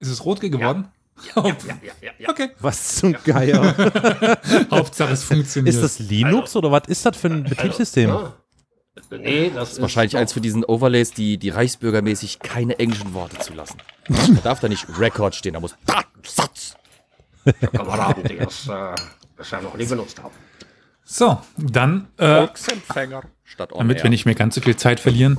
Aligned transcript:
Ist 0.00 0.08
es 0.08 0.24
rot 0.24 0.40
geworden? 0.40 0.88
Ja, 1.36 1.44
ja, 1.44 1.54
ja, 1.66 1.92
ja, 2.00 2.10
ja. 2.18 2.28
Okay. 2.30 2.50
Was 2.60 2.96
zum 2.96 3.12
Geier. 3.24 3.76
Hauptsache 4.70 5.12
es 5.12 5.22
funktioniert. 5.22 5.74
ist 5.74 5.82
das 5.82 5.98
Linux 5.98 6.56
oder 6.56 6.72
was 6.72 6.88
ist 6.88 7.04
das 7.04 7.16
für 7.16 7.28
ein 7.28 7.44
Betriebssystem? 7.44 8.08
Ja. 8.08 8.34
Nee, 9.10 9.50
das, 9.54 9.72
ist 9.72 9.82
Wahrscheinlich 9.82 10.16
eins 10.16 10.32
für 10.32 10.40
diesen 10.40 10.64
Overlays, 10.64 11.12
die, 11.12 11.38
die 11.38 11.50
reichsbürgermäßig 11.50 12.38
keine 12.38 12.78
englischen 12.78 13.14
Worte 13.14 13.38
zulassen. 13.38 13.76
Da 14.08 14.40
darf 14.42 14.60
da 14.60 14.68
nicht 14.68 14.86
Record 14.98 15.34
stehen, 15.34 15.54
da 15.54 15.60
muss 15.60 15.76
Datensatz. 15.84 16.76
Kameraden, 17.72 18.24
die 18.24 18.36
das 18.36 18.68
äh, 18.68 18.94
bisher 19.36 19.62
noch 19.62 19.76
nie 19.76 19.86
benutzt 19.86 20.22
haben. 20.22 20.34
so, 21.04 21.38
dann, 21.56 22.08
äh, 22.18 22.48
statt 23.44 23.70
damit 23.76 24.02
wir 24.02 24.10
nicht 24.10 24.26
mehr 24.26 24.34
ganz 24.34 24.54
so 24.54 24.60
viel 24.60 24.76
Zeit 24.76 25.00
verlieren. 25.00 25.38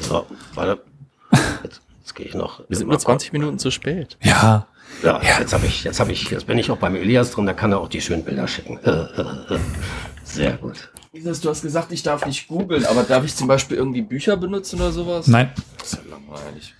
So, 0.00 0.26
warte. 0.54 0.82
Jetzt, 2.12 2.16
gehe 2.16 2.26
ich 2.26 2.34
noch. 2.34 2.60
Wir 2.68 2.76
sind 2.76 2.88
nur 2.88 2.98
20 2.98 3.32
Minuten 3.32 3.58
zu 3.58 3.70
spät. 3.70 4.18
Ja, 4.22 4.66
Ja, 5.02 5.20
jetzt 5.40 5.54
habe 5.54 5.66
ich, 5.66 5.84
jetzt 5.84 5.98
habe 5.98 6.12
ich, 6.12 6.30
jetzt 6.30 6.46
bin 6.46 6.58
ich 6.58 6.70
auch 6.70 6.76
beim 6.76 6.94
Elias 6.94 7.30
drin, 7.30 7.46
da 7.46 7.54
kann 7.54 7.72
er 7.72 7.80
auch 7.80 7.88
die 7.88 8.02
schönen 8.02 8.22
Bilder 8.22 8.46
schicken. 8.46 8.78
Sehr 10.24 10.52
gut. 10.52 10.90
Du 11.14 11.28
hast 11.28 11.62
gesagt, 11.62 11.90
ich 11.92 12.02
darf 12.02 12.26
nicht 12.26 12.48
googeln, 12.48 12.84
aber 12.86 13.02
darf 13.02 13.24
ich 13.24 13.34
zum 13.34 13.48
Beispiel 13.48 13.78
irgendwie 13.78 14.02
Bücher 14.02 14.36
benutzen 14.36 14.80
oder 14.80 14.92
sowas? 14.92 15.26
nein. 15.26 15.52
Das 15.78 15.94
ist 15.94 16.04
ja 16.04 16.10
langweilig. 16.10 16.74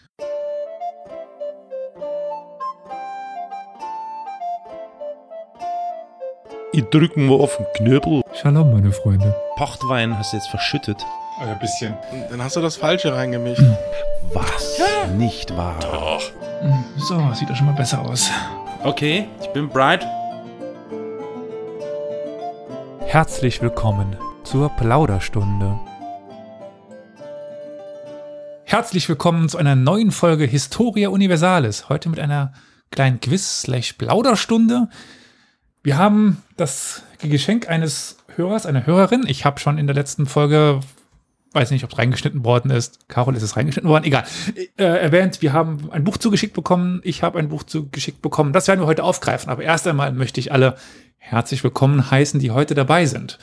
Ich 6.74 6.84
drücken 6.84 7.28
wir 7.28 7.36
auf 7.36 7.56
den 7.56 7.66
Knöbel. 7.74 8.22
Shalom, 8.34 8.72
meine 8.72 8.92
Freunde. 8.92 9.34
Pochtwein 9.56 10.16
hast 10.18 10.32
du 10.32 10.38
jetzt 10.38 10.48
verschüttet. 10.48 11.04
Ein 11.40 11.58
bisschen. 11.58 11.94
Dann 12.30 12.42
hast 12.42 12.56
du 12.56 12.60
das 12.60 12.76
Falsche 12.76 13.14
reingemischt. 13.14 13.62
Was? 14.32 14.78
Nicht 15.16 15.56
wahr. 15.56 16.20
So, 16.96 17.32
sieht 17.34 17.48
doch 17.48 17.56
schon 17.56 17.66
mal 17.66 17.74
besser 17.74 18.00
aus. 18.02 18.30
Okay, 18.82 19.26
ich 19.40 19.48
bin 19.48 19.68
bright. 19.68 20.06
Herzlich 23.00 23.60
willkommen 23.62 24.16
zur 24.44 24.68
Plauderstunde. 24.70 25.78
Herzlich 28.64 29.08
willkommen 29.08 29.48
zu 29.48 29.58
einer 29.58 29.74
neuen 29.74 30.10
Folge 30.10 30.44
Historia 30.44 31.08
Universalis. 31.08 31.88
Heute 31.88 32.08
mit 32.08 32.20
einer 32.20 32.52
kleinen 32.90 33.20
Quiz-Plauderstunde. 33.20 34.88
Wir 35.82 35.98
haben 35.98 36.42
das 36.56 37.02
Geschenk 37.18 37.68
eines 37.68 38.18
Hörers, 38.36 38.66
einer 38.66 38.86
Hörerin. 38.86 39.24
Ich 39.26 39.44
habe 39.44 39.60
schon 39.60 39.78
in 39.78 39.86
der 39.86 39.96
letzten 39.96 40.26
Folge, 40.26 40.80
weiß 41.54 41.70
nicht, 41.70 41.84
ob 41.84 41.92
es 41.92 41.98
reingeschnitten 41.98 42.44
worden 42.44 42.70
ist. 42.70 43.08
Carol, 43.08 43.36
ist 43.36 43.42
es 43.42 43.56
reingeschnitten 43.56 43.90
worden? 43.90 44.04
Egal. 44.04 44.24
Äh, 44.76 44.84
erwähnt, 44.84 45.42
wir 45.42 45.52
haben 45.52 45.90
ein 45.90 46.04
Buch 46.04 46.16
zugeschickt 46.16 46.54
bekommen. 46.54 47.00
Ich 47.04 47.22
habe 47.22 47.38
ein 47.38 47.48
Buch 47.48 47.62
zugeschickt 47.62 48.22
bekommen. 48.22 48.52
Das 48.52 48.68
werden 48.68 48.80
wir 48.80 48.86
heute 48.86 49.04
aufgreifen. 49.04 49.50
Aber 49.50 49.62
erst 49.62 49.86
einmal 49.86 50.12
möchte 50.12 50.40
ich 50.40 50.52
alle 50.52 50.76
herzlich 51.18 51.62
willkommen 51.62 52.10
heißen, 52.10 52.40
die 52.40 52.50
heute 52.50 52.74
dabei 52.74 53.06
sind. 53.06 53.38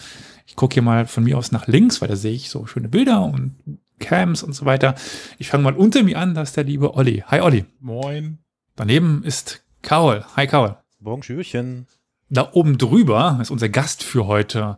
Ich 0.46 0.56
gucke 0.56 0.74
hier 0.74 0.84
mal 0.84 1.06
von 1.06 1.24
mir 1.24 1.38
aus 1.38 1.52
nach 1.52 1.68
links, 1.68 2.02
weil 2.02 2.08
da 2.08 2.16
sehe 2.16 2.34
ich 2.34 2.50
so 2.50 2.66
schöne 2.66 2.90
Bilder 2.90 3.24
und 3.24 3.56
Cams 4.00 4.44
und 4.44 4.54
so 4.54 4.66
weiter. 4.66 4.96
Ich 5.38 5.50
fange 5.50 5.64
mal 5.64 5.76
unter 5.76 6.04
mir 6.04 6.18
an, 6.18 6.34
das 6.34 6.50
ist 6.50 6.58
der 6.58 6.64
liebe 6.64 6.96
Olli. 6.96 7.24
Hi 7.28 7.42
Olli. 7.42 7.66
Moin. 7.80 8.40
Daneben 8.76 9.24
ist 9.24 9.64
Carol. 9.82 10.26
Hi 10.36 10.48
Carol. 10.48 10.78
Bonjourchen. 11.00 11.88
Da 12.30 12.50
oben 12.54 12.78
drüber 12.78 13.40
ist 13.42 13.52
unser 13.52 13.70
Gast 13.70 14.04
für 14.04 14.28
heute. 14.28 14.78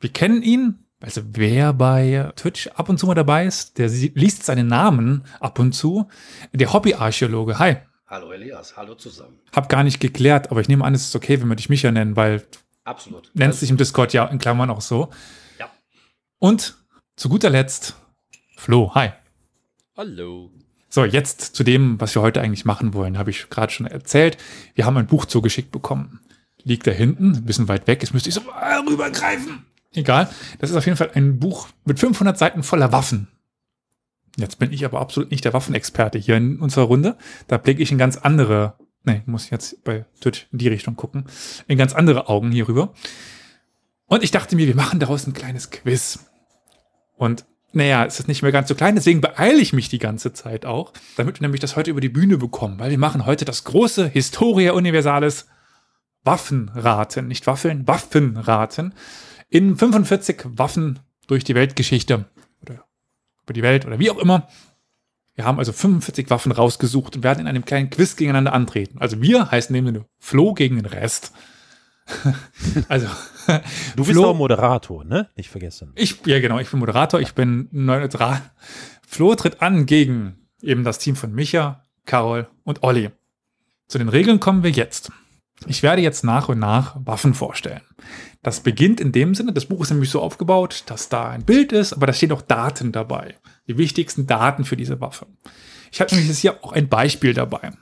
Wir 0.00 0.10
kennen 0.10 0.42
ihn, 0.42 0.83
also 1.04 1.20
wer 1.32 1.74
bei 1.74 2.32
Twitch 2.34 2.68
ab 2.68 2.88
und 2.88 2.98
zu 2.98 3.06
mal 3.06 3.14
dabei 3.14 3.44
ist, 3.44 3.76
der 3.76 3.88
liest 3.88 4.44
seinen 4.44 4.68
Namen 4.68 5.24
ab 5.38 5.58
und 5.58 5.72
zu. 5.72 6.08
Der 6.52 6.72
Hobbyarchäologe. 6.72 7.58
Hi. 7.58 7.76
Hallo 8.06 8.32
Elias, 8.32 8.76
hallo 8.76 8.94
zusammen. 8.94 9.38
Hab 9.54 9.68
gar 9.68 9.84
nicht 9.84 10.00
geklärt, 10.00 10.50
aber 10.50 10.62
ich 10.62 10.68
nehme 10.68 10.84
an, 10.84 10.94
es 10.94 11.08
ist 11.08 11.16
okay, 11.16 11.40
wenn 11.40 11.48
wir 11.48 11.56
dich 11.56 11.68
Micha 11.68 11.90
nennen, 11.90 12.16
weil 12.16 12.46
Absolut. 12.84 13.30
nennt 13.34 13.54
sich 13.54 13.68
im 13.68 13.76
Discord 13.76 14.14
ja 14.14 14.24
in 14.26 14.38
Klammern 14.38 14.70
auch 14.70 14.80
so. 14.80 15.10
Ja. 15.58 15.70
Und 16.38 16.76
zu 17.16 17.28
guter 17.28 17.50
Letzt 17.50 17.96
Flo. 18.56 18.94
Hi. 18.94 19.10
Hallo. 19.96 20.50
So, 20.88 21.04
jetzt 21.04 21.54
zu 21.54 21.64
dem, 21.64 22.00
was 22.00 22.14
wir 22.14 22.22
heute 22.22 22.40
eigentlich 22.40 22.64
machen 22.64 22.94
wollen, 22.94 23.18
habe 23.18 23.28
ich 23.28 23.50
gerade 23.50 23.72
schon 23.72 23.86
erzählt. 23.86 24.38
Wir 24.74 24.86
haben 24.86 24.96
ein 24.96 25.06
Buch 25.06 25.26
zugeschickt 25.26 25.70
bekommen. 25.70 26.20
Liegt 26.62 26.86
da 26.86 26.92
hinten, 26.92 27.32
ein 27.32 27.44
bisschen 27.44 27.68
weit 27.68 27.86
weg. 27.88 28.00
Jetzt 28.02 28.14
müsste 28.14 28.30
ich 28.30 28.34
so 28.34 28.42
rübergreifen. 28.88 29.66
Egal. 29.94 30.28
Das 30.58 30.70
ist 30.70 30.76
auf 30.76 30.86
jeden 30.86 30.96
Fall 30.96 31.10
ein 31.14 31.38
Buch 31.38 31.68
mit 31.84 31.98
500 31.98 32.36
Seiten 32.36 32.62
voller 32.62 32.92
Waffen. 32.92 33.28
Jetzt 34.36 34.58
bin 34.58 34.72
ich 34.72 34.84
aber 34.84 35.00
absolut 35.00 35.30
nicht 35.30 35.44
der 35.44 35.52
Waffenexperte 35.52 36.18
hier 36.18 36.36
in 36.36 36.58
unserer 36.58 36.86
Runde. 36.86 37.16
Da 37.46 37.56
blicke 37.56 37.82
ich 37.82 37.92
in 37.92 37.98
ganz 37.98 38.16
andere, 38.16 38.74
nee, 39.04 39.22
muss 39.26 39.50
jetzt 39.50 39.84
bei 39.84 40.06
Twitch 40.20 40.48
in 40.50 40.58
die 40.58 40.68
Richtung 40.68 40.96
gucken, 40.96 41.26
in 41.68 41.78
ganz 41.78 41.94
andere 41.94 42.28
Augen 42.28 42.50
hier 42.50 42.66
rüber. 42.66 42.92
Und 44.06 44.24
ich 44.24 44.32
dachte 44.32 44.56
mir, 44.56 44.66
wir 44.66 44.74
machen 44.74 44.98
daraus 44.98 45.26
ein 45.26 45.34
kleines 45.34 45.70
Quiz. 45.70 46.18
Und 47.16 47.44
naja, 47.72 48.04
es 48.04 48.20
ist 48.20 48.28
nicht 48.28 48.42
mehr 48.42 48.52
ganz 48.52 48.68
so 48.68 48.74
klein, 48.74 48.94
deswegen 48.94 49.20
beeile 49.20 49.60
ich 49.60 49.72
mich 49.72 49.88
die 49.88 49.98
ganze 49.98 50.32
Zeit 50.32 50.64
auch, 50.64 50.92
damit 51.16 51.40
wir 51.40 51.42
nämlich 51.42 51.60
das 51.60 51.76
heute 51.76 51.90
über 51.90 52.00
die 52.00 52.08
Bühne 52.08 52.38
bekommen, 52.38 52.78
weil 52.78 52.90
wir 52.90 52.98
machen 52.98 53.26
heute 53.26 53.44
das 53.44 53.64
große 53.64 54.06
Historia 54.06 54.72
Universalis 54.72 55.46
Waffenraten, 56.22 57.26
nicht 57.26 57.46
Waffeln, 57.46 57.86
Waffenraten 57.86 58.94
in 59.54 59.76
45 59.76 60.42
Waffen 60.58 60.98
durch 61.28 61.44
die 61.44 61.54
Weltgeschichte 61.54 62.24
oder 62.60 62.84
über 63.44 63.52
die 63.52 63.62
Welt 63.62 63.86
oder 63.86 64.00
wie 64.00 64.10
auch 64.10 64.18
immer. 64.18 64.48
Wir 65.36 65.44
haben 65.44 65.58
also 65.60 65.72
45 65.72 66.28
Waffen 66.28 66.50
rausgesucht 66.50 67.14
und 67.16 67.22
werden 67.22 67.40
in 67.40 67.46
einem 67.46 67.64
kleinen 67.64 67.88
Quiz 67.88 68.16
gegeneinander 68.16 68.52
antreten. 68.52 68.98
Also 68.98 69.22
wir 69.22 69.50
heißen 69.52 69.74
in 69.76 69.84
dem 69.84 69.94
Sinne 69.94 70.06
Flo 70.18 70.54
gegen 70.54 70.76
den 70.76 70.86
Rest. 70.86 71.32
also 72.88 73.06
Du 73.94 74.04
bist 74.04 74.10
Flo- 74.18 74.30
auch 74.30 74.36
Moderator, 74.36 75.04
ne? 75.04 75.28
Nicht 75.36 75.50
vergessen. 75.50 75.92
ich, 75.94 76.18
ja 76.26 76.40
genau, 76.40 76.58
ich 76.58 76.68
bin 76.70 76.80
Moderator, 76.80 77.20
ich 77.20 77.34
bin 77.34 77.68
neutral. 77.70 78.42
Flo 79.06 79.34
tritt 79.36 79.62
an 79.62 79.86
gegen 79.86 80.36
eben 80.62 80.82
das 80.82 80.98
Team 80.98 81.14
von 81.14 81.32
Micha, 81.32 81.82
Carol 82.06 82.48
und 82.64 82.82
Olli. 82.82 83.10
Zu 83.86 83.98
den 83.98 84.08
Regeln 84.08 84.40
kommen 84.40 84.64
wir 84.64 84.70
jetzt. 84.70 85.12
Ich 85.66 85.82
werde 85.84 86.02
jetzt 86.02 86.24
nach 86.24 86.48
und 86.48 86.58
nach 86.58 86.96
Waffen 87.04 87.34
vorstellen. 87.34 87.82
Das 88.44 88.60
beginnt 88.60 89.00
in 89.00 89.10
dem 89.10 89.34
Sinne, 89.34 89.54
das 89.54 89.64
Buch 89.64 89.80
ist 89.80 89.90
nämlich 89.90 90.10
so 90.10 90.20
aufgebaut, 90.20 90.84
dass 90.86 91.08
da 91.08 91.30
ein 91.30 91.46
Bild 91.46 91.72
ist, 91.72 91.94
aber 91.94 92.06
da 92.06 92.12
stehen 92.12 92.30
auch 92.30 92.42
Daten 92.42 92.92
dabei. 92.92 93.36
Die 93.66 93.78
wichtigsten 93.78 94.26
Daten 94.26 94.66
für 94.66 94.76
diese 94.76 95.00
Waffe. 95.00 95.26
Ich 95.90 96.02
habe 96.02 96.10
nämlich 96.10 96.28
jetzt 96.28 96.40
hier 96.40 96.62
auch 96.62 96.72
ein 96.72 96.90
Beispiel 96.90 97.32
dabei. 97.32 97.72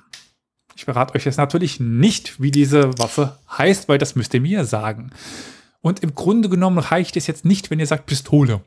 Ich 0.77 0.85
verrate 0.85 1.17
euch 1.17 1.25
jetzt 1.25 1.39
natürlich 1.39 1.81
nicht, 1.81 2.41
wie 2.41 2.53
diese 2.53 2.97
Waffe 2.97 3.41
heißt, 3.51 3.89
weil 3.89 3.99
das 3.99 4.15
müsst 4.15 4.35
ihr 4.35 4.41
mir 4.41 4.65
sagen. 4.65 5.11
Und 5.81 6.01
im 6.01 6.15
Grunde 6.15 6.49
genommen 6.49 6.79
reicht 6.79 7.17
es 7.17 7.27
jetzt 7.27 7.45
nicht, 7.45 7.71
wenn 7.71 7.81
ihr 7.81 7.87
sagt 7.89 8.07
Pistole. 8.07 8.63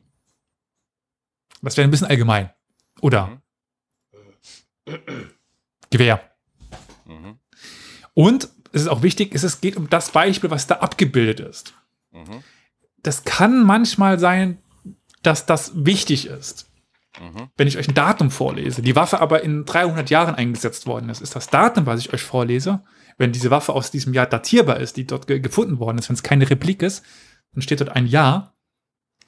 Das 1.61 1.77
wäre 1.77 1.87
ein 1.87 1.91
bisschen 1.91 2.07
allgemein. 2.07 2.49
Oder 2.99 3.41
Gewehr. 5.89 6.29
Mhm. 7.05 7.39
Und 8.13 8.49
es 8.73 8.81
ist 8.81 8.87
auch 8.89 9.01
wichtig, 9.01 9.33
es 9.33 9.61
geht 9.61 9.77
um 9.77 9.89
das 9.89 10.11
Beispiel, 10.11 10.49
was 10.49 10.67
da 10.67 10.75
abgebildet 10.75 11.39
ist. 11.39 11.73
Mhm. 12.15 12.43
Das 13.03 13.23
kann 13.23 13.63
manchmal 13.63 14.19
sein, 14.19 14.57
dass 15.21 15.45
das 15.45 15.85
wichtig 15.85 16.27
ist. 16.27 16.71
Mhm. 17.19 17.49
Wenn 17.55 17.67
ich 17.67 17.77
euch 17.77 17.87
ein 17.87 17.93
Datum 17.93 18.31
vorlese, 18.31 18.81
die 18.81 18.95
Waffe 18.95 19.19
aber 19.19 19.43
in 19.43 19.65
300 19.65 20.09
Jahren 20.09 20.35
eingesetzt 20.35 20.87
worden 20.87 21.09
ist, 21.09 21.21
ist 21.21 21.35
das 21.35 21.47
Datum, 21.47 21.85
was 21.85 21.99
ich 21.99 22.13
euch 22.13 22.23
vorlese, 22.23 22.83
wenn 23.17 23.31
diese 23.31 23.51
Waffe 23.51 23.73
aus 23.73 23.91
diesem 23.91 24.13
Jahr 24.13 24.25
datierbar 24.25 24.79
ist, 24.79 24.97
die 24.97 25.05
dort 25.05 25.27
ge 25.27 25.39
gefunden 25.39 25.79
worden 25.79 25.97
ist, 25.97 26.09
wenn 26.09 26.15
es 26.15 26.23
keine 26.23 26.49
Replik 26.49 26.81
ist, 26.81 27.05
dann 27.53 27.61
steht 27.61 27.79
dort 27.79 27.91
ein 27.91 28.07
Jahr. 28.07 28.55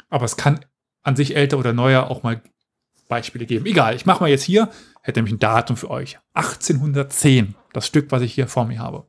Aber 0.10 0.26
es 0.26 0.38
kann 0.38 0.66
an 1.04 1.16
sich 1.16 1.36
älter 1.36 1.58
oder 1.58 1.74
neuer 1.74 2.10
auch 2.10 2.24
mal 2.24 2.42
Beispiele 3.08 3.46
geben. 3.46 3.66
Egal, 3.66 3.96
ich 3.96 4.06
mache 4.06 4.22
mal 4.22 4.30
jetzt 4.30 4.44
hier, 4.44 4.70
hätte 5.02 5.20
nämlich 5.20 5.36
ein 5.36 5.40
Datum 5.40 5.78
für 5.78 5.90
euch. 5.90 6.20
1810, 6.34 7.56
das 7.72 7.88
Stück, 7.88 8.12
was 8.12 8.22
ich 8.22 8.34
hier 8.34 8.48
vor 8.48 8.66
mir 8.66 8.80
habe. 8.80 9.08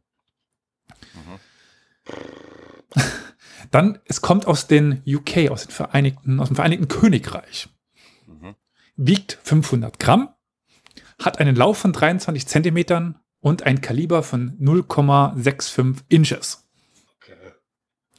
Dann, 3.71 3.99
es 4.07 4.21
kommt 4.21 4.47
aus 4.47 4.67
den 4.67 5.03
UK, 5.07 5.51
aus, 5.51 5.67
den 5.67 5.73
Vereinigten, 5.73 6.41
aus 6.41 6.49
dem 6.49 6.57
Vereinigten 6.57 6.89
Königreich. 6.89 7.69
Mhm. 8.27 8.55
Wiegt 8.97 9.39
500 9.43 9.99
Gramm, 9.99 10.31
hat 11.23 11.39
einen 11.39 11.57
Lauf 11.57 11.79
von 11.79 11.93
23 11.93 12.47
Zentimetern 12.47 13.19
und 13.41 13.65
ein 13.65 13.81
Kaliber 13.81 14.23
von 14.23 14.59
0,65 14.59 16.03
Inches. 16.09 16.69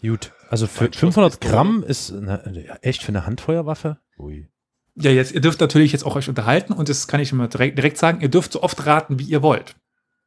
Gut. 0.02 0.32
Also 0.50 0.66
für 0.68 0.86
Ein 0.86 0.94
Schuss 0.94 1.00
500 1.00 1.40
Pistole. 1.40 1.52
Gramm 1.52 1.84
ist 1.84 2.12
eine, 2.12 2.80
echt 2.82 3.04
für 3.04 3.10
eine 3.10 3.26
Handfeuerwaffe? 3.26 4.00
Ui. 4.18 4.50
Ja, 4.96 5.12
jetzt, 5.12 5.32
ihr 5.32 5.42
dürft 5.42 5.62
natürlich 5.62 5.92
jetzt 5.92 6.06
auch 6.06 6.16
euch 6.16 6.28
unterhalten 6.28 6.74
und 6.74 6.90
das 6.90 7.08
kann 7.08 7.20
ich 7.20 7.32
immer 7.32 7.48
direkt, 7.48 7.78
direkt 7.78 7.98
sagen, 7.98 8.22
ihr 8.22 8.30
dürft 8.30 8.54
so 8.54 8.64
oft 8.64 8.86
raten, 8.86 9.20
wie 9.20 9.24
ihr 9.24 9.42
wollt. 9.42 9.76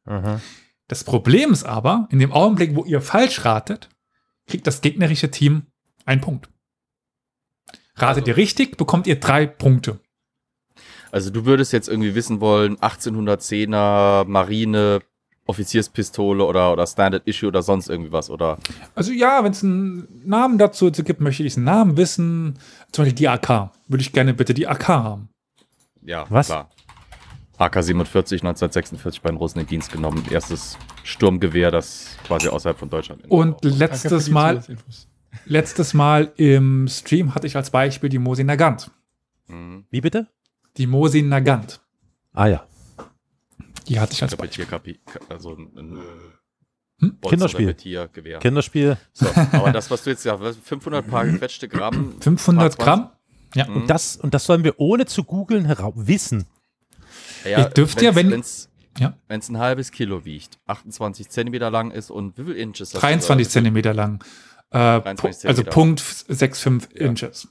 Aha. 0.05 0.41
Das 0.89 1.05
Problem 1.05 1.53
ist 1.53 1.65
aber, 1.65 2.09
in 2.11 2.19
dem 2.19 2.33
Augenblick, 2.33 2.75
wo 2.75 2.85
ihr 2.85 3.01
falsch 3.01 3.45
ratet, 3.45 3.89
kriegt 4.47 4.67
das 4.67 4.81
gegnerische 4.81 5.31
Team 5.31 5.67
einen 6.05 6.21
Punkt. 6.21 6.49
Ratet 7.97 8.23
Also- 8.25 8.31
ihr 8.31 8.37
richtig, 8.37 8.77
bekommt 8.77 9.07
ihr 9.07 9.21
drei 9.21 9.47
Punkte. 9.47 10.01
Also 11.11 11.31
du 11.31 11.45
würdest 11.45 11.73
jetzt 11.75 11.89
irgendwie 11.89 12.15
wissen 12.15 12.41
wollen, 12.41 12.77
1810er 12.79 14.25
Marine, 14.27 15.01
Offizierspistole 15.47 16.45
oder, 16.45 16.73
oder 16.73 16.87
Standard 16.87 17.27
Issue 17.27 17.49
oder 17.49 17.63
sonst 17.63 17.91
irgendwie 17.91 18.13
was, 18.13 18.31
oder? 18.31 18.59
Also 18.95 19.13
ja, 19.13 19.45
wenn 19.45 19.53
es 19.53 19.63
einen 19.63 20.09
Namen 20.25 20.57
dazu 20.57 20.91
gibt, 20.91 21.21
möchte 21.21 21.43
ich 21.43 21.49
diesen 21.49 21.65
Namen 21.65 21.97
wissen. 21.97 22.59
Zum 22.93 23.05
Beispiel 23.05 23.19
die 23.19 23.29
AK. 23.29 23.71
Würde 23.89 24.03
ich 24.03 24.13
gerne 24.13 24.33
bitte 24.35 24.55
die 24.55 24.67
AK 24.67 24.89
haben. 24.89 25.29
Ja, 26.01 26.25
Was? 26.31 26.47
klar. 26.47 26.71
AK-47, 27.59 28.41
1946 28.41 29.23
bei 29.23 29.31
den 29.31 29.37
Russen 29.37 29.61
in 29.61 29.67
Dienst 29.67 29.93
genommen. 29.93 30.25
Erstes 30.31 30.79
Sturmgewehr, 31.05 31.71
das 31.71 32.17
quasi 32.25 32.49
außerhalb 32.49 32.79
von 32.79 32.91
Deutschland. 32.91 33.23
Und 33.29 33.65
letztes 33.65 34.31
Mal, 34.31 34.63
letztes 35.45 35.95
Mal 35.95 36.33
im 36.37 36.89
Stream 36.89 37.35
hatte 37.35 37.47
ich 37.47 37.57
als 37.57 37.71
Beispiel 37.71 38.09
die 38.09 38.19
Mosin 38.19 38.47
Nagant. 38.47 38.91
Mhm. 39.49 39.85
Wie 39.91 40.01
bitte? 40.01 40.29
Die 40.77 40.87
Mosin 40.87 41.29
Nagant. 41.29 41.81
Ah 42.33 42.47
ja. 42.47 42.67
Die 43.89 44.01
hatte 44.01 44.13
ich 44.13 44.23
als 44.23 44.35
Beispiel. 44.37 44.67
also 45.29 45.55
ein, 45.55 45.71
ein 45.77 45.99
Hm? 47.03 47.19
Kinderspiel. 47.21 47.67
Repetiergewehr. 47.67 48.39
Kinderspiel. 48.39 48.97
So, 49.13 49.27
aber 49.53 49.73
das, 49.73 49.91
was 49.91 50.05
du 50.05 50.11
jetzt 50.11 50.25
ja, 50.25 50.39
500 50.39 51.07
paar 51.07 51.27
gequetschte 51.27 51.69
Gramm. 51.69 52.15
500 52.21 52.79
Paar 52.79 52.87
Gramm? 52.87 53.11
Ja. 53.55 53.69
Mhm. 53.69 53.77
Und 53.77 53.91
das, 53.91 54.17
und 54.17 54.33
das 54.35 54.45
sollen 54.47 54.63
wir 54.63 54.79
ohne 54.79 55.05
zu 55.07 55.25
googeln 55.25 55.69
wissen. 55.97 56.47
Ja, 57.45 57.59
Ihr 57.61 57.65
dürft 57.67 58.01
ja, 58.03 58.15
wenn- 58.15 58.31
Wenn's, 58.31 58.69
Ja. 58.99 59.15
wenn's 59.29 59.49
ein 59.49 59.59
halbes 59.59 59.91
Kilo 59.93 60.25
wiegt, 60.25 60.59
28 60.67 61.29
Zentimeter 61.31 61.71
lang 61.71 61.91
ist 61.91 62.11
und 62.11 62.37
wie 62.39 62.45
viel 62.45 62.57
Inches? 62.57 62.89
hast 62.89 62.95
du 62.95 62.99
23 63.01 63.47
da? 63.47 63.51
Zentimeter 63.53 63.95
lang. 63.95 64.23
Äh, 64.71 65.01
23 65.01 65.17
pu- 65.17 65.27
also 65.49 65.63
Zentimeter. 65.63 65.71
Punkt 65.71 66.01
65 66.01 66.97
Inches. 67.01 67.49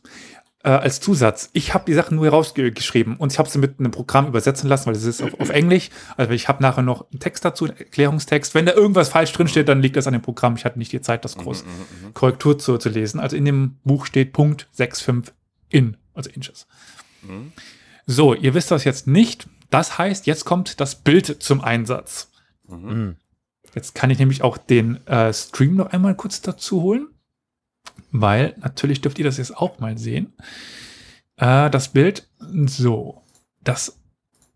Äh, 0.64 0.70
als 0.70 1.00
Zusatz. 1.00 1.50
Ich 1.54 1.74
habe 1.74 1.86
die 1.88 1.94
Sachen 1.96 2.18
nur 2.18 2.28
rausgeschrieben 2.30 3.16
und 3.18 3.32
ich 3.34 3.40
habe 3.40 3.50
sie 3.50 3.58
mit 3.58 3.80
einem 3.80 3.90
Programm 3.90 4.28
übersetzen 4.28 4.70
lassen, 4.70 4.86
weil 4.86 4.96
es 4.96 5.04
ist 5.06 5.24
auf, 5.24 5.34
auf 5.40 5.50
Englisch. 5.50 5.90
Also 6.18 6.34
ich 6.34 6.48
habe 6.48 6.62
nachher 6.62 6.84
noch 6.84 7.10
einen 7.12 7.20
Text 7.20 7.44
dazu, 7.44 7.66
einen 7.66 7.76
Erklärungstext. 7.78 8.54
Wenn 8.54 8.68
da 8.68 8.74
irgendwas 8.74 9.10
falsch 9.10 9.32
drinsteht, 9.34 9.68
dann 9.68 9.82
liegt 9.82 9.96
das 9.96 10.06
an 10.06 10.14
dem 10.14 10.22
Programm. 10.22 10.56
Ich 10.58 10.64
hatte 10.66 10.78
nicht 10.78 10.92
die 10.92 11.02
Zeit, 11.02 11.26
das 11.26 11.36
groß 11.36 11.64
Mhm, 11.66 12.14
Korrektur 12.14 12.60
zu, 12.60 12.78
zu 12.78 12.90
lesen. 12.90 13.20
Also 13.20 13.36
in 13.38 13.46
dem 13.46 13.78
Buch 13.84 14.06
steht 14.06 14.34
Punkt 14.34 14.68
65 14.74 15.34
in, 15.70 15.98
also 16.14 16.30
Inches. 16.30 16.68
Mhm. 17.24 17.54
So, 18.06 18.36
ihr 18.36 18.54
wisst 18.54 18.70
das 18.70 18.84
jetzt 18.84 19.08
nicht. 19.08 19.48
Das 19.72 19.98
heißt, 19.98 20.28
jetzt 20.28 20.46
kommt 20.46 20.80
das 20.80 20.96
Bild 20.96 21.42
zum 21.42 21.62
Einsatz. 21.62 22.30
Mhm. 22.68 23.16
Jetzt 23.74 23.96
kann 23.96 24.10
ich 24.10 24.20
nämlich 24.20 24.44
auch 24.44 24.58
den 24.58 25.06
äh, 25.08 25.34
Stream 25.34 25.76
noch 25.76 25.88
einmal 25.88 26.14
kurz 26.16 26.42
dazu 26.42 26.82
holen, 26.82 27.08
weil 28.12 28.56
natürlich 28.60 29.02
dürft 29.02 29.18
ihr 29.18 29.26
das 29.26 29.38
jetzt 29.38 29.58
auch 29.58 29.80
mal 29.80 29.98
sehen. 29.98 30.34
Äh, 31.38 31.70
das 31.70 31.88
Bild, 31.88 32.28
so, 32.66 33.24
das 33.64 33.98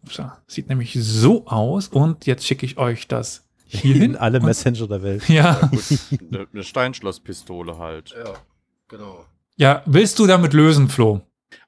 ups, 0.03 0.21
sieht 0.47 0.67
nämlich 0.67 0.97
so 0.99 1.47
aus 1.47 1.87
und 1.87 2.25
jetzt 2.25 2.45
schicke 2.45 2.65
ich 2.65 2.77
euch 2.77 3.07
das 3.07 3.47
hier 3.65 3.95
In 3.95 4.01
hin. 4.01 4.15
alle 4.17 4.41
Messenger 4.41 4.87
der 4.87 5.01
Welt. 5.01 5.29
Ja, 5.29 5.53
Gut, 5.71 5.83
eine, 6.29 6.47
eine 6.51 6.63
Steinschlosspistole 6.63 7.77
halt. 7.77 8.13
Ja, 8.17 8.33
genau. 8.89 9.25
ja, 9.55 9.81
willst 9.85 10.19
du 10.19 10.27
damit 10.27 10.51
lösen, 10.53 10.89
Flo? 10.89 11.21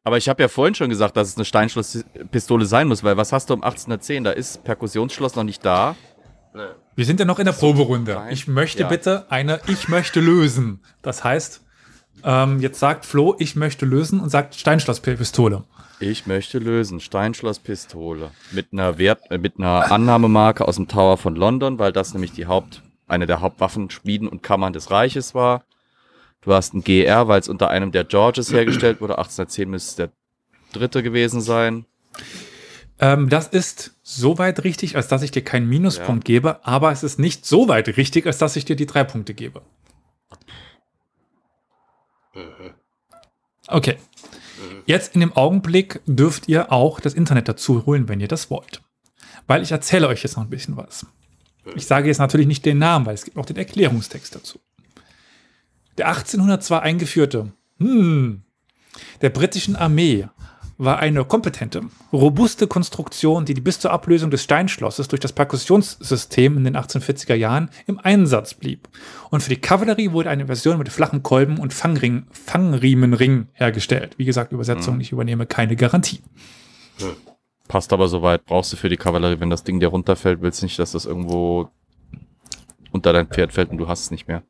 Aber 0.03 0.17
ich 0.17 0.29
habe 0.29 0.41
ja 0.41 0.47
vorhin 0.47 0.75
schon 0.75 0.89
gesagt, 0.89 1.17
dass 1.17 1.29
es 1.29 1.35
eine 1.37 1.45
Steinschlosspistole 1.45 2.65
sein 2.65 2.87
muss, 2.87 3.03
weil 3.03 3.17
was 3.17 3.33
hast 3.33 3.49
du 3.49 3.53
um 3.53 3.63
1810? 3.63 4.23
Da 4.23 4.31
ist 4.31 4.63
Perkussionsschloss 4.63 5.35
noch 5.35 5.43
nicht 5.43 5.63
da. 5.65 5.95
Wir 6.95 7.05
sind 7.05 7.19
ja 7.19 7.25
noch 7.25 7.39
in 7.39 7.45
der 7.45 7.51
Proberunde. 7.53 8.19
Ich 8.31 8.47
möchte 8.47 8.81
Ja. 8.83 8.87
bitte 8.87 9.25
eine 9.29 9.59
Ich 9.67 9.87
möchte 9.89 10.19
lösen. 10.19 10.81
Das 11.03 11.23
heißt, 11.23 11.61
ähm, 12.23 12.59
jetzt 12.59 12.79
sagt 12.79 13.05
Flo, 13.05 13.35
ich 13.37 13.55
möchte 13.55 13.85
lösen 13.85 14.19
und 14.19 14.29
sagt 14.29 14.55
Steinschlosspistole. 14.55 15.63
Ich 15.99 16.25
möchte 16.25 16.57
lösen. 16.59 16.99
Steinschlosspistole. 16.99 18.31
Mit 18.51 18.67
einer 18.73 18.97
Wert, 18.97 19.21
äh, 19.29 19.37
mit 19.37 19.57
einer 19.59 19.91
Annahmemarke 19.91 20.67
aus 20.67 20.75
dem 20.77 20.87
Tower 20.87 21.17
von 21.17 21.35
London, 21.35 21.77
weil 21.79 21.91
das 21.91 22.13
nämlich 22.13 22.31
die 22.31 22.47
Haupt, 22.47 22.81
eine 23.07 23.25
der 23.25 23.41
Hauptwaffenschmieden 23.41 24.27
und 24.27 24.41
Kammern 24.43 24.73
des 24.73 24.89
Reiches 24.91 25.35
war. 25.35 25.63
Du 26.47 26.53
hast 26.53 26.73
ein 26.73 26.81
GR, 26.81 27.27
weil 27.27 27.41
es 27.41 27.49
unter 27.49 27.69
einem 27.69 27.91
der 27.91 28.05
Georges 28.05 28.53
hergestellt 28.53 29.01
wurde. 29.01 29.17
1810 29.17 29.69
müsste 29.69 29.89
es 29.89 29.95
der 29.97 30.11
dritte 30.71 31.03
gewesen 31.03 31.41
sein. 31.41 31.85
Ähm, 32.99 33.27
das 33.27 33.47
ist 33.49 33.95
so 34.01 34.37
weit 34.37 34.63
richtig, 34.63 34.95
als 34.95 35.09
dass 35.09 35.23
ich 35.23 35.31
dir 35.31 35.43
keinen 35.43 35.67
Minuspunkt 35.67 36.23
gebe, 36.23 36.65
aber 36.65 36.93
es 36.93 37.03
ist 37.03 37.19
nicht 37.19 37.45
so 37.45 37.67
weit 37.67 37.97
richtig, 37.97 38.25
als 38.27 38.37
dass 38.37 38.55
ich 38.55 38.63
dir 38.63 38.77
die 38.77 38.85
drei 38.85 39.03
Punkte 39.03 39.33
gebe. 39.33 39.61
Mhm. 42.33 42.73
Okay. 43.67 43.97
Jetzt 44.85 45.15
in 45.15 45.19
dem 45.19 45.33
Augenblick 45.33 45.99
dürft 46.05 46.47
ihr 46.47 46.71
auch 46.71 47.01
das 47.01 47.13
Internet 47.13 47.49
dazu 47.49 47.85
holen, 47.85 48.07
wenn 48.07 48.21
ihr 48.21 48.29
das 48.29 48.49
wollt. 48.49 48.81
Weil 49.47 49.63
ich 49.63 49.73
erzähle 49.73 50.07
euch 50.07 50.23
jetzt 50.23 50.37
noch 50.37 50.45
ein 50.45 50.49
bisschen 50.49 50.77
was. 50.77 51.05
Ich 51.75 51.87
sage 51.87 52.07
jetzt 52.07 52.19
natürlich 52.19 52.47
nicht 52.47 52.65
den 52.65 52.77
Namen, 52.77 53.05
weil 53.05 53.15
es 53.15 53.25
gibt 53.25 53.35
auch 53.35 53.45
den 53.45 53.57
Erklärungstext 53.57 54.33
dazu. 54.33 54.61
Der 55.97 56.09
1802 56.09 56.79
eingeführte, 56.79 57.51
hm, 57.79 58.43
der 59.21 59.29
britischen 59.29 59.75
Armee 59.75 60.27
war 60.77 60.99
eine 60.99 61.25
kompetente, 61.25 61.81
robuste 62.13 62.67
Konstruktion, 62.67 63.45
die 63.45 63.55
bis 63.55 63.79
zur 63.79 63.91
Ablösung 63.91 64.29
des 64.29 64.43
Steinschlosses 64.43 65.07
durch 65.07 65.19
das 65.19 65.33
Perkussionssystem 65.33 66.55
in 66.55 66.63
den 66.65 66.77
1840er 66.77 67.33
Jahren 67.33 67.71
im 67.87 67.99
Einsatz 67.99 68.53
blieb. 68.53 68.87
Und 69.31 69.41
für 69.41 69.49
die 69.49 69.59
Kavallerie 69.59 70.11
wurde 70.11 70.29
eine 70.29 70.45
Version 70.45 70.77
mit 70.77 70.89
flachen 70.89 71.23
Kolben 71.23 71.57
und 71.57 71.73
Fangring, 71.73 72.27
Fangriemenring 72.29 73.47
hergestellt. 73.53 74.13
Wie 74.17 74.25
gesagt, 74.25 74.51
Übersetzung, 74.51 74.99
ich 75.01 75.11
übernehme 75.11 75.47
keine 75.47 75.75
Garantie. 75.75 76.21
Passt 77.67 77.91
aber 77.91 78.07
soweit. 78.07 78.45
Brauchst 78.45 78.71
du 78.71 78.77
für 78.77 78.89
die 78.89 78.97
Kavallerie, 78.97 79.39
wenn 79.39 79.49
das 79.49 79.63
Ding 79.63 79.79
dir 79.79 79.87
runterfällt, 79.87 80.41
willst 80.41 80.61
du 80.61 80.67
nicht, 80.67 80.77
dass 80.77 80.91
das 80.91 81.05
irgendwo 81.05 81.69
unter 82.91 83.13
dein 83.13 83.27
Pferd 83.27 83.51
fällt 83.51 83.71
und 83.71 83.77
du 83.77 83.87
hast 83.87 84.03
es 84.03 84.11
nicht 84.11 84.27
mehr. 84.27 84.43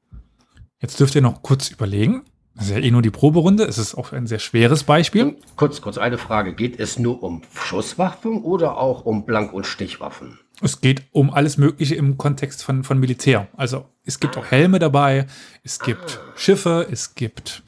Jetzt 0.82 1.00
dürft 1.00 1.16
ihr 1.16 1.22
noch 1.22 1.42
kurz 1.42 1.70
überlegen. 1.70 2.24
Das 2.56 2.66
ist 2.66 2.72
ja 2.72 2.80
eh 2.80 2.90
nur 2.92 3.04
die 3.04 3.12
Proberunde. 3.12 3.66
Es 3.66 3.78
ist 3.78 3.96
auch 3.96 4.14
ein 4.14 4.26
sehr 4.26 4.40
schweres 4.40 4.84
Beispiel. 4.84 5.38
Kurz, 5.56 5.82
kurz 5.82 5.98
eine 5.98 6.18
Frage. 6.18 6.54
Geht 6.54 6.80
es 6.80 6.98
nur 6.98 7.22
um 7.22 7.44
Schusswaffen 7.54 8.42
oder 8.42 8.78
auch 8.78 9.06
um 9.06 9.26
Blank- 9.26 9.54
und 9.54 9.66
Stichwaffen? 9.66 10.40
Es 10.62 10.82
geht 10.82 11.04
um 11.12 11.32
alles 11.32 11.58
Mögliche 11.58 11.96
im 11.96 12.18
Kontext 12.18 12.64
von, 12.64 12.84
von 12.84 13.00
Militär. 13.00 13.48
Also 13.56 13.86
es 14.06 14.20
gibt 14.20 14.38
auch 14.38 14.46
Helme 14.46 14.80
dabei, 14.80 15.28
es 15.64 15.80
gibt 15.80 16.20
Schiffe, 16.36 16.88
es 16.90 17.14
gibt 17.14 17.62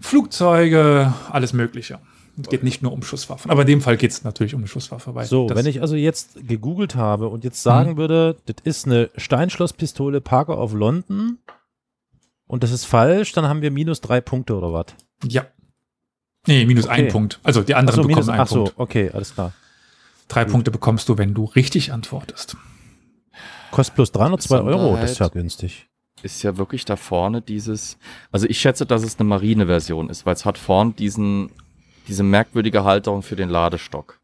Flugzeuge, 0.00 1.14
alles 1.30 1.54
Mögliche. 1.54 1.98
Es 2.42 2.48
geht 2.48 2.62
nicht 2.62 2.82
nur 2.82 2.92
um 2.92 3.02
Schusswaffen. 3.02 3.50
Aber 3.50 3.62
in 3.62 3.68
dem 3.68 3.80
Fall 3.80 3.96
geht 3.96 4.10
es 4.10 4.24
natürlich 4.24 4.54
um 4.54 4.60
eine 4.60 4.68
Schusswaffe. 4.68 5.14
Weil 5.14 5.26
So, 5.26 5.48
wenn 5.50 5.66
ich 5.66 5.80
also 5.80 5.96
jetzt 5.96 6.46
gegoogelt 6.46 6.94
habe 6.94 7.28
und 7.28 7.44
jetzt 7.44 7.62
sagen 7.62 7.96
würde, 7.96 8.36
das 8.46 8.56
ist 8.64 8.86
eine 8.86 9.10
Steinschlosspistole 9.16 10.20
Parker 10.20 10.58
of 10.58 10.72
London 10.72 11.38
und 12.52 12.62
das 12.62 12.70
ist 12.70 12.84
falsch, 12.84 13.32
dann 13.32 13.46
haben 13.46 13.62
wir 13.62 13.70
minus 13.70 14.00
drei 14.02 14.20
Punkte 14.20 14.54
oder 14.56 14.72
was? 14.72 14.86
Ja. 15.24 15.46
Nee, 16.46 16.66
minus 16.66 16.84
Okay. 16.86 17.06
ein 17.06 17.08
Punkt. 17.08 17.40
Also 17.42 17.62
die 17.62 17.74
anderen 17.74 18.00
Achso, 18.00 18.08
bekommen 18.08 18.14
minus, 18.26 18.28
einen 18.28 18.40
ach 18.40 18.46
so, 18.48 18.54
Punkt. 18.64 18.74
okay, 18.78 19.10
alles 19.10 19.32
klar. 19.34 19.52
Drei 20.28 20.44
Punkte 20.44 20.70
bekommst 20.70 21.08
du, 21.08 21.16
wenn 21.18 21.32
du 21.34 21.44
richtig 21.44 21.92
antwortest. 21.92 22.56
Kostet 23.70 23.94
plus 23.94 24.12
302 24.12 24.60
Euro, 24.60 24.96
das 24.96 25.12
ist 25.12 25.18
ja 25.20 25.28
günstig. 25.28 25.88
Ist 26.22 26.42
ja 26.42 26.56
wirklich 26.58 26.84
da 26.84 26.96
vorne 26.96 27.40
dieses. 27.42 27.96
Also 28.30 28.46
ich 28.46 28.60
schätze, 28.60 28.84
dass 28.86 29.02
es 29.02 29.18
eine 29.18 29.28
Marine-Version 29.28 30.10
ist, 30.10 30.26
weil 30.26 30.34
es 30.34 30.44
hat 30.44 30.58
vorne 30.58 30.92
diesen, 30.92 31.50
diese 32.06 32.22
merkwürdige 32.22 32.84
Halterung 32.84 33.22
für 33.22 33.34
den 33.36 33.48
Ladestock. 33.48 34.20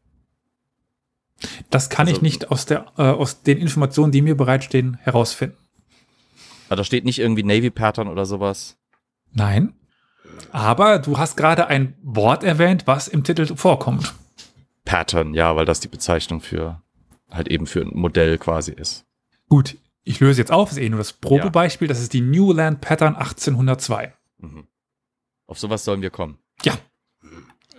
Das 1.69 1.89
kann 1.89 2.07
ich 2.07 2.13
Also- 2.15 2.23
nicht 2.23 2.51
aus, 2.51 2.65
der, 2.65 2.85
äh, 2.97 3.01
aus 3.03 3.41
den 3.41 3.57
Informationen, 3.57 4.11
die 4.11 4.21
mir 4.21 4.35
bereitstehen, 4.37 4.97
herausfinden. 5.01 5.57
Aber 6.69 6.77
da 6.77 6.83
steht 6.83 7.03
nicht 7.03 7.19
irgendwie 7.19 7.43
Navy 7.43 7.71
Pattern 7.71 8.07
oder 8.07 8.25
sowas. 8.25 8.77
Nein. 9.31 9.73
Aber 10.51 10.99
du 10.99 11.17
hast 11.17 11.35
gerade 11.35 11.67
ein 11.67 11.95
Wort 12.01 12.43
erwähnt, 12.43 12.83
was 12.85 13.07
im 13.07 13.23
Titel 13.23 13.55
vorkommt. 13.55 14.13
Pattern, 14.85 15.33
ja, 15.33 15.55
weil 15.55 15.65
das 15.65 15.79
die 15.79 15.87
Bezeichnung 15.87 16.41
für 16.41 16.81
halt 17.31 17.47
eben 17.47 17.67
für 17.67 17.81
ein 17.81 17.91
Modell 17.93 18.37
quasi 18.37 18.71
ist. 18.71 19.05
Gut, 19.49 19.77
ich 20.03 20.19
löse 20.19 20.41
jetzt 20.41 20.51
auf, 20.51 20.69
das 20.69 20.77
ist 20.77 20.83
eh 20.83 20.89
nur 20.89 20.99
das 20.99 21.13
Probebeispiel. 21.13 21.87
Das 21.87 21.99
ist 21.99 22.13
die 22.13 22.21
Newland 22.21 22.81
Pattern 22.81 23.15
1802. 23.15 24.13
Mhm. 24.37 24.67
Auf 25.45 25.59
sowas 25.59 25.83
sollen 25.83 26.01
wir 26.01 26.09
kommen. 26.09 26.37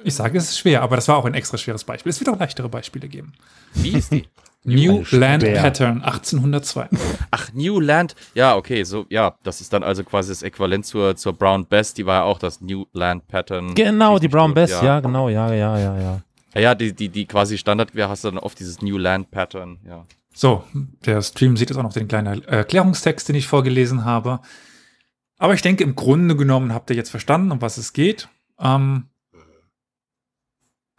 Ja. 0.01 0.07
Ich 0.07 0.15
sage, 0.15 0.39
es 0.39 0.51
ist 0.51 0.59
schwer, 0.59 0.83
aber 0.83 0.97
das 0.97 1.09
war 1.09 1.17
auch 1.17 1.25
ein 1.25 1.35
extra 1.35 1.59
schweres 1.59 1.85
Beispiel. 1.85 2.11
Es 2.11 2.21
wird 2.21 2.31
auch 2.31 2.39
leichtere 2.39 2.69
Beispiele 2.69 3.09
geben. 3.09 3.33
Wie 3.75 3.91
ist 3.91 4.13
die? 4.13 4.27
Newland 4.65 5.43
schwer. 5.43 5.63
Pattern 5.63 6.03
1802. 6.03 6.89
Ach, 7.31 7.53
New 7.55 7.81
Land. 7.81 8.15
Ja, 8.35 8.57
okay, 8.57 8.85
so, 8.85 9.07
ja, 9.09 9.35
das 9.43 9.61
ist 9.61 9.73
dann 9.73 9.83
also 9.83 10.05
quasi 10.05 10.31
das 10.31 10.43
Äquivalent 10.43 10.85
zur, 10.85 11.17
zur 11.17 11.33
Brown 11.33 11.65
Bess, 11.65 11.95
die 11.95 12.05
war 12.05 12.17
ja 12.17 12.23
auch 12.25 12.39
das 12.39 12.61
New 12.61 12.85
Land 12.93 13.27
Pattern. 13.27 13.75
Genau, 13.75 14.19
die 14.19 14.29
Brown 14.29 14.53
Bess, 14.53 14.71
ja. 14.71 15.01
genau, 15.01 15.31
ja, 15.31 15.53
ja, 15.53 15.79
ja, 15.79 15.99
ja. 15.99 16.21
Ja, 16.55 16.61
ja, 16.61 16.75
die, 16.75 16.93
die, 16.93 17.09
die 17.09 17.27
quasi 17.27 17.57
Standardgewehr 17.57 18.09
hast 18.09 18.25
du 18.25 18.29
dann 18.29 18.39
oft 18.39 18.59
dieses 18.59 18.83
New 18.83 18.99
Land 18.99 19.31
Pattern, 19.31 19.79
ja. 19.87 20.05
So, 20.33 20.65
der 21.05 21.23
Stream 21.23 21.57
sieht 21.57 21.71
jetzt 21.71 21.79
auch 21.79 21.83
noch 21.83 21.93
den 21.93 22.09
kleinen 22.09 22.45
Erklärungstext, 22.45 23.29
den 23.29 23.37
ich 23.37 23.47
vorgelesen 23.47 24.05
habe. 24.05 24.41
Aber 25.39 25.55
ich 25.55 25.63
denke, 25.63 25.85
im 25.85 25.97
Grunde 25.97 26.37
genommen 26.37 26.73
habt 26.73 26.91
ihr 26.91 26.97
jetzt 26.97 27.11
verstanden, 27.11 27.51
um 27.51 27.61
was 27.61 27.79
es 27.79 27.93
geht. 27.93 28.29
Ähm, 28.61 29.10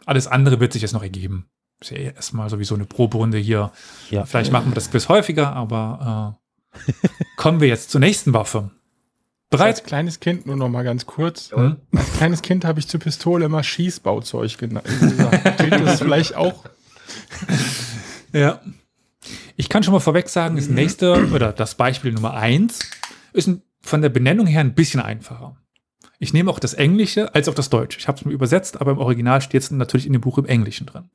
Alles 0.06 0.26
andere 0.26 0.60
wird 0.60 0.72
sich 0.72 0.82
jetzt 0.82 0.92
noch 0.92 1.02
ergeben. 1.02 1.46
Ist 1.80 1.90
ja 1.90 1.98
erstmal 1.98 2.48
sowieso 2.50 2.74
eine 2.74 2.84
Proberunde 2.84 3.38
hier. 3.38 3.72
Ja. 4.10 4.24
Vielleicht 4.24 4.52
machen 4.52 4.70
wir 4.70 4.74
das 4.74 4.90
Quiz 4.90 5.08
häufiger, 5.08 5.52
aber 5.54 6.38
äh, 6.76 6.92
kommen 7.36 7.60
wir 7.60 7.68
jetzt 7.68 7.90
zur 7.90 8.00
nächsten 8.00 8.32
Waffe. 8.32 8.70
Bereit? 9.50 9.76
Als 9.76 9.84
kleines 9.84 10.20
Kind 10.20 10.46
nur 10.46 10.56
noch 10.56 10.68
mal 10.68 10.82
ganz 10.82 11.04
kurz. 11.06 11.50
Hm? 11.52 11.76
Als 11.94 12.12
kleines 12.14 12.40
Kind 12.42 12.64
habe 12.64 12.80
ich 12.80 12.88
zur 12.88 13.00
Pistole 13.00 13.44
immer 13.44 13.62
Schießbauzeug 13.62 14.50
gena- 14.52 14.82
gesagt. 14.82 15.58
Gilt 15.58 15.86
das 15.86 16.00
vielleicht 16.00 16.34
auch? 16.36 16.64
Ja. 18.32 18.60
Ich 19.56 19.68
kann 19.68 19.82
schon 19.82 19.92
mal 19.92 20.00
vorweg 20.00 20.28
sagen, 20.28 20.56
das 20.56 20.68
nächste 20.68 21.30
oder 21.32 21.52
das 21.52 21.74
Beispiel 21.74 22.12
Nummer 22.12 22.34
eins 22.34 22.80
ist 23.34 23.46
ein, 23.46 23.62
von 23.82 24.00
der 24.00 24.08
Benennung 24.08 24.46
her 24.46 24.60
ein 24.60 24.74
bisschen 24.74 25.00
einfacher. 25.00 25.56
Ich 26.22 26.32
nehme 26.32 26.52
auch 26.52 26.60
das 26.60 26.74
Englische 26.74 27.34
als 27.34 27.48
auch 27.48 27.54
das 27.54 27.68
Deutsche. 27.68 27.98
Ich 27.98 28.06
habe 28.06 28.16
es 28.16 28.24
mir 28.24 28.30
übersetzt, 28.30 28.80
aber 28.80 28.92
im 28.92 28.98
Original 28.98 29.40
steht 29.40 29.60
es 29.60 29.72
natürlich 29.72 30.06
in 30.06 30.12
dem 30.12 30.22
Buch 30.22 30.38
im 30.38 30.46
Englischen 30.46 30.86
drin. 30.86 31.10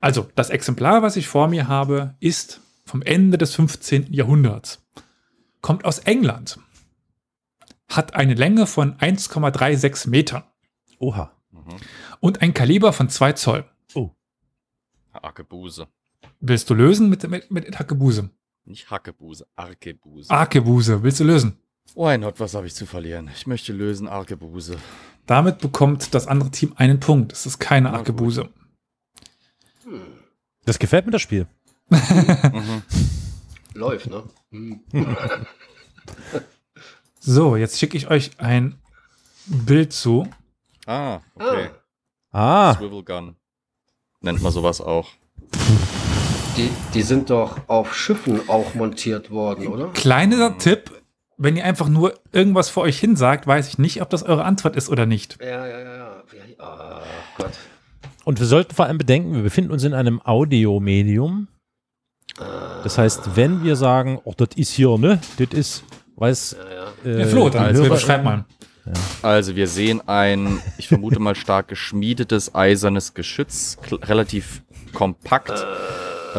Also, 0.00 0.30
das 0.34 0.48
Exemplar, 0.48 1.02
was 1.02 1.16
ich 1.16 1.28
vor 1.28 1.46
mir 1.46 1.68
habe, 1.68 2.14
ist 2.18 2.62
vom 2.86 3.02
Ende 3.02 3.36
des 3.36 3.54
15. 3.54 4.10
Jahrhunderts. 4.10 4.82
Kommt 5.60 5.84
aus 5.84 5.98
England. 5.98 6.58
Hat 7.86 8.14
eine 8.14 8.32
Länge 8.32 8.66
von 8.66 8.96
1,36 8.96 10.08
Metern 10.08 10.44
Oha. 10.98 11.30
und 12.20 12.40
ein 12.40 12.54
Kaliber 12.54 12.94
von 12.94 13.10
2 13.10 13.34
Zoll. 13.34 13.66
Arkebuse. 15.12 15.86
Willst 16.40 16.70
du 16.70 16.74
lösen 16.74 17.10
mit, 17.10 17.28
mit, 17.28 17.50
mit 17.50 17.78
Hackebuse? 17.78 18.30
Nicht 18.64 18.90
Hackebuse, 18.90 19.46
Arkebuse. 19.54 20.30
Arkebuse, 20.30 21.02
willst 21.02 21.20
du 21.20 21.24
lösen? 21.24 21.60
Why 21.94 22.18
not? 22.18 22.38
Was 22.40 22.54
habe 22.54 22.66
ich 22.66 22.74
zu 22.74 22.86
verlieren? 22.86 23.30
Ich 23.34 23.46
möchte 23.46 23.72
lösen, 23.72 24.08
Arkebuse. 24.08 24.76
Damit 25.26 25.58
bekommt 25.58 26.14
das 26.14 26.26
andere 26.26 26.50
Team 26.50 26.72
einen 26.76 27.00
Punkt. 27.00 27.32
Es 27.32 27.46
ist 27.46 27.58
keine. 27.58 27.92
Arkebuse. 27.92 28.48
Das 30.64 30.78
gefällt 30.78 31.06
mir 31.06 31.12
das 31.12 31.22
Spiel. 31.22 31.46
Mhm. 31.88 32.82
Läuft, 33.74 34.08
ne? 34.08 34.24
So, 37.20 37.56
jetzt 37.56 37.78
schicke 37.78 37.96
ich 37.98 38.08
euch 38.08 38.30
ein 38.38 38.78
Bild 39.44 39.92
zu. 39.92 40.26
Ah, 40.86 41.20
okay. 41.34 41.68
Ah, 42.32 42.74
Swivel 42.74 43.02
Gun. 43.02 43.36
Nennt 44.20 44.40
man 44.40 44.52
sowas 44.52 44.80
auch. 44.80 45.08
Die, 46.56 46.70
die 46.94 47.02
sind 47.02 47.28
doch 47.28 47.58
auf 47.68 47.94
Schiffen 47.94 48.48
auch 48.48 48.74
montiert 48.74 49.30
worden, 49.30 49.66
oder? 49.66 49.88
Kleiner 49.88 50.56
Tipp, 50.56 50.97
wenn 51.38 51.56
ihr 51.56 51.64
einfach 51.64 51.88
nur 51.88 52.14
irgendwas 52.32 52.68
vor 52.68 52.82
euch 52.82 52.98
hin 52.98 53.16
sagt, 53.16 53.46
weiß 53.46 53.68
ich 53.68 53.78
nicht, 53.78 54.02
ob 54.02 54.10
das 54.10 54.22
eure 54.24 54.44
Antwort 54.44 54.76
ist 54.76 54.88
oder 54.90 55.06
nicht. 55.06 55.38
Ja, 55.40 55.66
ja, 55.66 55.78
ja, 55.80 55.96
ja. 55.96 56.22
Ah, 56.58 57.02
Gott. 57.36 57.52
und 58.24 58.40
wir 58.40 58.46
sollten 58.46 58.74
vor 58.74 58.86
allem 58.86 58.98
bedenken, 58.98 59.34
wir 59.34 59.42
befinden 59.42 59.70
uns 59.70 59.84
in 59.84 59.94
einem 59.94 60.20
Audiomedium. 60.24 61.48
Das 62.84 62.98
heißt, 62.98 63.36
wenn 63.36 63.64
wir 63.64 63.74
sagen, 63.76 64.20
oh, 64.24 64.32
das 64.36 64.50
ist 64.56 64.70
hier, 64.72 64.96
ne? 64.98 65.20
Das 65.38 65.48
ist, 65.58 65.84
weiß. 66.16 66.56
Äh, 67.04 67.20
Ja, 67.20 67.26
Flo, 67.26 67.48
dann 67.50 67.74
Hörer- 67.74 67.88
beschreib 67.88 68.22
mal. 68.24 68.44
Also 69.22 69.54
wir 69.54 69.66
sehen 69.68 70.00
ein, 70.08 70.60
ich 70.78 70.88
vermute 70.88 71.18
mal 71.20 71.34
stark 71.34 71.68
geschmiedetes 71.68 72.54
eisernes 72.54 73.12
Geschütz, 73.12 73.76
relativ 73.92 74.62
kompakt, 74.94 75.50
äh, 75.50 75.54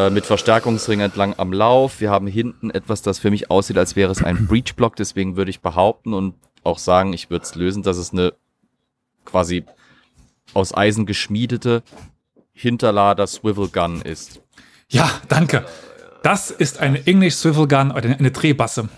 mit 0.09 0.25
Verstärkungsring 0.25 0.99
entlang 1.01 1.33
am 1.37 1.51
Lauf. 1.51 1.99
Wir 1.99 2.11
haben 2.11 2.27
hinten 2.27 2.69
etwas, 2.69 3.01
das 3.01 3.19
für 3.19 3.31
mich 3.31 3.51
aussieht, 3.51 3.77
als 3.77 3.95
wäre 3.95 4.11
es 4.11 4.23
ein 4.23 4.45
Breachblock. 4.47 4.95
Deswegen 4.95 5.35
würde 5.35 5.51
ich 5.51 5.61
behaupten 5.61 6.13
und 6.13 6.35
auch 6.63 6.77
sagen, 6.77 7.13
ich 7.13 7.29
würde 7.29 7.43
es 7.43 7.55
lösen, 7.55 7.83
dass 7.83 7.97
es 7.97 8.13
eine 8.13 8.33
quasi 9.25 9.65
aus 10.53 10.73
Eisen 10.73 11.05
geschmiedete 11.05 11.83
Hinterlader 12.53 13.27
Swivel 13.27 13.67
Gun 13.67 14.01
ist. 14.01 14.41
Ja, 14.89 15.09
danke. 15.27 15.65
Das 16.23 16.51
ist 16.51 16.79
eine 16.79 17.05
English 17.07 17.35
Swivel 17.35 17.67
Gun 17.67 17.91
oder 17.91 18.09
eine 18.09 18.31
Drehbasse. 18.31 18.89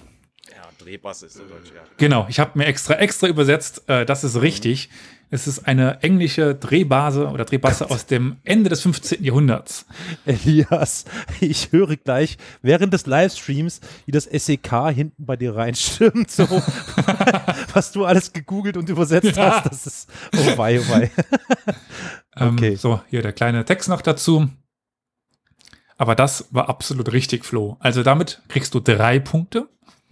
Ja, 0.50 0.64
Drehbass 0.80 1.24
ist 1.24 1.36
in 1.36 1.48
Deutsch, 1.48 1.72
ja. 1.76 1.82
Genau, 1.98 2.26
ich 2.30 2.40
habe 2.40 2.58
mir 2.58 2.66
extra 2.66 2.96
extra 2.96 3.28
übersetzt. 3.28 3.88
Äh, 3.88 4.06
das 4.06 4.24
ist 4.24 4.42
richtig. 4.42 4.90
Es 5.34 5.48
ist 5.48 5.66
eine 5.66 6.04
englische 6.04 6.54
Drehbase 6.56 7.28
oder 7.30 7.46
Drehbasse 7.46 7.90
aus 7.90 8.06
dem 8.06 8.38
Ende 8.44 8.70
des 8.70 8.82
15. 8.82 9.24
Jahrhunderts. 9.24 9.86
Elias, 10.26 11.06
ich 11.40 11.72
höre 11.72 11.96
gleich 11.96 12.38
während 12.62 12.94
des 12.94 13.06
Livestreams, 13.06 13.80
wie 14.06 14.12
das 14.12 14.26
SEK 14.26 14.90
hinten 14.94 15.26
bei 15.26 15.38
dir 15.38 15.56
reinstürmt, 15.56 16.30
so 16.30 16.44
was 17.74 17.94
du 17.94 18.04
alles 18.04 18.34
gegoogelt 18.34 18.76
und 18.76 18.90
übersetzt 18.90 19.38
Ja. 19.38 19.62
hast. 19.64 19.72
Das 19.72 19.88
ist, 19.88 20.10
oh 20.36 20.58
wei, 20.58 20.80
oh 20.82 20.90
wei. 20.90 21.12
Ähm, 22.38 22.56
Okay. 22.56 22.76
So, 22.76 23.02
hier 23.10 23.22
der 23.22 23.34
kleine 23.34 23.66
Text 23.66 23.90
noch 23.90 24.02
dazu. 24.02 24.48
Aber 25.98 26.16
das 26.16 26.48
war 26.52 26.70
absolut 26.70 27.12
richtig, 27.12 27.44
Flo. 27.46 27.76
Also 27.80 28.04
damit 28.04 28.42
kriegst 28.48 28.74
du 28.74 28.80
drei 28.80 29.20
Punkte. 29.20 29.68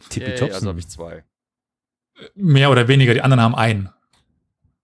Tippi 0.10 0.28
Yay, 0.32 0.36
Topsen. 0.36 0.56
also 0.56 0.68
habe 0.70 0.80
ich 0.80 0.88
zwei. 0.90 1.24
Mehr 2.36 2.72
oder 2.72 2.88
weniger, 2.90 3.14
die 3.14 3.22
anderen 3.22 3.42
haben 3.42 3.56
einen. 3.56 3.90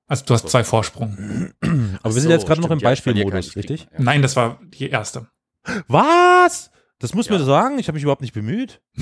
Also 0.08 0.24
du 0.26 0.34
hast 0.34 0.50
zwei 0.50 0.64
Vorsprung. 0.64 1.52
Aber 1.62 2.14
wir 2.16 2.22
sind 2.22 2.24
So, 2.24 2.30
jetzt 2.30 2.46
gerade 2.46 2.62
noch 2.62 2.70
im 2.72 2.80
Beispielmodus, 2.80 3.56
richtig? 3.56 3.88
Ja. 3.92 4.00
Nein, 4.02 4.22
das 4.22 4.36
war 4.36 4.60
die 4.64 4.90
erste. 4.90 5.28
Was? 5.88 6.70
Das 7.00 7.14
muss 7.14 7.30
mir 7.30 7.38
Ja. 7.38 7.44
sagen, 7.46 7.80
ich 7.80 7.88
habe 7.88 7.96
mich 7.96 8.04
überhaupt 8.04 8.22
nicht 8.22 8.34
bemüht. 8.34 8.82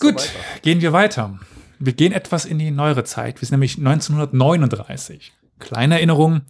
Gut, 0.00 0.14
weiter? 0.16 0.28
gehen 0.62 0.80
wir 0.80 0.92
weiter. 0.92 1.38
Wir 1.78 1.92
gehen 1.92 2.12
etwas 2.12 2.44
in 2.44 2.58
die 2.58 2.70
neuere 2.70 3.04
Zeit. 3.04 3.40
Wir 3.40 3.46
sind 3.46 3.54
nämlich 3.54 3.78
1939. 3.78 5.32
Kleine 5.58 5.94
Erinnerung, 5.96 6.42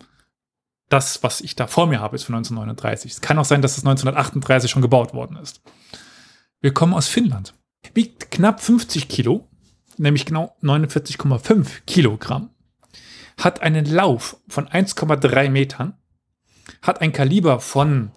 das, 0.89 1.23
was 1.23 1.41
ich 1.41 1.57
da 1.57 1.67
vor 1.67 1.87
mir 1.87 2.01
habe, 2.01 2.17
ist 2.17 2.25
von 2.25 2.35
1939. 2.37 3.13
Es 3.13 3.21
kann 3.21 3.39
auch 3.39 3.45
sein, 3.45 3.63
dass 3.63 3.73
es 3.77 3.85
1938 3.85 4.71
schon 4.71 4.83
gebaut 4.83 5.15
worden 5.15 5.37
ist. 5.37 5.61
Wir 6.61 6.73
kommen 6.73 6.95
aus 6.95 7.09
Finnland. 7.09 7.55
Wiegt 7.95 8.31
knapp 8.31 8.61
50 8.61 9.09
Kilo, 9.09 9.49
nämlich 9.99 10.27
genau 10.27 10.57
49,5 10.63 11.83
Kilogramm. 11.87 12.51
Hat 13.39 13.61
einen 13.61 13.85
Lauf 13.85 14.37
von 14.49 14.69
1,3 14.69 15.51
Metern. 15.51 15.95
Hat 16.83 17.01
ein 17.01 17.13
Kaliber 17.13 17.61
von, 17.61 18.11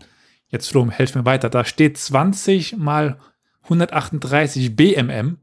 jetzt 0.47 0.69
Flo, 0.69 0.89
helf 0.89 1.15
mir 1.15 1.25
weiter, 1.25 1.49
da 1.49 1.65
steht 1.65 1.97
20 1.97 2.77
mal 2.77 3.19
138 3.63 4.75
BMM. 4.75 5.37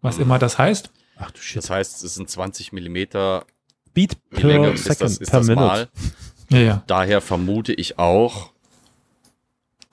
Was 0.00 0.18
immer 0.18 0.38
das 0.38 0.58
heißt. 0.58 0.90
Ach 1.16 1.30
du 1.30 1.40
Shit. 1.40 1.58
Das 1.58 1.70
heißt, 1.70 2.02
es 2.02 2.14
sind 2.14 2.28
20 2.28 2.72
Millimeter 2.72 3.46
Beat 3.94 4.16
die 4.36 4.42
Länge 4.42 4.68
per 4.68 4.74
ist 4.74 4.84
second, 4.84 5.00
das, 5.02 5.18
ist 5.18 5.30
per 5.30 5.40
das 5.40 5.48
minute. 5.48 5.66
Mal. 5.66 5.88
Ja, 6.48 6.58
ja. 6.58 6.82
Daher 6.86 7.20
vermute 7.20 7.72
ich 7.72 7.98
auch, 7.98 8.52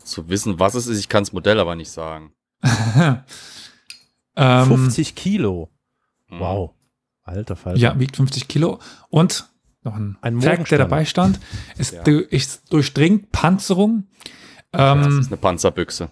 zu 0.04 0.28
wissen, 0.30 0.60
was 0.60 0.74
es 0.76 0.88
ist. 0.88 1.00
Ich 1.00 1.10
kann 1.10 1.24
das 1.24 1.32
Modell 1.34 1.60
aber 1.60 1.76
nicht 1.76 1.92
sagen. 1.92 2.34
ähm, 4.40 4.66
50 4.68 5.16
Kilo. 5.16 5.70
Hm. 6.28 6.40
Wow. 6.40 6.72
Alter 7.24 7.56
Falter. 7.56 7.80
Ja, 7.80 8.00
wiegt 8.00 8.16
50 8.16 8.48
Kilo. 8.48 8.80
Und 9.10 9.50
noch 9.84 9.96
ein, 9.96 10.18
Ein 10.22 10.42
Fact, 10.42 10.72
der 10.72 10.78
dabei 10.80 11.06
stand, 11.06 11.40
es 11.78 11.92
Ja. 11.92 12.04
es 12.32 12.64
durchdringt 12.66 13.32
Panzerung. 13.32 14.08
Das 14.72 15.06
Ähm, 15.06 15.20
ist 15.20 15.28
eine 15.28 15.38
Panzerbüchse. 15.38 16.10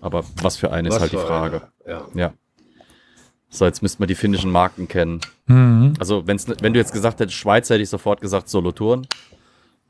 Aber 0.00 0.24
was 0.42 0.56
für 0.56 0.70
eine 0.72 0.88
ist 0.88 0.94
Was 0.96 1.00
halt 1.02 1.12
die 1.12 1.16
Frage. 1.16 1.68
eine? 1.86 2.02
Ja. 2.14 2.32
So, 3.48 3.64
jetzt 3.64 3.80
müssten 3.80 4.00
wir 4.02 4.06
die 4.06 4.14
finnischen 4.16 4.50
Marken 4.50 4.88
kennen. 4.88 5.20
mhm. 5.46 5.94
Also, 5.98 6.26
wenn's, 6.26 6.46
ne- 6.48 6.56
wenn 6.60 6.72
du 6.74 6.78
jetzt 6.80 6.92
gesagt 6.92 7.20
hättest, 7.20 7.36
Schweiz, 7.38 7.70
hätte 7.70 7.82
ich 7.82 7.88
sofort 7.88 8.20
gesagt 8.20 8.48
Solothurn. 8.48 9.06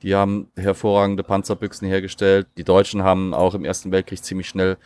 Die 0.02 0.14
haben 0.14 0.48
hervorragende 0.56 1.22
Panzerbüchsen 1.22 1.88
hergestellt. 1.88 2.46
Die 2.58 2.64
Deutschen 2.64 3.02
haben 3.02 3.32
auch 3.32 3.54
im 3.54 3.64
Ersten 3.64 3.90
Weltkrieg 3.92 4.22
ziemlich 4.22 4.46
schnell 4.48 4.76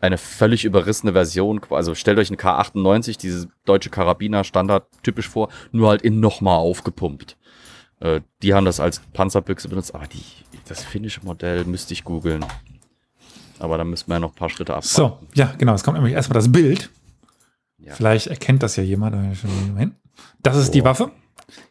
eine 0.00 0.18
völlig 0.18 0.64
überrissene 0.64 1.12
Version. 1.12 1.60
Also 1.70 1.94
stellt 1.94 2.18
euch 2.18 2.28
eine 2.28 2.36
K98, 2.36 3.18
diese 3.18 3.48
deutsche 3.64 3.90
Karabiner 3.90 4.44
Standard 4.44 4.86
typisch 5.02 5.28
vor, 5.28 5.48
nur 5.72 5.88
halt 5.88 6.02
in 6.02 6.20
nochmal 6.20 6.58
aufgepumpt. 6.58 7.36
Äh, 8.00 8.20
die 8.42 8.54
haben 8.54 8.64
das 8.64 8.80
als 8.80 9.00
Panzerbüchse 9.12 9.68
benutzt, 9.68 9.94
aber 9.94 10.06
die, 10.06 10.22
das 10.66 10.84
finnische 10.84 11.24
Modell 11.24 11.64
müsste 11.64 11.94
ich 11.94 12.04
googeln. 12.04 12.44
Aber 13.58 13.76
da 13.76 13.84
müssen 13.84 14.08
wir 14.08 14.14
ja 14.14 14.20
noch 14.20 14.32
ein 14.32 14.36
paar 14.36 14.50
Schritte 14.50 14.72
abwarten. 14.72 14.88
So, 14.88 15.18
ja, 15.34 15.52
genau. 15.58 15.74
Es 15.74 15.82
kommt 15.82 15.96
nämlich 15.96 16.14
erstmal 16.14 16.34
das 16.34 16.50
Bild. 16.50 16.90
Ja. 17.78 17.94
Vielleicht 17.94 18.28
erkennt 18.28 18.62
das 18.62 18.76
ja 18.76 18.84
jemand. 18.84 19.16
Das 20.42 20.56
ist 20.56 20.74
die 20.74 20.84
Waffe. 20.84 21.10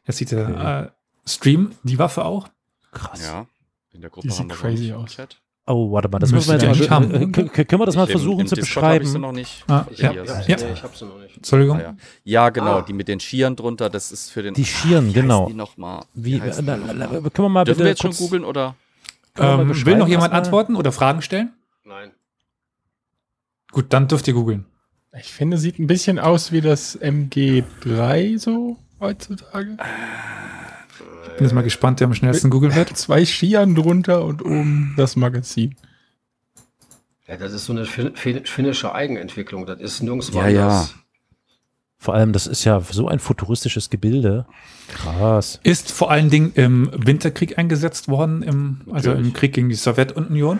Jetzt 0.06 0.18
sieht 0.18 0.32
der 0.32 0.92
äh, 0.94 1.30
Stream 1.30 1.72
die 1.84 2.00
Waffe 2.00 2.26
auch. 2.26 2.50
Krass. 2.92 3.26
Ja, 3.26 3.46
in 3.92 4.02
der 4.02 4.10
Gruppe 4.10 4.28
Die 4.28 4.34
sieht 4.34 4.42
haben 4.42 4.50
wir 4.50 4.56
crazy 4.56 4.94
aus. 4.94 5.12
Chat. 5.12 5.42
Oh, 5.70 5.92
warte 5.92 6.08
mal, 6.08 6.20
das 6.20 6.32
müssen 6.32 6.48
wir 6.62 6.66
jetzt 6.66 6.80
mal, 6.80 6.90
haben. 6.90 7.12
äh, 7.14 7.18
können, 7.28 7.52
können 7.52 7.82
wir 7.82 7.86
das 7.86 7.96
mal 7.98 8.04
Im- 8.06 8.10
versuchen 8.12 8.40
im 8.40 8.48
zu 8.48 8.56
Discord 8.56 8.86
hab 8.86 9.02
ich 9.02 9.08
sie 9.10 9.14
beschreiben? 9.16 9.22
noch 9.22 9.32
nicht. 9.34 9.66
Ah, 9.68 9.86
Ich, 9.92 10.00
ja, 10.00 10.14
ja, 10.14 10.24
ja. 10.24 10.42
Nee, 10.48 10.56
ich 10.74 10.82
hab 10.84 10.96
sie 10.96 11.06
noch 11.06 11.20
nicht. 11.20 11.36
Entschuldigung. 11.36 11.78
Ah, 11.78 11.82
ja. 11.82 11.96
ja, 12.24 12.50
genau, 12.50 12.78
Ah. 12.78 12.82
die 12.82 12.94
mit 12.94 13.10
den 13.10 13.20
Skiern 13.20 13.56
drunter, 13.58 13.90
das 13.90 14.14
ist 14.14 14.32
für 14.32 14.44
den. 14.44 14.54
Die 14.54 14.64
Schieren, 14.66 15.10
Wie 15.10 15.14
genau. 15.14 15.48
Die 15.48 15.54
noch 15.54 15.76
mal? 15.76 16.06
Wie, 16.14 16.40
heißen 16.42 16.66
äh, 16.68 16.72
die 16.74 16.80
noch 16.80 16.88
na, 16.88 16.94
mal? 17.08 17.20
na, 17.22 17.30
können 17.30 17.46
wir 17.46 17.50
mal 17.50 17.64
Dürfen 17.66 17.80
bitte 17.80 17.86
wir 17.86 17.90
jetzt 17.90 18.02
schon 18.02 18.12
kurz- 18.12 18.20
googeln 18.20 18.46
oder? 18.46 18.76
Ähm, 19.38 19.58
will 19.60 19.66
beschreiben 19.66 20.00
noch 20.00 20.08
jemand 20.08 20.34
antworten 20.34 20.76
oder 20.78 20.92
Fragen 20.94 21.22
stellen? 21.22 21.52
Nein. 21.84 22.12
Gut, 23.72 23.88
dann 23.90 24.08
dürft 24.08 24.28
ihr 24.30 24.34
googeln. 24.34 24.66
Ich 25.20 25.34
finde, 25.34 25.58
sieht 25.58 25.80
ein 25.80 25.88
bisschen 25.88 26.18
aus 26.18 26.52
wie 26.54 26.62
das 26.62 26.98
MG3 27.02 28.40
so 28.40 28.78
heutzutage. 29.02 29.78
Bin 31.36 31.46
jetzt 31.46 31.54
mal 31.54 31.62
gespannt, 31.64 32.00
der 32.00 32.08
am 32.08 32.14
schnellsten 32.14 32.50
googeln 32.50 32.74
wird. 32.76 32.90
Zwei 32.98 33.26
Skiern 33.26 33.76
drunter 33.76 34.24
und 34.26 34.44
oben 34.44 34.94
das 34.98 35.16
Magazin. 35.16 35.76
Ja, 37.28 37.38
das 37.38 37.52
ist 37.52 37.66
so 37.66 37.74
eine 37.74 37.86
fin 37.86 38.16
fin 38.16 38.46
finnische 38.46 38.94
Eigenentwicklung. 38.96 39.66
Das 39.66 39.80
ist 39.80 40.02
nirgendwo 40.02 40.40
Ja, 40.40 40.48
ja. 40.48 40.64
anders. 40.68 40.96
Vor 42.00 42.14
allem, 42.14 42.32
das 42.32 42.46
ist 42.48 42.64
ja 42.64 42.80
so 42.80 43.08
ein 43.08 43.20
futuristisches 43.20 43.90
Gebilde. 43.90 44.46
Krass. 44.88 45.60
Ist 45.64 45.92
vor 45.92 46.12
allen 46.12 46.30
Dingen 46.30 46.52
im 46.54 46.90
Winterkrieg 46.94 47.58
eingesetzt 47.58 48.08
worden, 48.08 48.44
im, 48.44 48.82
also 48.92 49.12
im 49.14 49.34
Krieg 49.34 49.54
gegen 49.54 49.68
die 49.70 49.76
Sowjetunion. 49.76 50.60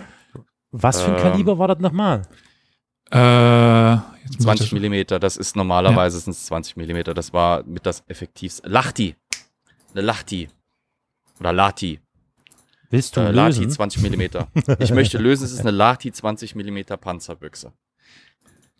Was 0.72 1.00
für 1.00 1.12
ein 1.12 1.16
Ähm. 1.16 1.22
Kaliber 1.22 1.58
war 1.58 1.68
das 1.68 1.78
nochmal? 1.78 2.22
Äh, 3.10 3.92
jetzt 3.92 4.00
muss 4.26 4.30
ich 4.32 4.38
20 4.40 4.66
das- 4.66 4.72
Millimeter, 4.72 5.18
das 5.18 5.36
ist 5.36 5.56
normalerweise 5.56 6.18
sind 6.18 6.32
es 6.32 6.44
20 6.46 6.76
Millimeter. 6.76 7.14
Das 7.14 7.32
war 7.32 7.62
mit 7.64 7.86
das 7.86 8.02
effektivste. 8.08 8.68
Lachti. 8.68 9.14
Eine 9.94 10.02
Lachti. 10.02 10.48
Oder 11.40 11.52
Lati. 11.52 12.00
Willst 12.90 13.16
du 13.16 13.20
Äh, 13.20 13.30
Lati 13.32 13.58
lösen? 13.60 13.70
20 13.70 14.02
Millimeter. 14.02 14.48
Ich 14.78 14.92
möchte 14.92 15.18
lösen, 15.18 15.44
es 15.44 15.52
ist 15.52 15.60
eine 15.60 15.70
Lati 15.70 16.12
20 16.12 16.54
Millimeter 16.54 16.96
Panzerbüchse. 16.96 17.72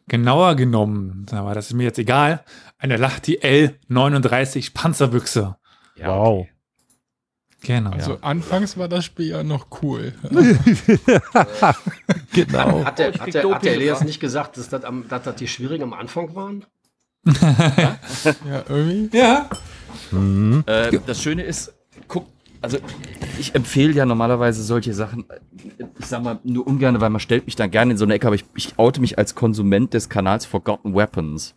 Genauer 0.09 0.55
genommen, 0.57 1.27
aber 1.33 1.55
das 1.55 1.67
ist 1.67 1.75
mir 1.75 1.83
jetzt 1.85 1.99
egal, 1.99 2.43
eine 2.79 2.97
Lachti 2.97 3.39
L39 3.41 4.73
Panzerbüchse. 4.73 5.57
Ja, 5.97 6.09
Wow. 6.09 6.41
okay. 6.47 6.51
Genau. 7.61 7.91
Also 7.91 8.19
anfangs 8.23 8.79
war 8.79 8.89
das 8.89 9.05
Spiel 9.05 9.27
ja 9.29 9.43
noch 9.43 9.67
cool. 9.83 10.15
Genau. 12.33 12.85
Hat 12.85 12.99
der, 12.99 13.13
hat 13.15 13.35
der, 13.35 13.51
hat 13.51 13.65
der 13.65 13.75
Elias 13.75 14.03
nicht 14.05 14.21
gesagt, 14.21 14.57
dass 14.57 14.69
das, 14.69 14.85
am, 14.85 15.09
dass 15.09 15.23
das 15.25 15.37
die 15.37 15.49
schwierigen 15.49 15.83
am 15.83 15.93
Anfang 15.93 16.35
waren? 16.35 16.65
ja, 17.27 17.99
irgendwie. 18.69 19.17
ja. 19.17 19.49
Mhm. 20.11 20.63
Äh, 20.67 20.99
das 21.07 21.23
Schöne 21.23 21.43
ist, 21.43 21.75
guck, 22.07 22.27
also 22.61 22.79
ich 23.39 23.55
empfehle 23.55 23.93
ja 23.93 24.05
normalerweise 24.05 24.63
solche 24.63 24.95
Sachen, 24.95 25.29
äh, 25.31 25.85
ich 25.99 26.07
sag 26.07 26.23
mal 26.23 26.39
nur 26.45 26.67
ungern, 26.67 27.01
weil 27.01 27.11
man 27.11 27.21
stellt 27.21 27.47
mich 27.47 27.57
dann 27.57 27.71
gerne 27.71 27.93
in 27.93 27.99
so 27.99 28.05
eine 28.05 28.15
Ecke, 28.15 28.27
aber 28.27 28.37
ich, 28.37 28.45
ich 28.57 28.79
oute 28.79 29.01
mich 29.01 29.19
als 29.19 29.35
Konsument 29.35 29.95
des 29.95 30.09
Kanals 30.09 30.47
Forgotten 30.47 30.95
Weapons. 30.95 31.55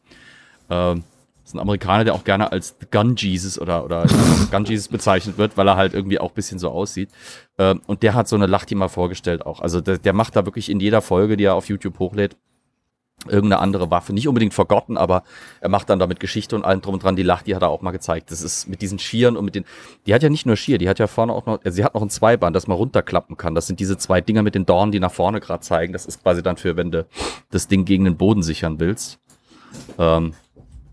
Ähm, 0.70 1.04
das 1.44 1.52
ist 1.52 1.56
ein 1.56 1.60
Amerikaner, 1.60 2.04
der 2.04 2.14
auch 2.14 2.24
gerne 2.24 2.52
als 2.52 2.76
Gun 2.92 3.16
Jesus 3.16 3.60
oder, 3.60 3.84
oder 3.84 4.06
Gun 4.52 4.66
Jesus 4.66 4.88
bezeichnet 4.88 5.38
wird, 5.38 5.58
weil 5.58 5.68
er 5.68 5.76
halt 5.76 5.94
irgendwie 5.94 6.20
auch 6.20 6.30
ein 6.30 6.36
bisschen 6.36 6.60
so 6.60 6.70
aussieht. 6.70 7.10
Ähm, 7.58 7.82
und 7.88 8.04
der 8.04 8.14
hat 8.14 8.28
so 8.28 8.36
eine 8.36 8.46
Lachti 8.46 8.76
mal 8.76 8.90
vorgestellt 8.90 9.46
auch. 9.46 9.60
Also 9.60 9.82
der, 9.82 9.98
der 9.98 10.14
macht 10.14 10.36
da 10.36 10.46
wirklich 10.46 10.70
in 10.70 10.80
jeder 10.80 11.02
Folge, 11.02 11.38
die 11.38 11.46
er 11.46 11.56
auf 11.56 11.68
YouTube 11.68 11.98
hochlädt, 11.98 12.38
irgendeine 13.28 13.60
andere 13.60 13.92
Waffe. 13.92 14.14
Nicht 14.14 14.28
unbedingt 14.28 14.54
Forgotten, 14.54 14.98
aber 14.98 15.24
er 15.60 15.70
macht 15.70 15.90
dann 15.90 16.00
damit 16.00 16.20
Geschichte 16.20 16.56
und 16.56 16.64
allem 16.64 16.82
drum 16.82 16.96
und 16.96 17.04
dran. 17.04 17.16
Die 17.16 17.24
Lachti 17.24 17.52
hat 17.52 17.62
er 17.62 17.70
auch 17.70 17.82
mal 17.82 17.92
gezeigt. 17.92 18.32
Das 18.32 18.42
ist 18.42 18.68
mit 18.68 18.82
diesen 18.82 19.00
Schieren 19.00 19.38
und 19.38 19.46
mit 19.46 19.56
den, 19.56 19.66
die 20.06 20.14
hat 20.14 20.24
ja 20.24 20.30
nicht 20.30 20.46
nur 20.46 20.56
Schier, 20.56 20.78
die 20.78 20.90
hat 20.90 21.00
ja 21.00 21.08
vorne 21.08 21.34
auch 21.34 21.46
noch, 21.46 21.64
also 21.64 21.76
sie 21.76 21.84
hat 21.84 21.94
noch 21.94 22.02
ein 22.02 22.10
Zweiband, 22.10 22.56
das 22.56 22.68
man 22.68 22.78
runterklappen 22.78 23.38
kann. 23.38 23.56
Das 23.56 23.68
sind 23.68 23.80
diese 23.80 23.98
zwei 23.98 24.22
Dinger 24.22 24.44
mit 24.44 24.56
den 24.56 24.66
Dornen, 24.66 24.92
die 24.92 25.00
nach 25.00 25.12
vorne 25.12 25.40
gerade 25.40 25.62
zeigen. 25.62 25.94
Das 25.94 26.06
ist 26.06 26.24
quasi 26.24 26.42
dann 26.42 26.58
für, 26.58 26.78
wenn 26.78 26.92
du 26.92 27.06
das 27.52 27.68
Ding 27.68 27.86
gegen 27.86 28.06
den 28.06 28.18
Boden 28.18 28.44
sichern 28.44 28.80
willst. 28.80 29.20
Ähm, 29.98 30.34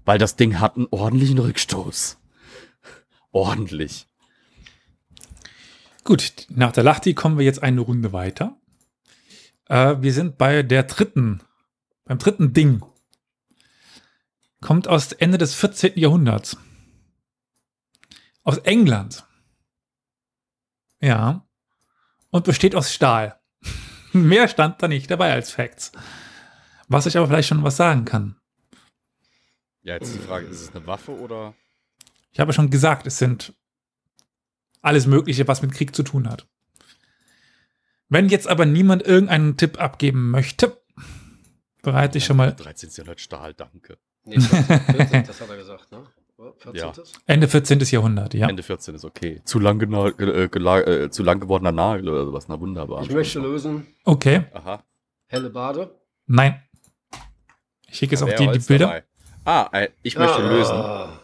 weil 0.04 0.18
das 0.18 0.36
Ding 0.36 0.60
hat 0.60 0.76
einen 0.76 0.86
ordentlichen 0.90 1.38
Rückstoß. 1.38 2.18
Ordentlich. 3.32 4.06
Gut, 6.04 6.46
nach 6.48 6.72
der 6.72 6.84
Lachti 6.84 7.12
kommen 7.12 7.36
wir 7.36 7.44
jetzt 7.44 7.62
eine 7.62 7.82
Runde 7.82 8.12
weiter. 8.14 8.56
Äh, 9.68 9.96
wir 10.00 10.12
sind 10.12 10.38
bei 10.38 10.62
der 10.62 10.84
dritten, 10.84 11.42
beim 12.08 12.18
dritten 12.18 12.54
Ding. 12.54 12.82
Kommt 14.60 14.88
aus 14.88 15.12
Ende 15.12 15.38
des 15.38 15.54
14. 15.54 15.92
Jahrhunderts. 15.96 16.56
Aus 18.42 18.58
England. 18.58 19.26
Ja. 21.00 21.46
Und 22.30 22.44
besteht 22.44 22.74
aus 22.74 22.92
Stahl. 22.92 23.38
Mehr 24.12 24.48
stand 24.48 24.82
da 24.82 24.88
nicht 24.88 25.10
dabei 25.10 25.32
als 25.32 25.52
Facts. 25.52 25.92
Was 26.88 27.04
ich 27.04 27.16
aber 27.18 27.28
vielleicht 27.28 27.48
schon 27.48 27.62
was 27.62 27.76
sagen 27.76 28.06
kann. 28.06 28.36
Ja, 29.82 29.94
jetzt 29.94 30.14
die 30.14 30.18
Frage, 30.18 30.46
ist 30.46 30.62
es 30.62 30.74
eine 30.74 30.86
Waffe 30.86 31.12
oder? 31.12 31.54
Ich 32.32 32.40
habe 32.40 32.54
schon 32.54 32.70
gesagt, 32.70 33.06
es 33.06 33.18
sind 33.18 33.54
alles 34.80 35.06
Mögliche, 35.06 35.46
was 35.46 35.60
mit 35.60 35.72
Krieg 35.72 35.94
zu 35.94 36.02
tun 36.02 36.28
hat. 36.28 36.48
Wenn 38.08 38.30
jetzt 38.30 38.48
aber 38.48 38.64
niemand 38.64 39.02
irgendeinen 39.02 39.58
Tipp 39.58 39.78
abgeben 39.78 40.30
möchte, 40.30 40.80
bereite 41.92 42.18
ich 42.18 42.24
schon 42.24 42.36
mal 42.36 42.52
13. 42.54 42.90
Jahrhundert 42.90 43.20
Stahl, 43.20 43.54
danke. 43.54 43.98
Nee, 44.24 44.40
14, 44.40 44.80
14, 44.96 45.24
das 45.26 45.40
hat 45.40 45.48
er 45.50 45.56
gesagt, 45.56 45.90
ne? 45.92 46.04
Oder 46.36 46.52
14. 46.58 46.74
Ja. 46.80 46.92
Ende 47.26 47.48
14. 47.48 47.78
Jahrhundert, 47.80 48.34
ja. 48.34 48.48
Ende 48.48 48.62
14 48.62 48.94
ist 48.94 49.04
okay. 49.04 49.40
Zu 49.44 49.58
lang, 49.58 49.80
äh, 49.80 50.44
äh, 50.44 51.10
zu 51.10 51.22
lang 51.22 51.40
gewordener 51.40 51.72
Nagel 51.72 52.08
oder 52.08 52.24
sowas. 52.26 52.46
Na 52.48 52.60
wunderbar. 52.60 53.02
Ich 53.02 53.10
möchte 53.10 53.40
lösen, 53.40 53.86
Okay, 54.04 54.44
Aha. 54.52 54.82
helle 55.26 55.50
Bade. 55.50 55.90
nein. 56.26 56.62
Ich 57.90 57.96
schicke 57.96 58.12
jetzt 58.16 58.22
auch 58.22 58.28
die, 58.34 58.46
die 58.46 58.58
Bilder. 58.58 58.86
dabei. 58.86 59.04
Ah, 59.46 59.68
äh, 59.72 59.88
ich 60.02 60.16
möchte 60.18 60.42
lösen. 60.42 60.74
Ah, 60.76 61.20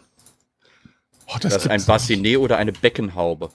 Oh, 1.27 1.37
Das 1.41 1.55
ist 1.55 1.67
ein 1.69 1.83
Bassinet 1.85 2.37
oder 2.37 2.57
eine 2.57 2.71
Beckenhaube. 2.71 3.49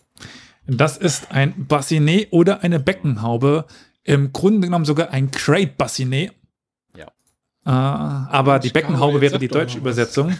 Das 0.66 0.96
ist 0.96 1.30
ein 1.30 1.66
Bassinet 1.66 2.28
oder 2.32 2.62
eine 2.62 2.80
Beckenhaube. 2.80 3.64
Im 4.02 4.32
Grunde 4.32 4.66
genommen 4.66 4.84
sogar 4.84 5.10
ein 5.10 5.30
Crate 5.30 5.74
Bassinet. 5.76 6.32
Ja. 7.70 8.28
Äh, 8.30 8.34
aber 8.34 8.58
die 8.58 8.70
Beckenhaube 8.70 9.20
wäre 9.20 9.38
die 9.38 9.48
deutsche. 9.48 9.78
Übersetzung. 9.78 10.34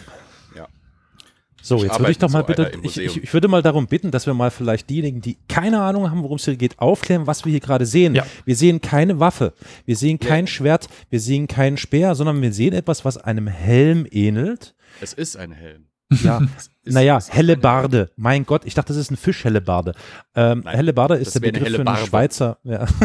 So, 1.63 1.77
Ich 1.77 1.83
jetzt 1.83 1.99
würde 1.99 2.11
ich 2.11 2.17
doch 2.17 2.31
mal 2.31 2.39
so 2.39 2.45
bitte, 2.47 2.71
ich, 2.81 2.97
ich, 2.97 3.23
ich 3.23 3.33
würde 3.33 3.47
mal 3.47 3.61
darum 3.61 3.85
bitten, 3.85 4.09
dass 4.09 4.25
wir 4.25 4.33
mal 4.33 4.49
vielleicht 4.49 4.89
diejenigen, 4.89 5.21
die 5.21 5.37
keine 5.47 5.81
Ahnung 5.81 6.09
haben, 6.09 6.23
worum 6.23 6.37
es 6.37 6.45
hier 6.45 6.55
geht, 6.55 6.79
aufklären, 6.79 7.27
was 7.27 7.45
wir 7.45 7.51
hier 7.51 7.59
gerade 7.59 7.85
sehen. 7.85 8.15
Ja. 8.15 8.25
Wir 8.45 8.55
sehen 8.55 8.81
keine 8.81 9.19
Waffe, 9.19 9.53
wir 9.85 9.95
sehen 9.95 10.19
kein 10.19 10.47
Schwert, 10.47 10.89
wir 11.11 11.19
sehen 11.19 11.47
keinen 11.47 11.77
Speer, 11.77 12.15
sondern 12.15 12.41
wir 12.41 12.51
sehen 12.51 12.73
etwas, 12.73 13.05
was 13.05 13.17
einem 13.17 13.45
Helm 13.45 14.07
ähnelt. 14.09 14.73
Es 15.01 15.13
ist 15.13 15.37
ein 15.37 15.51
Helm. 15.51 15.85
Ja, 16.23 16.41
naja, 16.83 17.17
es 17.17 17.29
ist 17.29 17.33
helle 17.33 17.53
eine- 17.53 17.61
Barde. 17.61 18.11
Mein 18.17 18.45
Gott, 18.45 18.65
ich 18.65 18.73
dachte, 18.73 18.89
das 18.89 18.97
ist 18.97 19.11
ein 19.11 19.17
Fischhellebarde. 19.17 19.93
Ähm, 20.35 20.61
Nein, 20.65 20.75
Hellebarde 20.75 21.15
ist 21.15 21.33
der 21.35 21.41
eine 21.41 21.51
Begriff 21.51 21.65
helle 21.67 21.75
für 21.77 21.81
eine 21.81 21.91
Barbe. 21.95 22.07
Schweizer. 22.07 22.57
Ja. 22.63 22.85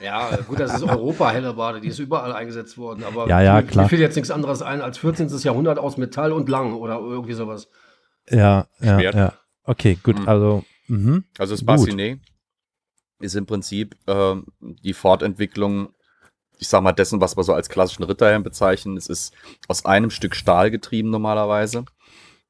Ja, 0.00 0.34
gut, 0.48 0.60
das 0.60 0.72
ist 0.74 0.82
Europa, 0.82 1.30
helle 1.30 1.52
Bade, 1.52 1.82
die 1.82 1.88
ist 1.88 1.98
überall 1.98 2.32
eingesetzt 2.32 2.78
worden. 2.78 3.04
Aber 3.04 3.28
Ja, 3.28 3.42
ja, 3.42 3.56
mir, 3.56 3.64
klar. 3.64 3.84
mir 3.84 3.88
fällt 3.90 4.00
jetzt 4.00 4.16
nichts 4.16 4.30
anderes 4.30 4.62
ein 4.62 4.80
als 4.80 4.96
14. 4.96 5.28
Jahrhundert 5.40 5.78
aus 5.78 5.98
Metall 5.98 6.32
und 6.32 6.48
lang 6.48 6.72
oder 6.72 6.98
irgendwie 6.98 7.34
sowas. 7.34 7.68
Ja, 8.30 8.66
ja, 8.80 8.98
Schwert. 8.98 9.14
ja. 9.14 9.32
Okay, 9.64 9.98
gut, 10.02 10.18
Mhm. 10.20 10.28
also, 10.28 10.64
mhm. 10.86 11.24
Also 11.36 11.52
das. 11.54 11.64
Bassinet 11.66 12.20
ist 13.20 13.34
im 13.36 13.44
Prinzip 13.44 13.94
ähm, 14.06 14.46
die 14.60 14.94
Fortentwicklung, 14.94 15.90
ich 16.58 16.68
sag 16.68 16.82
mal, 16.82 16.92
dessen, 16.92 17.20
was 17.20 17.36
wir 17.36 17.44
so 17.44 17.52
als 17.52 17.68
klassischen 17.68 18.04
Ritterhelm 18.04 18.42
bezeichnen. 18.42 18.96
Es 18.96 19.08
ist 19.08 19.34
aus 19.68 19.84
einem 19.84 20.08
Stück 20.10 20.34
Stahl 20.34 20.70
getrieben 20.70 21.10
normalerweise. 21.10 21.84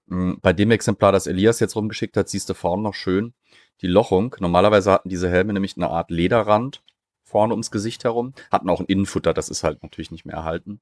Mm, 0.08 0.34
Bei 0.42 0.52
dem 0.52 0.70
Exemplar, 0.70 1.12
das 1.12 1.26
Elias 1.26 1.60
jetzt 1.60 1.76
rumgeschickt 1.76 2.16
hat, 2.16 2.28
siehst 2.28 2.48
du 2.50 2.54
vorne 2.54 2.82
noch 2.82 2.94
schön 2.94 3.34
die 3.80 3.86
Lochung. 3.86 4.34
Normalerweise 4.40 4.90
hatten 4.92 5.08
diese 5.08 5.30
Helme 5.30 5.52
nämlich 5.52 5.76
eine 5.76 5.90
Art 5.90 6.10
Lederrand 6.10 6.82
vorne 7.24 7.52
ums 7.52 7.70
Gesicht 7.70 8.04
herum, 8.04 8.32
hatten 8.50 8.70
auch 8.70 8.80
ein 8.80 8.86
Innenfutter, 8.86 9.34
das 9.34 9.50
ist 9.50 9.62
halt 9.62 9.82
natürlich 9.82 10.10
nicht 10.10 10.24
mehr 10.24 10.36
erhalten. 10.36 10.80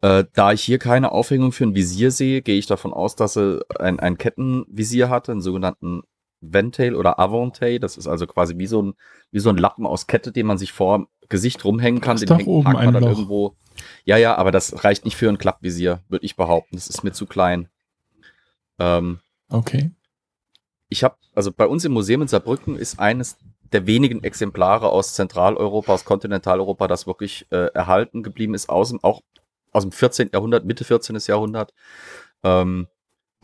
Äh, 0.00 0.24
da 0.32 0.52
ich 0.52 0.62
hier 0.62 0.78
keine 0.78 1.12
Aufhängung 1.12 1.52
für 1.52 1.64
ein 1.64 1.74
Visier 1.74 2.10
sehe, 2.10 2.42
gehe 2.42 2.58
ich 2.58 2.66
davon 2.66 2.92
aus, 2.92 3.16
dass 3.16 3.36
er 3.36 3.64
ein, 3.78 4.00
ein 4.00 4.18
Kettenvisier 4.18 5.08
hatte, 5.08 5.32
einen 5.32 5.40
sogenannten 5.40 6.02
Ventail 6.40 6.94
oder 6.94 7.18
Aventail. 7.18 7.78
Das 7.78 7.96
ist 7.96 8.06
also 8.06 8.26
quasi 8.26 8.58
wie 8.58 8.66
so 8.66 8.82
ein, 8.82 8.94
wie 9.30 9.40
so 9.40 9.50
ein 9.50 9.56
Lappen 9.56 9.86
aus 9.86 10.06
Kette, 10.06 10.32
den 10.32 10.46
man 10.46 10.58
sich 10.58 10.72
vor 10.72 11.08
Gesicht 11.28 11.64
rumhängen 11.64 12.00
kann. 12.00 12.16
Den 12.16 12.28
hängt, 12.36 12.46
oben 12.48 12.64
man 12.72 12.76
ein 12.76 12.92
dann 12.92 13.02
Loch. 13.02 13.10
irgendwo. 13.10 13.56
Ja, 14.04 14.16
ja, 14.16 14.36
aber 14.36 14.50
das 14.52 14.84
reicht 14.84 15.04
nicht 15.04 15.16
für 15.16 15.28
ein 15.28 15.38
Klappvisier, 15.38 16.00
würde 16.08 16.24
ich 16.24 16.36
behaupten. 16.36 16.76
Das 16.76 16.88
ist 16.88 17.02
mir 17.04 17.12
zu 17.12 17.26
klein. 17.26 17.68
Ähm, 18.78 19.20
Okay. 19.50 19.90
ich 20.88 21.04
habe, 21.04 21.16
also 21.34 21.52
bei 21.52 21.66
uns 21.66 21.84
im 21.84 21.92
Museum 21.92 22.22
in 22.22 22.28
Saarbrücken 22.28 22.76
ist 22.76 22.98
eines 22.98 23.36
der 23.72 23.86
wenigen 23.86 24.22
Exemplare 24.24 24.88
aus 24.88 25.14
Zentraleuropa, 25.14 25.92
aus 25.92 26.04
Kontinentaleuropa, 26.04 26.86
das 26.88 27.06
wirklich 27.06 27.46
äh, 27.50 27.66
erhalten 27.74 28.22
geblieben 28.22 28.54
ist, 28.54 28.68
aus 28.68 28.90
dem, 28.90 29.02
auch 29.02 29.20
aus 29.72 29.82
dem 29.82 29.92
14. 29.92 30.30
Jahrhundert, 30.32 30.64
Mitte 30.64 30.84
14. 30.84 31.18
Jahrhundert. 31.26 31.72
Ähm, 32.44 32.86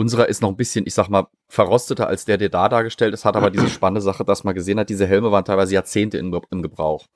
unserer 0.00 0.30
ist 0.30 0.40
noch 0.40 0.48
ein 0.48 0.56
bisschen, 0.56 0.86
ich 0.86 0.94
sag 0.94 1.10
mal, 1.10 1.26
verrosteter 1.46 2.06
als 2.06 2.24
der, 2.24 2.38
der 2.38 2.48
da 2.48 2.70
dargestellt 2.70 3.12
ist, 3.12 3.26
hat 3.26 3.36
aber 3.36 3.50
diese 3.50 3.68
spannende 3.68 4.00
Sache, 4.00 4.24
dass 4.24 4.44
man 4.44 4.54
gesehen 4.54 4.80
hat, 4.80 4.88
diese 4.88 5.06
Helme 5.06 5.30
waren 5.30 5.44
teilweise 5.44 5.74
Jahrzehnte 5.74 6.16
im, 6.16 6.34
im 6.50 6.62
Gebrauch. 6.62 7.06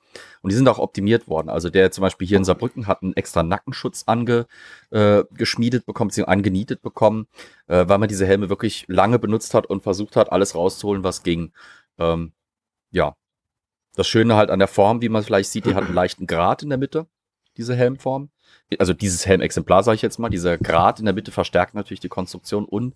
Und 0.43 0.51
die 0.51 0.55
sind 0.55 0.67
auch 0.67 0.77
optimiert 0.77 1.27
worden. 1.27 1.49
Also 1.49 1.71
der 1.71 1.89
zum 1.89 2.03
Beispiel 2.03 2.27
hier 2.27 2.37
in 2.37 2.45
Saarbrücken 2.45 2.85
hat 2.85 3.01
einen 3.01 3.13
extra 3.13 3.41
Nackenschutz 3.41 4.03
ange, 4.05 4.45
äh, 4.91 5.23
bekommen, 5.87 6.09
beziehungsweise 6.09 6.27
angenietet 6.27 6.83
bekommen, 6.83 7.25
äh, 7.65 7.85
weil 7.87 7.97
man 7.97 8.07
diese 8.07 8.27
Helme 8.27 8.49
wirklich 8.49 8.85
lange 8.87 9.17
benutzt 9.17 9.55
hat 9.55 9.65
und 9.65 9.81
versucht 9.81 10.15
hat, 10.15 10.31
alles 10.31 10.53
rauszuholen, 10.53 11.03
was 11.03 11.23
ging. 11.23 11.53
Ähm, 11.97 12.33
ja. 12.91 13.15
Das 13.95 14.07
Schöne 14.07 14.35
halt 14.35 14.51
an 14.51 14.59
der 14.59 14.67
Form, 14.67 15.01
wie 15.01 15.09
man 15.09 15.23
vielleicht 15.23 15.49
sieht, 15.49 15.65
die 15.65 15.73
hat 15.73 15.85
einen 15.85 15.95
leichten 15.95 16.27
Grat 16.27 16.61
in 16.61 16.69
der 16.69 16.77
Mitte. 16.77 17.07
diese 17.57 17.75
Helmform. 17.75 18.29
Also 18.79 18.93
dieses 18.93 19.25
Helmexemplar, 19.25 19.83
sage 19.83 19.95
ich 19.95 20.01
jetzt 20.01 20.17
mal, 20.17 20.29
dieser 20.29 20.57
Grat 20.57 20.99
in 20.99 21.05
der 21.05 21.13
Mitte 21.13 21.31
verstärkt 21.31 21.75
natürlich 21.75 21.99
die 21.99 22.09
Konstruktion 22.09 22.65
und 22.65 22.95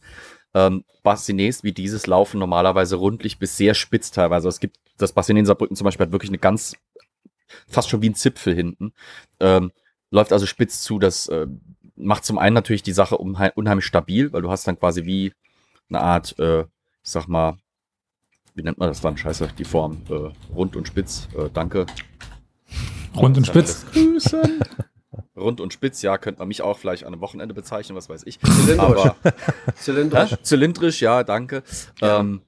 ähm, 0.53 0.83
Bassinets 1.03 1.63
wie 1.63 1.71
dieses 1.71 2.07
laufen 2.07 2.39
normalerweise 2.39 2.95
rundlich 2.95 3.37
bis 3.37 3.55
sehr 3.55 3.75
spitz 3.75 4.11
teilweise. 4.11 4.47
Es 4.47 4.59
gibt 4.59 4.77
das 4.97 5.13
Bassinet 5.13 5.41
in 5.41 5.45
Saarbrücken 5.45 5.75
zum 5.75 5.85
Beispiel 5.85 6.07
hat 6.07 6.11
wirklich 6.11 6.31
eine 6.31 6.39
ganz, 6.39 6.75
fast 7.67 7.89
schon 7.89 8.01
wie 8.01 8.09
ein 8.09 8.15
Zipfel 8.15 8.53
hinten. 8.53 8.93
Ähm, 9.39 9.71
läuft 10.11 10.33
also 10.33 10.45
spitz 10.45 10.81
zu. 10.81 10.99
Das 10.99 11.27
äh, 11.27 11.47
macht 11.95 12.25
zum 12.25 12.37
einen 12.37 12.53
natürlich 12.53 12.83
die 12.83 12.91
Sache 12.91 13.17
unheim 13.17 13.51
unheimlich 13.55 13.85
stabil, 13.85 14.31
weil 14.33 14.41
du 14.41 14.51
hast 14.51 14.67
dann 14.67 14.79
quasi 14.79 15.05
wie 15.05 15.33
eine 15.89 16.01
Art, 16.01 16.37
äh, 16.39 16.61
ich 16.61 16.67
sag 17.03 17.27
mal, 17.27 17.57
wie 18.55 18.63
nennt 18.63 18.77
man 18.77 18.89
das 18.89 19.01
dann? 19.01 19.17
Scheiße, 19.17 19.49
die 19.57 19.65
Form. 19.65 20.01
Äh, 20.09 20.31
rund 20.53 20.75
und 20.75 20.87
spitz. 20.87 21.27
Äh, 21.37 21.49
danke. 21.53 21.85
Rund 23.15 23.37
und 23.37 23.47
spitz. 23.47 23.85
Grüßen. 23.91 24.59
Rund 25.35 25.61
und 25.61 25.73
spitz, 25.73 26.01
ja, 26.01 26.17
könnte 26.17 26.39
man 26.39 26.47
mich 26.47 26.61
auch 26.61 26.77
vielleicht 26.77 27.03
an 27.05 27.13
einem 27.13 27.21
Wochenende 27.21 27.53
bezeichnen, 27.53 27.95
was 27.95 28.09
weiß 28.09 28.23
ich. 28.25 28.39
Zylindrisch. 28.39 28.79
Aber 28.79 29.15
Zylindrisch. 29.75 30.31
Hä? 30.31 30.37
Zylindrisch, 30.41 31.01
ja, 31.01 31.23
danke. 31.23 31.63
Ähm, 32.01 32.41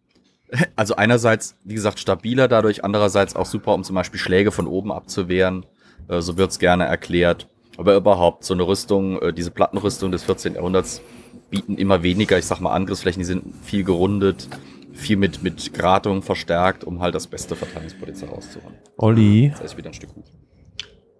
also 0.76 0.96
einerseits, 0.96 1.56
wie 1.64 1.76
gesagt, 1.76 2.00
stabiler 2.00 2.48
dadurch, 2.48 2.84
andererseits 2.84 3.36
auch 3.36 3.46
super, 3.46 3.74
um 3.74 3.84
zum 3.84 3.96
Beispiel 3.96 4.20
Schläge 4.20 4.52
von 4.52 4.68
oben 4.68 4.92
abzuwehren. 4.92 5.66
Äh, 6.08 6.22
so 6.22 6.38
wird's 6.38 6.60
gerne 6.60 6.86
erklärt. 6.86 7.48
Aber 7.78 7.96
überhaupt, 7.96 8.44
so 8.44 8.54
eine 8.54 8.64
Rüstung, 8.64 9.22
äh, 9.22 9.34
diese 9.34 9.52
Plattenrüstung 9.52 10.12
des 10.12 10.24
14. 10.24 10.56
Jahrhunderts 10.56 11.02
bieten 11.50 11.78
immer 11.78 12.04
weniger, 12.04 12.38
ich 12.38 12.46
sag 12.46 12.60
mal, 12.60 12.72
Angriffsflächen, 12.74 13.20
die 13.20 13.26
sind 13.26 13.56
viel 13.64 13.84
gerundet, 13.84 14.48
viel 14.94 15.18
mit, 15.18 15.42
mit 15.42 15.74
Gratung 15.74 16.22
verstärkt, 16.22 16.84
um 16.84 17.02
halt 17.02 17.16
das 17.16 17.28
beste 17.28 17.56
Verteidigungspotenzial 17.56 18.30
rauszuholen. 18.30 18.78
Olli, 18.98 19.52
Das 19.52 19.72
ist 19.72 19.78
wieder 19.78 19.90
ein 19.90 19.94
Stück 19.94 20.10
Kuchen. 20.14 20.24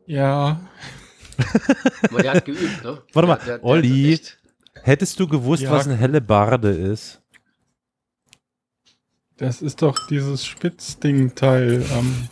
Ja, 0.06 0.60
Aber 2.10 2.22
der 2.22 2.34
hat 2.34 2.46
geübt, 2.46 2.84
ne? 2.84 3.02
Warte 3.14 3.28
mal, 3.28 3.36
Der- 3.38 3.46
der- 3.46 3.58
der 3.60 3.66
Olli. 3.66 4.20
hättest 4.84 5.20
du 5.20 5.28
gewusst, 5.28 5.64
Ja. 5.64 5.72
was 5.72 5.88
eine 5.88 5.96
helle 5.96 6.22
Barde 6.22 6.70
ist? 6.70 7.18
das 9.38 9.62
ist 9.64 9.82
doch 9.82 9.98
dieses 10.08 10.46
Spitzding-Teil. 10.46 11.84
Ähm, 11.92 12.28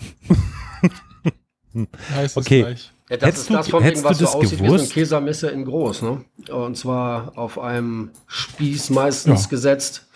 heißt 2.16 2.38
es 2.38 2.46
Okay. 2.46 2.62
gleich. 2.62 2.92
Ja, 3.10 3.18
das 3.18 3.28
Hättest 3.30 3.42
ist 3.44 3.50
du- 3.50 3.54
das 3.56 3.70
von 3.70 3.84
wegen, 3.84 4.04
was 4.04 4.18
so 4.20 4.26
das 4.26 4.36
aussieht 4.36 4.52
wie 4.52 4.58
so 4.58 4.64
ein 4.66 4.78
gewusst? 4.78 4.94
Käsermesser 4.94 5.52
in 5.52 5.66
groß, 5.66 6.04
ne? 6.04 6.26
Und 6.52 6.78
zwar 6.78 7.36
auf 7.36 7.58
einem 7.58 8.12
Spieß 8.28 8.92
meistens 8.92 9.46
Ja. 9.46 9.50
gesetzt. 9.50 10.08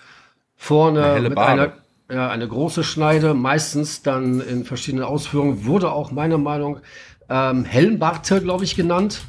Vorne 0.56 1.04
Eine 1.04 1.30
mit 1.30 1.38
einer 1.40 1.74
ja, 2.12 2.30
eine 2.30 2.48
große 2.48 2.84
Schneide, 2.84 3.34
meistens 3.34 4.04
dann 4.04 4.40
in 4.42 4.66
verschiedenen 4.66 5.04
Ausführungen, 5.06 5.66
wurde 5.66 5.92
auch 5.92 6.12
meiner 6.12 6.38
Meinung 6.38 6.80
ähm, 7.30 7.66
Helmbarte, 7.66 8.42
glaube 8.42 8.64
ich, 8.64 8.76
genannt. 8.76 9.22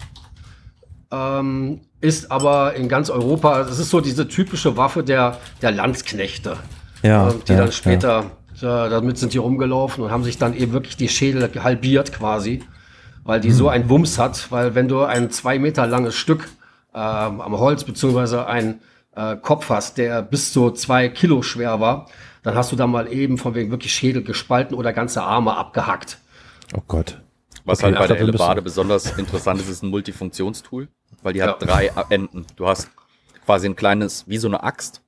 Ähm, 1.10 1.80
ist 2.00 2.30
aber 2.30 2.74
in 2.74 2.88
ganz 2.88 3.08
Europa, 3.08 3.62
das 3.62 3.78
ist 3.78 3.90
so 3.90 4.00
diese 4.00 4.28
typische 4.28 4.76
Waffe 4.76 5.02
der, 5.02 5.38
der 5.62 5.70
Landsknechte. 5.70 6.58
Ja, 7.02 7.30
Ähm, 7.30 7.42
die 7.46 7.52
ja, 7.52 7.58
dann 7.58 7.72
später, 7.72 8.24
äh, 8.56 8.60
damit 8.60 9.18
sind 9.18 9.32
die 9.32 9.38
rumgelaufen 9.38 10.04
und 10.04 10.10
haben 10.10 10.24
sich 10.24 10.38
dann 10.38 10.54
eben 10.54 10.72
wirklich 10.72 10.96
die 10.96 11.08
Schädel 11.08 11.48
halbiert 11.62 12.12
quasi, 12.12 12.62
weil 13.22 13.40
die 13.40 13.48
Hm. 13.48 13.54
so 13.54 13.68
einen 13.68 13.88
Wumms 13.88 14.18
hat, 14.18 14.50
weil 14.50 14.74
wenn 14.74 14.88
du 14.88 15.02
ein 15.02 15.30
zwei 15.30 15.58
Meter 15.58 15.86
langes 15.86 16.14
Stück 16.14 16.48
ähm, 16.94 17.40
am 17.40 17.58
Holz 17.58 17.84
beziehungsweise 17.84 18.46
ein 18.46 18.80
äh, 19.16 19.36
Kopf 19.36 19.70
hast, 19.70 19.98
der 19.98 20.22
bis 20.22 20.52
zu 20.52 20.70
zwei 20.72 21.08
Kilo 21.08 21.42
schwer 21.42 21.80
war, 21.80 22.06
dann 22.42 22.54
hast 22.54 22.70
du 22.72 22.76
da 22.76 22.86
mal 22.86 23.10
eben 23.10 23.38
von 23.38 23.54
wegen 23.54 23.70
wirklich 23.70 23.92
Schädel 23.94 24.22
gespalten 24.22 24.76
oder 24.76 24.92
ganze 24.92 25.22
Arme 25.22 25.56
abgehackt. 25.56 26.18
Oh 26.76 26.82
Gott. 26.86 27.20
Was 27.64 27.78
Okay, 27.78 27.86
halt 27.86 27.98
bei 27.98 28.06
der 28.06 28.16
Hellebade 28.16 28.60
besonders 28.62 29.16
interessant 29.18 29.60
ist, 29.60 29.68
ist 29.68 29.82
ein 29.82 29.88
Multifunktionstool, 29.90 30.88
weil 31.22 31.32
die 31.32 31.38
Ja. 31.38 31.48
hat 31.48 31.62
drei 31.62 31.90
Enden. 32.10 32.46
Du 32.56 32.66
hast 32.66 32.90
quasi 33.44 33.66
ein 33.68 33.76
kleines, 33.76 34.28
wie 34.28 34.36
so 34.38 34.48
eine 34.48 34.62
Axt. 34.62 35.00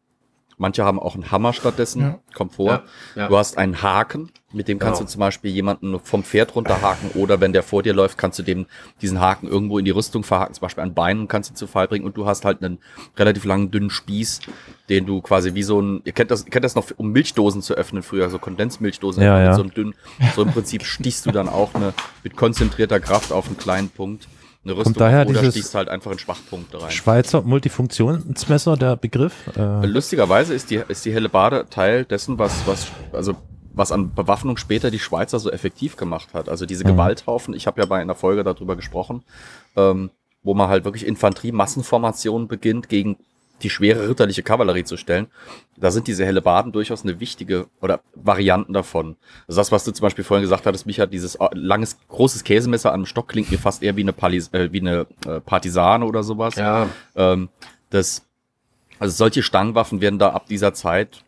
Manche 0.58 0.84
haben 0.84 0.98
auch 0.98 1.14
einen 1.14 1.30
Hammer 1.30 1.52
stattdessen, 1.52 2.00
Ja. 2.00 2.18
kommt 2.34 2.54
vor. 2.54 2.66
Ja, 2.70 2.82
ja. 3.14 3.28
Du 3.28 3.36
hast 3.36 3.58
einen 3.58 3.82
Haken, 3.82 4.30
mit 4.54 4.68
dem 4.68 4.78
kannst 4.78 5.00
Genau. 5.00 5.06
du 5.06 5.12
zum 5.12 5.20
Beispiel 5.20 5.50
jemanden 5.50 6.00
vom 6.00 6.24
Pferd 6.24 6.54
runterhaken 6.56 7.10
oder 7.14 7.42
wenn 7.42 7.52
der 7.52 7.62
vor 7.62 7.82
dir 7.82 7.92
läuft, 7.92 8.16
kannst 8.16 8.38
du 8.38 8.42
dem 8.42 8.64
diesen 9.02 9.20
Haken 9.20 9.48
irgendwo 9.48 9.78
in 9.78 9.84
die 9.84 9.90
Rüstung 9.90 10.24
verhaken, 10.24 10.54
zum 10.54 10.62
Beispiel 10.62 10.82
an 10.82 10.94
Beinen 10.94 11.28
kannst 11.28 11.50
du 11.50 11.54
zu 11.54 11.66
Fall 11.66 11.88
bringen 11.88 12.06
und 12.06 12.16
du 12.16 12.24
hast 12.24 12.46
halt 12.46 12.62
einen 12.62 12.78
relativ 13.18 13.44
langen, 13.44 13.70
dünnen 13.70 13.90
Spieß, 13.90 14.40
den 14.88 15.04
du 15.04 15.20
quasi 15.20 15.52
wie 15.52 15.62
so 15.62 15.78
ein, 15.80 16.00
ihr 16.04 16.12
kennt 16.12 16.30
das, 16.30 16.44
ihr 16.46 16.50
kennt 16.50 16.64
das 16.64 16.74
noch, 16.74 16.86
um 16.96 17.12
Milchdosen 17.12 17.60
zu 17.60 17.74
öffnen 17.74 18.02
früher, 18.02 18.30
so 18.30 18.38
Kondensmilchdosen, 18.38 19.22
Ja, 19.22 19.36
mit 19.36 19.46
ja. 19.46 19.54
so 19.54 19.60
einem 19.60 19.74
dünnen, 19.74 19.94
so 20.34 20.42
im 20.42 20.52
Prinzip 20.52 20.84
stichst 20.84 21.26
du 21.26 21.32
dann 21.32 21.50
auch 21.50 21.74
eine, 21.74 21.92
mit 22.24 22.34
konzentrierter 22.34 22.98
Kraft 23.00 23.30
auf 23.30 23.46
einen 23.48 23.58
kleinen 23.58 23.90
Punkt 23.90 24.26
eine 24.66 24.76
Rüstung 24.76 24.94
daher 24.94 25.22
auf 25.22 25.28
oder 25.28 25.42
dieses- 25.42 25.74
halt 25.74 25.88
einfach 25.88 26.10
in 26.10 26.18
Schwachpunkte 26.18 26.82
rein. 26.82 26.90
Schweizer 26.90 27.42
Multifunktionsmesser, 27.42 28.76
der 28.76 28.96
Begriff. 28.96 29.32
Äh, 29.56 29.86
Lustigerweise 29.86 30.54
ist 30.54 30.70
die, 30.70 30.80
ist 30.88 31.04
die 31.04 31.12
helle 31.12 31.28
Bade 31.28 31.66
Teil 31.70 32.04
dessen, 32.04 32.38
was, 32.38 32.66
was, 32.66 32.88
also, 33.12 33.34
was 33.74 33.92
an 33.92 34.12
Bewaffnung 34.14 34.56
später 34.56 34.90
die 34.90 34.98
Schweizer 34.98 35.38
so 35.38 35.50
effektiv 35.50 35.96
gemacht 35.96 36.34
hat. 36.34 36.48
Also 36.48 36.66
diese 36.66 36.84
Mhm. 36.84 36.88
Gewalthaufen, 36.88 37.54
ich 37.54 37.66
habe 37.66 37.80
ja 37.80 37.86
bei 37.86 38.00
einer 38.00 38.14
Folge 38.14 38.42
darüber 38.44 38.74
gesprochen, 38.76 39.22
ähm, 39.76 40.10
wo 40.42 40.54
man 40.54 40.68
halt 40.68 40.84
wirklich 40.84 41.06
Infanterie-Massenformationen 41.06 42.48
beginnt, 42.48 42.88
gegen 42.88 43.16
die 43.62 43.70
schwere 43.70 44.08
ritterliche 44.08 44.42
Kavallerie 44.42 44.84
zu 44.84 44.96
stellen. 44.96 45.28
Da 45.76 45.90
sind 45.90 46.06
diese 46.06 46.24
Hellebarden 46.24 46.72
durchaus 46.72 47.02
eine 47.02 47.20
wichtige 47.20 47.66
oder 47.80 48.00
Varianten 48.14 48.72
davon. 48.72 49.16
Also 49.48 49.60
das, 49.60 49.72
was 49.72 49.84
du 49.84 49.92
zum 49.92 50.02
Beispiel 50.04 50.24
vorhin 50.24 50.42
gesagt 50.42 50.66
hattest, 50.66 50.86
mich 50.86 51.00
hat 51.00 51.12
dieses 51.12 51.36
äh, 51.36 51.48
langes, 51.52 51.96
großes 52.08 52.44
Käsemesser 52.44 52.90
an 52.90 52.96
einem 52.96 53.06
Stock 53.06 53.28
klingt 53.28 53.50
mir 53.50 53.58
fast 53.58 53.82
eher 53.82 53.96
wie 53.96 54.02
eine, 54.02 54.12
Palis 54.12 54.52
äh, 54.52 54.72
wie 54.72 54.80
eine 54.80 55.06
äh, 55.26 55.40
Partisane 55.40 56.04
oder 56.04 56.22
sowas. 56.22 56.56
Ja, 56.56 56.88
Ähm, 57.14 57.48
das, 57.90 58.26
also 58.98 59.14
solche 59.14 59.42
Stangenwaffen 59.42 60.00
werden 60.00 60.18
da 60.18 60.30
ab 60.30 60.46
dieser 60.48 60.74
Zeit, 60.74 61.22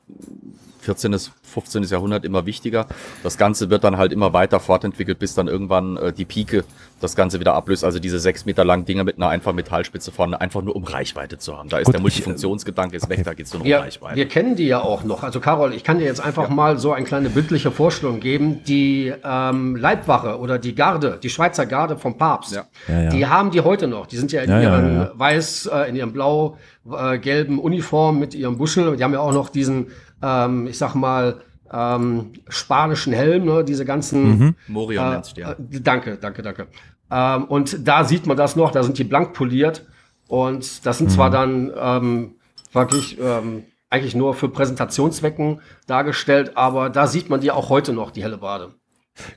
14. 0.80 1.12
bis 1.12 1.30
15. 1.48 1.82
Jahrhundert, 1.84 2.24
immer 2.24 2.46
wichtiger. 2.46 2.86
Das 3.22 3.36
Ganze 3.38 3.70
wird 3.70 3.84
dann 3.84 3.96
halt 3.96 4.12
immer 4.12 4.32
weiter 4.32 4.60
fortentwickelt, 4.60 5.18
bis 5.18 5.34
dann 5.34 5.48
irgendwann 5.48 5.96
äh, 5.96 6.12
die 6.12 6.24
Pike 6.24 6.64
das 7.00 7.14
Ganze 7.16 7.38
wieder 7.40 7.54
ablöst. 7.54 7.84
Also 7.84 7.98
diese 8.00 8.18
sechs 8.18 8.44
Meter 8.44 8.64
langen 8.64 8.84
Dinger 8.84 9.04
mit 9.04 9.16
einer 9.16 9.28
einfachen 9.28 9.56
Metallspitze 9.56 10.10
vorne, 10.12 10.40
einfach 10.40 10.62
nur 10.62 10.74
um 10.74 10.84
Reichweite 10.84 11.38
zu 11.38 11.56
haben. 11.56 11.68
Da 11.68 11.78
ist 11.78 11.86
Gut, 11.86 11.94
der 11.94 11.98
ich, 12.00 12.02
Multifunktionsgedanke 12.02 12.96
ist 12.96 13.08
weg, 13.08 13.22
da 13.24 13.34
geht 13.34 13.46
es 13.46 13.52
nur 13.52 13.60
noch 13.60 13.64
um 13.66 13.70
wir, 13.70 13.80
Reichweite. 13.80 14.16
wir 14.16 14.28
kennen 14.28 14.56
die 14.56 14.66
ja 14.66 14.80
auch 14.80 15.04
noch. 15.04 15.22
Also 15.22 15.40
Carol, 15.40 15.72
ich 15.74 15.84
kann 15.84 15.98
dir 15.98 16.04
jetzt 16.06 16.20
einfach 16.20 16.48
mal 16.48 16.78
so 16.78 16.92
eine 16.92 17.06
kleine 17.06 17.30
bildliche 17.30 17.70
Vorstellung 17.70 18.20
geben. 18.20 18.64
Die 18.64 19.12
ähm, 19.24 19.76
Leibwache 19.76 20.38
oder 20.38 20.58
die 20.58 20.74
Garde, 20.74 21.18
die 21.22 21.30
Schweizer 21.30 21.66
Garde 21.66 21.96
vom 21.96 22.18
Papst, 22.18 22.52
Ja. 22.54 22.64
Ja, 22.88 23.02
ja. 23.02 23.10
die 23.10 23.26
haben 23.26 23.50
die 23.52 23.60
heute 23.60 23.86
noch. 23.86 24.06
Die 24.06 24.16
sind 24.16 24.32
ja 24.32 24.42
in 24.42 24.50
Ja, 24.50 24.60
ja, 24.60 24.62
ihren 24.80 24.94
ja, 24.94 25.02
ja. 25.04 25.12
weiß, 25.14 25.66
äh, 25.72 25.88
in 25.88 25.96
ihrem 25.96 26.12
blau-gelben 26.12 27.58
Uniform 27.58 28.18
mit 28.18 28.34
ihrem 28.34 28.58
Buschel. 28.58 28.96
Die 28.96 29.04
haben 29.04 29.12
ja 29.12 29.20
auch 29.20 29.32
noch 29.32 29.48
diesen, 29.50 29.88
ähm, 30.22 30.66
ich 30.66 30.78
sag 30.78 30.94
mal, 30.94 31.40
ähm, 31.72 32.32
spanischen 32.48 33.12
Helm, 33.12 33.44
ne? 33.44 33.62
diese 33.64 33.84
ganzen 33.84 34.38
Mhm. 34.38 34.54
Morion 34.68 35.06
Äh, 35.06 35.10
nennt 35.10 35.24
sich 35.26 35.34
der. 35.34 35.50
äh, 35.50 35.80
danke, 35.82 36.16
danke, 36.16 36.42
danke. 36.42 36.66
Ähm, 37.10 37.44
und 37.44 37.86
da 37.86 38.04
sieht 38.04 38.26
man 38.26 38.36
das 38.36 38.56
noch, 38.56 38.70
da 38.70 38.82
sind 38.82 38.96
die 38.98 39.04
blank 39.04 39.32
poliert. 39.34 39.84
Und 40.28 40.84
das 40.86 40.98
sind 40.98 41.08
Mhm. 41.08 41.14
zwar 41.14 41.30
dann 41.30 41.70
ähm, 41.78 42.34
wirklich 42.72 43.18
ähm, 43.20 43.64
eigentlich 43.90 44.14
nur 44.14 44.34
für 44.34 44.48
Präsentationszwecken 44.48 45.60
dargestellt, 45.86 46.52
aber 46.56 46.90
da 46.90 47.06
sieht 47.06 47.30
man 47.30 47.40
die 47.40 47.50
auch 47.50 47.68
heute 47.70 47.92
noch, 47.94 48.10
die 48.10 48.22
helle 48.22 48.36
Bade. 48.38 48.74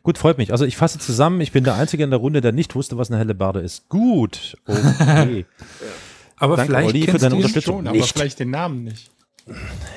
Gut, 0.03 0.17
freut 0.17 0.37
mich. 0.37 0.51
Also 0.51 0.65
ich 0.65 0.77
fasse 0.77 0.99
zusammen, 0.99 1.41
ich 1.41 1.51
bin 1.53 1.63
der 1.63 1.75
Einzige 1.75 2.03
in 2.03 2.09
der 2.11 2.19
Runde, 2.19 2.41
der 2.41 2.51
nicht 2.51 2.75
wusste, 2.75 2.97
was 2.97 3.09
eine 3.09 3.17
helle 3.17 3.33
Barde 3.33 3.61
ist. 3.61 3.87
Gut. 3.89 4.57
Okay. 4.67 5.45
Aber 6.37 6.55
Danke, 6.57 6.71
vielleicht 6.73 6.89
Olli, 6.89 6.99
für 7.01 7.05
kennst 7.07 7.23
deine 7.23 7.31
du 7.31 7.37
Unterstützung. 7.37 7.77
Schon, 7.77 7.87
aber 7.87 7.97
Nicht. 7.97 8.13
vielleicht 8.13 8.39
den 8.39 8.49
Namen 8.49 8.83
nicht. 8.83 9.11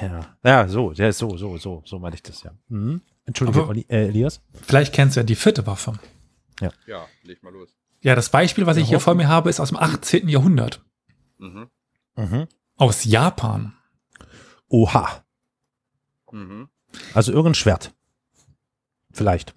Ja. 0.01 0.37
ja, 0.43 0.69
so, 0.69 0.93
ja, 0.93 1.13
so, 1.13 1.37
so, 1.37 1.59
so, 1.59 1.83
so 1.85 1.99
meine 1.99 2.15
ich 2.17 2.23
das 2.23 2.43
ja. 2.43 2.53
Mhm. 2.69 3.01
Entschuldige, 3.27 3.61
Aber- 3.61 3.69
Olli, 3.71 3.87
äh, 3.89 4.07
Elias. 4.09 4.41
Vielleicht 4.63 4.93
kennst 4.93 5.17
du 5.17 5.21
ja 5.21 5.25
die 5.25 5.35
vierte 5.35 5.67
Waffe. 5.67 5.95
Ja, 6.61 7.07
leg 7.23 7.43
mal 7.43 7.53
los. 7.53 7.71
Ja, 8.01 8.15
das 8.15 8.29
Beispiel, 8.29 8.67
was 8.67 8.77
ich 8.77 8.89
hier 8.89 9.01
vor 9.01 9.15
mir 9.15 9.29
habe, 9.29 9.49
ist 9.51 9.61
aus 9.61 9.69
dem 9.69 9.79
18. 9.79 10.29
Jahrhundert. 10.29 10.85
Mhm. 11.39 11.69
Mhm. 12.17 12.47
Aus 12.77 13.05
Japan. 13.05 13.73
Oha. 14.69 15.25
Mhm. 16.31 16.69
Also 17.15 17.33
irgendein 17.33 17.55
Schwert. 17.55 17.93
Vielleicht. 19.13 19.55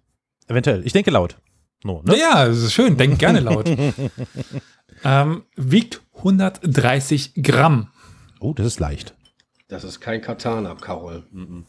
Eventuell. 0.47 0.85
Ich 0.85 0.93
denke 0.93 1.11
laut. 1.11 1.37
No, 1.83 2.01
ne? 2.03 2.13
Naja, 2.13 2.45
das 2.47 2.57
ist 2.59 2.73
schön, 2.73 2.97
denk 2.97 3.19
gerne 3.19 3.39
laut. 3.41 3.69
ähm, 5.03 5.43
wiegt 5.55 6.01
130 6.15 7.33
Gramm. 7.43 7.91
Oh, 8.39 8.53
das 8.53 8.65
ist 8.65 8.79
leicht. 8.79 9.15
Das 9.67 9.83
ist 9.83 9.99
kein 9.99 10.21
Katana, 10.21 10.75
Carol. 10.75 11.23
Mhm. 11.31 11.65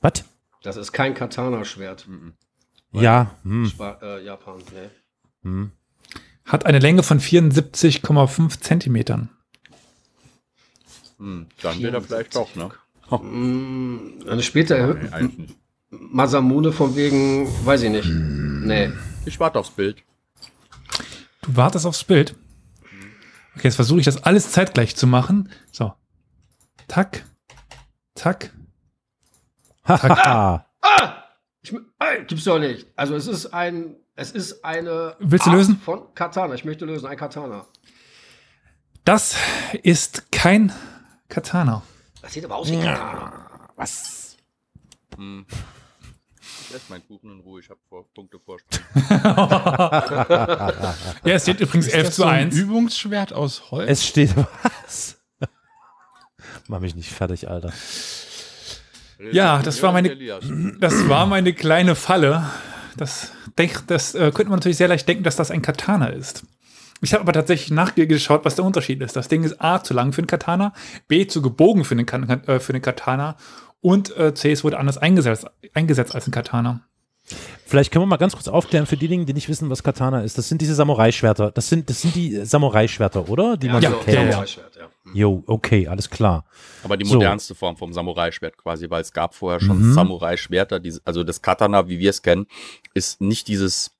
Was? 0.00 0.24
Das 0.62 0.76
ist 0.76 0.92
kein 0.92 1.14
Katana-Schwert. 1.14 2.06
Mhm. 2.06 2.34
Ja. 2.92 3.36
Hm. 3.42 3.72
Äh, 4.02 4.24
Japan, 4.24 4.58
ne. 4.72 4.90
Hm. 5.42 5.72
Hat 6.44 6.64
eine 6.64 6.78
Länge 6.78 7.02
von 7.02 7.20
74,5 7.20 8.60
Zentimetern. 8.60 9.30
Mhm. 11.18 11.46
Dann 11.62 11.80
wird 11.80 11.94
er 11.94 12.02
vielleicht 12.02 12.34
doch, 12.36 12.54
ne? 12.54 12.70
Mm, 13.10 14.22
eine 14.28 14.42
später 14.42 14.94
Nee, 14.94 15.08
eigentlich 15.08 15.38
nicht. 15.38 15.58
Masamune 15.90 16.72
von 16.72 16.94
wegen, 16.96 17.48
weiß 17.64 17.82
ich 17.82 17.90
nicht. 17.90 18.08
Nee. 18.08 18.92
Ich 19.24 19.40
warte 19.40 19.58
aufs 19.58 19.70
Bild. 19.70 20.02
Du 21.42 21.56
wartest 21.56 21.86
aufs 21.86 22.04
Bild. 22.04 22.34
Okay, 23.54 23.64
jetzt 23.68 23.76
versuche 23.76 23.98
ich 23.98 24.04
das 24.04 24.22
alles 24.22 24.52
zeitgleich 24.52 24.94
zu 24.96 25.06
machen. 25.06 25.50
So. 25.72 25.92
Tack. 26.88 27.24
Tack. 28.14 28.52
Haha. 29.86 30.64
Ich, 31.62 31.72
äh, 31.72 32.24
gibt's 32.26 32.44
doch 32.44 32.58
nicht. 32.58 32.86
Also 32.96 33.14
es 33.14 33.26
ist 33.26 33.46
ein, 33.52 33.96
es 34.16 34.32
ist 34.32 34.64
eine 34.64 35.16
Willst 35.18 35.46
du 35.46 35.50
Art 35.50 35.58
lösen? 35.58 35.78
von 35.78 36.12
Katana. 36.14 36.54
Ich 36.54 36.64
möchte 36.64 36.84
lösen, 36.84 37.06
ein 37.06 37.16
Katana. 37.16 37.66
Das 39.04 39.36
ist 39.82 40.30
kein 40.32 40.72
Katana. 41.28 41.82
Das 42.22 42.32
sieht 42.32 42.44
aber 42.44 42.56
aus 42.56 42.70
wie 42.70 42.78
Katana. 42.78 43.70
Was? 43.76 44.36
Hm. 45.16 45.46
Ich 46.68 46.74
esse 46.74 46.84
meinen 46.90 47.06
Kuchen 47.06 47.30
in 47.32 47.40
Ruhe, 47.40 47.60
ich 47.60 47.70
habe 47.70 47.80
vor 47.88 48.06
Punkte 48.12 48.38
Vorsprung. 48.40 48.84
Ja, 51.24 51.34
es 51.34 51.42
steht 51.42 51.60
übrigens 51.60 51.86
Ist 51.86 51.94
11 51.94 52.06
das 52.06 52.14
zu 52.14 52.22
so 52.22 52.28
ein 52.28 52.46
1. 52.46 52.56
Übungsschwert 52.56 53.32
aus 53.32 53.70
Holz? 53.70 53.90
Es 53.90 54.06
steht 54.06 54.34
was? 54.36 55.17
Mach 56.68 56.80
mich 56.80 56.94
nicht 56.94 57.10
fertig, 57.10 57.48
Alter. 57.48 57.72
Ja, 59.32 59.60
das 59.62 59.82
war 59.82 59.92
meine-. 59.92 60.16
Das 60.80 61.08
war 61.08 61.26
meine 61.26 61.52
kleine 61.52 61.94
Falle. 61.94 62.44
Das, 62.96 63.32
denk, 63.58 63.86
das 63.86 64.14
äh, 64.14 64.30
könnte 64.32 64.50
man 64.50 64.58
natürlich 64.58 64.76
sehr 64.78 64.88
leicht 64.88 65.08
denken, 65.08 65.24
dass 65.24 65.36
das 65.36 65.50
ein 65.50 65.62
Katana 65.62 66.08
ist. 66.08 66.44
Ich 67.00 67.12
habe 67.14 67.22
aber 67.22 67.32
tatsächlich 67.32 67.70
nachgeschaut, 67.70 68.44
was 68.44 68.56
der 68.56 68.64
Unterschied 68.64 69.00
ist. 69.02 69.14
Das 69.16 69.28
Ding 69.28 69.44
ist 69.44 69.60
A, 69.62 69.82
zu 69.82 69.94
lang 69.94 70.12
für 70.12 70.18
einen 70.18 70.26
Katana, 70.26 70.72
B, 71.06 71.26
zu 71.26 71.42
gebogen 71.42 71.84
für 71.84 71.94
einen, 71.94 72.06
Kan- 72.06 72.44
äh, 72.46 72.58
für 72.60 72.72
einen 72.72 72.82
Katana 72.82 73.36
und 73.80 74.16
äh, 74.16 74.34
C, 74.34 74.50
es 74.50 74.64
wurde 74.64 74.78
anders 74.78 74.98
eingesetzt, 74.98 75.46
eingesetzt 75.74 76.14
als 76.14 76.26
ein 76.26 76.32
Katana. 76.32 76.80
Vielleicht 77.66 77.92
können 77.92 78.02
wir 78.02 78.06
mal 78.06 78.16
ganz 78.16 78.32
kurz 78.32 78.48
aufklären 78.48 78.86
für 78.86 78.96
diejenigen, 78.96 79.26
die 79.26 79.34
nicht 79.34 79.48
wissen, 79.48 79.68
was 79.70 79.82
Katana 79.84 80.22
ist. 80.22 80.38
Das 80.38 80.48
sind 80.48 80.60
diese 80.60 80.74
Samurai-Schwerter. 80.74 81.50
Das 81.52 81.68
sind, 81.68 81.88
das 81.90 82.00
sind 82.00 82.16
die 82.16 82.44
Samurai-Schwerter, 82.44 83.28
oder? 83.28 83.56
Die 83.56 83.68
man 83.68 83.82
Ja, 83.82 83.90
so 83.90 83.96
ja, 83.98 84.02
kennt. 84.04 84.32
ja. 84.32 84.40
Ja. 84.44 84.88
Jo, 85.14 85.42
okay, 85.46 85.88
alles 85.88 86.10
klar. 86.10 86.44
Aber 86.84 86.96
die 86.96 87.06
So. 87.06 87.14
modernste 87.14 87.54
Form 87.54 87.76
vom 87.76 87.92
Samurai-Schwert 87.92 88.56
quasi, 88.56 88.90
weil 88.90 89.02
es 89.02 89.12
gab 89.12 89.34
vorher 89.34 89.60
schon 89.60 89.90
Mhm. 89.90 89.94
Samurai-Schwerter. 89.94 90.80
Also 91.04 91.24
das 91.24 91.40
Katana, 91.42 91.88
wie 91.88 91.98
wir 91.98 92.10
es 92.10 92.22
kennen, 92.22 92.46
ist 92.94 93.20
nicht 93.20 93.48
dieses 93.48 93.92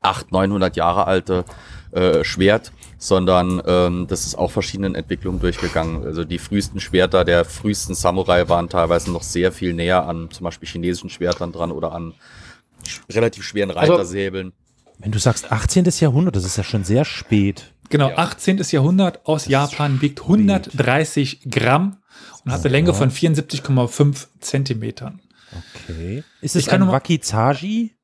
800, 0.00 0.32
900 0.32 0.76
Jahre 0.76 1.06
alte 1.06 1.44
äh, 1.92 2.24
Schwert, 2.24 2.72
sondern 2.98 3.60
ähm, 3.66 4.06
das 4.08 4.24
ist 4.24 4.36
auch 4.36 4.50
verschiedenen 4.50 4.94
Entwicklungen 4.94 5.40
durchgegangen. 5.40 6.04
Also 6.04 6.24
die 6.24 6.38
frühesten 6.38 6.80
Schwerter 6.80 7.24
der 7.24 7.44
frühesten 7.44 7.94
Samurai 7.94 8.48
waren 8.48 8.68
teilweise 8.68 9.10
noch 9.12 9.22
sehr 9.22 9.52
viel 9.52 9.74
näher 9.74 10.06
an 10.06 10.30
zum 10.30 10.44
Beispiel 10.44 10.68
chinesischen 10.68 11.10
Schwertern 11.10 11.52
dran 11.52 11.70
oder 11.72 11.92
an 11.92 12.14
relativ 13.10 13.44
schweren 13.44 13.70
Also- 13.72 13.92
Reitersäbeln. 13.92 14.52
Wenn 14.98 15.12
du 15.12 15.18
sagst 15.18 15.50
18. 15.50 15.84
Jahrhundert, 16.00 16.36
das 16.36 16.44
ist 16.44 16.56
ja 16.58 16.62
schon 16.64 16.84
sehr 16.84 17.04
spät. 17.04 17.72
Genau, 17.90 18.08
Ja. 18.10 18.16
18. 18.18 18.58
Jahrhundert 18.70 19.26
aus 19.26 19.46
Japan, 19.46 20.00
wiegt 20.00 20.22
130 20.22 21.42
Gramm 21.50 21.98
und 22.44 22.52
hat 22.52 22.60
eine 22.60 22.68
Länge 22.70 22.94
von 22.94 23.10
74,5 23.10 24.28
Zentimetern. 24.40 25.20
Okay. 25.88 26.22
Ist 26.40 26.56
es 26.56 26.66
Ich 26.66 26.72
ein 26.72 26.86
Wakizashi? 26.88 27.96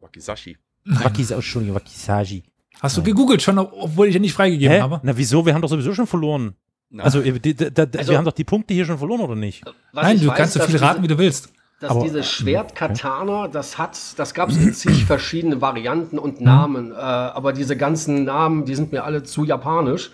Wakizashi. 0.00 0.56
Wakis, 0.84 1.32
oh, 1.32 1.36
Entschuldigung, 1.36 1.76
Wakizashi. 1.76 2.44
Hast 2.80 2.96
du 2.98 3.02
gegoogelt 3.02 3.40
schon, 3.40 3.58
obwohl 3.58 4.08
ich 4.08 4.12
dir 4.14 4.20
nicht 4.20 4.34
freigegeben 4.34 4.76
Hä? 4.76 4.80
habe? 4.82 5.00
Na 5.02 5.16
wieso? 5.16 5.46
Wir 5.46 5.54
haben 5.54 5.62
doch 5.62 5.68
sowieso 5.70 5.94
schon 5.94 6.06
verloren. 6.06 6.54
Also, 6.98 7.22
äh, 7.22 7.32
die, 7.40 7.54
die, 7.54 7.70
die, 7.72 7.80
Also- 7.98 8.10
wir 8.12 8.18
haben 8.18 8.24
doch 8.26 8.32
die 8.32 8.44
Punkte 8.44 8.74
hier 8.74 8.84
schon 8.84 8.98
verloren, 8.98 9.22
oder 9.22 9.34
nicht? 9.34 9.64
Nein, 9.92 10.20
du 10.20 10.26
weiß, 10.28 10.36
kannst 10.36 10.52
so 10.54 10.60
viel 10.60 10.76
raten, 10.76 11.02
wie 11.02 11.08
du 11.08 11.16
willst. 11.16 11.48
Dass 11.84 11.90
Aber- 11.90 12.02
dieses 12.02 12.30
Schwert 12.30 12.74
Katana, 12.74 13.46
das 13.46 13.76
hat, 13.76 13.98
das 14.16 14.32
gab 14.32 14.48
es 14.48 14.56
in 14.56 14.72
zig 14.72 15.04
verschiedene 15.04 15.60
Varianten 15.60 16.18
und 16.18 16.40
Namen, 16.40 16.92
äh, 16.92 16.94
aber 16.94 17.52
diese 17.52 17.76
ganzen 17.76 18.24
Namen, 18.24 18.64
die 18.64 18.74
sind 18.74 18.90
mir 18.90 19.04
alle 19.04 19.22
zu 19.22 19.44
japanisch. 19.44 20.10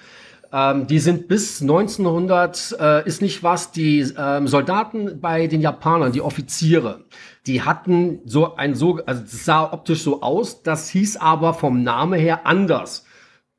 Ähm, 0.52 0.88
die 0.88 0.98
sind 0.98 1.28
bis 1.28 1.60
1900 1.62 2.76
äh, 2.80 3.06
ist 3.06 3.22
nicht 3.22 3.44
was. 3.44 3.70
Die 3.70 4.00
ähm, 4.18 4.48
Soldaten 4.48 5.20
bei 5.20 5.46
den 5.46 5.60
Japanern, 5.60 6.10
die 6.10 6.22
Offiziere, 6.22 7.04
die 7.46 7.62
hatten 7.62 8.18
so 8.24 8.56
ein 8.56 8.74
so, 8.74 8.98
also 9.06 9.22
es 9.22 9.44
sah 9.44 9.72
optisch 9.72 10.02
so 10.02 10.22
aus. 10.22 10.64
Das 10.64 10.88
hieß 10.88 11.18
aber 11.18 11.54
vom 11.54 11.84
Name 11.84 12.16
her 12.16 12.48
anders. 12.48 13.04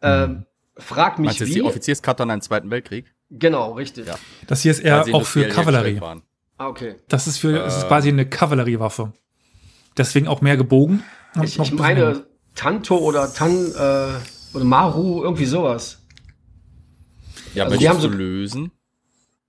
Ähm, 0.02 0.45
frag 0.76 1.17
mich 1.17 1.39
Meinst 1.39 1.45
wie. 1.45 1.54
die 1.54 1.62
Offizierskatana 1.63 2.34
im 2.34 2.41
Zweiten 2.41 2.69
Weltkrieg? 2.69 3.06
genau, 3.30 3.71
richtig. 3.71 4.08
Ja. 4.08 4.15
Das 4.47 4.62
hier 4.62 4.71
ist 4.71 4.80
eher 4.80 5.06
auch 5.13 5.26
für 5.26 5.47
Kavallerie. 5.47 6.02
waren. 6.02 6.24
Ah, 6.62 6.67
okay. 6.67 6.95
Das 7.08 7.26
ist 7.26 7.39
für, 7.39 7.63
es 7.65 7.78
ist 7.78 7.84
Äh. 7.84 7.88
quasi 7.88 8.10
eine 8.10 8.26
Kavalleriewaffe. 8.28 9.13
Deswegen 9.97 10.28
auch 10.28 10.41
mehr 10.41 10.58
gebogen. 10.58 11.04
Ich, 11.43 11.58
ich 11.60 11.71
meine 11.74 12.26
Tanto 12.54 12.97
oder 12.97 13.34
Tan 13.34 13.52
äh, 13.52 14.56
oder 14.56 14.63
Maru, 14.63 15.24
irgendwie 15.24 15.45
sowas. 15.45 16.04
Ja, 17.56 17.63
Also 17.63 17.78
die 17.78 17.86
möchtest 17.86 17.89
haben 17.89 18.12
so- 18.12 18.17
lösen? 18.17 18.71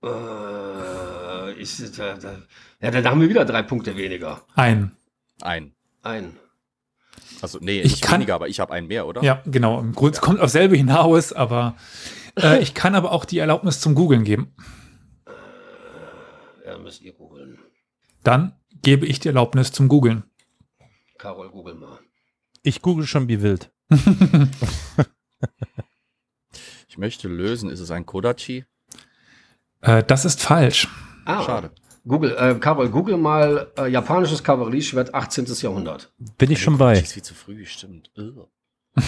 Äh, 0.03 1.51
ich, 1.61 1.77
da, 1.95 2.15
da, 2.15 2.35
ja, 2.81 2.89
dann 2.91 3.05
haben 3.05 3.21
wir 3.21 3.29
wieder 3.29 3.45
drei 3.45 3.61
Punkte 3.61 3.95
weniger. 3.95 4.41
Ein. 4.55 4.91
Ein. 5.41 5.73
Ein. 6.01 6.35
Also, 7.43 7.59
nee, 7.61 7.81
Ich 7.81 8.01
kann- 8.01 8.15
weniger, 8.15 8.33
aber 8.35 8.47
ich 8.47 8.59
habe 8.59 8.73
einen 8.73 8.87
mehr, 8.87 9.05
oder? 9.05 9.21
Ja, 9.23 9.41
genau. 9.45 9.79
Im 9.79 9.93
Grunde 9.93 10.15
es 10.15 10.21
kommt 10.21 10.39
auf 10.39 10.49
selbe 10.49 10.75
hinaus, 10.75 11.31
aber 11.31 11.75
äh, 12.41 12.59
ich 12.63 12.73
kann 12.73 12.95
aber 12.95 13.11
auch 13.11 13.25
die 13.25 13.37
Erlaubnis 13.37 13.79
zum 13.81 13.93
Googeln 13.93 14.23
geben. 14.23 14.55
Ja, 16.83 16.85
müsst 16.85 17.01
ihr 17.01 17.13
googeln. 17.13 17.59
Dann 18.23 18.53
gebe 18.81 19.05
ich 19.05 19.19
die 19.21 19.29
Erlaubnis 19.29 19.71
zum 19.71 19.87
Googeln. 19.87 20.23
Carol, 21.17 21.49
google 21.49 21.75
mal. 21.75 21.99
Ich 22.61 22.81
google 22.81 23.07
schon 23.07 23.27
wie 23.29 23.41
wild. 23.41 23.71
Ich 26.87 26.99
möchte 26.99 27.27
lösen. 27.27 27.71
Ist 27.71 27.79
es 27.79 27.89
ein 27.89 28.05
Kodachi? 28.05 28.65
Äh, 29.81 30.03
das 30.03 30.25
ist 30.25 30.43
falsch. 30.43 30.87
Ah, 31.25 31.41
Schade. 31.43 31.71
Google, 32.07 32.35
äh, 32.37 32.53
Carol, 32.59 32.87
google 32.91 33.17
mal 33.17 33.71
äh, 33.79 33.87
japanisches 33.87 34.43
Kavallerieschwert 34.43 35.11
18. 35.11 35.45
Jahrhundert. 35.61 36.13
Bin 36.37 36.51
ich 36.51 36.61
schon 36.61 36.77
Kodachi 36.77 36.93
bei. 36.99 36.99
ist 36.99 37.13
viel 37.13 37.23
zu 37.23 37.33
früh, 37.33 37.65
stimmt. 37.65 38.11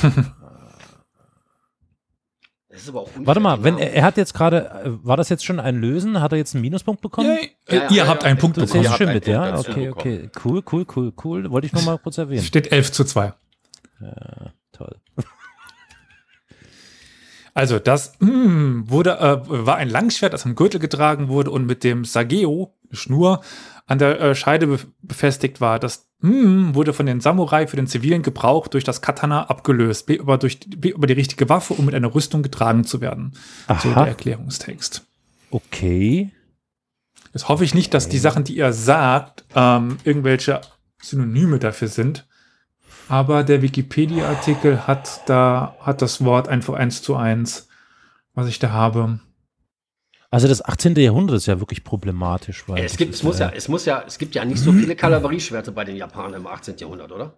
Das 2.76 2.84
ist 2.84 2.90
aber 2.90 3.02
auch 3.02 3.08
unfair, 3.08 3.26
Warte 3.26 3.40
mal, 3.40 3.64
wenn 3.64 3.78
er, 3.78 3.94
er 3.94 4.04
hat 4.04 4.18
jetzt 4.18 4.34
gerade, 4.34 4.70
äh, 4.70 4.90
war 5.06 5.16
das 5.16 5.30
jetzt 5.30 5.46
schon 5.46 5.60
ein 5.62 5.76
Lösen? 5.78 6.20
Hat 6.22 6.34
er 6.34 6.38
jetzt 6.38 6.54
einen 6.56 6.62
Minuspunkt 6.62 7.02
bekommen? 7.02 7.30
Äh, 7.30 7.50
Ja, 7.70 7.76
ja, 7.84 7.90
ihr 7.90 7.96
ja, 7.96 8.08
habt 8.08 8.24
ja. 8.24 8.30
einen 8.30 8.38
Punkt 8.38 8.58
bekommen. 8.58 8.86
einen 8.86 9.14
mit, 9.14 9.28
ja? 9.28 9.58
Okay, 9.58 9.90
okay. 9.90 10.30
Cool, 10.44 10.62
cool, 10.72 10.86
cool, 10.96 11.14
cool. 11.24 11.50
Wollte 11.52 11.68
ich 11.68 11.74
noch 11.74 11.86
mal 11.86 11.98
kurz 11.98 12.18
erwähnen. 12.18 12.40
Es 12.40 12.48
steht 12.48 12.72
11 12.72 12.92
zu 12.92 13.06
2. 13.06 13.34
Toll. 14.74 14.98
Also 17.54 17.80
das 17.80 18.20
mm, 18.20 18.82
wurde, 18.90 19.12
äh, 19.18 19.40
war 19.48 19.78
ein 19.78 19.90
Langschwert, 19.90 20.34
das 20.34 20.46
am 20.46 20.56
Gürtel 20.56 20.78
getragen 20.80 21.30
wurde 21.30 21.52
und 21.52 21.66
mit 21.66 21.86
dem 21.86 22.04
Sageo, 22.04 22.76
Schnur, 22.92 23.40
an 23.88 23.98
der 23.98 24.20
äh, 24.20 24.36
Scheide 24.36 24.66
bef- 24.66 24.88
befestigt 25.02 25.62
war. 25.62 25.80
Das 25.80 26.10
mm, 26.20 26.76
wurde 26.76 26.94
von 26.94 27.06
den 27.06 27.22
Samurai 27.22 27.68
für 27.68 27.76
den 27.76 27.88
zivilen 27.88 28.22
Gebrauch 28.22 28.68
durch 28.68 28.84
das 28.84 29.02
Katana 29.02 29.46
abgelöst, 29.46 30.06
B 30.08 30.16
über, 30.16 30.38
durch, 30.38 30.60
B 30.62 30.90
über 30.90 31.08
die 31.08 31.14
richtige 31.14 31.50
Waffe, 31.50 31.74
um 31.74 31.86
mit 31.86 31.96
einer 31.96 32.14
Rüstung 32.14 32.44
getragen 32.44 32.84
zu 32.84 33.02
werden. 33.02 33.34
So 33.68 33.90
der 33.90 33.98
Aha, 33.98 34.08
Erklärungstext. 34.08 35.06
okay. 35.52 36.32
Jetzt 37.34 37.50
hoffe 37.50 37.66
ich 37.66 37.74
nicht, 37.74 37.94
dass 37.94 38.08
die 38.08 38.18
Sachen, 38.18 38.46
die 38.46 38.56
ihr 38.56 38.72
sagt, 38.72 39.44
ähm, 39.56 39.98
irgendwelche 40.06 40.62
Synonyme 41.02 41.60
dafür 41.60 41.90
sind. 41.90 42.26
Aber 43.10 43.44
der 43.44 43.62
Wikipedia-Artikel 43.62 44.88
hat 44.88 45.22
da, 45.30 45.76
hat 45.82 46.02
das 46.02 46.24
Wort 46.24 46.48
einfach 46.48 46.76
eins 46.76 47.02
zu 47.02 47.16
eins, 47.16 47.68
was 48.34 48.48
ich 48.48 48.60
da 48.60 48.72
habe. 48.72 49.20
Also 50.32 50.48
das 50.48 50.64
18. 50.64 50.96
Jahrhundert 50.96 51.38
ist 51.38 51.46
ja 51.46 51.60
wirklich 51.60 51.84
problematisch. 51.84 52.68
Weil 52.68 52.84
es 52.84 52.98
gibt, 52.98 53.14
es 53.14 53.24
muss 53.24 53.40
ja, 53.40 53.50
es 53.50 53.68
muss 53.68 53.86
ja, 53.86 54.04
es 54.06 54.18
gibt 54.18 54.36
ja 54.36 54.44
nicht 54.44 54.60
so 54.60 54.72
viele 54.74 54.96
Kavallerieschwerter 54.96 55.72
bei 55.72 55.84
den 55.84 55.96
Japanern 55.96 56.34
im 56.34 56.48
18. 56.48 56.78
Jahrhundert, 56.78 57.12
oder? 57.12 57.34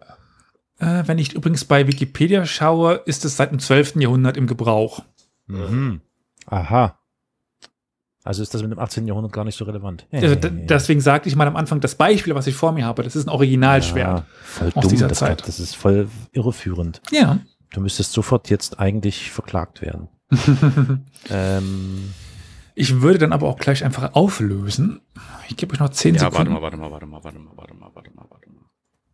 Äh, 0.78 1.04
wenn 1.06 1.18
ich 1.18 1.34
übrigens 1.34 1.64
bei 1.64 1.86
Wikipedia 1.86 2.46
schaue, 2.46 3.02
ist 3.04 3.24
es 3.24 3.36
seit 3.36 3.50
dem 3.50 3.58
12. 3.58 3.96
Jahrhundert 3.96 4.36
im 4.36 4.46
Gebrauch. 4.46 5.02
Mhm. 5.46 6.00
Aha. 6.46 6.98
Also 8.24 8.42
ist 8.42 8.52
das 8.52 8.62
mit 8.62 8.70
dem 8.70 8.78
18. 8.78 9.06
Jahrhundert 9.06 9.32
gar 9.32 9.44
nicht 9.44 9.56
so 9.56 9.64
relevant. 9.64 10.06
Also, 10.12 10.34
deswegen 10.34 11.00
sagte 11.00 11.28
ich 11.28 11.36
mal 11.36 11.46
am 11.46 11.56
Anfang, 11.56 11.80
das 11.80 11.94
Beispiel, 11.94 12.34
was 12.34 12.46
ich 12.46 12.54
vor 12.54 12.72
mir 12.72 12.84
habe, 12.84 13.02
das 13.02 13.16
ist 13.16 13.26
ein 13.26 13.30
Originalschwert. 13.30 14.18
Ja, 14.18 14.26
voll 14.42 14.72
aus 14.74 14.82
dumm. 14.82 14.90
dieser 14.90 15.08
das, 15.08 15.18
Zeit. 15.18 15.48
das 15.48 15.58
ist 15.58 15.74
voll 15.74 16.08
irreführend. 16.32 17.00
Ja. 17.10 17.38
Du 17.70 17.80
müsstest 17.80 18.12
sofort 18.12 18.50
jetzt 18.50 18.78
eigentlich 18.78 19.30
verklagt 19.30 19.80
werden. 19.82 20.08
ähm, 21.30 22.12
Ich 22.78 23.00
würde 23.00 23.18
dann 23.18 23.32
aber 23.32 23.48
auch 23.48 23.58
gleich 23.58 23.84
einfach 23.84 24.14
auflösen. 24.14 25.00
Ich 25.48 25.56
gebe 25.56 25.72
euch 25.74 25.80
noch 25.80 25.88
10 25.88 26.14
Ja, 26.14 26.22
warte 26.22 26.34
Sekunden. 26.36 26.52
mal, 26.52 26.62
warte 26.62 26.76
mal, 26.76 26.90
warte 26.92 27.06
mal, 27.06 27.22
warte 27.24 27.38
mal, 27.38 27.50
warte 27.56 27.74
mal, 27.74 27.90
warte 27.92 28.10
mal, 28.14 28.24
warte 28.30 28.50
mal. 28.50 28.62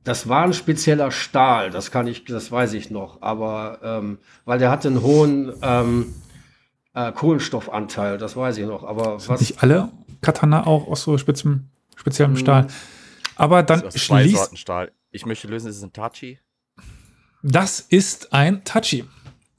Das 0.05 0.29
war 0.29 0.45
ein 0.45 0.53
spezieller 0.53 1.11
Stahl, 1.11 1.71
das 1.71 1.91
kann 1.91 2.07
ich, 2.07 2.25
das 2.27 2.53
weiß 2.53 2.75
ich 2.75 2.91
noch, 2.91 3.23
aber 3.23 3.79
ähm, 3.83 4.19
weil 4.45 4.59
der 4.59 4.71
hatte 4.71 4.89
einen 4.89 5.01
hohen 5.01 5.53
ähm, 5.63 6.15
äh, 6.93 7.11
Kohlenstoffanteil, 7.13 8.19
das 8.19 8.37
weiß 8.37 8.59
ich 8.59 8.67
noch. 8.67 8.85
Aber 8.85 9.27
was? 9.27 9.41
Nicht 9.41 9.63
alle 9.63 9.91
Katana 10.21 10.67
auch 10.67 10.87
aus 10.89 11.03
so 11.03 11.17
spitzem, 11.17 11.71
speziellem 11.97 12.33
Mhm. 12.33 12.45
Zwei. 12.45 12.67
Aber 13.37 13.63
dann 13.63 13.81
Das 13.81 13.95
ist 13.95 14.03
aus 14.03 14.07
zwei 14.09 14.23
schließt. 14.25 14.37
Sorten 14.37 14.57
Stahl. 14.59 14.93
Ich 15.11 15.25
möchte 15.25 15.49
lösen, 15.49 15.71
ist 15.71 15.79
es 15.79 15.83
ein 15.83 15.93
Tachi? 15.95 16.39
Das 17.43 17.81
ist 17.81 18.33
ein 18.35 18.63
Tachi. 18.65 19.05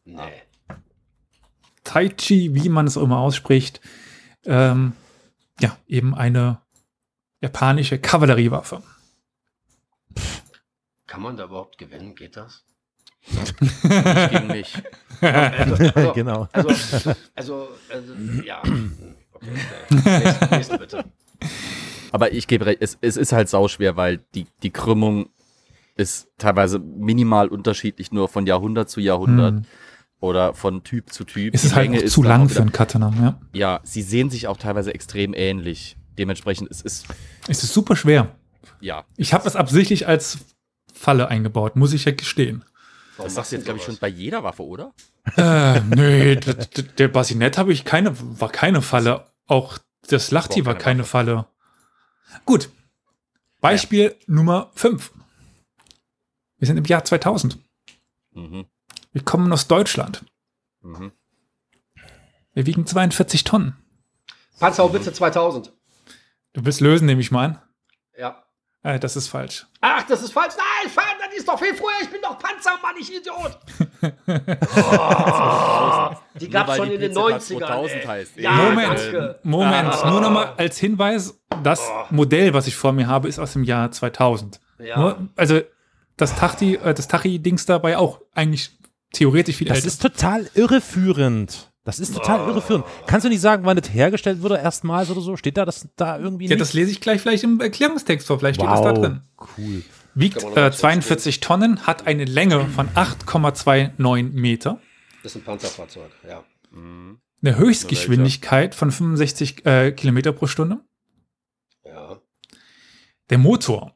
Nee. 0.05 0.19
Taichi, 1.85 2.53
wie 2.53 2.67
man 2.67 2.87
es 2.87 2.97
auch 2.97 3.03
immer 3.03 3.19
ausspricht. 3.19 3.79
Ähm, 4.43 4.93
ja, 5.61 5.77
eben 5.87 6.13
eine 6.13 6.61
japanische 7.39 7.97
Kavalleriewaffe. 7.97 8.83
Kann 11.07 11.21
man 11.21 11.37
da 11.37 11.45
überhaupt 11.45 11.77
gewinnen? 11.77 12.15
Geht 12.15 12.35
das? 12.35 12.65
Nicht 13.31 13.59
gegen 14.31 14.47
mich. 14.47 14.81
Also, 15.21 15.75
also, 15.75 16.13
genau. 16.15 16.49
Also, 16.51 16.69
also, 17.35 17.69
also 17.89 18.13
ja. 18.43 18.61
Okay. 19.31 19.49
Nächste, 19.89 20.47
nächste 20.51 20.77
bitte. 20.77 21.05
Aber 22.11 22.31
ich 22.33 22.47
gebe 22.47 22.65
recht, 22.65 22.81
es, 22.81 22.97
es 23.01 23.17
ist 23.17 23.31
halt 23.33 23.49
sauschwer, 23.49 23.95
weil 23.95 24.23
die, 24.35 24.47
die 24.63 24.71
Krümmung 24.71 25.29
ist 25.95 26.29
teilweise 26.37 26.79
minimal 26.79 27.47
unterschiedlich, 27.47 28.11
nur 28.11 28.27
von 28.27 28.45
Jahrhundert 28.45 28.89
zu 28.89 28.99
Jahrhundert 28.99 29.55
Hm. 29.55 29.65
Oder 30.25 30.53
von 30.53 30.83
Typ 30.83 31.11
zu 31.11 31.23
Typ. 31.23 31.53
Es 31.53 31.63
ist 31.63 31.75
halt 31.75 31.91
Länge 31.91 32.05
zu 32.05 32.23
lang 32.23 32.49
für 32.49 32.61
einen 32.61 32.71
Katana. 32.71 33.13
Ja. 33.21 33.39
Ja, 33.53 33.79
sie 33.83 34.01
sehen 34.01 34.29
sich 34.29 34.47
auch 34.47 34.57
teilweise 34.57 34.93
extrem 34.93 35.33
ähnlich. 35.33 35.95
Dementsprechend 36.17 36.69
es 36.71 36.81
ist 36.81 37.05
Es 37.47 37.63
ist 37.63 37.73
super 37.73 37.95
schwer. 37.95 38.35
ja. 38.81 39.05
Ich 39.17 39.33
habe 39.33 39.47
es 39.47 39.55
absichtlich 39.55 40.07
als 40.07 40.39
Falle 40.93 41.27
eingebaut, 41.27 41.75
muss 41.75 41.93
ich 41.93 42.05
ja 42.05 42.11
gestehen. 42.13 42.63
Warum 43.17 43.27
Das 43.27 43.35
sagst 43.35 43.51
du 43.51 43.55
jetzt, 43.57 43.65
glaube 43.65 43.79
ich, 43.79 43.85
schon 43.85 43.97
bei 43.97 44.07
jeder 44.07 44.43
Waffe, 44.43 44.63
oder? 44.63 44.93
Äh, 45.37 45.79
nee, 45.95 46.35
der 46.35 47.07
Basinett 47.07 47.57
habe 47.57 47.71
ich 47.73 47.83
keine, 47.85 48.13
war 48.39 48.49
keine 48.49 48.81
Falle. 48.81 49.25
Auch 49.47 49.77
das 50.07 50.31
Lachti 50.31 50.65
War 50.65 50.75
keine 50.75 51.03
Falle. 51.03 51.45
Gut. 52.45 52.69
Beispiel 53.61 54.15
Nummer 54.27 54.71
5. 54.75 55.11
Wir 56.57 56.67
sind 56.67 56.77
im 56.77 56.85
Jahr 56.85 57.03
2000. 57.03 57.57
Mhm. 58.33 58.65
Wir 59.15 59.23
kommen 59.23 59.53
aus 59.53 59.69
Deutschland. 59.69 60.25
Mhm. 60.81 61.13
Wir 62.53 62.65
wiegen 62.65 62.85
42 62.85 63.45
Tonnen. 63.45 63.77
Panzerhaubitze 64.59 65.13
2000. 65.13 65.71
Du 66.51 66.65
willst 66.65 66.81
lösen, 66.81 67.05
nehme 67.05 67.21
ich 67.21 67.31
mal 67.31 67.45
an. 67.45 67.61
Ja. 68.17 68.43
Äh, 68.83 68.99
das 68.99 69.15
ist 69.15 69.29
falsch. 69.29 69.67
Ach, 69.79 70.03
das 70.03 70.21
ist 70.21 70.33
falsch. 70.33 70.55
Nein, 70.57 70.91
Vater, 70.91 71.29
die 71.31 71.37
ist 71.37 71.47
doch 71.47 71.57
viel 71.57 71.73
früher. 71.75 71.93
Ich 72.01 72.09
bin 72.09 72.19
doch 72.21 72.37
Panzermann, 72.37 72.95
ich 72.99 73.15
Idiot. 73.15 73.57
Oh, 74.77 76.15
die 76.37 76.49
gab 76.49 76.67
es 76.67 76.75
Nur 76.77 76.85
schon 76.85 76.91
in 76.91 76.99
den 76.99 77.13
die 77.13 77.17
PZ 77.17 77.51
90ern. 77.51 77.57
2000 77.59 77.95
ey. 77.95 78.05
heißt. 78.05 78.37
Ja, 78.37 78.51
Moment, 78.51 78.99
danke. 78.99 79.39
Moment. 79.43 80.05
Nur 80.05 80.19
noch 80.19 80.29
mal 80.29 80.53
als 80.57 80.77
Hinweis, 80.77 81.39
das 81.63 81.89
Modell, 82.09 82.53
was 82.53 82.67
ich 82.67 82.75
vor 82.75 82.91
mir 82.91 83.07
habe, 83.07 83.29
ist 83.29 83.39
aus 83.39 83.53
dem 83.53 83.63
Jahr 83.63 83.91
2000. 83.91 84.59
Ja. 84.79 84.99
Nur, 84.99 85.29
also 85.37 85.61
das 86.17 86.35
Tachi, 86.35 86.75
äh, 86.75 86.93
das 86.93 87.07
Tachi-Dings 87.07 87.65
dabei 87.65 87.97
auch 87.97 88.19
eigentlich 88.33 88.77
theoretisch 89.15 89.57
viel 89.57 89.67
Das 89.67 89.77
älter. 89.77 89.87
ist 89.87 90.01
total 90.01 90.49
irreführend. 90.53 91.71
Das 91.83 91.99
ist 91.99 92.15
total 92.15 92.47
irreführend. 92.49 92.85
Kannst 93.05 93.25
du 93.25 93.29
nicht 93.29 93.41
sagen, 93.41 93.63
wann 93.65 93.77
das 93.77 93.93
hergestellt 93.93 94.41
wurde, 94.41 94.57
erstmals 94.57 95.11
oder 95.11 95.21
so? 95.21 95.37
Steht 95.37 95.55
da 95.57 95.65
das 95.65 95.87
da 95.95 96.17
irgendwie 96.17 96.45
ja, 96.45 96.49
nicht? 96.51 96.61
das 96.61 96.73
lese 96.73 96.89
ich 96.91 96.99
gleich 96.99 97.21
vielleicht 97.21 97.43
im 97.43 97.59
Erklärungstext 97.61 98.25
vor. 98.25 98.39
Vielleicht 98.39 98.59
steht 98.59 98.69
das 98.69 98.81
da 98.81 98.91
drin. 98.93 99.21
Cool. 99.57 99.83
Wiegt 100.15 100.41
äh, 100.41 100.49
mal 100.49 100.73
42 100.73 101.41
Tonnen, 101.41 101.85
hat 101.85 102.07
eine 102.07 102.25
Länge 102.25 102.65
von 102.69 102.87
8,29 102.89 104.31
Meter, 104.31 104.79
Das 105.23 105.33
ist 105.33 105.41
ein 105.41 105.43
Panzerfahrzeug, 105.45 106.09
ja. 106.27 106.43
Mhm. 106.71 107.19
eine 107.43 107.57
Höchstgeschwindigkeit 107.57 108.73
von 108.75 108.91
65 108.91 109.65
äh, 109.65 109.91
Kilometer 109.91 110.31
pro 110.31 110.47
Stunde. 110.47 110.79
Ja. 111.83 112.19
Der 113.29 113.37
Motor. 113.37 113.94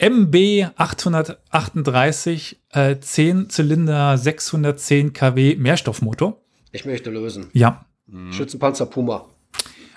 MB 0.00 0.68
838, 0.76 2.58
äh, 2.72 2.98
10 2.98 3.50
Zylinder, 3.50 4.16
610 4.16 5.12
kW 5.12 5.56
Mehrstoffmotor. 5.56 6.40
Ich 6.72 6.84
möchte 6.86 7.10
lösen. 7.10 7.48
Ja, 7.52 7.84
Mhm. 8.06 8.32
Schützenpanzer 8.32 8.86
Puma. 8.86 9.26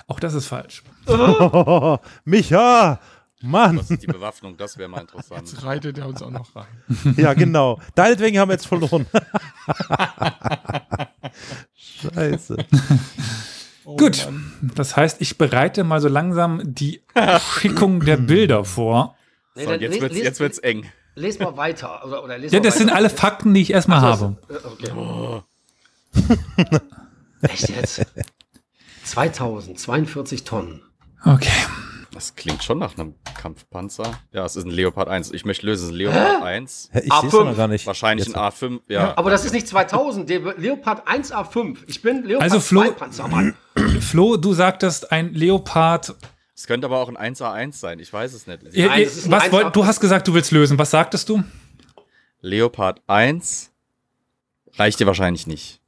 auch 0.08 0.20
das 0.20 0.34
ist 0.36 0.46
falsch. 0.48 0.84
Oh, 1.08 1.98
Micha! 2.26 3.00
Mann! 3.42 3.78
Was 3.80 3.89
ist 3.92 4.04
die 4.04 4.08
Bewaffnung? 4.08 4.56
Das 4.56 4.78
wäre 4.78 4.88
mal 4.88 5.02
interessant. 5.02 5.42
Jetzt 5.52 5.63
reitet 5.66 5.98
er 5.98 6.08
uns 6.08 6.22
auch 6.22 6.30
noch 6.30 6.56
rein. 6.56 6.68
Ja, 7.18 7.34
genau. 7.34 7.80
Deinetwegen 7.96 8.38
haben 8.39 8.50
wir 8.50 8.54
jetzt 8.54 8.68
verloren. 8.68 9.06
Scheiße. 11.76 12.58
Oh 13.86 13.98
Gut, 13.98 14.26
Mann. 14.26 14.72
das 14.76 14.96
heißt, 14.96 15.20
ich 15.22 15.38
bereite 15.38 15.84
mal 15.84 16.00
so 16.00 16.08
langsam 16.08 16.62
die 16.63 17.02
Schickung 17.60 18.00
der 18.02 18.18
Bilder 18.18 18.63
vor. 18.63 19.16
Nee, 19.56 19.66
So, 19.66 19.72
jetzt 19.74 20.00
les- 20.02 20.18
jetzt 20.24 20.39
wird's 20.39 20.58
eng. 20.60 20.86
Les 21.16 21.38
mal 21.39 21.56
weiter. 21.58 22.04
Oder, 22.06 22.24
oder 22.24 22.38
les 22.38 22.52
Ja, 22.52 22.60
mal 22.60 22.63
das 22.63 22.78
sind 22.78 22.88
weiter. 22.88 22.98
alle 22.98 23.10
Fakten, 23.10 23.54
die 23.54 23.62
ich 23.62 23.72
erstmal 23.72 24.02
habe. 24.02 24.38
äh, 24.50 24.54
Okay. 24.68 25.42
Echt 27.42 27.70
jetzt? 27.70 28.06
2000, 29.06 29.80
42 29.80 30.44
Tonnen. 30.44 30.82
Okay. 31.26 31.50
Das 32.13 32.36
klingt 32.36 32.63
schon 32.63 32.78
nach 32.78 32.96
einem 32.98 33.16
Kampfpanzer. 33.39 34.04
Ja, 34.32 34.46
es 34.46 34.56
ist 34.56 34.66
ein 34.66 34.70
Leopard 34.72 35.08
1. 35.10 35.32
Ich 35.32 35.46
möchte 35.46 35.66
lösen, 35.66 35.82
es 35.84 35.86
ist 35.89 35.94
ein 35.94 35.98
Leopard 35.98 36.44
1. 36.44 36.89
Hä, 36.92 37.02
Ich 37.06 37.12
A5. 37.12 37.22
sehe 37.22 37.28
es 37.39 37.46
noch 37.46 37.58
gar 37.58 37.68
nicht. 37.68 37.88
Wahrscheinlich 37.88 38.28
Jetzt- 38.28 38.38
ein 38.38 38.42
A5, 38.52 38.82
ja. 38.88 39.18
Aber 39.18 39.32
das 39.32 39.46
ist 39.46 39.52
nicht 39.54 39.68
2000, 39.68 40.30
der 40.30 40.39
Leopard 40.58 41.08
1A5. 41.08 41.78
Ich 41.88 42.02
bin 42.04 42.24
Leopard 42.24 42.44
Also, 42.44 42.60
Flo- 42.60 42.84
2 42.84 42.92
Panzermann. 42.92 43.56
Flo, 44.00 44.38
du 44.38 44.54
sagtest 44.54 45.12
ein 45.12 45.34
Leopard. 45.34 46.16
Es 46.56 46.68
könnte 46.68 46.86
aber 46.86 47.00
auch 47.00 47.10
ein 47.13 47.34
1A1 47.36 47.74
sein, 47.74 48.00
ich 48.00 48.12
weiß 48.13 48.34
es 48.34 48.46
nicht. 48.48 48.62
Ja, 48.74 48.88
Nein, 48.88 49.02
ein 49.02 49.32
was 49.32 49.44
1A. 49.46 49.52
wollt, 49.52 49.76
du 49.76 49.86
hast 49.86 50.00
gesagt, 50.00 50.28
du 50.28 50.34
willst 50.34 50.52
lösen. 50.52 50.78
Was 50.78 50.92
sagtest 50.92 51.30
du? 51.30 51.44
Leopard 52.42 53.02
1 53.08 53.72
reicht 54.76 55.00
dir 55.00 55.08
wahrscheinlich 55.08 55.48
nicht. 55.48 55.82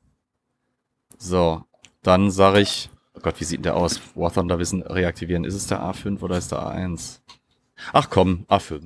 So, 1.17 1.63
dann 2.01 2.31
sage 2.31 2.61
ich, 2.61 2.89
oh 3.13 3.19
Gott, 3.21 3.39
wie 3.39 3.43
sieht 3.43 3.57
denn 3.57 3.63
der 3.63 3.75
aus? 3.75 3.99
War 4.15 4.33
Thunder 4.33 4.57
Wissen 4.59 4.81
reaktivieren. 4.81 5.43
Ist 5.43 5.53
es 5.55 5.67
der 5.67 5.81
A5 5.81 6.21
oder 6.21 6.37
ist 6.37 6.51
der 6.51 6.59
A1? 6.59 7.19
Ach 7.93 8.09
komm, 8.09 8.45
A5. 8.49 8.81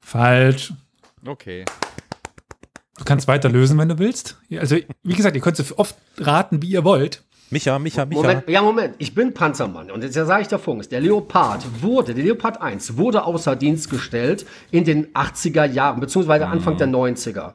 Falsch. 0.00 0.72
Okay. 1.26 1.64
Du 2.96 3.04
kannst 3.04 3.26
weiter 3.28 3.48
lösen, 3.48 3.78
wenn 3.78 3.88
du 3.88 3.98
willst. 3.98 4.36
Also, 4.52 4.76
wie 5.02 5.14
gesagt, 5.14 5.34
ihr 5.34 5.42
könnt 5.42 5.56
so 5.56 5.64
oft 5.78 5.96
raten, 6.18 6.62
wie 6.62 6.68
ihr 6.70 6.84
wollt. 6.84 7.24
Micha, 7.50 7.78
Micha, 7.78 8.04
Micha. 8.04 8.22
Moment, 8.22 8.48
ja, 8.48 8.62
Moment. 8.62 8.94
Ich 8.98 9.14
bin 9.14 9.32
Panzermann. 9.32 9.90
Und 9.90 10.02
jetzt 10.02 10.14
sage 10.14 10.42
ich 10.42 10.48
der 10.48 10.58
Funks. 10.58 10.88
Der 10.88 11.00
Leopard 11.00 11.64
wurde, 11.82 12.14
der 12.14 12.24
Leopard 12.24 12.60
1 12.60 12.96
wurde 12.96 13.24
außer 13.24 13.54
Dienst 13.56 13.90
gestellt 13.90 14.46
in 14.70 14.84
den 14.84 15.12
80er 15.12 15.66
Jahren, 15.66 16.00
beziehungsweise 16.00 16.46
Anfang 16.46 16.76
der 16.76 16.88
90er. 16.88 17.54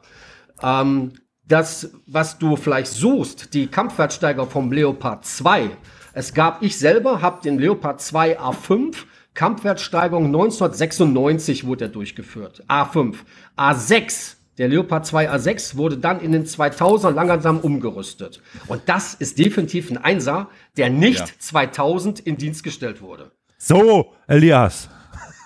Ähm, 0.62 1.14
das, 1.46 1.92
was 2.06 2.38
du 2.38 2.56
vielleicht 2.56 2.92
suchst, 2.92 3.54
die 3.54 3.68
Kampfwertsteiger 3.68 4.46
vom 4.46 4.72
Leopard 4.72 5.26
2. 5.26 5.72
Es 6.14 6.34
gab, 6.34 6.62
ich 6.62 6.78
selber 6.78 7.22
habe 7.22 7.42
den 7.42 7.58
Leopard 7.58 8.02
2 8.02 8.40
A5, 8.40 8.96
Kampfwertsteigerung 9.34 10.26
1996 10.26 11.66
wurde 11.66 11.86
er 11.86 11.90
durchgeführt. 11.90 12.64
A5. 12.68 13.16
A6 13.58 14.36
der 14.60 14.68
Leopard 14.68 15.06
2 15.06 15.32
A6 15.32 15.78
wurde 15.78 15.98
dann 15.98 16.20
in 16.20 16.34
den 16.34 16.46
2000 16.46 17.16
langsam 17.16 17.60
umgerüstet. 17.60 18.42
Und 18.68 18.82
das 18.86 19.14
ist 19.16 19.40
definitiv 19.40 19.90
ein 19.90 19.98
Einser, 19.98 20.50
der 20.78 20.90
nicht 20.90 21.20
Ja. 21.20 21.26
2000 21.40 22.20
in 22.20 22.38
Dienst 22.38 22.64
gestellt 22.64 23.02
wurde. 23.02 23.32
So, 23.58 24.14
Elias. 24.28 24.90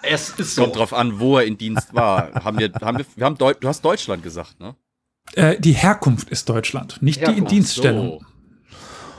Es 0.02 0.32
ist 0.32 0.56
so. 0.56 0.64
Kommt 0.64 0.76
drauf 0.76 0.94
an, 0.94 1.20
wo 1.20 1.38
er 1.38 1.46
in 1.46 1.58
Dienst 1.58 1.94
war. 1.94 2.34
haben 2.34 2.60
wir, 2.60 2.72
haben 2.82 2.98
wir, 2.98 3.06
wir 3.16 3.26
haben 3.26 3.38
Deu 3.38 3.54
du 3.54 3.68
hast 3.68 3.86
Deutschland 3.86 4.24
gesagt, 4.24 4.60
ne? 4.60 4.76
Äh, 5.36 5.60
die 5.60 5.72
Herkunft 5.72 6.30
ist 6.30 6.50
Deutschland, 6.50 7.02
nicht 7.02 7.22
die 7.22 7.26
Herkunft, 7.26 7.40
Indienststellung. 7.44 8.20
So. 8.20 8.26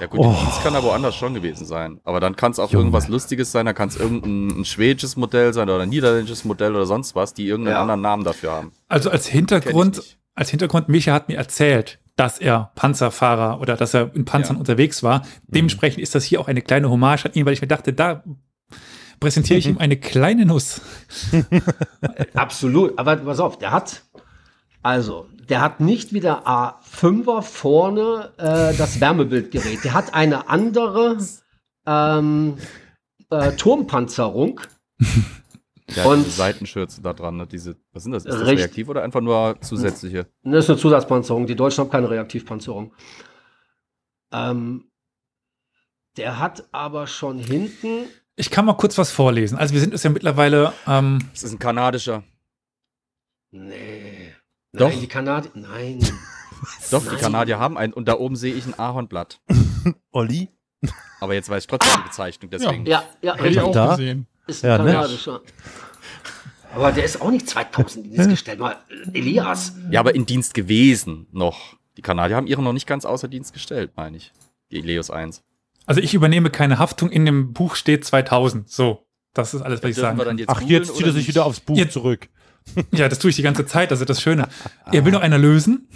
Ja 0.04 0.10
gut, 0.10 0.20
der 0.20 0.32
Dienst 0.32 0.62
kann 0.62 0.76
aber 0.76 0.88
woanders 0.88 1.14
schon 1.14 1.32
gewesen 1.32 1.64
sein. 1.64 1.98
Aber 2.04 2.20
dann 2.20 2.36
kann 2.36 2.52
es 2.52 2.58
auch 2.58 2.70
irgendwas 2.72 3.08
Lustiges 3.08 3.50
sein, 3.52 3.64
dann 3.64 3.74
kann 3.74 3.88
es 3.88 3.96
irgendein 3.96 4.60
ein 4.60 4.64
schwedisches 4.66 5.16
Modell 5.16 5.52
sein 5.54 5.68
oder 5.70 5.80
ein 5.82 5.88
niederländisches 5.88 6.44
Modell 6.44 6.74
oder 6.76 6.84
sonst 6.84 7.14
was, 7.14 7.32
die 7.32 7.46
irgendeinen 7.46 7.76
Ja. 7.76 7.80
anderen 7.82 8.00
Namen 8.02 8.22
dafür 8.24 8.52
haben. 8.52 8.72
Also 8.88 9.08
als 9.10 9.26
Hintergrund, 9.26 10.18
als 10.34 10.50
Hintergrund, 10.50 10.88
Micha 10.90 11.12
hat 11.14 11.28
mir 11.28 11.36
erzählt, 11.36 12.00
dass 12.16 12.38
er 12.38 12.70
Panzerfahrer 12.74 13.60
oder 13.60 13.76
dass 13.76 13.94
er 13.94 14.14
in 14.14 14.24
Panzern 14.26 14.56
Ja. 14.56 14.60
unterwegs 14.60 15.02
war. 15.02 15.22
Dementsprechend 15.46 16.02
ist 16.02 16.14
das 16.14 16.24
hier 16.24 16.38
auch 16.40 16.48
eine 16.48 16.60
kleine 16.60 16.90
Hommage 16.90 17.24
an 17.24 17.32
ihn, 17.32 17.46
weil 17.46 17.54
ich 17.54 17.62
mir 17.62 17.66
dachte, 17.68 17.92
da 17.94 18.22
präsentiere 19.20 19.58
ich 19.58 19.66
ihm 19.68 19.78
eine 19.78 19.96
kleine 19.96 20.44
Nuss. 20.44 20.82
Absolut. 22.34 22.98
Aber 22.98 23.16
pass 23.16 23.40
auf, 23.40 23.58
der 23.58 23.70
hat, 23.72 24.02
also, 24.82 25.26
der 25.48 25.60
hat 25.60 25.80
nicht 25.80 26.12
wie 26.12 26.20
der 26.20 26.46
A5er 26.46 27.42
vorne 27.42 28.32
äh, 28.38 28.76
das 28.76 29.00
Wärmebildgerät. 29.00 29.84
Der 29.84 29.94
hat 29.94 30.14
eine 30.14 30.48
andere 30.48 31.18
ähm, 31.86 32.56
äh, 33.30 33.52
Turmpanzerung. 33.52 34.60
Der 35.94 36.04
hat 36.04 36.10
Und- 36.10 36.24
diese 36.24 36.30
Seitenschürze 36.36 37.02
da 37.02 37.12
dran, 37.12 37.36
ne? 37.36 37.46
Diese, 37.46 37.76
was 37.92 38.04
sind 38.04 38.12
das? 38.12 38.24
Ist 38.24 38.32
das 38.34 38.40
Richtig. 38.42 38.58
reaktiv 38.60 38.88
oder 38.88 39.02
einfach 39.02 39.20
nur 39.20 39.56
zusätzliche? 39.60 40.26
Das 40.42 40.64
ist 40.64 40.70
eine 40.70 40.78
Zusatzpanzerung. 40.78 41.46
Die 41.46 41.56
Deutschen 41.56 41.82
haben 41.84 41.90
keine 41.90 42.08
Reaktivpanzerung. 42.08 42.94
Ähm, 44.32 44.90
der 46.16 46.38
hat 46.38 46.64
aber 46.72 47.06
schon 47.06 47.38
hinten. 47.38 48.06
Ich 48.36 48.50
kann 48.50 48.64
mal 48.64 48.74
kurz 48.74 48.96
was 48.98 49.10
vorlesen. 49.10 49.58
Also 49.58 49.74
wir 49.74 49.80
sind 49.80 49.92
es 49.94 50.02
ja 50.02 50.10
mittlerweile, 50.10 50.72
ähm, 50.86 51.18
Das 51.32 51.42
ist 51.44 51.52
ein 51.52 51.58
kanadischer. 51.58 52.24
Nee. 53.50 54.13
Doch. 54.74 54.88
Nein, 54.90 55.00
die 55.00 55.06
Kanadier. 55.08 55.50
Nein. 55.54 56.00
Doch, 56.90 57.02
die 57.02 57.08
Nein. 57.08 57.18
Kanadier 57.18 57.58
haben 57.58 57.76
einen 57.78 57.92
und 57.92 58.06
da 58.08 58.14
oben 58.18 58.36
sehe 58.36 58.54
ich 58.54 58.66
ein 58.66 58.78
Ahornblatt. 58.78 59.40
Olli? 60.12 60.48
Aber 61.20 61.34
jetzt 61.34 61.48
weiß 61.48 61.62
ich 61.64 61.66
trotzdem 61.66 61.92
die 61.98 62.08
Bezeichnung, 62.08 62.50
deswegen. 62.50 62.86
Ja, 62.86 63.04
ja, 63.22 63.34
Hätte 63.34 63.48
ich 63.48 63.56
richtig. 63.56 63.62
auch 63.62 63.72
Da? 63.72 63.90
gesehen. 63.96 64.26
Ist 64.46 64.64
ein 64.64 64.70
Ja, 64.70 64.78
ne? 64.78 64.92
kanadischer. 64.92 65.40
Aber 66.74 66.92
der 66.92 67.04
ist 67.04 67.20
auch 67.22 67.30
nicht 67.30 67.48
2000 67.48 68.04
in 68.06 68.12
Dienst 68.12 68.30
gestellt. 68.30 68.58
Mal, 68.58 68.76
Elias. 69.12 69.74
Ja, 69.90 70.00
aber 70.00 70.14
in 70.14 70.26
Dienst 70.26 70.54
gewesen 70.54 71.26
noch. 71.32 71.76
Die 71.96 72.02
Kanadier 72.02 72.36
haben 72.36 72.46
ihren 72.48 72.64
noch 72.64 72.72
nicht 72.72 72.86
ganz 72.86 73.04
außer 73.04 73.28
Dienst 73.28 73.52
gestellt, 73.52 73.92
meine 73.96 74.16
ich. 74.16 74.32
Die 74.72 74.80
Leos 74.80 75.10
1. 75.10 75.42
Also 75.86 76.00
ich 76.00 76.14
übernehme 76.14 76.50
keine 76.50 76.78
Haftung. 76.78 77.10
In 77.10 77.24
dem 77.26 77.52
Buch 77.52 77.76
steht 77.76 78.04
2000. 78.04 78.68
So, 78.68 79.06
das 79.34 79.54
ist 79.54 79.62
alles, 79.62 79.82
was 79.82 79.90
ich 79.90 79.96
Dürfen 79.96 80.18
sagen 80.18 80.36
kann. 80.38 80.44
Ach, 80.48 80.60
jetzt 80.62 80.94
zieht 80.96 81.06
er 81.06 81.12
sich 81.12 81.26
nicht? 81.26 81.28
wieder 81.28 81.44
aufs 81.46 81.60
Buch 81.60 81.76
Jetzt- 81.76 81.92
zurück. 81.92 82.28
Ja, 82.92 83.08
das 83.08 83.18
tue 83.18 83.30
ich 83.30 83.36
die 83.36 83.42
ganze 83.42 83.66
Zeit. 83.66 83.90
Also 83.90 84.04
das 84.04 84.20
Schöne. 84.20 84.48
Ihr 84.92 85.04
will 85.04 85.12
noch 85.12 85.20
einer 85.20 85.38
lösen? 85.38 85.88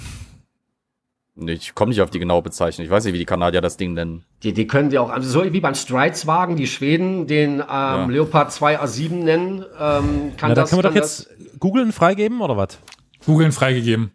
Ich 1.47 1.75
komme 1.75 1.91
nicht 1.91 2.01
auf 2.01 2.11
die 2.11 2.19
genaue 2.19 2.43
Bezeichnung. 2.43 2.85
Ich 2.85 2.91
weiß 2.91 3.05
nicht, 3.05 3.14
wie 3.14 3.19
die 3.19 3.25
Kanadier 3.25 3.61
das 3.61 3.77
Ding 3.77 3.95
nennen. 3.95 4.25
Die, 4.43 4.53
die 4.53 4.66
können 4.66 4.91
wir 4.91 5.03
auch, 5.03 5.11
also 5.11 5.29
so 5.29 5.53
wie 5.53 5.61
beim 5.61 5.75
Strides-Wagen, 5.75 6.57
die 6.57 6.66
Schweden 6.66 7.29
den 7.29 7.62
ähm, 7.71 8.11
Leopard 8.11 8.53
2 8.53 8.81
A7 8.81 9.12
nennen. 9.12 9.64
Ähm, 9.79 10.33
kann 10.37 10.49
Na, 10.51 10.55
da 10.55 10.55
das, 10.62 10.71
können 10.71 10.83
wir 10.83 10.89
doch 10.89 10.95
jetzt 10.97 11.29
googeln 11.61 11.93
freigeben 11.93 12.41
oder 12.41 12.57
was? 12.57 12.79
Googeln 13.25 13.53
freigegeben. 13.53 14.11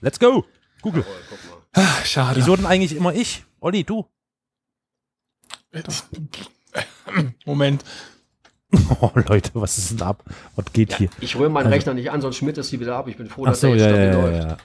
Let's 0.00 0.20
go. 0.20 0.44
Google. 0.82 1.04
Ah, 1.72 1.86
schade. 2.04 2.36
Wieso 2.36 2.54
denn 2.54 2.66
eigentlich 2.66 2.94
immer 2.94 3.14
ich? 3.14 3.44
Olli, 3.60 3.84
du. 3.84 4.06
Moment. 7.44 7.84
Oh, 9.00 9.10
Leute, 9.28 9.50
was 9.54 9.78
ist 9.78 9.92
denn 9.92 10.02
ab? 10.06 10.24
Was 10.56 10.66
geht 10.72 10.96
hier? 10.96 11.08
Ich 11.20 11.36
rühre 11.36 11.50
meinen 11.50 11.68
Rechner 11.68 11.94
nicht 11.94 12.10
an, 12.10 12.20
sonst 12.20 12.36
schmiert 12.36 12.58
es 12.58 12.70
die 12.70 12.80
wieder 12.80 12.96
ab. 12.96 13.08
Ich 13.08 13.16
bin 13.16 13.28
froh, 13.28 13.44
dass 13.46 13.60
so, 13.60 13.68
der 13.68 13.76
ja, 13.76 13.86
jetzt 13.86 13.96
ja, 13.96 14.04
ja, 14.04 14.12
läuft. 14.12 14.48
ja. 14.50 14.56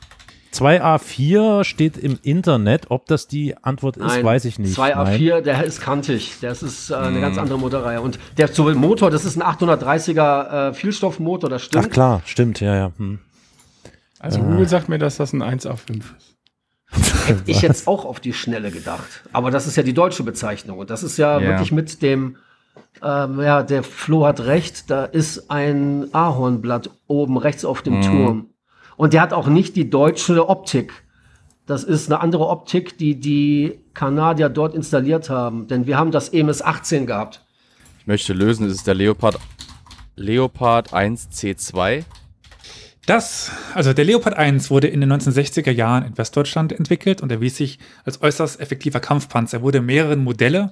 2A4 0.54 1.64
steht 1.64 1.98
im 1.98 2.20
Internet. 2.22 2.92
Ob 2.92 3.08
das 3.08 3.28
die 3.28 3.56
Antwort 3.64 3.98
ist, 3.98 4.06
Nein, 4.06 4.24
weiß 4.24 4.46
ich 4.46 4.60
nicht. 4.60 4.78
2A4, 4.78 5.42
der 5.42 5.64
ist 5.64 5.82
kantig. 5.82 6.36
Das 6.42 6.62
ist 6.62 6.92
äh, 6.92 6.96
eine 6.96 7.22
ganz 7.22 7.38
andere 7.38 7.58
Motorreihe. 7.58 8.02
Und 8.02 8.20
der 8.38 8.48
so 8.50 8.72
Motor, 8.74 9.10
das 9.10 9.26
ist 9.26 9.36
ein 9.36 9.42
830er 9.44 10.70
äh, 10.70 10.74
Vielstoffmotor, 10.74 11.50
das 11.50 11.64
Nein. 11.64 11.68
stimmt. 11.68 11.86
Ach 11.86 11.90
klar, 11.90 12.22
stimmt, 12.26 12.60
ja, 12.60 12.76
ja. 12.76 12.92
Hm. 12.98 13.20
Also 14.20 14.40
Google 14.40 14.68
sagt 14.70 14.90
mir, 14.90 15.00
dass 15.00 15.18
das 15.18 15.34
ein 15.34 15.42
1A5 15.42 15.98
ist. 15.98 16.36
Hätte 17.28 17.42
ich 17.48 17.62
jetzt 17.62 17.88
auch 17.88 18.06
auf 18.06 18.20
die 18.20 18.34
Schnelle 18.34 18.70
gedacht. 18.70 19.24
Aber 19.34 19.50
das 19.50 19.66
ist 19.66 19.76
ja 19.76 19.84
die 19.84 19.94
deutsche 19.94 20.24
Bezeichnung. 20.24 20.78
Und 20.78 20.90
das 20.92 21.02
ist 21.04 21.18
ja, 21.18 21.40
Ja. 21.40 21.50
wirklich 21.50 21.72
mit 21.72 22.02
dem, 22.04 22.38
ähm, 23.02 23.42
ja, 23.42 23.64
der 23.64 23.84
Flo 23.84 24.26
hat 24.26 24.42
recht, 24.42 24.90
da 24.90 25.06
ist 25.06 25.50
ein 25.50 26.14
Ahornblatt 26.14 26.90
oben 27.08 27.38
rechts 27.38 27.66
auf 27.66 27.82
dem 27.82 28.02
Turm. 28.02 28.50
Und 28.96 29.14
der 29.14 29.22
hat 29.22 29.34
auch 29.34 29.48
nicht 29.48 29.76
die 29.76 29.90
deutsche 29.90 30.48
Optik. 30.48 30.94
Das 31.66 31.84
ist 31.84 32.12
eine 32.12 32.22
andere 32.22 32.48
Optik, 32.48 32.98
die 32.98 33.20
die 33.20 33.80
Kanadier 33.94 34.50
dort 34.50 34.76
installiert 34.76 35.30
haben. 35.30 35.68
Denn 35.68 35.88
wir 35.88 35.98
haben 35.98 36.12
das 36.12 36.30
EMS 36.30 36.62
18 36.62 37.06
gehabt. 37.06 37.46
Ich 38.00 38.08
möchte 38.08 38.34
lösen, 38.34 38.68
es 38.68 38.74
ist 38.74 38.88
der 38.88 38.96
Leopard, 38.96 39.40
Leopard 40.16 40.94
1 40.94 41.30
C2. 41.32 42.04
Das, 43.06 43.52
also 43.74 43.94
der 43.94 44.06
Leopard 44.06 44.36
1 44.36 44.70
wurde 44.70 44.88
in 44.88 45.02
den 45.02 45.12
1960er 45.12 45.72
Jahren 45.72 46.06
in 46.06 46.18
Westdeutschland 46.18 46.72
entwickelt 46.72 47.22
und 47.22 47.32
erwies 47.32 47.58
sich 47.58 47.80
als 48.06 48.22
äußerst 48.22 48.60
effektiver 48.62 49.00
Kampfpanzer. 49.00 49.58
Er 49.58 49.62
wurde 49.62 49.80
in 49.80 49.86
mehreren 49.86 50.24
Modelle, 50.24 50.72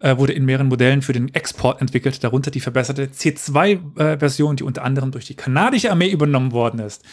äh, 0.00 0.16
wurde 0.16 0.32
in 0.32 0.44
mehreren 0.44 0.68
Modellen 0.68 1.02
für 1.02 1.12
den 1.12 1.32
Export 1.34 1.80
entwickelt, 1.80 2.22
darunter 2.24 2.50
die 2.50 2.60
verbesserte 2.60 3.06
C2-Version, 3.06 4.56
die 4.56 4.64
unter 4.64 4.82
anderem 4.82 5.12
durch 5.12 5.26
die 5.26 5.36
kanadische 5.36 5.90
Armee 5.90 6.10
übernommen 6.10 6.52
worden 6.52 6.80
ist. 6.80 7.04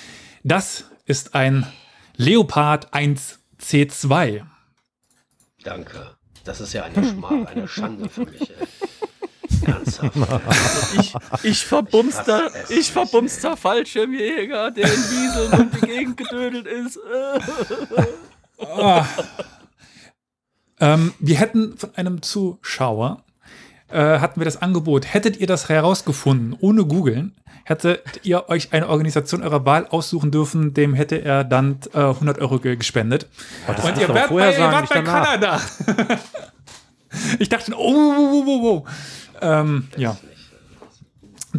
Das 0.43 0.85
ist 1.05 1.35
ein 1.35 1.65
Leopard 2.15 2.93
1 2.93 3.39
C2. 3.61 4.41
Danke. 5.63 6.15
Das 6.43 6.61
ist 6.61 6.73
ja 6.73 6.83
eine 6.83 7.05
Schmach, 7.05 7.45
eine 7.47 7.67
Schande 7.67 8.09
für 8.09 8.25
mich. 8.25 8.49
Ey. 8.49 8.67
Ernsthaft. 9.65 10.15
Ich, 10.99 11.13
ich 11.43 11.65
verbumster, 11.65 12.51
ich 12.69 12.91
verbumster 12.91 13.57
Fallschirmjäger, 13.57 14.71
der 14.71 14.85
in 14.85 14.99
Wieseln 14.99 15.61
und 15.61 15.73
die 15.75 15.88
Gegend 15.88 16.17
gedödelt 16.17 16.67
ist. 16.67 16.99
Ähm, 20.80 21.13
wir 21.19 21.38
hätten 21.38 21.78
von 21.78 21.95
einem 21.95 22.21
Zuschauer, 22.21 23.23
äh, 23.89 24.19
hatten 24.19 24.39
wir 24.39 24.45
das 24.45 24.61
Angebot, 24.61 25.11
hättet 25.13 25.38
ihr 25.38 25.47
das 25.47 25.69
herausgefunden, 25.69 26.55
ohne 26.59 26.86
googeln, 26.86 27.34
hättet 27.63 28.01
ihr 28.23 28.47
euch 28.49 28.73
eine 28.73 28.88
Organisation 28.88 29.41
eurer 29.43 29.65
Wahl 29.65 29.88
aussuchen 29.88 30.30
dürfen, 30.32 30.73
dem 30.73 30.93
hätte 30.93 31.15
er 31.23 31.43
dann 31.43 31.80
äh, 31.93 31.99
100 31.99 32.39
Euro 32.39 32.59
ge- 32.59 32.75
gespendet. 32.75 33.28
das 33.65 33.84
Und 33.84 33.97
ihr 33.97 34.07
vorher 34.07 34.51
bei, 34.51 34.57
sagen, 34.57 34.73
wart 34.73 34.89
bei. 34.89 35.01
Kanada. 35.01 35.61
ich 37.39 37.49
dachte, 37.49 37.73
oh, 37.75 37.93
oh, 37.93 38.32
oh, 38.34 38.43
oh, 38.47 38.67
oh. 38.86 38.86
Ähm, 39.41 39.88
ja. 39.97 40.17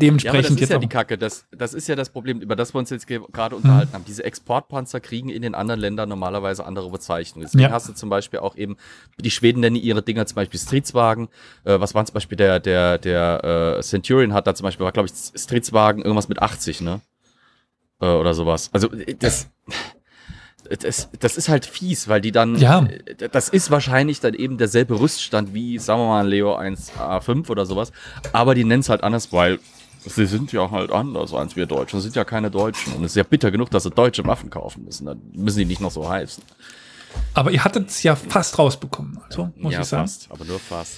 Ja, 0.02 0.10
aber 0.10 0.38
das 0.38 0.48
Dementsprechend 0.48 0.60
ist 0.60 0.68
ja 0.70 0.78
die 0.78 0.88
Kacke. 0.88 1.18
Das, 1.18 1.46
das 1.50 1.74
ist 1.74 1.88
ja 1.88 1.96
das 1.96 2.10
Problem, 2.10 2.40
über 2.40 2.56
das 2.56 2.74
wir 2.74 2.78
uns 2.78 2.90
jetzt 2.90 3.06
ge- 3.06 3.20
gerade 3.32 3.56
unterhalten 3.56 3.92
haben. 3.92 4.04
Diese 4.06 4.24
Exportpanzer 4.24 5.00
kriegen 5.00 5.28
in 5.28 5.42
den 5.42 5.54
anderen 5.54 5.80
Ländern 5.80 6.08
normalerweise 6.08 6.64
andere 6.66 6.90
Bezeichnungen. 6.90 7.44
Deswegen 7.46 7.64
Ja. 7.64 7.70
hast 7.70 7.88
du 7.88 7.92
zum 7.92 8.08
Beispiel 8.08 8.40
auch 8.40 8.56
eben, 8.56 8.76
die 9.18 9.30
Schweden 9.30 9.60
nennen 9.60 9.76
ihre 9.76 10.02
Dinger 10.02 10.26
zum 10.26 10.36
Beispiel 10.36 10.58
Streetswagen. 10.60 11.28
Äh, 11.64 11.80
was 11.80 11.94
waren 11.94 12.06
zum 12.06 12.14
Beispiel 12.14 12.36
der, 12.36 12.60
der, 12.60 12.98
der 12.98 13.76
äh, 13.78 13.82
Centurion 13.82 14.32
hat 14.32 14.46
da 14.46 14.54
zum 14.54 14.64
Beispiel, 14.64 14.84
war 14.84 14.92
glaube 14.92 15.08
ich 15.08 15.40
Streetswagen 15.40 16.02
irgendwas 16.02 16.28
mit 16.28 16.40
80, 16.40 16.80
ne? 16.80 17.00
Äh, 18.00 18.06
oder 18.06 18.34
sowas. 18.34 18.70
Also 18.72 18.90
äh, 18.92 19.14
das. 19.18 19.48
Das, 20.82 21.08
das 21.18 21.38
ist 21.38 21.48
halt 21.48 21.64
fies, 21.64 22.08
weil 22.08 22.20
die 22.20 22.30
dann, 22.32 22.56
Ja. 22.56 22.84
äh, 22.84 23.28
das 23.30 23.48
ist 23.48 23.70
wahrscheinlich 23.70 24.20
dann 24.20 24.34
eben 24.34 24.58
derselbe 24.58 25.00
Rüststand 25.00 25.54
wie, 25.54 25.78
sagen 25.78 26.00
wir 26.02 26.08
mal, 26.08 26.28
Leo 26.28 26.54
1A5 26.58 27.48
oder 27.48 27.64
sowas, 27.64 27.90
aber 28.32 28.54
die 28.54 28.64
nennen 28.64 28.80
es 28.80 28.90
halt 28.90 29.02
anders, 29.02 29.32
weil 29.32 29.60
sie 30.14 30.26
sind 30.26 30.52
ja 30.52 30.70
halt 30.70 30.90
anders 30.92 31.32
als 31.32 31.56
wir 31.56 31.66
Deutschen, 31.66 32.00
sind 32.00 32.16
ja 32.16 32.24
keine 32.24 32.50
Deutschen 32.50 32.94
und 32.94 33.04
es 33.04 33.12
ist 33.12 33.16
ja 33.16 33.22
bitter 33.22 33.50
genug, 33.50 33.70
dass 33.70 33.84
sie 33.84 33.90
deutsche 33.90 34.24
Waffen 34.26 34.50
kaufen 34.50 34.84
müssen, 34.84 35.06
dann 35.06 35.20
müssen 35.32 35.58
die 35.58 35.64
nicht 35.64 35.80
noch 35.80 35.90
so 35.90 36.08
heißen. 36.08 36.42
Aber 37.34 37.50
ihr 37.50 37.64
hattet 37.64 37.88
es 37.88 38.02
ja 38.02 38.14
fast 38.16 38.58
rausbekommen, 38.58 39.18
also 39.28 39.50
muss 39.56 39.72
ja, 39.72 39.80
ich 39.80 39.86
sagen. 39.86 40.02
fast, 40.04 40.30
aber 40.30 40.44
nur 40.44 40.58
fast. 40.58 40.94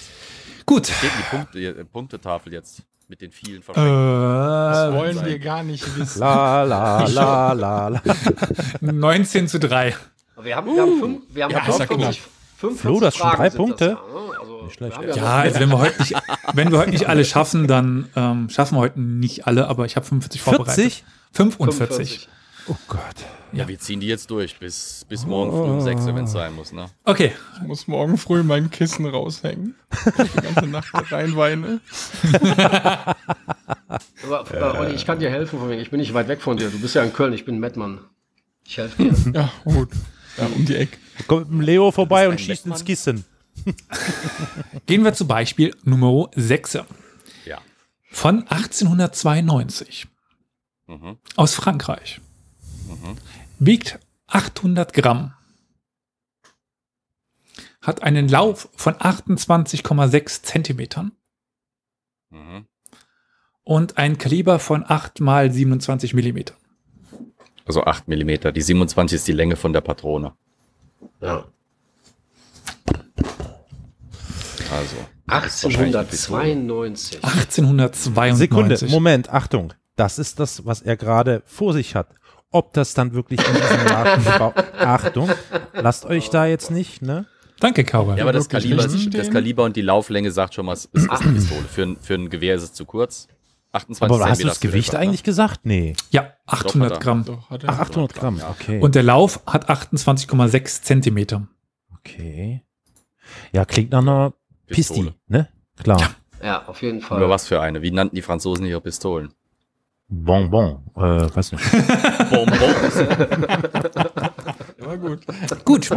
Gut. 0.65 0.87
Steht 0.87 1.11
die 1.17 1.35
Punkte, 1.35 1.59
äh, 1.59 1.85
Punktetafel 1.85 2.53
jetzt 2.53 2.83
mit 3.07 3.21
den 3.21 3.31
vielen 3.31 3.61
Äh, 3.61 3.63
Verstecken. 3.63 4.93
Wollen 4.97 5.25
wir 5.25 5.39
gar 5.39 5.63
nicht 5.63 5.97
wissen. 5.97 6.19
La, 6.19 6.63
la, 6.63 7.05
la, 7.07 7.53
la, 7.53 7.87
la. 7.89 8.01
19 8.81 9.47
zu 9.47 9.59
3. 9.59 9.95
Wir 10.41 10.55
haben, 10.55 10.73
wir 10.73 10.81
haben, 10.81 10.99
fünf, 10.99 11.21
wir 11.29 11.43
haben 11.43 11.51
Ja, 11.51 11.59
ist 11.59 11.79
ja 11.79 11.85
45, 11.87 12.21
45 12.21 12.40
Flo, 12.69 12.99
das 12.99 13.13
sind 13.15 13.21
Fragen 13.21 13.37
drei 13.37 13.49
sind 13.49 13.57
Punkte. 13.57 13.87
Das, 13.89 13.97
ja, 13.97 14.21
ne? 14.21 14.39
also, 14.39 14.61
Nicht 14.63 14.75
schlecht. 14.75 14.97
haben 14.97 15.07
Ja, 15.15 15.35
also 15.39 15.59
wenn 15.59 15.69
wir 15.69 15.79
heute 15.79 15.99
nicht, 15.99 16.15
wenn 16.53 16.71
wir 16.71 16.77
heute 16.79 16.91
nicht 16.91 17.09
alle 17.09 17.25
schaffen, 17.25 17.67
dann 17.67 18.09
ähm, 18.15 18.49
schaffen 18.49 18.75
wir 18.75 18.81
heute 18.81 19.01
nicht 19.01 19.47
alle, 19.47 19.67
aber 19.67 19.85
ich 19.85 19.95
habe 19.95 20.05
45 20.05 20.41
vorbereitet. 20.41 20.75
40? 20.75 21.03
45. 21.33 21.77
45. 21.77 22.29
Oh 22.67 22.75
Gott. 22.87 22.99
Ja, 23.53 23.67
wir 23.67 23.79
ziehen 23.79 23.99
die 23.99 24.07
jetzt 24.07 24.31
durch, 24.31 24.59
bis, 24.59 25.05
bis 25.09 25.25
morgen 25.25 25.51
früh 25.51 25.71
um 25.71 25.81
6 25.81 26.05
Uhr, 26.05 26.15
wenn 26.15 26.23
es 26.23 26.31
sein 26.31 26.55
muss, 26.55 26.71
ne? 26.71 26.85
Okay, 27.03 27.33
Ich 27.61 27.67
muss 27.67 27.87
morgen 27.87 28.17
früh 28.17 28.43
mein 28.43 28.69
Kissen 28.69 29.05
raushängen. 29.05 29.75
Die 30.05 30.41
ganze 30.41 30.67
Nacht 30.67 31.11
reinweine. 31.11 31.81
Aber, 34.23 34.45
äh, 34.53 34.77
Olli, 34.77 34.93
ich 34.95 35.05
kann 35.05 35.19
dir 35.19 35.29
helfen, 35.29 35.59
von 35.59 35.69
wegen. 35.69 35.81
ich 35.81 35.89
bin 35.89 35.99
nicht 35.99 36.13
weit 36.13 36.29
weg 36.29 36.41
von 36.41 36.55
dir. 36.55 36.69
Du 36.69 36.79
bist 36.79 36.95
ja 36.95 37.03
in 37.03 37.11
Köln, 37.11 37.33
ich 37.33 37.43
bin 37.43 37.59
Mettmann. 37.59 37.99
Ich 38.65 38.77
helfe 38.77 39.03
dir. 39.03 39.13
Ja, 39.33 39.51
gut. 39.65 39.89
Ja, 40.37 40.45
um 40.45 40.63
die 40.65 40.75
Ecke. 40.75 40.97
Kommt 41.27 41.49
mit 41.49 41.59
dem 41.59 41.61
Leo 41.61 41.91
vorbei 41.91 42.27
und 42.27 42.33
ein 42.33 42.39
schießt 42.39 42.63
Bettmann? 42.63 42.79
ins 42.79 42.85
Kissen. 42.85 43.25
gehen 44.85 45.03
wir 45.03 45.13
zu 45.13 45.27
Beispiel 45.27 45.75
Nummer 45.83 46.29
6 46.35 46.79
Ja. 47.45 47.59
von 48.09 48.47
1892 48.47 50.07
Mhm. 50.87 51.17
aus 51.37 51.53
Frankreich. 51.55 52.19
Wiegt 53.59 53.99
800 54.27 54.93
Gramm. 54.93 55.33
Hat 57.81 58.03
einen 58.03 58.27
Lauf 58.27 58.69
von 58.75 58.95
28,6 58.95 60.43
Zentimetern 60.43 61.11
Mhm. 62.29 62.65
und 63.63 63.97
ein 63.97 64.17
Kaliber 64.17 64.59
von 64.59 64.83
8 64.87 65.19
mal 65.19 65.51
27 65.51 66.13
Millimeter. 66.13 66.55
Also 67.65 67.83
8 67.85 68.07
mm. 68.07 68.51
Die 68.53 68.61
27 68.61 69.15
ist 69.17 69.27
die 69.27 69.33
Länge 69.33 69.55
von 69.55 69.71
der 69.73 69.81
Patrone. 69.81 70.33
Ja. 71.21 71.45
Also. 74.71 74.95
das 75.27 75.55
ist 75.55 75.63
wahrscheinlich 75.65 75.95
eine 75.97 76.05
Pistole. 76.07 76.41
1892. 76.41 77.23
1892. 77.23 78.37
Sekunde, 78.37 78.85
Moment, 78.89 79.29
Achtung. 79.29 79.73
Das 79.95 80.17
ist 80.17 80.39
das, 80.39 80.65
was 80.65 80.81
er 80.81 80.95
gerade 80.97 81.43
vor 81.45 81.73
sich 81.73 81.95
hat. 81.95 82.07
Ob 82.51 82.73
das 82.73 82.93
dann 82.93 83.13
wirklich 83.13 83.39
in 83.45 83.53
diesem 83.53 83.85
Laden 83.85 84.23
gebaut 84.31 84.55
Achtung, 84.77 85.29
lasst 85.73 86.05
euch 86.05 86.29
da 86.29 86.45
jetzt 86.45 86.69
nicht, 86.71 87.01
ne? 87.01 87.25
Danke, 87.59 87.83
Kaura. 87.83 88.15
Ja, 88.17 88.23
aber 88.23 88.33
das 88.33 88.49
Kaliber, 88.49 88.83
das? 88.87 89.29
Kaliber 89.29 89.63
und 89.65 89.75
die 89.75 89.81
Lauflänge 89.81 90.31
sagt 90.31 90.55
schon 90.55 90.65
mal, 90.65 90.73
es 90.73 90.85
ist, 90.85 91.03
ist 91.05 91.09
eine 91.09 91.33
Pistole. 91.33 91.61
Für, 91.69 91.83
ein- 91.83 91.97
für 92.01 92.15
ein 92.15 92.29
Gewehr 92.29 92.55
ist 92.55 92.63
es 92.63 92.73
zu 92.73 92.85
kurz. 92.85 93.27
28 93.73 94.15
Aber 94.15 94.29
hast 94.29 94.43
du 94.43 94.47
das 94.47 94.59
Gewicht 94.59 94.87
gesagt, 94.89 95.01
ne? 95.01 95.07
eigentlich 95.07 95.23
gesagt? 95.23 95.61
Nee. 95.63 95.95
Ja, 96.09 96.33
800 96.45 96.91
Doch. 96.91 96.99
Gramm. 96.99 97.25
Doch. 97.25 97.47
Ach, 97.67 97.79
800 97.79 98.13
Gramm, 98.13 98.41
okay. 98.49 98.79
Und 98.81 98.95
der 98.95 99.03
Lauf 99.03 99.41
hat 99.45 99.69
28,6 99.69 100.81
Zentimeter. 100.83 101.47
okay. 101.93 102.63
Ja, 103.53 103.63
klingt 103.65 103.91
nach 103.91 103.99
einer 104.01 104.33
Pisti, 104.67 104.93
Pistole. 104.93 105.15
ne? 105.27 105.47
Klar. 105.81 106.01
Ja, 106.43 106.65
auf 106.67 106.81
jeden 106.81 107.01
Fall. 107.01 107.17
Über 107.19 107.29
was 107.29 107.47
für 107.47 107.61
eine? 107.61 107.81
Wie 107.81 107.91
nannten 107.91 108.15
die 108.15 108.21
Franzosen 108.21 108.65
ihre 108.65 108.81
Pistolen? 108.81 109.33
Bonbon, 110.09 110.83
äh, 110.97 110.99
weiß 110.99 111.53
nicht. 111.53 111.63
Bonbons. 112.29 112.95
Ja, 114.79 114.95
gut. 114.95 115.25
Gut, 115.63 115.89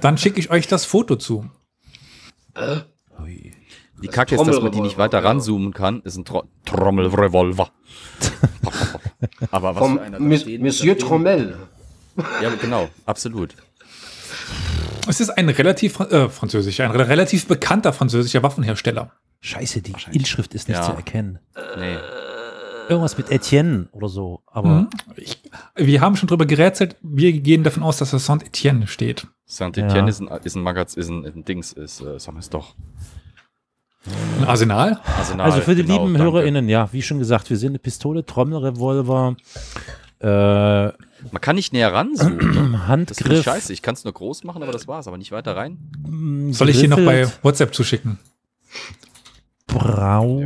dann 0.00 0.18
schicke 0.18 0.40
ich 0.40 0.50
euch 0.50 0.66
das 0.66 0.84
Foto 0.84 1.14
zu. 1.14 1.48
Ui. 2.58 2.82
Die 4.02 4.06
Das 4.06 4.14
Kacke 4.14 4.34
ist, 4.36 4.46
dass 4.46 4.60
man 4.60 4.70
die 4.72 4.80
nicht 4.80 4.96
weiter 4.98 5.22
ranzoomen 5.24 5.72
kann. 5.72 6.00
Ist 6.02 6.16
ein 6.16 6.24
Tro 6.24 6.44
Trommelrevolver. 6.64 7.70
Aber 9.50 9.74
was 9.74 9.78
Vom 9.82 9.96
für 9.98 10.02
einer 10.04 10.18
da 10.18 10.24
Miss- 10.24 10.42
steht, 10.42 10.60
Monsieur 10.62 10.94
stehen- 10.94 11.06
Trommel. 11.08 11.56
Ja, 12.42 12.50
genau, 12.60 12.88
absolut. 13.06 13.54
Es 15.08 15.20
ist 15.20 15.30
ein 15.30 15.48
relativ 15.48 15.98
äh, 16.00 16.28
französischer, 16.28 16.84
ein 16.84 16.90
relativ 16.90 17.46
bekannter 17.46 17.92
französischer 17.92 18.42
Waffenhersteller. 18.42 19.12
Scheiße, 19.40 19.80
die 19.82 19.94
Inschrift 20.12 20.54
ist 20.54 20.68
nicht 20.68 20.76
Ja. 20.78 20.84
zu 20.84 20.92
erkennen. 20.92 21.38
Nee. 21.78 21.96
Irgendwas 22.88 23.16
mit 23.18 23.30
Etienne 23.30 23.88
oder 23.92 24.08
so, 24.08 24.42
aber 24.46 24.68
Mhm. 24.68 24.88
Ich, 25.16 25.42
wir 25.76 26.00
haben 26.00 26.16
schon 26.16 26.26
drüber 26.26 26.46
gerätselt. 26.46 26.96
Wir 27.02 27.32
gehen 27.32 27.62
davon 27.62 27.82
aus, 27.82 27.98
dass 27.98 28.10
das 28.12 28.24
Saint-Etienne 28.26 28.86
steht. 28.86 29.26
Saint-Etienne 29.44 29.98
Ja. 30.00 30.08
ist 30.08 30.20
ein, 30.20 30.28
ist 30.44 30.56
ein 30.56 30.62
Magaz, 30.62 30.94
ist 30.94 31.08
ein, 31.08 31.24
ein 31.24 31.44
Dings, 31.44 31.72
ist, 31.72 32.00
äh, 32.00 32.18
sagen 32.18 32.36
wir 32.36 32.40
es 32.40 32.50
doch. 32.50 32.74
Ein 34.38 34.44
Arsenal. 34.44 35.00
Arsenal, 35.18 35.46
Also 35.50 35.60
für 35.62 35.74
die 35.74 35.82
genau, 35.82 36.04
lieben 36.04 36.14
danke. 36.14 36.30
HörerInnen, 36.32 36.68
ja, 36.68 36.88
wie 36.92 37.02
schon 37.02 37.18
gesagt, 37.18 37.50
wir 37.50 37.56
sind 37.56 37.70
eine 37.70 37.78
Pistole, 37.78 38.24
Trommelrevolver, 38.24 39.36
äh, 40.20 40.26
Man 40.26 41.40
kann 41.40 41.56
nicht 41.56 41.72
näher 41.72 41.92
ranzoomen. 41.92 42.36
ne? 42.38 42.80
Das 43.06 43.18
ist 43.18 43.24
Handgriff. 43.24 43.44
scheiße. 43.44 43.72
Ich 43.72 43.82
kann 43.82 43.94
es 43.94 44.04
nur 44.04 44.12
groß 44.14 44.44
machen, 44.44 44.62
aber 44.62 44.72
das 44.72 44.86
war's. 44.88 45.06
Aber 45.08 45.18
nicht 45.18 45.32
weiter 45.32 45.56
rein. 45.56 45.78
m, 46.06 46.52
Soll 46.52 46.68
ich 46.70 46.78
dir 46.80 46.88
noch 46.88 46.96
bei 47.04 47.26
WhatsApp 47.42 47.74
zuschicken? 47.74 48.18
braun. 49.66 50.38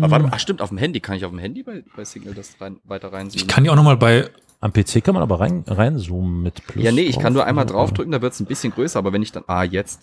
Ja. 0.00 0.04
Aber 0.04 0.10
warte 0.12 0.24
mal, 0.24 0.30
ach 0.34 0.38
stimmt, 0.40 0.62
auf 0.62 0.70
dem 0.70 0.78
Handy. 0.78 1.00
Kann 1.00 1.16
ich 1.16 1.24
auf 1.24 1.30
dem 1.30 1.38
Handy 1.38 1.62
bei, 1.62 1.84
bei 1.96 2.04
Signal 2.04 2.34
das 2.34 2.56
rein, 2.60 2.78
weiter 2.84 3.08
Ich 3.08 3.14
reinzoomen? 3.14 3.46
kann 3.48 3.64
die 3.64 3.70
auch 3.70 3.76
noch 3.76 3.82
mal 3.84 3.96
bei. 3.96 4.30
Am 4.62 4.72
PC 4.74 5.02
kann 5.02 5.14
man 5.14 5.22
aber 5.22 5.40
rein, 5.40 5.64
reinzoomen 5.66 6.42
mit 6.42 6.66
Plus. 6.66 6.84
ja, 6.84 6.92
nee, 6.92 7.00
ich 7.02 7.18
kann 7.18 7.32
nur 7.32 7.46
einmal 7.46 7.64
drauf. 7.64 7.88
draufdrücken, 7.88 8.12
da 8.12 8.20
wird 8.20 8.34
es 8.34 8.40
ein 8.40 8.46
bisschen 8.46 8.72
größer. 8.72 8.98
Aber 8.98 9.12
wenn 9.12 9.22
ich 9.22 9.32
dann, 9.32 9.44
ah, 9.46 9.62
jetzt. 9.62 10.02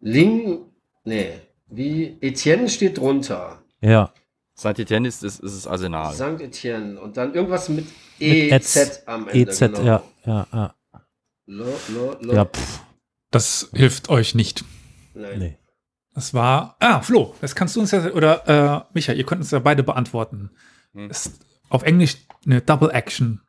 Ling, 0.00 0.58
nee, 1.04 1.30
wie 1.68 2.16
Etienne 2.20 2.68
steht 2.68 2.98
drunter. 2.98 3.62
Ja, 3.80 4.12
Saint-Etienne 4.54 5.06
ist, 5.06 5.22
ist, 5.22 5.38
ist 5.40 5.56
das 5.56 5.66
Arsenal. 5.66 6.12
St. 6.12 6.40
Etienne 6.40 7.00
und 7.00 7.16
dann 7.16 7.32
irgendwas 7.34 7.68
mit 7.68 7.86
EZ, 8.18 9.04
am 9.06 9.28
Ende. 9.28 9.50
EZ, 9.52 9.58
genau. 9.60 9.82
ja, 9.82 10.02
ja, 10.26 10.46
ja. 10.52 10.74
Lo, 11.46 11.78
lo, 11.88 12.16
lo. 12.20 12.34
Ja, 12.34 12.44
pff, 12.44 12.80
Das 13.30 13.70
hilft 13.72 14.08
euch 14.08 14.34
nicht. 14.34 14.64
Nein. 15.14 15.38
nee. 15.38 15.58
Das 16.12 16.34
war. 16.34 16.76
Ah, 16.80 17.00
Flo, 17.00 17.36
das 17.40 17.54
kannst 17.54 17.76
du 17.76 17.80
uns 17.80 17.92
ja. 17.92 18.04
Oder 18.10 18.48
äh, 18.48 18.92
Micha, 18.92 19.12
ihr 19.12 19.24
könnt 19.24 19.42
uns 19.42 19.52
ja 19.52 19.60
beide 19.60 19.84
beantworten. 19.84 20.50
Hm. 20.92 21.08
Ist 21.08 21.38
auf 21.68 21.84
Englisch 21.84 22.16
eine 22.44 22.60
Double 22.60 22.90
Action. 22.90 23.40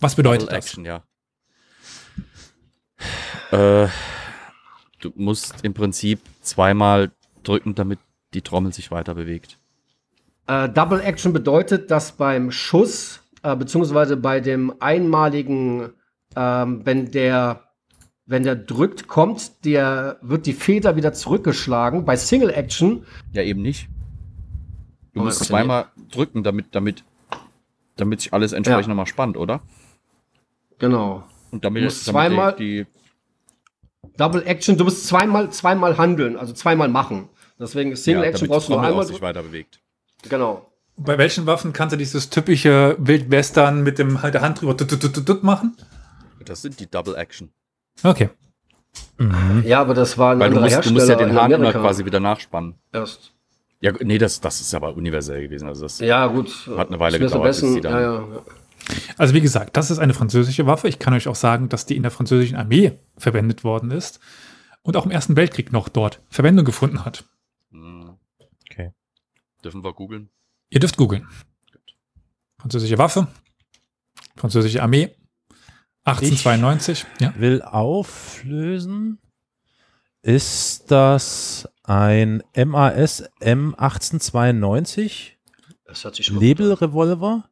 Was 0.00 0.14
bedeutet 0.14 0.48
Double 0.48 0.56
das? 0.56 0.64
Action, 0.64 0.84
ja. 0.86 1.04
Äh, 3.50 3.88
du 5.00 5.12
musst 5.16 5.56
im 5.62 5.74
Prinzip 5.74 6.20
zweimal 6.40 7.12
drücken, 7.48 7.74
damit 7.74 7.98
die 8.34 8.42
Trommel 8.42 8.72
sich 8.72 8.90
weiter 8.90 9.14
bewegt. 9.14 9.58
Äh, 10.46 10.68
Double 10.68 11.00
Action 11.00 11.32
bedeutet, 11.32 11.90
dass 11.90 12.12
beim 12.12 12.50
Schuss, 12.50 13.20
äh, 13.42 13.56
beziehungsweise 13.56 14.16
bei 14.16 14.40
dem 14.40 14.74
einmaligen, 14.80 15.90
ähm, 16.36 16.82
wenn 16.84 17.10
der, 17.10 17.64
wenn 18.26 18.42
der 18.44 18.56
drückt, 18.56 19.08
kommt, 19.08 19.64
der, 19.64 20.18
wird 20.20 20.46
die 20.46 20.52
Feder 20.52 20.96
wieder 20.96 21.12
zurückgeschlagen. 21.12 22.04
Bei 22.04 22.16
Single 22.16 22.50
Action, 22.50 23.04
Ja, 23.32 23.42
eben 23.42 23.62
nicht. 23.62 23.88
Du 25.14 25.22
musst 25.24 25.44
zweimal 25.44 25.86
drücken, 26.12 26.42
damit, 26.44 26.66
damit, 26.72 27.02
damit 27.96 28.20
sich 28.20 28.32
alles 28.32 28.52
entsprechend 28.52 28.84
Ja. 28.84 28.88
nochmal 28.88 29.06
spannt, 29.06 29.36
oder? 29.36 29.60
genau. 30.78 31.24
Und 31.50 31.64
damit, 31.64 31.80
Du 31.80 31.84
musst 31.86 32.06
damit 32.06 32.28
zweimal- 32.30 32.56
die, 32.56 32.86
Double 34.16 34.42
Action, 34.46 34.76
du 34.76 34.84
musst 34.84 35.06
zweimal, 35.06 35.50
zweimal 35.50 35.96
handeln, 35.96 36.36
also 36.36 36.52
zweimal 36.52 36.88
machen. 36.88 37.28
Deswegen 37.58 37.94
Single 37.96 38.22
ja, 38.22 38.28
Action 38.30 38.48
brauchst 38.48 38.68
du 38.68 38.72
nur 38.72 38.80
auch 38.82 38.86
einmal. 38.86 39.06
sich 39.06 39.20
weiter 39.20 39.42
bewegt. 39.42 39.80
Genau. 40.28 40.70
Bei 40.96 41.16
welchen 41.18 41.46
Waffen 41.46 41.72
kannst 41.72 41.92
du 41.92 41.96
dieses 41.96 42.28
typische 42.30 42.96
Wildwestern 42.98 43.82
mit 43.82 43.98
dem 43.98 44.22
halt 44.22 44.34
der 44.34 44.42
Hand 44.42 44.60
drüber 44.60 44.76
tut, 44.76 44.90
tut, 44.90 45.00
tut, 45.14 45.26
tut 45.26 45.42
machen? 45.42 45.76
Das 46.44 46.62
sind 46.62 46.80
die 46.80 46.90
Double 46.90 47.14
Action. 47.14 47.50
Okay. 48.02 48.30
Mhm. 49.18 49.62
Ja, 49.66 49.80
aber 49.80 49.94
das 49.94 50.18
war 50.18 50.32
ein 50.32 50.40
Weil 50.40 50.50
du 50.50 50.60
musst, 50.60 50.84
du 50.86 50.92
musst 50.92 51.08
ja 51.08 51.14
den 51.16 51.34
Hahn 51.34 51.50
immer 51.52 51.72
quasi 51.72 52.04
wieder 52.04 52.20
nachspannen. 52.20 52.74
erst. 52.92 53.32
Ja, 53.80 53.92
nee, 54.00 54.18
das, 54.18 54.40
das 54.40 54.60
ist 54.60 54.74
aber 54.74 54.94
universell 54.96 55.42
gewesen. 55.42 55.68
Also 55.68 55.82
das, 55.82 56.00
Ja, 56.00 56.26
gut. 56.26 56.50
Hat 56.76 56.88
eine 56.88 56.98
Weile 56.98 57.18
gedauert, 57.20 57.44
bis 57.44 57.60
besten- 57.60 57.74
die 57.76 57.80
dann- 57.80 57.92
ja, 57.92 58.12
ja. 58.14 58.42
Also 59.18 59.34
wie 59.34 59.40
gesagt, 59.40 59.76
das 59.76 59.90
ist 59.90 59.98
eine 59.98 60.14
französische 60.14 60.66
Waffe. 60.66 60.88
Ich 60.88 60.98
kann 60.98 61.12
euch 61.14 61.28
auch 61.28 61.34
sagen, 61.36 61.68
dass 61.68 61.86
die 61.86 61.94
in 61.96 62.02
der 62.02 62.10
französischen 62.10 62.56
Armee 62.56 62.98
verwendet 63.16 63.62
worden 63.62 63.90
ist 63.92 64.18
und 64.82 64.96
auch 64.96 65.04
im 65.04 65.10
Ersten 65.12 65.36
Weltkrieg 65.36 65.72
noch 65.72 65.88
dort 65.88 66.20
Verwendung 66.30 66.64
gefunden 66.64 67.04
hat. 67.04 67.24
Okay. 69.58 69.62
Dürfen 69.64 69.82
wir 69.82 69.92
googeln? 69.92 70.30
Ihr 70.70 70.80
dürft 70.80 70.96
googeln. 70.96 71.26
Französische 72.60 72.98
Waffe, 72.98 73.28
französische 74.36 74.82
Armee, 74.82 75.14
1892. 76.04 77.06
Ja. 77.20 77.34
Will 77.38 77.62
auflösen. 77.62 79.18
Ist 80.22 80.90
das 80.90 81.68
ein 81.84 82.42
MAS 82.56 83.24
M1892 83.40 85.36
Das 85.84 86.04
hat 86.04 86.16
sich 86.16 86.26
schon 86.26 86.40
Labelrevolver? 86.40 87.48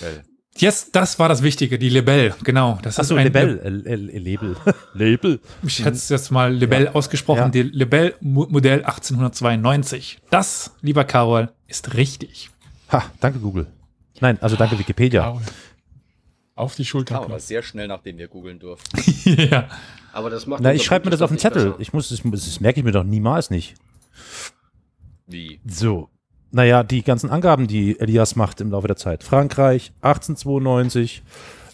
Well. 0.00 0.24
Yes, 0.60 0.90
das 0.92 1.18
war 1.18 1.28
das 1.28 1.42
Wichtige, 1.42 1.78
die 1.78 1.88
Lebel, 1.88 2.34
genau. 2.44 2.78
Das 2.82 2.98
Achso, 2.98 3.14
ein 3.14 3.24
Label. 3.24 3.82
Äh, 3.86 3.92
äh, 3.92 4.18
Label. 4.18 4.56
Label. 4.94 5.40
Ich 5.62 5.78
hätte 5.80 5.92
es 5.96 6.08
jetzt 6.08 6.30
mal 6.30 6.52
Lebel 6.52 6.88
ausgesprochen, 6.88 7.38
Ja. 7.38 7.48
die 7.48 7.62
Lebel 7.62 8.14
Mo- 8.20 8.46
Modell 8.50 8.84
1892. 8.84 10.18
Das, 10.30 10.72
lieber 10.82 11.04
Carol, 11.04 11.50
ist 11.66 11.94
richtig. 11.94 12.50
Ha, 12.92 13.04
danke 13.20 13.38
Google. 13.38 13.66
Nein, 14.20 14.38
also 14.42 14.56
danke 14.56 14.78
Wikipedia. 14.78 15.28
Au. 15.30 15.40
Auf 16.56 16.74
die 16.74 16.84
Schulter. 16.84 17.22
Aber 17.22 17.40
sehr 17.40 17.62
schnell, 17.62 17.88
nachdem 17.88 18.18
wir 18.18 18.28
googeln 18.28 18.58
durften. 18.58 19.00
ja. 19.50 19.68
Aber 20.12 20.28
das 20.28 20.46
macht 20.46 20.60
Na, 20.62 20.74
ich 20.74 20.84
schreibe 20.84 21.06
mir 21.06 21.10
das 21.10 21.22
auf 21.22 21.30
den 21.30 21.38
Zettel. 21.38 21.66
besser. 21.70 21.80
Ich 21.80 21.92
muss, 21.94 22.08
das, 22.10 22.20
das 22.22 22.60
merke 22.60 22.80
ich 22.80 22.84
mir 22.84 22.92
doch 22.92 23.04
niemals 23.04 23.48
nicht. 23.48 23.76
Wie? 25.26 25.60
So. 25.66 26.10
Naja, 26.52 26.82
die 26.82 27.02
ganzen 27.02 27.30
Angaben, 27.30 27.68
die 27.68 27.98
Elias 28.00 28.34
macht 28.34 28.60
im 28.60 28.70
Laufe 28.70 28.88
der 28.88 28.96
Zeit. 28.96 29.22
Frankreich 29.22 29.92
1892, 30.00 31.22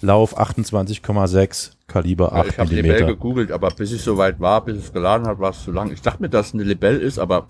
Lauf 0.03 0.39
28,6, 0.39 1.73
Kaliber 1.87 2.33
Ja, 2.33 2.41
8 2.41 2.49
ich 2.49 2.59
habe 2.59 2.75
Lebel 2.75 3.07
gegoogelt, 3.07 3.51
aber 3.51 3.71
bis 3.71 3.93
ich 3.93 4.03
soweit 4.03 4.39
war, 4.39 4.63
bis 4.63 4.77
es 4.77 4.93
geladen 4.93 5.27
hat, 5.27 5.39
war 5.39 5.51
es 5.51 5.65
zu 5.65 5.73
lang. 5.73 5.91
Ich 5.91 6.03
dachte 6.03 6.21
mir, 6.21 6.29
dass 6.29 6.49
es 6.49 6.55
eine 6.55 6.65
Lebel 6.65 7.01
ist, 7.01 7.19
aber 7.19 7.47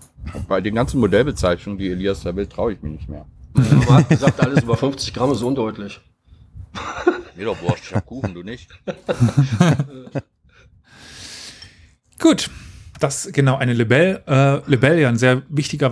bei 0.47 0.61
den 0.61 0.75
ganzen 0.75 1.01
Modellbezeichnungen, 1.01 1.77
die 1.77 1.91
Elias 1.91 2.21
da 2.21 2.33
will, 2.35 2.47
traue 2.47 2.73
ich 2.73 2.81
mir 2.81 2.89
nicht 2.89 3.09
mehr. 3.09 3.25
Man 3.53 3.89
hat 3.89 4.09
gesagt, 4.09 4.39
alles 4.39 4.63
über 4.63 4.77
50 4.77 5.13
Gramm 5.13 5.31
ist 5.31 5.41
undeutlich. 5.41 5.99
Mir 7.35 7.45
doch 7.45 7.61
wurscht, 7.61 7.85
ich 7.89 7.95
hab 7.95 8.05
Kuchen, 8.05 8.33
du 8.33 8.43
nicht. 8.43 8.69
Gut. 12.19 12.49
Das, 12.99 13.29
genau, 13.31 13.57
eine 13.57 13.73
Lebel. 13.73 14.23
Äh, 14.27 14.61
Lebel, 14.69 14.99
ja, 14.99 15.09
ein 15.09 15.17
sehr 15.17 15.43
wichtiger 15.49 15.91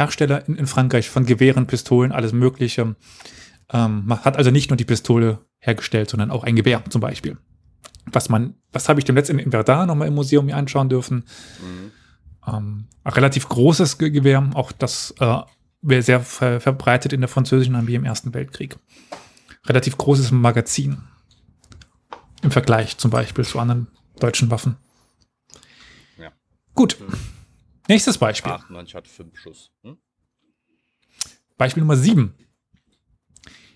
Waffenhersteller 0.00 0.48
in, 0.48 0.56
in 0.56 0.66
Frankreich 0.66 1.10
von 1.10 1.26
Gewehren, 1.26 1.66
Pistolen, 1.66 2.12
alles 2.12 2.32
Mögliche. 2.32 2.96
Ähm, 3.72 4.02
man 4.06 4.24
hat 4.24 4.36
also 4.36 4.50
nicht 4.50 4.70
nur 4.70 4.76
die 4.76 4.84
Pistole 4.84 5.38
hergestellt, 5.58 6.10
sondern 6.10 6.30
auch 6.30 6.44
ein 6.44 6.56
Gewehr 6.56 6.82
zum 6.88 7.00
Beispiel. 7.00 7.36
Was 8.06 8.28
man, 8.28 8.54
was 8.72 8.88
habe 8.88 8.98
ich 8.98 9.04
dem 9.04 9.14
letzten 9.14 9.38
in 9.38 9.50
Verdun 9.50 9.86
nochmal 9.86 10.08
im 10.08 10.14
Museum 10.14 10.46
mir 10.46 10.56
anschauen 10.56 10.88
dürfen. 10.88 11.24
Mhm. 11.60 11.92
Ähm, 12.46 12.84
ein 13.04 13.12
relativ 13.12 13.48
großes 13.48 13.98
Ge 13.98 14.10
Gewehr, 14.10 14.50
auch 14.54 14.72
das 14.72 15.14
äh, 15.20 15.38
wäre 15.82 16.02
sehr 16.02 16.20
ver 16.20 16.60
verbreitet 16.60 17.12
in 17.12 17.20
der 17.20 17.28
französischen 17.28 17.76
Armee 17.76 17.94
im 17.94 18.04
Ersten 18.04 18.32
Weltkrieg. 18.32 18.76
Relativ 19.66 19.98
großes 19.98 20.32
Magazin. 20.32 21.02
Im 22.42 22.50
Vergleich 22.50 22.96
zum 22.96 23.10
Beispiel 23.10 23.44
zu 23.44 23.58
anderen 23.58 23.88
deutschen 24.18 24.50
Waffen. 24.50 24.76
Ja. 26.18 26.32
Gut. 26.74 26.96
Nächstes 27.90 28.18
Beispiel. 28.18 28.52
98 28.52 28.94
hat 28.94 29.08
fünf 29.08 29.36
Schuss. 29.38 29.70
Hm? 29.82 29.98
Beispiel 31.56 31.82
Nummer 31.82 31.96
7. 31.96 32.34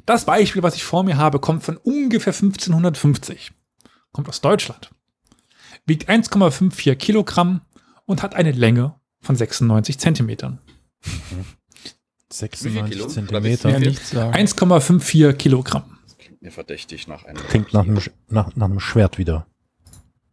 Das 0.06 0.24
Beispiel, 0.24 0.62
was 0.62 0.76
ich 0.76 0.84
vor 0.84 1.02
mir 1.02 1.16
habe, 1.16 1.40
kommt 1.40 1.64
von 1.64 1.76
ungefähr 1.78 2.32
1550. 2.32 3.52
Kommt 4.12 4.28
aus 4.28 4.40
Deutschland. 4.40 4.90
Wiegt 5.86 6.08
1,54 6.08 6.94
Kilogramm 6.94 7.62
und 8.06 8.22
hat 8.22 8.34
eine 8.34 8.52
Länge 8.52 8.94
von 9.20 9.34
96 9.36 9.98
Zentimetern. 9.98 10.60
96 12.30 12.92
Kilo? 12.92 13.06
Zentimeter. 13.08 13.70
Ja, 13.70 13.78
nichts 13.78 14.10
sagen. 14.10 14.34
1,54 14.34 15.32
Kilogramm. 15.34 15.98
Klingt 16.18 16.40
mir 16.42 16.50
verdächtig 16.52 17.08
nach 17.08 17.24
einem. 17.24 17.42
Klingt 17.48 17.72
nach 17.72 17.82
einem, 17.84 17.98
nach, 18.28 18.54
nach 18.54 18.66
einem 18.66 18.80
Schwert 18.80 19.18
wieder. 19.18 19.46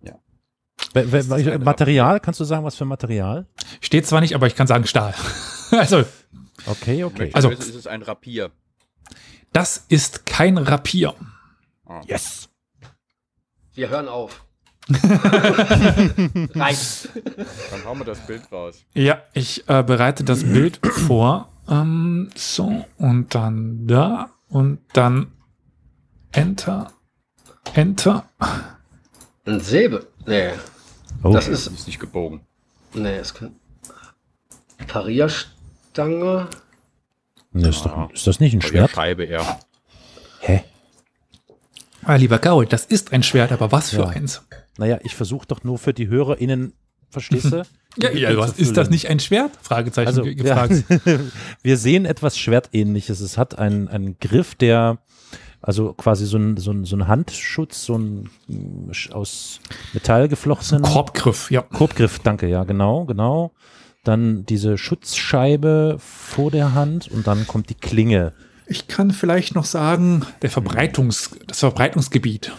Ja. 0.03 0.19
Wer- 0.19 0.19
wer- 0.19 0.79
Das 0.79 0.79
ist 0.79 0.80
eine 0.80 0.80
Material, 0.93 2.19
kannst 2.19 2.39
du 2.39 2.43
sagen, 2.43 2.63
was 2.65 2.75
für 2.75 2.85
Material? 2.85 3.45
Steht 3.79 4.05
zwar 4.07 4.21
nicht, 4.21 4.35
aber 4.35 4.47
ich 4.47 4.55
kann 4.55 4.67
sagen 4.67 4.85
Stahl. 4.87 5.13
also, 5.71 6.03
Okay, 6.67 7.03
okay. 7.03 7.31
Also- 7.33 7.49
Also 7.49 7.61
ist 7.61 7.75
es 7.75 7.87
ein 7.87 8.01
Rapier. 8.03 8.51
das 9.53 9.85
ist 9.89 10.25
kein 10.25 10.57
Rapier. 10.57 11.13
Yes. 12.05 12.49
Wir 13.73 13.89
hören 13.89 14.07
auf. 14.07 14.43
Reicht. 16.55 17.09
Dann 17.71 17.85
hauen 17.85 17.99
wir 17.99 18.05
das 18.05 18.19
Bild 18.25 18.51
raus. 18.51 18.83
Ja, 18.93 19.21
ich 19.33 19.67
äh, 19.69 19.83
bereite 19.83 20.23
das 20.23 20.43
Bild 20.43 20.79
vor. 21.07 21.51
Ähm, 21.69 22.29
so, 22.35 22.85
und 22.97 23.33
dann 23.35 23.87
da 23.87 24.29
und 24.49 24.79
dann 24.93 25.31
Enter. 26.31 26.91
Enter. 27.73 28.25
Ein 29.45 29.59
Säbel. 29.59 30.07
Nee, 30.25 30.51
Oh, 31.23 31.31
das 31.33 31.47
ist. 31.47 31.67
ist 31.67 31.87
nicht 31.87 31.99
gebogen. 31.99 32.41
Nee, 32.93 33.17
es 33.17 33.33
kann. 33.33 33.55
Parierstange. 34.87 36.47
nee, 37.51 37.67
ist, 37.69 37.85
doch, 37.85 38.11
ist 38.11 38.27
das 38.27 38.39
nicht 38.39 38.53
ein 38.53 38.61
Schwert? 38.61 38.91
Scheibe 38.91 39.23
eher. 39.25 39.59
Hä? 40.39 40.63
Ah, 42.03 42.15
lieber 42.15 42.39
Gaul, 42.39 42.65
das 42.65 42.85
ist 42.85 43.13
ein 43.13 43.23
Schwert, 43.23 43.51
aber 43.51 43.71
was 43.71 43.91
für 43.91 43.97
Ja. 44.01 44.07
eins? 44.07 44.41
Naja, 44.77 44.99
ich 45.03 45.15
versuche 45.15 45.45
doch 45.47 45.63
nur 45.63 45.77
für 45.77 45.93
die 45.93 46.07
HörerInnen, 46.07 46.73
verstehst 47.09 47.51
du? 47.51 47.63
Ja, 47.97 48.09
ja 48.11 48.37
was, 48.37 48.57
ist 48.57 48.77
das 48.77 48.89
nicht 48.89 49.09
ein 49.09 49.19
Schwert? 49.19 49.51
Fragezeichen 49.61 50.07
Also, 50.07 50.23
ge- 50.23 50.41
ja, 50.47 50.65
gefragt. 50.65 50.85
wir 51.61 51.75
sehen 51.75 52.05
etwas 52.05 52.37
Schwertähnliches. 52.37 53.19
Es 53.19 53.37
hat 53.37 53.59
einen, 53.59 53.89
einen 53.89 54.17
Griff, 54.17 54.55
der, 54.55 54.99
also 55.61 55.93
quasi 55.93 56.25
so 56.25 56.37
ein, 56.37 56.57
so 56.57 56.71
ein, 56.71 56.85
so 56.85 56.95
ein 56.95 57.07
Handschutz, 57.07 57.85
so 57.85 57.97
ein 57.97 58.29
aus 59.11 59.59
Metall 59.93 60.27
geflochtenen 60.27 60.83
Korbgriff, 60.83 61.51
ja. 61.51 61.61
Korbgriff, 61.61 62.19
danke, 62.19 62.47
ja, 62.47 62.63
genau, 62.63 63.05
genau. 63.05 63.51
Dann 64.03 64.45
diese 64.45 64.77
Schutzscheibe 64.77 65.97
vor 65.99 66.49
der 66.49 66.73
Hand 66.73 67.07
und 67.09 67.27
dann 67.27 67.45
kommt 67.45 67.69
die 67.69 67.75
Klinge. 67.75 68.33
Ich 68.65 68.87
kann 68.87 69.11
vielleicht 69.11 69.53
noch 69.53 69.65
sagen, 69.65 70.25
der 70.41 70.49
Verbreitungs, 70.49 71.37
das 71.45 71.59
Verbreitungsgebiet. 71.59 72.51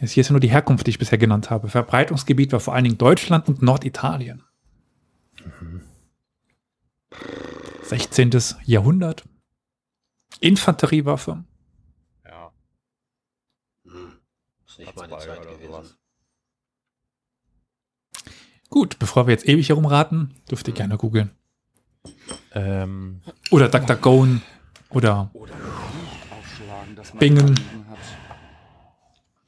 Hier 0.00 0.22
ist 0.22 0.28
ja 0.28 0.32
nur 0.32 0.40
die 0.40 0.50
Herkunft, 0.50 0.86
die 0.86 0.90
ich 0.90 0.98
bisher 0.98 1.18
genannt 1.18 1.50
habe. 1.50 1.68
Verbreitungsgebiet 1.68 2.52
war 2.52 2.60
vor 2.60 2.74
allen 2.74 2.84
Dingen 2.84 2.98
Deutschland 2.98 3.46
und 3.48 3.60
Norditalien. 3.60 4.42
16. 7.82 8.30
Jahrhundert. 8.64 9.24
Infanteriewaffe. 10.40 11.44
Ja. 12.24 12.52
Hm. 13.84 14.12
Ist 14.70 14.78
nicht 14.78 14.94
meine 14.96 15.18
Zeit 15.18 15.40
oder 15.40 15.50
gewesen. 15.50 15.72
sowas. 15.72 15.96
Gut, 18.68 19.00
bevor 19.00 19.26
wir 19.26 19.32
jetzt 19.32 19.48
ewig 19.48 19.68
herumraten, 19.68 20.32
dürft 20.48 20.68
ihr 20.68 20.74
gerne 20.74 20.96
googeln. 20.96 21.32
Ähm, 22.54 23.20
Oder 23.50 23.68
DuckDuckGo 23.68 24.28
oder 24.90 25.30
Aufschlagen, 25.34 26.94
dass 26.94 27.12
man 27.12 27.18
Bingen. 27.18 27.60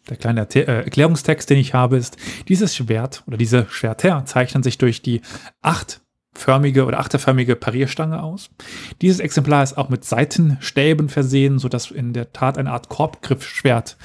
Der 0.09 0.17
kleine 0.17 0.43
äh, 0.55 0.65
Erklärungstext, 0.65 1.49
den 1.49 1.59
ich 1.59 1.73
habe, 1.73 1.97
ist, 1.97 2.17
dieses 2.49 2.75
Schwert 2.75 3.23
oder 3.29 3.37
diese 3.37 3.69
Schwerter 3.71 4.25
zeichnen 4.27 4.65
sich 4.65 4.77
durch 4.77 5.03
die 5.03 5.23
achtförmige 6.35 6.85
oder 6.85 6.99
achterförmige 6.99 7.57
Parierstange 7.57 8.23
aus. 8.23 8.51
Dieses 9.01 9.21
Exemplar 9.21 9.63
ist 9.63 9.77
auch 9.77 9.89
mit 9.89 10.05
Seitenstäben 10.05 11.09
versehen, 11.09 11.59
sodass 11.59 11.91
in 11.91 12.13
der 12.13 12.33
Tat 12.33 12.59
eine 12.59 12.73
Art 12.73 12.89
Korbgriffschwert 12.89 13.97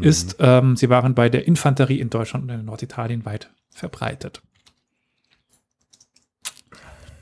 ist. 0.00 0.36
Ähm, 0.38 0.76
sie 0.76 0.88
waren 0.88 1.14
bei 1.14 1.28
der 1.28 1.46
Infanterie 1.46 2.00
in 2.00 2.10
Deutschland 2.10 2.44
und 2.44 2.50
in 2.50 2.64
Norditalien 2.64 3.24
weit 3.24 3.50
verbreitet. 3.70 4.42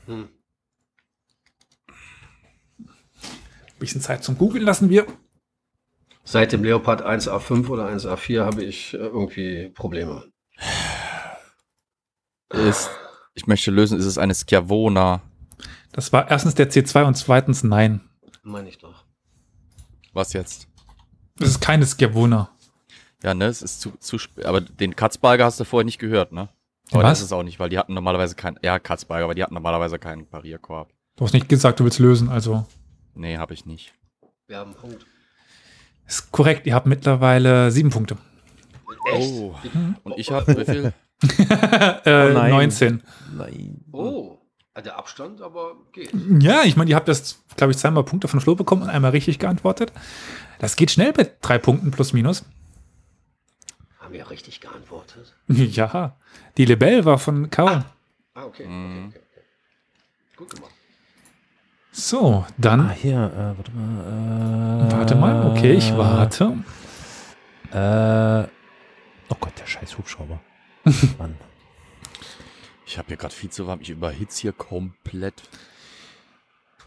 Hm. 0.05 0.27
Bisschen 3.79 4.01
Zeit 4.01 4.23
zum 4.23 4.37
Googeln 4.37 4.65
lassen 4.65 4.89
wir. 4.89 5.07
Seit 6.25 6.51
dem 6.51 6.63
Leopard 6.63 7.03
1A5 7.03 7.69
oder 7.69 7.87
1A4 7.87 8.45
habe 8.45 8.63
ich 8.63 8.93
äh, 8.93 8.97
irgendwie 8.97 9.69
Probleme. 9.69 10.25
Ist, 12.51 12.89
ich 13.39 13.47
möchte 13.47 13.71
lösen, 13.71 13.97
ist 13.97 14.05
es 14.05 14.17
eine 14.17 14.35
Schiavona. 14.35 15.21
Das 15.91 16.11
war 16.13 16.29
erstens 16.29 16.55
der 16.55 16.69
C2 16.69 17.05
und 17.05 17.15
zweitens 17.15 17.63
nein. 17.63 18.01
Meine 18.43 18.69
ich 18.69 18.77
doch. 18.77 19.05
Was 20.13 20.33
jetzt? 20.33 20.67
Das 21.37 21.49
ist 21.49 21.61
keine 21.61 21.85
Schiavona. 21.85 22.49
Ja, 23.23 23.33
ne, 23.33 23.45
es 23.45 23.61
ist 23.61 23.81
zu, 23.81 23.91
zu 23.99 24.17
spät. 24.17 24.45
Aber 24.45 24.61
den 24.61 24.95
Katzbalger 24.95 25.45
hast 25.45 25.59
du 25.59 25.63
vorher 25.63 25.85
nicht 25.85 25.99
gehört, 25.99 26.31
ne? 26.31 26.49
Aber 26.91 27.03
Was? 27.03 27.11
das 27.11 27.19
ist 27.19 27.25
es 27.25 27.31
auch 27.33 27.43
nicht, 27.43 27.59
weil 27.59 27.69
die 27.69 27.77
hatten 27.77 27.93
normalerweise 27.93 28.35
keinen, 28.35 28.57
ja, 28.61 28.79
Katzbalger, 28.79 29.25
aber 29.25 29.35
die 29.35 29.43
hatten 29.43 29.53
normalerweise 29.53 29.99
keinen 29.99 30.25
Parierkorb. 30.27 30.91
Du 31.15 31.25
hast 31.25 31.33
nicht 31.33 31.47
gesagt, 31.49 31.79
du 31.79 31.83
willst 31.83 31.99
lösen, 31.99 32.29
also 32.29 32.65
Nee, 33.15 33.37
habe 33.37 33.53
ich 33.53 33.65
nicht. 33.65 33.93
Wir 34.47 34.57
haben 34.57 34.71
einen 34.71 34.79
Punkt. 34.79 35.05
ist 36.07 36.31
korrekt. 36.31 36.65
Ihr 36.65 36.73
habt 36.73 36.87
mittlerweile 36.87 37.71
sieben 37.71 37.89
Punkte. 37.89 38.17
Echt? 39.11 39.31
Oh. 39.31 39.55
Und 40.03 40.17
ich 40.17 40.31
habe, 40.31 40.57
wie 40.57 40.65
viel? 40.65 40.93
äh, 42.05 42.29
Oh 42.29 42.33
nein. 42.33 42.51
19. 42.51 43.03
nein. 43.35 43.83
Oh. 43.91 44.37
Ah, 44.73 44.81
Der 44.81 44.97
Abstand 44.97 45.41
aber 45.41 45.73
geht. 45.91 46.11
Ja, 46.39 46.63
ich 46.63 46.77
meine, 46.77 46.89
ihr 46.89 46.95
habt 46.95 47.07
das, 47.07 47.43
glaube 47.57 47.71
ich, 47.71 47.77
zweimal 47.77 48.03
Punkte 48.03 48.27
von 48.27 48.39
Flo 48.39 48.55
bekommen 48.55 48.83
und 48.83 48.89
einmal 48.89 49.11
richtig 49.11 49.39
geantwortet. 49.39 49.91
Das 50.59 50.75
geht 50.75 50.91
schnell 50.91 51.13
mit 51.17 51.37
drei 51.41 51.57
Punkten 51.57 51.91
plus 51.91 52.13
minus. 52.13 52.45
Haben 53.99 54.13
wir 54.13 54.29
richtig 54.29 54.61
geantwortet? 54.61 55.35
Ja, 55.47 56.15
die 56.57 56.65
Lebel 56.65 57.03
war 57.05 57.17
von 57.19 57.49
Kaul. 57.49 57.83
Ah, 58.35 58.43
okay. 58.45 58.65
Mhm. 58.67 59.07
okay, 59.09 59.19
okay, 59.19 59.41
okay. 59.41 60.37
Gut 60.37 60.49
gemacht. 60.55 60.71
So, 61.91 62.45
Ah, 62.47 62.53
dann, 62.57 62.91
hier, 62.91 63.17
äh, 63.17 63.57
warte 63.57 63.71
mal. 63.71 64.87
Äh, 64.87 64.91
warte 64.93 65.15
mal. 65.15 65.51
Okay, 65.51 65.73
ich 65.73 65.97
warte. 65.97 66.63
Äh, 67.73 68.47
oh 69.29 69.35
Gott, 69.39 69.53
der 69.59 69.65
scheiß 69.65 69.97
Hubschrauber. 69.97 70.39
Mann. 71.17 71.35
Ich 72.85 72.97
habe 72.97 73.07
hier 73.09 73.17
gerade 73.17 73.33
viel 73.33 73.49
zu 73.49 73.67
warm. 73.67 73.79
Ich 73.81 73.89
überhitze 73.89 74.41
hier 74.41 74.51
komplett. 74.53 75.33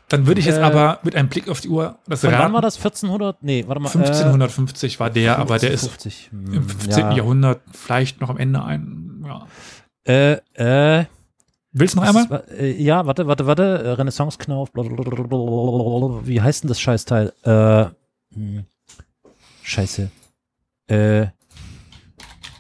Dann 0.09 0.27
würde 0.27 0.41
ich 0.41 0.47
jetzt 0.47 0.59
Äh, 0.59 0.63
aber 0.63 0.99
mit 1.05 1.15
einem 1.17 1.29
Blick 1.29 1.49
auf 1.49 1.61
die 1.61 1.69
Uhr 1.69 1.99
das 2.07 2.21
Von 2.21 2.33
wann 2.33 2.41
raten. 2.41 2.53
war 2.55 2.61
das? 2.61 2.77
1400? 2.77 3.43
Nee, 3.43 3.65
warte 3.67 3.81
mal. 3.81 3.89
1550 3.89 5.01
war 5.01 5.09
der, 5.11 5.39
aber 5.39 5.59
der 5.59 5.71
ist 5.71 5.85
1550. 5.85 6.31
Hm, 6.33 6.55
im 6.55 6.69
15. 6.69 7.01
ja. 7.03 7.13
Jahrhundert 7.13 7.61
vielleicht 7.73 8.21
noch 8.21 8.29
am 8.29 8.37
Ende 8.37 8.63
ein. 8.63 9.25
Ja. 9.25 9.47
Äh, 10.05 11.01
äh, 11.01 11.07
Willst 11.75 11.95
du 11.95 12.01
noch 12.01 12.07
einmal? 12.09 12.25
ist- 12.49 12.59
äh, 12.59 12.73
ja, 12.73 13.07
warte, 13.07 13.27
warte, 13.27 13.47
warte. 13.47 13.63
Äh, 13.63 13.89
Renaissance-Knauf. 13.93 14.69
Wie 14.75 16.41
heißt 16.43 16.65
denn 16.65 16.69
das 16.69 16.81
Scheißteil? 16.81 17.33
Äh, 17.45 17.87
hm, 18.35 18.67
scheiße. 19.63 20.11
Äh, 20.89 21.29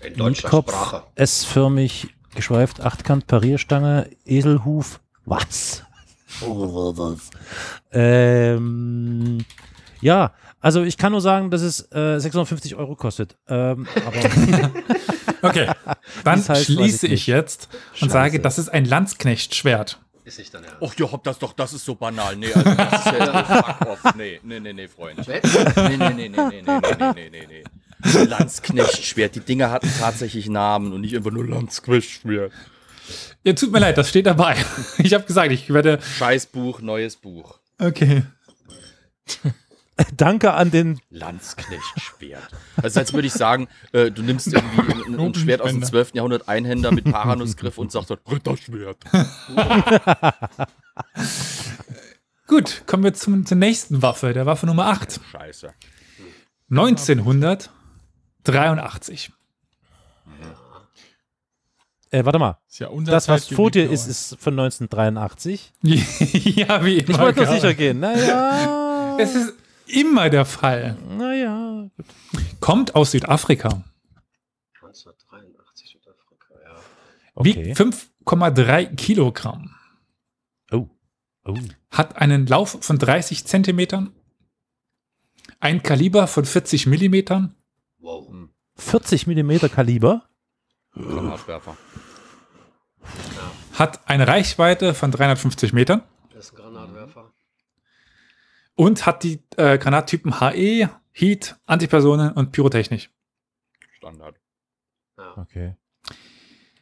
In 0.04 0.14
deutscher 0.16 0.42
Niedkopf, 0.48 0.70
Sprache. 0.70 1.02
S-förmig 1.14 2.08
geschweift, 2.34 2.80
Achtkant, 2.80 3.26
Parierstange, 3.26 4.08
Eselhuf. 4.24 5.00
Was? 5.24 5.84
ähm, 7.92 9.38
ja, 10.00 10.32
also 10.60 10.82
ich 10.82 10.96
kann 10.96 11.12
nur 11.12 11.20
sagen, 11.20 11.50
dass 11.50 11.60
es 11.62 11.80
äh, 11.92 12.18
650 12.18 12.74
Euro 12.76 12.96
kostet. 12.96 13.36
Ähm, 13.48 13.86
aber 14.06 14.70
Okay, 15.42 15.68
dann 16.24 16.38
heißt, 16.48 16.68
ich 16.68 16.74
schließe 16.76 17.06
ich 17.06 17.12
nicht. 17.12 17.26
jetzt 17.26 17.68
und 17.72 17.98
Scheiße. 17.98 18.12
sage, 18.12 18.40
das 18.40 18.58
ist 18.58 18.68
ein 18.68 18.84
Landsknechtschwert. 18.84 19.98
Ist 20.24 20.38
nicht 20.38 20.54
dein 20.54 20.62
Ernst. 20.62 20.80
Och, 20.80 20.94
ja, 20.96 21.10
hab 21.10 21.24
das 21.24 21.38
doch, 21.40 21.52
das 21.52 21.72
ist 21.72 21.84
so 21.84 21.96
banal. 21.96 22.36
Nee, 22.36 22.52
also 22.52 22.74
das 22.74 22.92
ist 23.06 23.12
ja 23.12 23.44
fuck 23.44 23.88
off. 23.88 24.14
Nee, 24.14 24.38
nee, 24.44 24.60
nee, 24.60 24.72
nee, 24.72 24.86
Freund. 24.86 25.26
Wett? 25.26 25.42
Nee, 25.44 25.96
nee, 25.96 26.08
nee, 26.14 26.28
nee, 26.28 26.28
nee, 26.28 26.62
nee, 26.62 26.62
nee, 26.62 27.12
nee, 27.14 27.30
nee, 27.30 27.46
nee. 27.48 27.64
Landsknechtschwert. 28.02 29.34
Die 29.34 29.40
Dinger 29.40 29.70
hatten 29.70 29.90
tatsächlich 29.98 30.48
Namen 30.48 30.92
und 30.92 31.00
nicht 31.00 31.16
einfach 31.16 31.30
nur 31.30 31.46
Landsknechtschwert. 31.46 32.52
Ja, 33.44 33.52
tut 33.54 33.72
mir 33.72 33.80
leid, 33.80 33.98
das 33.98 34.08
steht 34.08 34.26
dabei. 34.26 34.56
Ich 34.98 35.14
habe 35.14 35.24
gesagt, 35.24 35.50
ich 35.50 35.72
werde. 35.72 35.98
Scheißbuch, 36.18 36.80
neues 36.80 37.16
Buch. 37.16 37.58
Okay. 37.78 38.22
danke 40.16 40.52
an 40.54 40.70
den. 40.70 41.00
Landsknechtschwert. 41.10 42.48
Also 42.80 43.00
als 43.00 43.12
würde 43.12 43.26
ich 43.26 43.32
sagen, 43.32 43.68
äh, 43.92 44.10
du 44.10 44.22
nimmst 44.22 44.52
irgendwie 44.52 44.92
ein, 44.92 45.18
ein 45.18 45.34
Schwert 45.34 45.60
aus 45.60 45.70
dem 45.70 45.82
12. 45.82 46.14
Jahrhundert 46.14 46.48
Einhänder 46.48 46.92
mit 46.92 47.04
Paranussgriff 47.04 47.78
und 47.78 47.90
sagst 47.90 48.10
dort 48.10 48.20
Ritterschwert. 48.30 48.98
Gut, 52.46 52.82
kommen 52.86 53.02
wir 53.02 53.14
zum, 53.14 53.46
zur 53.46 53.56
nächsten 53.56 54.02
Waffe, 54.02 54.32
der 54.32 54.46
Waffe 54.46 54.66
Nummer 54.66 54.86
8. 54.86 55.20
Scheiße. 55.30 55.72
1983. 58.46 59.32
Äh, 62.12 62.26
warte 62.26 62.38
mal. 62.38 62.58
Ist 62.68 62.78
ja 62.78 62.88
unser 62.88 63.10
Das, 63.10 63.26
was 63.28 63.48
vor 63.48 63.70
dir 63.70 63.90
ist, 63.90 64.06
ist 64.06 64.36
von 64.38 64.52
1983. 64.52 65.72
ja, 65.82 66.84
wie 66.84 66.98
immer. 66.98 67.10
Ich 67.10 67.18
wollte 67.18 67.44
nur 67.44 67.54
sicher 67.54 67.72
gehen. 67.72 68.00
Naja. 68.00 69.16
Es 69.18 69.34
ist 69.34 69.54
immer 69.86 70.28
der 70.28 70.44
Fall. 70.44 70.98
Naja. 71.08 71.88
Kommt 72.60 72.94
aus 72.94 73.12
Südafrika. 73.12 73.82
1983 74.82 75.90
Südafrika, 75.90 76.54
ja. 76.62 76.76
Okay. 77.34 77.66
Wiegt 77.66 77.80
5,3 77.80 78.94
Kilogramm. 78.94 79.74
Oh. 80.70 80.88
Oh. 81.46 81.56
Hat 81.90 82.16
einen 82.16 82.46
Lauf 82.46 82.76
von 82.82 82.98
30 82.98 83.46
Zentimetern. 83.46 84.12
Ein 85.60 85.82
Kaliber 85.82 86.26
von 86.26 86.44
40 86.44 86.86
Millimetern. 86.86 87.54
Wow. 88.02 88.32
40 88.76 89.26
Millimeter 89.26 89.68
Kaliber. 89.68 90.28
Granatwerfer. 90.94 91.76
Hat 93.74 94.08
eine 94.08 94.28
Reichweite 94.28 94.92
von 94.94 95.10
350 95.10 95.72
Metern. 95.72 96.02
Das 96.32 96.46
ist 96.46 96.52
ein 96.52 96.56
Granatwerfer. 96.56 97.32
Und 98.74 99.06
hat 99.06 99.22
die 99.22 99.42
äh, 99.56 99.78
Granattypen 99.78 100.40
HE, 100.40 100.90
Heat, 101.12 101.56
Antipersonen 101.66 102.32
und 102.32 102.52
Pyrotechnik. 102.52 103.10
Standard. 103.96 104.40
Ja. 105.18 105.36
Okay. 105.38 105.76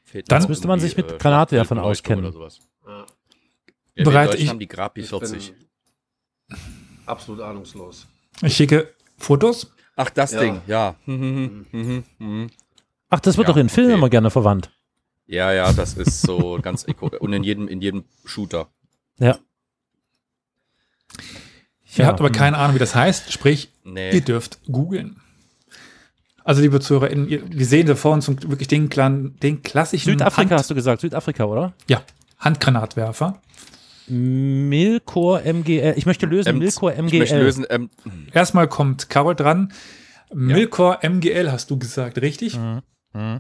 Fehlt 0.05 0.31
Dann 0.31 0.47
müsste 0.49 0.69
man 0.69 0.81
sich 0.81 0.97
mit 0.97 1.19
Granatwerfern 1.19 1.79
Schlachtfeldbeleuchtung 1.79 1.91
auskennen. 1.91 2.25
Oder 2.25 2.33
sowas. 2.33 2.61
Ja. 2.87 3.07
Ja, 3.97 4.05
Bereit, 4.05 4.35
ich- 4.37 4.49
haben 4.49 4.59
die 4.59 4.69
Grapi 4.69 5.01
Ich 5.03 5.09
40. 5.09 5.53
bin 5.53 6.57
absolut 7.07 7.41
ahnungslos. 7.43 8.07
Ich 8.43 8.57
schicke 8.57 8.95
Fotos. 9.19 9.73
Ach, 9.97 10.11
das 10.11 10.33
Ja. 10.33 10.41
Ding, 10.41 10.61
ja. 10.67 10.95
Mhm, 11.07 11.67
mhm, 11.73 12.05
mhm. 12.19 12.51
Ach, 13.09 13.21
das 13.21 13.37
wird 13.37 13.49
Ja, 13.49 13.55
doch 13.55 13.61
in 13.61 13.69
Filmen 13.69 13.91
okay. 13.93 13.99
immer 13.99 14.11
gerne 14.11 14.31
verwandt. 14.31 14.71
Ja, 15.27 15.53
ja, 15.53 15.73
das 15.73 15.95
ist 15.95 16.23
so 16.23 16.59
ganz 16.63 16.87
iko 16.89 17.09
und 17.21 17.33
in 17.33 17.45
jedem, 17.45 17.69
in 17.69 17.81
jedem 17.81 18.05
Shooter. 18.25 18.69
Ja. 19.19 19.39
Ihr 21.97 22.07
habt 22.07 22.21
aber 22.21 22.31
keine 22.31 22.57
Ahnung, 22.57 22.77
wie 22.77 22.81
das 22.81 22.95
heißt. 22.95 23.33
Sprich, 23.33 23.71
Nee. 23.85 24.13
ihr 24.13 24.21
dürft 24.21 24.61
googeln. 24.71 25.21
Also, 26.45 26.63
liebe 26.63 26.81
ZuhörerInnen, 26.81 27.29
wir 27.29 27.67
sehen 27.67 27.87
da 27.87 27.95
vor 27.97 28.13
uns 28.13 28.27
so 28.27 28.33
wirklich 28.43 28.69
den, 28.69 28.89
den 28.89 29.63
klassischen 29.63 30.11
Südafrika 30.13 30.51
Hand, 30.51 30.59
hast 30.61 30.71
du 30.71 30.75
gesagt, 30.75 31.01
Südafrika, 31.03 31.45
oder? 31.45 31.75
ja, 31.89 32.03
Handgranatwerfer. 32.39 33.41
Milcor 34.11 35.43
MGL. 35.45 35.95
Ich 35.97 36.07
möchte 36.07 36.27
lösen, 36.27 36.49
M- 36.51 36.59
Milcor 36.59 36.93
Ich 36.93 36.99
möchte 37.01 37.17
MGL. 37.35 37.43
lösen, 37.43 37.67
ähm, 37.71 37.91
Erstmal 38.33 38.69
kommt 38.69 39.09
Carol 39.09 39.35
dran. 39.35 39.73
Milcor 40.33 41.01
MGL 41.03 41.51
hast 41.51 41.71
du 41.71 41.79
gesagt, 41.79 42.21
richtig? 42.21 42.57
Mhm. 42.59 42.83
Mhm. 43.13 43.39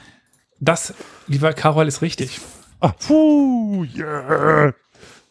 Das, 0.61 0.95
lieber 1.27 1.53
Carol, 1.53 1.87
ist 1.89 2.03
richtig. 2.03 2.41
Ah, 2.81 2.93
puh, 2.93 3.85
yeah. 3.97 4.75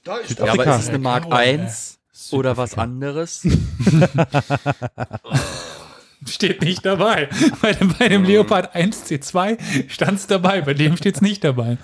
Da 0.04 0.18
ist 0.18 0.40
ja, 0.40 0.54
aber 0.54 0.66
ist 0.66 0.84
es 0.84 0.90
eine 0.90 1.00
Mark 1.00 1.24
Genau, 1.26 1.36
1 1.36 2.00
oder 2.32 2.58
was 2.58 2.78
anderes? 2.78 3.44
Steht 6.28 6.62
nicht 6.62 6.86
dabei. 6.86 7.30
Bei 7.62 7.74
dem, 7.74 7.94
bei 7.98 8.08
dem 8.10 8.24
Leopard 8.24 8.76
1C2 8.76 9.58
stand 9.90 10.20
es 10.20 10.28
dabei, 10.28 10.62
bei 10.62 10.74
dem 10.74 10.98
steht 10.98 11.16
es 11.16 11.22
nicht 11.22 11.44
dabei. 11.44 11.78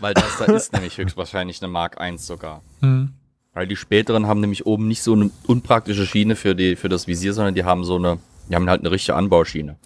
Weil 0.00 0.14
das 0.14 0.38
da 0.38 0.44
ist 0.46 0.72
nämlich 0.72 0.98
höchstwahrscheinlich 0.98 1.62
eine 1.62 1.70
Mark 1.70 2.00
1 2.00 2.26
sogar. 2.26 2.62
Hm. 2.80 3.14
Weil 3.52 3.66
die 3.66 3.76
späteren 3.76 4.26
haben 4.26 4.40
nämlich 4.40 4.66
oben 4.66 4.88
nicht 4.88 5.02
so 5.02 5.12
eine 5.12 5.30
unpraktische 5.46 6.06
Schiene 6.06 6.36
für, 6.36 6.54
die, 6.54 6.76
für 6.76 6.88
das 6.88 7.06
Visier, 7.06 7.32
sondern 7.32 7.54
die 7.54 7.64
haben 7.64 7.84
so 7.84 7.96
eine, 7.96 8.18
die 8.48 8.54
haben 8.54 8.68
halt 8.68 8.80
eine 8.80 8.90
richtige 8.90 9.16
Anbauschiene. 9.16 9.76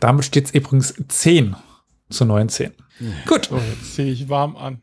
Damit 0.00 0.24
steht 0.24 0.46
es 0.46 0.54
übrigens 0.54 0.94
10 1.08 1.56
zu 2.08 2.24
19. 2.24 2.72
Gut, 3.26 3.46
So, 3.46 3.56
jetzt 3.56 3.94
sehe 3.94 4.12
ich 4.12 4.28
warm 4.28 4.56
an. 4.56 4.80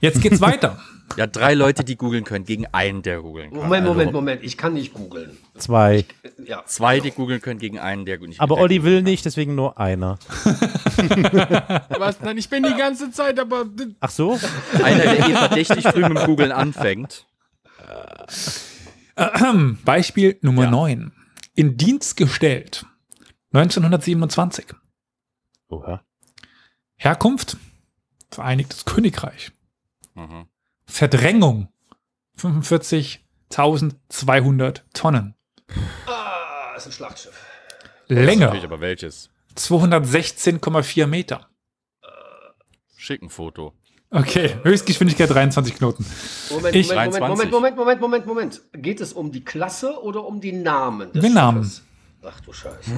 Jetzt 0.00 0.20
geht's 0.20 0.40
weiter. 0.40 0.78
Ja, 1.16 1.28
drei 1.28 1.54
Leute, 1.54 1.84
die 1.84 1.96
googeln 1.96 2.24
können, 2.24 2.44
gegen 2.44 2.66
einen, 2.66 3.00
der 3.02 3.22
googeln 3.22 3.50
kann. 3.50 3.60
Moment, 3.60 3.82
Also 3.82 3.92
Moment, 3.92 4.12
Moment. 4.12 4.42
Ich 4.42 4.58
kann 4.58 4.74
nicht 4.74 4.92
googeln. 4.92 5.36
Zwei. 5.56 6.04
Ja. 6.44 6.64
Zwei, 6.66 6.98
die 6.98 7.12
googeln 7.12 7.40
können, 7.40 7.60
gegen 7.60 7.78
einen, 7.78 8.04
der 8.04 8.18
nicht 8.18 8.40
Aber 8.40 8.58
Olli 8.58 8.82
will 8.82 9.02
nicht, 9.02 9.24
deswegen 9.24 9.54
nur 9.54 9.78
einer. 9.78 10.18
Was? 11.96 12.20
Nein, 12.20 12.36
ich 12.38 12.50
bin 12.50 12.64
die 12.64 12.74
ganze 12.74 13.12
Zeit, 13.12 13.38
aber 13.38 13.66
Ach 14.00 14.10
so? 14.10 14.36
kann. 14.72 14.82
Einer, 14.82 15.02
der 15.04 15.18
eh 15.28 15.32
verdächtig 15.32 15.84
früh 15.88 16.00
mit 16.08 16.18
dem 16.18 16.26
Googeln 16.26 16.50
anfängt. 16.50 17.24
Ahem. 19.14 19.78
Beispiel 19.84 20.38
Nummer 20.42 20.64
Ja. 20.64 20.70
9. 20.70 21.12
In 21.54 21.76
Dienst 21.76 22.16
gestellt. 22.16 22.84
1927. 23.52 24.66
Oha. 25.68 26.02
Herkunft? 26.96 27.56
Vereinigtes 28.30 28.84
Königreich. 28.84 29.52
Mhm. 30.16 30.46
Verdrängung? 30.86 31.68
45.200 32.38 34.80
Tonnen. 34.92 35.34
Ah, 36.06 36.74
ist 36.76 36.86
ein 36.86 36.92
Schlachtschiff. 36.92 37.32
Länge? 38.08 38.50
Aber 38.50 38.80
welches? 38.80 39.30
216,4 39.56 41.06
Meter. 41.06 41.48
Schick 42.96 43.22
ein 43.22 43.30
Foto. 43.30 43.72
Okay, 44.10 44.56
Höchstgeschwindigkeit 44.62 45.28
23 45.30 45.74
Knoten. 45.74 46.04
Moment, 46.50 46.74
Ich- 46.76 46.88
Moment, 46.88 47.12
Moment, 47.12 47.22
23. 47.22 47.50
Moment, 47.50 47.52
Moment, 47.52 47.76
Moment, 47.76 48.00
Moment, 48.00 48.26
Moment. 48.26 48.60
Geht 48.72 49.00
es 49.00 49.12
um 49.12 49.30
die 49.32 49.44
Klasse 49.44 50.00
oder 50.02 50.24
um 50.26 50.40
die 50.40 50.52
Namen 50.52 51.12
des 51.12 51.22
Den 51.22 51.34
Namen. 51.34 51.70
Ach 52.24 52.40
du 52.40 52.52
Scheiße. 52.52 52.90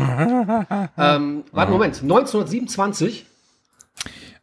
ähm, 0.96 1.44
warte, 1.52 1.72
Moment. 1.72 2.02
1927 2.02 3.26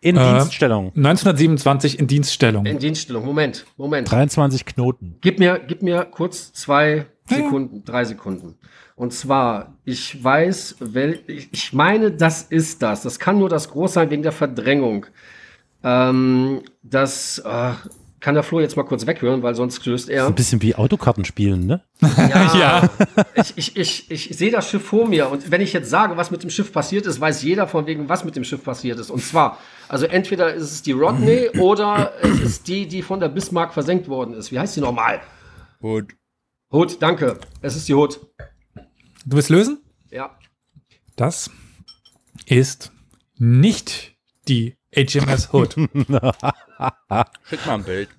In 0.06 0.18
Äh, 0.18 0.34
Dienststellung. 0.38 0.92
1927 0.96 1.98
in 2.00 2.06
Dienststellung. 2.06 2.66
in 2.68 2.78
Dienststellung. 2.78 3.26
Moment, 3.26 3.66
Moment. 3.76 4.12
23 4.12 4.64
Knoten. 4.66 5.18
Gib 5.22 5.40
mir, 5.40 5.60
gib 5.68 5.82
mir 5.82 6.06
kurz 6.06 6.54
zwei 6.54 7.08
Sekunden, 7.28 7.84
drei 7.84 8.06
Sekunden. 8.06 8.56
Und 8.96 9.14
zwar, 9.14 9.74
ich 9.84 10.24
weiß, 10.24 10.76
wel, 10.80 11.20
ich, 11.26 11.50
ich 11.52 11.74
meine, 11.74 12.12
das 12.12 12.44
ist 12.44 12.84
das. 12.84 13.02
Das 13.02 13.18
kann 13.18 13.40
nur 13.40 13.50
das 13.50 13.72
Groß 13.72 13.94
sein 13.94 14.12
wegen 14.12 14.22
der 14.22 14.32
Verdrängung. 14.32 15.08
Ähm, 15.84 16.62
das 16.84 17.40
äh, 17.40 17.72
kann 18.26 18.34
der 18.34 18.42
Flo 18.42 18.60
jetzt 18.60 18.76
mal 18.76 18.82
kurz 18.82 19.06
weghören, 19.06 19.44
weil 19.44 19.54
sonst 19.54 19.86
löst 19.86 20.10
er. 20.10 20.26
Ein 20.26 20.34
bisschen 20.34 20.60
wie 20.64 20.74
Autokarten 20.74 21.26
spielen, 21.26 21.68
ne? 21.68 21.84
Ja, 22.02 22.56
Ja. 22.60 22.90
ich, 23.36 23.56
ich, 23.56 23.78
ich, 23.78 24.10
ich 24.10 24.36
sehe 24.36 24.50
das 24.50 24.68
Schiff 24.68 24.84
vor 24.84 25.08
mir 25.08 25.30
und 25.30 25.52
wenn 25.52 25.62
ich 25.62 25.74
jetzt 25.74 25.92
sage, 25.92 26.18
was 26.18 26.32
mit 26.32 26.42
dem 26.42 26.50
Schiff 26.50 26.74
passiert 26.74 27.06
ist, 27.06 27.22
weiß 27.22 27.44
jeder 27.44 27.68
von 27.68 27.86
wegen, 27.86 28.10
was 28.10 28.26
mit 28.26 28.36
dem 28.36 28.44
Schiff 28.44 28.64
passiert 28.64 28.98
ist. 28.98 29.12
Und 29.12 29.22
zwar, 29.24 29.60
also 29.88 30.08
entweder 30.08 30.52
ist 30.56 30.72
es 30.72 30.82
die 30.82 30.94
Rodney 30.94 31.52
oder 31.60 32.14
es 32.24 32.42
ist 32.42 32.68
die, 32.68 32.88
die 32.88 33.04
von 33.04 33.20
der 33.20 33.30
Bismarck 33.30 33.76
versenkt 33.76 34.08
worden 34.08 34.34
ist. 34.34 34.52
Wie 34.52 34.58
heißt 34.58 34.76
die 34.76 34.82
nochmal? 34.82 35.22
Gut. 35.80 36.16
Hood, 36.72 37.00
danke. 37.04 37.38
Es 37.62 37.76
ist 37.76 37.88
die 37.88 37.94
Hood. 37.94 38.20
Du 39.28 39.36
willst 39.38 39.50
lösen? 39.50 39.84
Ja. 40.10 40.36
Das 41.16 41.52
ist 42.48 42.92
nicht 43.38 44.16
die 44.48 44.78
HMS 44.96 45.54
Hood. 45.54 45.76
Schick 47.50 47.66
mal 47.68 47.76
ein 47.76 47.84
Bild. 47.84 48.10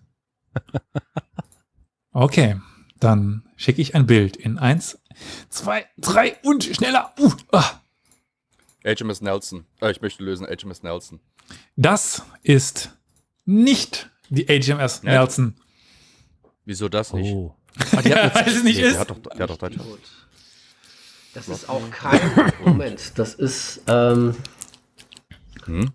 Okay, 2.12 2.59
dann 2.98 3.46
schicke 3.57 3.82
ich 3.82 3.94
ein 3.94 4.07
Bild 4.07 4.38
in 4.38 4.57
eins, 4.59 4.98
zwei, 5.50 5.84
drei 5.98 6.38
und 6.44 6.64
schneller. 6.64 7.12
Uh, 7.18 7.30
ah. 7.52 7.82
HMS 8.86 9.20
Nelson. 9.20 9.66
Äh, 9.82 9.90
ich 9.90 10.00
möchte 10.00 10.22
lösen, 10.24 10.46
HMS 10.46 10.82
Nelson. 10.82 11.20
Das 11.76 12.22
ist 12.42 12.90
nicht 13.44 14.09
die 14.30 14.46
HMS 14.46 15.02
Ja. 15.04 15.20
Nelson. 15.20 15.57
Wieso 16.64 16.88
das 16.88 17.12
nicht? 17.12 17.34
Oh. 17.34 17.54
Ah, 17.94 18.00
die 18.00 18.14
hat 18.14 18.34
Weil 18.34 18.48
es 18.48 18.64
nicht 18.64 18.78
die 18.78 18.82
ist. 18.82 18.98
Hat 18.98 19.11
doch, 19.11 19.18
die 19.18 19.42
hat 19.42 19.50
doch 19.50 19.59
Deutsch. 19.59 19.76
Das 21.34 21.48
ist 21.48 21.68
auch 21.68 21.90
kein. 21.90 22.52
Moment, 22.64 23.18
das 23.18 23.34
ist 23.34 23.82
ähm, 23.88 24.34
Hm? 25.66 25.92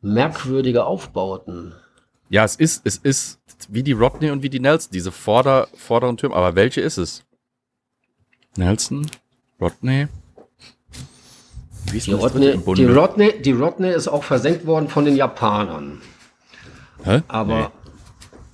merkwürdige 0.00 0.84
Aufbauten. 0.84 1.74
Ja, 2.28 2.44
es 2.44 2.56
ist, 2.56 2.82
es 2.84 2.96
ist 2.96 3.39
wie 3.70 3.82
die 3.82 3.92
Rodney 3.92 4.30
und 4.30 4.42
wie 4.42 4.50
die 4.50 4.60
Nelson, 4.60 4.90
diese 4.92 5.12
Vorder, 5.12 5.68
vorderen 5.74 6.16
Türme. 6.16 6.34
Aber 6.34 6.54
welche 6.54 6.80
ist 6.80 6.98
es? 6.98 7.24
Nelson? 8.56 9.06
Rodney? 9.60 10.08
Wie 11.90 11.98
ist 11.98 12.06
Die 12.06 12.12
Rodney, 12.12 12.56
die, 12.76 12.84
Rodney, 12.84 13.42
die 13.42 13.52
Rodney 13.52 13.90
ist 13.90 14.08
auch 14.08 14.24
versenkt 14.24 14.66
worden 14.66 14.88
von 14.88 15.04
den 15.04 15.16
Japanern. 15.16 16.00
Hä? 17.04 17.22
Aber 17.28 17.72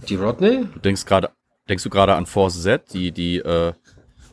die 0.09 0.17
Rodney? 0.17 0.67
Du 0.73 0.79
denkst 0.81 1.05
gerade, 1.05 1.31
denkst 1.69 1.85
du 1.85 1.91
gerade 1.91 2.15
an 2.15 2.27
Force 2.27 2.63
Z, 2.63 2.93
die, 2.93 3.13
die, 3.13 3.39
äh, 3.39 3.73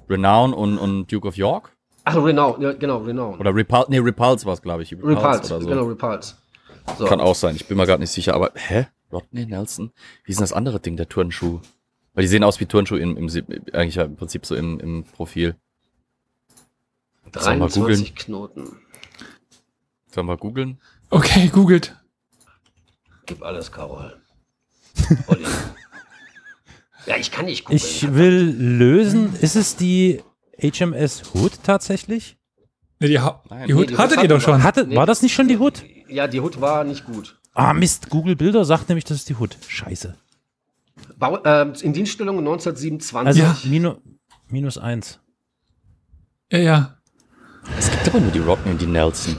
Renown 0.09 0.53
und, 0.53 0.77
und 0.77 1.11
Duke 1.11 1.27
of 1.27 1.35
York? 1.35 1.71
Ach, 2.05 2.15
Renown, 2.15 2.61
ja, 2.61 2.73
genau, 2.73 2.97
Renown. 2.97 3.39
Oder 3.39 3.55
Repulse, 3.55 3.85
nee, 3.89 3.99
Repulse 3.99 4.45
war 4.45 4.53
es, 4.53 4.61
glaube 4.61 4.83
ich. 4.83 4.91
Repulse, 4.91 5.15
Repulse, 5.17 5.53
oder 5.55 5.63
so. 5.63 5.69
genau, 5.69 5.83
Repulse. 5.85 6.35
So. 6.97 7.05
Kann 7.05 7.21
auch 7.21 7.35
sein, 7.35 7.55
ich 7.55 7.65
bin 7.65 7.77
mir 7.77 7.85
gerade 7.85 8.01
nicht 8.01 8.11
sicher, 8.11 8.33
aber, 8.33 8.51
hä? 8.55 8.87
Rodney 9.13 9.45
Nelson? 9.45 9.91
Wie 10.25 10.31
ist 10.31 10.39
denn 10.39 10.43
das 10.43 10.53
andere 10.53 10.79
Ding, 10.79 10.97
der 10.97 11.07
Turnschuh? 11.07 11.59
Weil 12.13 12.23
die 12.23 12.27
sehen 12.27 12.43
aus 12.43 12.59
wie 12.59 12.65
Turnschuh 12.65 12.95
im, 12.95 13.17
im, 13.17 13.27
eigentlich 13.73 13.95
ja 13.95 14.03
im 14.03 14.15
Prinzip 14.15 14.45
so 14.45 14.55
im, 14.55 14.79
im 14.79 15.03
Profil. 15.03 15.55
Sollen 17.33 17.59
wir 17.59 17.67
23 17.67 18.15
Knoten. 18.15 18.77
Sollen 20.11 20.27
wir 20.27 20.37
googeln? 20.37 20.79
Okay, 21.09 21.49
googelt. 21.49 21.95
Gib 23.25 23.41
alles, 23.41 23.71
Carol. 23.71 24.21
Ja, 27.05 27.17
ich 27.17 27.31
kann 27.31 27.45
nicht 27.45 27.65
gucken. 27.65 27.75
Ich 27.75 28.13
will 28.13 28.55
lösen. 28.57 29.35
Ist 29.41 29.55
es 29.55 29.75
die 29.75 30.21
HMS 30.61 31.33
Hood 31.33 31.61
tatsächlich? 31.63 32.37
Nee, 32.99 33.09
die, 33.09 33.19
ha 33.19 33.43
Nein. 33.49 33.67
die 33.67 33.73
Nee, 33.73 33.79
Hut 33.79 33.89
die 33.89 33.97
hattet 33.97 34.21
ihr 34.21 34.29
doch 34.29 34.39
schon. 34.39 34.63
Hatte, 34.63 34.87
Nee. 34.87 34.95
War 34.95 35.05
das 35.05 35.21
nicht 35.21 35.33
schon 35.33 35.47
die 35.47 35.57
Hood? 35.57 35.83
Ja, 36.07 36.27
die 36.27 36.39
Hut 36.39 36.61
war 36.61 36.83
nicht 36.83 37.05
gut. 37.05 37.39
Ah, 37.53 37.73
Mist. 37.73 38.09
Google 38.09 38.35
Bilder 38.35 38.65
sagt 38.65 38.89
nämlich, 38.89 39.05
das 39.05 39.17
ist 39.17 39.29
die 39.29 39.35
Hood. 39.35 39.57
Scheiße. 39.67 40.15
Bau, 41.17 41.43
ähm, 41.45 41.73
in 41.81 41.93
Dienststellung 41.93 42.37
1927. 42.39 43.27
Also 43.27 43.41
Ja. 43.41 43.57
minu, 43.69 43.95
minus 44.47 44.77
eins. 44.77 45.19
Ja, 46.51 46.59
ja. 46.59 46.97
Es 47.77 47.89
gibt 47.91 48.07
aber 48.09 48.19
nur 48.19 48.31
die 48.31 48.39
Rodney 48.39 48.71
und 48.71 48.81
die 48.81 48.87
Nelson. 48.87 49.37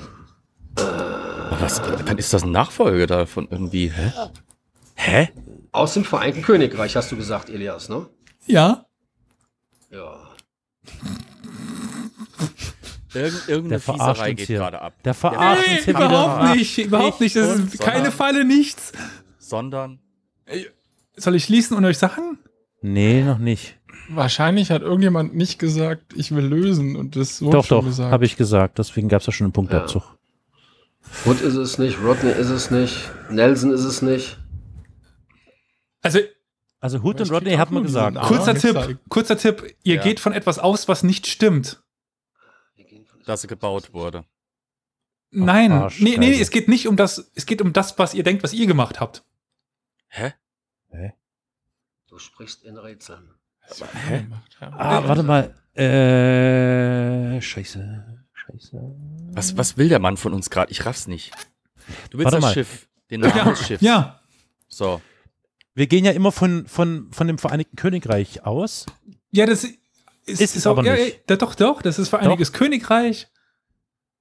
Aber 0.77 1.61
was, 1.61 1.81
dann 1.83 2.19
ist 2.19 2.33
das 2.33 2.43
ein 2.43 2.53
Nachfolger 2.53 3.07
davon 3.07 3.47
irgendwie, 3.51 3.91
hä? 3.91 4.13
Hä? 4.95 5.29
Aus 5.73 5.95
dem 5.95 6.05
Vereinten 6.05 6.43
Königreich, 6.43 6.97
hast 6.97 7.11
du 7.13 7.17
gesagt, 7.17 7.51
Elias, 7.51 7.89
ne? 7.89 8.07
Ja. 8.47 8.87
Ja. 9.91 10.21
Irgend, 13.15 13.49
Der 13.49 13.55
irgendeine 13.55 13.81
verarscht 13.81 14.17
Fieserei 14.17 14.33
geht 14.35 14.47
hier. 14.47 14.59
gerade 14.59 14.81
ab. 14.83 14.95
Der 15.05 15.15
verarscht 15.15 15.67
Nee, 15.69 15.75
uns 15.77 15.85
hier 15.85 15.95
überhaupt 15.95 16.57
nicht. 16.57 16.79
Überhaupt 16.79 17.21
nicht. 17.21 17.37
Das 17.37 17.49
ist 17.49 17.57
Sondern- 17.57 17.79
keine 17.79 18.11
Falle, 18.11 18.45
nichts. 18.45 18.93
Sondern, 19.39 20.01
Soll 21.17 21.37
ich 21.37 21.45
schließen 21.45 21.77
und 21.77 21.85
euch 21.85 21.99
sagen? 21.99 22.39
Nee, 22.83 23.23
noch 23.23 23.39
nicht. 23.39 23.79
Wahrscheinlich 24.09 24.71
hat 24.71 24.83
irgendjemand 24.83 25.35
nicht 25.35 25.59
gesagt, 25.59 26.13
ich 26.17 26.35
will 26.35 26.45
lösen 26.45 26.97
und 26.97 27.15
das 27.17 27.41
wurde 27.41 27.59
doch, 27.59 27.67
doch, 27.69 27.85
gesagt. 27.85 28.11
habe 28.13 28.25
ich 28.25 28.37
gesagt. 28.37 28.79
Deswegen 28.79 29.09
gab 29.09 29.21
es 29.21 29.27
ja 29.27 29.33
schon 29.33 29.45
einen 29.47 29.53
Punktabzug. 29.53 30.03
Hood 31.25 31.41
ist 31.41 31.55
es 31.55 31.79
nicht, 31.79 31.99
Rodney 32.03 32.33
ist 32.33 32.49
es 32.51 32.71
nicht, 32.71 33.11
Nelson 33.31 33.71
ist 33.71 33.85
es 33.85 34.03
nicht. 34.03 34.39
Also, 36.03 36.19
Also 36.81 36.99
Hood 37.03 37.21
und 37.21 37.31
Rodney 37.31 37.53
hat 37.55 37.71
man 37.71 37.83
gesagt. 37.85 38.19
kurzer 38.23 38.55
Tipp. 38.55 38.99
Kurzer 39.09 39.39
Tipp. 39.39 39.75
Ihr 39.85 39.95
Ja. 39.97 40.03
geht 40.03 40.21
von 40.21 40.33
etwas 40.33 40.59
aus, 40.59 40.89
was 40.89 41.03
nicht 41.03 41.27
stimmt. 41.27 41.83
Dass 43.27 43.43
sie 43.43 43.47
gebaut 43.49 43.93
wurde. 43.93 44.25
Nein. 45.31 45.73
Arsch, 45.73 46.01
nee, 46.01 46.17
nee, 46.17 46.41
es 46.41 46.51
geht 46.51 46.69
nicht 46.69 46.87
um 46.87 46.97
das, 46.97 47.31
es 47.35 47.47
geht 47.47 47.61
um 47.61 47.73
das, 47.73 47.99
was 47.99 48.15
ihr 48.15 48.23
denkt, 48.23 48.43
was 48.43 48.53
ihr 48.53 48.67
gemacht 48.67 49.01
habt. 49.01 49.25
Hä? 50.09 50.33
Du 52.09 52.19
sprichst 52.21 52.63
in 52.63 52.77
Rätseln. 52.79 53.35
Hä? 54.09 54.27
Ja. 54.61 54.73
Ah, 54.79 55.09
warte 55.09 55.25
mal. 55.25 55.53
Äh, 55.77 57.41
scheiße. 57.41 58.25
Scheiße. 58.33 58.95
Was, 59.33 59.57
was 59.57 59.77
will 59.77 59.89
der 59.89 59.99
Mann 59.99 60.17
von 60.17 60.33
uns 60.33 60.51
gerade? 60.51 60.71
Ich 60.71 60.87
raff's 60.87 61.09
nicht. 61.09 61.33
Du 62.11 62.19
willst 62.19 62.27
Warte 62.27 62.37
das 62.37 62.43
mal. 62.43 62.53
Schiff, 62.55 62.89
den 63.11 63.23
Namen 63.23 63.37
Ja, 63.37 63.45
des 63.51 63.67
Schiffs. 63.67 63.83
ja. 63.83 64.21
So. 64.69 65.01
Wir 65.75 65.89
gehen 65.89 66.05
ja 66.05 66.13
immer 66.13 66.31
von, 66.31 66.67
von, 66.69 67.11
von 67.13 67.27
dem 67.27 67.39
Vereinigten 67.39 67.75
Königreich 67.75 68.47
aus. 68.47 68.87
Ja, 69.33 69.47
das 69.47 69.67
ist, 70.27 70.41
Ist 70.41 70.57
es 70.57 70.67
auch- 70.67 70.73
aber 70.79 70.85
ja, 70.85 70.95
nicht. 70.95 71.21
Ja, 71.29 71.37
doch, 71.37 71.55
doch, 71.55 71.83
das 71.83 71.99
ist 71.99 72.09
Vereinigtes 72.09 72.53
Königreich. 72.53 73.29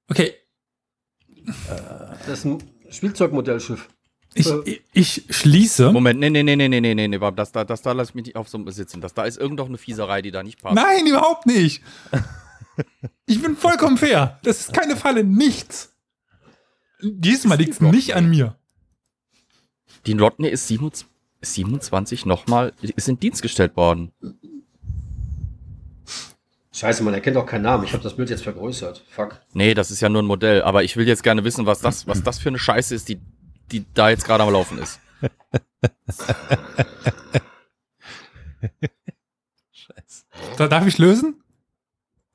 Okay, 0.10 0.34
Das 2.26 2.40
ist 2.40 2.46
ein 2.46 2.64
Spielzeugmodellschiff. 2.90 3.90
ich, 4.34 4.48
Äh. 4.48 4.62
ich, 4.94 5.28
ich 5.28 5.36
schließe. 5.36 5.92
Moment, 5.92 6.20
nee, 6.20 6.30
nee, 6.30 6.44
nee, 6.44 6.56
nee, 6.56 6.68
nee, 6.68 6.80
nee, 6.82 6.94
nee, 6.96 7.08
nee, 7.08 7.32
das 7.36 7.52
da, 7.52 7.64
das 7.64 7.82
da 7.82 7.92
lass 7.92 8.10
ich 8.10 8.16
mich 8.16 8.26
nicht 8.26 8.36
auf 8.36 8.50
so 8.50 8.70
sitzen. 8.70 9.02
Das 9.02 9.14
da 9.14 9.24
ist 9.24 9.38
irgend 9.38 9.60
doch 9.60 9.68
eine 9.68 9.78
Fieserei, 9.78 10.22
die 10.22 10.32
da 10.32 10.44
nicht 10.44 10.62
passt. 10.62 10.76
Nein, 10.76 11.06
überhaupt 11.08 11.46
nicht. 11.46 11.82
Ich 13.26 13.42
bin 13.42 13.56
vollkommen 13.56 13.98
fair. 13.98 14.40
Das 14.44 14.60
ist 14.62 14.74
keine 14.74 14.98
Falle, 14.98 15.24
nichts. 15.24 15.94
Diesmal 17.02 17.58
liegt 17.58 17.74
es 17.74 17.82
nicht 17.82 18.16
an 18.16 18.30
mir. 18.30 18.58
Die 20.06 20.14
Rodney 20.14 20.50
ist 20.50 20.68
27, 20.68 21.08
27 21.42 22.26
nochmal, 22.26 22.74
ist 22.82 23.08
in 23.10 23.20
Dienst 23.20 23.42
gestellt 23.42 23.76
worden. 23.78 24.12
Scheiße, 26.76 27.04
man 27.04 27.14
erkennt 27.14 27.38
auch 27.38 27.46
keinen 27.46 27.62
Namen. 27.62 27.84
Ich 27.84 27.94
habe 27.94 28.02
das 28.04 28.16
Bild 28.16 28.30
jetzt 28.32 28.44
vergrößert. 28.44 29.04
Fuck. 29.10 29.40
Nee, 29.54 29.74
das 29.76 29.92
ist 29.92 30.02
ja 30.02 30.10
nur 30.10 30.24
ein 30.24 30.26
Modell, 30.26 30.64
aber 30.64 30.84
ich 30.84 30.98
will 30.98 31.08
jetzt 31.08 31.22
gerne 31.24 31.44
wissen, 31.44 31.66
was 31.68 31.80
das, 31.82 32.08
was 32.08 32.24
das 32.24 32.40
für 32.40 32.50
eine 32.50 32.58
Scheiße 32.60 32.96
ist, 32.96 33.10
die, 33.10 33.20
die 33.72 33.86
da 33.94 34.10
jetzt 34.10 34.26
gerade 34.26 34.44
am 34.44 34.52
Laufen 34.52 34.80
ist. 34.80 35.00
Da 40.58 40.68
darf 40.68 40.86
ich 40.88 40.98
lösen? 40.98 41.42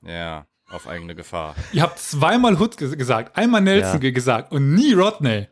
Ja, 0.02 0.46
auf 0.70 0.86
eigene 0.86 1.14
Gefahr. 1.14 1.54
Ihr 1.72 1.82
habt 1.82 1.98
zweimal 1.98 2.60
Hood 2.60 2.76
ges 2.76 2.96
gesagt, 2.96 3.36
einmal 3.36 3.60
Nelson 3.60 3.94
Ja. 3.94 3.98
ge- 3.98 4.12
gesagt 4.12 4.52
und 4.52 4.74
nie 4.74 4.92
Rodney. 4.92 5.48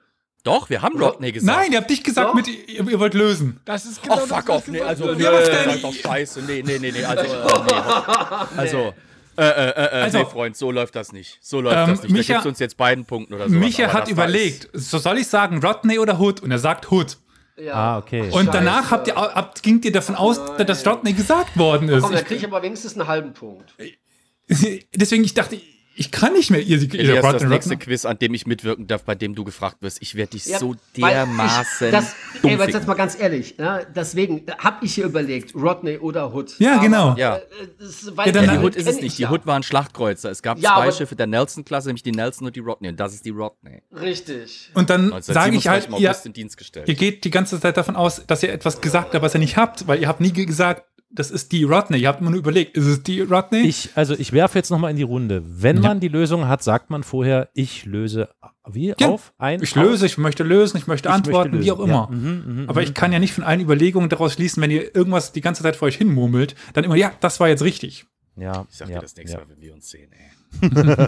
Doch, 0.47 0.71
wir 0.71 0.81
haben 0.81 0.97
Rodney 0.99 1.33
gesagt. 1.33 1.59
Nein, 1.59 1.73
ihr 1.73 1.79
habt 1.79 1.91
nicht 1.91 2.05
gesagt, 2.05 2.35
mit, 2.35 2.47
ihr, 2.47 2.89
ihr 2.89 3.01
wollt 3.01 3.15
lösen. 3.15 3.61
Das 3.65 3.85
ist 3.85 3.99
Oh, 3.99 4.15
genau 4.15 4.17
fuck 4.27 4.47
das, 4.47 4.49
off, 4.49 4.63
was 4.63 4.69
nee, 4.69 4.81
also, 4.81 5.13
nee, 5.13 5.23
das 5.23 5.75
ist 5.75 5.83
doch 5.85 5.93
scheiße, 5.93 6.43
nee, 6.43 6.63
nee, 6.65 6.79
nee, 6.79 6.93
nee, 6.93 7.05
also, 7.05 7.23
äh, 7.35 7.37
nee. 7.67 8.57
Also, 8.57 8.95
äh, 9.37 9.43
äh, 9.43 9.71
äh, 9.71 10.03
Also- 10.03 10.19
nee, 10.19 10.25
Freund, 10.25 10.57
so 10.57 10.71
läuft 10.71 10.95
das 10.95 11.13
nicht. 11.13 11.39
So 11.43 11.61
läuft 11.61 11.77
Ähm, 11.77 11.87
das 11.89 12.03
nicht. 12.05 12.13
Micha- 12.15 12.27
da 12.29 12.33
gibt's 12.35 12.47
uns 12.47 12.59
jetzt 12.61 12.77
beiden 12.77 13.05
Punkten 13.05 13.35
oder 13.35 13.49
so. 13.49 13.55
Micha 13.57 13.93
hat 13.93 14.09
überlegt, 14.09 14.69
so 14.73 14.99
soll 14.99 15.19
ich 15.19 15.27
sagen 15.27 15.59
Rodney 15.63 15.99
oder 15.99 16.19
Hood? 16.21 16.41
Und 16.43 16.51
er 16.53 16.59
sagt 16.61 16.91
Hood. 16.93 17.19
Ja. 17.59 17.75
Ah, 17.75 17.99
okay. 17.99 18.31
Und 18.31 18.55
danach 18.55 18.91
habt 18.91 19.09
ihr, 19.09 19.17
habt, 19.17 19.63
gingt 19.63 19.85
ihr 19.85 19.93
davon 19.93 20.15
aus, 20.15 20.39
dass 20.59 20.87
Rodney 20.87 21.13
gesagt 21.15 21.57
worden 21.59 21.89
ist. 21.89 22.03
Komm, 22.03 22.13
da 22.13 22.21
kriege 22.23 22.37
ich 22.37 22.45
aber 22.47 22.63
wenigstens 22.63 22.97
einen 22.99 23.09
halben 23.09 23.33
Punkt. 23.33 23.75
Deswegen, 24.95 25.25
ich 25.25 25.35
dachte, 25.35 25.59
ich 25.97 26.11
kann 26.11 26.33
nicht 26.35 26.51
mehr 26.51 26.61
ihr, 26.61 26.81
ihr 26.81 26.95
Elias, 26.95 27.23
das 27.23 27.35
Rodney, 27.35 27.49
nächste. 27.49 27.77
Quiz, 27.77 28.05
an 28.05 28.19
dem 28.19 28.35
ich 28.35 28.47
mitwirken 28.47 28.87
darf, 28.87 29.03
bei 29.05 29.15
dem 29.15 29.35
du 29.35 29.45
gefragt 29.45 29.79
wirst. 29.81 30.01
Ich 30.03 30.15
werde 30.15 30.33
dich 30.33 30.47
Ja, 30.47 30.59
so 30.59 30.75
dermaßen 30.97 31.87
Ich, 31.89 31.93
das, 31.93 32.15
dumm 32.43 32.51
ey, 32.51 32.59
weil 32.59 32.67
ficken. 32.67 32.81
jetzt 32.81 32.87
mal 32.87 32.95
ganz 32.95 33.19
ehrlich, 33.19 33.59
ne, 33.59 33.87
deswegen 33.95 34.43
habe 34.59 34.85
ich 34.85 34.95
hier 34.95 35.07
überlegt, 35.07 35.55
Rodney 35.55 35.99
oder 35.99 36.33
Hood. 36.35 36.59
Ja, 36.59 36.79
genau. 36.79 37.15
Ja. 37.17 37.37
Äh, 37.37 37.41
das, 37.79 38.05
Ja, 38.25 38.33
dann- 38.33 38.51
die 38.51 38.65
Hood 38.65 38.77
ist 38.77 38.87
es 38.89 38.97
ich 38.97 39.03
nicht. 39.03 39.19
Die 39.19 39.23
ja. 39.23 39.31
Hood 39.31 39.47
war 39.47 39.57
ein 39.57 39.63
Schlachtkreuzer. 39.63 40.31
Es 40.31 40.43
gab 40.43 40.59
Ja, 40.59 40.75
zwei 40.75 40.83
aber- 40.83 40.93
Schiffe 40.93 41.17
der 41.17 41.27
Nelson-Klasse, 41.27 41.89
nämlich 41.89 42.03
die 42.03 42.13
Nelson 42.13 42.47
und 42.47 42.57
die 42.57 42.61
Rodney. 42.61 42.89
Und 42.89 43.01
das 43.01 43.15
ist 43.15 43.25
die 43.25 43.31
Rodney. 43.31 43.83
Richtig. 43.93 44.71
Und 44.75 44.91
dann 44.91 45.09
sage 45.23 45.57
ich 45.57 45.67
1927 45.67 45.69
halt, 45.93 46.01
ihr, 46.01 46.11
August 46.11 46.27
in 46.27 46.33
Dienst 46.33 46.57
gestellt. 46.57 46.89
ihr 46.89 46.95
geht 46.95 47.25
die 47.25 47.31
ganze 47.31 47.61
Zeit 47.61 47.77
davon 47.77 47.97
aus, 47.97 48.23
dass 48.27 48.43
ihr 48.43 48.53
etwas 48.53 48.81
gesagt 48.81 49.15
habt, 49.15 49.23
was 49.23 49.35
ihr 49.35 49.41
nicht 49.41 49.57
habt, 49.57 49.87
weil 49.87 50.01
ihr 50.01 50.09
habt 50.09 50.21
nie 50.21 50.33
ge- 50.33 50.45
gesagt, 50.47 50.85
das 51.17 51.31
ist 51.31 51.51
die 51.53 51.65
Rodney. 51.65 51.99
Ihr 51.99 52.09
habt 52.09 52.21
immer 52.21 52.31
nur 52.31 52.39
überlegt, 52.39 52.77
ist 52.77 52.87
es 52.87 53.03
die 53.03 53.21
Rodney? 53.23 53.63
Ich, 53.63 53.91
also 53.95 54.15
ich 54.15 54.33
werfe 54.33 54.59
jetzt 54.59 54.71
nochmal 54.71 54.91
in 54.93 54.97
die 54.97 55.03
Runde. 55.03 55.43
Wenn 55.45 55.77
Ja. 55.83 55.89
man 55.89 56.01
die 56.01 56.09
Lösung 56.09 56.47
hat, 56.47 56.63
sagt 56.63 56.91
man 56.91 57.03
vorher, 57.03 57.49
ich 57.55 57.85
löse 57.85 58.29
wie 58.69 58.95
Ja, 58.99 59.09
auf 59.09 59.33
ein. 59.39 59.63
ich 59.63 59.77
auf, 59.77 59.83
löse, 59.83 60.07
ich 60.07 60.19
möchte 60.19 60.43
lösen, 60.45 60.77
ich 60.77 60.87
möchte 60.87 61.09
ich 61.09 61.15
antworten, 61.15 61.51
möchte 61.53 61.65
wie 61.67 61.73
auch 61.73 61.81
immer. 61.81 62.09
Ja. 62.11 62.17
Mhm, 62.17 62.43
mhm, 62.63 62.69
Aber 62.69 62.81
mhm. 62.81 62.87
ich 62.87 62.95
kann 62.95 63.13
ja 63.13 63.19
nicht 63.19 63.33
von 63.33 63.45
allen 63.45 63.61
Überlegungen 63.61 64.09
daraus 64.09 64.33
schließen, 64.35 64.63
wenn 64.63 64.71
ihr 64.71 64.95
irgendwas 64.95 65.33
die 65.33 65.41
ganze 65.41 65.63
Zeit 65.63 65.77
vor 65.77 65.87
euch 65.87 65.97
hinmurmelt, 65.97 66.55
dann 66.75 66.85
immer, 66.85 66.97
ja, 66.97 67.13
das 67.21 67.41
war 67.41 67.49
jetzt 67.49 67.63
richtig. 67.63 68.07
Ja, 68.39 68.67
Ich 68.71 68.77
sag 68.77 68.89
ja, 68.89 68.97
dir 68.97 69.03
das 69.03 69.17
nächste 69.17 69.39
ja. 69.39 69.45
Mal, 69.45 69.51
wenn 69.51 69.61
wir 69.63 69.73
uns 69.75 69.89
sehen, 69.91 70.11
ey. 70.13 70.31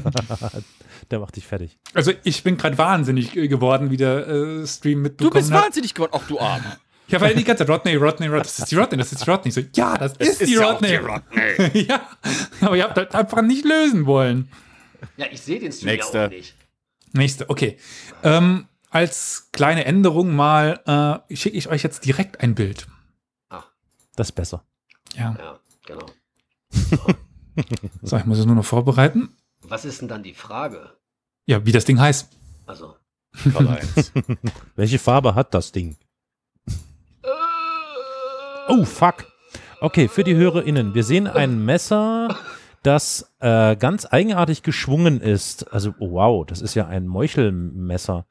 Der 1.10 1.20
macht 1.20 1.36
dich 1.36 1.46
fertig. 1.46 1.78
Also 1.94 2.12
ich 2.24 2.42
bin 2.42 2.56
gerade 2.56 2.76
wahnsinnig 2.78 3.36
äh, 3.36 3.48
geworden, 3.48 3.90
wie 3.90 3.96
der 3.96 4.26
äh, 4.28 4.66
Stream 4.66 4.98
Du 4.98 5.02
mitbekommen 5.04 5.32
bist 5.34 5.52
hat. 5.52 5.64
wahnsinnig 5.64 5.94
geworden. 5.94 6.12
Ach, 6.14 6.26
du 6.26 6.38
Arm. 6.40 6.62
Ich 7.08 7.14
habe 7.14 7.24
halt 7.24 7.38
die 7.38 7.44
ganze 7.44 7.64
Zeit 7.64 7.74
Rodney, 7.74 7.94
Rodney, 7.96 8.26
Rodney, 8.26 8.42
das 8.42 8.58
ist 8.58 8.70
die 8.70 8.76
Rodney, 8.76 8.98
das 8.98 9.12
ist 9.12 9.24
die 9.26 9.30
Rodney. 9.30 9.50
So, 9.50 9.62
ja, 9.74 9.96
das 9.96 10.12
ist, 10.18 10.42
die 10.42 10.52
ja 10.52 10.66
auch 10.66 10.74
Rodney. 10.74 10.88
die 10.88 10.96
Rodney. 10.96 11.86
ja, 11.88 12.06
aber 12.60 12.76
ihr 12.76 12.84
habt 12.84 12.96
halt 12.98 13.14
einfach 13.14 13.40
nicht 13.40 13.64
lösen 13.64 14.04
wollen. 14.04 14.50
Ja, 15.16 15.26
ich 15.30 15.40
sehe 15.40 15.58
den 15.58 15.72
Stream 15.72 15.92
Nächste. 15.92 16.18
ja 16.18 16.26
auch 16.26 16.30
nicht. 16.30 16.54
Nächste, 17.12 17.48
okay. 17.48 17.78
Ähm, 18.22 18.68
als 18.90 19.48
kleine 19.52 19.86
Änderung 19.86 20.36
mal 20.36 21.24
äh, 21.30 21.34
schicke 21.34 21.56
ich 21.56 21.68
euch 21.68 21.82
jetzt 21.82 22.04
direkt 22.04 22.40
ein 22.40 22.54
Bild. 22.54 22.86
Das 24.16 24.28
ist 24.28 24.32
besser. 24.32 24.64
Ja, 25.14 25.34
Ja, 25.38 25.60
genau. 25.86 26.06
so, 28.02 28.16
ich 28.16 28.24
muss 28.26 28.38
es 28.38 28.46
nur 28.46 28.56
noch 28.56 28.64
vorbereiten. 28.64 29.34
Was 29.62 29.84
ist 29.84 30.00
denn 30.00 30.08
dann 30.08 30.22
die 30.22 30.34
Frage? 30.34 30.90
Ja, 31.46 31.64
wie 31.64 31.72
das 31.72 31.84
Ding 31.84 31.98
heißt. 31.98 32.28
Also. 32.66 32.96
Welche 34.76 34.98
Farbe 34.98 35.34
hat 35.34 35.54
das 35.54 35.72
Ding? 35.72 35.96
Oh, 38.68 38.84
fuck. 38.84 39.26
Okay, 39.80 40.08
für 40.08 40.24
die 40.24 40.34
HörerInnen. 40.34 40.94
Wir 40.94 41.04
sehen 41.04 41.26
ein 41.26 41.64
Messer, 41.64 42.36
das 42.82 43.32
äh, 43.40 43.76
ganz 43.76 44.06
eigenartig 44.10 44.62
geschwungen 44.62 45.20
ist. 45.20 45.72
Also, 45.72 45.94
oh, 45.98 46.12
wow, 46.12 46.46
das 46.46 46.60
ist 46.60 46.74
ja 46.74 46.86
ein 46.86 47.06
Meuchelmesser. 47.06 48.26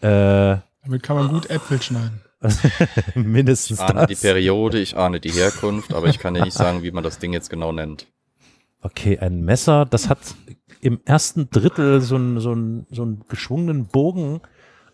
Äh, 0.00 0.56
Damit 0.84 1.02
kann 1.02 1.16
man 1.16 1.28
gut 1.28 1.48
Äpfel 1.50 1.80
schneiden. 1.80 2.20
mindestens 3.14 3.78
Ich 3.80 3.84
ahne 3.84 4.06
die 4.06 4.14
das. 4.14 4.22
Periode, 4.22 4.78
ich 4.78 4.96
ahne 4.96 5.20
die 5.20 5.30
Herkunft, 5.30 5.92
aber 5.92 6.06
ich 6.08 6.18
kann 6.18 6.32
dir 6.34 6.42
nicht 6.42 6.56
sagen, 6.56 6.82
wie 6.82 6.90
man 6.90 7.04
das 7.04 7.18
Ding 7.18 7.32
jetzt 7.34 7.50
genau 7.50 7.70
nennt. 7.70 8.06
Okay, 8.82 9.18
ein 9.18 9.42
Messer, 9.42 9.84
das 9.84 10.08
hat 10.08 10.18
im 10.80 11.00
ersten 11.04 11.50
Drittel 11.50 12.00
so 12.00 12.14
einen 12.16 12.40
so 12.40 12.52
einen- 12.52 12.86
so 12.90 13.02
einen 13.02 13.22
geschwungenen 13.28 13.86
Bogen, 13.88 14.40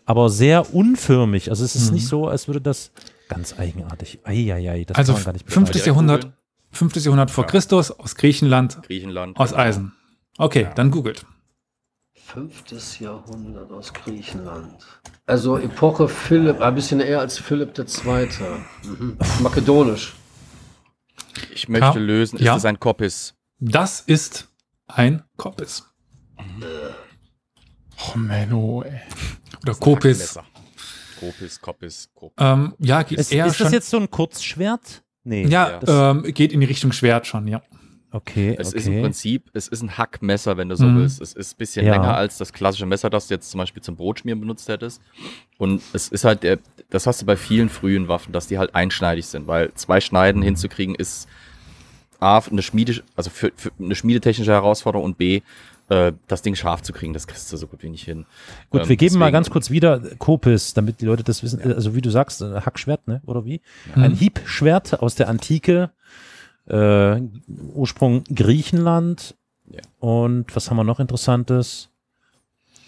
aber 0.05 0.29
sehr 0.29 0.73
unförmig. 0.73 1.49
Also 1.49 1.63
es 1.63 1.75
ist 1.75 1.87
Mhm. 1.89 1.93
nicht 1.95 2.07
so, 2.07 2.27
als 2.27 2.47
würde 2.47 2.59
das 2.59 2.91
ganz 3.27 3.57
eigenartig. 3.59 4.19
Eieiei, 4.23 4.83
das 4.85 4.97
Also 4.97 5.13
kann 5.13 5.19
man 5.21 5.25
gar 5.25 5.33
nicht 5.33 5.51
fünftes 5.51 5.73
beschreiben. 5.83 5.87
Jahrhundert, 6.07 6.21
googeln. 6.23 6.37
5. 6.71 6.95
Jahrhundert 7.05 7.31
vor 7.31 7.43
Ja. 7.45 7.49
Christus 7.49 7.91
aus 7.91 8.15
Griechenland 8.15 8.81
Griechenland. 8.83 9.37
aus 9.39 9.49
genau. 9.51 9.61
Eisen. 9.61 9.91
Okay, 10.37 10.63
Ja. 10.63 10.73
dann 10.73 10.91
googelt. 10.91 11.25
Fünftes 12.13 12.99
Jahrhundert 12.99 13.71
aus 13.71 13.93
Griechenland. 13.93 14.85
Also 15.25 15.57
Epoche 15.57 16.09
Philipp, 16.09 16.59
ein 16.61 16.75
bisschen 16.75 16.99
eher 16.99 17.19
als 17.21 17.37
Philipp 17.39 17.77
II. 17.77 18.27
Mhm. 18.83 19.17
Makedonisch. 19.41 20.13
Ich 21.53 21.69
möchte 21.69 21.85
Ja. 21.99 22.05
lösen, 22.05 22.37
ist 22.37 22.45
Ja. 22.45 22.55
es 22.57 22.65
ein 22.65 22.79
Kopis? 22.79 23.33
Das 23.59 24.01
ist 24.01 24.49
ein 24.87 25.23
Kopis. 25.37 25.85
Oh, 28.13 28.17
Menno, 28.17 28.83
ey. 28.83 28.99
Oder 29.63 29.73
Kopis. 29.75 30.37
Kopis, 31.19 31.59
Kopis, 31.61 32.09
Kopis. 32.13 32.35
Ähm, 32.39 32.73
ja, 32.79 33.03
geht 33.03 33.19
Ist, 33.19 33.31
eher 33.31 33.45
ist 33.47 33.57
schon. 33.57 33.65
das 33.65 33.73
jetzt 33.73 33.89
so 33.89 33.97
ein 33.97 34.09
Kurzschwert? 34.09 35.03
Nee. 35.23 35.45
ja, 35.47 35.79
Ja. 35.85 36.11
ähm, 36.11 36.23
geht 36.33 36.53
in 36.53 36.61
die 36.61 36.65
Richtung 36.67 36.91
Schwert 36.93 37.27
schon, 37.27 37.47
ja. 37.47 37.61
Okay, 38.09 38.55
Es 38.57 38.71
ist 38.71 38.87
im 38.87 38.93
okay. 38.93 39.01
Prinzip, 39.01 39.49
es 39.53 39.67
ist 39.67 39.81
ein 39.81 39.97
Hackmesser, 39.97 40.55
wenn 40.55 40.69
du 40.69 40.77
so 40.77 40.85
Mhm. 40.85 40.99
willst. 40.99 41.19
Es 41.21 41.33
ist 41.33 41.55
ein 41.55 41.57
bisschen 41.57 41.85
Ja. 41.85 41.91
länger 41.93 42.15
als 42.15 42.37
das 42.37 42.53
klassische 42.53 42.85
Messer, 42.85 43.09
das 43.09 43.27
du 43.27 43.33
jetzt 43.33 43.51
zum 43.51 43.57
Beispiel 43.59 43.83
zum 43.83 43.97
Brotschmieren 43.97 44.39
benutzt 44.39 44.69
hättest. 44.69 45.01
Und 45.57 45.81
es 45.91 46.07
ist 46.07 46.23
halt, 46.23 46.43
der, 46.43 46.59
das 46.89 47.05
hast 47.05 47.21
du 47.21 47.25
bei 47.25 47.35
vielen 47.35 47.67
frühen 47.67 48.07
Waffen, 48.07 48.31
dass 48.31 48.47
die 48.47 48.57
halt 48.57 48.73
einschneidig 48.75 49.25
sind, 49.25 49.45
weil 49.47 49.73
zwei 49.73 49.99
Schneiden 49.99 50.41
hinzukriegen 50.41 50.95
ist 50.95 51.27
A, 52.19 52.39
eine 52.39 52.61
Schmiede, 52.61 53.03
also 53.17 53.29
für, 53.29 53.51
für 53.55 53.71
eine 53.79 53.93
schmiedetechnische 53.93 54.51
Herausforderung 54.51 55.05
und 55.05 55.17
B, 55.17 55.41
äh, 55.89 56.13
das 56.27 56.41
Ding 56.41 56.55
scharf 56.55 56.81
zu 56.81 56.91
kriegen, 56.93 57.13
das 57.13 57.27
kriegst 57.27 57.51
du 57.51 57.57
so 57.57 57.67
gut 57.67 57.83
wie 57.83 57.89
nicht 57.89 58.03
hin. 58.05 58.25
Gut, 58.69 58.81
Ähm, 58.83 58.89
wir 58.89 58.97
geben 58.97 59.15
mal 59.15 59.25
deswegen- 59.27 59.33
ganz 59.33 59.49
kurz 59.49 59.69
wieder 59.69 59.99
Kopis, 60.17 60.73
damit 60.73 60.99
die 61.01 61.05
Leute 61.05 61.23
das 61.23 61.43
wissen. 61.43 61.61
Also 61.61 61.95
wie 61.95 62.01
du 62.01 62.09
sagst, 62.09 62.41
ein 62.43 62.65
Hackschwert, 62.65 63.07
ne? 63.07 63.21
Oder 63.25 63.45
wie? 63.45 63.61
Ein 63.95 64.13
Hiebschwert 64.13 65.01
aus 65.01 65.15
der 65.15 65.29
Antike, 65.29 65.91
äh, 66.67 67.21
Ursprung 67.73 68.23
Griechenland. 68.33 69.35
Ja. 69.69 69.81
Und 69.99 70.55
was 70.55 70.69
haben 70.69 70.77
wir 70.77 70.83
noch 70.83 70.99
Interessantes? 70.99 71.89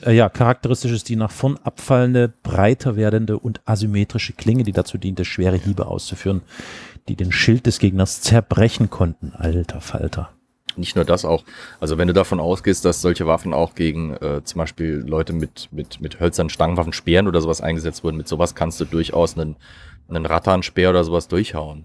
Äh, 0.05 0.13
ja, 0.15 0.29
charakteristisch 0.29 0.91
ist 0.93 1.09
die 1.09 1.15
nach 1.17 1.31
vorn 1.31 1.57
abfallende, 1.63 2.33
breiter 2.43 2.95
werdende 2.95 3.37
und 3.37 3.61
asymmetrische 3.65 4.33
Klinge, 4.33 4.63
die 4.63 4.71
dazu 4.71 4.97
diente, 4.97 5.25
schwere 5.25 5.57
Hiebe 5.57 5.87
auszuführen, 5.87 6.41
die 7.09 7.15
den 7.17 7.31
Schild 7.33 7.65
des 7.65 7.79
Gegners 7.79 8.21
zerbrechen 8.21 8.89
konnten. 8.89 9.33
Alter 9.33 9.81
Falter. 9.81 10.29
Nicht 10.77 10.95
nur 10.95 11.05
das 11.05 11.25
auch. 11.25 11.43
Also 11.79 11.97
wenn 11.97 12.07
du 12.07 12.13
davon 12.13 12.39
ausgehst, 12.39 12.85
dass 12.85 13.01
solche 13.01 13.25
Waffen 13.27 13.53
auch 13.53 13.75
gegen 13.75 14.13
äh, 14.17 14.43
zum 14.43 14.59
Beispiel 14.59 15.03
Leute 15.05 15.33
mit, 15.33 15.69
mit, 15.71 15.99
mit 15.99 16.19
hölzernen 16.19 16.49
Stangenwaffen, 16.49 16.93
Speeren 16.93 17.27
oder 17.27 17.41
sowas 17.41 17.61
eingesetzt 17.61 18.03
wurden, 18.03 18.17
mit 18.17 18.27
sowas 18.27 18.55
kannst 18.55 18.79
du 18.79 18.85
durchaus 18.85 19.37
einen, 19.37 19.55
einen 20.07 20.25
Rattan-Speer 20.25 20.89
oder 20.91 21.03
sowas 21.03 21.27
durchhauen. 21.27 21.83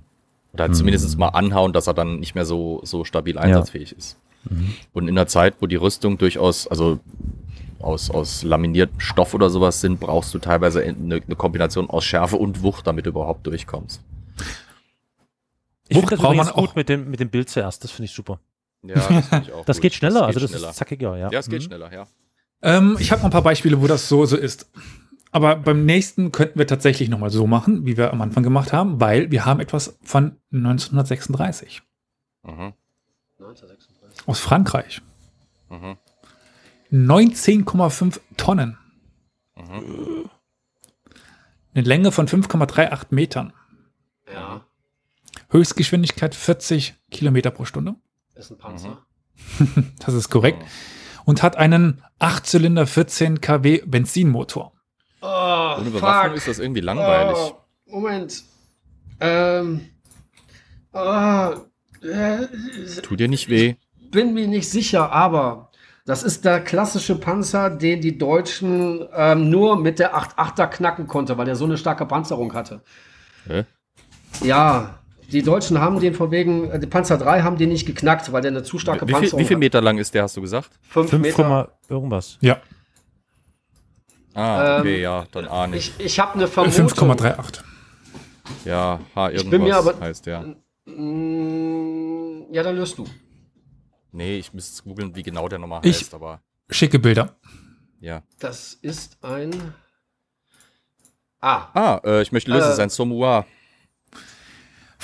Oder 0.52 0.66
Hm. 0.66 0.74
zumindest 0.74 1.18
mal 1.18 1.28
anhauen, 1.28 1.72
dass 1.72 1.86
er 1.88 1.94
dann 1.94 2.20
nicht 2.20 2.34
mehr 2.36 2.44
so, 2.44 2.80
so 2.84 3.04
stabil 3.04 3.36
einsatzfähig 3.38 3.92
ist. 3.96 4.16
Mhm. 4.48 4.74
Und 4.92 5.08
in 5.08 5.14
der 5.16 5.26
Zeit, 5.26 5.54
wo 5.60 5.66
die 5.66 5.76
Rüstung 5.76 6.18
durchaus, 6.18 6.68
also 6.68 7.00
aus, 7.80 8.10
aus 8.10 8.42
laminiertem 8.44 9.00
Stoff 9.00 9.34
oder 9.34 9.50
sowas 9.50 9.80
sind, 9.80 9.98
brauchst 10.00 10.32
du 10.34 10.38
teilweise 10.38 10.82
eine, 10.82 11.16
eine 11.16 11.36
Kombination 11.36 11.90
aus 11.90 12.04
Schärfe 12.04 12.36
und 12.36 12.62
Wucht, 12.62 12.86
damit 12.86 13.06
du 13.06 13.10
überhaupt 13.10 13.46
durchkommst. 13.46 14.00
Ich 15.88 15.96
Wucht 15.96 16.08
finde 16.08 16.10
das 16.10 16.20
braucht 16.20 16.36
man 16.36 16.46
übrigens 16.46 16.54
gut 16.54 16.70
auch. 16.70 16.74
mit 16.76 16.88
dem, 16.88 17.10
mit 17.10 17.20
dem 17.20 17.28
Bild 17.30 17.48
zuerst, 17.50 17.84
das 17.84 17.90
finde 17.90 18.06
ich 18.06 18.12
super. 18.12 18.38
Ja, 18.86 18.94
das, 18.94 19.06
finde 19.28 19.44
ich 19.46 19.52
auch 19.52 19.64
Das 19.64 19.76
gut. 19.78 19.82
geht 19.82 19.94
schneller, 19.94 20.26
also 20.26 20.38
geht 20.38 20.44
das 20.44 20.50
schneller. 20.50 20.70
ist 20.70 20.76
zackiger, 20.76 21.16
ja. 21.16 21.30
Ja, 21.30 21.38
es 21.38 21.48
geht 21.48 21.60
Mhm. 21.62 21.66
schneller, 21.66 21.92
ja. 21.92 22.06
Ähm, 22.62 22.96
ich 22.98 23.10
habe 23.12 23.20
noch 23.20 23.26
ein 23.26 23.30
paar 23.32 23.42
Beispiele, 23.42 23.80
wo 23.80 23.86
das 23.86 24.08
so, 24.08 24.24
so 24.26 24.36
ist. 24.36 24.70
Aber 25.32 25.56
beim 25.56 25.84
nächsten 25.84 26.30
könnten 26.32 26.58
wir 26.58 26.66
tatsächlich 26.66 27.08
nochmal 27.08 27.30
so 27.30 27.46
machen, 27.46 27.84
wie 27.86 27.96
wir 27.96 28.12
am 28.12 28.20
Anfang 28.22 28.42
gemacht 28.44 28.72
haben, 28.72 29.00
weil 29.00 29.30
wir 29.30 29.44
haben 29.44 29.60
etwas 29.60 29.98
von 30.02 30.36
1936 30.52 31.82
Mhm. 32.44 32.72
1936. 33.40 34.28
aus 34.28 34.38
Frankreich. 34.40 35.02
Mhm. 35.70 35.96
19,5 36.92 38.20
Tonnen. 38.36 38.78
Mhm. 39.56 40.30
Eine 41.74 41.82
Länge 41.86 42.12
von 42.12 42.28
5,38 42.28 43.06
Metern. 43.10 43.52
Ja, 44.32 44.64
Höchstgeschwindigkeit 45.50 46.34
40 46.34 46.94
Kilometer 47.10 47.50
pro 47.50 47.64
Stunde. 47.64 47.94
Ist 48.34 48.50
ein 48.50 48.58
Panzer. 48.58 48.98
Das 50.04 50.14
ist 50.14 50.30
korrekt. 50.30 50.62
Und 51.24 51.42
hat 51.42 51.56
einen 51.56 52.02
8-Zylinder 52.20 52.86
14 52.86 53.40
kW 53.40 53.82
Benzinmotor. 53.86 54.72
Oh, 55.22 55.26
Ohne 55.78 55.90
Bewaffnung 55.90 56.36
ist 56.36 56.46
das 56.46 56.58
irgendwie 56.58 56.82
langweilig. 56.82 57.36
Oh, 57.36 57.56
Moment. 57.86 58.44
Ähm. 59.20 59.88
Oh, 60.92 61.54
äh, 62.06 62.46
Tut 63.02 63.18
dir 63.20 63.28
nicht 63.28 63.48
weh. 63.48 63.74
bin 64.10 64.34
mir 64.34 64.46
nicht 64.46 64.68
sicher, 64.70 65.10
aber 65.10 65.70
das 66.04 66.22
ist 66.22 66.44
der 66.44 66.60
klassische 66.60 67.16
Panzer, 67.18 67.70
den 67.70 68.00
die 68.02 68.18
Deutschen 68.18 69.08
ähm, 69.14 69.48
nur 69.50 69.76
mit 69.80 69.98
der 69.98 70.14
8.8er 70.14 70.66
knacken 70.68 71.06
konnte, 71.08 71.38
weil 71.38 71.46
der 71.46 71.56
so 71.56 71.64
eine 71.64 71.78
starke 71.78 72.04
Panzerung 72.06 72.52
hatte. 72.52 72.82
Hä? 73.46 73.64
Ja, 74.42 74.98
die 75.34 75.42
Deutschen 75.42 75.78
haben 75.78 76.00
den 76.00 76.14
von 76.14 76.30
wegen, 76.30 76.70
äh, 76.70 76.78
die 76.78 76.86
Panzer 76.86 77.18
3 77.18 77.42
haben 77.42 77.56
den 77.58 77.68
nicht 77.68 77.86
geknackt, 77.86 78.32
weil 78.32 78.40
der 78.42 78.50
eine 78.52 78.62
zu 78.62 78.78
starke 78.78 79.02
Wie 79.06 79.10
viel, 79.12 79.20
Panzerung 79.20 79.40
wie 79.40 79.44
viel 79.44 79.56
hat. 79.56 79.60
Meter 79.60 79.80
lang 79.82 79.98
ist 79.98 80.14
der, 80.14 80.22
hast 80.22 80.36
du 80.36 80.40
gesagt? 80.40 80.70
Fünf 80.88 81.10
5, 81.10 81.22
Meter. 81.22 81.72
irgendwas. 81.88 82.38
Ja, 82.40 82.60
Ah, 84.36 84.80
okay, 84.80 84.96
Ähm, 84.96 85.02
ja, 85.02 85.24
dann 85.30 85.46
A 85.46 85.66
nicht. 85.68 85.94
Ich, 85.98 86.06
ich 86.06 86.18
habe 86.18 86.34
eine 86.34 86.48
Vermutung. 86.48 86.88
5,38. 86.88 87.62
Ja, 88.64 88.98
H 89.14 89.28
irgendwas 89.30 89.50
bin 89.50 89.62
mir 89.62 89.76
aber- 89.76 90.00
heißt 90.00 90.26
der. 90.26 90.56
Mm, 90.86 92.52
Ja, 92.52 92.62
dann 92.64 92.74
löst 92.76 92.98
du. 92.98 93.04
Nee, 94.12 94.38
ich 94.38 94.52
müsste 94.52 94.82
googeln, 94.82 95.14
wie 95.14 95.22
genau 95.22 95.48
der 95.48 95.58
nochmal 95.60 95.80
Ich- 95.84 95.98
heißt, 96.00 96.14
aber 96.14 96.40
Schicke 96.70 96.98
Bilder. 96.98 97.36
ja. 98.00 98.22
Das 98.40 98.74
ist 98.74 99.18
ein. 99.22 99.50
Ah, 101.40 101.68
Ah, 101.74 102.00
äh, 102.04 102.22
ich 102.22 102.32
möchte 102.32 102.50
lösen, 102.50 102.62
Äh, 102.64 102.68
es 102.68 102.74
ist 102.74 102.80
ein 102.80 102.90
Somoir. 102.90 103.46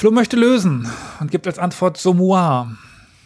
Flo 0.01 0.11
möchte 0.11 0.35
lösen 0.39 0.91
und 1.21 1.31
gibt 1.31 1.47
als 1.47 1.59
Antwort 1.59 1.99
Somoir. 1.99 2.75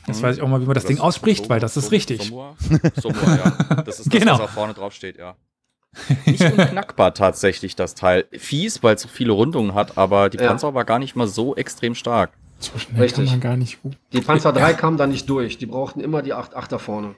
Jetzt 0.08 0.20
weiß 0.24 0.34
ich 0.38 0.42
auch 0.42 0.48
mal, 0.48 0.60
wie 0.60 0.64
man 0.66 0.74
das 0.74 0.84
Ding 0.84 0.98
ausspricht, 0.98 1.48
weil 1.48 1.60
das 1.60 1.76
ist 1.76 1.92
richtig. 1.92 2.22
Somoir? 2.24 2.56
Somoir, 3.00 3.38
ja. 3.68 3.82
Das 3.84 4.00
ist 4.00 4.06
das, 4.12 4.20
Genau. 4.20 4.32
was 4.32 4.40
auch 4.40 4.48
vorne 4.48 4.74
drauf 4.74 4.92
steht, 4.92 5.16
ja. 5.16 5.36
Nicht 6.26 6.40
unknackbar 6.42 7.14
tatsächlich, 7.14 7.76
das 7.76 7.94
Teil. 7.94 8.24
Fies, 8.32 8.82
weil 8.82 8.96
es 8.96 9.02
so 9.02 9.08
viele 9.08 9.30
Rundungen 9.30 9.72
hat, 9.74 9.96
aber 9.96 10.28
die 10.30 10.38
Ja. 10.38 10.48
Panzer 10.48 10.74
war 10.74 10.84
gar 10.84 10.98
nicht 10.98 11.14
mal 11.14 11.28
so 11.28 11.54
extrem 11.54 11.94
stark. 11.94 12.32
So 12.58 12.76
schnell 12.76 13.02
Richtig. 13.02 13.26
kann 13.26 13.34
man 13.34 13.40
gar 13.40 13.56
nicht 13.56 13.80
gut. 13.80 13.96
die 14.12 14.20
Panzer 14.20 14.52
3 14.52 14.74
kamen 14.74 14.96
da 14.96 15.06
nicht 15.06 15.30
durch. 15.30 15.58
Die 15.58 15.66
brauchten 15.66 16.00
immer 16.00 16.22
die 16.22 16.34
8.8er 16.34 16.80
vorne. 16.80 17.14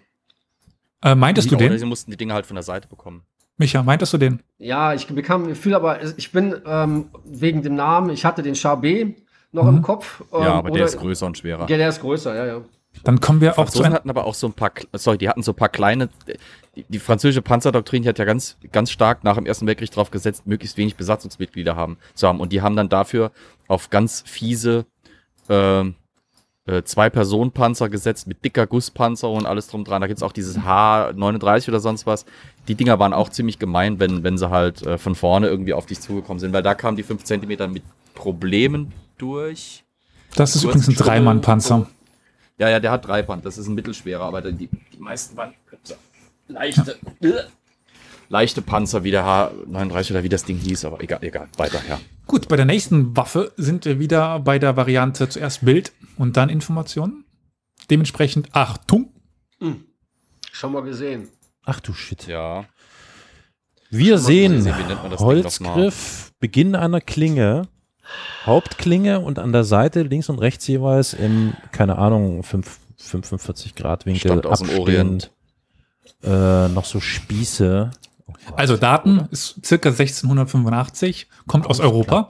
Äh, 1.03 1.15
meintest 1.15 1.51
du 1.51 1.55
Oder 1.57 1.71
den? 1.71 1.79
sie 1.79 1.87
mussten 1.87 2.11
die 2.11 2.19
Dinge 2.19 2.35
halt 2.35 2.45
von 2.45 2.57
der 2.57 2.63
Seite 2.63 2.89
bekommen. 2.89 3.23
Micha, 3.57 3.83
meintest 3.83 4.13
du 4.13 4.19
den? 4.19 4.43
Ja, 4.59 4.93
ich 4.93 5.07
bekam 5.07 5.45
ein 5.45 5.49
Gefühl, 5.49 5.75
aber 5.75 6.03
ich 6.19 6.31
bin 6.31 6.55
ähm, 6.67 7.07
wegen 7.25 7.63
dem 7.63 7.75
Namen, 7.75 8.11
ich 8.11 8.27
hatte 8.27 8.43
den 8.43 8.55
Char 8.55 8.79
B 8.83 9.15
noch 9.57 9.69
im 9.69 9.83
Kopf. 9.83 10.23
ähm, 10.33 10.43
ja, 10.43 10.53
aber 10.55 10.71
der 10.71 10.83
oder- 10.83 10.85
ist 10.85 10.99
größer 10.99 11.27
und 11.27 11.39
schwerer. 11.39 11.69
Ja, 11.69 11.77
der 11.77 11.89
ist 11.89 12.01
größer, 12.01 12.35
ja, 12.35 12.47
ja. 12.47 12.61
Dann 13.05 13.21
kommen 13.21 13.43
wir 13.43 13.59
auch 13.59 13.69
zu 13.69 13.83
einem. 13.83 13.93
hatten 13.93 14.09
aber 14.09 14.25
auch 14.25 14.33
so 14.35 14.47
ein 14.47 14.55
paar, 14.55 14.73
sorry, 14.95 15.19
die 15.19 15.29
hatten 15.29 15.43
so 15.43 15.53
ein 15.53 15.57
paar 15.57 15.69
kleine, 15.69 16.09
die, 16.75 16.87
die 16.89 16.99
französische 16.99 17.43
Panzerdoktrin 17.43 18.03
die 18.03 18.09
hat 18.09 18.19
ja 18.19 18.25
ganz, 18.25 18.57
ganz 18.73 18.91
stark 18.91 19.23
nach 19.23 19.37
dem 19.37 19.45
Ersten 19.45 19.67
Weltkrieg 19.67 19.91
drauf 19.91 20.11
gesetzt, 20.11 20.47
möglichst 20.47 20.79
wenig 20.79 20.97
Besatzungsmitglieder 20.97 21.77
haben, 21.77 21.99
zu 22.15 22.27
haben. 22.27 22.41
Und 22.41 22.53
die 22.53 22.63
haben 22.63 22.75
dann 22.75 22.89
dafür 22.89 23.33
auf 23.69 23.91
ganz 23.91 24.23
fiese 24.27 24.87
ähm, 25.51 25.95
äh, 26.67 26.83
Zwei-Personen-Panzer 26.83 27.89
gesetzt 27.89 28.27
mit 28.27 28.45
dicker 28.45 28.67
Gusspanzer 28.67 29.29
und 29.29 29.47
alles 29.47 29.69
drum 29.69 29.85
dran. 29.85 30.01
Da 30.01 30.07
gibt's 30.07 30.23
auch 30.23 30.33
dieses 30.33 30.59
H39 30.59 31.69
oder 31.69 31.81
sonst 31.81 32.07
was. 32.07 32.25
Die 32.67 32.75
Dinger 32.75 32.99
waren 32.99 33.13
auch 33.13 33.29
ziemlich 33.29 33.59
gemein, 33.59 34.01
wenn, 34.01 34.25
wenn 34.25 34.39
sie 34.39 34.51
halt 34.51 34.83
äh, 34.87 34.99
von 34.99 35.15
vorne 35.15 35.49
irgendwie 35.49 35.75
auf 35.75 35.87
dich 35.87 36.01
zugekommen 36.01 36.41
sind, 36.41 36.53
weil 36.53 36.63
da 36.63 36.75
kamen 36.75 36.97
die 36.97 37.03
5 37.03 37.25
Zentimeter 37.25 37.69
mit 37.69 37.83
Problemen 38.17 38.93
durch. 39.19 39.85
Das 40.35 40.57
ist 40.57 40.65
übrigens 40.65 40.89
ein 40.89 40.97
Dreimann-Panzer. 40.97 41.87
Ja, 42.59 42.69
ja, 42.69 42.81
der 42.81 42.91
hat 42.91 43.07
drei 43.07 43.23
Band. 43.23 43.45
Das 43.45 43.59
ist 43.59 43.69
ein 43.69 43.75
mittelschwerer, 43.75 44.25
aber 44.25 44.43
die, 44.43 44.69
die 44.69 44.99
meisten 44.99 45.37
waren 45.37 45.55
leichte, 46.49 46.99
leichte 48.29 48.63
Panzer 48.63 49.05
wie 49.05 49.11
der 49.11 49.25
H39 49.25 50.11
oder 50.11 50.23
wie 50.23 50.29
das 50.29 50.45
Ding 50.45 50.59
hieß, 50.59 50.85
aber 50.87 51.03
egal, 51.03 51.19
egal. 51.23 51.49
Weiter, 51.57 51.81
ja. 51.89 52.01
Gut, 52.27 52.49
bei 52.49 52.57
der 52.57 52.65
nächsten 52.65 53.17
Waffe 53.17 53.53
sind 53.57 53.85
wir 53.85 53.99
wieder 53.99 54.41
bei 54.41 54.59
der 54.59 54.77
Variante 54.77 55.29
zuerst 55.29 55.65
Bild 55.65 55.93
und 56.17 56.37
dann 56.37 56.49
Informationen. 56.49 57.25
Dementsprechend 57.91 58.55
Achtung. 58.55 59.13
Schon 60.51 60.73
mal 60.73 60.83
gesehen. 60.83 61.29
Ach 61.65 61.81
du 61.81 61.93
Shit. 61.93 62.27
Ja. 62.27 62.65
Wir 63.91 64.19
sehen 64.19 64.57
gesehen, 64.57 64.77
wie 64.79 64.85
nennt 64.85 65.03
man 65.03 65.11
das 65.11 65.21
Ding 65.21 65.27
Holzgriff, 65.29 66.33
Beginn 66.41 66.75
einer 66.75 67.01
Klinge, 67.01 67.69
Hauptklinge 68.45 69.21
und 69.21 69.39
an 69.39 69.53
der 69.53 69.65
Seite 69.65 70.03
links 70.03 70.29
und 70.29 70.39
rechts 70.39 70.67
jeweils 70.67 71.15
im, 71.15 71.55
keine 71.73 71.99
Ahnung, 71.99 72.43
5, 72.43 72.79
45 72.97 73.75
Grad 73.75 74.07
Winkel 74.07 74.31
Stammt 74.31 74.47
aus 74.47 74.61
dem 74.61 74.79
Orient. 74.79 75.31
Äh, 76.23 76.69
noch 76.69 76.85
so 76.85 77.01
Spieße. 77.01 77.91
Oh. 78.27 78.33
Also 78.57 78.77
Daten 78.77 79.29
ist 79.31 79.65
circa 79.65 79.91
1685, 79.91 81.29
kommt 81.47 81.67
aus 81.67 81.81
Europa. 81.81 82.29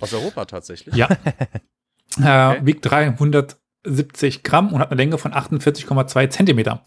Aus 0.00 0.12
Europa 0.12 0.44
tatsächlich. 0.44 0.94
Ja. 0.94 1.08
äh, 2.20 2.64
Wiegt 2.64 2.84
370 2.84 4.42
Gramm 4.42 4.72
und 4.72 4.80
hat 4.80 4.90
eine 4.90 4.96
Länge 4.96 5.18
von 5.18 5.32
48,2 5.32 6.30
Zentimeter. 6.30 6.82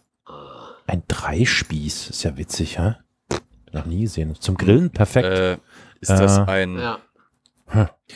Ein 0.88 1.04
Dreispieß, 1.08 2.10
ist 2.10 2.24
ja 2.24 2.36
witzig, 2.38 2.80
hä? 2.80 2.96
Noch 3.72 3.86
nie 3.86 4.02
gesehen. 4.02 4.36
Zum 4.40 4.58
Grillen 4.58 4.90
perfekt. 4.90 5.28
Äh, 5.28 5.58
ist 6.02 6.10
das 6.10 6.40
Äh, 6.40 6.42
ein. 6.46 6.80
Ja. 6.80 6.98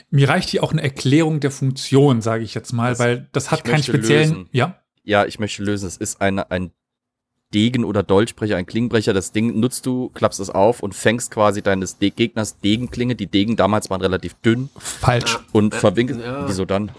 Mir 0.10 0.30
reicht 0.30 0.50
hier 0.50 0.64
auch 0.64 0.72
eine 0.72 0.82
Erklärung 0.82 1.40
der 1.40 1.52
Funktion, 1.52 2.22
sage 2.22 2.44
ich 2.44 2.54
jetzt 2.54 2.74
mal, 2.74 2.92
Das- 2.92 3.00
weil 3.00 3.30
das 3.32 3.52
hat 3.52 3.60
ich 3.60 3.66
keinen 3.72 3.84
speziellen. 3.84 4.30
lösen. 4.30 4.50
Ja, 4.52 4.80
Ja, 5.06 5.26
ich 5.26 5.38
möchte 5.38 5.64
lösen. 5.64 5.86
Es 5.88 5.98
ist 5.98 6.22
eine, 6.22 6.50
ein 6.50 6.72
Degen- 7.54 7.84
oder 7.84 8.02
Dolchbrecher, 8.04 8.56
ein 8.56 8.66
Klingenbrecher. 8.66 9.14
Das 9.14 9.32
Ding 9.34 9.60
nutzt 9.60 9.86
du, 9.86 10.10
klappst 10.14 10.40
es 10.40 10.50
auf 10.50 10.80
und 10.82 10.96
fängst 10.96 11.30
quasi 11.30 11.62
deines 11.62 11.98
De 12.00 12.10
Gegners 12.10 12.58
Degenklinge. 12.60 13.16
Die 13.16 13.28
Degen 13.28 13.56
damals 13.58 13.90
waren 13.90 14.02
relativ 14.02 14.34
dünn 14.36 14.70
falsch. 14.80 15.38
und 15.52 15.74
Äh, 15.74 15.78
verwinkelt. 15.78 16.22
ja. 16.22 16.48
Wieso 16.48 16.64
dann? 16.66 16.90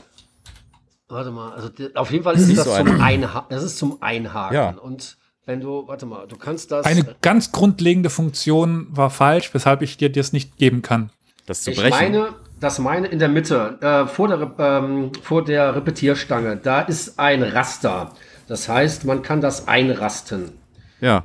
Warte 1.09 1.31
mal, 1.31 1.53
also 1.53 1.71
auf 1.95 2.11
jeden 2.11 2.25
Fall 2.25 2.35
ist 2.37 2.47
Nicht 2.47 2.59
das 2.59 2.67
so 2.67 2.77
zum 2.77 2.89
ein- 2.89 3.01
Einhaken. 3.01 3.49
Das 3.57 3.65
ist 3.65 3.79
zum 3.79 4.03
Einhaken. 4.03 4.55
Ja. 4.55 4.71
Und 4.71 5.17
wenn 5.47 5.61
du, 5.61 5.89
warte 5.89 6.07
mal, 6.07 6.27
du 6.29 6.37
kannst 6.37 6.71
das. 6.73 6.87
Eine 6.87 7.17
ganz 7.23 7.53
grundlegende 7.53 8.11
Funktion 8.11 8.87
war 8.91 9.11
falsch, 9.11 9.53
weshalb 9.55 9.83
ich 9.83 9.97
dir 9.97 10.11
das 10.13 10.33
nicht 10.33 10.57
geben 10.59 10.83
kann. 10.83 11.11
Das 11.47 11.63
zu 11.63 11.71
ich 11.73 11.79
brechen. 11.79 11.91
meine, 12.13 12.35
das 12.61 12.79
meine 12.79 13.07
in 13.09 13.19
der 13.19 13.29
Mitte, 13.29 13.79
äh, 13.81 14.07
vor, 14.07 14.29
der, 14.29 14.55
ähm, 14.59 15.13
vor 15.23 15.45
der 15.45 15.75
Repetierstange, 15.77 16.57
da 16.57 16.81
ist 16.83 17.19
ein 17.19 17.43
Raster. 17.43 18.13
Das 18.47 18.69
heißt, 18.69 19.05
man 19.05 19.23
kann 19.23 19.41
das 19.41 19.69
einrasten. 19.69 20.53
ja. 21.01 21.25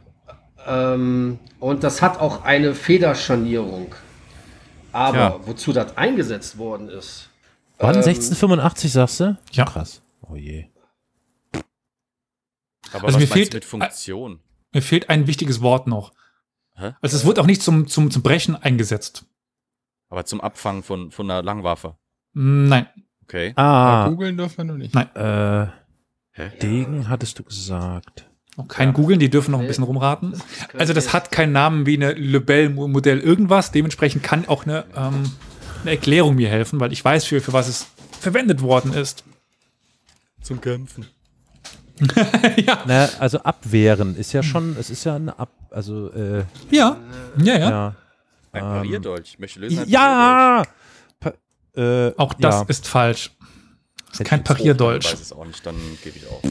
Ähm, 0.68 1.40
und 1.60 1.84
das 1.84 2.02
hat 2.02 2.20
auch 2.20 2.44
eine 2.44 2.76
Federscharnierung. 2.76 3.96
Aber 4.92 5.18
Ja. 5.18 5.40
wozu 5.46 5.72
das 5.74 5.96
eingesetzt 5.98 6.58
worden 6.58 6.90
ist, 6.90 7.30
Wann? 7.80 7.96
ähm, 7.96 8.02
1685, 8.04 8.92
sagst 8.92 9.20
du? 9.22 9.38
Ja. 9.52 9.66
Krass. 9.66 10.02
Oh 10.22 10.36
je. 10.36 10.66
Aber 12.92 13.06
Also 13.06 13.08
was 13.08 13.20
mir 13.20 13.28
fehlt- 13.28 13.54
mit 13.54 13.66
Funktion? 13.66 14.40
Mir 14.74 14.82
fehlt 14.82 15.10
ein 15.10 15.28
wichtiges 15.28 15.62
Wort 15.62 15.88
noch. 15.88 16.12
Hä? 16.76 16.94
Also 17.02 17.18
es 17.18 17.26
wird 17.26 17.40
auch 17.40 17.46
nicht 17.46 17.62
zum, 17.62 17.88
zum, 17.88 18.12
zum 18.12 18.22
Brechen 18.22 18.56
eingesetzt. 18.56 19.26
Aber 20.10 20.26
zum 20.26 20.42
Abfangen 20.42 20.84
von, 20.84 21.12
von 21.12 21.30
einer 21.30 21.44
Langwaffe. 21.44 21.96
Nein. 22.34 22.88
Okay. 23.24 23.54
Ah, 23.56 24.08
Googeln 24.08 24.38
dürfen 24.38 24.58
wir 24.58 24.64
noch 24.66 24.78
nicht. 24.78 24.96
Nein. 24.96 25.16
äh, 25.16 25.68
Hä? 26.32 26.52
Degen 26.62 27.10
hattest 27.10 27.38
du 27.38 27.44
gesagt. 27.44 28.26
Noch 28.58 28.68
kein 28.68 28.92
googeln, 28.94 29.20
die 29.20 29.30
dürfen 29.30 29.52
noch 29.52 29.60
ein 29.60 29.68
bisschen 29.68 29.84
rumraten. 29.84 30.34
Also 30.78 30.94
das 30.94 31.14
hat 31.14 31.32
keinen 31.32 31.54
Namen 31.54 31.86
wie 31.86 31.96
eine 31.96 32.14
Lebel-Modell 32.14 33.20
irgendwas. 33.20 33.72
Dementsprechend 33.72 34.24
kann 34.24 34.48
auch 34.48 34.66
eine, 34.66 34.86
ähm, 34.96 35.32
eine 35.82 35.92
Erklärung 35.92 36.36
mir 36.36 36.50
helfen, 36.50 36.80
weil 36.80 36.92
ich 36.92 37.04
weiß, 37.06 37.26
für, 37.26 37.40
für 37.40 37.54
was 37.54 37.68
es 37.68 37.88
verwendet 38.20 38.62
worden 38.62 38.94
ist. 38.94 39.24
Zum 40.42 40.60
Kämpfen. 40.60 41.06
ja. 42.66 42.80
Na, 42.86 43.10
also 43.20 43.40
abwehren 43.40 44.16
ist 44.16 44.34
ja 44.34 44.44
schon, 44.44 44.76
es 44.80 44.90
ist 44.90 45.04
ja 45.04 45.16
eine 45.16 45.38
Ab, 45.38 45.52
also, 45.72 46.12
äh, 46.14 46.44
Ja. 46.70 46.98
Ja, 47.38 47.58
ja. 47.58 47.70
ja. 47.70 47.96
Ein 48.52 48.64
Ähm, 48.64 48.70
Parierdolch. 48.70 49.30
Ich 49.34 49.40
möchte 49.40 49.60
lösen. 49.60 49.80
ein 49.80 49.90
Ja! 49.90 50.64
Pa 51.20 51.34
äh, 51.76 52.14
Auch 52.18 52.34
das 52.34 52.56
ja. 52.56 52.66
ist 52.68 52.88
falsch. 52.88 53.32
Das 54.10 54.20
ist 54.22 54.26
kein 54.28 54.40
ich 54.40 54.46
Parierdolch. 54.46 55.06
Ich 55.06 55.12
weiß 55.14 55.22
es 55.22 55.34
auch 55.34 55.46
nicht, 55.46 55.66
dann 55.66 55.76
gebe 56.04 56.18
ich 56.18 56.28
auf. 56.28 56.42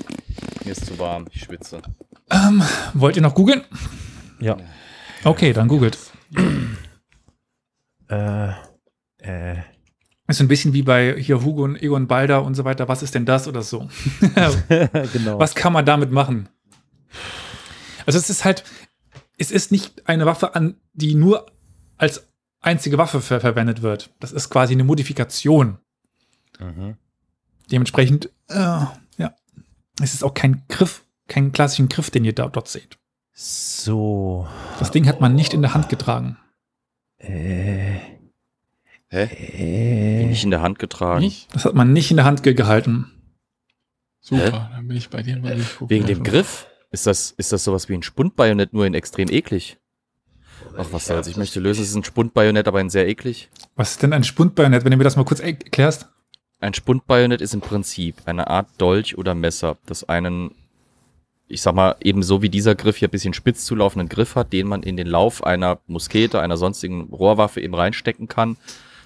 Mir 0.64 0.72
ist 0.72 0.86
zu 0.86 0.98
warm, 0.98 1.26
ich 1.32 1.42
schwitze. 1.42 1.82
Ähm, 2.30 2.62
wollt 2.94 3.16
ihr 3.16 3.22
noch 3.22 3.34
googeln? 3.34 3.64
Ja. 4.38 4.56
Okay, 5.24 5.52
dann 5.52 5.66
googelt. 5.66 5.98
Äh, 8.08 8.48
äh, 9.18 9.56
Ist 10.28 10.38
so 10.38 10.44
ein 10.44 10.48
bisschen 10.48 10.72
wie 10.72 10.82
bei 10.82 11.16
hier 11.18 11.42
Hugo 11.42 11.64
und 11.64 11.82
Egon 11.82 12.06
Balder 12.06 12.44
und 12.44 12.54
so 12.54 12.64
weiter. 12.64 12.86
Was 12.88 13.02
ist 13.02 13.14
denn 13.14 13.26
das 13.26 13.48
oder 13.48 13.62
so? 13.62 13.88
genau. 15.12 15.38
Was 15.38 15.54
kann 15.54 15.72
man 15.72 15.84
damit 15.84 16.10
machen? 16.12 16.48
Also 18.06 18.18
es 18.18 18.30
ist 18.30 18.44
halt, 18.44 18.62
es 19.36 19.50
ist 19.50 19.72
nicht 19.72 20.08
eine 20.08 20.26
Waffe, 20.26 20.54
an, 20.54 20.76
die 20.92 21.14
nur 21.14 21.46
als 21.98 22.26
einzige 22.60 22.98
Waffe 22.98 23.20
ver 23.20 23.40
verwendet 23.40 23.82
wird. 23.82 24.10
Das 24.20 24.32
ist 24.32 24.50
quasi 24.50 24.72
eine 24.72 24.84
Modifikation. 24.84 25.78
Mhm. 26.58 26.96
Dementsprechend, 27.70 28.30
äh, 28.48 28.54
ja, 29.18 29.34
es 30.00 30.14
ist 30.14 30.24
auch 30.24 30.34
kein 30.34 30.64
Griff, 30.68 31.04
keinen 31.26 31.52
klassischen 31.52 31.88
Griff, 31.88 32.10
den 32.10 32.24
ihr 32.24 32.34
da 32.34 32.48
dort 32.48 32.68
seht. 32.68 32.98
So. 33.32 34.48
Das 34.78 34.90
Ding 34.90 35.06
hat 35.06 35.20
man 35.20 35.34
nicht 35.34 35.54
in 35.54 35.62
der 35.62 35.74
Hand 35.74 35.88
getragen. 35.88 36.38
Äh, 37.18 37.98
Hä? 39.10 39.22
äh, 39.22 40.26
Nicht 40.26 40.44
in 40.44 40.50
der 40.50 40.62
Hand 40.62 40.78
getragen. 40.78 41.20
Nicht? 41.20 41.54
Das 41.54 41.64
hat 41.64 41.74
man 41.74 41.92
nicht 41.92 42.10
in 42.10 42.16
der 42.16 42.26
Hand 42.26 42.42
ge 42.42 42.54
gehalten. 42.54 43.10
Super, 44.20 44.70
dann 44.72 44.88
bin 44.88 44.96
ich 44.96 45.08
bei 45.08 45.22
dir, 45.22 45.40
gucke. 45.78 45.90
Wegen 45.90 46.06
dem 46.06 46.22
Griff? 46.22 46.66
Ist 46.90 47.06
das, 47.06 47.30
ist 47.32 47.52
das 47.52 47.64
sowas 47.64 47.88
wie 47.88 47.94
ein 47.94 48.02
Spundbajonett, 48.02 48.72
nur 48.72 48.86
in 48.86 48.94
extrem 48.94 49.28
eklig? 49.30 49.77
Ach, 50.76 50.86
was 50.92 51.06
soll's. 51.06 51.26
Ich 51.26 51.36
möchte 51.36 51.60
lösen, 51.60 51.82
es 51.82 51.90
ist 51.90 51.96
ein 51.96 52.04
Spundbajonett, 52.04 52.68
aber 52.68 52.78
ein 52.78 52.90
sehr 52.90 53.08
eklig. 53.08 53.48
Was 53.76 53.92
ist 53.92 54.02
denn 54.02 54.12
ein 54.12 54.24
Spundbajonett, 54.24 54.84
wenn 54.84 54.90
du 54.92 54.96
mir 54.96 55.04
das 55.04 55.16
mal 55.16 55.24
kurz 55.24 55.40
er- 55.40 55.48
erklärst? 55.48 56.08
Ein 56.60 56.74
Spundbajonett 56.74 57.40
ist 57.40 57.54
im 57.54 57.60
Prinzip 57.60 58.16
eine 58.26 58.48
Art 58.48 58.68
Dolch 58.78 59.16
oder 59.16 59.34
Messer, 59.34 59.76
das 59.86 60.08
einen, 60.08 60.54
ich 61.46 61.62
sag 61.62 61.74
mal, 61.74 61.96
ebenso 62.00 62.42
wie 62.42 62.48
dieser 62.48 62.74
Griff 62.74 62.96
hier 62.96 63.08
ein 63.08 63.12
bisschen 63.12 63.34
spitz 63.34 63.64
zulaufenden 63.64 64.08
Griff 64.08 64.34
hat, 64.34 64.52
den 64.52 64.66
man 64.66 64.82
in 64.82 64.96
den 64.96 65.06
Lauf 65.06 65.44
einer 65.44 65.78
Muskete, 65.86 66.40
einer 66.40 66.56
sonstigen 66.56 67.10
Rohrwaffe 67.12 67.60
eben 67.60 67.74
reinstecken 67.74 68.26
kann. 68.28 68.56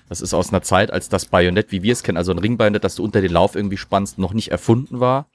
Das 0.08 0.20
ist 0.20 0.34
aus 0.34 0.50
einer 0.50 0.62
Zeit, 0.62 0.90
als 0.90 1.08
das 1.08 1.26
Bajonett, 1.26 1.72
wie 1.72 1.82
wir 1.82 1.92
es 1.92 2.02
kennen, 2.02 2.18
also 2.18 2.32
ein 2.32 2.38
Ringbajonett, 2.38 2.84
das 2.84 2.96
du 2.96 3.04
unter 3.04 3.20
den 3.20 3.32
Lauf 3.32 3.54
irgendwie 3.54 3.76
spannst, 3.78 4.18
noch 4.18 4.32
nicht 4.34 4.48
erfunden 4.50 5.00
war. 5.00 5.26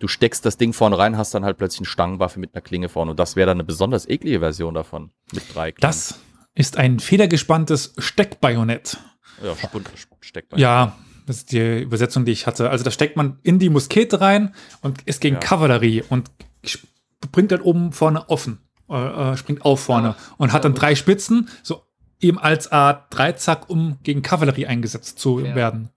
Du 0.00 0.08
steckst 0.08 0.44
das 0.44 0.56
Ding 0.56 0.72
vorne 0.72 0.98
rein, 0.98 1.16
hast 1.16 1.34
dann 1.34 1.44
halt 1.44 1.56
plötzlich 1.56 1.80
eine 1.80 1.86
Stangenwaffe 1.88 2.40
mit 2.40 2.54
einer 2.54 2.62
Klinge 2.62 2.88
vorne. 2.88 3.12
Und 3.12 3.20
das 3.20 3.36
wäre 3.36 3.46
dann 3.46 3.56
eine 3.56 3.64
besonders 3.64 4.08
eklige 4.08 4.40
Version 4.40 4.74
davon. 4.74 5.10
Mit 5.32 5.42
drei 5.54 5.72
Klingen. 5.72 5.80
Das 5.80 6.18
ist 6.54 6.76
ein 6.76 6.98
federgespanntes 7.00 7.94
Steckbajonett. 7.98 8.98
Ja, 9.42 9.56
Spund, 9.56 9.88
Steckbein. 10.20 10.60
Ja, 10.60 10.96
das 11.26 11.38
ist 11.38 11.52
die 11.52 11.80
Übersetzung, 11.82 12.24
die 12.24 12.32
ich 12.32 12.46
hatte. 12.46 12.70
Also 12.70 12.84
da 12.84 12.90
steckt 12.90 13.16
man 13.16 13.38
in 13.42 13.58
die 13.58 13.70
Muskete 13.70 14.20
rein 14.20 14.54
und 14.82 15.02
ist 15.02 15.20
gegen 15.20 15.36
Ja. 15.36 15.40
Kavallerie 15.40 16.02
und 16.08 16.30
springt 16.64 17.50
dann 17.52 17.60
oben 17.62 17.92
vorne 17.92 18.28
offen, 18.28 18.58
äh, 18.90 19.32
äh, 19.32 19.36
springt 19.36 19.64
auf 19.64 19.80
vorne 19.80 20.16
und 20.36 20.52
hat 20.52 20.64
dann 20.64 20.74
drei 20.74 20.94
Spitzen, 20.94 21.48
so 21.62 21.82
eben 22.20 22.38
als 22.38 22.70
Art 22.70 23.06
Dreizack, 23.14 23.68
um 23.70 23.98
gegen 24.02 24.22
Kavallerie 24.22 24.66
eingesetzt 24.66 25.18
zu 25.18 25.40
Ja. 25.40 25.54
werden. 25.54 25.90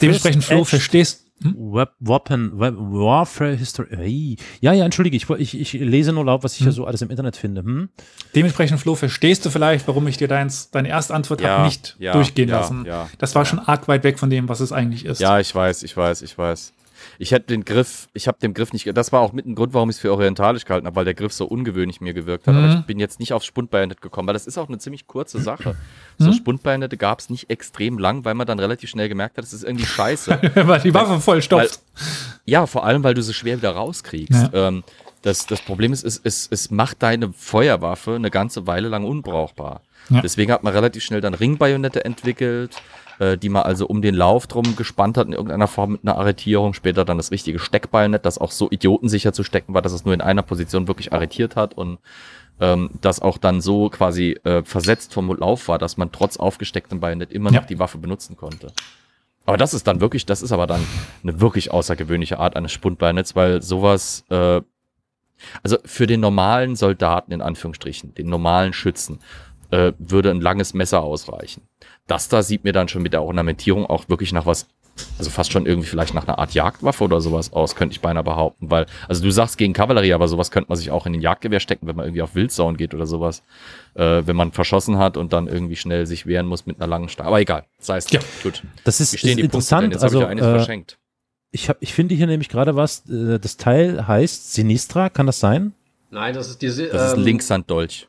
Dementsprechend, 0.00 0.44
Flo, 0.44 0.64
verstehst 0.64 1.25
Web 1.40 1.92
Weapon, 2.00 2.58
Web 2.58 2.74
Warfare 2.76 3.54
History. 3.54 3.88
Ey. 3.90 4.36
Ja, 4.60 4.72
ja, 4.72 4.84
entschuldige, 4.84 5.16
ich, 5.16 5.28
ich, 5.28 5.60
ich 5.60 5.72
lese 5.74 6.12
nur 6.12 6.24
laut, 6.24 6.42
was 6.42 6.54
ich 6.54 6.62
hier 6.62 6.72
so 6.72 6.86
alles 6.86 7.02
im 7.02 7.10
Internet 7.10 7.36
finde. 7.36 7.62
Hm? 7.62 7.88
Dementsprechend, 8.34 8.80
Flo, 8.80 8.94
verstehst 8.94 9.44
du 9.44 9.50
vielleicht, 9.50 9.86
warum 9.86 10.06
ich 10.08 10.16
dir 10.16 10.28
deins, 10.28 10.70
deine 10.70 10.88
erste 10.88 11.14
Antwort 11.14 11.40
Ja, 11.40 11.58
habe 11.58 11.64
nicht 11.64 11.96
ja, 11.98 12.12
durchgehen 12.12 12.48
ja, 12.48 12.60
lassen. 12.60 12.84
ja, 12.86 13.08
das 13.18 13.34
war 13.34 13.42
ja. 13.42 13.46
schon 13.46 13.58
arg 13.58 13.86
weit 13.88 14.02
weg 14.04 14.18
von 14.18 14.30
dem, 14.30 14.48
was 14.48 14.60
es 14.60 14.72
eigentlich 14.72 15.04
ist. 15.04 15.20
Ja, 15.20 15.38
ich 15.38 15.54
weiß, 15.54 15.82
ich 15.82 15.96
weiß, 15.96 16.22
ich 16.22 16.36
weiß. 16.36 16.72
Ich 17.18 17.32
hätte 17.32 17.46
den 17.46 17.64
Griff, 17.64 18.08
ich 18.14 18.28
habe 18.28 18.38
dem 18.40 18.54
Griff 18.54 18.72
nicht, 18.72 18.86
das 18.96 19.12
war 19.12 19.20
auch 19.20 19.32
mit 19.32 19.46
ein 19.46 19.54
Grund, 19.54 19.74
warum 19.74 19.90
ich 19.90 19.96
es 19.96 20.00
für 20.00 20.12
orientalisch 20.12 20.64
gehalten 20.64 20.86
habe, 20.86 20.96
weil 20.96 21.04
der 21.04 21.14
Griff 21.14 21.32
so 21.32 21.46
ungewöhnlich 21.46 22.00
mir 22.00 22.12
gewirkt 22.14 22.46
hat. 22.46 22.54
Aber 22.54 22.66
Mhm. 22.66 22.78
ich 22.80 22.86
bin 22.86 22.98
jetzt 22.98 23.20
nicht 23.20 23.32
aufs 23.32 23.46
Spundbajonett 23.46 24.00
gekommen, 24.00 24.26
weil 24.28 24.34
das 24.34 24.46
ist 24.46 24.58
auch 24.58 24.68
eine 24.68 24.78
ziemlich 24.78 25.06
kurze 25.06 25.40
Sache. 25.40 25.76
So 26.18 26.28
Mhm. 26.28 26.34
Spundbajonette 26.34 26.96
gab 26.96 27.20
es 27.20 27.30
nicht 27.30 27.50
extrem 27.50 27.98
lang, 27.98 28.24
weil 28.24 28.34
man 28.34 28.46
dann 28.46 28.58
relativ 28.58 28.90
schnell 28.90 29.08
gemerkt 29.08 29.36
hat, 29.38 29.44
es 29.44 29.52
ist 29.52 29.64
irgendwie 29.64 29.86
scheiße. 29.86 30.38
Weil 30.66 30.80
die 30.80 30.94
Waffe 30.94 31.20
voll 31.20 31.42
stopft. 31.42 31.80
ja, 32.44 32.66
vor 32.66 32.84
allem, 32.84 33.02
weil 33.04 33.14
du 33.14 33.22
sie 33.22 33.34
schwer 33.34 33.56
wieder 33.58 33.70
rauskriegst. 33.72 34.50
Ähm, 34.52 34.82
das, 35.22 35.46
das 35.46 35.60
Problem 35.60 35.92
ist, 35.92 36.04
es, 36.04 36.20
es, 36.22 36.46
es 36.50 36.70
macht 36.70 37.02
deine 37.02 37.32
Feuerwaffe 37.32 38.14
eine 38.14 38.30
ganze 38.30 38.66
Weile 38.66 38.88
lang 38.88 39.04
unbrauchbar. 39.04 39.80
Ja. 40.08 40.20
Deswegen 40.20 40.52
hat 40.52 40.62
man 40.62 40.72
relativ 40.72 41.02
schnell 41.02 41.20
dann 41.20 41.34
Ringbajonette 41.34 42.04
entwickelt, 42.04 42.76
äh, 43.18 43.36
die 43.38 43.48
man 43.48 43.62
also 43.62 43.86
um 43.86 44.02
den 44.02 44.14
Lauf 44.14 44.46
drum 44.46 44.76
gespannt 44.76 45.16
hat 45.16 45.26
in 45.26 45.32
irgendeiner 45.32 45.66
Form 45.68 45.92
mit 45.92 46.00
einer 46.04 46.16
Arretierung. 46.18 46.74
Später 46.74 47.04
dann 47.04 47.16
das 47.16 47.30
richtige 47.30 47.58
Steckbajonett, 47.58 48.24
das 48.26 48.38
auch 48.38 48.50
so 48.50 48.68
idiotensicher 48.70 49.32
zu 49.32 49.42
stecken 49.44 49.74
war, 49.74 49.82
dass 49.82 49.92
es 49.92 50.04
nur 50.04 50.14
in 50.14 50.20
einer 50.20 50.42
Position 50.42 50.88
wirklich 50.88 51.12
arretiert 51.12 51.56
hat 51.56 51.74
und 51.74 51.98
ähm, 52.60 52.90
das 53.00 53.20
auch 53.20 53.38
dann 53.38 53.60
so 53.60 53.90
quasi 53.90 54.38
äh, 54.44 54.62
versetzt 54.64 55.12
vom 55.12 55.34
Lauf 55.36 55.68
war, 55.68 55.78
dass 55.78 55.96
man 55.96 56.10
trotz 56.12 56.36
aufgestecktem 56.38 57.00
Bajonett 57.00 57.32
immer 57.32 57.52
Ja. 57.52 57.60
noch 57.60 57.66
die 57.66 57.78
Waffe 57.78 57.98
benutzen 57.98 58.36
konnte. 58.36 58.72
Aber 59.44 59.56
das 59.56 59.74
ist 59.74 59.86
dann 59.86 60.00
wirklich, 60.00 60.26
das 60.26 60.42
ist 60.42 60.52
aber 60.52 60.66
dann 60.66 60.84
eine 61.22 61.40
wirklich 61.40 61.70
außergewöhnliche 61.70 62.38
Art 62.38 62.56
eines 62.56 62.72
Spundbajonetts, 62.72 63.36
weil 63.36 63.62
sowas, 63.62 64.24
äh, 64.30 64.60
also 65.62 65.76
für 65.84 66.06
den 66.06 66.20
normalen 66.20 66.76
Soldaten 66.76 67.30
in 67.30 67.42
Anführungsstrichen, 67.42 68.14
den 68.14 68.28
normalen 68.28 68.72
Schützen, 68.72 69.20
äh, 69.70 69.92
würde 69.98 70.30
ein 70.30 70.40
langes 70.40 70.74
Messer 70.74 71.02
ausreichen. 71.02 71.62
Das 72.06 72.28
da 72.28 72.42
sieht 72.42 72.64
mir 72.64 72.72
dann 72.72 72.88
schon 72.88 73.02
mit 73.02 73.12
der 73.12 73.22
Ornamentierung 73.22 73.84
auch 73.86 74.08
wirklich 74.08 74.32
nach 74.32 74.46
was, 74.46 74.68
also 75.18 75.28
fast 75.28 75.50
schon 75.52 75.66
irgendwie 75.66 75.88
vielleicht 75.88 76.14
nach 76.14 76.26
einer 76.26 76.38
Art 76.38 76.54
Jagdwaffe 76.54 77.02
oder 77.04 77.20
sowas 77.20 77.52
aus, 77.52 77.74
könnte 77.74 77.92
ich 77.94 78.00
beinahe 78.00 78.22
behaupten, 78.22 78.70
weil, 78.70 78.86
also 79.08 79.22
du 79.22 79.30
sagst 79.30 79.58
gegen 79.58 79.72
Kavallerie, 79.72 80.12
aber 80.12 80.28
sowas 80.28 80.50
könnte 80.50 80.68
man 80.68 80.78
sich 80.78 80.90
auch 80.90 81.04
in 81.06 81.12
den 81.12 81.20
Jagdgewehr 81.22 81.60
stecken, 81.60 81.86
wenn 81.86 81.96
man 81.96 82.06
irgendwie 82.06 82.22
auf 82.22 82.34
Wildsauen 82.34 82.76
geht 82.76 82.94
oder 82.94 83.06
sowas, 83.06 83.42
äh, 83.94 84.22
wenn 84.24 84.36
man 84.36 84.52
verschossen 84.52 84.98
hat 84.98 85.16
und 85.16 85.32
dann 85.32 85.48
irgendwie 85.48 85.76
schnell 85.76 86.06
sich 86.06 86.26
wehren 86.26 86.46
muss 86.46 86.64
mit 86.64 86.76
einer 86.80 86.86
langen 86.86 87.08
Stange. 87.08 87.26
Aber 87.28 87.40
egal, 87.40 87.64
sei 87.78 87.96
es 87.98 88.10
Ja. 88.10 88.20
gut. 88.42 88.62
Das 88.84 89.00
ist, 89.00 89.12
ist 89.14 89.22
Punkte 89.22 89.40
interessant. 89.40 89.92
Jetzt 89.92 90.02
also, 90.04 90.22
habe 90.22 90.32
ich 90.32 90.40
ja 90.40 90.46
eines 90.46 90.46
äh, 90.46 90.58
verschenkt. 90.58 90.98
ich, 91.50 91.68
hab, 91.68 91.76
ich 91.80 91.92
finde 91.92 92.14
hier 92.14 92.26
nämlich 92.28 92.48
gerade 92.48 92.76
was, 92.76 93.08
äh, 93.10 93.38
das 93.40 93.56
Teil 93.56 94.06
heißt 94.06 94.54
Sinistra, 94.54 95.08
kann 95.10 95.26
das 95.26 95.40
sein? 95.40 95.72
Nein, 96.10 96.34
das 96.34 96.48
ist 96.48 96.62
diese. 96.62 96.86
Das 96.86 97.10
ist 97.12 97.18
ähm, 97.18 97.24
Linkshanddolch. 97.24 98.08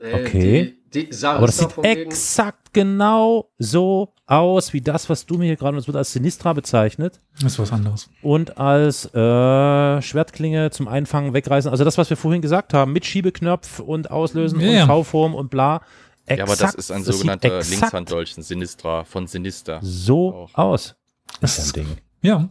äh, 0.00 0.14
Okay. 0.14 0.64
Die, 0.64 0.83
die 0.94 1.08
Aber 1.24 1.46
das 1.46 1.58
sieht 1.58 1.76
exakt 1.84 2.72
genau 2.72 3.50
so 3.58 4.12
aus 4.26 4.72
wie 4.72 4.80
das, 4.80 5.10
was 5.10 5.26
du 5.26 5.36
mir 5.36 5.44
hier 5.46 5.56
gerade, 5.56 5.76
das 5.76 5.86
wird 5.86 5.96
als 5.96 6.12
Sinistra 6.12 6.52
bezeichnet 6.54 7.20
Das 7.40 7.52
ist 7.52 7.58
was 7.58 7.72
anderes. 7.72 8.08
und 8.22 8.56
als 8.58 9.06
äh, 9.14 10.02
Schwertklinge 10.02 10.70
zum 10.70 10.88
Einfangen, 10.88 11.34
Wegreißen. 11.34 11.70
Also 11.70 11.84
das, 11.84 11.98
was 11.98 12.08
wir 12.10 12.16
vorhin 12.16 12.40
gesagt 12.40 12.72
haben, 12.72 12.92
mit 12.92 13.04
Schiebeknopf 13.04 13.80
und 13.80 14.10
Auslösen 14.10 14.60
Ja, 14.60 14.68
und 14.68 14.74
ja. 14.76 14.86
V-Form 14.86 15.34
und 15.34 15.50
bla. 15.50 15.82
Exakt, 16.26 16.38
Ja, 16.38 16.44
aber 16.44 16.56
das 16.56 16.74
ist 16.74 16.90
ein 16.90 17.04
sieht 17.04 17.12
sogenannter 17.14 17.60
Linkshanddolch, 17.62 18.38
ein 18.38 18.42
Sinistra 18.42 19.04
von 19.04 19.26
Sinister. 19.26 19.80
So 19.82 20.32
Auch. 20.32 20.54
aus. 20.54 20.94
Das 21.40 21.56
Das 21.56 21.66
ist 21.66 21.76
ein 21.76 21.84
Ding. 21.84 21.98
Ja. 22.22 22.48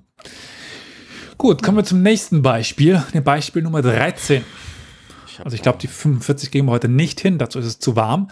Gut, 1.40 1.64
kommen 1.64 1.78
wir 1.78 1.84
zum 1.84 2.04
nächsten 2.04 2.42
Beispiel. 2.44 3.02
Dem 3.14 3.24
Beispiel 3.24 3.64
Nummer 3.64 3.82
13. 3.82 4.46
hab 5.40 5.46
Also 5.46 5.56
ich 5.56 5.62
glaube, 5.62 5.78
die 5.80 5.88
45 5.88 6.52
gehen 6.52 6.66
wir 6.66 6.72
heute 6.72 6.90
nicht 6.90 7.20
hin, 7.20 7.38
dazu 7.38 7.60
ist 7.60 7.66
es 7.66 7.80
zu 7.80 7.96
warm. 7.96 8.30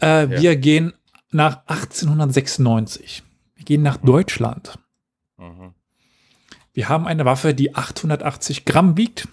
Äh, 0.00 0.28
Wir 0.40 0.56
gehen 0.56 0.92
nach 1.30 1.66
1896. 1.66 3.22
Wir 3.54 3.64
gehen 3.64 3.82
nach 3.82 3.96
Deutschland. 3.96 4.78
Mhm. 5.38 5.74
Wir 6.72 6.88
haben 6.88 7.06
eine 7.06 7.24
Waffe, 7.24 7.54
die 7.54 7.74
880 7.74 8.64
Gramm 8.64 8.96
wiegt, 8.96 9.28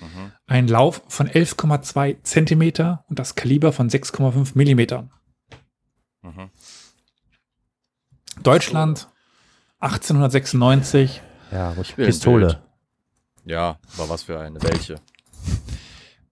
Mhm. 0.00 0.32
einen 0.46 0.68
Lauf 0.68 1.02
von 1.08 1.26
11,2 1.28 2.22
Zentimeter 2.22 3.04
und 3.08 3.18
das 3.18 3.34
Kaliber 3.34 3.72
von 3.72 3.88
6,5 3.88 4.54
Millimeter. 4.54 5.08
Mhm. 6.22 6.50
Deutschland 8.42 9.08
1896. 9.80 11.22
Ja, 11.50 11.74
Pistole. 11.96 12.62
Ja, 13.44 13.78
aber 13.96 14.08
was 14.10 14.24
für 14.24 14.38
eine? 14.38 14.62
Welche? 14.62 15.00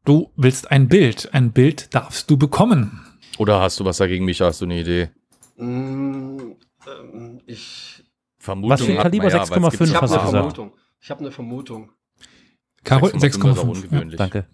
Du 0.06 0.30
willst 0.36 0.70
ein 0.70 0.88
Bild. 0.88 1.34
Ein 1.34 1.50
Bild 1.50 1.92
darfst 1.92 2.30
du 2.30 2.36
bekommen. 2.36 3.00
Oder 3.38 3.60
hast 3.60 3.80
du 3.80 3.84
was 3.84 3.96
dagegen, 3.96 4.24
Micha? 4.24 4.46
Hast 4.46 4.60
du 4.60 4.64
eine 4.64 4.78
Idee? 4.78 5.10
Mm, 5.56 6.52
ähm, 6.86 7.40
ich 7.44 8.04
Vermutung 8.38 8.70
Was 8.70 8.82
für 8.82 8.92
ein 8.92 8.98
Kaliber? 8.98 9.28
ja, 9.28 9.32
weil 9.34 9.42
es 9.42 9.50
gibt 9.50 9.66
6,5 9.66 9.84
ich 9.84 9.94
habe 9.96 10.02
hast 10.02 10.10
du 10.12 10.18
eine 10.18 10.26
gesagt. 10.26 10.30
Vermutung. 10.30 10.72
Ich 11.00 11.10
habe 11.10 11.20
eine 11.20 11.30
Vermutung. 11.32 11.90
Carol 12.84 13.10
6,5 13.10 13.26
ist 13.26 13.44
auch 13.58 13.74
6,5. 13.74 14.10
Ja. 14.10 14.16
Danke. 14.16 14.46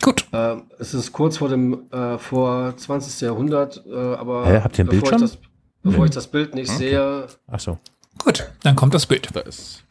Gut. 0.00 0.26
Ähm, 0.32 0.62
es 0.78 0.94
ist 0.94 1.12
kurz 1.12 1.36
vor 1.36 1.50
dem 1.50 1.90
äh, 1.92 2.16
vor 2.16 2.74
20. 2.74 3.20
Jahrhundert, 3.20 3.84
äh, 3.86 3.94
aber 3.94 4.46
Hä, 4.46 4.60
habt 4.62 4.78
ihr 4.78 4.86
ein 4.86 4.88
bevor, 4.88 5.10
Bildschirm? 5.10 5.24
ich 5.24 5.30
das, 5.32 5.38
bevor 5.82 6.04
ich 6.06 6.10
das 6.10 6.26
Bild 6.28 6.54
nicht 6.54 6.70
Okay. 6.70 6.78
sehe, 6.78 7.26
Ach 7.48 7.60
so. 7.60 7.78
Gut, 8.16 8.50
dann 8.62 8.76
kommt 8.76 8.94
das 8.94 9.04
Bild. 9.04 9.28
Da 9.34 9.40
ist. 9.40 9.84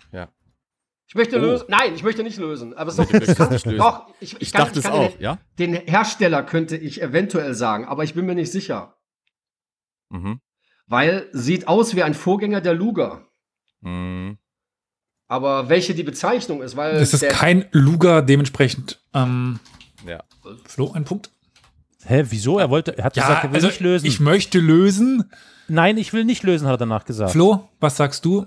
Ich 1.12 1.16
möchte 1.16 1.38
Oh. 1.38 1.42
lösen. 1.42 1.66
Nein, 1.68 1.94
ich 1.94 2.04
möchte 2.04 2.24
nicht 2.24 2.38
lösen. 2.38 2.74
Aber 2.74 2.90
es 2.90 2.96
kann, 2.96 3.06
nicht 3.52 3.66
lösen. 3.66 3.78
Doch, 3.78 4.08
ich, 4.22 4.34
ich, 4.36 4.42
Ich 4.44 4.52
kann, 4.54 4.62
dachte 4.66 4.80
ich 4.80 4.86
es 4.86 4.90
kann 4.92 5.00
auch, 5.00 5.12
den, 5.12 5.22
ja? 5.22 5.38
den 5.60 5.74
Hersteller 5.74 6.42
könnte 6.44 6.78
ich 6.78 7.02
eventuell 7.02 7.54
sagen, 7.54 7.84
aber 7.86 8.06
ich 8.06 8.14
bin 8.14 8.26
mir 8.26 8.36
nicht 8.36 8.52
sicher, 8.52 8.96
Mhm. 10.10 10.40
weil 10.88 11.28
sieht 11.34 11.68
aus 11.68 11.96
wie 11.96 12.04
ein 12.04 12.14
Vorgänger 12.14 12.62
der 12.62 12.74
Luger. 12.74 13.28
Mhm. 13.82 14.38
Aber 15.28 15.68
welche 15.70 15.94
die 15.96 16.04
Bezeichnung 16.04 16.62
ist, 16.62 16.76
weil 16.78 16.96
Es 16.96 17.14
ist 17.14 17.28
kein 17.30 17.66
Luger, 17.72 18.22
dementsprechend 18.22 19.02
ähm, 19.14 19.60
Ja. 20.08 20.24
Flo, 20.66 20.92
ein 20.94 21.04
Punkt. 21.06 21.30
Hä, 22.04 22.24
wieso? 22.30 22.58
Er 22.58 22.70
wollte, 22.70 22.98
er 22.98 23.04
hat 23.04 23.14
gesagt, 23.14 23.44
er 23.44 23.54
will 23.54 23.62
nicht 23.62 23.80
lösen. 23.82 24.06
ich 24.08 24.20
möchte 24.22 24.60
lösen. 24.60 25.30
Nein, 25.68 25.98
ich 25.98 26.14
will 26.14 26.26
nicht 26.26 26.44
lösen, 26.44 26.68
hat 26.68 26.74
er 26.76 26.78
danach 26.80 27.06
gesagt. 27.06 27.32
Flo, 27.32 27.70
was 27.80 27.96
sagst 27.98 28.26
du? 28.26 28.46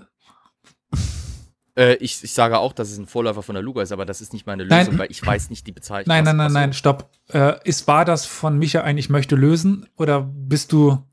Äh, 1.77 1.95
ich, 1.95 2.23
ich 2.23 2.33
sage 2.33 2.57
auch, 2.59 2.71
dass 2.73 2.89
es 2.89 2.97
ein 2.97 3.05
Vorläufer 3.05 3.43
von 3.43 3.53
der 3.55 3.61
Luga 3.63 3.81
ist, 3.81 3.91
aber 3.91 4.05
das 4.05 4.21
ist 4.21 4.31
nicht 4.33 4.45
meine 4.47 4.65
Nein. 4.65 4.85
Lösung, 4.85 4.99
weil 4.99 5.11
ich 5.11 5.25
weiß 5.25 5.49
nicht 5.49 5.67
die 5.67 5.71
Bezeichnung. 5.73 6.07
Nein, 6.15 6.23
nein, 6.23 6.37
nein, 6.37 6.45
was- 6.47 6.53
nein, 6.53 6.73
stopp. 6.73 7.09
Äh, 7.29 7.55
ist 7.67 7.87
war 7.87 8.05
das 8.05 8.25
von 8.25 8.57
Micha 8.57 8.81
ein 8.81 8.97
Ich 8.97 9.09
möchte 9.09 9.35
lösen 9.35 9.87
oder 9.97 10.21
bist 10.21 10.71
du 10.71 11.03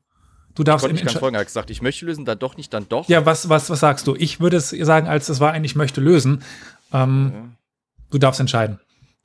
du 0.55 0.63
darfst 0.63 0.85
Konnte 0.85 0.99
ich 1.01 1.05
ganz 1.05 1.17
folgen. 1.19 1.35
Er 1.35 1.39
hat 1.41 1.47
gesagt, 1.47 1.69
ich 1.69 1.81
möchte 1.81 2.05
lösen, 2.05 2.25
dann 2.25 2.39
doch 2.39 2.55
nicht, 2.57 2.73
dann 2.73 2.87
doch. 2.87 3.09
Ja, 3.09 3.25
was 3.25 3.49
was 3.49 3.69
was 3.69 3.79
sagst 3.81 4.07
du? 4.07 4.15
Ich 4.15 4.39
würde 4.39 4.57
es 4.57 4.69
sagen, 4.69 5.07
als 5.07 5.27
es 5.29 5.39
war 5.39 5.51
ein 5.51 5.63
Ich 5.65 5.75
möchte 5.75 5.99
lösen. 6.01 6.43
Ähm, 6.93 7.31
Ja. 7.33 7.49
Du 8.11 8.19
darfst 8.19 8.39
entscheiden. 8.39 8.79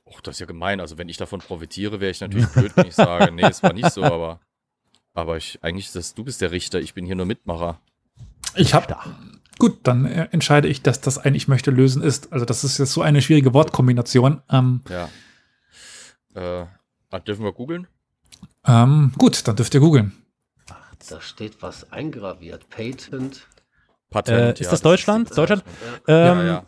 Och, 0.05 0.19
das 0.21 0.37
ist 0.37 0.39
ja 0.39 0.47
gemein. 0.47 0.79
Also, 0.79 0.97
wenn 0.97 1.07
ich 1.07 1.17
davon 1.17 1.39
profitiere, 1.39 1.99
wäre 1.99 2.09
ich 2.09 2.19
natürlich 2.19 2.47
blöd, 2.47 2.71
wenn 2.75 2.87
ich 2.87 2.95
sage, 2.95 3.31
nee, 3.31 3.43
es 3.45 3.61
war 3.61 3.71
nicht 3.73 3.91
so, 3.91 4.03
aber. 4.15 4.39
Aber 5.13 5.37
ich, 5.37 5.59
eigentlich 5.61 5.85
ist 5.85 5.95
das, 5.95 6.15
du 6.15 6.23
bist 6.23 6.41
der 6.41 6.51
Richter, 6.51 6.79
ich 6.79 6.95
bin 6.95 7.05
hier 7.05 7.13
nur 7.15 7.27
Mitmacher. 7.27 7.79
Ich 8.55 8.73
habe 8.73 8.87
Gut, 9.59 9.79
dann 9.83 10.05
äh, 10.05 10.27
entscheide 10.31 10.67
ich, 10.67 10.81
dass 10.81 11.01
das 11.01 11.17
ein 11.19 11.35
Ich 11.35 11.47
möchte 11.47 11.69
lösen 11.71 12.01
ist. 12.01 12.31
Also 12.33 12.45
das 12.45 12.63
ist 12.63 12.77
jetzt 12.79 12.93
so 12.93 13.01
eine 13.01 13.21
schwierige 13.21 13.53
Wortkombination. 13.53 14.41
Ähm, 14.49 14.81
Ja. 14.89 15.09
Äh, 16.33 16.65
dürfen 17.27 17.43
wir 17.43 17.51
googeln? 17.51 17.87
ähm, 18.65 19.11
gut, 19.17 19.47
dann 19.47 19.55
dürft 19.55 19.73
ihr 19.73 19.79
googeln. 19.79 20.11
da 21.09 21.21
steht 21.21 21.61
was 21.61 21.91
eingraviert. 21.91 22.69
Patent. 22.69 23.47
Patent. 24.09 24.59
Äh, 24.59 24.61
ist 24.61 24.71
das 24.71 24.81
Deutschland? 24.81 25.29
die 25.29 25.33
Deutschland? 25.35 25.63
Ähm, 26.07 26.37
ja, 26.37 26.45
ja. 26.45 26.65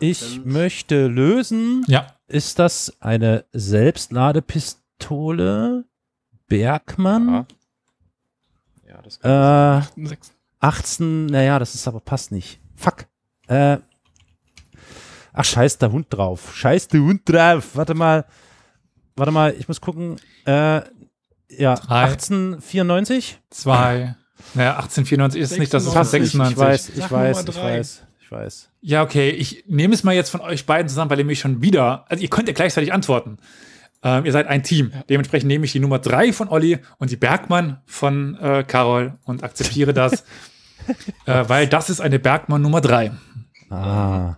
Ich 0.00 0.44
möchte 0.44 1.06
lösen. 1.06 1.84
Ja, 1.86 2.08
Ist 2.26 2.58
das 2.58 2.96
eine 3.00 3.44
Selbstladepistole? 3.52 5.84
Bergmann? 6.46 7.28
Ja. 7.28 7.46
ja, 8.88 9.00
das 9.02 9.18
kann 9.20 9.80
Äh, 9.80 9.84
18, 10.64 11.26
naja, 11.26 11.58
das 11.58 11.74
ist 11.74 11.86
aber 11.86 12.00
passt 12.00 12.32
nicht. 12.32 12.60
Fuck. 12.74 13.06
Äh, 13.48 13.78
ach, 15.32 15.44
scheiß 15.44 15.78
der 15.78 15.92
Hund 15.92 16.06
drauf. 16.10 16.56
Scheiß 16.56 16.88
der 16.88 17.00
Hund 17.00 17.22
drauf. 17.26 17.70
Warte 17.74 17.94
mal. 17.94 18.24
Warte 19.16 19.30
mal, 19.32 19.54
ich 19.58 19.68
muss 19.68 19.80
gucken. 19.80 20.16
Äh, 20.46 20.80
ja, 21.50 21.74
Drei. 21.76 22.04
1894? 22.04 23.38
zwei. 23.50 24.16
Naja, 24.54 24.76
1894 24.76 25.40
ist 25.40 25.52
es 25.52 25.58
nicht, 25.58 25.72
das 25.72 25.86
ist 25.86 25.92
fast 25.92 26.10
96. 26.10 26.56
96. 26.56 26.56
Ich 26.56 26.58
weiß, 26.58 26.88
ich 26.88 27.02
Sag 27.02 27.10
weiß, 27.10 27.44
ich 27.48 27.56
weiß, 27.56 28.06
ich 28.20 28.32
weiß. 28.32 28.70
Ja, 28.80 29.02
okay, 29.02 29.30
ich 29.30 29.64
nehme 29.68 29.94
es 29.94 30.02
mal 30.02 30.14
jetzt 30.14 30.30
von 30.30 30.40
euch 30.40 30.66
beiden 30.66 30.88
zusammen, 30.88 31.10
weil 31.10 31.18
ihr 31.18 31.24
mich 31.24 31.40
schon 31.40 31.62
wieder, 31.62 32.04
also 32.08 32.22
ihr 32.22 32.28
könnt 32.30 32.48
ja 32.48 32.54
gleichzeitig 32.54 32.92
antworten. 32.92 33.38
Ähm, 34.02 34.26
ihr 34.26 34.32
seid 34.32 34.46
ein 34.48 34.62
Team. 34.62 34.92
Dementsprechend 35.08 35.48
nehme 35.48 35.64
ich 35.64 35.72
die 35.72 35.80
Nummer 35.80 35.98
drei 35.98 36.32
von 36.32 36.48
Olli 36.48 36.78
und 36.98 37.10
die 37.10 37.16
Bergmann 37.16 37.80
von 37.86 38.36
äh, 38.36 38.64
Carol 38.66 39.14
und 39.24 39.42
akzeptiere 39.42 39.94
das, 39.94 40.24
äh, 41.26 41.44
weil 41.48 41.66
das 41.68 41.90
ist 41.90 42.00
eine 42.00 42.18
Bergmann 42.18 42.62
Nummer 42.62 42.80
drei. 42.80 43.12
Ah. 43.70 44.36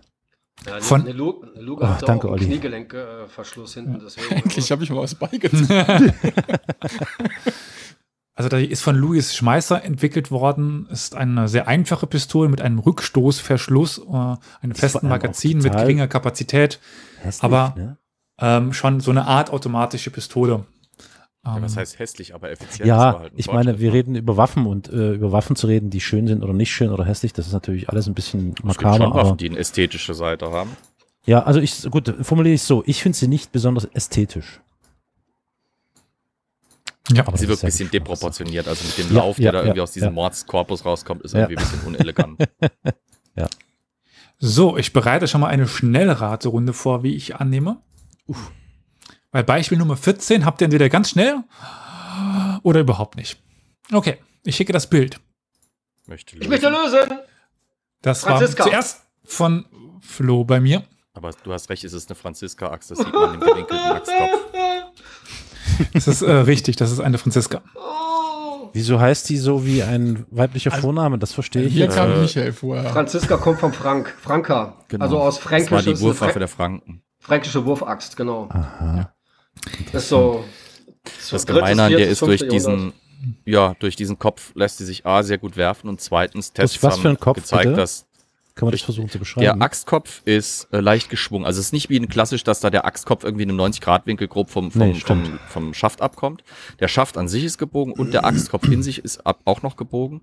Ja, 0.65 0.79
Von- 0.81 1.01
eine 1.01 1.11
Lu- 1.11 1.41
eine 1.41 1.75
Ach, 1.81 2.01
hat 2.01 2.07
danke, 2.09 2.29
Olli. 2.29 2.45
Kniegelenkverschluss 2.45 3.75
hinten. 3.75 3.99
Deswegen 4.03 4.35
Endlich 4.43 4.71
habe 4.71 4.83
ich 4.83 4.89
mal 4.89 5.01
was 5.01 5.15
beigetragen. 5.15 6.13
Also 8.35 8.49
da 8.49 8.59
ist 8.59 8.83
von 8.83 8.95
Louis 8.95 9.35
Schmeißer 9.35 9.83
entwickelt 9.83 10.29
worden, 10.29 10.87
ist 10.91 11.15
eine 11.15 11.47
sehr 11.47 11.67
einfache 11.67 12.05
Pistole 12.05 12.49
mit 12.49 12.61
einem 12.61 12.77
Rückstoßverschluss, 12.77 13.97
äh, 13.97 14.11
einem 14.11 14.37
vor 14.73 14.75
festen 14.75 15.07
Magazin 15.09 15.57
mit 15.57 15.73
geringer 15.73 16.07
Kapazität, 16.07 16.79
Hässlich, 17.23 17.43
Aber- 17.43 17.73
ne? 17.75 17.97
ähm, 18.39 18.73
schon 18.73 18.99
so 18.99 19.09
eine 19.09 19.25
Art 19.25 19.49
automatische 19.49 20.11
Pistole. 20.11 20.65
Ja, 21.47 21.55
Ähm, 21.57 21.63
was 21.63 21.77
heißt 21.77 21.99
hässlich, 21.99 22.35
aber 22.35 22.51
effizient? 22.51 22.87
Ja, 22.87 23.19
halt 23.19 23.33
ich 23.35 23.47
meine, 23.47 23.79
wir 23.79 23.91
Fortschritt, 23.91 23.93
reden 23.93 24.15
über 24.15 24.37
Waffen 24.37 24.65
und 24.65 24.89
äh, 24.89 25.13
über 25.13 25.31
Waffen 25.31 25.55
zu 25.55 25.67
reden, 25.67 25.89
die 25.89 26.01
schön 26.01 26.27
sind 26.27 26.43
oder 26.43 26.53
nicht 26.53 26.71
schön 26.71 26.91
oder 26.91 27.05
hässlich, 27.05 27.33
das 27.33 27.47
ist 27.47 27.53
natürlich 27.53 27.89
alles 27.89 28.07
ein 28.07 28.13
bisschen 28.13 28.49
ne? 28.49 28.49
Es 28.49 28.55
gibt 28.55 28.65
makaber. 28.81 28.97
schon 28.97 29.13
Waffen, 29.13 29.27
Aber, 29.29 29.37
die 29.37 29.49
eine 29.49 29.57
ästhetische 29.57 30.13
Seite 30.13 30.51
haben. 30.51 30.75
ja, 31.25 31.43
also 31.43 31.59
ich, 31.59 31.83
gut, 31.89 32.13
formuliere 32.21 32.55
ich 32.55 32.61
es 32.61 32.67
so, 32.67 32.83
ich 32.85 33.01
finde 33.01 33.17
sie 33.17 33.27
nicht 33.27 33.51
besonders 33.51 33.85
ästhetisch. 33.85 34.61
ja. 37.13 37.25
Aber 37.25 37.37
Sie 37.37 37.47
wirkt 37.47 37.59
ist 37.59 37.63
ein 37.63 37.67
ja 37.67 37.71
bisschen 37.71 37.91
deproportioniert. 37.91 38.67
Also 38.67 38.83
mit 38.85 38.97
dem 38.97 39.15
Ja, 39.15 39.21
Lauf, 39.23 39.37
ja, 39.39 39.43
der 39.43 39.51
da 39.53 39.57
ja, 39.59 39.63
irgendwie 39.65 39.81
aus 39.81 39.91
diesem 39.93 40.09
ja. 40.09 40.13
Mordskorpus 40.13 40.83
rauskommt, 40.85 41.21
ist 41.23 41.33
Ja. 41.33 41.39
irgendwie 41.47 41.57
ein 41.57 41.63
bisschen 41.69 41.87
unelegant. 41.87 42.43
So, 44.39 44.77
ich 44.77 44.93
bereite 44.93 45.27
schon 45.27 45.41
mal 45.41 45.47
eine 45.47 45.67
Schnellraterunde 45.67 46.71
vor, 46.73 47.01
wie 47.01 47.15
ich 47.15 47.37
annehme. 47.37 47.77
Bei 49.31 49.43
Beispiel 49.43 49.77
Nummer 49.77 49.97
14 49.97 50.45
habt 50.45 50.61
ihr 50.61 50.65
entweder 50.65 50.89
ganz 50.89 51.09
schnell 51.11 51.43
oder 52.63 52.79
überhaupt 52.79 53.15
nicht. 53.17 53.37
Okay, 53.91 54.17
ich 54.43 54.55
schicke 54.55 54.73
das 54.73 54.89
Bild. 54.89 55.19
Möchte 56.07 56.37
ich 56.37 56.47
möchte 56.47 56.69
lösen. 56.69 57.19
Das 58.01 58.21
Franziska. 58.21 58.63
war 58.63 58.71
zuerst 58.71 59.01
von 59.25 59.65
Flo 60.01 60.43
bei 60.45 60.59
mir. 60.59 60.83
Aber 61.13 61.31
du 61.43 61.51
hast 61.51 61.69
recht, 61.69 61.83
es 61.83 61.93
ist 61.93 62.09
eine 62.09 62.15
Franziska-Axt, 62.15 62.91
das 62.91 62.99
sieht 62.99 63.11
man 63.13 63.33
im 63.35 63.39
gewinkelten 63.39 63.77
Axtkopf. 63.79 64.39
Das 65.93 66.07
ist 66.07 66.23
äh, 66.23 66.31
richtig, 66.31 66.75
das 66.77 66.91
ist 66.91 66.99
eine 66.99 67.19
Franziska. 67.19 67.61
Wieso 68.73 68.99
heißt 68.99 69.29
die 69.29 69.37
so 69.37 69.63
wie 69.65 69.83
ein 69.83 70.25
weiblicher 70.31 70.71
Vorname? 70.71 71.19
Das 71.19 71.33
verstehe 71.33 71.63
ich. 71.63 71.73
Hier 71.73 71.85
nicht. 71.87 71.95
kam 71.95 72.11
Äh, 72.13 72.21
Michael 72.21 72.51
vorher. 72.53 72.89
Franziska 72.89 73.37
kommt 73.37 73.59
vom 73.59 73.73
Frank. 73.73 74.15
Franka. 74.19 74.73
Genau. 74.87 75.03
Also 75.03 75.19
aus 75.19 75.35
Das 75.35 75.43
Fränkisch. 75.43 75.71
war 75.71 75.81
die 75.83 75.99
Wurfwaffe 75.99 76.39
der 76.39 76.47
Franken. 76.47 77.03
fränkische 77.19 77.63
Wurfaxt, 77.65 78.17
genau. 78.17 78.49
Aha. 78.49 79.13
Das 79.91 80.03
ist 80.03 80.09
so. 80.09 80.43
Das 81.03 81.29
drittes, 81.29 81.45
Gemeine 81.45 81.83
an 81.83 81.89
der 81.89 81.99
viertes, 81.99 82.13
ist, 82.13 82.21
durch 82.21 82.41
Jahrhundert. 82.41 82.53
diesen, 82.53 82.93
ja, 83.45 83.75
durch 83.79 83.95
diesen 83.95 84.19
Kopf 84.19 84.51
lässt 84.55 84.77
sie 84.77 84.85
sich 84.85 85.05
A 85.05 85.23
sehr 85.23 85.37
gut 85.37 85.55
werfen 85.55 85.89
und 85.89 86.01
zweitens 86.01 86.51
Tests 86.53 86.83
was 86.83 86.97
für 86.99 87.09
ein 87.09 87.15
haben 87.15 87.19
Kopf, 87.19 87.37
gezeigt, 87.37 87.63
bitte? 87.63 87.75
dass 87.77 88.05
Kann 88.55 88.65
man 88.67 88.71
das 88.71 88.81
versuchen 88.81 89.07
zu 89.07 89.13
Der 89.13 89.19
beschreiben? 89.19 89.61
Axtkopf 89.61 90.21
ist 90.25 90.67
äh, 90.71 90.79
leicht 90.79 91.09
geschwungen. 91.09 91.45
Also 91.45 91.59
es 91.59 91.67
ist 91.67 91.73
nicht 91.73 91.89
wie 91.89 91.97
ein 91.97 92.09
klassisch, 92.09 92.43
dass 92.43 92.59
da 92.59 92.69
der 92.69 92.85
Axtkopf 92.85 93.23
irgendwie 93.23 93.43
in 93.43 93.51
einem 93.51 93.61
90-Grad-Winkel 93.61 94.27
grob 94.27 94.49
vom, 94.49 94.71
vom, 94.71 94.81
Nee, 94.81 94.95
vom, 94.95 95.39
vom 95.47 95.73
Schaft 95.73 96.01
abkommt. 96.01 96.43
Der 96.79 96.87
Schaft 96.87 97.17
an 97.17 97.27
sich 97.27 97.43
ist 97.43 97.57
gebogen 97.57 97.93
und 97.93 98.13
der 98.13 98.25
Axtkopf 98.25 98.67
in 98.67 98.83
sich 98.83 98.99
ist 98.99 99.25
ab, 99.25 99.39
auch 99.45 99.61
noch 99.61 99.77
gebogen. 99.77 100.21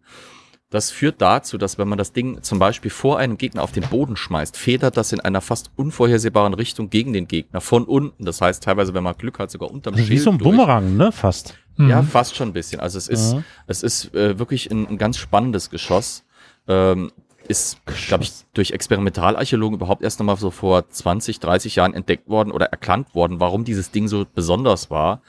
Das 0.75 0.91
führt 0.91 1.23
dazu, 1.23 1.57
dass 1.57 1.79
wenn 1.79 1.87
man 1.87 1.99
das 1.99 2.13
Ding 2.13 2.43
zum 2.43 2.59
Beispiel 2.59 2.91
vor 2.91 3.17
einem 3.19 3.39
Gegner 3.39 3.63
auf 3.63 3.71
den 3.71 3.85
Boden 3.85 4.17
schmeißt, 4.17 4.57
federt 4.57 4.97
das 4.97 5.13
in 5.13 5.21
einer 5.21 5.41
fast 5.41 5.71
unvorhersehbaren 5.77 6.53
Richtung 6.53 6.91
gegen 6.91 7.13
den 7.13 7.29
Gegner 7.29 7.61
von 7.61 7.85
unten. 7.85 8.25
Das 8.25 8.41
heißt 8.41 8.63
teilweise, 8.65 8.93
wenn 8.93 9.05
man 9.05 9.17
Glück 9.17 9.39
hat, 9.39 9.53
sogar 9.53 9.71
unterm 9.71 9.95
Also 9.95 10.05
wie 10.07 10.09
Schild 10.15 10.23
so 10.23 10.31
ein 10.31 10.39
durch. 10.39 10.51
Bumerang, 10.51 10.97
ne? 10.97 11.13
Fast. 11.13 11.55
Ja, 11.79 12.03
Mhm. 12.03 12.07
fast 12.09 12.35
schon 12.35 12.49
ein 12.49 12.53
bisschen. 12.55 12.81
Also 12.81 12.99
es 12.99 13.07
ist, 13.07 13.35
Ja. 13.35 13.43
es 13.69 13.83
ist 13.85 14.15
äh, 14.15 14.37
wirklich 14.39 14.69
ein, 14.71 14.89
ein 14.89 14.99
ganz 14.99 15.17
spannendes 15.17 15.71
Geschoss. 15.71 16.25
Ähm, 16.67 17.13
ist, 17.47 17.79
glaube 18.09 18.25
ich, 18.25 18.33
durch 18.55 18.71
Experimentalarchäologen 18.73 19.77
überhaupt 19.77 20.03
erst 20.03 20.19
nochmal 20.19 20.37
so 20.39 20.51
vor 20.51 20.89
20, 20.89 21.39
30 21.41 21.77
Jahren 21.77 21.95
entdeckt 21.95 22.29
worden 22.29 22.51
oder 22.51 22.67
erkannt 22.67 23.15
worden, 23.15 23.39
warum 23.39 23.65
dieses 23.65 23.91
Ding 23.93 24.09
so 24.09 24.25
besonders 24.35 24.91
war. 24.91 25.21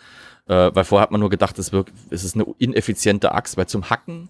Äh, 0.48 0.72
weil 0.74 0.86
vorher 0.86 1.04
hat 1.04 1.12
man 1.12 1.20
nur 1.20 1.30
gedacht, 1.30 1.60
es, 1.60 1.72
wirkt, 1.72 1.92
es 2.10 2.24
ist 2.24 2.36
eine 2.36 2.46
ineffiziente 2.58 3.32
Axt, 3.34 3.58
weil 3.58 3.68
zum 3.68 3.90
Hacken 3.92 4.30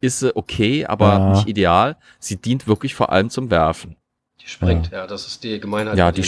ist 0.00 0.20
sie 0.20 0.34
okay, 0.36 0.86
aber 0.86 1.08
Ja. 1.14 1.30
nicht 1.32 1.48
ideal. 1.48 1.96
Sie 2.18 2.36
dient 2.36 2.66
wirklich 2.66 2.94
vor 2.94 3.10
allem 3.10 3.30
zum 3.30 3.50
Werfen. 3.50 3.96
Die 4.40 4.48
springt, 4.48 4.90
ja, 4.90 5.06
das 5.06 5.26
ist 5.26 5.42
die 5.44 5.58
Gemeinheit. 5.58 5.96
Ja, 5.96 6.12
die 6.12 6.22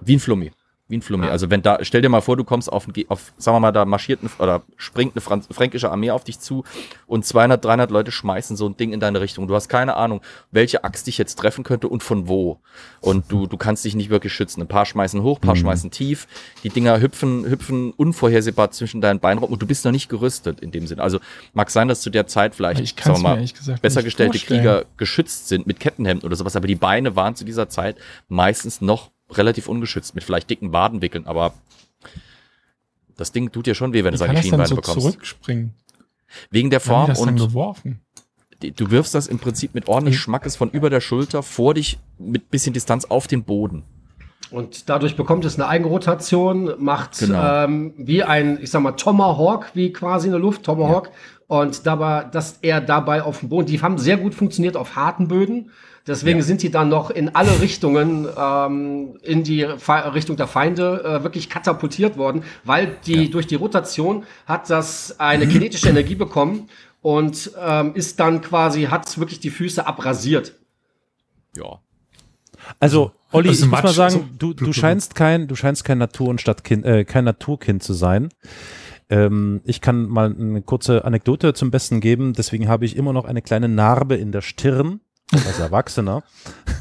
wie 0.00 0.16
ein 0.16 0.20
Flummi. 0.20 0.52
Wie 0.92 0.98
ein 0.98 1.02
Flummi. 1.02 1.24
Ja. 1.24 1.32
Also 1.32 1.48
wenn 1.48 1.62
da, 1.62 1.78
stell 1.80 2.02
dir 2.02 2.10
mal 2.10 2.20
vor, 2.20 2.36
du 2.36 2.44
kommst 2.44 2.70
auf, 2.70 2.86
auf 3.08 3.32
sagen 3.38 3.56
wir 3.56 3.60
mal, 3.60 3.72
da 3.72 3.86
marschiert 3.86 4.22
ein, 4.22 4.28
oder 4.38 4.60
springt 4.76 5.14
eine 5.16 5.22
Franz 5.22 5.48
fränkische 5.50 5.90
Armee 5.90 6.10
auf 6.10 6.22
dich 6.22 6.38
zu 6.38 6.64
und 7.06 7.24
200, 7.24 7.64
300 7.64 7.90
Leute 7.90 8.12
schmeißen 8.12 8.56
so 8.58 8.68
ein 8.68 8.76
Ding 8.76 8.92
in 8.92 9.00
deine 9.00 9.22
Richtung. 9.22 9.48
Du 9.48 9.54
hast 9.54 9.70
keine 9.70 9.96
Ahnung, 9.96 10.20
welche 10.50 10.84
Axt 10.84 11.06
dich 11.06 11.16
jetzt 11.16 11.36
treffen 11.36 11.64
könnte 11.64 11.88
und 11.88 12.02
von 12.02 12.28
wo. 12.28 12.58
Und 13.00 13.32
du, 13.32 13.46
du 13.46 13.56
kannst 13.56 13.86
dich 13.86 13.94
nicht 13.94 14.10
wirklich 14.10 14.34
schützen. 14.34 14.60
Ein 14.60 14.68
paar 14.68 14.84
schmeißen 14.84 15.22
hoch, 15.22 15.38
ein 15.38 15.40
paar 15.40 15.54
Mhm. 15.54 15.60
schmeißen 15.60 15.90
tief. 15.90 16.28
Die 16.62 16.68
Dinger 16.68 17.00
hüpfen, 17.00 17.46
hüpfen 17.46 17.92
unvorhersehbar 17.92 18.70
zwischen 18.70 19.00
deinen 19.00 19.18
Beinen 19.18 19.38
rum 19.38 19.50
und 19.50 19.62
du 19.62 19.66
bist 19.66 19.86
noch 19.86 19.92
nicht 19.92 20.10
gerüstet 20.10 20.60
in 20.60 20.72
dem 20.72 20.86
Sinne. 20.86 21.02
Also 21.02 21.20
mag 21.54 21.70
sein, 21.70 21.88
dass 21.88 22.02
zu 22.02 22.10
der 22.10 22.26
Zeit 22.26 22.54
vielleicht, 22.54 23.02
sagen 23.02 23.16
wir 23.22 23.36
mal, 23.36 23.44
besser 23.80 24.02
gestellte 24.02 24.36
vorstellen. 24.36 24.60
Krieger 24.60 24.84
geschützt 24.98 25.48
sind 25.48 25.66
mit 25.66 25.80
Kettenhemden 25.80 26.26
oder 26.26 26.36
sowas, 26.36 26.54
aber 26.54 26.66
die 26.66 26.74
Beine 26.74 27.16
waren 27.16 27.34
zu 27.34 27.46
dieser 27.46 27.70
Zeit 27.70 27.96
meistens 28.28 28.82
noch 28.82 29.10
relativ 29.36 29.68
ungeschützt 29.68 30.14
mit 30.14 30.24
vielleicht 30.24 30.48
dicken 30.50 30.72
Wadenwickeln, 30.72 31.26
aber 31.26 31.54
das 33.16 33.32
Ding 33.32 33.52
tut 33.52 33.66
dir 33.66 33.74
schon 33.74 33.92
weh, 33.92 34.04
wenn 34.04 34.14
Wie 34.14 34.18
du 34.18 34.24
kann 34.24 34.34
seine 34.34 34.42
Schienbeine 34.42 34.66
so 34.68 34.76
bekommst. 34.76 35.00
zurückspringen? 35.00 35.74
Wegen 36.50 36.70
der 36.70 36.80
Form 36.80 37.08
das 37.08 37.20
und 37.20 37.36
geworfen? 37.36 38.00
du 38.70 38.90
wirfst 38.92 39.14
das 39.14 39.26
im 39.26 39.40
Prinzip 39.40 39.74
mit 39.74 39.88
ordentlich 39.88 40.18
Schmackes 40.20 40.54
von 40.54 40.70
über 40.70 40.88
der 40.88 41.00
Schulter 41.00 41.42
vor 41.42 41.74
dich 41.74 41.98
mit 42.18 42.50
bisschen 42.50 42.72
Distanz 42.72 43.04
auf 43.04 43.26
den 43.26 43.42
Boden. 43.42 43.82
Und 44.52 44.88
dadurch 44.88 45.16
bekommt 45.16 45.44
es 45.44 45.54
eine 45.56 45.66
Eigenrotation, 45.66 46.74
macht 46.78 47.18
Genau. 47.18 47.64
ähm, 47.64 47.94
wie 47.96 48.22
ein, 48.22 48.58
ich 48.62 48.70
sag 48.70 48.82
mal, 48.82 48.92
Tomahawk, 48.92 49.70
wie 49.74 49.92
quasi 49.92 50.28
in 50.28 50.32
der 50.32 50.40
Luft, 50.40 50.62
Tomahawk. 50.62 51.10
Und 51.48 51.86
dabei, 51.86 52.24
dass 52.24 52.58
er 52.62 52.80
dabei 52.80 53.22
auf 53.22 53.40
dem 53.40 53.48
Boden, 53.48 53.66
die 53.66 53.80
haben 53.82 53.98
sehr 53.98 54.16
gut 54.18 54.34
funktioniert 54.34 54.76
auf 54.76 54.94
harten 54.94 55.26
Böden. 55.28 55.70
Deswegen 56.06 56.40
Ja. 56.40 56.44
sind 56.44 56.62
die 56.62 56.70
dann 56.70 56.88
noch 56.88 57.10
in 57.10 57.34
alle 57.34 57.60
Richtungen 57.60 58.26
ähm, 58.36 59.18
in 59.22 59.44
die 59.44 59.66
Fe 59.78 60.12
Richtung 60.14 60.36
der 60.36 60.48
Feinde 60.48 61.02
äh, 61.04 61.22
wirklich 61.22 61.48
katapultiert 61.48 62.16
worden, 62.16 62.42
weil 62.64 62.96
die 63.06 63.30
durch 63.30 63.46
die 63.46 63.54
Rotation 63.54 64.24
hat 64.46 64.68
das 64.68 65.20
eine 65.20 65.46
kinetische 65.46 65.88
Energie 65.88 66.16
bekommen 66.16 66.68
und 67.02 67.52
ähm, 67.60 67.94
ist 67.94 68.18
dann 68.18 68.40
quasi, 68.40 68.84
hat 68.84 69.16
wirklich 69.18 69.38
die 69.40 69.50
Füße 69.50 69.86
abrasiert. 69.86 70.54
Ja. 71.56 71.78
Also, 72.80 73.12
Olli, 73.32 73.48
Also 73.48 73.64
ich 73.64 73.70
muss 73.70 73.82
mal 73.82 73.92
sagen, 73.92 74.14
also- 74.14 74.24
du, 74.38 74.54
du 74.54 74.72
scheinst 74.72 75.14
kein, 75.14 75.48
du 75.48 75.54
scheinst 75.56 75.84
kein 75.84 75.98
Natur- 75.98 76.28
und 76.28 76.40
Stadtkind, 76.40 76.84
äh, 76.84 77.04
kein 77.04 77.24
Naturkind 77.24 77.82
zu 77.82 77.92
sein. 77.92 78.28
Ähm, 79.10 79.60
ich 79.64 79.80
kann 79.80 80.06
mal 80.08 80.34
eine 80.38 80.62
kurze 80.62 81.04
Anekdote 81.04 81.54
zum 81.54 81.70
Besten 81.70 82.00
geben. 82.00 82.32
Deswegen 82.34 82.68
habe 82.68 82.84
ich 82.84 82.96
immer 82.96 83.12
noch 83.12 83.24
eine 83.24 83.42
kleine 83.42 83.68
Narbe 83.68 84.14
in 84.16 84.32
der 84.32 84.40
Stirn 84.42 85.00
als 85.34 85.58
Erwachsener. 85.58 86.22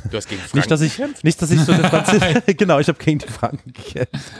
Du 0.09 0.17
hast 0.17 0.27
gegen 0.27 0.41
Franken 0.41 0.57
Nicht, 0.57 0.71
dass 0.71 0.81
ich, 0.81 0.99
nicht, 1.23 1.41
dass 1.41 1.51
ich 1.51 1.59
so 1.61 1.71
eine 1.71 1.83
Franziska, 1.89 2.39
genau, 2.57 2.79
ich 2.79 2.87
habe 2.87 2.97
gegen 3.03 3.19
die 3.19 3.27
Franken 3.27 3.73
gekämpft. 3.73 4.31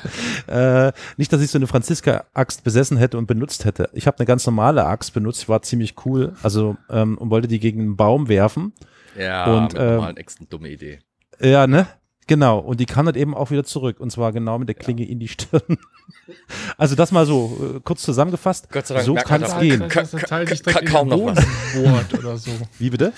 Äh, 0.48 0.92
nicht, 1.18 1.32
dass 1.32 1.42
ich 1.42 1.52
so 1.52 1.58
eine 1.58 1.68
Franziska-Axt 1.68 2.64
besessen 2.64 2.98
hätte 2.98 3.18
und 3.18 3.28
benutzt 3.28 3.66
hätte. 3.66 3.90
Ich 3.94 4.08
habe 4.08 4.18
eine 4.20 4.26
ganz 4.26 4.46
normale 4.46 4.86
Axt 4.86 5.14
benutzt, 5.14 5.48
war 5.50 5.62
ziemlich 5.62 5.96
cool, 6.06 6.34
also 6.44 6.78
ähm, 6.90 7.18
und 7.18 7.30
wollte 7.30 7.48
die 7.48 7.60
gegen 7.60 7.82
einen 7.82 7.96
Baum 7.96 8.28
werfen. 8.28 8.74
Ja, 9.18 9.46
Und, 9.54 9.74
mit 9.74 9.82
ähm, 9.82 9.96
normalen 9.96 10.18
Äxten, 10.18 10.48
dumme 10.50 10.70
Idee. 10.70 11.00
Ja, 11.40 11.68
ne? 11.68 11.88
Genau. 12.28 12.60
Und 12.60 12.80
die 12.80 12.86
kam 12.86 13.06
dann 13.08 13.16
eben 13.16 13.36
auch 13.36 13.52
wieder 13.52 13.66
zurück. 13.66 14.00
Und 14.00 14.10
zwar 14.10 14.32
genau 14.32 14.58
mit 14.58 14.70
der 14.70 14.76
Klinge 14.76 15.06
in 15.06 15.20
die 15.20 15.28
Stirn. 15.28 15.78
Also 16.78 16.96
das 16.96 17.12
mal 17.12 17.26
so 17.26 17.76
äh, 17.76 17.80
kurz 17.84 18.04
zusammengefasst. 18.04 18.70
Gott 18.72 18.88
sei 18.88 18.96
Dank 18.96 19.06
so 19.06 19.16
kann 19.16 19.44
es 19.44 19.58
gehen. 19.60 19.88
Ka- 19.90 20.04
direkt 20.04 20.66
in 20.68 20.86
kaum 20.88 21.10
noch 21.10 21.18
Boden 21.18 21.46
bohrt 21.76 22.14
oder 22.18 22.38
so. 22.38 22.52
Wie 22.80 22.90
bitte? 22.90 23.12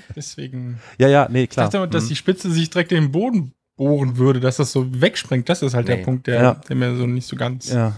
Deswegen. 0.16 0.78
Ja, 0.98 1.08
ja, 1.08 1.28
nee, 1.30 1.44
Ich 1.44 1.50
klar. 1.50 1.66
dachte, 1.66 1.78
immer, 1.78 1.86
dass 1.86 2.04
Mhm. 2.04 2.08
die 2.08 2.16
Spitze 2.16 2.50
sich 2.50 2.70
direkt 2.70 2.92
in 2.92 3.04
den 3.04 3.12
Boden 3.12 3.52
bohren 3.76 4.16
würde, 4.16 4.40
dass 4.40 4.56
das 4.56 4.72
so 4.72 4.86
wegspringt. 5.00 5.48
Das 5.48 5.62
ist 5.62 5.74
halt 5.74 5.86
Nee. 5.88 5.96
der 5.96 6.04
Punkt, 6.04 6.26
der, 6.26 6.42
Ja. 6.42 6.54
der 6.54 6.76
mir 6.76 6.96
so 6.96 7.06
nicht 7.06 7.26
so 7.28 7.36
ganz, 7.36 7.68
ja, 7.70 7.94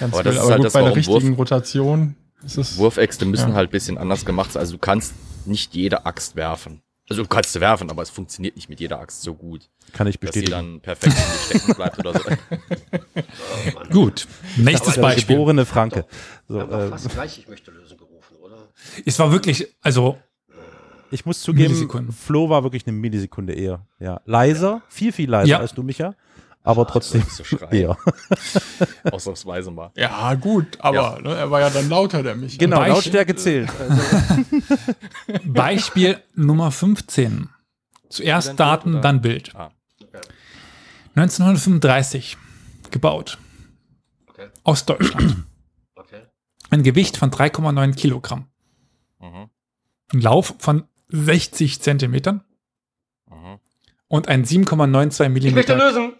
ganz 0.00 0.12
Aber 0.14 0.22
das 0.22 0.24
will. 0.24 0.32
ist 0.32 0.38
Aber 0.40 0.48
halt 0.50 0.56
gut, 0.56 0.66
das, 0.66 0.72
bei 0.72 0.82
der 0.82 0.96
richtigen 0.96 1.32
Wurf- 1.34 1.38
Rotation 1.38 2.16
ist 2.44 2.58
es. 2.58 2.76
Wurfäxte 2.78 3.24
müssen 3.24 3.50
Ja. 3.50 3.54
halt 3.54 3.68
ein 3.68 3.72
bisschen 3.72 3.96
anders 3.98 4.24
gemacht 4.24 4.52
sein. 4.52 4.60
Also 4.60 4.72
du 4.72 4.78
kannst 4.78 5.14
nicht 5.46 5.74
jede 5.74 6.04
Axt 6.06 6.34
werfen. 6.36 6.82
Also 7.10 7.22
du 7.22 7.28
kannst 7.28 7.52
sie 7.54 7.60
werfen, 7.60 7.88
aber 7.90 8.02
es 8.02 8.10
funktioniert 8.10 8.56
nicht 8.56 8.68
mit 8.68 8.80
jeder 8.80 9.00
Axt 9.00 9.22
so 9.22 9.34
gut, 9.34 9.70
kann 9.94 10.06
ich 10.08 10.18
dass 10.18 10.34
sie 10.34 10.40
bestätigen. 10.42 10.72
dann 10.72 10.80
perfekt 10.80 11.16
stecken 11.46 11.74
bleibt 11.74 11.98
oder 12.00 12.12
so. 12.12 12.20
Gut, 13.90 14.26
nächstes 14.56 14.96
Beispiel. 15.00 15.36
geborene 15.36 15.64
Franke. 15.64 16.04
So, 16.48 16.60
Aber 16.60 16.84
äh, 16.84 16.88
fast 16.88 17.08
gleich, 17.10 17.38
ich 17.38 17.48
möchte 17.48 17.70
lösen 17.70 17.96
gerufen, 17.96 18.36
oder? 18.42 18.56
Es 19.06 19.18
war 19.18 19.32
wirklich, 19.32 19.68
also 19.80 20.18
ich 21.10 21.24
muss 21.26 21.40
zugeben, 21.40 21.68
Millisekunden. 21.72 22.12
Flo 22.12 22.48
war 22.50 22.62
wirklich 22.62 22.86
eine 22.86 22.96
Millisekunde 22.96 23.52
eher. 23.54 23.86
Ja, 23.98 24.20
leiser, 24.24 24.82
viel, 24.88 25.12
viel 25.12 25.28
leiser 25.30 25.48
Ja. 25.50 25.58
als 25.58 25.72
du, 25.74 25.82
Micha. 25.82 26.14
Aber 26.64 26.86
trotzdem 26.86 27.22
so 27.22 27.44
schreien. 27.44 27.72
eher. 27.72 27.96
Ausnahmsweise 29.12 29.70
mal. 29.70 29.90
Ja, 29.96 30.34
gut, 30.34 30.76
aber 30.80 31.18
Ne, 31.22 31.34
er 31.34 31.50
war 31.50 31.60
ja 31.60 31.70
dann 31.70 31.88
lauter, 31.88 32.22
der 32.22 32.34
mich. 32.34 32.58
Genau, 32.58 32.76
Beispiel- 32.78 32.92
Lautstärke 32.94 33.36
zählt. 33.36 33.70
Also, 35.28 35.42
Beispiel 35.46 36.18
Nummer 36.34 36.70
15. 36.70 37.48
Zuerst 38.10 38.58
Daten, 38.60 38.94
oder? 38.94 39.00
dann 39.00 39.20
Bild. 39.22 39.54
Ah. 39.54 39.70
1935 41.14 42.36
gebaut. 42.90 43.38
Okay. 44.28 44.48
Aus 44.64 44.84
Deutschland. 44.84 45.36
Okay. 45.94 46.22
Ein 46.70 46.82
Gewicht 46.82 47.16
von 47.16 47.30
3,9 47.30 47.94
Kilogramm. 47.94 48.46
Mhm. 49.20 49.50
Ein 50.12 50.20
Lauf 50.20 50.54
von 50.58 50.84
60 51.08 51.80
Zentimetern 51.80 52.42
Mhm. 53.30 53.58
und 54.08 54.28
ein 54.28 54.44
7,92 54.44 55.24
Ich 55.24 55.28
möchte 55.28 55.30
Millimeter. 55.30 55.76
lösen. 55.76 56.12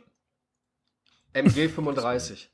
MG 1.32 1.68
35. 1.68 2.50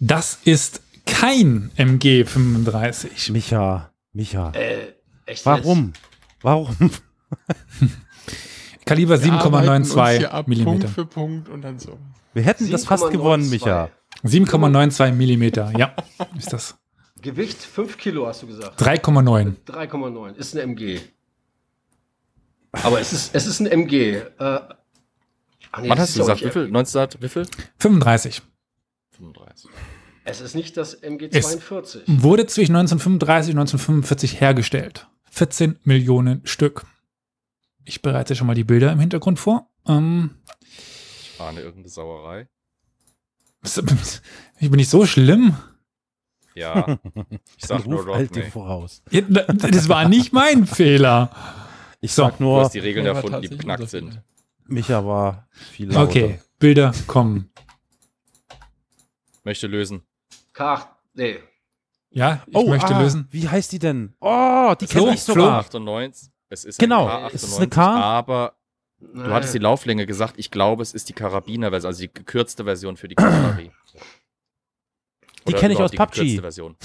Das 0.00 0.38
ist 0.44 0.82
kein 1.06 1.70
MG 1.76 2.24
35. 2.24 3.30
Micha, 3.30 3.92
Micha. 4.12 4.50
Äh, 4.52 4.94
echt 5.26 5.46
Warum? 5.46 5.92
Warum? 6.42 6.76
Kaliber 8.84 9.22
Wir 9.22 9.32
arbeiten 9.32 9.68
uns 9.82 9.92
hier 9.94 10.02
7,92 10.02 10.24
ab, 10.26 10.48
Millimeter. 10.48 10.70
Punkt 10.78 10.88
für 10.94 11.06
Punkt 11.06 11.48
und 11.48 11.62
dann 11.62 11.78
so. 11.78 11.98
Wir 12.34 12.42
hätten 12.42 12.70
das 12.70 12.84
fast 12.84 13.04
7,92. 13.04 13.10
gewonnen, 13.12 13.50
Micha. 13.50 13.90
7,92 14.24 15.12
Millimeter. 15.12 15.72
Ja, 15.76 15.94
ist 16.38 16.52
das. 16.52 16.76
Gewicht 17.22 17.58
5 17.62 17.96
Kilo, 17.98 18.26
hast 18.26 18.42
du 18.42 18.46
gesagt. 18.46 18.80
3,9. 18.80 19.56
3,9. 19.66 20.34
Ist 20.36 20.54
ein 20.54 20.60
MG. 20.70 21.00
Aber 22.86 23.00
es 23.00 23.12
ist, 23.12 23.34
es 23.34 23.46
ist 23.46 23.60
ein 23.60 23.66
MG. 23.66 24.16
Äh, 24.16 24.22
ach 24.38 24.68
nee, 25.82 25.88
Wann 25.88 25.98
hast 25.98 26.14
du 26.16 26.20
gesagt? 26.20 26.44
Wie 26.44 26.50
viel? 26.50 26.68
19, 26.68 27.08
wie 27.20 27.28
viel? 27.28 27.46
35. 27.78 28.42
35. 29.16 29.70
Es 30.24 30.40
ist 30.40 30.54
nicht 30.54 30.76
das 30.76 30.94
MG 30.94 31.28
Es- 31.32 31.46
42. 31.46 32.02
Wurde 32.06 32.46
zwischen 32.46 32.74
1935 32.76 33.54
und 33.54 33.60
1945 33.60 34.40
hergestellt. 34.40 35.06
14 35.30 35.78
Millionen 35.84 36.46
Stück. 36.46 36.84
Ich 37.84 38.02
bereite 38.02 38.34
schon 38.34 38.46
mal 38.46 38.54
die 38.54 38.64
Bilder 38.64 38.90
im 38.92 38.98
Hintergrund 39.00 39.38
vor. 39.38 39.68
Ähm, 39.86 40.30
Ich 41.32 41.40
ahne 41.40 41.60
irgendeine 41.60 41.88
Sauerei. 41.88 42.48
ich 43.64 44.70
bin 44.70 44.76
nicht 44.78 44.90
so 44.90 45.06
schlimm. 45.06 45.56
Ja. 46.54 46.98
Ich 47.58 47.66
sag 47.66 47.86
nur 47.86 48.04
Rodney. 48.06 48.44
voraus. 48.50 49.02
Das 49.10 49.88
war 49.88 50.08
nicht 50.08 50.32
mein 50.32 50.66
Fehler. 50.66 51.30
Ich 52.00 52.12
So, 52.12 52.22
sag 52.24 52.38
Du 52.38 52.44
nur, 52.44 52.60
hast 52.62 52.72
die 52.74 52.78
Regeln 52.80 53.06
erfunden, 53.06 53.40
die 53.42 53.48
unser 53.48 53.86
sind. 53.86 54.22
Micha 54.66 55.04
war 55.04 55.46
viel 55.52 55.88
lauter. 55.90 56.02
Okay, 56.08 56.40
Bilder 56.58 56.92
kommen. 57.06 57.50
Möchte 59.44 59.66
lösen. 59.66 60.02
K8. 60.54 60.86
Nee. 61.14 61.38
Ja, 62.10 62.42
ich 62.46 62.56
Oh, 62.56 62.68
möchte 62.68 62.94
ah, 62.94 63.00
lösen. 63.02 63.28
Wie 63.30 63.48
heißt 63.48 63.72
die 63.72 63.78
denn? 63.78 64.14
Oh, 64.20 64.74
die 64.80 64.86
kenne 64.86 65.14
ich 65.14 65.22
Flo. 65.22 65.34
sogar. 65.34 65.58
98. 65.60 66.30
Es 66.48 66.64
ist 66.64 66.78
Genau, 66.78 67.06
ein 67.06 67.24
K98, 67.26 67.34
es 67.34 67.42
ist 67.44 67.56
eine 67.58 67.68
K- 67.68 68.00
aber 68.00 68.54
du 69.00 69.32
hattest 69.32 69.54
die 69.54 69.58
Lauflänge 69.58 70.06
gesagt. 70.06 70.34
Ich 70.36 70.50
glaube, 70.50 70.82
es 70.82 70.92
ist 70.94 71.08
die 71.08 71.12
Karabinerversion, 71.12 71.88
also 71.88 72.00
die 72.00 72.12
gekürzte 72.12 72.64
Version 72.64 72.96
für 72.96 73.08
die 73.08 73.14
Kavallerie. 73.16 73.70
Die 75.48 75.52
kenne 75.52 75.74
ich 75.74 75.80
aus 75.80 75.90
die 75.90 75.96
PUBG. 75.96 76.12
gekürzte 76.20 76.40
Version. 76.42 76.76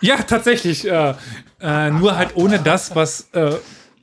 Ja, 0.00 0.16
tatsächlich. 0.22 0.86
Äh, 0.86 1.14
äh, 1.60 1.90
nur 1.90 2.16
halt 2.16 2.36
ohne 2.36 2.58
das, 2.60 2.94
was 2.94 3.28
äh, 3.32 3.56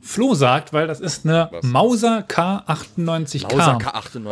Flo 0.04 0.34
sagt, 0.36 0.74
weil 0.74 0.86
das 0.88 1.00
ist 1.00 1.26
eine 1.26 1.48
Was? 1.52 1.64
Mauser 1.64 2.20
K98K. 2.28 3.56
Mauser 3.56 3.78
K98K, 3.78 4.28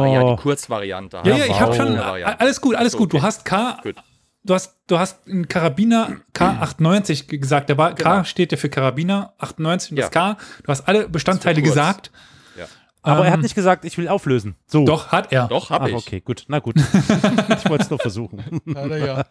Oh. 0.00 0.04
ja, 0.14 0.30
die 0.30 0.36
Kurzvariante. 0.40 1.20
ja, 1.24 1.36
ja, 1.36 1.44
ich 1.46 1.60
habe 1.60 1.70
Wow. 1.72 1.76
schon. 1.76 1.98
Variante. 1.98 2.40
Alles 2.40 2.60
gut, 2.60 2.76
alles 2.76 2.92
So, 2.92 2.98
gut. 2.98 3.12
Du 3.12 3.16
okay. 3.18 3.26
hast 3.26 3.44
K. 3.44 3.78
Gut. 3.82 3.96
Du 4.44 4.54
hast, 4.54 4.76
du 4.86 4.98
hast 5.00 5.26
einen 5.28 5.48
Karabiner 5.48 6.18
K98 6.32 7.26
ge- 7.26 7.38
gesagt. 7.40 7.68
Der 7.68 7.76
war, 7.76 7.94
K 7.94 8.12
Genau. 8.12 8.24
steht 8.24 8.52
ja 8.52 8.58
für 8.58 8.68
Karabiner 8.68 9.32
98 9.38 9.90
und 9.90 9.96
Ja. 9.96 10.04
das 10.04 10.12
K. 10.12 10.36
Du 10.62 10.68
hast 10.68 10.86
alle 10.86 11.08
Bestandteile 11.08 11.60
gesagt. 11.62 12.12
Ja. 12.56 12.66
Aber 13.02 13.24
er 13.24 13.30
hat 13.32 13.38
Ähm, 13.38 13.42
nicht 13.42 13.56
gesagt, 13.56 13.84
ich 13.84 13.98
will 13.98 14.06
auflösen. 14.08 14.54
So. 14.68 14.84
Doch, 14.84 15.08
hat 15.10 15.32
er. 15.32 15.48
Doch, 15.48 15.70
hab 15.70 15.82
Ach, 15.82 15.88
ich. 15.88 15.94
okay, 15.94 16.20
gut. 16.20 16.44
Na 16.46 16.60
gut. 16.60 16.76
ich 17.58 17.68
wollte 17.68 17.82
es 17.84 17.90
nur 17.90 17.98
versuchen. 17.98 18.44
Leider 18.64 18.98
ja. 18.98 19.24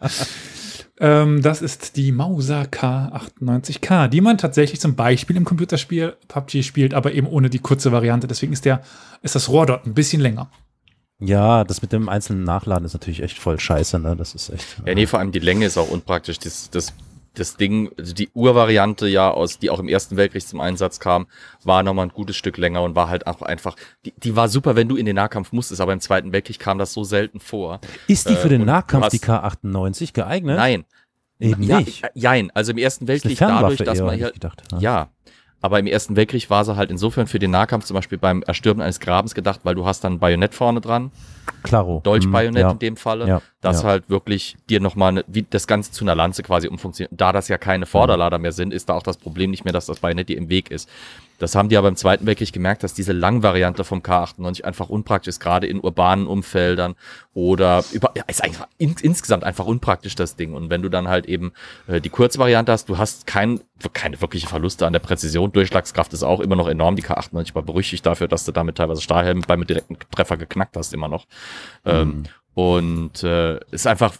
Ähm, 0.98 1.42
das 1.42 1.60
ist 1.60 1.96
die 1.96 2.10
Mauser 2.10 2.62
K98K, 2.62 4.08
die 4.08 4.20
man 4.20 4.38
tatsächlich 4.38 4.80
zum 4.80 4.94
Beispiel 4.94 5.36
im 5.36 5.44
Computerspiel 5.44 6.16
PUBG 6.28 6.62
spielt, 6.62 6.94
aber 6.94 7.12
eben 7.12 7.26
ohne 7.26 7.50
die 7.50 7.58
kurze 7.58 7.92
Variante. 7.92 8.26
Deswegen 8.26 8.52
ist, 8.52 8.64
der, 8.64 8.80
ist 9.22 9.34
das 9.34 9.48
Rohr 9.48 9.66
dort 9.66 9.86
ein 9.86 9.94
bisschen 9.94 10.22
länger. 10.22 10.50
Ja, 11.18 11.64
das 11.64 11.80
mit 11.82 11.92
dem 11.92 12.08
einzelnen 12.08 12.44
Nachladen 12.44 12.84
ist 12.84 12.92
natürlich 12.92 13.22
echt 13.22 13.38
voll 13.38 13.58
scheiße, 13.58 13.98
ne? 13.98 14.16
Das 14.16 14.34
ist 14.34 14.50
echt. 14.50 14.82
Ja, 14.84 14.94
nee, 14.94 15.06
vor 15.06 15.18
allem 15.18 15.32
die 15.32 15.38
Länge 15.38 15.64
ist 15.64 15.78
auch 15.78 15.88
unpraktisch. 15.88 16.38
Das, 16.38 16.68
das, 16.70 16.92
das 17.38 17.56
Ding, 17.56 17.90
also 17.98 18.14
die 18.14 18.28
Urvariante 18.34 19.06
ja, 19.08 19.30
aus, 19.30 19.58
die 19.58 19.70
auch 19.70 19.78
im 19.78 19.88
Ersten 19.88 20.16
Weltkrieg 20.16 20.46
zum 20.46 20.60
Einsatz 20.60 21.00
kam, 21.00 21.26
war 21.64 21.82
nochmal 21.82 22.06
ein 22.06 22.12
gutes 22.12 22.36
Stück 22.36 22.56
länger 22.56 22.82
und 22.82 22.94
war 22.96 23.08
halt 23.08 23.26
auch 23.26 23.42
einfach, 23.42 23.76
die, 24.04 24.12
die 24.16 24.36
war 24.36 24.48
super, 24.48 24.76
wenn 24.76 24.88
du 24.88 24.96
in 24.96 25.06
den 25.06 25.16
Nahkampf 25.16 25.52
musstest, 25.52 25.80
aber 25.80 25.92
im 25.92 26.00
Zweiten 26.00 26.32
Weltkrieg 26.32 26.58
kam 26.58 26.78
das 26.78 26.92
so 26.92 27.04
selten 27.04 27.40
vor. 27.40 27.80
Ist 28.08 28.28
die 28.28 28.34
für 28.36 28.46
Äh, 28.46 28.50
den 28.50 28.64
Nahkampf, 28.64 29.08
die 29.08 29.18
K98, 29.18 30.12
geeignet? 30.12 30.56
Nein. 30.56 30.84
Eben 31.38 31.62
ja, 31.64 31.80
nicht. 31.80 32.02
Jein, 32.14 32.50
also 32.52 32.72
im 32.72 32.78
Ersten 32.78 33.06
Weltkrieg 33.08 33.38
dadurch, 33.38 33.78
dass 33.78 34.00
man 34.00 34.16
hier, 34.16 34.30
gedacht. 34.32 34.62
ja, 34.78 35.10
aber 35.66 35.80
im 35.80 35.86
Ersten 35.88 36.14
Weltkrieg 36.14 36.48
war 36.48 36.64
sie 36.64 36.76
halt 36.76 36.92
insofern 36.92 37.26
für 37.26 37.40
den 37.40 37.50
Nahkampf 37.50 37.84
zum 37.86 37.94
Beispiel 37.96 38.18
beim 38.18 38.42
Erstürmen 38.42 38.80
eines 38.80 39.00
Grabens 39.00 39.34
gedacht, 39.34 39.60
weil 39.64 39.74
du 39.74 39.84
hast 39.84 40.04
dann 40.04 40.14
ein 40.14 40.18
Bajonett 40.20 40.54
vorne 40.54 40.80
dran, 40.80 41.10
Klaro. 41.64 42.00
Dolchbajonett 42.04 42.64
Hm, 42.64 42.70
in 42.70 42.78
dem 42.78 42.96
Falle, 42.96 43.26
Ja, 43.26 43.42
dass 43.60 43.82
ja. 43.82 43.88
halt 43.88 44.08
wirklich 44.08 44.56
dir 44.70 44.78
nochmal 44.80 45.12
ne, 45.12 45.24
wie 45.26 45.42
das 45.42 45.66
Ganze 45.66 45.90
zu 45.90 46.04
einer 46.04 46.14
Lanze 46.14 46.44
quasi 46.44 46.68
umfunktioniert. 46.68 47.10
Da 47.20 47.32
das 47.32 47.48
ja 47.48 47.58
keine 47.58 47.84
Vorderlader 47.86 48.38
mehr 48.38 48.52
sind, 48.52 48.72
ist 48.72 48.88
da 48.88 48.94
auch 48.94 49.02
das 49.02 49.16
Problem 49.16 49.50
nicht 49.50 49.64
mehr, 49.64 49.72
dass 49.72 49.86
das 49.86 49.98
Bajonett 49.98 50.28
dir 50.28 50.38
im 50.38 50.48
Weg 50.48 50.70
ist. 50.70 50.88
Das 51.38 51.54
haben 51.54 51.68
die 51.68 51.76
aber 51.76 51.88
im 51.88 51.96
Zweiten 51.96 52.26
Weltkrieg 52.26 52.52
gemerkt, 52.52 52.82
dass 52.82 52.94
diese 52.94 53.12
Langvariante 53.12 53.84
vom 53.84 54.00
K98 54.00 54.64
einfach 54.64 54.88
unpraktisch 54.88 55.28
ist, 55.28 55.40
gerade 55.40 55.66
in 55.66 55.80
urbanen 55.80 56.26
Umfeldern 56.26 56.94
oder 57.34 57.84
über, 57.92 58.12
ja, 58.16 58.24
ist 58.26 58.42
einfach 58.42 58.68
in, 58.78 58.94
insgesamt 59.02 59.44
einfach 59.44 59.66
unpraktisch 59.66 60.14
das 60.14 60.36
Ding. 60.36 60.54
Und 60.54 60.70
wenn 60.70 60.82
du 60.82 60.88
dann 60.88 61.08
halt 61.08 61.26
eben 61.26 61.52
äh, 61.86 62.00
die 62.00 62.08
Kurzvariante 62.08 62.72
hast, 62.72 62.88
du 62.88 62.98
hast 62.98 63.26
kein, 63.26 63.60
keine 63.92 64.20
wirkliche 64.20 64.46
Verluste 64.46 64.86
an 64.86 64.92
der 64.92 65.00
Präzision. 65.00 65.52
Durchschlagskraft 65.52 66.12
ist 66.12 66.22
auch 66.22 66.40
immer 66.40 66.56
noch 66.56 66.68
enorm. 66.68 66.96
Die 66.96 67.02
K98 67.02 67.54
war 67.54 67.62
berüchtigt 67.62 68.06
dafür, 68.06 68.28
dass 68.28 68.44
du 68.44 68.52
damit 68.52 68.76
teilweise 68.76 69.02
Stahlhelm 69.02 69.42
beim 69.46 69.66
direkten 69.66 69.96
Treffer 70.10 70.36
geknackt 70.36 70.76
hast, 70.76 70.94
immer 70.94 71.08
noch. 71.08 71.26
Ähm, 71.84 72.24
und 72.54 73.22
äh, 73.22 73.60
ist 73.70 73.86
einfach 73.86 74.14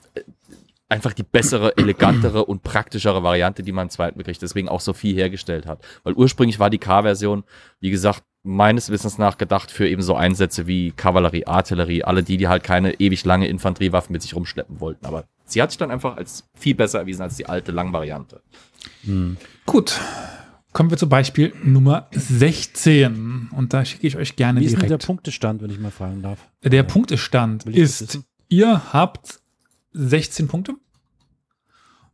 einfach 0.89 1.13
die 1.13 1.23
bessere, 1.23 1.77
elegantere 1.77 2.45
und 2.45 2.63
praktischere 2.63 3.23
Variante, 3.23 3.63
die 3.63 3.73
man 3.73 3.87
im 3.87 3.91
Zweiten 3.91 4.19
Weltkrieg 4.19 4.39
deswegen 4.39 4.69
auch 4.69 4.81
so 4.81 4.93
viel 4.93 5.15
hergestellt 5.17 5.67
hat. 5.67 5.85
Weil 6.05 6.15
ursprünglich 6.15 6.59
war 6.59 6.71
die 6.71 6.79
K-Version, 6.79 7.45
wie 7.81 7.91
gesagt, 7.91 8.23
meines 8.45 8.91
Wissens 8.91 9.19
nach 9.19 9.39
gedacht 9.39 9.73
für 9.73 9.89
eben 9.89 10.03
so 10.03 10.15
Einsätze 10.15 10.69
wie 10.69 10.93
Kavallerie, 10.93 11.47
Artillerie, 11.47 12.05
alle 12.05 12.23
die, 12.23 12.37
die 12.37 12.47
halt 12.47 12.63
keine 12.63 13.01
ewig 13.01 13.25
lange 13.25 13.49
Infanteriewaffen 13.49 14.13
mit 14.13 14.23
sich 14.23 14.37
rumschleppen 14.37 14.79
wollten. 14.79 15.05
Aber 15.05 15.25
sie 15.45 15.61
hat 15.61 15.73
sich 15.73 15.79
dann 15.79 15.91
einfach 15.91 16.17
als 16.17 16.49
viel 16.55 16.77
besser 16.77 17.01
erwiesen 17.01 17.23
als 17.23 17.37
die 17.37 17.47
alte 17.47 17.73
Langvariante. 17.73 18.41
Gut. 19.67 20.01
Kommen 20.73 20.91
wir 20.91 20.99
zu 20.99 21.09
Beispiel 21.09 21.55
Nummer 21.65 22.07
16. 22.13 23.49
Und 23.51 23.73
da 23.73 23.85
schicke 23.85 24.07
ich 24.07 24.17
euch 24.17 24.37
gerne 24.37 24.61
Wie 24.61 24.67
ist 24.67 24.73
denn 24.73 24.81
der 24.81 24.89
direkt. 24.89 25.07
Punktestand, 25.07 25.63
wenn 25.63 25.71
ich 25.71 25.81
mal 25.81 25.91
fragen 25.91 26.23
darf? 26.23 26.39
Der 26.63 26.83
Punktestand 26.83 27.65
ist, 27.67 28.21
ihr 28.49 28.93
habt 28.93 29.41
16 29.99 30.47
Punkte. 30.49 30.75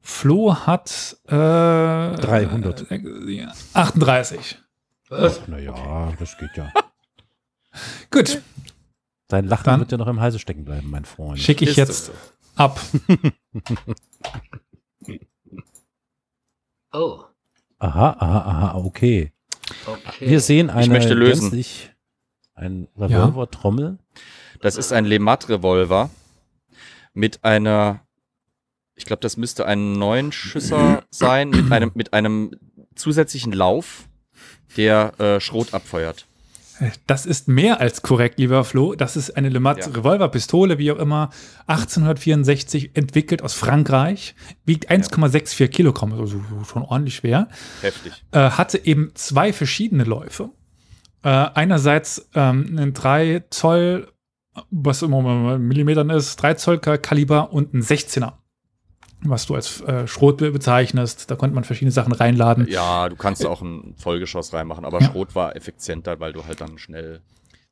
Flo 0.00 0.54
hat 0.54 1.16
äh, 1.26 1.30
300. 1.30 2.90
äh, 2.90 3.46
38. 3.74 4.58
Was? 5.08 5.46
Naja, 5.48 6.12
das 6.18 6.36
geht 6.38 6.56
ja. 6.56 6.72
Gut, 8.10 8.42
Dein 9.28 9.46
Lachen 9.46 9.64
Dann- 9.64 9.80
wird 9.80 9.92
ja 9.92 9.98
noch 9.98 10.06
im 10.08 10.20
Halse 10.20 10.38
stecken 10.38 10.64
bleiben, 10.64 10.90
mein 10.90 11.04
Freund. 11.04 11.38
schicke 11.38 11.64
ich 11.64 11.70
Ist 11.70 11.76
jetzt 11.76 12.04
so. 12.06 12.12
ab. 12.56 12.78
Oh, 16.94 17.24
Aha, 17.78 18.16
aha, 18.20 18.38
aha, 18.40 18.74
okay. 18.76 19.32
okay. 19.86 20.28
Wir 20.30 20.40
sehen 20.40 20.68
eine 20.70 20.92
möchte 20.92 21.14
lösen. 21.14 21.44
gänzlich 21.50 21.90
ein 22.54 22.86
Revolver-Trommel. 22.98 23.98
Das 24.60 24.76
ist 24.76 24.92
ein 24.92 25.06
Lemat-Revolver 25.06 26.10
mit 27.14 27.44
einer, 27.44 28.00
ich 28.94 29.04
glaube, 29.04 29.20
das 29.20 29.36
müsste 29.36 29.66
ein 29.66 29.92
neun 29.92 30.32
Schüsser 30.32 31.02
sein, 31.10 31.50
mit 31.50 31.72
einem, 31.72 31.90
mit 31.94 32.12
einem 32.12 32.52
zusätzlichen 32.94 33.52
Lauf, 33.52 34.08
der 34.76 35.18
äh, 35.20 35.40
Schrot 35.40 35.74
abfeuert. 35.74 36.26
Das 37.06 37.26
ist 37.26 37.46
mehr 37.48 37.80
als 37.80 38.02
korrekt, 38.02 38.38
lieber 38.38 38.64
Flo. 38.64 38.94
Das 38.94 39.16
ist 39.16 39.36
eine 39.36 39.48
Lemat 39.50 39.78
Ja. 39.78 39.92
Revolverpistole, 39.92 40.78
wie 40.78 40.90
auch 40.90 40.98
immer, 40.98 41.30
1864 41.66 42.96
entwickelt 42.96 43.42
aus 43.42 43.54
Frankreich, 43.54 44.34
wiegt 44.64 44.90
1,64 44.90 45.68
Kilogramm, 45.68 46.12
also 46.12 46.42
schon 46.68 46.82
ordentlich 46.82 47.16
schwer. 47.16 47.48
Heftig. 47.82 48.24
äh, 48.32 48.50
hatte 48.50 48.84
eben 48.84 49.12
zwei 49.14 49.52
verschiedene 49.52 50.04
Läufe. 50.04 50.50
Äh, 51.22 51.28
einerseits 51.28 52.28
ähm, 52.34 52.66
einen 52.76 52.94
3 52.94 53.44
Zoll, 53.50 54.08
was 54.70 55.02
immer 55.02 55.20
mal 55.22 55.58
Millimetern 55.58 56.10
ist, 56.10 56.36
3 56.36 56.54
Zoll 56.54 56.78
Kaliber 56.78 57.52
und 57.52 57.72
ein 57.74 57.82
16er, 57.82 58.34
was 59.22 59.46
du 59.46 59.54
als 59.54 59.80
äh, 59.82 60.06
Schrot 60.06 60.38
be- 60.38 60.50
bezeichnest. 60.50 61.30
Da 61.30 61.36
konnte 61.36 61.54
man 61.54 61.64
verschiedene 61.64 61.92
Sachen 61.92 62.12
reinladen. 62.12 62.66
Ja, 62.68 63.08
du 63.08 63.16
kannst 63.16 63.44
auch 63.46 63.62
ein 63.62 63.94
Vollgeschoss 63.96 64.52
reinmachen, 64.52 64.84
aber 64.84 65.00
Ja. 65.00 65.10
Schrot 65.10 65.34
war 65.34 65.56
effizienter, 65.56 66.20
weil 66.20 66.32
du 66.32 66.44
halt 66.46 66.60
dann 66.60 66.78
schnell. 66.78 67.22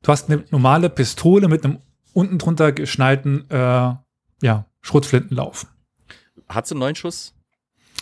Du 0.02 0.11
hast 0.12 0.31
eine 0.31 0.44
normale 0.51 0.89
Pistole 0.89 1.48
mit 1.48 1.65
einem 1.65 1.81
unten 2.15 2.39
drunter 2.39 2.73
geschnallten 2.73 3.48
äh, 3.51 3.94
ja, 4.43 4.65
Schrotflintenlauf. 4.81 5.66
Hat 6.48 6.66
sie 6.66 6.73
einen 6.74 6.81
neuen 6.81 6.97
Schuss? 6.97 7.35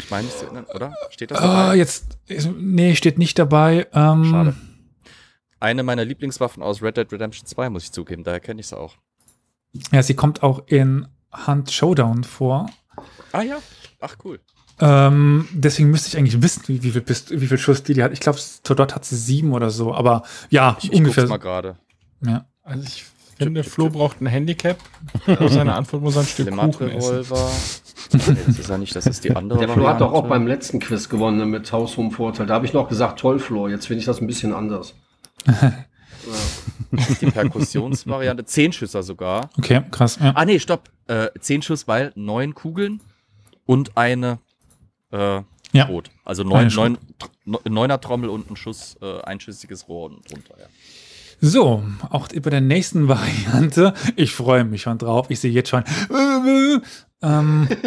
Ich 0.01 0.11
meine, 0.11 0.29
oder? 0.75 0.95
Steht 1.11 1.33
das 1.33 1.39
Ah, 1.41 1.63
dabei? 1.65 1.77
jetzt, 1.77 2.19
ist- 2.29 2.49
nee, 2.57 2.95
steht 2.95 3.19
nicht 3.19 3.37
dabei. 3.39 3.89
Ähm, 3.93 4.25
Schade. 4.31 4.55
Eine 5.61 5.83
meiner 5.83 6.05
Lieblingswaffen 6.05 6.63
aus 6.63 6.83
Red 6.83 6.97
Dead 6.97 7.13
Redemption 7.13 7.47
2, 7.47 7.71
muss 7.71 7.85
ich 7.85 7.93
zugeben, 7.93 8.23
daher 8.25 8.41
kenne 8.41 8.61
ich 8.61 8.69
sie 8.69 8.77
auch. 8.79 8.95
Ja, 9.93 10.03
sie 10.03 10.15
kommt 10.15 10.43
auch 10.43 10.63
in 10.67 11.09
Hunt 11.47 11.71
Showdown 11.71 12.25
vor. 12.25 12.71
Ah 13.33 13.43
ja. 13.43 13.59
Ach 14.01 14.17
cool. 14.25 14.41
Ähm, 14.81 15.49
deswegen 15.53 15.91
müsste 15.91 16.09
ich 16.09 16.17
eigentlich 16.17 16.41
wissen, 16.41 16.63
wie, 16.69 16.83
wie, 16.85 16.93
viel, 16.93 17.01
Pist- 17.01 17.33
wie 17.33 17.47
viel 17.49 17.59
Schuss 17.59 17.83
die, 17.83 17.95
die 17.95 18.03
hat. 18.03 18.13
Ich 18.13 18.21
glaube, 18.21 18.39
dort 18.65 18.95
hat 18.95 19.05
sie 19.05 19.17
sieben 19.17 19.53
oder 19.53 19.71
so, 19.71 19.93
aber 19.93 20.23
ja, 20.51 20.77
Ich, 20.81 20.93
ich 20.93 20.99
ungefähr. 20.99 21.25
guck's 21.25 21.31
mal 21.31 21.37
gerade. 21.39 21.77
ja. 22.25 22.47
Also 22.63 22.85
ich 22.85 23.05
finde, 23.39 23.65
Flo 23.65 23.89
braucht 23.89 24.21
ein 24.21 24.27
Handicap. 24.27 24.79
Seine 25.49 25.75
Antwort 25.75 26.03
muss 26.03 26.17
ein 26.19 26.27
Stück 26.27 26.51
Kuchen 26.51 26.91
essen. 26.91 27.25
Nee, 28.13 28.37
das 28.47 28.59
ist 28.59 28.69
ja 28.69 28.79
nicht, 28.79 28.95
das 28.95 29.07
ist 29.07 29.25
die 29.25 29.35
andere. 29.35 29.59
Der 29.61 29.69
Flo 29.71 29.89
hat 29.89 30.01
doch 30.01 30.09
auch 30.09 30.25
Variante. 30.25 30.29
beim 30.29 30.47
letzten 30.47 30.79
Quiz 30.81 31.09
gewonnen 31.09 31.39
ne, 31.39 31.47
mit 31.47 31.73
haushohem 31.73 32.11
Vorteil. 32.11 32.47
Da 32.47 32.55
habe 32.55 32.67
ich 32.67 32.73
noch 32.75 32.89
gesagt, 32.89 33.19
toll, 33.19 33.39
Flo. 33.39 33.69
Jetzt 33.69 33.87
finde 33.87 34.01
ich 34.01 34.05
das 34.05 34.21
ein 34.21 34.27
bisschen 34.27 34.53
anders. 34.53 34.95
Die 37.21 37.27
Perkussionsvariante. 37.31 38.45
Zehn 38.45 38.73
Schüsser 38.73 39.03
sogar. 39.03 39.51
Okay, 39.59 39.83
krass. 39.91 40.19
Ja. 40.21 40.33
Ah, 40.35 40.45
nee, 40.45 40.59
stopp. 40.59 40.91
Äh, 41.07 41.29
zehn 41.41 41.63
Schuss, 41.63 41.89
weil 41.89 42.13
neun 42.17 42.55
Kugeln 42.55 43.01
und 43.67 43.97
eine 43.97 44.39
äh, 45.13 45.41
Ja. 45.73 45.85
Rot. 45.87 46.11
Also 46.25 46.45
neun, 46.45 46.69
neun, 46.69 46.99
tr- 47.47 47.69
neuner 47.69 48.01
Trommel 48.01 48.29
und 48.31 48.51
ein 48.51 48.57
Schuss, 48.57 48.97
äh, 49.01 49.21
einschüssiges 49.23 49.89
Rohr 49.89 50.11
drunter. 50.11 50.55
Ja. 50.59 50.67
So, 51.41 51.85
auch 52.11 52.31
über 52.33 52.51
der 52.51 52.61
nächsten 52.61 53.09
Variante. 53.09 53.95
Ich 54.17 54.33
freue 54.33 54.65
mich 54.65 54.83
schon 54.83 54.99
drauf. 54.99 55.27
Ich 55.31 55.41
sehe 55.41 55.53
jetzt 55.53 55.69
schon. 55.71 55.85
Äh, 55.85 56.81
ähm, 57.23 57.69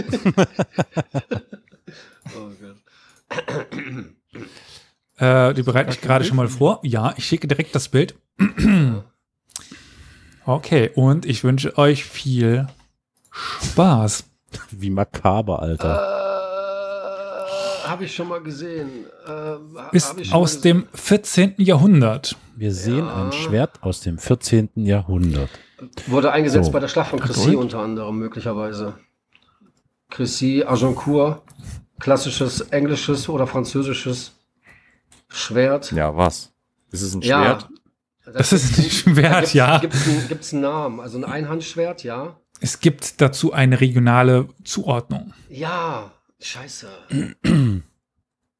äh, 5.21 5.53
die 5.53 5.63
bereite 5.63 5.91
ich 5.91 6.01
gerade 6.01 6.25
schon 6.25 6.37
mal 6.37 6.47
vor. 6.49 6.79
Ja, 6.83 7.13
ich 7.17 7.25
schicke 7.25 7.47
direkt 7.47 7.73
das 7.75 7.87
Bild. 7.89 8.15
Okay, 10.45 10.89
und 10.95 11.25
ich 11.25 11.43
wünsche 11.43 11.77
euch 11.77 12.03
viel 12.03 12.67
Spaß. 13.31 14.25
Wie 14.71 14.89
makaber, 14.89 15.61
Alter. 15.61 15.95
Äh, 17.85 17.87
habe 17.87 18.03
ich 18.05 18.13
schon 18.15 18.27
mal 18.27 18.41
gesehen. 18.41 19.05
Hab 19.25 19.93
Ist 19.93 20.33
aus 20.33 20.55
gesehen. 20.55 20.61
dem 20.61 20.87
14. 20.93 21.53
Jahrhundert. 21.57 22.35
Wir 22.55 22.73
sehen 22.73 23.05
Ja. 23.05 23.23
ein 23.25 23.31
Schwert 23.31 23.81
aus 23.81 24.01
dem 24.01 24.17
14. 24.17 24.69
Jahrhundert. 24.75 25.49
Wurde 26.07 26.31
eingesetzt 26.31 26.65
So. 26.67 26.71
bei 26.71 26.79
der 26.79 26.87
Schlacht 26.89 27.09
von 27.11 27.19
Crécy 27.19 27.55
unter 27.55 27.79
anderem, 27.79 28.17
möglicherweise. 28.17 28.93
Crécy, 30.11 30.63
Agincourt, 30.65 31.41
klassisches 31.99 32.61
englisches 32.71 33.29
oder 33.29 33.47
französisches 33.47 34.33
Schwert. 35.31 35.91
Ja, 35.91 36.15
was? 36.15 36.51
Ist 36.91 37.01
es 37.01 37.13
ein 37.15 37.21
Ja. 37.21 37.41
Schwert? 37.43 37.69
Das 38.33 38.53
ist 38.53 38.77
ein 38.77 38.89
Schwert, 38.89 39.53
ja. 39.53 39.79
Gibt 39.79 39.93
es 39.95 40.07
einen, 40.07 40.27
gibt's 40.27 40.51
Namen? 40.53 40.99
Also 40.99 41.17
ein 41.17 41.25
Einhandschwert, 41.25 42.03
ja? 42.03 42.37
Es 42.59 42.79
gibt 42.79 43.19
dazu 43.19 43.51
eine 43.53 43.81
regionale 43.81 44.47
Zuordnung. 44.63 45.33
Ja, 45.49 46.11
scheiße. 46.39 46.87
ähm, 47.43 47.83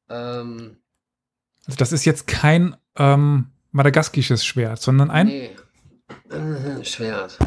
Also 0.08 1.76
das 1.78 1.92
ist 1.92 2.04
jetzt 2.04 2.26
kein 2.26 2.76
ähm, 2.96 3.46
madagaskisches 3.70 4.44
Schwert, 4.44 4.80
sondern 4.82 5.10
ein. 5.10 5.26
nee. 5.26 5.50
Schwert. 6.82 7.38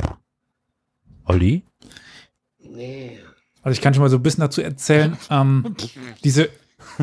Olli? 1.25 1.63
Nee. 2.59 3.19
Also 3.61 3.73
ich 3.73 3.81
kann 3.81 3.93
schon 3.93 4.01
mal 4.03 4.09
so 4.09 4.17
ein 4.17 4.23
bisschen 4.23 4.41
dazu 4.41 4.61
erzählen. 4.61 5.17
Ähm, 5.29 5.75
diese, 6.23 6.49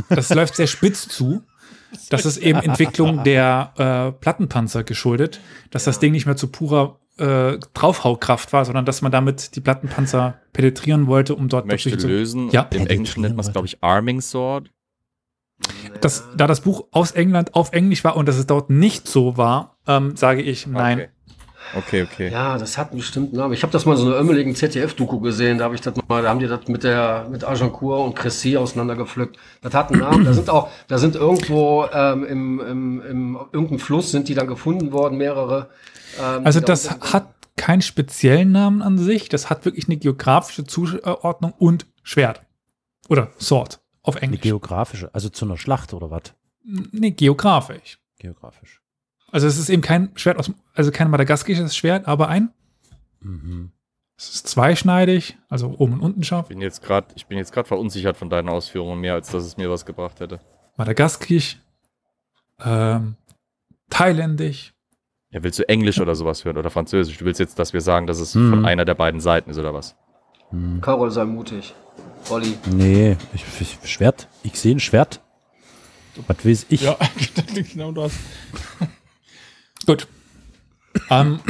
das 0.08 0.30
läuft 0.30 0.56
sehr 0.56 0.66
spitz 0.66 1.06
zu. 1.08 1.42
Das 2.10 2.26
ist 2.26 2.38
eben 2.38 2.60
Entwicklung 2.60 3.24
der 3.24 3.72
äh, 3.76 4.12
Plattenpanzer 4.12 4.84
geschuldet, 4.84 5.40
dass 5.70 5.84
das 5.84 5.98
Ding 5.98 6.12
nicht 6.12 6.26
mehr 6.26 6.36
zu 6.36 6.48
purer 6.48 6.98
äh, 7.18 7.58
Draufhaukraft 7.74 8.52
war, 8.52 8.64
sondern 8.64 8.84
dass 8.84 9.02
man 9.02 9.12
damit 9.12 9.54
die 9.56 9.60
Plattenpanzer 9.60 10.40
penetrieren 10.52 11.06
wollte, 11.06 11.34
um 11.34 11.48
dort 11.48 11.66
Möchte 11.66 11.90
natürlich 11.90 12.02
zu, 12.02 12.08
lösen. 12.08 12.50
Ja. 12.50 12.68
Im 12.72 12.86
Englischen 12.86 13.22
nennt 13.22 13.36
man 13.36 13.44
es, 13.44 13.52
glaube 13.52 13.66
ich, 13.66 13.82
Arming 13.82 14.20
Sword. 14.20 14.70
das, 16.00 16.28
da 16.36 16.46
das 16.46 16.62
Buch 16.62 16.86
aus 16.90 17.12
England 17.12 17.54
auf 17.54 17.72
Englisch 17.72 18.02
war 18.04 18.16
und 18.16 18.26
dass 18.26 18.36
es 18.36 18.46
dort 18.46 18.70
nicht 18.70 19.06
so 19.06 19.36
war, 19.36 19.76
ähm, 19.86 20.16
sage 20.16 20.42
ich 20.42 20.66
nein. 20.66 21.00
Okay, 21.00 21.08
okay. 21.76 22.02
okay. 22.02 22.30
Ja, 22.30 22.58
das 22.58 22.78
hat 22.78 22.90
einen 22.90 22.98
bestimmten 22.98 23.36
Namen. 23.36 23.52
Ich 23.54 23.62
habe 23.62 23.72
das 23.72 23.86
mal 23.86 23.92
in 23.92 23.98
so 23.98 24.06
einer 24.06 24.16
ömmeligen 24.16 24.54
ZDF-Doku 24.54 25.20
gesehen. 25.20 25.58
Da 25.58 25.64
habe 25.64 25.74
ich 25.74 25.80
das 25.80 25.94
mal, 26.08 26.22
da 26.22 26.28
haben 26.28 26.38
die 26.40 26.46
das 26.46 26.66
mit 26.68 26.84
der 26.84 27.26
mit 27.30 27.44
Agincourt 27.44 28.06
und 28.06 28.18
Crécy 28.18 28.56
auseinandergepflückt. 28.56 29.36
Das 29.60 29.74
hat 29.74 29.90
einen 29.90 30.00
Namen. 30.00 30.24
Da 30.24 30.32
sind 30.34 30.50
auch, 30.50 30.68
da 30.88 30.98
sind 30.98 31.14
irgendwo 31.16 31.86
ähm, 31.92 32.24
im, 32.24 32.60
im, 32.60 33.02
im 33.02 33.36
irgendeinem 33.52 33.78
Fluss 33.78 34.10
sind 34.10 34.28
die 34.28 34.34
dann 34.34 34.46
gefunden 34.46 34.92
worden, 34.92 35.18
mehrere. 35.18 35.70
Ähm, 36.20 36.44
Also 36.44 36.60
das 36.60 36.84
da 36.88 37.12
hat 37.12 37.26
keinen 37.56 37.82
speziellen 37.82 38.52
Namen 38.52 38.82
an 38.82 38.98
sich, 38.98 39.28
das 39.28 39.50
hat 39.50 39.64
wirklich 39.64 39.86
eine 39.88 39.96
geografische 39.96 40.64
Zuordnung 40.64 41.52
und 41.58 41.86
Schwert. 42.02 42.42
Oder 43.08 43.30
Sword 43.40 43.80
auf 44.02 44.16
Eine 44.16 44.24
Englisch. 44.24 44.40
geografische, 44.40 45.10
also 45.14 45.28
zu 45.28 45.44
einer 45.44 45.56
Schlacht 45.56 45.94
oder 45.94 46.10
was? 46.10 46.34
Nee, 46.64 47.10
geografisch. 47.12 47.98
Geografisch. 48.18 48.81
Also 49.32 49.46
es 49.48 49.58
ist 49.58 49.70
eben 49.70 49.82
kein 49.82 50.10
Schwert 50.14 50.38
aus, 50.38 50.52
also 50.74 50.90
kein 50.92 51.10
madagaskisches 51.10 51.74
Schwert, 51.76 52.06
aber 52.06 52.28
ein. 52.28 52.50
Mhm. 53.20 53.72
Es 54.16 54.28
ist 54.34 54.46
zweischneidig, 54.46 55.36
also 55.48 55.74
oben 55.78 55.94
und 55.94 56.00
unten 56.02 56.22
scharf. 56.22 56.46
Bin 56.48 56.60
jetzt 56.60 56.82
grad, 56.82 57.06
ich 57.16 57.26
bin 57.26 57.38
jetzt 57.38 57.52
gerade 57.52 57.66
verunsichert 57.66 58.16
von 58.16 58.30
deinen 58.30 58.48
Ausführungen, 58.48 59.00
mehr 59.00 59.14
als 59.14 59.30
dass 59.30 59.42
es 59.44 59.56
mir 59.56 59.68
was 59.70 59.84
gebracht 59.86 60.20
hätte. 60.20 60.38
Madagaskisch, 60.76 61.58
ähm, 62.64 63.16
thailändisch. 63.90 64.74
Ja, 65.30 65.42
willst 65.42 65.58
du 65.58 65.66
Englisch 65.68 65.98
oder 65.98 66.14
sowas 66.14 66.44
hören 66.44 66.58
oder 66.58 66.70
Französisch? 66.70 67.16
Du 67.18 67.24
willst 67.24 67.40
jetzt, 67.40 67.58
dass 67.58 67.72
wir 67.72 67.80
sagen, 67.80 68.06
dass 68.06 68.20
es 68.20 68.34
Mhm. 68.34 68.50
von 68.50 68.64
einer 68.66 68.84
der 68.84 68.94
beiden 68.94 69.20
Seiten 69.20 69.50
ist 69.50 69.58
oder 69.58 69.72
was? 69.72 69.96
Hm. 70.50 70.80
Carol 70.82 71.10
sei 71.10 71.24
mutig. 71.24 71.74
Olli. 72.28 72.54
Nee, 72.70 73.16
ich, 73.32 73.44
ich, 73.60 73.78
Schwert. 73.90 74.28
Ich 74.42 74.60
sehe 74.60 74.74
ein 74.76 74.80
Schwert. 74.80 75.20
Was 76.26 76.44
weiß 76.46 76.66
ich? 76.68 76.82
Ja, 76.82 76.96
genau 77.72 77.92
das. 77.92 78.12
Gut. 79.86 80.06
Ähm, 81.08 81.40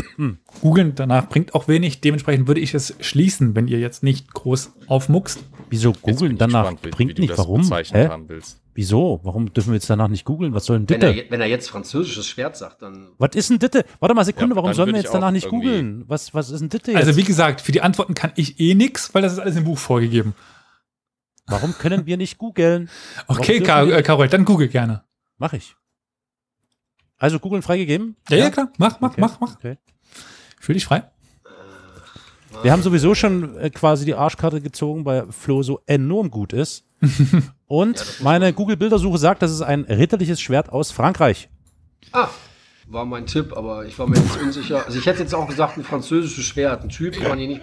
Googeln 0.61 0.95
danach 0.95 1.29
bringt 1.29 1.55
auch 1.55 1.67
wenig. 1.67 2.01
Dementsprechend 2.01 2.47
würde 2.47 2.61
ich 2.61 2.75
es 2.75 2.95
schließen, 3.01 3.57
wenn 3.57 3.67
ihr 3.67 3.81
jetzt 3.81 4.03
nicht 4.05 4.33
groß 4.33 4.73
aufmuckst. 4.87 5.43
Wieso 5.69 5.93
googeln 5.93 6.39
danach? 6.39 6.63
gespannt, 6.63 6.81
wie- 6.83 6.87
wie 6.87 6.91
bringt 6.91 7.19
du 7.19 7.23
nicht. 7.23 7.31
das 7.33 7.39
Warum? 7.39 7.63
Hä? 7.73 8.09
haben 8.09 8.29
willst. 8.29 8.61
Wieso? 8.75 9.21
Warum 9.25 9.53
dürfen 9.53 9.71
wir 9.71 9.75
jetzt 9.75 9.91
danach 9.91 10.09
nicht 10.09 10.25
googeln? 10.25 10.55
Was 10.55 10.65
soll 10.67 10.79
denn 10.79 10.89
Wenn 10.89 11.03
er, 11.03 11.13
Ditte? 11.13 11.31
wenn 11.31 11.41
er 11.41 11.47
jetzt 11.49 11.69
französisches 11.69 12.27
Schwert 12.27 12.57
sagt, 12.57 12.83
dann. 12.83 13.09
Was 13.19 13.35
ist 13.35 13.51
denn 13.51 13.59
Ditte? 13.59 13.85
Warte 14.01 14.15
mal, 14.15 14.25
Sekunde, 14.25 14.55
Ja, 14.55 14.57
warum 14.57 14.73
sollen 14.75 14.93
wir 14.95 15.01
jetzt 15.03 15.13
danach 15.13 15.33
nicht 15.33 15.49
googeln? 15.49 16.05
Was, 16.07 16.33
was 16.33 16.51
ist 16.51 16.61
denn 16.61 16.69
Ditte 16.69 16.93
jetzt? 16.93 17.01
Also 17.07 17.17
wie 17.19 17.25
gesagt, 17.25 17.61
für 17.61 17.73
die 17.73 17.81
Antworten 17.83 18.15
kann 18.15 18.33
ich 18.37 18.61
eh 18.61 18.75
nix, 18.75 19.13
weil 19.15 19.23
das 19.23 19.33
ist 19.35 19.39
alles 19.41 19.57
im 19.57 19.65
Buch 19.65 19.79
vorgegeben. 19.79 20.35
warum 21.47 21.75
können 21.75 22.07
wir 22.07 22.17
nicht 22.17 22.39
googeln? 22.39 22.89
Okay, 23.27 23.55
dürfen 23.59 23.67
Ka 23.67 23.87
wir- 23.87 23.97
äh, 23.97 24.03
Carol, 24.03 24.29
dann 24.29 24.45
google 24.45 24.69
gerne. 24.69 25.03
Mach 25.39 25.53
ich. 25.53 25.75
Also 27.23 27.39
googeln 27.39 27.63
freigegeben? 27.63 28.17
Ja, 28.29 28.37
ja, 28.37 28.51
klar. 28.51 28.73
Mach, 28.79 28.99
mach, 28.99 29.13
Okay, 29.13 29.21
mach, 29.21 29.39
mach. 29.39 29.55
Okay. 29.55 29.79
Fühl 30.61 30.75
dich 30.75 30.85
frei. 30.85 31.05
Wir 32.63 32.73
haben 32.73 32.83
sowieso 32.83 33.15
schon 33.15 33.57
äh, 33.59 33.71
quasi 33.71 34.05
die 34.05 34.17
Arschkarte 34.17 34.61
gezogen, 34.61 35.05
weil 35.05 35.31
Flo 35.31 35.63
so 35.63 35.81
enorm 35.87 36.33
gut 36.33 36.53
ist. 36.53 36.85
Und 37.69 38.21
meine 38.23 38.53
Google-Bildersuche 38.53 39.19
sagt, 39.19 39.41
das 39.41 39.53
ist 39.53 39.63
ein 39.63 39.85
ritterliches 39.85 40.41
Schwert 40.41 40.71
aus 40.71 40.91
Frankreich. 40.91 41.49
Ah, 42.11 42.29
war 42.93 43.05
mein 43.07 43.27
Tipp, 43.27 43.57
aber 43.57 43.87
ich 43.87 43.99
war 43.99 44.07
mir 44.07 44.17
jetzt 44.17 44.37
unsicher. 44.41 44.85
Also 44.85 44.99
ich 44.99 45.07
hätte 45.07 45.21
jetzt 45.21 45.35
auch 45.35 45.49
gesagt, 45.49 45.79
ein 45.79 45.85
französisches 45.85 46.45
Schwert. 46.45 46.83
Ein 46.83 46.91
Typ 46.91 47.19
kann 47.19 47.31
man 47.31 47.39
hier 47.39 47.49
nicht. 47.49 47.63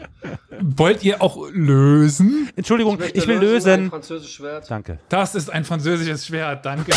Wollt 0.60 1.03
ihr 1.03 1.22
auch 1.22 1.47
lösen? 1.51 2.49
Entschuldigung, 2.56 2.95
ich, 2.95 2.99
möchte 3.14 3.27
will 3.27 3.35
Ein 3.35 3.41
lösen. 3.41 3.89
französisches 3.89 4.34
Schwert. 4.34 4.69
Danke. 4.69 4.99
Das 5.10 5.35
ist 5.35 5.49
ein 5.51 5.65
französisches 5.65 6.26
Schwert, 6.26 6.65
danke. 6.65 6.91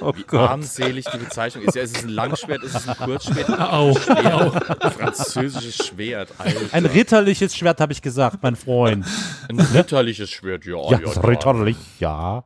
Oh 0.00 0.12
Wie 0.14 0.36
armselig 0.36 1.06
die 1.06 1.18
Bezeichnung 1.18 1.64
ist. 1.64 1.74
Ja, 1.74 1.82
ist 1.82 1.96
es 1.96 2.04
ein 2.04 2.10
Langschwert, 2.10 2.62
ist 2.62 2.76
es 2.76 2.88
ein 2.88 2.96
Kurzschwert? 2.96 3.48
Au, 3.58 3.90
au. 3.90 4.50
Französisches 4.90 5.86
Schwert, 5.86 6.28
Alter. 6.38 6.60
Ein 6.72 6.86
ritterliches 6.86 7.56
Schwert, 7.56 7.80
habe 7.80 7.92
ich 7.92 8.02
gesagt, 8.02 8.38
mein 8.42 8.56
Freund. 8.56 9.04
Ein 9.48 9.58
ritterliches 9.58 10.30
Schwert, 10.30 10.64
ja. 10.64 10.76
Ja, 10.90 11.00
ja, 11.00 11.12
ja. 11.12 11.20
ritterlich, 11.22 11.76
ja. 11.98 12.44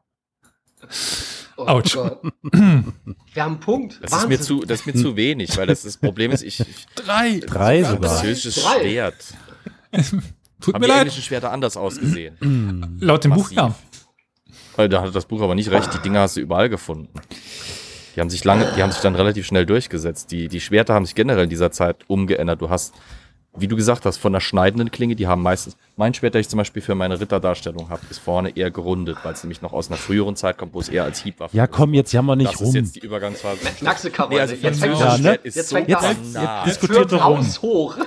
Oh 1.61 1.67
Autsch. 1.67 1.95
Gott. 1.95 2.21
Wir 2.53 2.63
haben 2.63 2.93
einen 3.53 3.61
Punkt. 3.61 4.01
Das 4.03 4.13
ist, 4.23 4.29
mir 4.29 4.41
zu, 4.41 4.61
das 4.61 4.81
ist 4.81 4.87
mir 4.87 4.95
zu 4.95 5.17
wenig, 5.17 5.57
weil 5.57 5.67
das, 5.67 5.83
das 5.83 5.97
Problem 5.97 6.31
ist, 6.33 6.43
ich, 6.43 6.61
ich 6.61 6.87
Drei. 6.97 7.41
Drei 7.41 7.83
sogar. 7.85 8.11
französisches 8.11 8.63
Drei. 8.65 8.81
Schwert. 8.81 9.17
Tut 10.61 10.75
Haben 10.75 10.81
mir 10.81 10.87
die 10.87 10.93
leid. 10.93 10.99
englischen 11.03 11.23
Schwerter 11.23 11.51
anders 11.53 11.77
ausgesehen? 11.77 12.99
Laut 13.01 13.25
dem 13.25 13.33
Buch, 13.33 13.51
Massiv. 13.51 13.57
ja. 13.57 13.75
Weil 14.77 14.89
da 14.89 15.03
hat 15.03 15.15
das 15.15 15.27
Buch 15.27 15.41
aber 15.43 15.55
nicht 15.55 15.71
recht, 15.71 15.93
die 15.95 15.99
Dinger 15.99 16.21
hast 16.21 16.37
du 16.37 16.41
überall 16.41 16.69
gefunden. 16.69 17.09
Die 18.15 18.21
haben 18.21 18.31
sich 18.31 18.45
lange, 18.45 18.73
die 18.77 18.83
haben 18.83 18.93
sich 18.93 19.01
dann 19.01 19.15
relativ 19.15 19.47
schnell 19.47 19.67
durchgesetzt. 19.67 20.31
Die, 20.33 20.49
die 20.49 20.61
Schwerter 20.61 20.95
haben 20.95 21.07
sich 21.07 21.15
generell 21.15 21.45
in 21.45 21.51
dieser 21.51 21.71
Zeit 21.71 21.97
umgeändert. 22.09 22.61
Du 22.61 22.69
hast, 22.71 22.95
wie 23.57 23.67
du 23.67 23.75
gesagt 23.75 24.07
hast, 24.07 24.19
von 24.19 24.33
der 24.33 24.39
schneidenden 24.41 24.91
Klinge, 24.93 25.17
die 25.17 25.27
haben 25.27 25.43
meistens, 25.43 25.77
mein 25.97 26.15
Schwert, 26.15 26.35
das 26.37 26.43
ich 26.43 26.49
zum 26.49 26.59
Beispiel 26.59 26.81
für 26.83 26.95
meine 26.95 27.19
Ritterdarstellung 27.21 27.91
habe, 27.91 28.01
ist 28.09 28.19
vorne 28.21 28.57
eher 28.57 28.71
gerundet, 28.71 29.19
weil 29.25 29.33
es 29.33 29.43
nämlich 29.43 29.61
noch 29.61 29.73
aus 29.73 29.89
einer 29.89 29.97
früheren 29.97 30.37
Zeit 30.37 30.57
kommt, 30.57 30.73
wo 30.73 30.79
es 30.81 30.89
eher 30.89 31.03
als 31.05 31.21
Hiebwaffe 31.23 31.57
Ja, 31.57 31.67
komm, 31.67 31.93
jetzt 31.95 32.13
jammer 32.13 32.37
nicht 32.37 32.53
Das 32.53 32.61
ist 32.61 32.67
rum. 32.69 32.75
jetzt 32.77 32.95
die 32.95 33.01
Übergangsphase. 33.01 33.59
Nee, 34.31 34.39
also 34.41 34.55
jetzt 34.55 34.81
fängt 34.81 34.99
Ja, 35.01 35.11
französisches 35.11 35.19
ne? 35.19 35.19
Schwert 35.19 35.45
ist 35.45 35.55
Jetzt 35.57 35.69
so 35.69 35.77
fängt 35.77 35.89
Jetzt, 35.89 36.05
an. 36.05 36.17
banal. 36.33 36.67
jetzt 36.67 36.83
diskutiert 36.83 37.13
doch 37.13 37.29
rum. 37.29 37.47
Hoch. 37.63 37.97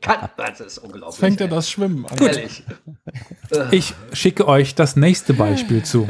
Kann, 0.00 0.28
das 0.36 0.60
ist 0.60 0.78
unglaublich. 0.78 1.18
Fängt 1.18 1.40
er 1.40 1.48
das 1.48 1.68
Schwimmen 1.70 2.06
an. 2.06 2.18
Ehrlich. 2.18 2.62
Ich 3.70 3.94
schicke 4.12 4.46
euch 4.46 4.74
das 4.74 4.96
nächste 4.96 5.34
Beispiel 5.34 5.82
zu. 5.82 6.06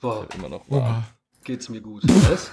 Boah, 0.00 0.26
Immer 0.36 0.48
noch 0.48 0.62
wahr. 0.68 1.04
geht's 1.44 1.68
mir 1.68 1.80
gut. 1.80 2.02
Was? 2.04 2.50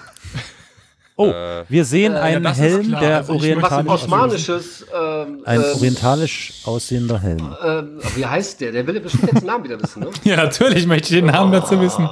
Oh, 1.15 1.27
Äh, 1.27 1.63
wir 1.69 1.85
sehen 1.85 2.15
einen 2.15 2.43
ist 2.45 2.57
Helm, 2.57 2.87
klar. 2.87 3.01
der 3.01 3.17
Also 3.17 3.33
orientalisch, 3.33 3.89
Osmanisches. 3.91 4.85
Ähm, 4.93 5.41
ein 5.45 5.59
ähm, 5.61 5.65
orientalisch 5.75 6.53
aussehender 6.65 7.19
Helm. 7.19 7.55
ähm, 7.63 7.99
wie 8.15 8.25
heißt 8.25 8.61
der? 8.61 8.71
Der 8.71 8.87
will 8.87 8.95
ja 8.95 9.01
bestimmt 9.01 9.23
jetzt 9.31 9.41
den 9.41 9.47
Namen 9.47 9.63
wieder 9.63 9.81
wissen, 9.81 9.99
ne? 10.01 10.09
Ja, 10.23 10.37
natürlich 10.37 10.87
möchte 10.87 11.13
ich 11.13 11.19
den 11.21 11.27
Namen 11.27 11.51
dazu 11.51 11.79
wissen. 11.79 12.09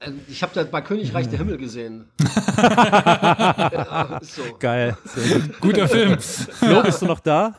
Äh, 0.00 0.10
Ich 0.28 0.42
habe 0.42 0.52
das 0.54 0.66
bei 0.70 0.82
Königreich 0.82 1.28
der 1.30 1.38
Himmel 1.38 1.56
gesehen. 1.56 2.10
ja, 2.58 4.20
so. 4.22 4.42
Geil. 4.58 4.96
Sehr 5.14 5.38
gut. 5.40 5.60
Guter 5.60 5.88
Film. 5.88 6.18
Flo, 6.20 6.82
bist 6.82 7.00
du 7.00 7.06
noch 7.06 7.20
da? 7.20 7.54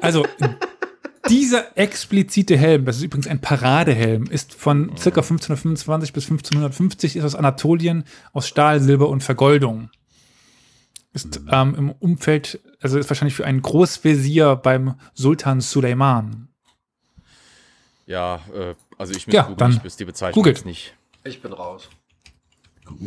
Also, 0.00 0.24
dieser 1.28 1.76
explizite 1.76 2.56
Helm, 2.56 2.84
das 2.84 2.96
ist 2.96 3.02
übrigens 3.02 3.26
ein 3.26 3.40
Paradehelm, 3.40 4.24
ist 4.26 4.54
von 4.54 4.88
ca. 4.88 4.94
1525 4.94 6.12
bis 6.12 6.24
1550, 6.24 7.16
ist 7.16 7.24
aus 7.24 7.34
Anatolien, 7.34 8.04
aus 8.32 8.48
Stahl, 8.48 8.80
Silber 8.80 9.08
und 9.08 9.22
Vergoldung. 9.22 9.90
Ist 11.12 11.40
ähm, 11.50 11.74
im 11.74 11.90
Umfeld, 11.92 12.60
also 12.80 12.98
ist 12.98 13.08
wahrscheinlich 13.08 13.34
für 13.34 13.46
einen 13.46 13.62
Großvezier 13.62 14.56
beim 14.56 14.94
Sultan 15.14 15.60
Suleiman. 15.60 16.48
Ja, 18.06 18.40
äh, 18.54 18.74
also 18.98 19.14
ich 19.14 19.26
Ja, 19.26 19.42
googeln, 19.42 19.58
dann 19.58 19.72
ich 19.72 19.84
wüsste 19.84 19.98
die 19.98 20.04
Bezeichnung 20.06 20.34
googelt. 20.34 20.58
jetzt 20.58 20.66
nicht. 20.66 20.94
Ich 21.24 21.40
bin 21.42 21.52
raus. 21.52 21.88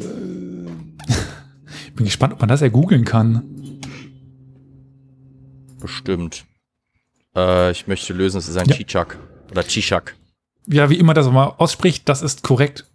Bin 1.96 2.06
gespannt, 2.06 2.34
ob 2.34 2.40
man 2.40 2.50
das 2.50 2.62
ergoogeln 2.62 3.06
kann. 3.06 3.80
Bestimmt. 5.80 6.46
Äh, 7.36 7.72
ich 7.72 7.88
möchte 7.88 8.14
lösen, 8.14 8.38
es 8.38 8.48
ist 8.48 8.58
ein 8.58 8.68
Ja. 8.68 8.76
Chichak. 8.76 9.18
Oder 9.52 9.64
Chichak. 9.64 10.16
Ja, 10.68 10.90
wie 10.90 10.98
immer 11.00 11.14
das 11.14 11.28
mal 11.30 11.54
ausspricht, 11.58 12.08
das 12.10 12.22
ist 12.22 12.44
korrekt. 12.44 12.86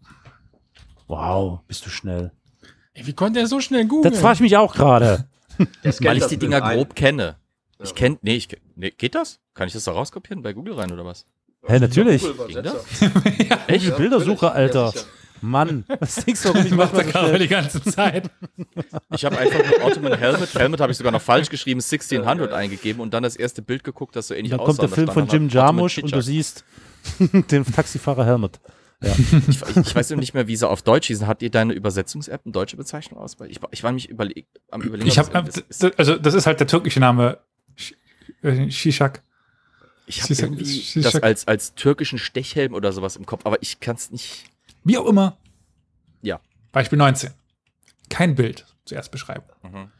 Wow, 1.06 1.60
bist 1.66 1.84
du 1.86 1.90
schnell. 1.90 2.32
Ey, 2.94 3.06
wie 3.06 3.12
konnte 3.12 3.40
er 3.40 3.46
so 3.46 3.60
schnell 3.60 3.86
googeln? 3.86 4.12
Das 4.12 4.20
frage 4.20 4.34
ich 4.34 4.40
mich 4.40 4.56
auch 4.56 4.74
gerade. 4.74 5.26
Weil 6.00 6.16
ich 6.18 6.26
die 6.26 6.36
Dinger 6.38 6.62
ein. 6.64 6.76
grob 6.76 6.94
kenne. 6.94 7.36
Ich 7.82 7.90
Ja. 7.90 7.94
kenne, 7.94 8.18
nee, 8.22 8.36
ich, 8.36 8.48
kenn- 8.48 8.60
nee, 8.76 8.90
geht 8.96 9.14
das? 9.14 9.40
Kann 9.54 9.66
ich 9.68 9.74
das 9.74 9.84
da 9.84 9.92
rauskopieren 9.92 10.42
bei 10.42 10.52
Google 10.52 10.74
rein 10.74 10.92
oder 10.92 11.04
was? 11.04 11.26
Hä, 11.66 11.78
natürlich. 11.78 12.22
Google-Übersetzer. 12.22 12.80
Ging 13.38 13.48
das? 13.48 13.58
Echt? 13.68 13.86
Ja, 13.86 13.96
Bildersuche, 13.96 14.46
natürlich. 14.46 14.74
Ja, 14.74 14.86
Alter. 14.86 14.92
Mann, 15.50 15.84
was 16.00 16.16
denkst 16.24 16.42
du, 16.42 16.48
warum 16.48 16.60
ich 16.62 16.72
Ich 16.72 16.76
mache 16.76 16.96
manchmal 16.96 17.22
das 17.22 17.32
so 17.32 17.38
die 17.38 17.48
ganze 17.48 17.82
Zeit. 17.82 18.30
Ich 19.14 19.24
habe 19.24 19.38
einfach 19.38 19.58
nur 19.64 19.84
Ottoman 19.86 20.18
Helmet. 20.18 20.54
Helmet 20.54 20.80
habe 20.80 20.92
ich 20.92 20.98
sogar 20.98 21.12
noch 21.12 21.22
falsch 21.22 21.48
geschrieben, 21.50 21.80
1600 21.80 22.52
eingegeben 22.52 23.00
und 23.00 23.12
dann 23.14 23.22
das 23.22 23.36
erste 23.36 23.62
Bild 23.62 23.84
geguckt, 23.84 24.16
das 24.16 24.28
so 24.28 24.34
ähnlich 24.34 24.50
Dann 24.50 24.60
aussah. 24.60 24.66
kommt 24.68 24.82
der 24.82 24.88
Film 24.88 25.08
von 25.08 25.26
dann 25.26 25.42
Jim 25.42 25.48
Jarmusch 25.48 25.98
und 25.98 26.12
du 26.14 26.20
siehst 26.22 26.64
den 27.18 27.64
Taxifahrer 27.64 28.24
Helmut. 28.24 28.58
Ich, 29.48 29.60
ich 29.76 29.94
weiß 29.94 30.10
noch 30.10 30.18
nicht 30.18 30.32
mehr, 30.32 30.46
wie 30.46 30.56
sie 30.56 30.66
auf 30.66 30.80
Deutsch 30.80 31.08
hießen. 31.08 31.26
Hat 31.26 31.42
ihr 31.42 31.50
deine 31.50 31.74
Übersetzungs-App 31.74 32.42
eine 32.44 32.52
deutsche 32.52 32.76
Bezeichnung 32.78 33.20
aus? 33.20 33.36
Ich, 33.48 33.60
war- 33.60 33.68
ich 33.70 33.82
war 33.82 33.92
mich 33.92 34.08
überleg, 34.08 34.46
am 34.70 34.80
überlegen. 34.80 35.08
Ich 35.08 35.18
es- 35.18 35.64
es- 35.68 35.98
also 35.98 36.16
das 36.16 36.32
ist 36.32 36.46
halt 36.46 36.58
der 36.60 36.66
türkische 36.66 37.00
Name 37.00 37.38
äh, 38.42 38.70
Shishak. 38.70 39.22
ich 40.06 40.22
habe 40.22 40.56
das 40.94 41.16
als, 41.16 41.46
als 41.46 41.74
türkischen 41.74 42.18
Stechhelm 42.18 42.72
oder 42.72 42.92
sowas 42.92 43.16
im 43.16 43.26
Kopf, 43.26 43.42
aber 43.44 43.58
ich 43.60 43.80
kann 43.80 43.96
es 43.96 44.10
nicht. 44.10 44.44
Wie 44.84 44.98
auch 44.98 45.06
immer. 45.06 45.38
Ja. 46.22 46.40
Beispiel 46.72 46.98
19. 46.98 47.30
Kein 48.10 48.34
Bild. 48.34 48.66
Zuerst 48.84 49.10
beschreiben. 49.10 49.44
Mhm. 49.62 49.90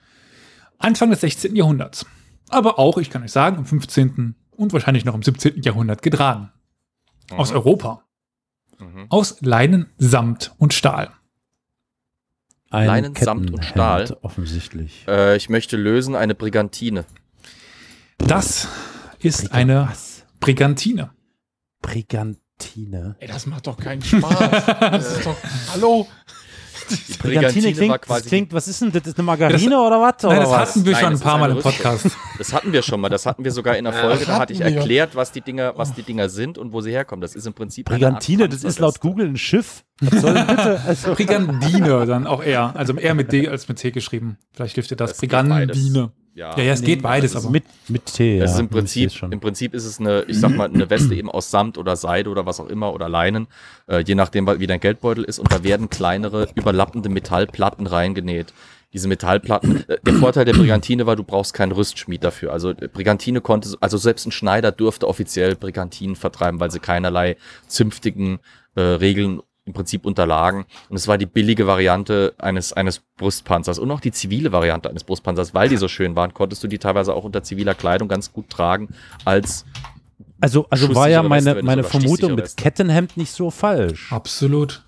Anfang 0.79 1.11
des 1.11 1.21
16. 1.23 1.57
Jahrhunderts. 1.57 2.05
Aber 2.51 2.79
auch, 2.79 2.99
ich 2.99 3.09
kann 3.11 3.23
euch 3.23 3.33
sagen, 3.33 3.57
im 3.59 3.65
15. 3.67 4.35
und 4.51 4.73
wahrscheinlich 4.75 5.05
noch 5.07 5.15
im 5.15 5.23
17. 5.23 5.63
Jahrhundert 5.63 6.03
getragen. 6.03 6.53
Aus 7.31 7.51
Mhm. 7.51 7.57
Europa. 7.57 8.05
Mhm. 8.79 9.07
Aus 9.09 9.41
Leinen, 9.41 9.91
Samt 9.97 10.55
und 10.59 10.75
Stahl. 10.75 11.11
Ein 12.71 12.87
Leinen, 12.89 13.15
Samt 13.15 13.51
und 13.53 13.65
Stahl. 13.65 14.19
Offensichtlich. 14.23 15.05
Äh, 15.09 15.37
ich 15.37 15.49
möchte 15.49 15.77
lösen 15.77 16.15
eine 16.17 16.35
Brigantine. 16.35 17.07
Das 18.19 18.69
ist 19.21 19.45
Briga- 19.45 19.55
eine 19.55 19.89
was? 19.89 20.27
Brigantine. 20.41 21.11
Brigantine. 22.59 23.17
Ey, 23.19 23.29
das 23.29 23.47
macht 23.47 23.67
doch 23.67 23.77
keinen 23.77 24.03
Spaß. 24.03 24.67
Das 24.81 25.17
ist 25.19 25.27
doch. 25.27 25.37
Hallo? 25.75 26.07
Die 26.91 27.15
Brigantine 27.15 27.73
klingt, 27.73 27.99
das 28.07 28.27
klingt, 28.27 28.53
was 28.53 28.69
ist 28.69 28.83
denn 28.83 28.93
das? 28.93 29.07
Ist 29.07 29.17
eine 29.17 29.25
Margarine 29.25 29.81
oder 29.81 30.03
was? 30.03 30.23
Nein, 30.23 30.41
das 30.41 30.51
was? 30.51 30.69
hatten 30.69 30.85
wir 30.85 30.93
Nein, 30.93 31.01
schon 31.01 31.09
ein 31.09 31.13
das 31.13 31.21
paar 31.23 31.39
Mal 31.39 31.51
im. 31.53 31.59
Podcast. 31.61 32.11
Das 32.37 32.53
hatten 32.53 32.73
wir 32.75 32.83
schon 32.83 33.01
mal. 33.01 33.09
Das 33.09 33.25
hatten 33.25 33.43
wir 33.43 33.53
sogar 33.53 33.79
in 33.79 33.85
der 33.85 33.95
Folge. 33.95 34.27
Da 34.27 34.39
hatte 34.39 34.53
ich 34.53 34.61
erklärt, 34.61 35.17
was 35.17 35.33
die 35.33 35.41
Dinger, 35.41 35.73
was 35.77 35.95
die 35.95 36.03
Dinger 36.03 36.29
sind 36.29 36.59
und 36.59 36.73
wo 36.73 36.83
sie 36.83 36.91
herkommen. 36.91 37.23
Das 37.23 37.35
ist 37.35 37.47
im 37.47 37.55
Prinzip 37.55 37.89
eine 37.89 37.99
Brigantine, 37.99 38.45
Art 38.45 38.53
das 38.53 38.65
ist 38.65 38.79
laut. 38.81 39.01
Google 39.01 39.29
ein 39.29 39.39
Schiff. 39.39 39.85
Was 40.01 40.21
soll 40.21 40.35
denn 40.35 40.47
bitte? 40.47 40.81
Also, 40.87 41.13
Brigandine 41.15 42.07
dann 42.07 42.27
auch 42.27 42.43
eher. 42.43 42.77
Also 42.77 42.95
eher 42.95 43.15
mit 43.15 43.33
D 43.33 43.49
als 43.49 43.67
mit 43.67 43.79
C 43.79 43.91
geschrieben. 43.91 44.37
Vielleicht 44.53 44.75
hilft 44.75 44.91
dir 44.91 44.97
das. 44.97 45.13
Das 45.13 45.21
Brigandine. 45.21 46.13
Ja, 46.35 46.57
Ja, 46.59 46.65
ja, 46.65 46.73
es 46.73 46.83
geht 46.83 47.01
beides, 47.01 47.33
das 47.33 47.43
ist 47.43 47.47
aber. 47.47 47.53
mit, 47.53 47.65
mit 47.89 48.07
T. 48.07 48.39
Es 48.39 48.55
ja, 48.55 48.61
im 48.61 48.69
Prinzip, 48.69 49.13
im 49.23 49.39
Prinzip 49.39 49.73
ist 49.73 49.85
es 49.85 50.01
eine, 50.01 50.25
ich 50.27 50.39
sag 50.39 50.51
mal, 50.51 50.69
eine 50.69 50.91
Weste 50.91 51.15
eben 51.15 51.31
aus 51.31 51.51
Samt 51.51 51.79
oder 51.79 51.95
Seide 51.95 52.29
oder 52.29 52.45
was 52.45 52.59
auch 52.59 52.69
immer 52.69 52.93
oder 52.93 53.09
Leinen, 53.09 53.47
äh, 53.87 54.03
je 54.05 54.17
nachdem, 54.17 54.47
wie 54.59 54.67
dein 54.67 54.81
Geldbeutel 54.81 55.23
ist. 55.23 55.39
Und 55.39 55.53
da 55.53 55.63
werden 55.63 55.91
kleinere, 55.91 56.49
überlappende 56.57 57.09
Metallplatten 57.09 57.87
reingenäht. 57.87 58.53
Diese 58.93 59.07
Metallplatten, 59.07 59.89
äh, 59.89 59.99
der 60.05 60.15
Vorteil 60.15 60.45
der 60.45 60.55
Brigantine 60.55 61.07
war, 61.07 61.15
du 61.15 61.23
brauchst 61.23 61.55
keinen 61.55 61.73
Rüstschmied 61.73 62.25
dafür. 62.25 62.53
Also 62.53 62.71
äh, 62.71 62.89
Brigantine 62.93 63.41
konnte, 63.41 63.77
also 63.81 63.97
selbst 63.97 64.27
ein 64.27 64.33
Schneider 64.33 64.73
durfte 64.73 65.07
offiziell 65.07 65.55
Brigantinen 65.55 66.17
vertreiben, 66.17 66.59
weil 66.59 66.73
sie 66.73 66.81
keinerlei 66.81 67.37
zünftigen 67.69 68.41
äh, 68.75 68.81
Regeln 68.81 69.41
im 69.67 69.73
Prinzip 69.73 70.05
unterlagen. 70.05 70.67
Und 70.89 70.97
es 70.97 71.09
war 71.09 71.17
die 71.19 71.27
billige 71.27 71.67
Variante 71.67 72.35
eines, 72.39 72.73
eines 72.73 73.01
Brustpanzers 73.17 73.79
und 73.79 73.91
auch 73.91 74.01
die 74.01 74.13
zivile 74.13 74.53
Variante 74.53 74.91
eines 74.91 75.05
Brustpanzers, 75.05 75.55
weil 75.55 75.69
die 75.69 75.77
so 75.77 75.89
schön 75.89 76.17
waren, 76.17 76.35
konntest 76.35 76.63
du 76.63 76.69
die 76.69 76.79
teilweise 76.79 77.15
auch 77.15 77.25
unter 77.25 77.43
ziviler 77.43 77.75
Kleidung 77.75 78.09
ganz 78.09 78.33
gut 78.33 78.51
tragen 78.51 78.89
als 79.25 79.65
Also, 80.41 80.67
also 80.69 80.95
war 80.95 81.09
ja 81.09 81.23
meine, 81.23 81.63
meine 81.63 81.83
Vermutung 81.85 82.35
mit. 82.35 82.57
Kettenhemd 82.57 83.17
nicht 83.17 83.33
so 83.33 83.51
falsch. 83.51 84.13
Absolut. 84.13 84.83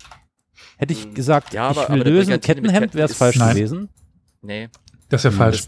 Hätte 0.77 0.93
ich 0.93 1.13
gesagt, 1.13 1.53
Ja, 1.53 1.69
aber- 1.69 1.83
ich 1.83 1.89
will 1.89 2.03
lösen, 2.03 2.39
Kettenhemd, 2.39 2.79
Ketten 2.91 2.97
wäre 2.97 3.09
es 3.09 3.17
falsch 3.17 3.37
Nein. 3.37 3.55
gewesen. 3.55 3.89
Nee. 4.43 4.69
Das 5.09 5.21
ist 5.21 5.31
ja 5.31 5.31
falsch. 5.31 5.63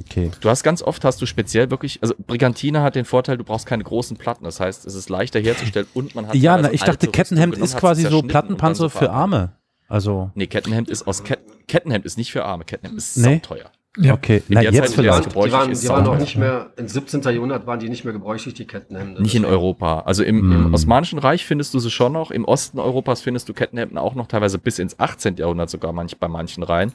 Okay. 0.00 0.30
Du 0.40 0.48
hast 0.48 0.62
ganz 0.62 0.82
oft 0.82 1.04
hast 1.04 1.20
du 1.20 1.26
speziell 1.26 1.70
wirklich, 1.70 1.98
also 2.02 2.14
Brigantine 2.26 2.82
hat 2.82 2.94
den 2.94 3.04
Vorteil, 3.04 3.36
du 3.36 3.44
brauchst 3.44 3.66
keine 3.66 3.84
großen 3.84 4.16
Platten. 4.16 4.44
Das 4.44 4.58
heißt, 4.60 4.86
es 4.86 4.94
ist 4.94 5.10
leichter 5.10 5.38
herzustellen 5.40 5.86
und 5.94 6.14
man 6.14 6.26
hat 6.28 6.34
Ja, 6.34 6.56
na, 6.56 6.72
ich 6.72 6.82
dachte, 6.82 7.08
Kettenhemd 7.08 7.54
genommen, 7.54 7.64
ist 7.70 7.76
quasi 7.76 8.02
so 8.02 8.22
Plattenpanzer 8.22 8.88
für 8.90 8.98
verarbeitet. 8.98 9.22
Arme. 9.22 9.52
Also, 9.88 10.30
Nee, 10.34 10.46
Kettenhemd 10.46 10.88
ist 10.88 11.06
aus 11.06 11.22
Ket 11.24 11.40
Kettenhemd 11.68 12.04
ist 12.06 12.16
nicht 12.18 12.32
für 12.32 12.44
Arme. 12.44 12.64
Kettenhemd 12.64 12.98
ist 12.98 13.16
Nee. 13.18 13.38
teuer. 13.40 13.70
Ja. 13.98 14.14
okay. 14.14 14.38
In 14.48 14.54
Na, 14.54 14.62
der 14.62 14.72
jetzt 14.72 14.86
Zeit, 14.88 14.94
vielleicht. 14.96 15.32
Die 15.34 15.52
waren, 15.52 15.70
ist, 15.70 15.82
die 15.82 15.88
waren 15.90 16.04
noch 16.04 16.18
nicht 16.18 16.36
mehr, 16.38 16.70
im 16.76 16.88
17. 16.88 17.20
Jahrhundert 17.20 17.66
waren 17.66 17.78
die 17.78 17.90
nicht 17.90 18.04
mehr 18.04 18.14
gebräuchlich, 18.14 18.54
die 18.54 18.66
Kettenhemden. 18.66 19.22
Nicht 19.22 19.34
in 19.34 19.44
Europa. 19.44 20.00
Also 20.00 20.24
im, 20.24 20.48
Mm. 20.48 20.52
im 20.68 20.74
Osmanischen 20.74 21.18
Reich 21.18 21.44
findest 21.44 21.74
du 21.74 21.78
sie 21.78 21.90
schon 21.90 22.14
noch. 22.14 22.30
Im 22.30 22.46
Osten 22.46 22.78
Europas 22.78 23.20
findest 23.20 23.50
du 23.50 23.52
Kettenhemden 23.52 23.98
auch 23.98 24.14
noch 24.14 24.28
teilweise 24.28 24.58
bis 24.58 24.78
ins 24.78 24.98
18. 24.98 25.36
Jahrhundert 25.36 25.68
sogar 25.68 25.92
manch, 25.92 26.16
bei 26.18 26.26
manchen 26.28 26.62
Reihen. 26.62 26.92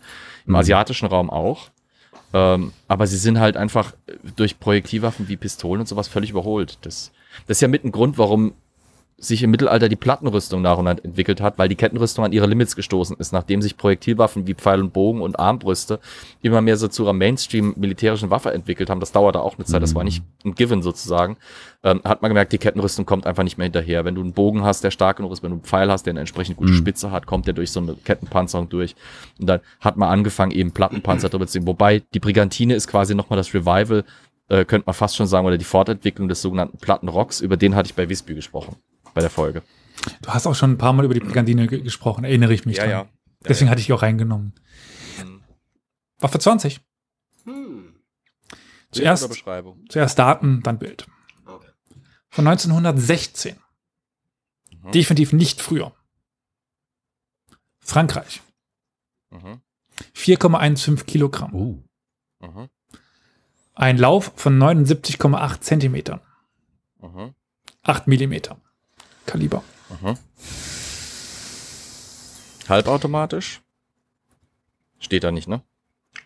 Im 0.48 0.54
Mhm. 0.54 0.56
asiatischen 0.56 1.06
Raum 1.08 1.30
auch. 1.30 1.70
Ähm, 2.34 2.74
aber 2.88 3.08
sie 3.08 3.18
sind 3.18 3.40
halt 3.40 3.58
einfach 3.58 3.94
durch 4.36 4.60
Projektilwaffen 4.60 5.28
wie 5.28 5.38
Pistolen 5.38 5.82
und 5.82 5.88
sowas 5.88 6.08
völlig 6.08 6.32
überholt. 6.32 6.78
Das, 6.82 7.12
das 7.48 7.58
ist 7.58 7.62
ja 7.62 7.68
mit 7.68 7.84
ein 7.84 7.92
Grund, 7.92 8.18
warum 8.18 8.54
sich 9.20 9.42
im 9.42 9.50
Mittelalter 9.50 9.90
die 9.90 9.96
Plattenrüstung 9.96 10.62
nach 10.62 10.78
und 10.78 10.86
nach 10.86 10.98
entwickelt 11.04 11.42
hat, 11.42 11.58
weil 11.58 11.70
die 11.70 11.76
Kettenrüstung 11.76 12.24
an 12.24 12.32
ihre 12.32 12.46
Limits 12.46 12.76
gestoßen 12.76 13.18
ist, 13.18 13.34
nachdem 13.34 13.64
sich 13.64 13.76
Projektilwaffen 13.76 14.46
wie 14.46 14.54
Pfeil 14.54 14.80
und 14.80 14.94
Bogen 14.94 15.22
und 15.22 15.40
Armbrüste 15.40 16.00
immer 16.44 16.62
mehr 16.62 16.78
so 16.78 16.88
zu 16.88 17.04
einer 17.04 17.14
Mainstream-militärischen 17.14 18.30
Waffe 18.30 18.54
entwickelt 18.54 18.92
haben. 18.92 19.00
Das 19.00 19.12
dauerte 19.12 19.42
auch 19.42 19.58
eine 19.58 19.66
Zeit, 19.66 19.82
das 19.82 19.96
war 19.96 20.04
nicht 20.04 20.22
ein 20.46 20.54
Given 20.54 20.84
sozusagen. 20.84 21.38
Ähm, 21.84 22.02
hat 22.04 22.22
man 22.22 22.30
gemerkt, 22.30 22.52
die 22.54 22.60
Kettenrüstung 22.60 23.08
kommt 23.08 23.26
einfach 23.26 23.44
nicht 23.44 23.58
mehr 23.58 23.66
hinterher. 23.66 24.06
Wenn 24.06 24.14
du 24.14 24.22
einen 24.22 24.34
Bogen 24.34 24.64
hast, 24.64 24.84
der 24.84 24.92
stark 24.92 25.18
genug 25.18 25.32
ist, 25.32 25.42
wenn 25.42 25.50
du 25.50 25.56
einen 25.56 25.64
Pfeil 25.64 25.92
hast, 25.92 26.06
der 26.06 26.12
eine 26.12 26.20
entsprechend 26.20 26.58
gute 26.58 26.74
Mhm. 26.74 26.78
Spitze 26.78 27.10
hat, 27.10 27.26
kommt 27.26 27.48
der 27.48 27.56
durch 27.56 27.72
so 27.72 27.80
eine 27.80 27.96
Kettenpanzerung 27.96 28.70
durch. 28.70 28.96
Und 29.40 29.48
dann 29.48 29.62
hat 29.80 29.98
man 29.98 30.10
angefangen, 30.10 30.52
eben 30.52 30.72
Plattenpanzer 30.72 31.30
drüber 31.30 31.48
zu 31.48 31.54
ziehen. 31.54 31.68
Wobei 31.68 32.04
die 32.14 32.20
Brigantine 32.20 32.76
ist 32.76 32.88
quasi 32.88 33.16
nochmal 33.16 33.38
das 33.38 33.52
Revival, 33.54 34.04
äh, 34.50 34.64
könnte 34.66 34.86
man 34.86 34.94
fast 34.94 35.16
schon 35.16 35.28
sagen, 35.28 35.46
oder 35.48 35.58
die 35.58 35.66
Fortentwicklung 35.66 36.28
des 36.28 36.42
sogenannten 36.42 36.78
Plattenrocks. 36.78 37.42
Über 37.42 37.58
den 37.58 37.76
hatte 37.76 37.88
ich 37.88 37.96
bei 37.96 38.08
Visby 38.10 38.34
gesprochen, 38.36 38.76
bei 39.14 39.22
der 39.22 39.30
Folge. 39.30 39.64
Du 40.22 40.30
hast 40.30 40.48
auch 40.48 40.56
schon 40.56 40.72
ein 40.72 40.78
paar 40.78 40.94
Mal 40.94 41.06
über 41.06 41.14
die 41.14 41.20
Brigandine 41.20 41.68
ge 41.68 41.82
gesprochen, 41.82 42.24
erinnere 42.24 42.54
ich 42.54 42.66
mich 42.66 42.78
dran. 42.78 43.10
Deswegen 43.48 43.70
hatte 43.70 43.80
ich 43.80 43.88
die 43.88 43.94
auch 43.94 44.02
reingenommen. 44.02 44.54
Mhm. 45.24 45.44
Waffe 46.20 46.40
20. 46.40 46.82
Hm. 47.46 47.96
Zuerst-. 48.92 49.44
Zuerst 49.90 50.20
Daten, 50.20 50.62
dann 50.64 50.80
Bild. 50.80 51.08
Okay. 51.46 51.70
Von 52.30 52.48
1916. 52.48 53.58
Mhm. 54.84 54.92
Definitiv 54.92 55.34
nicht 55.34 55.62
früher. 55.62 55.94
Frankreich. 57.80 58.42
Mhm. 59.30 59.62
4,15 60.16 61.06
Kilogramm. 61.06 61.54
Uh, 61.54 61.84
Mhm. 62.40 62.70
Ein 63.74 63.98
Lauf 63.98 64.32
von 64.36 64.58
79,8 64.60 65.60
Zentimetern. 65.62 66.22
Mhm. 67.02 67.34
8 67.82 68.08
Millimeter. 68.08 68.62
Kaliber. 69.28 69.64
Mhm. 70.02 70.18
Halbautomatisch? 72.68 73.62
Steht 75.00 75.24
da 75.24 75.32
nicht, 75.32 75.48
ne? 75.48 75.62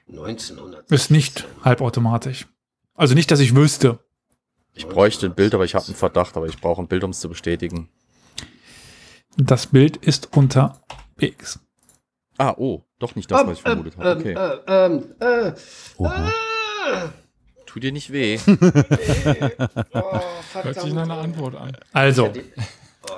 1900. 0.09 0.89
Ist 0.89 1.11
nicht 1.11 1.45
halbautomatisch. 1.63 2.47
Also 2.95 3.13
nicht, 3.13 3.29
dass 3.31 3.39
ich 3.41 3.55
wüsste. 3.55 3.99
Ich 4.73 4.87
bräuchte 4.87 5.25
ein 5.25 5.35
Bild, 5.35 5.53
aber 5.53 5.65
ich 5.65 5.75
habe 5.75 5.85
einen 5.85 5.95
Verdacht, 5.95 6.37
aber 6.37 6.45
ich 6.47 6.59
brauche 6.59 6.81
ein 6.81 6.87
Bild, 6.87 7.03
um 7.03 7.11
es 7.11 7.19
zu 7.19 7.27
bestätigen. 7.27 7.89
Das 9.37 9.67
Bild 9.67 9.97
ist 9.97 10.35
unterwegs. 10.35 11.59
Ah, 12.37 12.53
oh, 12.57 12.83
doch 12.99 13.15
nicht 13.15 13.29
das, 13.29 13.45
was 13.45 13.59
ich 13.59 13.65
Ähm, 13.65 13.83
vermutet 13.83 13.97
habe. 13.97 14.19
Okay. 14.19 14.35
ähm, 14.67 15.03
ähm, 15.19 15.55
äh, 15.99 16.05
äh, 16.05 17.09
Tu 17.65 17.79
dir 17.79 17.91
nicht 17.91 18.11
weh. 18.11 18.37
oh, 19.93 20.19
Hört 20.61 20.81
sich 20.81 20.93
nach 20.93 21.03
einer 21.03 21.19
Antwort 21.19 21.55
an. 21.55 21.77
Also, 21.93 22.33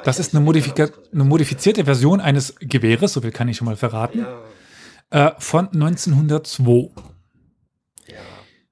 das 0.03 0.19
ist 0.19 0.33
eine, 0.33 0.43
Modifika 0.43 0.89
eine 1.11 1.23
modifizierte 1.23 1.85
Version 1.85 2.21
eines 2.21 2.55
Gewehres, 2.59 3.13
so 3.13 3.21
viel 3.21 3.31
kann 3.31 3.47
ich 3.47 3.57
schon 3.57 3.65
mal 3.65 3.75
verraten, 3.75 4.25
äh, 5.09 5.31
von 5.37 5.67
1902. 5.67 6.91
ja. 8.07 8.15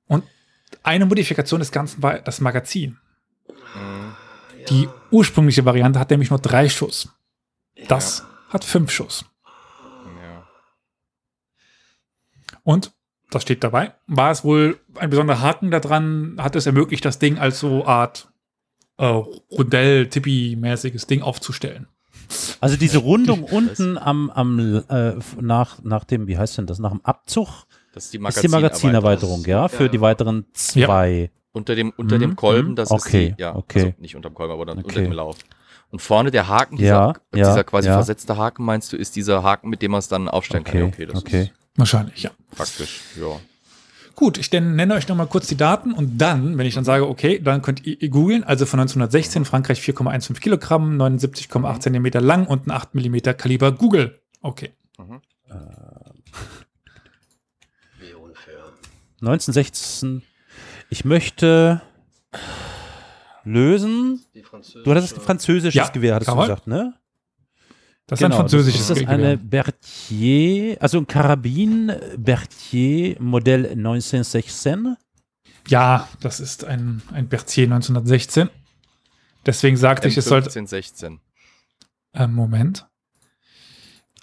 Und 0.08 0.24
eine 0.84 1.06
Modifikation 1.06 1.60
des 1.60 1.72
Ganzen 1.72 2.02
war 2.02 2.20
das 2.20 2.42
Magazin. 2.42 2.98
Mhm. 3.48 4.16
Die 4.70 4.90
ursprüngliche 5.10 5.66
Variante 5.66 6.00
hat 6.00 6.12
nämlich 6.12 6.30
nur 6.30 6.40
drei 6.40 6.70
Schuss. 6.70 7.10
Das 7.88 8.26
hat 8.50 8.64
fünf 8.64 8.92
Schuss. 8.92 9.26
Und 12.64 12.94
das 13.30 13.44
steht 13.44 13.64
dabei. 13.64 13.94
War 14.08 14.32
es 14.32 14.44
wohl 14.44 14.80
ein 14.96 15.10
besonderer 15.10 15.42
Haken 15.42 15.72
daran, 15.72 16.36
hat 16.38 16.56
es 16.56 16.66
ermöglicht, 16.66 17.06
das 17.06 17.18
Ding 17.18 17.40
als 17.40 17.60
so 17.60 17.86
Art 17.86 18.31
äh, 18.98 19.06
Rondell-Tippi-mäßiges 19.06 21.08
Ding 21.08 21.22
aufzustellen. 21.22 21.88
Also 22.62 22.78
diese 22.78 23.00
Rundung 23.00 23.44
unten 23.44 23.98
am, 23.98 24.30
am 24.30 24.84
äh, 24.90 25.14
nach, 25.40 25.82
nach 25.84 26.04
dem, 26.06 26.28
wie 26.28 26.38
heißt 26.38 26.58
denn 26.58 26.68
das, 26.68 26.80
nach 26.80 26.92
dem 26.92 27.04
Abzug 27.04 27.48
Das 27.94 28.06
ist 28.06 28.14
die 28.14 28.20
ist 28.26 28.42
die 28.44 28.48
Magazinerweiterung, 28.48 29.44
ja, 29.46 29.68
für 29.68 29.84
Ja. 29.84 29.90
die 29.90 30.00
weiteren 30.02 30.46
zwei. 30.54 31.30
Unter 31.52 31.76
dem, 31.76 31.92
unter 31.98 32.16
Mhm, 32.16 32.20
dem 32.22 32.36
Kolben, 32.38 32.76
das 32.78 32.92
okay, 32.92 33.28
ist 33.30 33.38
die, 33.38 33.42
ja, 33.42 33.54
okay. 33.56 33.80
also 33.80 33.94
nicht 34.00 34.16
unter 34.16 34.30
dem 34.30 34.36
Kolben, 34.36 34.54
aber 34.54 34.66
dann 34.66 34.78
Okay. 34.80 34.88
unter 34.88 35.02
dem 35.02 35.12
Lauf. 35.12 35.38
Und 35.90 36.02
vorne 36.02 36.32
der 36.32 36.48
Haken, 36.48 36.78
Ja, 36.78 37.12
dieser, 37.34 37.44
ja, 37.44 37.50
dieser 37.50 37.64
quasi 37.66 37.90
ja. 37.90 37.96
versetzte 37.96 38.38
Haken, 38.38 38.64
meinst 38.64 38.94
du, 38.94 38.98
ist 38.98 39.18
dieser 39.18 39.44
Haken, 39.44 39.70
mit 39.70 39.82
dem 39.82 39.92
man 39.92 40.00
es 40.00 40.08
dann 40.08 40.30
aufstellen 40.30 40.64
kann? 40.64 40.78
Ja, 40.78 40.86
Okay, 40.86 41.04
okay, 41.04 41.12
das 41.12 41.22
okay. 41.22 41.42
ist 41.42 41.52
Wahrscheinlich, 41.76 42.24
ja. 42.24 42.32
praktisch, 42.56 43.02
ja. 43.20 43.38
Gut, 44.16 44.38
ich 44.38 44.52
nenne 44.52 44.94
euch 44.94 45.08
nochmal 45.08 45.28
kurz 45.28 45.48
die 45.48 45.58
Daten 45.58 45.94
und 45.94 46.18
dann, 46.18 46.58
wenn 46.58 46.66
ich 46.66 46.76
dann 46.76 46.84
sage, 46.86 47.08
okay, 47.08 47.40
dann 47.40 47.62
könnt 47.62 47.86
ihr, 47.86 48.02
ihr 48.02 48.10
googeln, 48.10 48.44
also 48.44 48.66
von 48.66 48.80
1916, 48.80 49.46
Frankreich 49.46 49.80
4,15 49.80 50.40
Kilogramm, 50.40 51.02
79,8 51.02 51.80
Zentimeter 51.80 52.22
lang 52.22 52.46
und 52.48 52.68
ein 52.68 52.72
8 52.72 52.94
Millimeter 52.96 53.34
Kaliber 53.34 53.72
Google. 53.72 54.20
Okay. 54.42 54.72
Wie 58.00 58.14
unfair. 58.14 58.64
1916. 59.22 60.24
Ich 60.90 61.06
möchte 61.06 61.82
lösen. 63.44 64.24
Du 64.84 64.92
hattest 64.92 65.18
ein 65.18 65.22
französisches 65.22 65.76
Ja, 65.76 65.88
Gewehr, 65.90 66.16
hattest 66.16 66.32
du 66.32 66.36
gesagt, 66.36 66.68
ne? 66.68 66.94
Das 68.12 68.20
ist 68.20 68.26
ein 68.26 68.34
französisches 68.34 68.82
Ist 68.82 68.90
das 68.90 69.08
eine 69.08 69.38
Berthier, 69.38 70.76
also 70.82 70.98
ein 70.98 71.08
Karabin 71.08 71.94
Berthier 72.18 73.16
Modell 73.22 73.68
1916? 73.68 74.98
Ja, 75.70 76.10
das 76.20 76.42
ist 76.42 76.66
ein, 76.66 77.02
ein 77.14 77.30
Berthier 77.30 77.64
1916. 77.68 78.50
Deswegen 79.46 79.78
sagte 79.78 80.10
ich, 80.10 80.18
es 80.18 80.26
sollte. 80.26 80.50
M15, 80.50 80.68
16. 80.68 81.20
Äh, 82.12 82.28
Moment. 82.28 82.86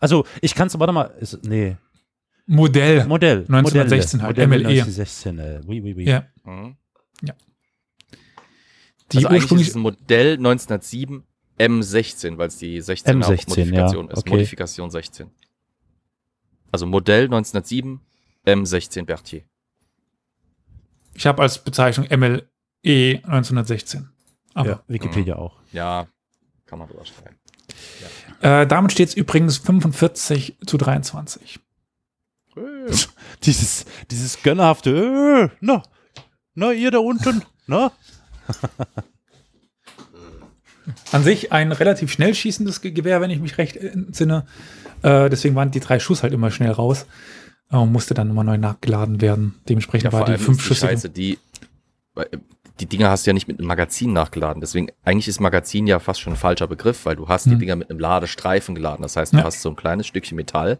Also, 0.00 0.26
ich 0.42 0.54
kann 0.54 0.66
es, 0.66 0.78
warte 0.78 0.92
mal, 0.92 1.04
ist, 1.18 1.42
nee, 1.44 1.78
Modell. 2.44 3.06
Modell. 3.06 3.46
1916 3.48 4.20
halt, 4.20 4.36
Modell 4.36 4.48
MLE. 4.48 4.68
1916, 4.68 5.38
äh, 5.38 5.60
oui, 5.66 5.80
oui, 5.80 5.94
oui. 5.96 6.04
Ja. 6.04 6.26
Mhm. 6.44 6.76
Die 9.12 9.18
also 9.18 9.28
ist 9.28 9.34
ursprünglich. 9.34 9.68
es 9.68 9.74
ein 9.74 9.80
Modell 9.80 10.32
1907 10.34 11.24
M16, 11.58 12.38
weil 12.38 12.48
es 12.48 12.58
die 12.58 12.80
16er 12.80 13.24
M16, 13.24 13.48
Modifikation 13.48 14.06
ja, 14.06 14.12
ist. 14.12 14.18
okay. 14.18 14.30
Modifikation 14.30 14.90
16. 14.90 15.30
Also 16.70 16.86
Modell 16.86 17.24
1907 17.24 18.00
M16 18.46 19.04
Berthier. 19.04 19.42
Ich 21.14 21.26
habe 21.26 21.42
als 21.42 21.62
Bezeichnung 21.62 22.06
MLE 22.16 22.44
1916. 22.84 24.08
Aber 24.54 24.68
Ja, 24.68 24.82
Wikipedia 24.86 25.36
auch. 25.36 25.56
Ja, 25.72 26.06
kann 26.66 26.78
man 26.78 26.88
drüber 26.88 27.04
streiten. 27.04 27.36
äh, 28.40 28.66
damit 28.66 28.92
steht 28.92 29.08
es 29.08 29.14
übrigens 29.14 29.58
45 29.58 30.58
zu 30.66 30.76
23. 30.78 31.60
Dieses, 33.44 33.84
dieses 34.10 34.42
gönnerhafte, 34.42 34.90
äh, 34.90 35.56
na, 35.60 35.82
na, 36.54 36.72
ihr 36.72 36.90
da 36.90 36.98
unten, 36.98 37.44
na? 37.66 37.92
An 41.12 41.22
sich 41.22 41.52
ein 41.52 41.72
relativ 41.72 42.10
schnell 42.10 42.34
schießendes 42.34 42.80
Ge- 42.80 42.92
Gewehr, 42.92 43.20
wenn 43.20 43.30
ich 43.30 43.40
mich 43.40 43.58
recht 43.58 43.76
entsinne. 43.76 44.46
Äh, 45.02 45.28
deswegen 45.30 45.54
waren 45.54 45.70
die 45.70 45.80
drei 45.80 45.98
Schuss 45.98 46.22
halt 46.22 46.32
immer 46.32 46.50
schnell 46.50 46.70
raus. 46.72 47.06
Und 47.70 47.92
musste 47.92 48.14
dann 48.14 48.30
immer 48.30 48.44
neu 48.44 48.56
nachgeladen 48.56 49.20
werden. 49.20 49.54
Dementsprechend 49.68 50.12
Ja, 50.12 50.18
war 50.18 50.24
die 50.24 50.38
fünf 50.38 50.56
die 50.58 50.64
Schüsse. 50.64 50.86
Scheiße, 50.86 51.10
die, 51.10 51.38
die 52.80 52.86
Dinger 52.86 53.10
hast 53.10 53.26
du 53.26 53.30
ja 53.30 53.34
nicht 53.34 53.46
mit 53.48 53.58
einem 53.58 53.68
Magazin 53.68 54.12
nachgeladen. 54.14 54.60
Deswegen, 54.62 54.88
eigentlich 55.04 55.28
ist 55.28 55.38
Magazin 55.40 55.86
ja 55.86 55.98
fast 55.98 56.20
schon 56.20 56.32
ein 56.32 56.36
falscher 56.38 56.66
Begriff, 56.66 57.04
weil 57.04 57.16
du 57.16 57.28
hast 57.28 57.44
die 57.46 57.50
Mhm. 57.50 57.58
Dinger 57.58 57.76
mit 57.76 57.90
einem 57.90 57.98
Ladestreifen 58.00 58.74
geladen. 58.74 59.02
Das 59.02 59.16
heißt, 59.16 59.34
du 59.34 59.38
Ja. 59.38 59.44
hast 59.44 59.60
so 59.60 59.68
ein 59.68 59.76
kleines 59.76 60.06
Stückchen 60.06 60.36
Metall, 60.36 60.78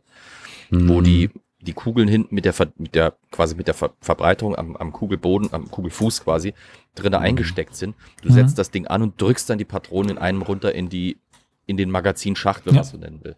Mhm. 0.70 0.88
wo 0.88 1.00
die, 1.02 1.28
die 1.60 1.72
Kugeln 1.72 2.06
hinten 2.08 2.34
mit 2.34 2.44
der, 2.44 2.52
Ver, 2.52 2.68
mit 2.76 2.94
der, 2.94 3.14
quasi 3.32 3.54
mit 3.56 3.66
der 3.66 3.74
Ver, 3.74 3.92
Verbreiterung 4.00 4.56
am, 4.56 4.76
am 4.76 4.92
Kugelboden, 4.92 5.48
am 5.52 5.70
Kugelfuß 5.70 6.22
quasi, 6.24 6.54
drinnen 6.94 7.20
eingesteckt 7.20 7.74
sind. 7.74 7.96
Du 8.22 8.28
Mhm. 8.28 8.34
setzt 8.34 8.58
das 8.58 8.70
Ding 8.70 8.86
an 8.86 9.02
und 9.02 9.20
drückst 9.20 9.50
dann 9.50 9.58
die 9.58 9.64
Patronen 9.64 10.10
in 10.12 10.18
einem 10.18 10.42
runter 10.42 10.72
in 10.74 10.88
die, 10.88 11.18
in 11.66 11.76
den 11.76 11.90
Magazinschacht, 11.90 12.64
wenn 12.66 12.74
Ja. 12.74 12.82
man 12.82 12.88
so 12.90 12.96
nennen 12.96 13.24
will. 13.24 13.34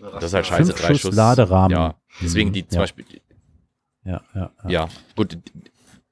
Das 0.00 0.24
ist 0.24 0.34
halt 0.34 0.46
scheiße, 0.46 0.72
Fünf 0.72 0.80
drei 0.80 0.88
Schuss 0.94 1.00
Schuss. 1.02 1.14
Laderahmen. 1.16 1.76
Ja, 1.76 1.94
deswegen 2.22 2.52
die 2.52 2.66
zum 2.68 2.76
Ja. 2.76 2.82
Beispiel, 2.82 3.04
Ja, 4.04 4.20
ja, 4.34 4.50
ja. 4.64 4.70
ja, 4.70 4.88
gut, 5.16 5.36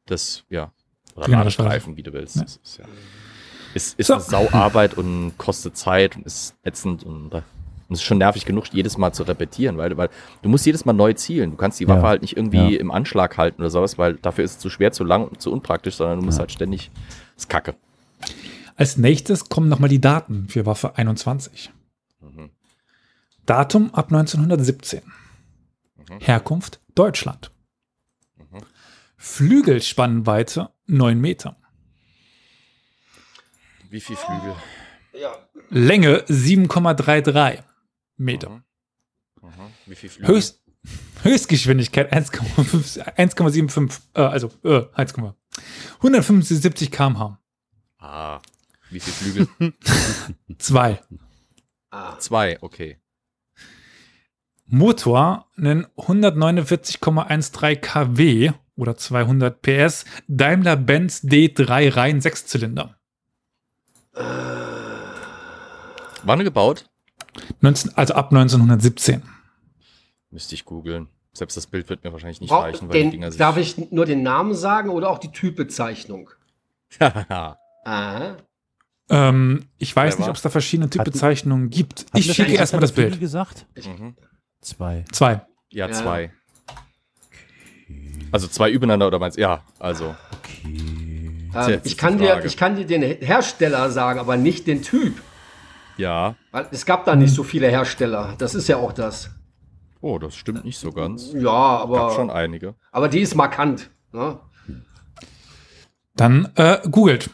das, 0.06 0.44
ja. 0.50 0.72
Ladestreifen, 1.14 1.96
wie 1.96 2.02
du 2.02 2.12
willst. 2.12 2.40
Das 2.42 2.56
ist, 2.56 2.78
ja. 2.78 2.84
ist, 3.74 3.96
ist 4.00 4.06
So. 4.08 4.14
eine 4.14 4.22
Sauarbeit 4.22 4.94
und 4.94 5.38
kostet 5.38 5.76
Zeit 5.76 6.16
und 6.16 6.26
ist 6.26 6.56
ätzend 6.64 7.04
und, 7.04 7.32
äh, 7.34 7.42
und 7.88 7.94
ist 7.94 8.02
schon 8.02 8.18
nervig 8.18 8.44
genug, 8.44 8.72
jedes 8.72 8.96
Mal 8.98 9.12
zu 9.12 9.22
repetieren, 9.24 9.76
weil, 9.76 9.96
weil 9.96 10.08
du 10.42 10.48
musst 10.48 10.64
jedes 10.66 10.84
Mal 10.84 10.92
neu 10.92 11.12
zielen. 11.12 11.50
Du 11.52 11.56
kannst 11.56 11.80
die 11.80 11.88
Waffe 11.88 12.02
Ja. 12.02 12.08
halt 12.08 12.22
nicht 12.22 12.36
irgendwie 12.36 12.74
Ja. 12.74 12.80
im 12.80 12.90
Anschlag 12.90 13.36
halten 13.36 13.60
oder 13.62 13.70
sowas, 13.70 13.98
weil 13.98 14.14
dafür 14.14 14.44
ist 14.44 14.52
es 14.52 14.58
zu 14.58 14.70
schwer, 14.70 14.92
zu 14.92 15.04
lang 15.04 15.28
und 15.28 15.40
zu 15.42 15.52
unpraktisch, 15.52 15.96
sondern 15.96 16.20
du 16.20 16.24
musst 16.24 16.38
Ja. 16.38 16.42
halt 16.42 16.52
ständig. 16.52 16.90
Das 17.34 17.44
ist 17.44 17.48
kacke. 17.50 17.74
Als 18.76 18.96
nächstes 18.96 19.48
kommen 19.48 19.68
nochmal 19.68 19.88
die 19.90 20.00
Daten 20.00 20.48
für 20.48 20.66
Waffe 20.66 20.96
21. 20.96 21.70
Mhm. 22.20 22.50
Datum 23.46 23.92
ab 23.94 24.10
1917. 24.10 25.02
Mhm. 25.96 26.18
Herkunft 26.20 26.80
Deutschland. 26.94 27.50
Mhm. 28.36 28.60
Flügelspannweite 29.16 30.70
9 30.86 31.20
Meter. 31.20 31.56
Wie 33.90 34.00
viel 34.00 34.16
Flügel? 34.16 34.54
Ja. 35.12 35.32
Länge 35.70 36.24
7,33 36.26 37.62
Meter. 38.16 38.50
Mhm. 38.50 38.64
Mhm. 39.42 39.50
Wie 39.86 39.94
viel 39.94 40.08
Flügel? 40.10 40.34
Höchst, 40.34 40.62
Höchstgeschwindigkeit 41.22 42.12
1,5 42.12 43.02
1,75, 43.16 44.00
äh, 44.14 44.20
also 44.20 44.50
äh, 44.64 44.84
1, 44.94 45.14
175 45.98 46.90
km/h. 46.90 47.38
Ah. 47.98 48.40
Wie 48.90 49.00
viel 49.00 49.12
Flügel? 49.12 49.72
2. 50.58 51.00
Ah. 51.90 52.18
Zwei, 52.18 52.58
okay. 52.62 52.98
Motor 54.66 55.48
einen 55.56 55.86
149,13 55.96 57.76
kW 57.76 58.52
oder 58.76 58.96
200 58.96 59.60
PS 59.62 60.04
Daimler-Benz 60.26 61.22
D3 61.24 61.94
Reihen 61.94 62.20
6-Zylinder. 62.20 62.96
Wann 66.22 66.44
gebaut? 66.44 66.86
19, 67.60 67.92
also 67.96 68.14
ab 68.14 68.30
1917. 68.32 69.22
Müsste 70.30 70.54
ich 70.54 70.64
googeln. 70.64 71.08
Selbst 71.32 71.56
das 71.56 71.66
Bild 71.66 71.88
wird 71.88 72.04
mir 72.04 72.12
wahrscheinlich 72.12 72.40
nicht 72.40 72.50
Brauch- 72.50 72.62
reichen, 72.62 72.88
weil 72.88 72.94
die 72.96 73.02
den, 73.02 73.10
Dinger 73.10 73.30
sich. 73.32 73.38
darf 73.38 73.56
ich 73.56 73.90
nur 73.90 74.06
den 74.06 74.22
Namen 74.22 74.54
sagen 74.54 74.88
oder 74.90 75.10
auch 75.10 75.18
die 75.18 75.32
Typbezeichnung? 75.32 76.30
Ah. 77.86 78.36
Ähm, 79.10 79.66
ich 79.76 79.94
weiß 79.94 80.18
nicht, 80.18 80.28
ob 80.30 80.36
es 80.36 80.40
da 80.42 80.48
verschiedene 80.48 80.88
Typbezeichnungen 80.88 81.68
gibt. 81.68 82.06
Ich 82.14 82.32
schicke 82.32 82.54
erstmal 82.54 82.80
das 82.80 82.92
Bild. 82.92 83.20
gesagt? 83.20 83.66
Mhm. 83.76 84.16
Zwei. 84.62 85.04
Zwei. 85.12 85.42
Ja, 85.70 85.88
Ja. 85.88 85.92
zwei. 85.92 86.32
Also 88.32 88.48
zwei 88.48 88.70
übereinander 88.70 89.06
oder 89.06 89.18
meinst 89.18 89.36
Ja, 89.36 89.62
also. 89.78 90.14
Okay. 90.38 91.50
ähm, 91.54 91.80
ich, 91.84 91.92
die 91.92 91.96
kann 91.96 92.16
dir, 92.16 92.42
ich 92.44 92.56
kann 92.56 92.76
dir 92.76 92.86
den 92.86 93.02
Hersteller 93.02 93.90
sagen, 93.90 94.18
aber 94.18 94.38
nicht 94.38 94.66
den 94.66 94.80
Typ. 94.82 95.20
Ja. 95.96 96.34
Weil 96.50 96.66
es 96.70 96.84
gab 96.84 97.04
da 97.04 97.14
nicht 97.16 97.34
so 97.34 97.42
viele 97.42 97.68
Hersteller. 97.68 98.34
Das 98.38 98.54
ist 98.54 98.68
ja 98.68 98.76
auch 98.76 98.92
das. 98.92 99.30
Oh, 100.00 100.18
das 100.18 100.34
stimmt 100.34 100.64
nicht 100.64 100.78
so 100.78 100.90
ganz. 100.92 101.32
Ja, 101.32 101.86
Gab 101.86 102.12
schon 102.12 102.30
aber, 102.30 102.38
einige. 102.38 102.74
aber 102.92 103.08
die 103.08 103.20
ist 103.20 103.34
markant. 103.34 103.90
Ne? 104.12 104.38
Dann 106.14 106.48
äh, 106.56 106.78
googelt. 106.90 107.30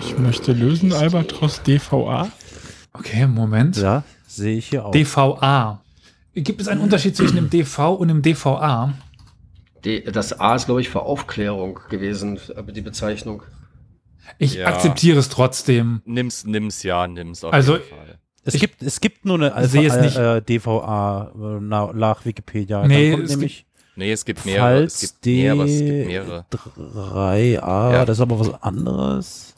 Ich 0.00 0.18
möchte 0.18 0.52
lösen, 0.52 0.92
Albatros 0.92 1.62
DVA. 1.62 2.28
Okay, 2.92 3.26
Moment. 3.26 3.76
Ja, 3.76 4.02
sehe 4.26 4.58
ich 4.58 4.68
hier 4.68 4.84
auch. 4.84 4.90
DVA. 4.92 5.82
Gibt 6.34 6.60
es 6.60 6.68
einen 6.68 6.80
Unterschied 6.80 7.16
zwischen 7.16 7.36
dem 7.36 7.50
DV 7.50 7.94
und 7.94 8.08
dem 8.08 8.22
DVA? 8.22 8.92
Die, 9.84 10.02
das 10.04 10.38
A 10.38 10.54
ist, 10.56 10.66
glaube 10.66 10.80
ich, 10.80 10.88
für 10.88 11.02
Aufklärung 11.02 11.80
gewesen, 11.88 12.38
aber 12.56 12.72
die 12.72 12.80
Bezeichnung. 12.80 13.42
Ich 14.38 14.54
Ja. 14.54 14.66
akzeptiere 14.66 15.18
es 15.18 15.28
trotzdem. 15.28 16.02
Nimm's, 16.04 16.44
nimm's, 16.44 16.82
ja, 16.82 17.06
nimm's 17.06 17.42
auf 17.44 17.52
Also- 17.52 17.76
jeden 17.76 17.88
Fall. 17.88 18.18
es, 18.44 18.54
gibt, 18.54 18.82
es 18.82 19.00
gibt 19.00 19.24
nur 19.24 19.36
eine 19.36 19.48
es 19.56 19.74
Alpha, 19.74 20.00
nicht. 20.00 20.16
äh, 20.16 20.42
DVA 20.42 21.32
äh, 21.34 21.60
nach, 21.60 21.92
nach 21.94 22.24
Wikipedia. 22.24 22.86
Nee, 22.86 23.10
Dann 23.10 23.18
kommt 23.18 23.24
es 23.24 23.30
nämlich 23.36 23.66
Nee, 23.96 24.12
es 24.12 24.24
gibt 24.24 24.44
mehrere. 24.46 24.84
Es 24.84 25.00
Falls 25.00 25.00
gibt 25.20 25.26
mehr, 25.26 25.52
aber 25.52 25.64
es 25.64 25.78
gibt 25.80 26.06
mehrere. 26.06 26.46
D3A, 26.52 27.92
Ja. 27.92 28.04
das 28.04 28.18
ist 28.18 28.20
aber 28.20 28.38
was 28.38 28.62
anderes. 28.62 29.54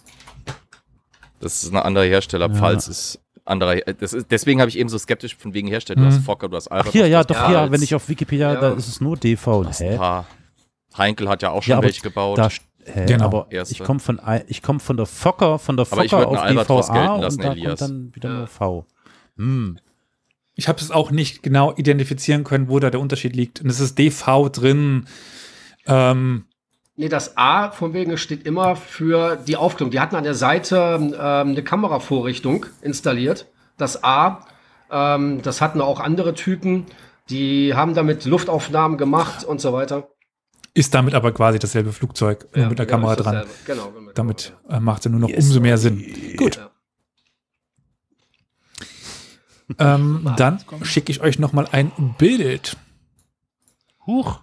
Das 1.41 1.63
ist 1.63 1.73
ein 1.73 1.77
anderer 1.77 2.05
Hersteller. 2.05 2.49
Ja. 2.49 2.55
Pfalz 2.55 2.89
ist 2.89 3.21
anderer. 3.45 3.87
äh, 3.87 3.95
Das 3.95 4.13
ist, 4.13 4.31
deswegen 4.31 4.61
habe 4.61 4.69
ich 4.69 4.79
eben 4.79 4.89
so 4.89 4.99
skeptisch 4.99 5.37
von 5.37 5.53
wegen 5.55 5.69
Hersteller. 5.69 6.01
Du 6.01 6.07
hast 6.07 6.25
Fokker, 6.25 6.49
du 6.49 6.57
hast 6.57 6.69
Albatros. 6.69 6.93
Hier, 6.93 7.07
ja, 7.09 7.23
doch, 7.25 7.37
ja, 7.51 7.71
wenn 7.71 7.83
ich 7.83 7.95
auf 7.95 8.09
Wikipedia, 8.09 8.55
Ja. 8.55 8.61
da 8.61 8.71
ist 8.73 8.89
es 8.89 9.01
nur 9.01 9.17
DV. 9.17 9.63
ein 9.67 9.73
Hä? 9.73 9.97
paar. 9.97 10.27
Heinkel 10.97 11.29
hat 11.29 11.43
ja 11.43 11.51
auch 11.51 11.63
schon 11.63 11.73
Ja, 11.73 11.83
welche 11.83 12.01
gebaut. 12.03 12.37
Da, 12.39 12.49
hä, 12.85 13.07
Genau. 13.07 13.25
aber 13.27 13.47
Erste. 13.51 13.75
ich 13.75 13.83
komme 13.83 14.01
von, 14.01 14.21
ich 14.49 14.63
komm 14.63 14.81
von 14.81 14.97
der 14.97 15.07
Fokker, 15.07 15.59
von 15.59 15.77
der 15.77 15.87
Aber 15.91 16.05
ich 16.05 16.11
Fokker 16.11 16.31
würd 16.31 16.39
auf 16.39 16.45
gelten 16.93 17.21
lassen, 17.21 17.41
und 17.41 17.45
da 17.47 17.53
Elias. 17.53 17.79
kommt 17.81 17.91
dann 17.91 18.15
wieder 18.15 18.29
nur 18.31 18.47
V. 18.47 18.87
Hm. 19.37 19.79
Ich 20.55 20.69
habe 20.69 20.79
es 20.81 20.91
auch 20.91 21.11
nicht 21.11 21.43
genau 21.43 21.73
identifizieren 21.77 22.45
können, 22.45 22.69
wo 22.69 22.79
da 22.81 22.91
der 22.91 23.01
Unterschied 23.01 23.35
liegt. 23.35 23.61
Und 23.63 23.71
es 23.71 23.81
ist 23.81 23.99
DV 23.99 24.49
drin. 24.51 25.07
Ähm, 25.87 26.45
Nee, 26.97 27.09
das 27.09 27.39
A 27.39 27.71
von 27.71 27.95
wegen 27.95 28.19
steht 28.19 28.45
immer 28.47 28.77
für 28.77 29.37
die 29.37 29.57
Aufklärung. 29.57 29.91
Die 29.91 30.01
hatten 30.01 30.17
an 30.17 30.25
der 30.25 30.35
Seite 30.35 30.99
ähm, 31.01 31.15
eine 31.19 31.63
Kameravorrichtung 31.65 32.67
installiert. 32.83 33.47
Das 33.79 34.05
A, 34.05 34.45
ähm, 34.91 35.41
das 35.41 35.63
hatten 35.63 35.81
auch 35.81 35.99
andere 36.01 36.35
Typen, 36.35 36.85
die 37.31 37.73
haben 37.75 37.95
damit 37.95 38.27
Luftaufnahmen 38.27 38.99
gemacht 38.99 39.45
und 39.45 39.63
so 39.63 39.73
weiter. 39.73 40.09
Ist 40.75 40.95
damit 40.95 41.15
aber 41.15 41.33
quasi 41.33 41.59
dasselbe 41.59 41.93
Flugzeug, 41.93 42.47
nur 42.57 42.67
mit 42.69 42.79
der 42.79 42.87
Kamera 42.87 43.17
dran. 43.17 43.45
Genau, 43.67 43.91
mit 43.91 44.07
der 44.09 44.15
Damit 44.15 44.53
Kamera. 44.63 44.77
äh, 44.77 44.81
macht 44.81 45.05
es 45.07 45.11
nur 45.13 45.21
noch 45.21 45.29
Yes. 45.29 45.45
umso 45.47 45.61
mehr 45.61 45.79
Sinn. 45.79 46.05
Gut. 46.37 46.57
Ja. 46.57 46.71
Ähm, 49.79 50.29
dann 50.37 50.59
schicke 50.83 51.13
ich 51.13 51.21
euch 51.21 51.39
noch 51.39 51.53
mal 51.53 51.69
ein 51.71 51.93
Bild. 52.19 52.77
Huch. 54.05 54.41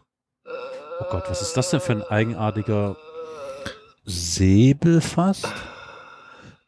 Oh 1.00 1.06
Gott, 1.12 1.26
was 1.28 1.42
ist 1.42 1.58
das 1.58 1.70
denn 1.70 1.82
für 1.82 1.92
ein 1.92 2.02
eigenartiger 2.04 2.96
Säbel 4.06 5.02
fast? 5.02 5.48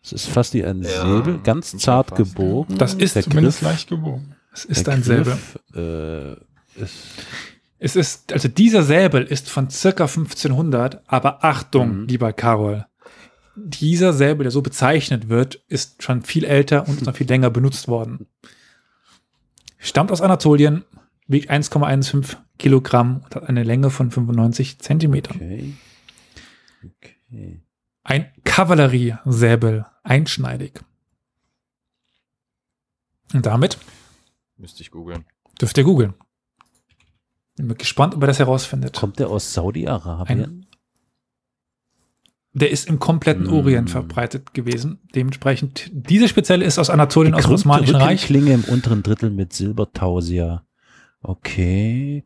Es 0.04 0.12
ist 0.12 0.28
fast 0.28 0.54
wie 0.54 0.66
ein 0.66 0.82
Ja, 0.84 0.90
Säbel, 1.06 1.40
ganz 1.40 1.72
zart 1.78 2.10
fast. 2.10 2.18
gebogen. 2.18 2.78
Das 2.78 2.94
ist 2.96 3.16
der 3.16 3.24
Zumindest 3.24 3.60
Griff, 3.60 3.70
leicht 3.70 3.88
gebogen. 3.90 4.36
Es 4.54 4.66
ist 4.66 4.88
der 4.88 4.94
ein 4.96 5.04
Säbel. 5.04 5.24
Griff, 5.24 5.60
äh, 5.76 6.34
ist, 6.84 6.96
Es 7.80 7.96
ist, 7.96 8.34
also 8.34 8.48
dieser 8.50 8.84
Säbel 8.84 9.24
ist 9.24 9.50
von 9.50 9.70
circa 9.70 10.04
1500, 10.08 11.02
aber 11.08 11.44
Achtung, 11.46 12.02
Mhm. 12.02 12.08
lieber 12.08 12.34
Karol. 12.34 12.86
Dieser 13.56 14.14
Säbel, 14.14 14.44
der 14.44 14.52
so 14.52 14.62
bezeichnet 14.62 15.30
wird, 15.30 15.56
ist 15.68 16.04
schon 16.04 16.22
viel 16.22 16.44
älter 16.46 16.88
und 16.88 16.96
ist 16.98 17.06
noch 17.06 17.16
viel 17.16 17.28
länger 17.28 17.50
benutzt 17.50 17.88
worden. 17.88 18.28
Stammt 19.78 20.12
aus 20.12 20.22
Anatolien, 20.22 20.84
wiegt 21.28 21.50
1,15 21.50 22.38
Kilogramm 22.58 23.22
und 23.24 23.36
hat 23.36 23.44
eine 23.48 23.64
Länge 23.64 23.90
von 23.90 24.12
95 24.12 24.80
Zentimetern. 24.80 25.38
okay. 25.38 25.74
Okay. 26.84 27.62
Ein 28.04 28.32
Kavalleriesäbel, 28.44 29.86
einschneidig. 30.04 30.80
Und 33.34 33.46
damit 33.46 33.78
Müsste 34.58 34.82
ich 34.82 34.92
googeln. 34.92 35.26
dürft 35.62 35.78
ihr 35.78 35.84
googeln. 35.84 36.14
Bin 37.60 37.78
gespannt, 37.78 38.16
ob 38.16 38.24
ihr 38.24 38.28
das 38.28 38.40
herausfindet. 38.40 38.96
Kommt 38.96 39.20
der 39.20 39.30
aus 39.30 39.54
Saudi-Arabien? 39.54 40.66
Der 42.54 42.72
ist 42.72 42.88
im 42.88 43.00
kompletten 43.00 43.48
Mm. 43.48 43.54
Orient 43.54 43.90
verbreitet 43.90 44.54
gewesen. 44.54 45.00
Dementsprechend, 45.14 45.92
diese 45.92 46.30
spezielle 46.30 46.64
ist 46.64 46.80
aus 46.80 46.90
Anatolien, 46.90 47.34
aus 47.34 47.44
dem 47.44 47.52
Osmanischen 47.52 47.98
Reich. 47.98 48.24
Rückenklinge 48.24 48.54
im 48.54 48.64
unteren 48.64 49.04
Drittel 49.04 49.30
mit 49.30 49.52
Silbertausia. 49.52 50.64
Okay. 51.22 52.24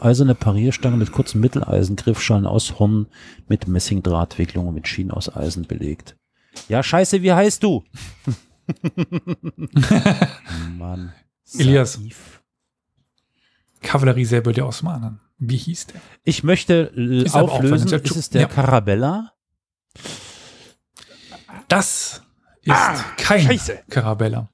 Eiserne 0.00 0.34
Parierstange 0.34 0.96
mit 0.96 1.12
kurzem 1.12 1.40
Mitteleisengriffschalen 1.40 2.44
aus 2.44 2.80
Horn 2.80 3.06
mit 3.46 3.68
Messingdrahtwicklung 3.68 4.66
und 4.66 4.74
mit 4.74 4.88
Schienen 4.88 5.12
aus 5.12 5.34
Eisen 5.34 5.68
belegt. 5.68 6.16
Ja, 6.68 6.82
scheiße, 6.82 7.22
wie 7.22 7.32
heißt 7.32 7.62
du? 7.62 7.84
Mann. 10.78 11.12
Elias. 11.56 11.92
Saif. 11.92 12.37
Kavalleriesäbel 13.82 14.52
der 14.52 14.66
Osmanen. 14.66 15.20
Wie 15.38 15.56
hieß 15.56 15.86
der? 15.86 16.00
Ich 16.24 16.42
möchte 16.42 16.92
äh, 16.96 17.22
Ist 17.24 17.34
auch 17.34 17.52
auflösen, 17.52 17.88
den- 17.88 18.02
ist 18.02 18.16
es 18.16 18.30
der 18.30 18.42
Ja. 18.42 18.46
Carabella? 18.48 19.32
Das 21.68 22.22
ist 22.62 23.16
kein 23.16 23.40
scheiße. 23.42 23.80
Karabella. 23.90 24.48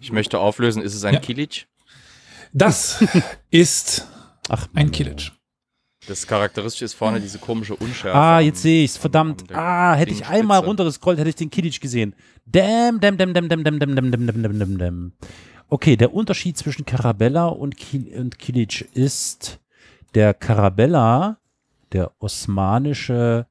Ich 0.00 0.12
möchte 0.12 0.38
auflösen, 0.38 0.82
ist 0.82 0.94
es 0.94 1.04
ein 1.04 1.14
Ja. 1.14 1.20
Kilic? 1.20 1.66
Das 2.52 3.04
ist 3.50 4.06
Ach, 4.48 4.66
ein. 4.74 4.90
Kilic. 4.90 5.32
Das 6.08 6.24
charakteristische 6.26 6.84
ist 6.84 6.94
vorne 6.94 7.20
diese 7.20 7.38
komische 7.38 7.74
Unschärfe. 7.74 8.16
Ah, 8.16 8.38
jetzt 8.40 8.62
sehe 8.62 8.84
ich's. 8.84 8.96
Verdammt. 8.96 9.40
am 9.42 9.46
der 9.48 9.58
Ah, 9.58 9.94
hätte 9.94 10.12
ich 10.12 10.24
einmal 10.26 10.60
runtergescrollt, 10.60 11.18
hätte 11.18 11.30
ich 11.30 11.34
den 11.34 11.50
Kilic 11.50 11.80
gesehen. 11.80 12.14
Damn, 12.46 13.00
damn, 13.00 13.18
damn, 13.18 13.34
damn, 13.34 13.48
damn, 13.48 13.64
damn, 13.64 13.78
damn, 13.80 13.96
damn, 13.96 14.10
damn, 14.12 14.26
damn, 14.26 14.42
damn, 14.42 14.58
damn, 14.58 14.78
damn. 14.78 15.12
Okay, 15.68 15.96
der 15.96 16.14
Unterschied 16.14 16.56
zwischen 16.56 16.84
Carabella 16.86 17.46
und, 17.46 17.76
Ki 17.76 18.12
und 18.16 18.38
Kilic 18.38 18.88
ist, 18.94 19.58
der 20.14 20.32
Carabella, 20.32 21.38
der 21.92 22.12
osmanische 22.20 23.46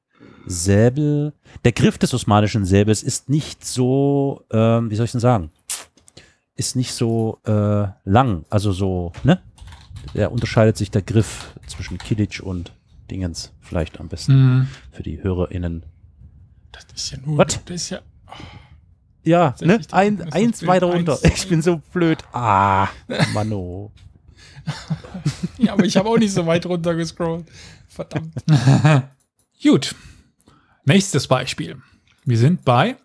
Säbel, 0.46 1.32
der 1.64 1.72
Griff 1.72 1.98
des 1.98 2.14
osmanischen 2.14 2.64
Säbels 2.64 3.02
ist 3.02 3.28
nicht 3.28 3.64
so, 3.64 4.44
ähm, 4.50 4.90
wie 4.90 4.96
soll 4.96 5.04
ich 5.04 5.12
denn 5.12 5.20
sagen, 5.20 5.50
ist 6.54 6.76
nicht 6.76 6.92
so 6.92 7.38
äh, 7.44 7.88
lang, 8.04 8.44
also 8.48 8.72
so, 8.72 9.12
ne? 9.24 9.40
Der 10.14 10.32
unterscheidet 10.32 10.76
sich 10.76 10.90
der 10.90 11.02
Griff 11.02 11.52
zwischen 11.66 11.98
Kilic 11.98 12.40
und 12.42 12.72
Dingens 13.10 13.52
vielleicht 13.60 14.00
am 14.00 14.08
besten 14.08 14.32
Mhm. 14.34 14.68
für 14.92 15.02
die 15.02 15.22
HörerInnen. 15.22 15.82
Das 16.72 16.86
ist 16.94 17.10
ja 17.10 17.18
nur. 17.24 17.38
Was? 17.38 17.62
Das 17.64 17.74
ist 17.74 17.90
ja. 17.90 18.00
Ja, 19.26 19.54
ne? 19.60 19.80
Ein, 19.90 20.32
eins 20.32 20.66
weiter 20.66 20.86
runter. 20.86 21.18
eins. 21.22 21.34
Ich 21.42 21.48
bin 21.48 21.60
so 21.60 21.78
blöd. 21.92 22.18
Ah, 22.32 22.88
Mano. 23.34 23.92
Ja, 25.58 25.72
aber 25.72 25.84
ich 25.84 25.96
habe 25.96 26.08
auch 26.08 26.16
nicht 26.18 26.32
so 26.32 26.46
weit 26.46 26.64
runter 26.66 26.94
gescrollt. 26.94 27.46
Verdammt. 27.88 28.32
Gut. 29.62 29.94
Nächstes 30.84 31.26
Beispiel. 31.26 31.82
Wir 32.24 32.38
sind 32.38 32.64
bei 32.64 32.96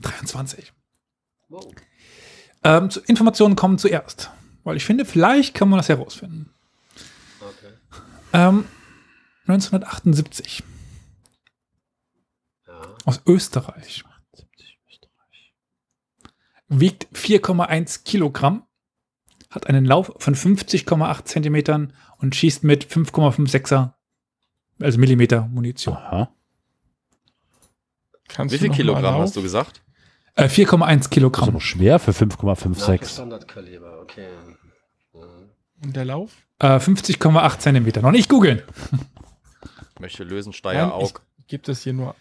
23. 0.00 0.72
Wow. 1.48 1.66
Ähm, 2.64 2.90
zu 2.90 3.00
Informationen 3.00 3.54
kommen 3.56 3.78
zuerst. 3.78 4.30
Weil 4.64 4.76
ich 4.78 4.84
finde, 4.84 5.04
vielleicht 5.04 5.54
kann 5.54 5.68
man 5.68 5.78
das 5.78 5.88
herausfinden. 5.88 6.50
Okay. 7.40 7.72
Ähm, 8.32 8.64
1978 9.46 10.62
Ja. 12.66 12.80
aus 13.04 13.20
Österreich. 13.26 14.04
Wiegt 16.68 17.06
4,1 17.14 18.02
Kilogramm, 18.04 18.64
hat 19.50 19.68
einen 19.68 19.84
Lauf 19.84 20.12
von 20.18 20.34
50,8 20.34 21.24
Zentimetern 21.24 21.92
und 22.18 22.34
schießt 22.34 22.64
mit 22.64 22.84
5,56er, 22.86 23.92
also 24.80 24.98
Millimeter 24.98 25.46
Munition. 25.46 25.96
Aha. 25.96 26.28
Kannst 28.28 28.54
Wie 28.54 28.58
viel 28.58 28.68
noch 28.68 28.76
Kilogramm 28.76 29.18
hast 29.20 29.36
du 29.36 29.42
gesagt? 29.42 29.82
Äh, 30.34 30.46
4,1 30.48 30.86
Das 30.86 31.00
ist 31.02 31.10
Kilogramm. 31.10 31.48
aber 31.50 31.60
schwer 31.60 31.98
für 31.98 32.10
NATO 32.10 32.36
5,56. 32.50 33.06
Standardkaliber, 33.06 34.00
okay. 34.02 34.28
Mhm. 35.14 35.50
Und 35.84 35.96
der 35.96 36.04
Lauf? 36.04 36.32
Äh, 36.58 36.76
50,8 36.78 37.58
Zentimeter. 37.58 38.02
Noch 38.02 38.10
nicht 38.10 38.28
googeln. 38.28 38.62
Ich 39.94 40.00
möchte 40.00 40.24
lösen, 40.24 40.52
Steier 40.52 40.92
Aug. 40.92 41.22
gebe 41.46 41.62
das 41.62 41.82
hier 41.82 41.92
nur 41.92 42.14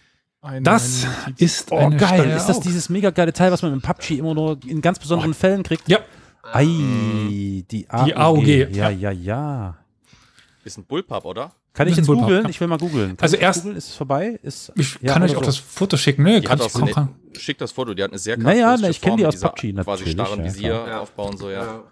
eine. 0.46 0.62
Das 0.62 1.06
eine 1.26 1.36
ist 1.38 1.72
Oh, 1.72 1.78
eine 1.78 1.98
geil. 1.98 2.20
Steier 2.22 2.38
Ist 2.38 2.46
das 2.48 2.60
dieses 2.62 2.90
mega 2.90 3.10
geile 3.10 3.34
Teil, 3.34 3.52
was 3.52 3.62
man 3.62 3.74
im 3.74 3.82
PUBG 3.82 4.18
immer 4.20 4.34
nur 4.34 4.58
in 4.66 4.82
ganz 4.82 5.00
besonderen 5.00 5.34
Fällen 5.34 5.64
kriegt? 5.64 5.88
Ja, 5.90 6.00
Ei, 6.54 6.66
die 6.66 7.86
AUG. 7.90 8.06
Die 8.06 8.16
AUG, 8.16 8.48
Ja, 8.48 8.90
ja. 8.90 8.90
ja, 8.90 9.12
ja. 9.12 9.78
Ist 10.64 10.78
ein 10.78 10.86
Bullpup, 10.86 11.26
oder? 11.26 11.52
Kann 11.74 11.88
ich 11.88 11.96
Das 11.96 12.04
ist 12.04 12.08
jetzt 12.08 12.20
googeln? 12.20 12.44
ja. 12.44 12.50
Ich 12.50 12.62
will 12.62 12.68
mal 12.68 12.78
googeln. 12.78 13.18
Also 13.20 13.36
erst- 13.36 13.64
googeln? 13.64 13.78
Ist 13.78 13.90
es 13.90 13.96
vorbei? 13.96 14.40
Ist, 14.44 14.72
ich 14.76 14.98
ja, 15.02 15.14
kann 15.14 15.24
euch 15.24 15.36
auch 15.36 15.42
so. 15.42 15.46
das 15.48 15.58
Foto 15.58 15.98
schicken. 15.98 16.24
Ne, 16.24 16.42
kann 16.42 16.58
ich 16.60 16.64
auch 16.64 16.82
eine, 16.82 17.10
schick 17.38 17.58
das 17.58 17.72
Foto, 17.74 17.94
die 17.94 18.02
hat 18.04 18.12
eine 18.12 18.20
sehr 18.20 18.38
Naja, 18.38 18.68
charakteristische 18.78 18.82
na, 18.86 18.90
ich 18.92 19.02
kenn 19.02 19.18
die 19.18 19.26
aus 19.26 19.40
PUBG, 19.40 19.74
Quasi 19.74 19.74
natürlich, 19.74 20.12
starren 20.14 20.40
ja, 20.40 20.46
Visier 20.46 20.84
klar. 20.86 21.02
aufbauen, 21.02 21.38
so, 21.38 21.50
ja. 21.50 21.64
Ja. 21.66 21.84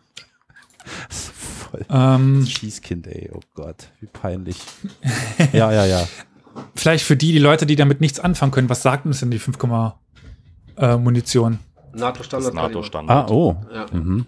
Voll. 1.09 1.85
ähm, 1.89 2.45
Schießkind, 2.45 3.07
ey. 3.07 3.29
Oh 3.33 3.39
Gott, 3.55 3.89
wie 3.99 4.05
peinlich. 4.07 4.57
ja, 5.53 5.71
ja, 5.71 5.85
ja. 5.85 6.07
Vielleicht 6.75 7.05
für 7.05 7.15
die, 7.15 7.31
die 7.31 7.39
Leute, 7.39 7.65
die 7.65 7.75
damit 7.75 8.01
nichts 8.01 8.19
anfangen 8.19 8.51
können, 8.51 8.69
was 8.69 8.81
sagt 8.81 9.05
uns 9.05 9.19
denn 9.19 9.31
die 9.31 9.39
5, 9.39 9.57
äh, 10.77 10.97
Munition? 10.97 11.59
NATO 11.93 12.17
Das 12.17 12.19
ist 12.19 12.25
Standardkaliber. 12.25 12.59
Ah, 12.59 12.67
NATO-Standard. 12.67 13.31
oh. 13.31 13.55
Ja. 13.73 13.85
Mhm. 13.91 14.25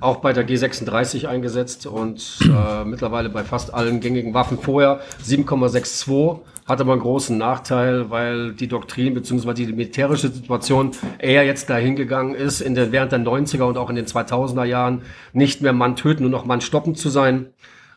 Auch 0.00 0.16
bei 0.16 0.32
der 0.32 0.46
G36 0.48 1.26
eingesetzt 1.26 1.86
und 1.86 2.38
äh, 2.42 2.84
mittlerweile 2.86 3.28
bei 3.28 3.44
fast 3.44 3.72
allen 3.72 4.00
gängigen 4.00 4.34
Waffen 4.34 4.58
vorher 4.58 5.00
7,62 5.22 6.40
hatte 6.66 6.84
man 6.84 6.94
einen 6.94 7.02
großen 7.02 7.36
Nachteil, 7.36 8.10
weil 8.10 8.52
die 8.54 8.68
Doktrin 8.68 9.14
bzw. 9.14 9.52
die 9.52 9.66
militärische 9.66 10.28
Situation 10.28 10.92
eher 11.18 11.44
jetzt 11.44 11.68
dahin 11.68 11.94
gegangen 11.94 12.34
ist, 12.34 12.60
in 12.60 12.74
den, 12.74 12.90
während 12.90 13.12
der 13.12 13.20
90er 13.20 13.64
und 13.64 13.76
auch 13.76 13.90
in 13.90 13.96
den 13.96 14.06
2000er 14.06 14.64
Jahren 14.64 15.02
nicht 15.32 15.60
mehr 15.60 15.74
Mann 15.74 15.94
töten, 15.94 16.22
nur 16.22 16.30
noch 16.30 16.46
Mann 16.46 16.62
stoppen 16.62 16.94
zu 16.94 17.10
sein. 17.10 17.48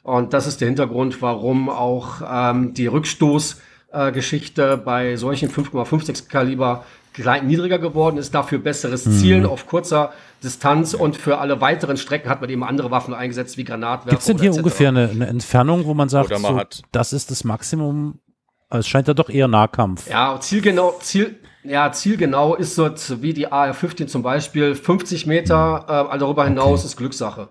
Und 0.08 0.32
das 0.34 0.48
ist 0.48 0.62
der 0.62 0.70
Hintergrund, 0.70 1.22
warum 1.22 1.70
auch 1.70 2.22
ähm, 2.26 2.74
die 2.74 2.88
Rückstoßgeschichte 2.88 3.62
äh, 3.92 4.12
Geschichte 4.14 4.78
bei 4.78 5.18
solchen 5.18 5.50
5,56 5.50 6.30
Kaliber 6.30 6.86
klein, 7.14 7.46
niedriger 7.48 7.78
geworden 7.78 8.16
ist, 8.18 8.34
dafür 8.34 8.60
besseres 8.60 9.06
Mhm. 9.06 9.12
Zielen 9.12 9.46
auf 9.46 9.68
kurzer 9.68 10.14
Distanz 10.42 10.94
und 10.94 11.18
für 11.18 11.40
alle 11.40 11.60
weiteren 11.60 11.98
Strecken 11.98 12.30
hat 12.30 12.40
man 12.40 12.50
eben 12.50 12.64
andere 12.64 12.90
Waffen 12.90 13.14
eingesetzt, 13.14 13.58
wie 13.58 13.66
Granatwerfer. 13.66 14.12
Gibt 14.12 14.22
es 14.22 14.28
denn 14.28 14.40
hier 14.40 14.54
ungefähr 14.54 14.90
eine, 14.90 15.10
eine 15.10 15.28
Entfernung, 15.28 15.86
wo 15.86 15.94
man 15.94 16.08
sagt, 16.08 16.30
man 16.30 16.42
so, 16.42 16.56
hat- 16.58 16.84
das 16.94 17.12
ist 17.12 17.30
das 17.30 17.44
Maximum? 17.44 18.20
Also 18.70 18.80
Es 18.82 18.88
scheint 18.88 19.10
ja 19.10 19.14
doch 19.14 19.30
eher 19.30 19.50
Nahkampf. 19.50 20.10
Ja, 20.10 20.40
zielgenau, 20.40 20.96
Ziel, 21.02 21.36
ja, 21.66 21.92
zielgenau 21.92 22.56
ist 22.56 22.76
so 22.76 22.90
wie 23.22 23.34
die 23.34 23.52
AR-15 23.52 24.08
zum 24.08 24.24
Beispiel 24.24 24.74
50 24.76 25.26
Meter, 25.26 25.86
äh, 25.90 25.92
all 25.92 26.20
darüber 26.20 26.46
hinaus 26.46 26.86
ist 26.86 26.96
Glückssache. 26.96 27.50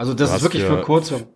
Also 0.00 0.14
das 0.14 0.30
Du 0.30 0.36
ist 0.36 0.42
wirklich 0.42 0.62
für- 0.64 0.80
kurze. 0.80 1.26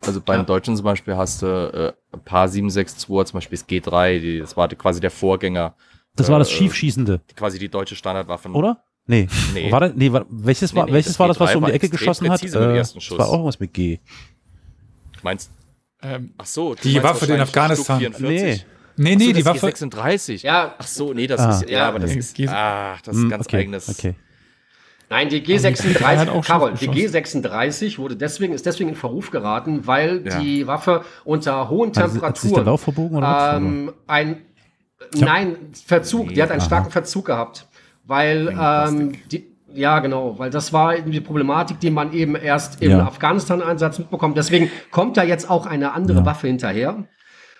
Also 0.00 0.20
beim 0.20 0.40
Ja. 0.40 0.44
Deutschen 0.44 0.76
zum 0.76 0.84
Beispiel 0.84 1.16
hast 1.16 1.42
du 1.42 1.46
äh, 1.46 1.92
ein 2.16 2.20
paar 2.24 2.48
762, 2.48 3.08
zum 3.26 3.36
Beispiel 3.36 3.58
das 3.58 3.68
G3, 3.68 4.20
die, 4.20 4.38
das 4.38 4.56
war 4.56 4.68
quasi 4.68 5.00
der 5.00 5.10
Vorgänger, 5.10 5.74
Das 6.14 6.28
war 6.30 6.38
das 6.38 6.48
Äh, 6.50 6.54
Schiefschießende, 6.54 7.20
quasi 7.34 7.58
die 7.58 7.68
deutsche 7.68 7.96
Standardwaffe. 7.96 8.48
oder? 8.50 8.82
Nee. 9.06 9.26
Nee. 9.54 9.72
War 9.72 9.80
das, 9.80 9.92
nee, 9.96 10.12
war, 10.12 10.24
welches 10.28 10.72
war, 10.74 10.84
Nee, 10.84 10.90
nee, 10.90 10.94
welches 10.98 11.12
das 11.14 11.18
war 11.18 11.26
das, 11.28 11.40
was 11.40 11.50
G3 11.50 11.52
so 11.52 11.58
um 11.58 11.64
die 11.66 11.72
Ecke 11.72 11.88
geschossen 11.88 12.30
hat? 12.30 12.42
Äh, 12.44 12.76
ersten 12.78 12.98
das 13.00 13.10
war 13.18 13.28
auch 13.28 13.32
irgendwas 13.32 13.58
mit 13.58 13.74
G. 13.74 13.98
Meinst 15.22 15.50
Ähm, 16.02 16.32
Ach 16.38 16.46
so, 16.46 16.74
du 16.74 16.80
Die 16.82 17.02
Waffe 17.02 17.26
in 17.26 17.40
Afghanistan. 17.40 18.00
Stuck 18.00 18.16
44. 18.16 18.40
Nee. 18.42 18.64
Nee, 18.96 19.12
Ach 19.14 19.18
nee, 19.18 19.24
so, 19.26 19.32
die 19.32 19.44
Waffe. 19.44 19.66
G36. 19.68 20.42
Ja, 20.44 20.74
Ach 20.78 20.86
so, 20.86 21.12
nee, 21.12 21.26
das 21.26 21.40
Ah. 21.40 21.50
ist 21.50 21.68
ja, 21.68 21.88
aber 21.88 21.98
das 21.98 22.12
nee, 22.12 22.18
ist 22.20 22.48
ah, 22.48 22.96
das 23.04 23.14
ist 23.16 23.20
Hm, 23.20 23.26
ein 23.26 23.30
ganz 23.30 23.46
okay, 23.46 23.56
eigenes. 23.58 23.88
Okay. 23.90 24.14
Nein, 25.10 25.28
die 25.28 25.40
hat 25.40 25.44
auch 25.44 25.48
G36, 25.48 26.24
schon 26.32 26.40
Carol, 26.42 26.72
die 26.80 26.86
geschossen. 26.86 27.44
G36 27.44 27.98
wurde 27.98 28.14
deswegen, 28.16 28.52
ist 28.54 28.64
deswegen 28.64 28.90
in 28.90 28.94
Verruf 28.96 29.30
geraten, 29.32 29.86
weil 29.86 30.22
Ja. 30.24 30.38
die 30.38 30.66
Waffe 30.68 31.02
unter 31.24 31.68
hohen 31.68 31.90
Also, 31.96 32.22
hat 32.22 32.38
sich 32.38 32.52
der 32.52 32.62
Temperaturen 32.62 32.64
Lauf 32.66 32.80
verbogen 32.82 33.16
oder 33.18 33.54
ähm, 33.56 33.92
ein, 34.06 34.36
nein, 35.18 35.56
Verzug, 35.84 36.32
die 36.32 36.40
hat 36.42 36.50
einen 36.50 36.60
Aha. 36.60 36.66
starken 36.66 36.90
Verzug 36.90 37.26
gehabt, 37.26 37.66
weil, 38.06 38.56
ähm, 38.58 39.12
die, 39.32 39.46
ja, 39.74 39.98
genau, 39.98 40.38
weil 40.38 40.50
das 40.50 40.72
war 40.72 40.96
eben 40.96 41.10
die 41.10 41.20
Problematik, 41.20 41.80
die 41.80 41.90
man 41.90 42.12
eben 42.12 42.34
erst 42.36 42.80
im 42.82 42.90
Ja. 42.92 43.06
Afghanistan-Einsatz 43.06 43.98
mitbekommt. 43.98 44.36
Deswegen 44.36 44.70
kommt 44.90 45.16
da 45.16 45.22
jetzt 45.24 45.50
auch 45.50 45.66
eine 45.66 45.92
andere 45.92 46.18
Ja. 46.18 46.26
Waffe 46.26 46.46
hinterher. 46.46 47.04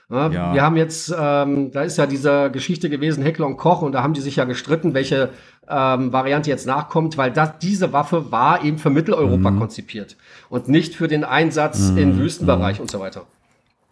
Ja, 0.09 0.29
Ja. 0.29 0.55
Wir 0.55 0.63
haben 0.63 0.77
jetzt, 0.77 1.15
ähm, 1.17 1.71
da 1.71 1.83
ist 1.83 1.97
ja 1.99 2.07
diese 2.07 2.51
Geschichte 2.51 2.91
gewesen, 2.91 3.23
Heckler 3.23 3.47
und 3.47 3.57
Koch, 3.59 3.83
und 3.83 3.93
da 3.93 4.03
haben 4.03 4.13
die 4.13 4.21
sich 4.21 4.35
ja 4.37 4.45
gestritten, 4.45 4.93
welche 4.93 5.29
ähm, 5.69 6.13
Variante 6.13 6.51
jetzt 6.51 6.67
nachkommt, 6.67 7.17
weil 7.17 7.31
das, 7.31 7.59
diese 7.59 7.93
Waffe 7.93 8.31
war 8.33 8.65
eben 8.65 8.79
für 8.79 8.91
Mitteleuropa 8.91 9.53
konzipiert 9.53 10.17
und 10.49 10.69
nicht 10.69 10.95
für 10.95 11.09
den 11.09 11.25
Einsatz 11.25 11.91
im 11.91 12.19
Wüstenbereich 12.19 12.81
und 12.81 12.91
so 12.91 13.01
weiter. 13.01 13.27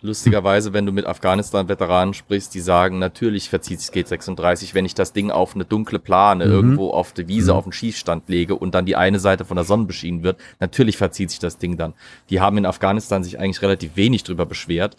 Lustigerweise, 0.01 0.73
wenn 0.73 0.87
du 0.87 0.93
mit 0.93 1.07
Afghanistan-Veteranen 1.07 2.15
sprichst, 2.15 2.55
die 2.55 2.61
sagen, 2.61 3.01
natürlich 3.01 3.49
verzieht 3.49 3.81
sich 3.81 3.91
G36, 3.91 4.73
wenn 4.73 4.85
ich 4.85 4.95
das 4.95 5.13
Ding 5.13 5.33
auf 5.33 5.57
eine 5.57 5.65
dunkle 5.65 5.99
Plane 5.99 6.45
irgendwo 6.45 6.91
auf 6.91 7.13
der 7.13 7.27
Wiese 7.27 7.53
auf 7.53 7.65
den 7.65 7.73
Schießstand 7.73 8.29
lege 8.29 8.55
und 8.55 8.77
dann 8.77 8.87
die 8.87 8.95
eine 8.95 9.19
Seite 9.19 9.45
von 9.45 9.57
der 9.57 9.65
Sonne 9.65 9.87
beschienen 9.87 10.23
wird, 10.23 10.39
natürlich 10.61 10.97
verzieht 10.97 11.31
sich 11.31 11.41
das 11.41 11.59
Ding 11.59 11.77
dann. 11.77 11.95
Die 12.31 12.41
haben 12.41 12.59
in 12.59 12.67
Afghanistan 12.67 13.25
sich 13.25 13.41
eigentlich 13.41 13.61
relativ 13.61 13.97
wenig 13.97 14.23
drüber 14.23 14.47
beschwert. 14.47 14.97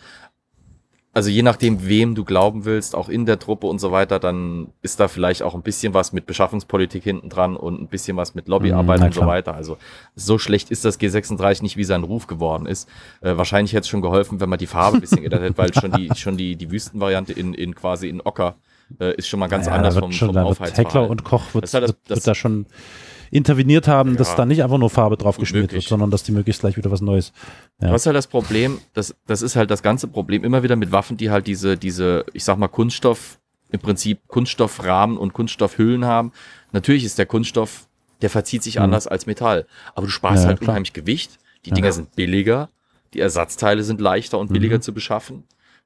Also 1.11 1.31
je 1.31 1.41
nachdem, 1.41 1.87
wem 1.87 2.13
du 2.13 2.23
glauben 2.23 2.65
willst, 2.65 2.95
auch 2.95 3.09
in 3.09 3.25
der 3.25 3.39
Truppe 3.39 3.65
und 3.65 3.79
so 3.79 3.91
weiter, 3.91 4.19
dann 4.19 4.67
ist 4.83 4.99
da 4.99 5.07
vielleicht 5.07 5.41
auch 5.41 5.55
ein 5.55 5.63
bisschen 5.63 5.95
was 5.95 6.13
mit 6.13 6.27
Beschaffungspolitik 6.27 7.03
hinten 7.03 7.29
dran 7.29 7.55
und 7.55 7.81
ein 7.81 7.87
bisschen 7.87 8.15
was 8.15 8.35
mit 8.35 8.47
Lobbyarbeit 8.47 8.99
Mhm, 8.99 9.05
und 9.07 9.13
so 9.15 9.25
weiter. 9.25 9.55
Also 9.55 9.77
so 10.15 10.37
schlecht 10.37 10.69
ist 10.69 10.85
das 10.85 10.99
G36 10.99 11.63
nicht, 11.63 11.77
wie 11.77 11.83
sein 11.83 12.03
Ruf 12.03 12.27
geworden 12.27 12.67
ist. 12.67 12.87
Äh, 13.21 13.35
wahrscheinlich 13.37 13.73
hätte 13.73 13.81
es 13.81 13.87
schon 13.89 14.01
geholfen, 14.03 14.39
wenn 14.39 14.49
man 14.49 14.59
die 14.59 14.67
Farbe 14.67 14.97
ein 14.97 15.01
bisschen 15.01 15.17
geändert 15.21 15.41
hätte, 15.41 15.57
weil 15.57 15.73
schon 15.73 15.91
die, 15.93 16.11
schon 16.15 16.37
die, 16.37 16.55
die 16.55 16.69
Wüstenvariante 16.69 17.33
in, 17.33 17.55
in 17.55 17.73
quasi 17.73 18.07
in 18.07 18.21
Ocker 18.21 18.55
äh, 18.99 19.15
ist 19.15 19.27
schon 19.27 19.39
mal 19.39 19.47
ganz 19.49 19.65
Ja, 19.65 19.73
anders 19.73 19.97
vom, 19.97 20.11
schon, 20.11 20.27
vom 20.33 20.37
Aufheizverhalten. 20.37 20.85
Heckler 20.85 21.09
und 21.09 21.23
Koch 21.23 21.53
wird, 21.55 21.63
Das 21.63 21.71
ist 21.71 21.73
halt 21.73 21.83
das- 21.85 21.95
das- 22.07 22.17
wird 22.17 22.27
da 22.27 22.35
schon 22.35 22.67
interveniert 23.31 23.87
haben, 23.87 24.17
dass 24.17 24.29
Ja. 24.29 24.35
da 24.37 24.45
nicht 24.45 24.63
einfach 24.63 24.77
nur 24.77 24.89
Farbe 24.89 25.17
drauf 25.17 25.37
geschmiert 25.37 25.71
wird, 25.71 25.83
sondern 25.83 26.11
dass 26.11 26.23
die 26.23 26.31
möglichst 26.31 26.61
gleich 26.61 26.77
wieder 26.77 26.91
was 26.91 27.01
Neues. 27.01 27.31
Ja. 27.81 27.87
Du 27.87 27.93
hast 27.93 28.05
halt 28.05 28.15
das 28.15 28.27
Problem, 28.27 28.79
das, 28.93 29.15
das 29.27 29.41
ist 29.41 29.55
halt 29.55 29.69
das 29.71 29.83
ganze 29.83 30.07
Problem 30.07 30.43
immer 30.43 30.63
wieder 30.63 30.75
mit 30.75 30.91
Waffen, 30.91 31.17
die 31.17 31.29
halt 31.29 31.47
diese, 31.47 31.77
diese, 31.77 32.25
ich 32.33 32.43
sag 32.43 32.57
mal, 32.57 32.67
Kunststoff, 32.67 33.39
im 33.71 33.79
Prinzip 33.79 34.27
Kunststoffrahmen 34.27 35.17
und 35.17 35.33
Kunststoffhüllen 35.33 36.03
haben. 36.05 36.31
Natürlich 36.71 37.03
ist 37.03 37.19
der 37.19 37.27
Kunststoff, 37.27 37.87
der 38.21 38.29
verzieht 38.31 38.63
sich 38.63 38.75
Mhm. 38.77 38.81
anders 38.83 39.05
als 39.07 39.27
Metall. 39.27 39.67
Aber 39.93 40.07
du 40.07 40.11
sparst 40.11 40.43
Ja, 40.43 40.47
halt 40.49 40.59
klar. 40.59 40.69
unheimlich 40.71 40.93
Gewicht. 40.93 41.37
Die. 41.65 41.71
Dinger 41.71 41.91
sind 41.91 42.15
billiger, 42.15 42.69
die 43.13 43.19
Ersatzteile 43.19 43.83
sind 43.83 44.01
leichter 44.01 44.39
und 44.39 44.51
billiger 44.51 44.77
Mhm. 44.77 44.81
zu 44.81 44.93
beschaffen. 44.93 45.43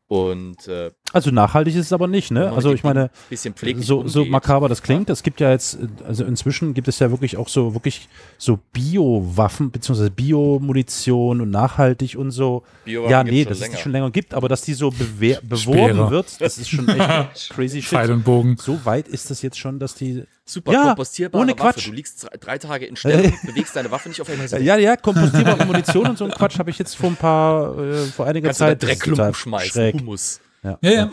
Und 0.08 0.68
äh, 0.68 0.92
Also 1.14 1.30
nachhaltig 1.30 1.76
ist 1.76 1.86
es 1.86 1.94
aber 1.94 2.08
nicht, 2.08 2.32
ne? 2.32 2.52
Also 2.52 2.74
ich 2.74 2.84
meine, 2.84 3.12
bisschen 3.30 3.54
so, 3.82 4.08
so 4.08 4.26
makaber 4.26 4.68
das 4.68 4.82
klingt, 4.82 5.12
es 5.12 5.22
gibt 5.22 5.40
ja 5.40 5.52
jetzt, 5.52 5.78
also 6.08 6.26
inzwischen 6.26 6.74
gibt 6.74 6.88
es 6.88 6.98
ja 6.98 7.12
wirklich 7.12 7.38
auch 7.38 7.48
so 7.48 7.76
wirklich 7.76 8.10
so 8.40 8.60
Bio-Waffen, 8.74 9.70
beziehungsweise 9.70 10.10
Bio-Munition 10.10 11.40
und 11.42 11.52
nachhaltig 11.52 12.18
und 12.18 12.32
so. 12.32 12.64
Ja, 12.86 13.24
nee, 13.24 13.46
dass 13.46 13.62
es 13.62 13.70
die 13.70 13.78
schon 13.78 13.92
länger 13.92 14.10
gibt, 14.10 14.34
aber 14.34 14.50
dass 14.50 14.64
die 14.64 14.74
so 14.74 14.90
beworben 15.20 16.10
wird, 16.10 16.42
das 16.42 16.58
ist 16.58 16.70
schon 16.70 16.90
echt 16.90 17.50
crazy 17.52 17.82
Pfeil 17.84 18.08
shit. 18.08 18.16
und 18.16 18.24
Bogen. 18.24 18.58
So 18.60 18.84
weit 18.84 19.08
ist 19.08 19.30
das 19.30 19.42
jetzt 19.44 19.60
schon, 19.60 19.80
dass 19.80 19.96
die. 19.96 20.24
Super 20.46 20.74
Ja, 20.74 20.84
kompostierbare 20.88 21.42
ohne 21.42 21.52
Waffe. 21.54 21.62
Quatsch. 21.62 21.88
Du 21.88 21.94
liegst 21.94 22.28
drei, 22.42 22.58
Tage 22.58 22.86
in 22.86 22.98
Stellung, 22.98 23.32
bewegst 23.44 23.76
deine 23.78 23.90
Waffe 23.92 24.10
nicht 24.10 24.20
auf 24.20 24.30
einmal. 24.30 24.46
Ja, 24.62 24.76
ja, 24.76 24.98
kompostierbare 24.98 25.66
Munition 25.66 26.08
und 26.08 26.18
so 26.18 26.26
ein 26.26 26.32
Quatsch 26.32 26.60
habe 26.60 26.70
ich 26.70 26.78
jetzt 26.80 26.98
vor 26.98 27.12
ein 27.12 27.16
paar, 27.16 27.78
äh, 27.80 28.06
vor 28.08 28.26
einiger 28.26 28.50
Kannst 28.50 28.60
du 28.60 28.66
Zeit. 28.66 28.84
Ist 28.84 28.90
Dreckklumpen 28.90 29.34
schmeißen, 29.34 29.72
schräg. 29.72 29.96
Humus. 29.96 30.42
Ja, 30.64 30.78
ja. 30.82 31.10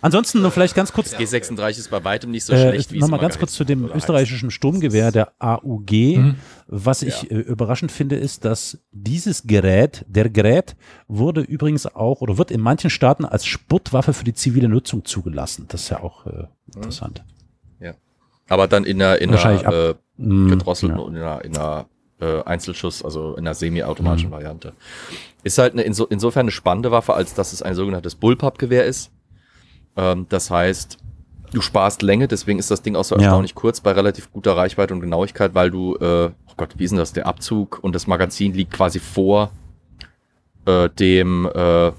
Ansonsten 0.00 0.40
nur 0.40 0.50
vielleicht 0.50 0.74
ganz 0.74 0.92
kurz 0.92 1.14
G36 1.14 1.78
ist 1.78 1.90
bei 1.90 2.02
weitem 2.02 2.30
nicht 2.30 2.44
so 2.44 2.52
Äh, 2.52 2.70
schlecht, 2.70 2.92
wie 2.92 2.98
Nochmal 2.98 3.20
ganz 3.20 3.38
kurz 3.38 3.52
zu 3.52 3.64
dem 3.64 3.84
heißt. 3.84 3.94
österreichischen 3.94 4.50
Sturmgewehr, 4.50 5.12
der 5.12 5.32
AUG. 5.38 5.90
Mhm. 6.16 6.34
Was 6.66 7.02
ich 7.02 7.30
äh, 7.30 7.34
überraschend 7.34 7.92
finde, 7.92 8.16
ist, 8.16 8.44
dass 8.44 8.78
dieses 8.92 9.44
Gerät, 9.46 10.04
der 10.08 10.30
Gerät, 10.30 10.74
wurde 11.06 11.42
übrigens 11.42 11.86
auch 11.86 12.22
oder 12.22 12.38
wird 12.38 12.50
in 12.50 12.60
manchen 12.60 12.90
Staaten 12.90 13.24
als 13.24 13.46
Sportwaffe 13.46 14.14
für 14.14 14.24
die 14.24 14.34
zivile 14.34 14.68
Nutzung 14.68 15.04
zugelassen. 15.04 15.66
Das 15.68 15.82
ist 15.82 15.90
ja 15.90 16.00
auch 16.00 16.26
äh, 16.26 16.44
interessant. 16.74 17.22
Aber 18.46 18.68
dann 18.68 18.84
in 18.84 19.00
einer, 19.00 19.18
in 19.22 19.34
einer 19.34 19.72
äh, 19.72 19.94
Mm, 20.16 20.48
gedrosselten 20.48 20.98
ja. 20.98 21.02
und 21.04 21.16
in 21.16 21.22
einer, 21.22 21.44
in 21.44 21.56
einer 21.56 21.86
äh, 22.20 22.42
Einzelschuss, 22.44 23.04
also 23.04 23.32
in 23.34 23.40
einer 23.46 23.54
semi-automatischen 23.54 24.28
Mhm. 24.30 24.34
Variante. 24.34 24.72
Ist 25.42 25.58
halt 25.58 25.72
eine, 25.72 25.82
inso, 25.82 26.04
insofern 26.06 26.42
eine 26.42 26.50
spannende 26.50 26.90
Waffe, 26.90 27.14
als 27.14 27.34
dass 27.34 27.52
es 27.52 27.62
ein 27.62 27.74
sogenanntes 27.74 28.14
Bullpup-Gewehr 28.14 28.84
ist. 28.86 29.10
Ähm, 29.96 30.26
das 30.28 30.50
heißt, 30.50 30.98
du 31.52 31.60
sparst 31.60 32.02
Länge, 32.02 32.28
deswegen 32.28 32.58
ist 32.58 32.70
das 32.70 32.82
Ding 32.82 32.96
auch 32.96 33.04
so 33.04 33.16
Ja. 33.16 33.22
erstaunlich 33.22 33.54
kurz 33.54 33.80
bei 33.80 33.92
relativ 33.92 34.32
guter 34.32 34.56
Reichweite 34.56 34.94
und 34.94 35.00
Genauigkeit, 35.00 35.54
weil 35.54 35.70
du, 35.70 35.96
äh, 35.96 36.26
oh 36.48 36.52
Gott, 36.56 36.70
wie 36.78 36.84
ist 36.84 36.90
denn 36.90 36.98
das? 36.98 37.12
Der 37.12 37.26
Abzug 37.26 37.78
und 37.82 37.94
das 37.94 38.06
Magazin 38.06 38.54
liegt 38.54 38.72
quasi 38.72 38.98
vor 39.00 39.50
äh, 40.66 40.88
dem, 40.88 41.46
äh, 41.54 41.92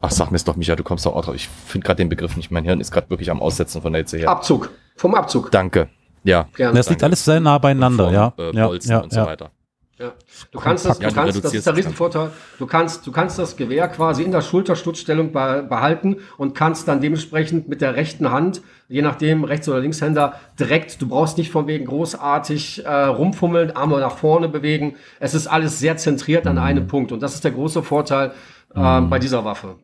ach 0.00 0.10
sag 0.10 0.30
mir 0.32 0.36
es 0.36 0.44
doch, 0.44 0.56
Micha, 0.56 0.74
du 0.74 0.82
kommst 0.82 1.06
doch 1.06 1.14
auch 1.14 1.24
drauf. 1.24 1.36
Ich 1.36 1.48
finde 1.48 1.84
gerade 1.86 1.98
den 1.98 2.08
Begriff 2.08 2.36
nicht, 2.36 2.50
mein 2.50 2.64
Hirn 2.64 2.80
ist 2.80 2.90
gerade 2.90 3.08
wirklich 3.10 3.30
am 3.30 3.40
Aussetzen 3.40 3.80
von 3.80 3.92
der 3.92 4.00
Hitze 4.00 4.18
her. 4.18 4.28
Abzug. 4.30 4.70
Vom 4.96 5.14
Abzug. 5.14 5.52
Danke. 5.52 5.88
Ja. 6.24 6.48
Gerne. 6.56 6.76
Das 6.76 6.90
liegt 6.90 7.04
alles 7.04 7.24
sehr 7.24 7.38
nah 7.38 7.58
beieinander, 7.58 8.06
Von, 8.06 8.14
ja. 8.14 8.32
Äh, 8.36 8.42
ja, 8.56 8.72
ja, 8.82 8.98
und 8.98 9.12
so 9.12 9.20
ja. 9.20 9.26
weiter. 9.26 9.50
Ja. 9.98 10.12
Du 10.52 10.60
kannst 10.60 10.84
das, 10.86 11.00
Ja, 11.00 11.08
du 11.08 11.14
kannst, 11.16 11.44
das 11.44 11.52
ist 11.52 11.66
der 11.66 11.72
das 11.72 11.78
Riesenvorteil. 11.78 12.30
Du 12.58 12.66
kannst, 12.66 13.04
du 13.06 13.10
kannst 13.10 13.36
das 13.38 13.56
Gewehr 13.56 13.88
quasi 13.88 14.22
in 14.22 14.30
der 14.30 14.42
Schulterstützstellung 14.42 15.32
be 15.32 15.66
behalten 15.68 16.18
und 16.36 16.54
kannst 16.54 16.86
dann 16.86 17.00
dementsprechend 17.00 17.68
mit 17.68 17.80
der 17.80 17.96
rechten 17.96 18.30
Hand, 18.30 18.62
je 18.88 19.02
nachdem 19.02 19.42
Rechts- 19.42 19.68
oder 19.68 19.80
Linkshänder, 19.80 20.38
direkt, 20.58 21.02
du 21.02 21.08
brauchst 21.08 21.36
nicht 21.36 21.50
von 21.50 21.66
wegen 21.66 21.86
großartig 21.86 22.84
äh, 22.84 22.88
rumfummeln, 22.90 23.72
Arme 23.72 23.98
nach 23.98 24.16
vorne 24.18 24.48
bewegen. 24.48 24.94
Es 25.18 25.34
ist 25.34 25.48
alles 25.48 25.80
sehr 25.80 25.96
zentriert 25.96 26.46
an 26.46 26.54
Mhm. 26.56 26.62
einem 26.62 26.86
Punkt 26.86 27.10
und 27.10 27.20
das 27.20 27.34
ist 27.34 27.42
der 27.42 27.50
große 27.50 27.82
Vorteil 27.82 28.32
ähm, 28.76 29.10
bei 29.10 29.18
dieser 29.18 29.44
Waffe. 29.44 29.76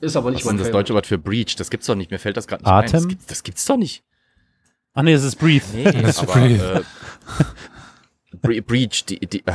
Ist 0.00 0.16
aber 0.16 0.26
Was 0.26 0.32
nicht 0.32 0.40
ist 0.40 0.46
denn 0.46 0.56
mein 0.56 0.58
das 0.58 0.66
Favorite. 0.66 0.72
deutsche 0.84 0.94
Wort 0.94 1.06
für 1.06 1.18
Breach? 1.18 1.54
Das 1.56 1.70
gibt's 1.70 1.86
doch 1.86 1.94
nicht. 1.94 2.10
Mir 2.10 2.18
fällt 2.18 2.36
das 2.36 2.46
gerade 2.48 2.64
nicht 2.64 2.70
Atem? 2.72 2.88
ein. 2.88 2.92
Das, 2.92 3.08
gibt, 3.08 3.30
das 3.30 3.42
gibt's 3.44 3.64
doch 3.66 3.76
nicht. 3.76 4.02
Ach 4.94 5.02
nee, 5.02 5.12
es 5.12 5.22
ist 5.24 5.36
Breathe. 5.36 5.64
Nee, 5.72 5.84
Das 6.02 6.20
ist 6.22 6.28
aber 6.28 6.36
äh, 6.44 6.80
Bre 8.46 8.62
Breach, 8.62 9.04
die, 9.06 9.20
die, 9.20 9.46
äh, 9.46 9.52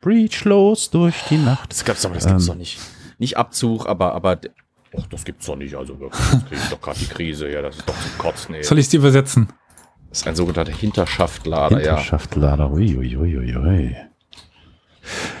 Breach 0.00 0.44
los 0.44 0.90
durch 0.90 1.14
die 1.30 1.38
Nacht. 1.38 1.70
das 1.70 1.84
gab's 1.84 2.02
doch, 2.02 2.12
das 2.12 2.26
gibt's 2.26 2.44
Ähm. 2.44 2.48
doch 2.48 2.56
nicht. 2.56 2.78
Nicht 3.18 3.36
Abzug, 3.36 3.86
aber, 3.86 4.14
aber, 4.14 4.38
ach, 4.96 5.06
das 5.08 5.24
gibt's 5.24 5.46
doch 5.46 5.56
nicht. 5.56 5.74
Also 5.74 5.98
wirklich, 5.98 6.22
das 6.30 6.44
kriege 6.46 6.60
ich 6.62 6.68
doch 6.68 6.80
gerade 6.80 6.98
die 6.98 7.06
Krise. 7.06 7.50
Ja, 7.50 7.62
das 7.62 7.76
ist 7.76 7.88
doch 7.88 7.98
zum 7.98 8.18
Kotzen. 8.18 8.54
Ey. 8.54 8.62
Soll 8.62 8.78
ich 8.78 8.86
es 8.86 8.90
dir 8.90 8.98
übersetzen? 9.00 9.48
Das 10.10 10.20
ist 10.20 10.26
ein 10.28 10.36
sogenannter 10.36 10.72
Hinterschaftlader, 10.72 11.82
ja. 11.82 11.96
Hinterschaftlader, 11.96 12.70
ui, 12.70 12.96
ui, 12.96 13.16
ui, 13.16 13.36
ui, 13.38 13.56
ui. 13.56 13.96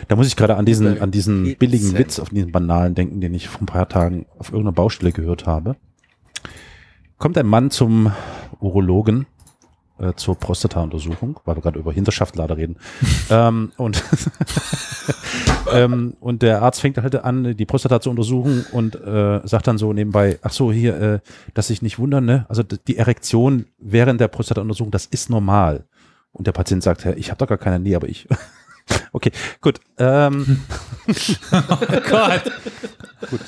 Da 0.08 0.16
muss 0.16 0.26
ich 0.26 0.36
gerade 0.36 0.56
an 0.56 0.64
diesen, 0.64 1.00
an 1.00 1.10
diesen 1.10 1.56
billigen. 1.56 1.96
Witz, 1.98 2.18
auf 2.18 2.30
diesen 2.30 2.52
banalen 2.52 2.94
denken, 2.94 3.20
den 3.20 3.34
ich 3.34 3.48
vor 3.48 3.62
ein 3.62 3.66
paar 3.66 3.88
Tagen 3.88 4.26
auf 4.38 4.48
irgendeiner 4.48 4.72
Baustelle 4.72 5.12
gehört 5.12 5.46
habe. 5.46 5.76
Kommt 7.18 7.36
ein 7.38 7.46
Mann 7.46 7.70
zum 7.70 8.12
Urologen 8.60 9.26
äh, 9.98 10.12
zur 10.14 10.38
Prostata-Untersuchung, 10.38 11.40
weil 11.44 11.56
wir 11.56 11.62
gerade 11.62 11.78
über 11.78 11.92
Hinterschaftlader 11.92 12.56
reden. 12.56 12.76
ähm, 13.30 13.72
und, 13.76 14.02
ähm, 15.72 16.14
und 16.20 16.42
der 16.42 16.62
Arzt 16.62 16.80
fängt 16.80 16.98
halt 16.98 17.14
an, 17.16 17.56
die 17.56 17.66
Prostata 17.66 18.00
zu 18.00 18.10
untersuchen 18.10 18.66
und 18.72 18.94
äh, 18.94 19.40
sagt 19.44 19.66
dann 19.66 19.78
so 19.78 19.92
nebenbei, 19.92 20.38
ach 20.42 20.52
so, 20.52 20.72
hier, 20.72 21.00
äh, 21.00 21.18
dass 21.54 21.68
sich 21.68 21.82
nicht 21.82 21.98
wundern, 21.98 22.24
ne? 22.24 22.46
Also 22.48 22.62
die 22.62 22.96
Erektion 22.96 23.66
während 23.78 24.20
der 24.20 24.28
Prostata-Untersuchung, 24.28 24.90
das 24.90 25.06
ist 25.06 25.30
normal. 25.30 25.84
Und 26.32 26.46
der 26.46 26.52
Patient 26.52 26.82
sagt, 26.82 27.04
Hä, 27.04 27.14
ich 27.16 27.30
habe 27.30 27.38
doch 27.38 27.48
gar 27.48 27.58
keine, 27.58 27.78
nee, 27.78 27.94
aber 27.94 28.08
ich. 28.08 28.28
okay, 29.12 29.32
gut. 29.60 29.80
Ähm, 29.98 30.62
Gott. 32.10 32.42
gut. 33.30 33.40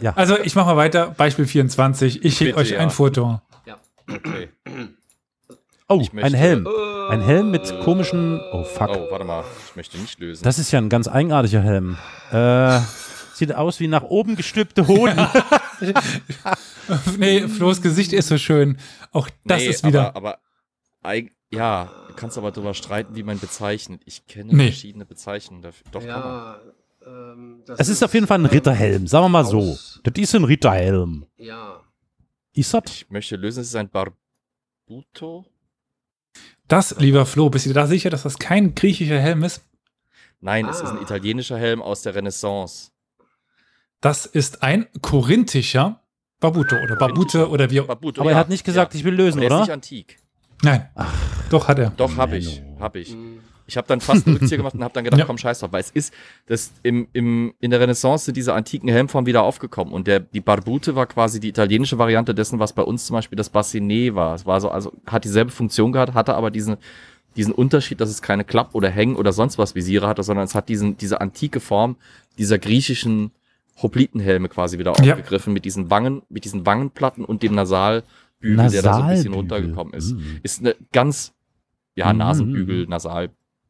Ja. 0.00 0.12
Also 0.14 0.38
ich 0.38 0.54
mache 0.54 0.66
mal 0.66 0.76
weiter. 0.76 1.14
Beispiel 1.16 1.46
24. 1.46 2.24
Ich 2.24 2.36
schicke 2.36 2.56
euch 2.56 2.70
ja. 2.70 2.78
ein 2.78 2.90
Foto. 2.90 3.40
Okay. 4.08 4.48
Oh, 5.88 6.00
Ich 6.00 6.12
ein 6.12 6.16
möchte- 6.16 6.36
Helm. 6.36 6.66
Ein 7.10 7.20
Helm 7.22 7.50
mit 7.52 7.62
komischen. 7.84 8.40
Oh 8.52 8.64
fuck. 8.64 8.88
Oh, 8.90 9.06
warte 9.10 9.24
mal. 9.24 9.44
Ich 9.68 9.76
möchte 9.76 9.96
nicht 9.98 10.18
lösen. 10.18 10.42
Das 10.42 10.58
ist 10.58 10.72
ja 10.72 10.80
ein 10.80 10.88
ganz 10.88 11.06
eigenartiger 11.06 11.62
Helm. 11.62 11.96
Äh, 12.32 12.80
sieht 13.34 13.54
aus 13.54 13.78
wie 13.78 13.86
nach 13.86 14.02
oben 14.02 14.34
gestülpte 14.34 14.88
Hoden. 14.88 15.16
nee, 17.18 17.46
Flo's 17.48 17.82
Gesicht 17.82 18.12
ist 18.12 18.28
so 18.28 18.38
schön. 18.38 18.78
Auch 19.12 19.28
das 19.44 19.62
Nee, 19.62 19.68
ist 19.68 19.84
wieder. 19.86 20.14
Aber, 20.16 20.38
aber 21.02 21.14
ja, 21.50 21.90
du 22.08 22.14
kannst 22.14 22.36
aber 22.38 22.50
darüber 22.50 22.74
streiten, 22.74 23.14
wie 23.14 23.22
man 23.22 23.38
bezeichnet. 23.38 24.02
Ich 24.04 24.26
kenne 24.26 24.54
Nee. 24.54 24.64
verschiedene 24.64 25.06
Bezeichnungen 25.06 25.62
dafür. 25.62 25.86
Doch. 25.92 26.02
Ja, 26.02 26.58
ähm, 27.06 27.62
das 27.66 27.80
Es 27.80 27.88
ist 27.88 28.02
auf 28.02 28.12
jeden 28.14 28.26
Fall 28.26 28.40
ein 28.40 28.46
Ritterhelm, 28.46 29.06
sagen 29.06 29.24
wir 29.26 29.28
mal 29.28 29.44
so. 29.44 29.76
Das 30.02 30.14
ist 30.16 30.34
ein 30.34 30.44
Ritterhelm. 30.44 31.26
Ja. 31.36 31.80
Ist 32.52 32.72
das? 32.74 32.82
Ich 32.86 33.10
möchte 33.10 33.36
lösen, 33.36 33.60
es 33.60 33.68
ist 33.68 33.76
ein 33.76 33.88
Barbuto. 33.88 35.44
Das, 36.68 36.96
lieber 36.98 37.26
Flo, 37.26 37.48
bist 37.50 37.66
du 37.66 37.72
da 37.72 37.86
sicher, 37.86 38.10
dass 38.10 38.22
das 38.24 38.38
kein 38.38 38.74
griechischer 38.74 39.18
Helm 39.20 39.44
ist? 39.44 39.62
Nein, 40.40 40.66
es 40.68 40.80
ist 40.80 40.90
ein 40.90 40.98
Ah. 40.98 41.02
italienischer 41.02 41.58
Helm 41.58 41.80
aus 41.80 42.02
der 42.02 42.14
Renaissance. 42.14 42.90
Das 44.00 44.26
ist 44.26 44.62
ein 44.62 44.86
korinthischer 45.00 46.00
Babuto 46.40 46.76
oder 46.76 46.96
Babute 46.96 47.48
oder 47.48 47.70
wie 47.70 47.80
auch. 47.80 47.86
Barbuto, 47.86 48.20
Aber 48.20 48.30
ja, 48.30 48.36
er 48.36 48.40
hat 48.40 48.48
nicht 48.48 48.64
gesagt, 48.64 48.92
ja. 48.94 48.98
ich 48.98 49.04
will 49.04 49.14
lösen, 49.14 49.38
Aber 49.38 49.48
der 49.48 49.56
ist 49.56 49.60
nicht 49.60 49.68
oder? 49.68 49.74
antik. 49.74 50.18
Nein. 50.62 50.88
Doch, 51.50 51.68
hat 51.68 51.78
er. 51.78 51.90
Doch, 51.96 52.16
habe 52.16 52.36
ich. 52.36 52.62
Habe 52.78 52.98
ich. 52.98 53.16
Ich 53.66 53.76
habe 53.76 53.86
dann 53.88 54.00
fast 54.00 54.26
einen 54.26 54.36
Rückzieher 54.36 54.58
gemacht 54.58 54.74
und 54.74 54.82
habe 54.84 54.94
dann 54.94 55.04
gedacht, 55.04 55.18
Ja. 55.18 55.24
komm, 55.26 55.38
scheiß 55.38 55.60
drauf, 55.60 55.72
weil 55.72 55.80
es 55.80 55.90
ist, 55.90 56.12
das 56.46 56.72
im, 56.82 57.08
im, 57.12 57.52
in 57.60 57.70
der 57.70 57.80
Renaissance 57.80 58.26
sind 58.26 58.36
diese 58.36 58.54
antiken 58.54 58.88
Helmformen 58.88 59.26
wieder 59.26 59.42
aufgekommen 59.42 59.92
und 59.92 60.06
der, 60.06 60.20
die 60.20 60.40
Barbute 60.40 60.94
war 60.94 61.06
quasi 61.06 61.40
die 61.40 61.48
italienische 61.48 61.98
Variante 61.98 62.34
dessen, 62.34 62.58
was 62.58 62.72
bei 62.72 62.82
uns 62.82 63.06
zum 63.06 63.14
Beispiel 63.14 63.36
das 63.36 63.50
Bassinet 63.50 64.14
war. 64.14 64.34
Es 64.34 64.46
war 64.46 64.60
so, 64.60 64.70
also 64.70 64.92
hat 65.06 65.24
dieselbe 65.24 65.50
Funktion 65.50 65.92
gehabt, 65.92 66.14
hatte 66.14 66.34
aber 66.34 66.50
diesen, 66.50 66.76
diesen 67.36 67.52
Unterschied, 67.52 68.00
dass 68.00 68.08
es 68.08 68.22
keine 68.22 68.44
Klapp- 68.44 68.74
oder 68.74 68.88
Hängen- 68.88 69.16
oder 69.16 69.32
sonst 69.32 69.58
was 69.58 69.74
Visiere 69.74 70.06
hatte, 70.08 70.22
sondern 70.22 70.44
es 70.44 70.54
hat 70.54 70.68
diesen, 70.68 70.96
diese 70.96 71.20
antike 71.20 71.60
Form 71.60 71.96
dieser 72.38 72.58
griechischen 72.58 73.30
Hoplitenhelme 73.82 74.48
quasi 74.48 74.78
wieder 74.78 74.94
Ja. 75.02 75.14
aufgegriffen 75.14 75.52
mit 75.52 75.64
diesen 75.64 75.90
Wangen, 75.90 76.22
mit 76.30 76.44
diesen 76.44 76.64
Wangenplatten 76.64 77.24
und 77.24 77.42
dem 77.42 77.54
Nasalbügel, 77.54 78.70
der 78.70 78.82
da 78.82 78.94
so 78.94 79.02
ein 79.02 79.08
bisschen 79.10 79.34
runtergekommen 79.34 79.92
ist. 79.92 80.12
Mm. 80.12 80.20
Ist 80.42 80.60
eine 80.60 80.76
ganz, 80.92 81.34
ja, 81.94 82.10
Mhm. 82.12 82.18
Nasenbügel, 82.18 82.86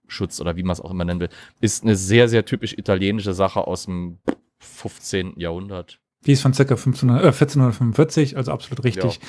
Nasalschutz 0.07 0.41
oder 0.41 0.57
wie 0.57 0.63
man 0.63 0.73
es 0.73 0.81
auch 0.81 0.91
immer 0.91 1.05
nennen 1.05 1.21
will, 1.21 1.29
ist 1.61 1.83
eine 1.85 1.97
sehr, 1.97 2.29
sehr 2.29 2.45
typisch 2.45 2.73
italienische 2.77 3.35
Sache 3.35 3.67
aus 3.67 3.85
dem 3.87 4.19
15. 4.59 5.35
Jahrhundert. 5.39 5.99
Die 6.27 6.33
ist 6.33 6.43
von 6.43 6.53
ca. 6.53 6.63
1500, 6.63 7.23
äh, 7.23 7.27
1445, 7.27 8.37
also 8.37 8.53
absolut 8.53 8.85
richtig. 8.85 9.21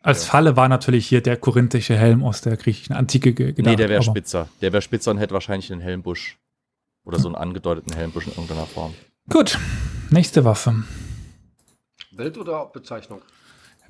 Als 0.00 0.24
Ja. 0.26 0.30
Falle 0.32 0.56
war 0.56 0.68
natürlich 0.68 1.06
hier 1.06 1.20
der 1.22 1.36
korinthische 1.36 1.96
Helm 1.96 2.24
aus 2.24 2.40
der 2.40 2.56
griechischen 2.56 2.94
Antike 2.94 3.32
ge- 3.32 3.52
gedacht. 3.52 3.70
nee, 3.70 3.76
der 3.76 3.88
wäre 3.88 4.02
spitzer. 4.02 4.48
Der 4.60 4.72
wäre 4.72 4.82
spitzer 4.82 5.12
und 5.12 5.18
hätte 5.18 5.32
wahrscheinlich 5.34 5.70
einen 5.70 5.80
Helmbusch. 5.80 6.38
Oder 7.04 7.18
so 7.18 7.26
einen 7.28 7.34
angedeuteten 7.36 7.94
Helmbusch 7.94 8.26
in 8.26 8.32
irgendeiner 8.32 8.66
Form. 8.66 8.94
Gut, 9.28 9.58
nächste 10.10 10.44
Waffe. 10.44 10.84
Bild 12.12 12.36
oder 12.38 12.66
Bezeichnung? 12.66 13.22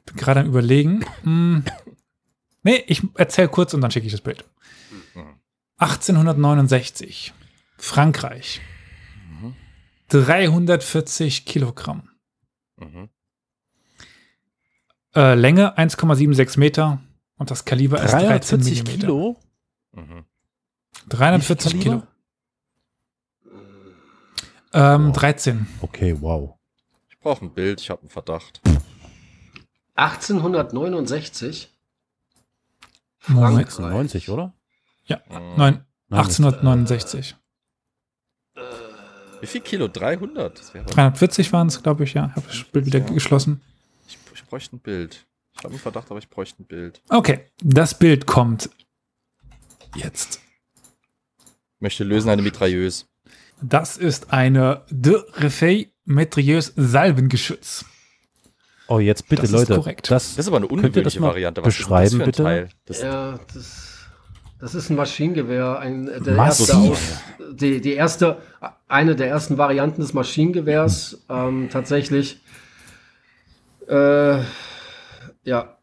Bin 0.07 0.17
gerade 0.17 0.41
am 0.41 0.47
überlegen. 0.47 1.05
Hm. 1.23 1.65
Nee, 2.63 2.83
ich 2.87 3.03
erzähle 3.15 3.49
kurz 3.49 3.75
und 3.75 3.81
dann 3.81 3.91
schicke 3.91 4.07
ich 4.07 4.13
das 4.13 4.21
Bild. 4.21 4.45
Mhm. 5.87 5.91
1869. 5.91 7.33
Frankreich. 7.79 8.61
Mhm. 9.41 9.55
340 10.09 11.45
Kilogramm. 11.47 12.09
Mhm. 12.77 13.09
Äh, 15.15 15.35
Länge 15.35 15.77
1,76 15.79 16.59
Meter 16.59 17.01
und 17.37 17.51
das 17.51 17.65
Kaliber 17.65 18.03
ist 18.03 18.13
13 18.13 18.29
340 18.61 18.83
Millimeter. 18.85 18.99
Kilo? 19.07 19.41
Mhm. 19.93 20.25
340 21.09 21.67
Wie 21.67 21.77
viel 21.77 21.83
Kilo. 21.83 22.03
Ähm, 24.75 25.09
Wow. 25.09 25.17
13. 25.17 25.67
Okay, 25.83 26.17
wow. 26.21 26.55
Ich 27.11 27.19
brauche 27.19 27.45
ein 27.45 27.53
Bild, 27.53 27.81
ich 27.83 27.91
habe 27.91 28.01
einen 28.01 28.09
Verdacht. 28.11 28.63
1869. 29.97 31.69
Moment. 33.29 33.71
Frankreich. 33.71 33.75
96, 33.75 34.31
oder? 34.31 34.55
Ja, 35.13 35.39
Mhm. 35.41 35.57
nein, 35.57 35.87
Nein, 36.09 36.21
1869. 36.21 37.37
Wie 39.41 39.47
viel 39.47 39.61
Kilo? 39.61 39.89
300? 39.89 40.59
Das 40.59 40.73
wäre 40.75 40.85
340 40.85 41.53
waren 41.53 41.67
es, 41.67 41.83
glaube 41.83 42.05
ich, 42.05 42.15
ja. 42.15 42.31
Habe 42.35 42.47
das 42.47 42.63
Bild 42.65 42.87
wieder 42.87 43.01
Ja. 43.01 43.07
geschlossen. 43.07 43.61
ich, 44.07 44.17
ich 44.35 44.45
bräuchte 44.45 44.77
ein 44.77 44.81
Bild. 44.81 45.27
Ich 45.55 45.59
habe 45.65 45.71
einen 45.71 45.79
Verdacht, 45.81 46.11
aber 46.11 46.19
ich 46.19 46.29
bräuchte 46.31 46.63
ein 46.63 46.67
Bild. 46.67 47.03
Okay, 47.09 47.47
das 47.63 47.99
Bild 47.99 48.27
kommt 48.27 48.71
jetzt. 49.97 50.41
Ich 51.77 51.81
möchte 51.81 52.05
lösen 52.05 52.29
eine 52.31 52.43
Mitrailleuse. 52.43 53.07
Das 53.61 53.97
ist 53.97 54.33
eine 54.33 54.85
De 54.91 55.23
Refait 55.35 55.93
Metrieuse 56.05 56.73
Salvengeschütz. 56.77 57.85
Oh, 58.89 58.99
jetzt 58.99 59.29
bitte, 59.29 59.43
Das 59.43 59.51
ist 59.51 59.57
Leute. 59.57 59.75
korrekt. 59.77 60.11
Das, 60.11 60.31
Das 60.31 60.39
ist 60.39 60.49
aber 60.49 60.57
eine 60.59 60.67
ungewöhnliche 60.67 61.21
mal 61.21 61.29
Variante. 61.29 61.63
Was 61.65 61.75
ist 61.75 61.79
beschreiben, 61.79 62.05
das 62.05 62.15
für 62.15 62.23
ein 62.23 62.27
bitte? 62.27 62.43
Teil? 62.43 62.69
Das, 62.87 63.01
Ja, 63.03 63.41
das, 63.55 63.92
das 64.63 64.75
ist 64.75 64.89
ein 64.89 64.97
Maschinengewehr. 64.97 65.79
Ein, 65.79 66.07
der 66.07 66.35
Massiv. 66.35 66.69
erste 66.71 66.77
aus, 66.79 66.99
die, 67.53 67.81
die 67.83 67.93
erste, 67.93 68.39
eine 68.89 69.15
der 69.17 69.29
ersten 69.29 69.59
Varianten 69.59 70.01
des 70.01 70.15
Maschinengewehrs. 70.15 71.23
Ähm, 71.29 71.69
tatsächlich. 71.71 72.41
Äh, 73.89 74.39
ja, 75.45 75.77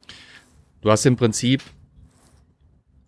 Du 0.81 0.89
hast 0.89 1.05
im 1.05 1.17
Prinzip, 1.17 1.61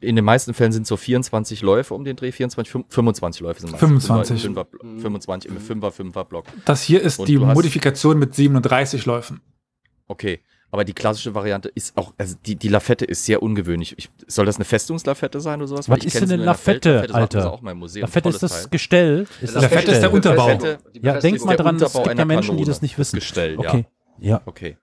in 0.01 0.17
den 0.17 0.25
meisten 0.25 0.53
Fällen 0.53 0.73
sind 0.73 0.81
es 0.83 0.89
so 0.89 0.97
24 0.97 1.61
Läufe 1.61 1.93
um 1.93 2.03
den 2.03 2.17
Dreh, 2.17 2.33
24, 2.33 2.69
fün- 2.73 2.83
25 2.89 3.39
Läufe 3.41 3.61
sind 3.61 3.71
meistens. 3.71 3.87
25. 4.05 4.41
Fünfer, 4.41 4.65
Fünfer, 4.69 5.01
25 5.01 5.51
im 5.51 5.57
5er, 5.57 5.89
5er 6.11 6.25
Block. 6.25 6.45
Das 6.65 6.83
hier 6.83 7.01
ist 7.01 7.19
Und 7.19 7.29
die 7.29 7.37
Modifikation 7.37 8.19
mit 8.19 8.35
37 8.35 9.05
Läufen. 9.05 9.39
Okay. 10.07 10.41
Aber 10.73 10.85
die 10.85 10.93
klassische 10.93 11.35
Variante 11.35 11.67
ist 11.69 11.97
auch, 11.97 12.13
also 12.17 12.35
die, 12.45 12.55
die 12.55 12.69
Lafette 12.69 13.03
ist 13.03 13.25
sehr 13.25 13.43
ungewöhnlich. 13.43 13.93
Ich, 13.97 14.09
soll 14.27 14.45
das 14.45 14.55
eine 14.55 14.63
Festungslafette 14.65 15.41
sein 15.41 15.59
oder 15.59 15.67
sowas? 15.67 15.89
Was 15.89 15.99
ist 16.05 16.21
denn 16.21 16.31
eine 16.31 16.43
Lafette, 16.45 16.93
das 16.93 17.01
hatten 17.01 17.13
Alter? 17.15 17.51
auch 17.51 17.61
mal 17.61 17.71
im 17.71 17.79
Museum. 17.79 18.03
Lafette 18.03 18.29
ist 18.29 18.41
das 18.41 18.51
Teil. 18.63 18.67
Gestell. 18.71 19.27
Ist 19.41 19.53
das 19.55 19.63
Lafette 19.63 19.91
ist 19.91 20.01
der? 20.01 20.13
Unterbau. 20.13 20.47
Lafette 20.47 20.77
Die 20.95 21.01
Ja, 21.05 21.19
denk 21.19 21.43
mal 21.43 21.57
dran, 21.57 21.75
es 21.75 21.91
gibt 21.93 22.17
ja 22.17 22.25
Menschen, 22.25 22.55
die 22.57 22.63
das 22.63 22.81
nicht 22.81 22.97
wissen. 22.97 23.17
Gestell, 23.17 23.53
ja. 23.55 23.59
Okay. 23.59 23.85
Ja. 24.19 24.41
Okay. 24.45 24.77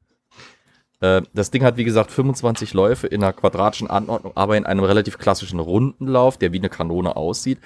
Äh, 1.01 1.23
das 1.33 1.51
Ding 1.51 1.63
hat, 1.65 1.77
wie 1.77 1.85
gesagt, 1.85 2.11
25 2.11 2.75
Läufe 2.75 3.07
in 3.07 3.23
einer 3.23 3.33
quadratischen 3.33 3.89
Anordnung, 3.89 4.33
aber 4.35 4.57
in 4.57 4.67
einem 4.67 4.85
relativ 4.85 5.17
klassischen 5.19 5.61
Rundenlauf, 5.61 6.37
der 6.39 6.53
wie 6.53 6.59
eine 6.59 6.69
Kanone 6.69 7.17
aussieht. 7.17 7.59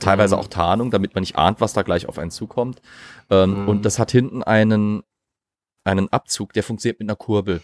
Teilweise 0.00 0.36
Mhm. 0.36 0.42
auch 0.42 0.46
Tarnung, 0.48 0.90
damit 0.92 1.14
man 1.14 1.22
nicht 1.22 1.36
ahnt, 1.36 1.60
was 1.60 1.72
da 1.72 1.82
gleich 1.82 2.08
auf 2.08 2.18
einen 2.18 2.30
zukommt. 2.30 2.80
Ähm, 3.30 3.62
Mhm. 3.62 3.68
Und 3.68 3.84
das 3.84 3.98
hat 3.98 4.12
hinten 4.12 4.42
einen, 4.44 5.02
einen 5.88 6.08
Abzug, 6.10 6.52
der 6.52 6.62
funktioniert 6.62 7.00
mit 7.00 7.08
einer 7.08 7.16
Kurbel. 7.16 7.62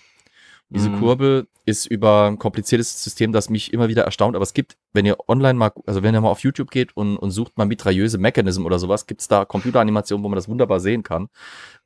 Und 0.70 0.78
diese 0.78 0.90
Mhm. 0.90 1.00
Kurbel 1.00 1.46
ist 1.66 1.86
über 1.86 2.26
ein 2.26 2.38
kompliziertes 2.38 3.02
System, 3.02 3.32
das 3.32 3.50
mich 3.50 3.72
immer 3.72 3.88
wieder 3.88 4.04
erstaunt. 4.04 4.34
Aber 4.34 4.42
es 4.42 4.54
gibt, 4.54 4.76
wenn 4.92 5.06
ihr 5.06 5.16
online 5.28 5.54
mal, 5.54 5.72
also 5.86 6.02
wenn 6.02 6.14
ihr 6.14 6.20
mal 6.20 6.30
auf 6.30 6.40
YouTube 6.40 6.70
geht 6.70 6.96
und, 6.96 7.16
und 7.16 7.30
sucht 7.30 7.56
mal 7.56 7.66
mitrailleuse 7.66 8.18
Mechanism 8.18 8.64
oder 8.66 8.78
sowas, 8.78 9.06
gibt 9.06 9.20
es 9.20 9.28
da 9.28 9.44
Computeranimationen, 9.44 10.24
wo 10.24 10.28
man 10.28 10.36
das 10.36 10.48
wunderbar 10.48 10.80
sehen 10.80 11.02
kann. 11.02 11.28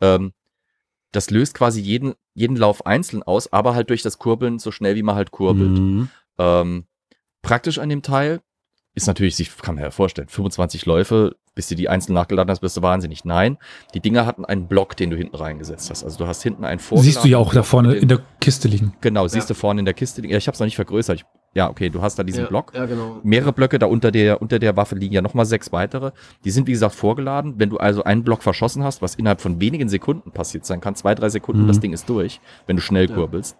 Ähm, 0.00 0.32
das 1.12 1.30
löst 1.30 1.54
quasi 1.54 1.80
jeden, 1.80 2.14
jeden 2.34 2.56
Lauf 2.56 2.86
einzeln 2.86 3.22
aus, 3.22 3.52
aber 3.52 3.74
halt 3.74 3.90
durch 3.90 4.02
das 4.02 4.18
Kurbeln 4.18 4.58
so 4.58 4.70
schnell, 4.70 4.94
wie 4.94 5.02
man 5.02 5.16
halt 5.16 5.30
kurbelt. 5.30 5.78
Mhm. 5.78 6.10
Ähm, 6.38 6.84
praktisch 7.42 7.78
an 7.78 7.88
dem 7.88 8.02
Teil 8.02 8.40
ist 8.98 9.06
natürlich, 9.06 9.36
sich 9.36 9.56
kann 9.56 9.76
man 9.76 9.84
ja 9.84 9.90
vorstellen, 9.90 10.28
25 10.28 10.84
Läufe, 10.86 11.36
bis 11.54 11.68
du 11.68 11.74
die 11.74 11.88
einzeln 11.88 12.12
nachgeladen 12.14 12.50
hast, 12.50 12.60
bist 12.60 12.76
du 12.76 12.82
wahnsinnig. 12.82 13.24
Nein, 13.24 13.56
die 13.94 14.00
Dinger 14.00 14.26
hatten 14.26 14.44
einen 14.44 14.68
Block, 14.68 14.96
den 14.96 15.10
du 15.10 15.16
hinten 15.16 15.34
reingesetzt 15.36 15.90
hast. 15.90 16.04
Also 16.04 16.18
du 16.18 16.26
hast 16.26 16.42
hinten 16.42 16.64
einen 16.64 16.78
Siehst 16.78 17.24
du 17.24 17.28
ja 17.28 17.38
auch 17.38 17.52
da 17.52 17.62
vorne 17.62 17.94
in 17.94 18.08
der 18.08 18.20
Kiste 18.40 18.68
liegen. 18.68 18.92
Genau, 19.00 19.26
siehst 19.26 19.48
du 19.50 19.54
vorne 19.54 19.80
in 19.80 19.84
der 19.84 19.94
Kiste. 19.94 20.24
Ja, 20.26 20.36
ich 20.36 20.46
habe 20.46 20.54
es 20.54 20.60
noch 20.60 20.66
nicht 20.66 20.76
vergrößert. 20.76 21.16
Ich 21.16 21.24
Ja, 21.54 21.68
okay, 21.70 21.88
du 21.88 22.02
hast 22.02 22.16
da 22.18 22.22
diesen 22.22 22.42
ja, 22.44 22.48
Block. 22.48 22.72
Ja, 22.74 22.86
genau. 22.86 23.18
Mehrere 23.24 23.52
Blöcke, 23.52 23.78
da 23.78 23.86
unter 23.86 24.10
der, 24.12 24.40
unter 24.42 24.58
der 24.58 24.76
Waffe 24.76 24.94
liegen 24.94 25.14
ja 25.14 25.22
nochmal 25.22 25.46
sechs 25.46 25.72
weitere. 25.72 26.12
Die 26.44 26.50
sind, 26.50 26.66
wie 26.68 26.72
gesagt, 26.72 26.94
vorgeladen. 26.94 27.54
Wenn 27.56 27.70
du 27.70 27.78
also 27.78 28.04
einen 28.04 28.22
Block 28.22 28.42
verschossen 28.42 28.84
hast, 28.84 29.00
was 29.02 29.14
innerhalb 29.16 29.40
von 29.40 29.58
wenigen 29.60 29.88
Sekunden 29.88 30.30
passiert 30.30 30.64
sein 30.66 30.80
kann, 30.80 30.94
zwei, 30.94 31.14
drei 31.14 31.28
Sekunden, 31.30 31.62
Mhm. 31.62 31.68
das 31.68 31.80
Ding 31.80 31.92
ist 31.92 32.08
durch, 32.08 32.40
wenn 32.66 32.76
du 32.76 32.82
schnell 32.82 33.08
Ja. 33.08 33.14
kurbelst. 33.16 33.56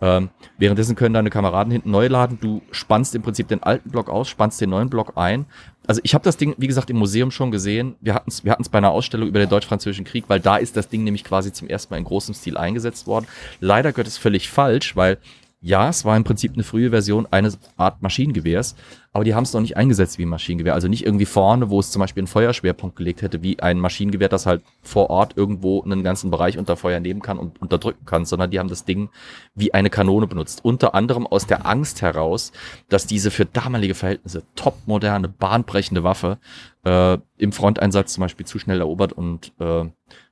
Ähm, 0.00 0.30
währenddessen 0.58 0.96
können 0.96 1.14
deine 1.14 1.30
Kameraden 1.30 1.70
hinten 1.70 1.90
neu 1.90 2.06
laden. 2.06 2.38
Du 2.40 2.62
spannst 2.70 3.14
im 3.14 3.22
Prinzip 3.22 3.48
den 3.48 3.62
alten 3.62 3.90
Block 3.90 4.08
aus, 4.08 4.28
spannst 4.28 4.60
den 4.60 4.70
neuen 4.70 4.88
Block 4.88 5.12
ein. 5.16 5.46
Also 5.86 6.00
ich 6.04 6.14
habe 6.14 6.24
das 6.24 6.36
Ding, 6.36 6.54
wie 6.58 6.66
gesagt, 6.66 6.90
im 6.90 6.98
Museum 6.98 7.30
schon 7.30 7.50
gesehen. 7.50 7.96
Wir 8.00 8.14
hatten 8.14 8.30
es 8.30 8.44
wir 8.44 8.52
hatten's 8.52 8.68
bei 8.68 8.78
einer 8.78 8.90
Ausstellung 8.90 9.28
über 9.28 9.40
den 9.40 9.48
Deutsch-Französischen 9.48 10.04
Krieg, 10.04 10.24
weil 10.28 10.40
da 10.40 10.56
ist 10.56 10.76
das 10.76 10.88
Ding 10.88 11.04
nämlich 11.04 11.24
quasi 11.24 11.52
zum 11.52 11.68
ersten 11.68 11.92
Mal 11.92 11.98
in 11.98 12.04
großem 12.04 12.34
Stil 12.34 12.56
eingesetzt 12.56 13.06
worden. 13.06 13.26
Leider 13.60 13.92
gehört 13.92 14.06
es 14.06 14.16
völlig 14.16 14.48
falsch, 14.48 14.96
weil 14.96 15.18
ja, 15.62 15.90
es 15.90 16.06
war 16.06 16.16
im 16.16 16.24
Prinzip 16.24 16.54
eine 16.54 16.62
frühe 16.62 16.88
Version 16.88 17.26
eines 17.30 17.58
Art 17.76 18.00
Maschinengewehrs, 18.00 18.76
aber 19.12 19.24
die 19.24 19.34
haben 19.34 19.42
es 19.42 19.52
noch 19.52 19.60
nicht 19.60 19.76
eingesetzt 19.76 20.18
wie 20.18 20.22
ein 20.22 20.30
Maschinengewehr. 20.30 20.72
Also 20.72 20.88
nicht 20.88 21.04
irgendwie 21.04 21.26
vorne, 21.26 21.68
wo 21.68 21.80
es 21.80 21.90
zum 21.90 22.00
Beispiel 22.00 22.22
einen 22.22 22.28
Feuerschwerpunkt 22.28 22.96
gelegt 22.96 23.20
hätte, 23.20 23.42
wie 23.42 23.60
ein 23.60 23.78
Maschinengewehr, 23.78 24.30
das 24.30 24.46
halt 24.46 24.62
vor 24.80 25.10
Ort 25.10 25.36
irgendwo 25.36 25.82
einen 25.82 26.02
ganzen 26.02 26.30
Bereich 26.30 26.56
unter 26.56 26.76
Feuer 26.76 26.98
nehmen 27.00 27.20
kann 27.20 27.38
und 27.38 27.60
unterdrücken 27.60 28.06
kann, 28.06 28.24
sondern 28.24 28.50
die 28.50 28.58
haben 28.58 28.70
das 28.70 28.86
Ding 28.86 29.10
wie 29.54 29.74
eine 29.74 29.90
Kanone 29.90 30.26
benutzt. 30.26 30.64
Unter 30.64 30.94
anderem 30.94 31.26
aus 31.26 31.46
der 31.46 31.66
Angst 31.66 32.00
heraus, 32.00 32.52
dass 32.88 33.06
diese 33.06 33.30
für 33.30 33.44
damalige 33.44 33.94
Verhältnisse 33.94 34.44
topmoderne, 34.54 35.28
bahnbrechende 35.28 36.04
Waffe 36.04 36.38
äh, 36.84 37.18
im 37.36 37.52
Fronteinsatz 37.52 38.14
zum 38.14 38.22
Beispiel 38.22 38.46
zu 38.46 38.58
schnell 38.58 38.80
erobert 38.80 39.12
und 39.12 39.52
äh, 39.58 39.84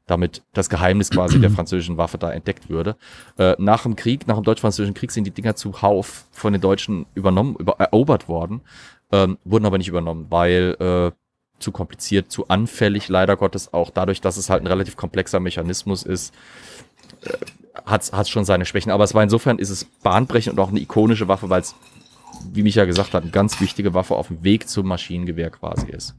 damit 0.09 0.43
das 0.55 0.69
Geheimnis 0.69 1.11
quasi 1.11 1.41
der 1.41 1.51
französischen 1.59 1.97
Waffe 1.97 2.19
da 2.19 2.33
entdeckt 2.33 2.69
würde. 2.69 2.97
Äh, 3.39 3.55
nach 3.59 3.83
dem 3.85 3.95
Krieg, 3.95 4.27
nach 4.27 4.37
dem 4.37 4.45
deutsch-französischen 4.45 4.95
Krieg 4.95 5.13
sind 5.13 5.25
die 5.25 5.31
Dinger 5.31 5.55
zuhauf 5.55 6.25
von 6.33 6.53
den 6.53 6.61
Deutschen 6.61 7.07
übernommen, 7.15 7.57
über, 7.59 7.75
erobert 7.79 8.29
worden, 8.29 8.63
ähm, 9.13 9.39
wurden 9.45 9.67
aber 9.67 9.79
nicht 9.79 9.89
übernommen, 9.89 10.27
weil 10.31 10.77
äh, 10.81 11.13
zu 11.59 11.73
kompliziert, 11.73 12.31
zu 12.31 12.49
anfällig, 12.49 13.09
leider 13.09 13.37
Gottes 13.37 13.73
auch 13.73 13.91
dadurch, 13.91 14.21
dass 14.21 14.37
es 14.37 14.51
halt 14.51 14.63
ein 14.63 14.67
relativ 14.67 14.97
komplexer 14.97 15.41
Mechanismus 15.41 16.03
ist, 16.03 16.35
äh, 17.23 17.33
hat 17.85 18.03
es 18.13 18.29
schon 18.29 18.45
seine 18.45 18.65
Schwächen. 18.65 18.91
Aber 18.93 19.05
es 19.05 19.15
war 19.15 19.23
insofern, 19.23 19.59
ist 19.59 19.71
es 19.71 19.85
bahnbrechend 19.85 20.55
und 20.55 20.61
auch 20.61 20.71
eine 20.71 20.81
ikonische 20.81 21.29
Waffe, 21.29 21.49
weil 21.51 21.61
es, 21.61 21.75
wie 22.53 22.63
Micha 22.63 22.85
gesagt 22.85 23.15
hat, 23.15 23.23
eine 23.23 23.33
ganz 23.33 23.61
wichtige 23.61 23.95
Waffe 23.95 24.15
auf 24.15 24.29
dem 24.29 24.43
Weg 24.43 24.69
zum 24.69 24.87
Maschinengewehr 24.87 25.51
quasi 25.51 25.87
ist. 25.87 26.15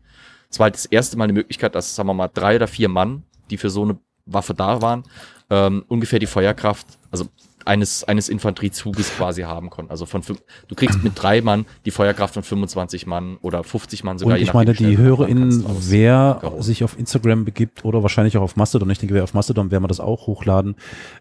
Es 0.49 0.59
war 0.59 0.65
halt 0.65 0.75
das 0.75 0.85
erste 0.85 1.17
Mal 1.17 1.25
eine 1.25 1.33
Möglichkeit, 1.33 1.75
dass, 1.75 1.95
sagen 1.95 2.09
wir 2.09 2.13
mal, 2.13 2.29
drei 2.33 2.55
oder 2.55 2.67
vier 2.67 2.89
Mann, 2.89 3.23
die 3.49 3.57
für 3.57 3.69
so 3.69 3.83
eine 3.83 3.97
Waffe 4.25 4.53
da 4.53 4.81
waren, 4.81 5.03
ähm, 5.49 5.83
ungefähr 5.87 6.19
die 6.19 6.27
Feuerkraft, 6.27 6.85
also 7.11 7.25
eines, 7.65 8.03
eines 8.05 8.29
Infanteriezuges 8.29 9.11
quasi 9.15 9.41
haben 9.41 9.69
konnten. 9.69 9.91
Also 9.91 10.05
von 10.05 10.23
fünf, 10.23 10.41
du 10.67 10.75
kriegst 10.75 11.03
mit 11.03 11.13
drei 11.21 11.41
Mann 11.41 11.65
die 11.85 11.91
Feuerkraft 11.91 12.33
von 12.33 12.41
25 12.43 13.05
Mann 13.05 13.37
oder 13.41 13.63
50 13.63 14.03
Mann 14.03 14.17
sogar. 14.17 14.37
Und 14.37 14.41
ich 14.41 14.53
meine, 14.53 14.73
die 14.73 14.97
HörerInnen, 14.97 15.65
wer 15.81 16.39
Garo. 16.41 16.61
sich 16.61 16.83
auf 16.83 16.97
Instagram 16.97 17.45
begibt 17.45 17.85
oder 17.85 18.01
wahrscheinlich 18.01 18.37
auch 18.37 18.41
auf 18.43 18.55
Mastodon, 18.55 18.89
ich 18.89 18.97
denke, 18.99 19.13
wer 19.13 19.23
auf 19.23 19.33
Mastodon 19.33 19.71
werden 19.71 19.83
wir 19.83 19.87
das 19.87 19.99
auch 19.99 20.25
hochladen. 20.25 20.75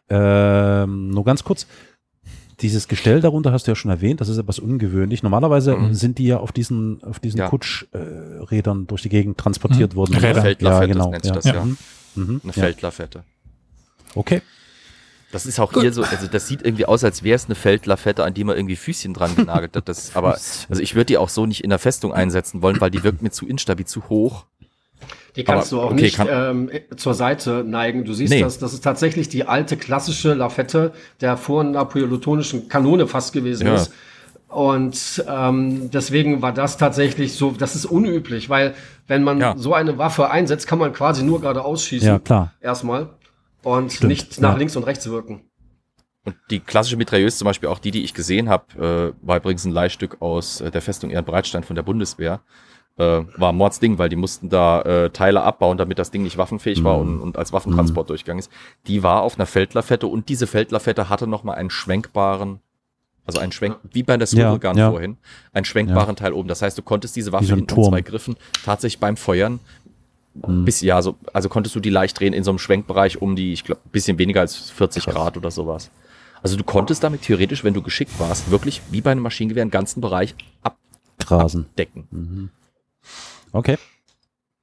Ähm, 0.09 1.10
nur 1.10 1.24
ganz 1.24 1.44
kurz. 1.44 1.66
Dieses 2.60 2.88
Gestell 2.88 3.20
darunter 3.20 3.52
hast 3.52 3.66
du 3.66 3.70
ja 3.70 3.76
schon 3.76 3.90
erwähnt, 3.90 4.20
das 4.20 4.28
ist 4.28 4.36
etwas 4.38 4.59
ungewöhnlich. 4.59 5.22
Normalerweise 5.22 5.76
Mhm. 5.76 5.94
sind 5.94 6.18
die 6.18 6.26
ja 6.26 6.38
auf 6.38 6.50
diesen, 6.50 7.02
auf 7.05 7.20
diesen 7.20 7.38
Ja. 7.38 7.48
Kutschrädern 7.48 8.82
äh, 8.82 8.86
durch 8.86 9.02
die 9.02 9.09
Gegend 9.10 9.38
transportiert 9.38 9.92
Mhm. 9.92 9.96
worden. 9.96 10.14
Räder. 10.14 10.60
Ja, 10.60 10.84
genau. 10.86 11.10
nennt 11.10 11.22
sich 11.24 11.30
ja. 11.30 11.34
das, 11.36 11.44
ja. 11.44 11.64
Mhm. 11.64 11.76
Mhm. 12.18 12.40
Eine 12.44 12.52
ja. 12.52 12.62
Feldlafette. 12.62 13.24
Okay. 14.14 14.42
Das 15.30 15.44
ist 15.44 15.60
auch 15.60 15.74
hier 15.74 15.92
so, 15.92 16.02
also 16.02 16.26
das 16.26 16.46
sieht 16.48 16.62
irgendwie 16.62 16.86
aus, 16.86 17.04
als 17.04 17.22
wäre 17.22 17.36
es 17.36 17.44
eine 17.46 17.54
Feldlafette, 17.54 18.24
an 18.24 18.32
die 18.32 18.44
man 18.44 18.56
irgendwie 18.56 18.76
Füßchen 18.76 19.12
dran 19.12 19.36
genagelt 19.36 19.76
hat. 19.76 19.86
Das, 19.88 20.16
aber, 20.16 20.38
also 20.70 20.80
ich 20.82 20.94
würde 20.94 21.04
die 21.06 21.18
auch 21.18 21.28
so 21.28 21.44
nicht 21.44 21.62
in 21.62 21.68
der 21.70 21.78
Festung 21.78 22.14
einsetzen 22.14 22.62
wollen, 22.62 22.80
weil 22.80 22.90
die 22.90 23.02
wirkt 23.04 23.20
mir 23.20 23.30
zu 23.30 23.46
instabil, 23.46 23.84
zu 23.86 24.08
hoch. 24.08 24.46
Die 25.36 25.44
kannst 25.44 25.72
Aber, 25.72 25.82
du 25.82 25.86
auch 25.86 25.92
okay, 25.92 26.02
nicht 26.02 26.16
kann- 26.16 26.28
ähm, 26.30 26.70
zur 26.96 27.12
Seite 27.14 27.62
neigen. 27.64 28.04
Du 28.06 28.14
siehst 28.14 28.32
Nee. 28.32 28.40
das, 28.40 28.58
das 28.58 28.72
ist 28.72 28.82
tatsächlich 28.82 29.28
die 29.28 29.44
alte 29.44 29.76
klassische 29.76 30.32
Lafette 30.32 30.92
der 31.20 31.36
vornapoleonischen 31.36 32.68
Kanone 32.68 33.06
fast 33.06 33.32
gewesen 33.34 33.66
Ja. 33.66 33.74
ist. 33.76 33.92
Und 34.48 35.24
ähm, 35.28 35.90
deswegen 35.90 36.40
war 36.40 36.52
das 36.52 36.78
tatsächlich 36.78 37.34
so, 37.34 37.50
das 37.50 37.74
ist 37.74 37.84
unüblich, 37.84 38.48
weil 38.48 38.74
wenn 39.06 39.22
man 39.22 39.38
Ja. 39.40 39.54
so 39.56 39.74
eine 39.74 39.98
Waffe 39.98 40.30
einsetzt, 40.30 40.66
kann 40.66 40.78
man 40.78 40.92
quasi 40.92 41.22
nur 41.22 41.40
geradeaus 41.40 41.84
schießen. 41.84 42.08
Ja, 42.08 42.18
klar. 42.18 42.52
Erstmal. 42.60 43.10
Und 43.62 43.92
Stimmt, 43.92 44.08
nicht 44.08 44.40
nach 44.40 44.52
ja. 44.52 44.58
links 44.58 44.74
und 44.76 44.84
rechts 44.84 45.08
wirken. 45.10 45.42
Und 46.24 46.36
die 46.50 46.60
klassische 46.60 46.96
Mitrailleuse, 46.96 47.36
zum 47.36 47.46
Beispiel 47.46 47.68
auch 47.68 47.78
die, 47.78 47.90
die 47.90 48.04
ich 48.04 48.14
gesehen 48.14 48.48
habe, 48.48 49.14
äh, 49.22 49.26
war 49.26 49.36
übrigens 49.38 49.64
ein 49.64 49.72
Leihstück 49.72 50.16
aus 50.20 50.60
äh, 50.60 50.70
der 50.70 50.82
Festung 50.82 51.10
Ehrenbreitstein 51.10 51.64
von 51.64 51.76
der 51.76 51.82
Bundeswehr. 51.82 52.40
Äh, 52.96 53.22
war 53.36 53.52
Mordsding, 53.52 53.98
weil 53.98 54.08
die 54.08 54.16
mussten 54.16 54.48
da 54.48 54.82
äh, 54.82 55.10
Teile 55.10 55.42
abbauen, 55.42 55.78
damit 55.78 55.98
das 55.98 56.10
Ding 56.10 56.22
nicht 56.22 56.36
waffenfähig 56.36 56.82
war 56.84 56.98
und, 56.98 57.20
und 57.20 57.36
als 57.38 57.52
Waffentransport 57.52 58.10
durchgegangen 58.10 58.40
ist. 58.40 58.50
Die 58.86 59.02
war 59.02 59.22
auf 59.22 59.36
einer 59.36 59.46
Feldlafette 59.46 60.06
und 60.06 60.28
diese 60.28 60.46
Feldlafette 60.46 61.08
hatte 61.08 61.26
nochmal 61.26 61.56
einen 61.56 61.70
schwenkbaren, 61.70 62.60
also 63.28 63.38
einen 63.38 63.52
Schwenk, 63.52 63.76
wie 63.92 64.02
bei 64.02 64.16
der 64.16 64.26
Ja, 64.26 64.50
Slogan 64.50 64.76
ja. 64.76 64.90
vorhin, 64.90 65.16
einen 65.52 65.64
schwenkbaren 65.64 66.16
Teil 66.16 66.32
oben. 66.32 66.48
Das 66.48 66.62
heißt, 66.62 66.76
du 66.76 66.82
konntest 66.82 67.14
diese 67.14 67.30
Waffe 67.30 67.44
so 67.46 67.52
ein 67.55 67.60
in 67.60 67.68
zwei 67.68 68.00
Griffen 68.00 68.36
tatsächlich 68.64 68.98
beim 68.98 69.16
Feuern 69.16 69.60
Mhm. 70.46 70.64
bis, 70.64 70.80
ja, 70.82 71.02
so, 71.02 71.16
also 71.32 71.48
konntest 71.48 71.74
du 71.74 71.80
die 71.80 71.90
leicht 71.90 72.20
drehen 72.20 72.32
in 72.32 72.44
so 72.44 72.50
einem 72.52 72.59
Schwenkbereich 72.60 73.20
um 73.20 73.34
die, 73.34 73.52
ich 73.52 73.64
glaube, 73.64 73.80
bisschen 73.90 74.18
weniger 74.18 74.40
als 74.40 74.70
40 74.70 75.06
Grad 75.06 75.36
oder 75.36 75.50
sowas. 75.50 75.90
Also 76.42 76.56
du 76.56 76.62
konntest 76.62 77.02
damit 77.02 77.22
theoretisch, 77.22 77.64
wenn 77.64 77.74
du 77.74 77.82
geschickt 77.82 78.12
warst, 78.20 78.48
wirklich 78.50 78.80
wie 78.90 79.00
bei 79.00 79.10
einem 79.10 79.22
Maschinengewehr 79.22 79.62
einen 79.62 79.72
ganzen 79.72 80.00
Bereich 80.00 80.36
Grasen. 81.18 81.64
abdecken. 81.64 82.06
Mhm. 82.12 82.50
Okay. 83.52 83.78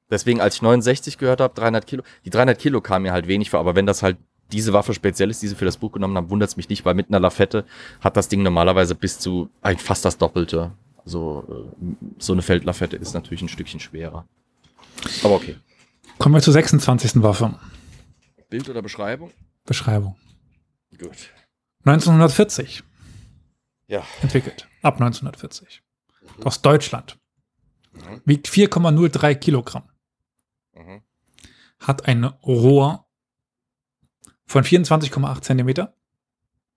Deswegen, 0.10 0.40
als 0.40 0.56
ich 0.56 0.62
69 0.62 1.18
gehört 1.18 1.42
habe, 1.42 1.54
300 1.54 1.86
Kilo, 1.86 2.04
die 2.24 2.30
300 2.30 2.58
Kilo 2.58 2.80
kamen 2.80 3.04
mir 3.04 3.12
halt 3.12 3.28
wenig 3.28 3.50
vor, 3.50 3.60
aber 3.60 3.76
wenn 3.76 3.86
das 3.86 4.02
halt 4.02 4.18
diese 4.52 4.74
Waffe 4.74 4.94
speziell 4.94 5.30
ist, 5.30 5.42
die 5.42 5.48
sie 5.48 5.56
für 5.56 5.66
das 5.66 5.78
Buch 5.78 5.92
genommen 5.92 6.16
haben, 6.18 6.30
wundert 6.30 6.50
es 6.50 6.58
mich 6.58 6.70
nicht, 6.70 6.86
weil 6.86 6.94
mit 6.94 7.10
einer 7.10 7.20
Lafette 7.20 7.66
hat 8.02 8.16
das 8.18 8.28
Ding 8.28 8.44
normalerweise 8.44 8.96
bis 8.96 9.20
zu 9.20 9.50
eigentlich 9.62 9.82
fast 9.82 10.06
das 10.06 10.18
Doppelte. 10.18 10.72
Also 11.04 11.72
äh, 11.82 11.86
so 12.20 12.34
eine 12.34 12.42
Feldlafette 12.42 12.96
ist 12.96 13.14
natürlich 13.14 13.42
ein 13.42 13.50
Stückchen 13.50 13.80
schwerer. 13.80 14.28
Aber 15.24 15.36
okay. 15.36 15.56
Kommen 16.18 16.36
wir 16.36 16.42
zur 16.42 16.54
26. 16.54 17.22
Waffe. 17.22 17.60
Bild 18.50 18.70
oder 18.70 18.82
Beschreibung? 18.82 19.32
Beschreibung. 19.66 20.16
Gut. 20.98 21.32
1940 21.86 22.84
Ja. 23.88 24.04
entwickelt. 24.22 24.68
Ab 24.82 24.96
1940. 24.96 25.82
Aus 26.44 26.62
Deutschland. 26.62 27.18
Wiegt 28.26 28.48
4,03 28.48 29.36
Kilogramm. 29.36 29.84
Mhm. 30.74 31.02
Hat 31.80 32.08
ein 32.08 32.24
Rohr 32.26 33.05
von 34.46 34.64
24,8 34.64 35.42
Zentimeter 35.42 35.94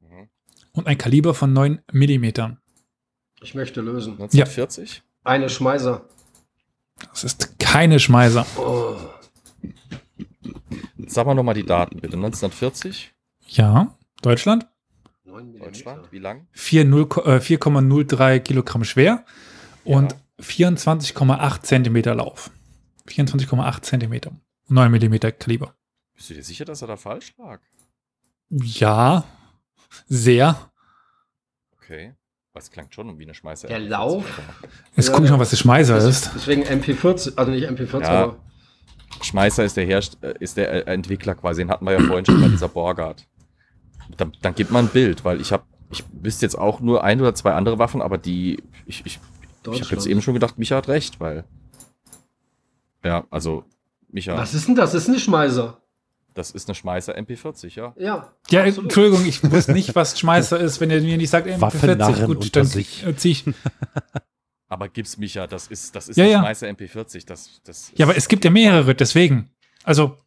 Mhm. 0.00 0.28
und 0.72 0.86
ein 0.86 0.98
Kaliber 0.98 1.34
von 1.34 1.52
9 1.52 1.80
Millimetern. 1.92 2.58
Ich 3.40 3.54
möchte 3.54 3.80
lösen. 3.80 4.12
1940? 4.14 5.02
Eine 5.24 5.48
Schmeißer. 5.48 6.04
Das 7.10 7.22
ist 7.24 7.58
keine 7.60 8.00
Schmeißer. 8.00 8.44
Oh. 8.58 8.96
Sag 11.06 11.26
mal 11.26 11.34
nochmal 11.34 11.54
die 11.54 11.64
Daten 11.64 12.00
bitte. 12.00 12.16
1940, 12.16 13.12
Ja, 13.46 13.96
Deutschland. 14.22 14.66
9 15.24 15.46
Millimeter. 15.46 15.64
Deutschland, 15.66 16.12
wie 16.12 16.18
lang? 16.18 16.46
4,0 16.54 17.24
äh, 17.26 17.40
4,03 17.40 18.40
Kilogramm 18.40 18.84
schwer 18.84 19.24
und 19.84 20.12
Ja. 20.12 20.18
24,8 20.40 21.62
Zentimeter 21.62 22.14
Lauf. 22.14 22.50
24,8 23.06 23.82
Zentimeter. 23.82 24.32
9 24.68 24.90
Millimeter 24.90 25.32
Kaliber. 25.32 25.74
Bist 26.18 26.30
du 26.30 26.34
dir 26.34 26.42
sicher, 26.42 26.64
dass 26.64 26.82
er 26.82 26.88
da 26.88 26.96
falsch 26.96 27.32
lag? 27.38 27.60
Ja, 28.50 29.22
sehr. 30.08 30.70
Okay. 31.76 32.14
Das 32.52 32.72
klingt 32.72 32.92
schon 32.92 33.16
wie 33.20 33.22
eine 33.22 33.34
Schmeißer. 33.34 33.68
Der 33.68 33.78
Lauf? 33.78 34.24
Jetzt 34.96 35.06
Ja, 35.08 35.14
gucke 35.14 35.26
ich 35.26 35.30
mal, 35.30 35.38
was 35.38 35.50
der 35.50 35.58
Schmeißer 35.58 35.96
ist. 35.98 36.32
deswegen 36.34 36.64
MP40, 36.64 37.34
also 37.36 37.52
nicht 37.52 37.68
MP40, 37.70 38.00
Ja. 38.02 38.08
aber 38.24 38.40
Schmeißer 39.22 39.64
ist 39.64 39.76
der 39.76 39.86
Herst 39.86 40.18
äh, 40.24 40.34
ist 40.40 40.56
der 40.56 40.88
äh, 40.88 40.92
Entwickler 40.92 41.36
quasi. 41.36 41.60
Den 41.62 41.70
hatten 41.70 41.84
wir 41.84 41.92
ja 41.92 42.00
vorhin 42.00 42.26
schon 42.26 42.40
bei 42.40 42.48
dieser 42.48 42.68
Borgard. 42.68 43.24
Dann, 44.16 44.32
dann 44.42 44.56
gibt 44.56 44.72
man 44.72 44.86
ein 44.86 44.90
Bild, 44.90 45.24
weil 45.24 45.40
ich 45.40 45.52
habe, 45.52 45.62
ich 45.90 46.02
wüsste 46.10 46.46
jetzt 46.46 46.58
auch 46.58 46.80
nur 46.80 47.04
ein 47.04 47.20
oder 47.20 47.32
zwei 47.36 47.52
andere 47.52 47.78
Waffen, 47.78 48.02
aber 48.02 48.18
die, 48.18 48.60
ich, 48.86 49.06
ich, 49.06 49.20
ich 49.70 49.80
habe 49.82 49.94
jetzt 49.94 50.06
eben 50.06 50.20
schon 50.20 50.34
gedacht, 50.34 50.58
Micha 50.58 50.74
hat 50.74 50.88
recht, 50.88 51.20
weil. 51.20 51.44
Ja, 53.04 53.24
also, 53.30 53.64
Micha, 54.10 54.36
Was 54.36 54.52
ist 54.54 54.66
denn 54.66 54.74
das? 54.74 54.90
Das 54.90 55.02
ist 55.04 55.08
eine 55.08 55.20
Schmeißer. 55.20 55.80
Das 56.38 56.50
ist 56.52 56.68
eine 56.68 56.74
Schmeißer 56.74 57.16
MP40, 57.18 57.76
ja. 57.76 57.92
Ja. 57.98 58.32
Ja, 58.50 58.60
absolut. 58.62 58.84
Entschuldigung, 58.84 59.26
ich 59.26 59.42
wusste 59.50 59.72
nicht, 59.72 59.94
was 59.94 60.18
Schmeißer 60.18 60.58
ist, 60.58 60.80
wenn 60.80 60.90
ihr 60.90 61.00
mir 61.02 61.16
nicht 61.18 61.28
sagt, 61.30 61.46
ey, 61.46 61.60
Waffennarren 61.60 62.14
40. 62.14 62.28
unter 62.28 62.40
Gut, 62.44 62.56
dann 62.56 62.64
sich. 62.64 63.06
äh, 63.06 63.14
zieh 63.16 63.30
ich. 63.32 63.44
Aber 64.70 64.88
gib's 64.88 65.16
Micha, 65.18 65.46
das 65.46 65.66
ist, 65.68 65.94
das 65.96 66.08
ist 66.08 66.16
Ja, 66.16 66.24
eine 66.24 66.32
ja. 66.32 66.38
Schmeißer 66.40 66.66
MP40. 66.68 67.26
Das, 67.26 67.60
das 67.64 67.78
ist, 67.88 67.98
Ja, 67.98 68.04
aber 68.06 68.16
es 68.16 68.28
gibt 68.28 68.44
ja 68.44 68.50
mehrere, 68.50 68.94
deswegen. 68.94 69.50
Also, 69.82 70.18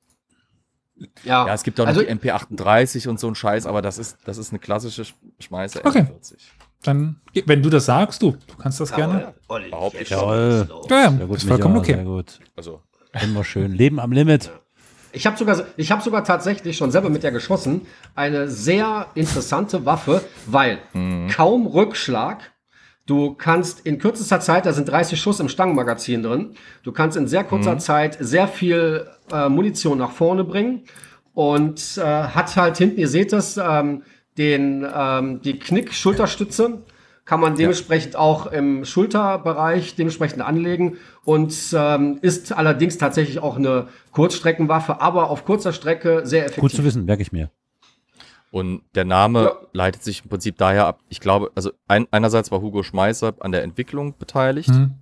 Ja. 1.24 1.48
Ja, 1.48 1.54
es 1.54 1.64
gibt 1.64 1.80
auch 1.80 1.86
noch 1.86 1.90
Also- 1.96 2.02
die 2.02 2.10
MP38 2.10 3.08
und 3.08 3.20
so 3.20 3.28
ein 3.28 3.36
Scheiß, 3.36 3.66
aber 3.68 3.82
das 3.82 3.98
ist, 3.98 4.18
das 4.26 4.38
ist 4.38 4.52
eine 4.52 4.60
klassische 4.60 5.04
Sch- 5.04 5.14
Schmeißer 5.40 5.86
Okay. 5.86 6.00
MP40. 6.02 6.38
Dann, 6.84 7.22
wenn 7.46 7.62
du 7.62 7.70
das 7.70 7.86
sagst, 7.86 8.24
du, 8.24 8.32
du 8.48 8.56
kannst 8.58 8.80
das 8.80 8.92
gerne. 8.94 9.36
Olli, 9.48 9.70
Behaupte 9.70 10.00
jetzt 10.00 10.08
ich 10.10 10.18
Jawohl. 10.18 10.68
Ja, 10.90 11.04
ja, 11.04 11.12
Sehr 11.12 11.28
gut, 11.28 11.38
ist 11.38 11.48
vollkommen 11.48 11.74
Micha, 11.76 11.84
okay. 11.84 11.96
Sehr 11.96 12.04
gut. 12.04 12.40
Also, 12.56 12.82
Immer 13.22 13.44
schön. 13.44 13.72
Leben 13.74 14.00
am 14.00 14.12
Limit. 14.12 14.50
Ich 15.14 15.26
habe 15.26 15.38
sogar, 15.38 15.66
ich 15.78 15.92
hab 15.92 16.02
sogar 16.02 16.24
tatsächlich 16.24 16.78
schon 16.78 16.92
selber 16.92 17.10
mit 17.10 17.24
der 17.24 17.32
geschossen. 17.32 17.82
Eine 18.16 18.48
sehr 18.48 19.08
interessante 19.16 19.86
Waffe, 19.86 20.22
weil 20.46 20.80
kaum 21.34 21.68
Rückschlag. 21.68 22.52
Du 23.08 23.34
kannst 23.34 23.82
in 23.86 23.98
kürzester 23.98 24.40
Zeit, 24.40 24.66
da 24.66 24.74
sind 24.74 24.88
30 24.88 25.20
Schuss 25.20 25.40
im 25.40 25.50
Stangenmagazin 25.50 26.24
drin, 26.24 26.54
du 26.84 26.92
kannst 26.92 27.18
in 27.18 27.28
sehr 27.28 27.44
kurzer 27.44 27.78
Zeit 27.80 28.16
sehr 28.20 28.48
viel 28.48 29.08
äh, 29.34 29.50
Munition 29.50 29.98
nach 29.98 30.12
vorne 30.12 30.44
bringen 30.44 30.84
und 31.34 31.98
äh, 31.98 32.02
hat 32.04 32.56
halt 32.56 32.78
hinten, 32.78 33.00
ihr 33.00 33.08
seht 33.08 33.34
es, 33.34 33.58
ähm, 33.58 34.04
den, 34.38 34.88
ähm, 34.96 35.42
die 35.42 35.60
Knick-Schulterstütze 35.60 36.84
kann 37.32 37.40
man 37.40 37.56
dementsprechend 37.56 38.18
auch 38.18 38.46
im 38.48 38.84
Schulterbereich 38.84 39.96
dementsprechend 39.96 40.42
anlegen 40.42 40.98
und 41.24 41.56
ähm, 41.74 42.20
ist 42.22 42.52
allerdings 42.52 42.98
tatsächlich 42.98 43.40
auch 43.40 43.56
eine 43.56 43.88
Kurzstreckenwaffe, 44.12 45.00
aber 45.00 45.30
auf 45.30 45.46
kurzer 45.46 45.72
Strecke 45.72 46.24
sehr 46.26 46.42
effektiv. 46.42 46.60
Gut 46.60 46.74
zu 46.74 46.84
wissen, 46.84 47.06
merke 47.06 47.22
ich 47.22 47.32
mir. 47.32 47.50
Und 48.52 48.82
der 48.96 49.06
Name 49.06 49.44
Ja. 49.44 49.56
leitet 49.72 50.04
sich 50.04 50.24
im 50.26 50.30
Prinzip 50.30 50.58
daher 50.58 50.88
ab, 50.88 51.00
ich 51.08 51.22
glaube, 51.22 51.52
also 51.56 51.72
ein, 51.88 52.06
einerseits 52.12 52.52
war 52.52 52.60
Hugo 52.60 52.84
Schmeißer 52.84 53.36
an 53.40 53.54
der 53.54 53.64
Entwicklung 53.64 54.14
beteiligt. 54.18 54.68
Hm. 54.68 54.96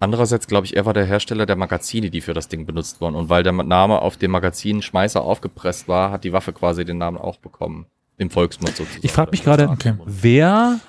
Andererseits 0.00 0.46
glaube 0.46 0.64
ich, 0.64 0.74
er 0.74 0.86
war 0.86 0.94
der 0.94 1.04
Hersteller 1.04 1.44
der 1.44 1.56
Magazine, 1.56 2.08
die 2.08 2.22
für 2.22 2.32
das 2.32 2.48
Ding 2.48 2.64
benutzt 2.64 3.02
wurden. 3.02 3.16
Und 3.16 3.28
weil 3.28 3.42
der 3.42 3.52
Name 3.52 4.00
auf 4.00 4.16
dem 4.16 4.30
Magazin 4.30 4.80
Schmeißer 4.80 5.20
aufgepresst 5.20 5.88
war, 5.88 6.10
hat 6.10 6.24
die 6.24 6.32
Waffe 6.32 6.54
quasi 6.54 6.86
den 6.86 6.96
Namen 6.96 7.18
auch 7.18 7.36
bekommen. 7.36 7.84
Im 8.22 8.30
Volksmund 8.30 8.76
sozusagen. 8.76 9.00
Ich 9.04 9.12
frage 9.12 9.30
mich 9.32 9.42
gerade, 9.44 9.68
Okay. 9.68 9.94
wer, 10.06 10.80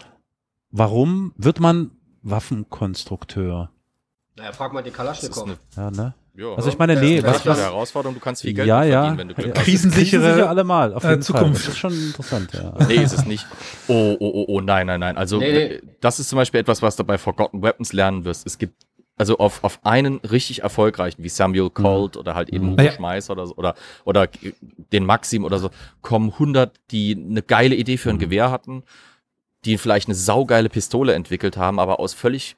warum 0.71 1.33
wird 1.37 1.59
man 1.59 1.91
Waffenkonstrukteur? 2.21 3.69
Naja, 4.37 4.51
frag 4.51 4.73
mal 4.73 4.81
ist 4.83 4.91
Kalaschnikow. 4.91 5.57
Ja, 5.77 5.91
ne? 5.91 6.13
ja, 6.35 6.53
Also 6.55 6.69
ich 6.69 6.77
meine, 6.79 6.99
nee, 6.99 7.21
das 7.21 7.25
was, 7.29 7.37
ist 7.37 7.45
das 7.45 7.57
ist 7.57 7.63
eine 7.63 7.71
Herausforderung. 7.71 8.15
Du 8.15 8.19
kannst 8.21 8.41
viel 8.41 8.53
Geld 8.53 8.67
ja, 8.67 8.81
verdienen, 8.83 9.17
wenn 9.19 9.27
du 9.27 9.33
Glück 9.35 9.47
Ja, 9.47 9.53
hast. 9.55 9.63
Krisensichere, 9.63 10.49
allemal, 10.49 10.93
auf 10.93 11.03
äh, 11.03 11.09
jeden 11.11 11.21
Zukunft. 11.21 11.61
Fall. 11.61 11.65
Das 11.65 11.67
ist 11.73 11.77
schon 11.77 11.93
interessant, 11.93 12.49
ja. 12.53 12.73
Nee, 12.87 12.95
ist 13.03 13.13
es 13.13 13.25
nicht. 13.25 13.45
Oh, 13.87 14.15
oh, 14.19 14.31
oh, 14.33 14.45
oh, 14.47 14.61
nein, 14.61 14.87
nein, 14.87 14.99
nein. 14.99 15.17
Also, 15.17 15.37
Nee, 15.37 15.51
nee. 15.51 15.63
äh, 15.75 15.81
das 16.01 16.19
ist 16.19 16.29
zum 16.29 16.37
Beispiel 16.37 16.59
etwas, 16.61 16.81
was 16.81 16.95
du 16.95 17.03
bei 17.03 17.17
Forgotten 17.19 17.61
Weapons 17.61 17.93
lernen 17.93 18.25
wirst. 18.25 18.47
Es 18.47 18.57
gibt, 18.57 18.73
also 19.15 19.37
auf, 19.37 19.63
auf 19.63 19.79
einen 19.83 20.17
richtig 20.17 20.63
erfolgreichen, 20.63 21.23
wie 21.23 21.29
Samuel 21.29 21.69
Colt 21.69 22.17
oder 22.17 22.33
halt 22.35 22.49
eben 22.49 22.73
Mhm. 22.73 22.79
Hugo. 22.79 22.91
Schmeißer 22.91 23.33
oder 23.33 23.47
so, 23.47 23.55
oder, 23.55 23.75
oder 24.05 24.27
den 24.91 25.05
Maxim 25.05 25.43
oder 25.45 25.59
so, 25.59 25.69
kommen 26.01 26.31
100, 26.31 26.71
die 26.91 27.15
eine 27.15 27.41
geile 27.43 27.75
Idee 27.75 27.97
für 27.97 28.09
ein 28.09 28.17
Gewehr 28.19 28.49
hatten, 28.51 28.83
die 29.65 29.77
vielleicht 29.77 30.07
eine 30.07 30.15
saugeile 30.15 30.69
Pistole 30.69 31.13
entwickelt 31.13 31.57
haben, 31.57 31.79
aber 31.79 31.99
aus 31.99 32.13
völlig 32.13 32.55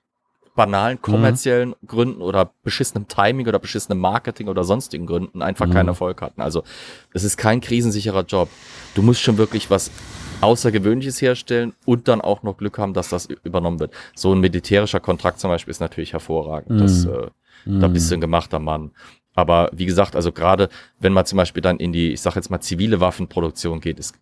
banalen 0.56 1.02
kommerziellen 1.02 1.76
Gründen 1.86 2.22
oder 2.22 2.49
beschissenem 2.64 3.10
Timing 3.10 3.45
oder 3.45 3.60
beschissenem 3.60 3.99
Marketing 3.99 4.48
oder 4.48 4.64
sonstigen 4.64 5.06
Gründen 5.06 5.41
einfach 5.41 5.69
keinen 5.69 5.90
Erfolg 5.90 6.22
hatten. 6.22 6.41
Also 6.41 6.64
es 7.14 7.26
ist 7.26 7.36
kein 7.36 7.60
krisensicherer 7.60 8.23
Job. 8.23 8.48
Du 8.94 9.02
musst 9.02 9.19
schon 9.22 9.38
wirklich 9.38 9.69
was 9.69 9.91
Außergewöhnliches 10.46 11.22
herstellen 11.22 11.74
und 11.86 12.08
dann 12.08 12.22
auch 12.22 12.44
noch 12.44 12.58
Glück 12.58 12.78
haben, 12.78 12.94
dass 12.94 13.10
das 13.10 13.28
übernommen 13.44 13.80
wird. 13.80 13.92
So 14.16 14.32
ein 14.34 14.40
militärischer 14.40 15.00
Kontrakt 15.00 15.40
zum 15.40 15.50
Beispiel 15.50 15.72
ist 15.72 15.80
natürlich 15.82 16.14
hervorragend. 16.14 16.80
Das, 16.80 17.06
äh, 17.06 17.28
Da 17.68 17.88
bist 17.88 18.12
du 18.12 18.16
ein 18.16 18.22
gemachter 18.22 18.60
Mann. 18.60 18.92
Aber 19.34 19.70
wie 19.74 19.86
gesagt, 19.88 20.16
also 20.16 20.32
gerade 20.32 20.70
wenn 21.00 21.14
man 21.14 21.26
zum 21.26 21.38
Beispiel 21.38 21.62
dann 21.64 21.78
in 21.78 21.92
die, 21.92 22.14
ich 22.14 22.22
sag 22.22 22.36
jetzt 22.36 22.50
mal, 22.52 22.62
zivile 22.62 23.00
Waffenproduktion 23.02 23.82
geht, 23.82 24.00
es 24.00 24.14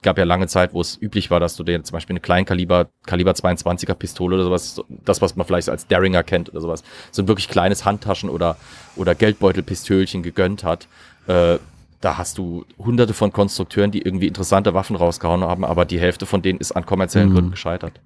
gab 0.00 0.16
ja 0.16 0.24
lange 0.24 0.46
Zeit, 0.46 0.72
wo 0.72 0.80
es 0.80 0.96
üblich 1.00 1.30
war, 1.30 1.38
dass 1.38 1.54
du 1.56 1.64
dir 1.64 1.82
zum 1.84 1.92
Beispiel 1.96 2.14
eine 2.14 2.20
Kleinkaliber, 2.20 2.88
Kaliber 3.04 3.32
22er 3.32 3.94
Pistole 3.94 4.36
oder 4.36 4.44
sowas, 4.44 4.74
so- 4.76 4.84
das, 5.04 5.20
was 5.20 5.36
man 5.36 5.46
vielleicht 5.46 5.68
als 5.68 5.86
Derringer 5.86 6.22
kennt 6.22 6.48
oder 6.48 6.60
sowas, 6.60 6.82
so 7.10 7.22
ein 7.22 7.28
wirklich 7.28 7.48
kleines 7.48 7.84
Handtaschen- 7.84 8.30
oder, 8.30 8.56
oder 8.96 9.14
Geldbeutelpistölchen 9.14 10.22
gegönnt 10.22 10.64
hat. 10.64 10.86
Äh, 11.26 11.58
da 12.00 12.18
hast 12.18 12.38
du 12.38 12.64
hunderte 12.78 13.14
von 13.14 13.32
Konstrukteuren, 13.32 13.90
die 13.90 14.02
irgendwie 14.02 14.28
interessante 14.28 14.74
Waffen 14.74 14.96
rausgehauen 14.96 15.42
haben, 15.42 15.64
aber 15.64 15.84
die 15.84 15.98
Hälfte 15.98 16.26
von 16.26 16.42
denen 16.42 16.58
ist 16.58 16.72
an 16.72 16.86
kommerziellen 16.86 17.32
Gründen 17.32 17.50
gescheitert. 17.50 18.00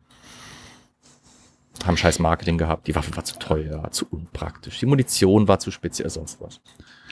Haben 1.84 1.96
scheiß 1.96 2.18
Marketing 2.18 2.58
gehabt, 2.58 2.86
die 2.86 2.94
Waffe 2.94 3.14
war 3.16 3.24
zu 3.24 3.38
teuer, 3.38 3.90
zu 3.90 4.06
unpraktisch, 4.10 4.78
die 4.78 4.86
Munition 4.86 5.48
war 5.48 5.58
zu 5.58 5.70
speziell, 5.70 6.10
sonst 6.10 6.40
was. 6.40 6.60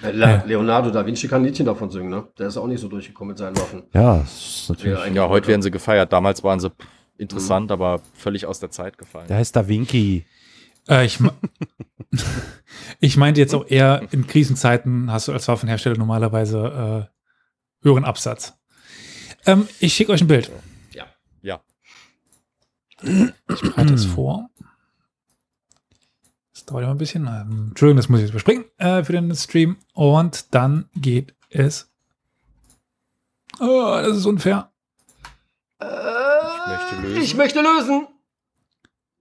Le 0.02 0.42
Leonardo 0.46 0.90
da 0.90 1.04
Vinci 1.04 1.28
kann 1.28 1.42
ein 1.42 1.46
Liedchen 1.46 1.66
davon 1.66 1.90
singen, 1.90 2.08
ne? 2.08 2.26
Der 2.38 2.46
ist 2.48 2.56
auch 2.56 2.66
nicht 2.66 2.80
so 2.80 2.88
durchgekommen 2.88 3.32
mit 3.32 3.38
seinen 3.38 3.56
Waffen. 3.56 3.82
Ja, 3.92 4.18
das 4.18 4.32
ist 4.32 4.70
natürlich. 4.70 5.14
Ja, 5.14 5.28
heute 5.28 5.48
werden 5.48 5.60
sie 5.60 5.70
gefeiert. 5.70 6.12
Damals 6.12 6.42
waren 6.42 6.58
sie 6.58 6.70
interessant, 7.18 7.70
aber 7.70 8.00
völlig 8.14 8.46
aus 8.46 8.60
der 8.60 8.70
Zeit 8.70 8.96
gefallen. 8.96 9.26
Der 9.28 9.36
heißt 9.36 9.54
Da 9.54 9.68
Vinci. 9.68 10.24
Äh, 10.90 11.06
ich, 11.06 11.18
ich 13.00 13.16
meinte 13.16 13.40
jetzt 13.40 13.54
auch 13.54 13.66
eher, 13.66 14.06
in 14.10 14.26
Krisenzeiten 14.26 15.10
hast 15.10 15.28
du 15.28 15.32
als 15.32 15.48
Waffenhersteller 15.48 15.96
normalerweise 15.96 17.08
äh, 17.08 17.86
höheren 17.86 18.04
Absatz. 18.04 18.54
Ähm, 19.46 19.68
ich 19.78 19.94
schicke 19.94 20.12
euch 20.12 20.20
ein 20.20 20.26
Bild. 20.26 20.50
Ja. 20.92 21.06
Ja. 21.42 21.62
Ich 23.02 23.60
bereite 23.62 23.94
es 23.94 24.04
vor. 24.04 24.50
Das 26.52 26.66
dauert 26.66 26.82
immer 26.82 26.92
ein 26.92 26.98
bisschen. 26.98 27.26
Ähm, 27.26 27.68
Entschuldigung, 27.68 27.96
das 27.96 28.08
muss 28.08 28.18
ich 28.18 28.24
jetzt 28.24 28.32
überspringen 28.32 28.64
äh, 28.76 29.02
für 29.02 29.12
den 29.12 29.34
Stream. 29.34 29.78
Und 29.94 30.54
dann 30.54 30.90
geht 30.94 31.34
es. 31.48 31.90
Oh, 33.60 33.98
das 34.02 34.16
ist 34.16 34.26
unfair. 34.26 34.70
Äh, 35.78 35.86
möchte 35.86 36.96
lösen. 37.00 37.22
Ich 37.22 37.34
möchte 37.34 37.60
lösen. 37.62 38.08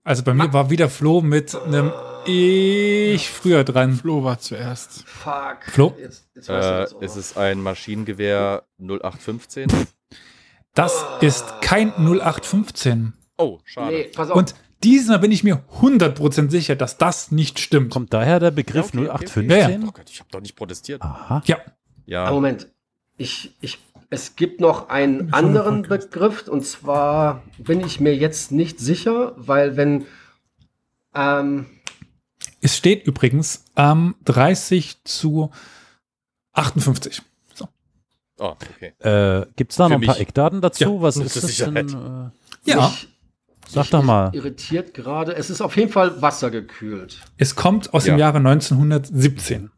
Also 0.02 0.22
bei 0.22 0.32
mir 0.32 0.52
war 0.52 0.70
wieder 0.70 0.88
Flo 0.88 1.20
mit 1.20 1.54
einem 1.54 1.92
Ich 2.26 3.28
früher 3.28 3.64
dran. 3.64 3.94
Flo 3.94 4.24
war 4.24 4.38
zuerst. 4.38 5.04
Fuck. 5.06 5.64
Flo? 5.66 5.94
Jetzt, 5.98 6.28
jetzt 6.34 6.48
weiß 6.48 6.64
ich 6.64 6.70
Äh, 6.70 6.80
das 6.80 6.94
auch 6.94 7.02
es 7.02 7.16
ist 7.16 7.36
ein 7.36 7.60
Maschinengewehr 7.60 8.64
0815. 8.78 9.68
Das 10.74 11.04
ist 11.20 11.60
kein 11.60 11.90
0815. 11.90 13.12
Oh, 13.36 13.58
schade. 13.64 13.94
Nee, 13.94 14.04
pass 14.04 14.30
auf. 14.30 14.36
Und 14.36 14.54
diesmal 14.82 15.18
bin 15.18 15.32
ich 15.32 15.44
mir 15.44 15.64
100% 15.80 16.50
sicher, 16.50 16.76
dass 16.76 16.96
das 16.96 17.30
nicht 17.30 17.58
stimmt. 17.58 17.92
Kommt 17.92 18.12
daher 18.14 18.40
der 18.40 18.50
Begriff 18.52 18.94
Ja, 18.94 19.00
okay, 19.14 19.26
okay, 19.26 19.40
0815? 19.40 19.84
Oh 19.88 19.92
Gott, 19.92 20.10
ich 20.10 20.20
habe 20.20 20.30
doch 20.30 20.40
nicht 20.40 20.56
protestiert. 20.56 21.02
Aha. 21.02 21.42
Ja, 21.44 21.58
Ja, 22.06 22.30
Moment. 22.30 22.68
Ich, 23.18 23.54
ich, 23.60 23.78
es 24.10 24.36
gibt 24.36 24.60
noch 24.60 24.88
einen 24.88 25.32
anderen 25.32 25.82
Begriff 25.82 26.46
und 26.48 26.64
zwar 26.66 27.42
bin 27.58 27.80
ich 27.80 28.00
mir 28.00 28.14
jetzt 28.14 28.52
nicht 28.52 28.78
sicher, 28.80 29.32
weil 29.36 29.76
wenn 29.76 30.06
ähm, 31.14 31.66
es 32.60 32.76
steht 32.76 33.06
übrigens 33.06 33.64
ähm, 33.76 34.14
30 34.24 35.04
zu 35.04 35.50
58. 36.52 37.22
So. 37.54 37.68
oh, 38.38 38.54
okay. 38.74 38.92
Äh, 38.98 39.46
Gibt 39.56 39.72
es 39.72 39.76
da 39.78 39.84
Für 39.86 39.90
noch 39.94 40.00
ein 40.00 40.06
paar 40.06 40.14
mich. 40.16 40.22
Eckdaten 40.22 40.60
dazu? 40.60 40.84
Ja, 40.96 41.02
Was 41.02 41.16
ist 41.16 41.36
das 41.36 41.42
denn? 41.56 41.88
Sicherheit. 41.88 42.32
Äh, 42.66 42.70
Ja, 42.70 42.92
Sag 43.68 43.88
doch 43.90 44.02
mal. 44.02 44.34
irritiert 44.34 44.94
gerade. 44.94 45.34
Es 45.36 45.48
ist 45.48 45.60
auf 45.60 45.76
jeden 45.76 45.92
Fall 45.92 46.20
wassergekühlt. 46.20 47.20
es 47.38 47.54
kommt 47.54 47.94
aus 47.94 48.06
Ja. 48.06 48.14
dem 48.14 48.18
Jahre 48.18 48.38
1917. 48.38 49.70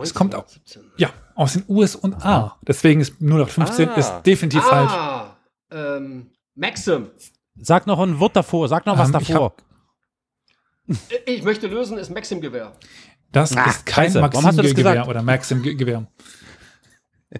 Es 0.00 0.14
kommt 0.14 0.34
auch- 0.34 0.46
1917. 0.46 0.82
Ja, 0.96 1.10
aus 1.40 1.54
den 1.54 1.64
USA. 1.68 2.58
Deswegen 2.66 3.00
ist 3.00 3.14
0815 3.20 3.88
Ah. 3.88 3.94
ist 3.94 4.12
definitiv 4.26 4.62
falsch. 4.62 4.92
Ah, 4.92 5.36
ähm, 5.70 6.30
Maxim. 6.54 7.08
sag 7.56 7.86
noch 7.86 7.98
ein 7.98 8.18
Wort 8.20 8.36
davor, 8.36 8.68
sag 8.68 8.84
noch 8.84 8.98
was 8.98 9.08
Ähm, 9.08 9.20
ich 9.22 9.28
davor. 9.28 9.54
Ich 11.24 11.42
möchte 11.42 11.66
lösen, 11.66 11.96
ist 11.98 12.10
Maxim-Gewehr. 12.10 12.72
Das 13.32 13.56
Ah, 13.56 13.64
ist 13.70 13.86
kein 13.86 14.12
das 14.12 14.20
Maxim-Gewehr 14.20 15.08
oder 15.08 15.22
Maxim-Gewehr. 15.22 16.06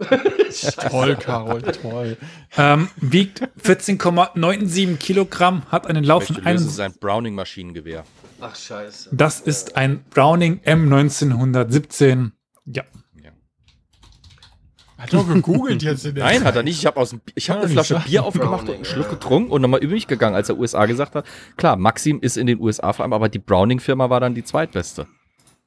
Toll, 0.89 1.17
Carol, 1.17 1.63
toll. 1.63 2.17
Ähm, 2.57 2.89
wiegt 2.97 3.43
14,97 3.63 4.97
Kilogramm, 4.99 5.65
hat 5.69 5.87
einen 5.89 6.05
Lauf 6.05 6.27
von 6.27 6.37
lösen, 6.37 6.49
es 6.55 6.63
ist 6.63 6.81
einem. 6.81 6.93
ein 6.93 6.99
Browning-Maschinengewehr. 7.01 8.05
Ach, 8.41 8.55
scheiße. 8.55 9.11
Das 9.13 9.41
ist 9.41 9.77
ein 9.77 10.05
Browning 10.11 10.61
M1917. 10.65 12.31
Ja. 12.67 12.85
Hat 15.01 15.13
doch 15.15 15.27
gegoogelt 15.27 15.83
jetzt 15.83 16.05
in 16.05 16.15
der 16.15 16.25
Nein, 16.25 16.45
hat 16.45 16.57
er 16.57 16.63
nicht. 16.63 16.79
Ich 16.79 16.87
habe 16.87 16.99
aus 17.01 17.11
dem- 17.11 17.21
ich 17.35 17.49
habe 17.49 17.61
Ja, 17.61 17.65
eine 17.65 17.73
Flasche. 17.73 18.03
Bier 18.07 18.25
aufgemacht 18.25 18.69
und 18.69 18.75
einen 18.75 18.85
Schluck 18.85 19.09
getrunken 19.11 19.51
und 19.51 19.63
nochmal 19.63 19.81
über 19.83 19.95
mich 19.95 20.07
gegangen, 20.07 20.35
als 20.35 20.49
er 20.51 20.59
USA 20.59 20.85
gesagt 20.87 21.15
hat. 21.15 21.25
Klar, 21.57 21.77
Maxim 21.77 22.21
ist 22.21 22.37
in 22.37 22.47
den 22.47 22.61
USA 22.61 22.93
vor 22.93 23.05
allem, 23.05 23.13
aber 23.15 23.29
die 23.29 23.39
Browning-Firma 23.39 24.11
war 24.11 24.21
dann 24.21 24.35
die 24.35 24.45
zweitbeste. 24.45 25.07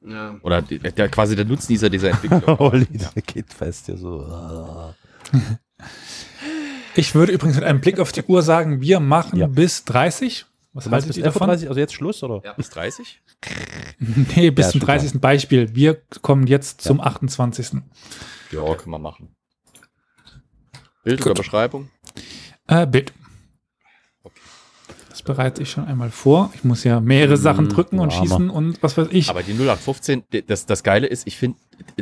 Ja. 0.06 0.36
Oder 0.42 0.62
die, 0.62 0.78
der, 0.78 1.08
quasi 1.08 1.34
der 1.34 1.46
Nutznießer 1.46 1.90
dieser 1.90 2.10
Entwicklung. 2.12 2.44
Olli, 2.60 2.86
der 2.86 3.22
geht 3.22 3.52
fest 3.52 3.86
hier 3.86 3.96
so. 3.96 4.24
Ich 6.96 7.14
würde 7.14 7.32
übrigens 7.32 7.56
mit 7.56 7.64
einem 7.64 7.80
Blick 7.80 7.98
auf 7.98 8.12
die 8.12 8.22
Uhr 8.22 8.42
sagen, 8.42 8.80
wir 8.80 9.00
machen 9.00 9.38
Ja. 9.38 9.46
bis 9.48 9.84
30. 9.84 10.46
Was 10.72 10.88
haltet 10.90 11.08
bis 11.08 11.16
ihr 11.16 11.24
davon? 11.24 11.50
11.30 11.50 11.68
also 11.68 11.80
jetzt 11.80 11.94
Schluss, 11.94 12.22
oder? 12.22 12.40
Ja. 12.44 12.52
Bis 12.52 12.70
30? 12.70 13.20
Nee, 14.36 14.50
bis 14.50 14.66
Ja, 14.66 14.72
zum 14.72 14.80
schon 14.80 14.86
30. 14.86 15.20
Beispiel. 15.20 15.74
Wir 15.74 16.00
kommen 16.22 16.46
jetzt 16.46 16.80
zum 16.82 17.00
28. 17.00 17.82
Ja, 18.50 18.74
können 18.74 18.90
wir 18.92 18.98
machen. 18.98 19.34
Bild 21.02 21.24
oder 21.24 21.34
Beschreibung? 21.34 21.90
Äh, 22.66 22.86
Bild. 22.86 23.12
Das 25.10 25.22
bereite 25.22 25.62
ich 25.62 25.70
schon 25.70 25.84
einmal 25.84 26.10
vor. 26.10 26.50
Ich 26.54 26.64
muss 26.64 26.82
ja 26.82 27.00
mehrere 27.00 27.36
Sachen 27.36 27.68
drücken 27.68 28.00
und 28.00 28.10
du 28.12 28.16
Armer. 28.16 28.26
schießen 28.26 28.50
und 28.50 28.82
was 28.82 28.96
weiß 28.96 29.08
ich. 29.10 29.28
Aber 29.30 29.42
die 29.42 29.52
0815, 29.52 30.24
d- 30.32 30.42
das, 30.42 30.66
das 30.66 30.82
Geile 30.82 31.06
ist, 31.06 31.26
ich 31.26 31.36
finde, 31.36 31.58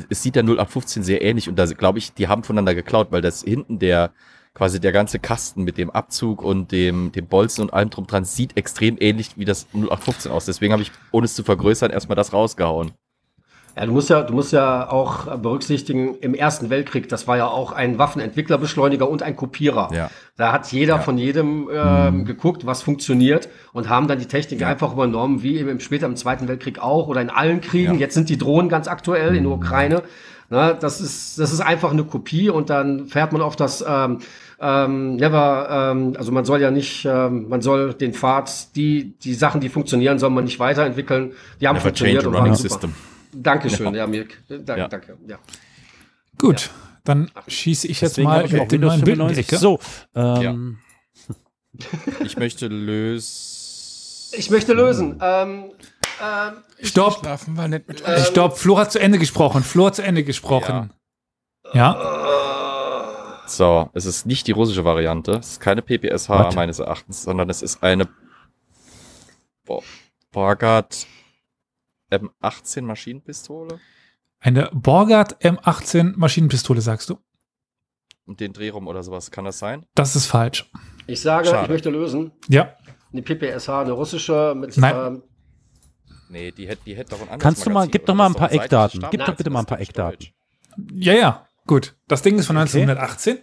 es 0.09 0.23
sieht 0.23 0.35
der 0.35 0.45
0815 0.45 1.03
sehr 1.03 1.23
ähnlich 1.23 1.49
und 1.49 1.57
da 1.57 1.67
glaube 1.67 1.99
ich, 1.99 2.15
die 2.15 2.29
haben 2.29 2.43
voneinander 2.43 2.75
geklaut, 2.75 3.09
weil 3.11 3.21
das 3.21 3.43
hinten 3.43 3.79
der, 3.79 4.13
quasi 4.55 4.81
der 4.81 4.93
ganze 4.93 5.19
Kasten 5.19 5.63
mit 5.63 5.77
dem 5.79 5.91
Abzug 5.91 6.43
und 6.43 6.73
dem, 6.73 7.13
dem 7.13 7.27
Bolzen 7.27 7.63
und 7.63 7.73
allem 7.75 7.91
drum 7.91 8.07
dran 8.07 8.25
sieht 8.25 8.57
extrem 8.57 8.97
ähnlich 8.99 9.37
wie 9.37 9.45
das 9.45 9.67
0815 9.75 10.33
aus. 10.33 10.47
Deswegen 10.47 10.73
habe 10.73 10.83
ich, 10.83 10.91
ohne 11.11 11.27
es 11.27 11.35
zu 11.35 11.45
vergrößern, 11.45 11.91
erstmal 11.91 12.17
das 12.17 12.33
rausgehauen. 12.33 12.93
Ja, 13.77 13.87
du 13.87 13.93
musst 13.93 14.11
ja, 14.11 14.23
du 14.23 14.35
musst 14.35 14.53
ja 14.53 14.91
auch 14.91 15.37
berücksichtigen, 15.39 16.15
im 16.21 16.35
Ersten 16.35 16.69
Weltkrieg, 16.69 17.09
das 17.09 17.27
war 17.27 17.37
ja 17.39 17.47
auch 17.47 17.73
ein 17.73 17.99
Waffenentwicklerbeschleuniger 17.99 19.09
und 19.09 19.23
ein 19.23 19.35
Kopierer. 19.37 19.89
Ja. 19.95 20.11
Da 20.37 20.53
hat 20.53 20.71
jeder 20.73 20.97
Ja. 20.97 21.01
von 21.01 21.17
jedem 21.19 21.69
ähm, 21.73 22.25
geguckt, 22.25 22.67
was 22.67 22.83
funktioniert 22.83 23.49
und 23.73 23.89
haben 23.89 24.09
dann 24.09 24.19
die 24.19 24.27
Technik 24.27 24.63
einfach 24.63 24.93
übernommen, 24.93 25.43
wie 25.43 25.59
eben 25.59 25.69
im, 25.71 25.81
später 25.81 26.07
im 26.07 26.17
Zweiten 26.17 26.49
Weltkrieg 26.49 26.79
auch 26.81 27.09
oder 27.09 27.21
in 27.23 27.31
allen 27.31 27.61
Kriegen. 27.61 27.95
Ja. 27.95 28.01
Jetzt 28.01 28.15
sind 28.15 28.29
die 28.29 28.39
Drohnen 28.39 28.69
ganz 28.69 28.89
aktuell 28.89 29.35
in 29.37 29.45
der 29.45 29.53
Ukraine. 29.53 30.03
Na, 30.51 30.75
das 30.75 31.01
ist, 31.01 31.39
das 31.39 31.51
ist 31.51 31.61
einfach 31.61 31.93
eine 31.93 32.05
Kopie 32.05 32.51
und 32.51 32.69
dann 32.69 33.07
fährt 33.07 33.33
man 33.33 33.41
auf 33.41 33.57
das 33.57 33.83
ähm, 33.89 34.19
ähm, 34.61 35.17
never, 35.17 35.91
ähm, 35.93 36.15
also 36.19 36.31
man 36.31 36.45
soll 36.45 36.61
ja 36.61 36.71
nicht, 36.71 37.07
ähm, 37.07 37.49
man 37.49 37.63
soll 37.63 37.95
den 37.95 38.13
Pfad, 38.13 38.77
die, 38.77 39.15
die 39.25 39.33
Sachen, 39.35 39.61
die 39.63 39.71
funktionieren, 39.71 40.19
soll 40.19 40.29
man 40.31 40.45
nicht 40.45 40.61
weiterentwickeln. 40.61 41.33
Die 41.61 41.67
haben 41.69 41.77
Never 41.77 41.85
funktioniert 41.87 42.27
und 42.27 42.35
waren 42.35 42.55
super. 42.55 42.69
system. 42.69 42.95
Dankeschön, 43.33 43.95
ja, 43.95 44.07
Mirk. 44.07 44.43
Danke, 44.49 44.77
Ja. 44.79 44.89
danke. 44.89 45.17
Ja. 45.27 45.39
Gut, 46.39 46.71
dann 47.05 47.31
schieße 47.49 47.87
ich 47.89 48.01
jetzt 48.01 48.13
Deswegen 48.13 48.29
mal 48.29 48.45
ich 48.45 48.53
mit 48.53 48.63
dem 48.73 48.83
Windows 48.83 48.91
neuen 48.93 49.05
Bild 49.05 49.19
in 49.21 49.29
die 49.29 49.45
95. 49.45 49.49
Ecke. 49.49 49.59
So, 49.59 49.79
ähm, 50.15 50.79
Ich 52.25 52.37
möchte 52.37 52.69
lösen. 52.69 54.35
Ich 54.39 54.51
möchte 54.51 54.73
lösen. 54.75 55.19
Ähm, 55.21 55.73
ähm, 56.23 56.53
Stopp, 56.83 57.19
Schlafen 57.21 57.57
war 57.57 57.69
nicht 57.69 57.89
mit 57.89 58.07
äh, 58.07 58.23
stopp. 58.25 58.59
Flo 58.59 58.79
hat 58.79 58.93
zu 58.93 58.99
Ende 58.99 59.19
gesprochen. 59.19 59.63
Flo 59.63 59.87
hat 59.87 59.97
zu 59.97 60.03
Ende 60.03 60.25
gesprochen. 60.25 60.93
Ja, 61.73 63.43
So, 63.47 63.91
es 63.95 64.05
ist 64.05 64.27
nicht 64.27 64.47
die 64.47 64.53
russische 64.53 64.85
Variante. 64.85 65.33
Es 65.33 65.53
ist 65.53 65.61
keine 65.61 65.81
PPSH 65.83 66.29
What? 66.29 66.55
meines 66.55 66.79
Erachtens, 66.79 67.23
sondern 67.23 67.49
es 67.51 67.63
ist 67.63 67.83
eine 67.83 68.09
Bo 69.65 69.83
Borgard 70.31 71.07
M18 72.13 72.83
Maschinenpistole. 72.83 73.79
eine 74.41 74.71
Borgard 74.73 75.43
M18 75.45 76.15
Maschinenpistole, 76.17 76.81
sagst 76.81 77.11
du? 77.11 77.19
Und 78.25 78.41
den 78.41 78.53
Drehraum 78.53 78.87
oder 78.87 79.03
sowas. 79.03 79.31
Kann 79.31 79.45
das 79.45 79.59
sein? 79.59 79.85
Das 79.95 80.15
ist 80.17 80.27
falsch. 80.27 80.71
ich 81.07 81.21
sage, 81.21 81.49
Schade. 81.49 81.65
ich 81.65 81.69
möchte 81.71 81.91
lösen. 81.91 82.33
Ja, 82.49 82.75
Eine 83.13 83.23
PPSH, 83.23 83.69
eine 83.69 83.93
russische 83.93 84.55
mit. 84.57 84.77
Nein. 84.77 84.95
Ähm, 84.97 85.23
Nee, 86.31 86.51
die 86.51 86.67
hätte 86.67 86.83
die 86.87 86.97
hätte 86.97 87.11
doch 87.11 87.19
ein 87.19 87.25
anderes 87.25 87.43
Kannst 87.43 87.67
du 87.67 87.71
mal- 87.71 87.87
gib 87.89 88.07
doch 88.07 88.15
mal 88.15 88.25
ein 88.27 88.35
paar 88.35 88.49
doch 88.49 88.55
Eckdaten. 88.63 89.01
Gib 89.11 89.21
doch 89.21 89.27
Stab. 89.27 89.37
bitte 89.37 89.51
mal 89.51 89.59
ein 89.61 89.67
paar 89.67 89.81
Eckdaten. 89.81 90.19
Deutsch. 90.19 90.33
ja, 90.95 91.13
ja. 91.13 91.47
Gut. 91.67 91.95
Das 92.09 92.23
Ding 92.23 92.39
ist 92.39 92.47
von 92.47 92.57
Okay. 92.57 92.63
1918, 92.81 93.39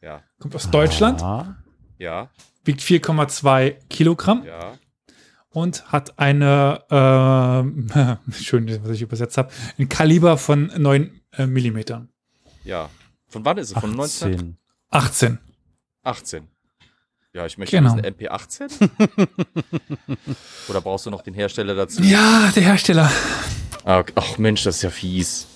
Ja, 0.00 0.22
kommt 0.38 0.54
aus 0.54 0.70
Deutschland, 0.70 1.20
Ah, 1.24 1.56
ja, 1.98 2.30
wiegt 2.64 2.80
4,2 2.82 3.78
Kilogramm 3.90 4.44
ja. 4.44 4.74
Und 5.50 5.90
hat 5.90 6.18
eine, 6.18 6.82
ähm, 6.90 7.88
schön, 8.32 8.68
was 8.84 8.90
ich 8.92 9.02
übersetzt 9.02 9.38
habe, 9.38 9.50
ein 9.78 9.88
Kaliber 9.88 10.38
von 10.38 10.70
9 10.76 11.20
äh, 11.32 11.46
Millimetern. 11.46 12.08
Ja. 12.64 12.90
Von 13.26 13.44
wann 13.44 13.58
ist 13.58 13.72
es? 13.72 13.78
Von 13.78 13.98
18. 13.98 14.56
18. 14.90 15.38
1918. 16.04 16.48
Ja, 17.34 17.44
ich 17.46 17.58
möchte 17.58 17.76
Genau. 17.76 17.94
wissen, 17.96 18.06
MP18? 18.06 18.88
Oder 20.68 20.80
brauchst 20.80 21.06
du 21.06 21.10
noch 21.10 21.22
den 21.22 21.34
Hersteller 21.34 21.74
dazu? 21.74 22.02
Ja, 22.02 22.50
der 22.54 22.62
Hersteller. 22.62 23.10
Okay. 23.84 24.12
Ach 24.16 24.38
Mensch, 24.38 24.64
das 24.64 24.76
ist 24.76 24.82
ja 24.82 24.90
fies. 24.90 25.46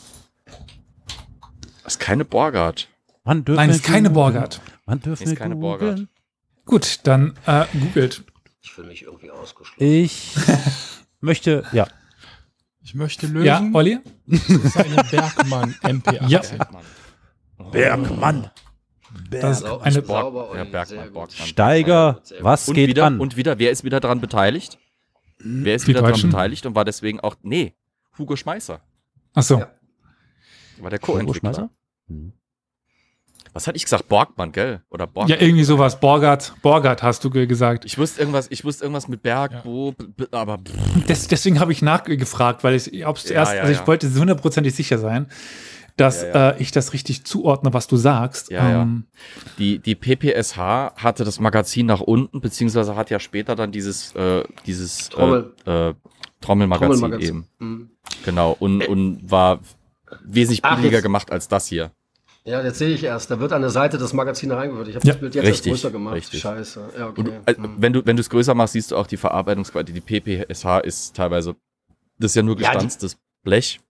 Das 1.83 1.95
ist 1.95 1.99
keine 1.99 2.25
Borgard. 2.25 2.89
Wann 3.25 3.45
dürfen 3.45 3.57
Nein, 3.57 3.71
ist 3.71 3.83
keine? 3.85 4.11
Borgard. 4.11 4.61
Wann 4.85 5.01
dürfen 5.01 5.23
Ist 5.23 5.31
wir 5.31 5.37
keine? 5.37 5.57
Borgard. 5.57 6.07
Gut, 6.67 7.01
dann 7.05 7.35
äh, 7.47 7.65
googelt. 7.73 8.25
Ich 8.63 8.71
fühle 8.73 8.89
mich 8.89 9.03
irgendwie 9.03 9.31
ausgeschlossen. 9.31 9.83
Ich 9.83 10.35
möchte, 11.21 11.65
ja, 11.73 11.87
Ich 12.83 12.95
möchte 12.95 13.27
lösen. 13.27 13.45
Ja, 13.47 13.63
Olli? 13.73 13.99
Das 14.27 14.49
ist 14.49 14.77
eine 14.77 15.05
Bergmann 15.11 15.75
MP18. 15.83 16.29
Ja. 16.29 16.41
Bergmann. 17.71 18.51
Das 19.31 19.59
ist 19.59 19.67
Sau- 19.67 19.79
eine 19.81 20.01
Borg- 20.03 20.57
ja, 20.57 20.65
Bergmann. 20.65 21.13
Borgmann. 21.13 21.47
Steiger, 21.47 22.23
was 22.41 22.69
Und 22.69 22.75
geht 22.75 22.89
wieder, 22.89 23.05
an? 23.07 23.21
und 23.21 23.37
wieder, 23.37 23.59
wer 23.59 23.71
ist 23.71 23.85
wieder 23.85 24.01
daran 24.01 24.21
beteiligt? 24.21 24.79
Wer 25.39 25.75
ist 25.75 25.83
Die 25.87 25.89
wieder 25.89 26.03
daran 26.03 26.21
beteiligt 26.23 26.65
und 26.67 26.75
war 26.75 26.85
deswegen 26.85 27.21
auch, 27.21 27.35
nee, 27.43 27.75
Hugo 28.17 28.37
Schmeißer. 28.37 28.81
Achso. 29.35 29.59
Ja. 29.59 29.71
War 30.79 30.91
der 30.91 30.99
Hugo 31.01 31.13
Co-Entwickler. 31.13 31.41
Schmeißer? 31.55 31.71
Hm. 32.09 32.33
Was 33.55 33.67
hatte 33.67 33.77
ich 33.77 33.85
gesagt? 33.85 34.09
Borgmann, 34.09 34.51
gell? 34.53 34.81
Oder 34.91 35.07
Borg? 35.07 35.29
Ja, 35.29 35.37
irgendwie 35.39 35.65
sowas. 35.65 36.01
Borgard. 36.01 36.55
Borgard 36.63 37.03
hast 37.03 37.23
du 37.25 37.31
ge- 37.31 37.47
gesagt. 37.47 37.85
ich 37.85 37.99
wusste 37.99 38.21
irgendwas, 38.21 38.47
ich 38.51 38.65
wusste 38.65 38.85
irgendwas 38.85 39.09
mit 39.09 39.23
Berg, 39.23 39.53
Ja. 39.53 39.61
Bo, 39.61 39.95
aber 40.31 40.59
Des, 41.09 41.29
deswegen 41.29 41.61
habe 41.61 41.73
ich 41.73 41.83
nachgefragt, 41.83 42.65
weil 42.65 42.75
ich, 42.75 42.93
ich 42.93 43.05
hab's 43.05 43.25
Ja, 43.25 43.29
zuerst, 43.29 43.55
ja, 43.55 43.61
also 43.61 43.73
ich 43.73 43.79
ja. 43.81 43.87
wollte 43.87 44.13
hundertprozentig 44.15 44.75
sicher 44.75 44.97
sein, 44.99 45.27
dass 45.99 46.23
Ja, 46.23 46.29
ja. 46.29 46.51
Äh, 46.53 46.63
ich 46.63 46.71
das 46.73 46.95
richtig 46.95 47.25
zuordne, 47.25 47.75
was 47.75 47.87
du 47.89 47.97
sagst. 47.97 48.51
Ja, 48.51 48.69
ja. 48.71 48.83
Ähm, 48.83 49.05
die, 49.59 49.79
die 49.81 49.95
PPSH 49.95 50.57
hatte 50.97 51.25
das 51.25 51.39
Magazin 51.39 51.85
nach 51.85 52.01
unten, 52.01 52.41
beziehungsweise 52.41 52.97
hat 52.97 53.11
ja 53.11 53.21
später 53.21 53.55
dann 53.55 53.71
dieses, 53.71 54.15
äh, 54.15 54.45
dieses 54.67 55.11
Trommel. 55.11 55.53
Äh, 55.67 55.91
äh, 55.91 55.95
Trommelmagazin, 56.41 56.93
Trommelmagazin. 56.99 57.29
eben. 57.29 57.47
Mhm. 57.59 57.91
Genau. 58.25 58.57
Und, 58.59 58.87
und 58.89 59.31
war 59.31 59.61
wesentlich 60.25 60.61
Ach, 60.65 60.77
billiger 60.77 60.95
jetzt- 60.97 61.03
gemacht 61.03 61.31
als 61.31 61.49
das 61.49 61.67
hier. 61.67 61.91
Ja, 62.45 62.61
jetzt 62.63 62.79
sehe 62.79 62.89
ich 62.93 63.05
erst. 63.05 63.31
Da 63.31 63.39
wird 63.39 63.53
an 63.53 63.61
der 63.63 63.71
Seite 63.71 63.99
das 63.99 64.13
Magazin 64.13 64.51
reingeführt. 64.51 64.89
Ich 64.89 64.97
habe 64.97 65.07
Ja, 65.07 65.13
das 65.13 65.21
Bild 65.21 65.35
jetzt 65.37 65.47
richtig, 65.47 65.73
größer 65.73 65.91
gemacht. 65.93 66.17
richtig. 66.17 66.41
Scheiße. 66.41 66.89
Ja, 66.99 67.09
okay. 67.09 67.21
Und 67.21 67.29
äh, 67.49 67.55
Mhm. 67.57 67.75
wenn 67.79 67.93
du 67.93 68.05
wenn 68.05 68.17
du 68.17 68.21
es 68.21 68.29
größer 68.31 68.55
machst, 68.55 68.73
siehst 68.73 68.91
du 68.91 68.97
auch 68.97 69.07
die 69.07 69.17
Verarbeitungsqualität. 69.17 69.95
Die 69.97 70.01
PPSH 70.01 70.81
ist 70.83 71.15
teilweise, 71.15 71.55
das 72.19 72.33
ist 72.33 72.35
ja 72.35 72.43
nur 72.43 72.59
Ja, 72.59 72.71
die- 72.71 72.75
gestanztes 72.75 73.17
Blech. 73.45 73.81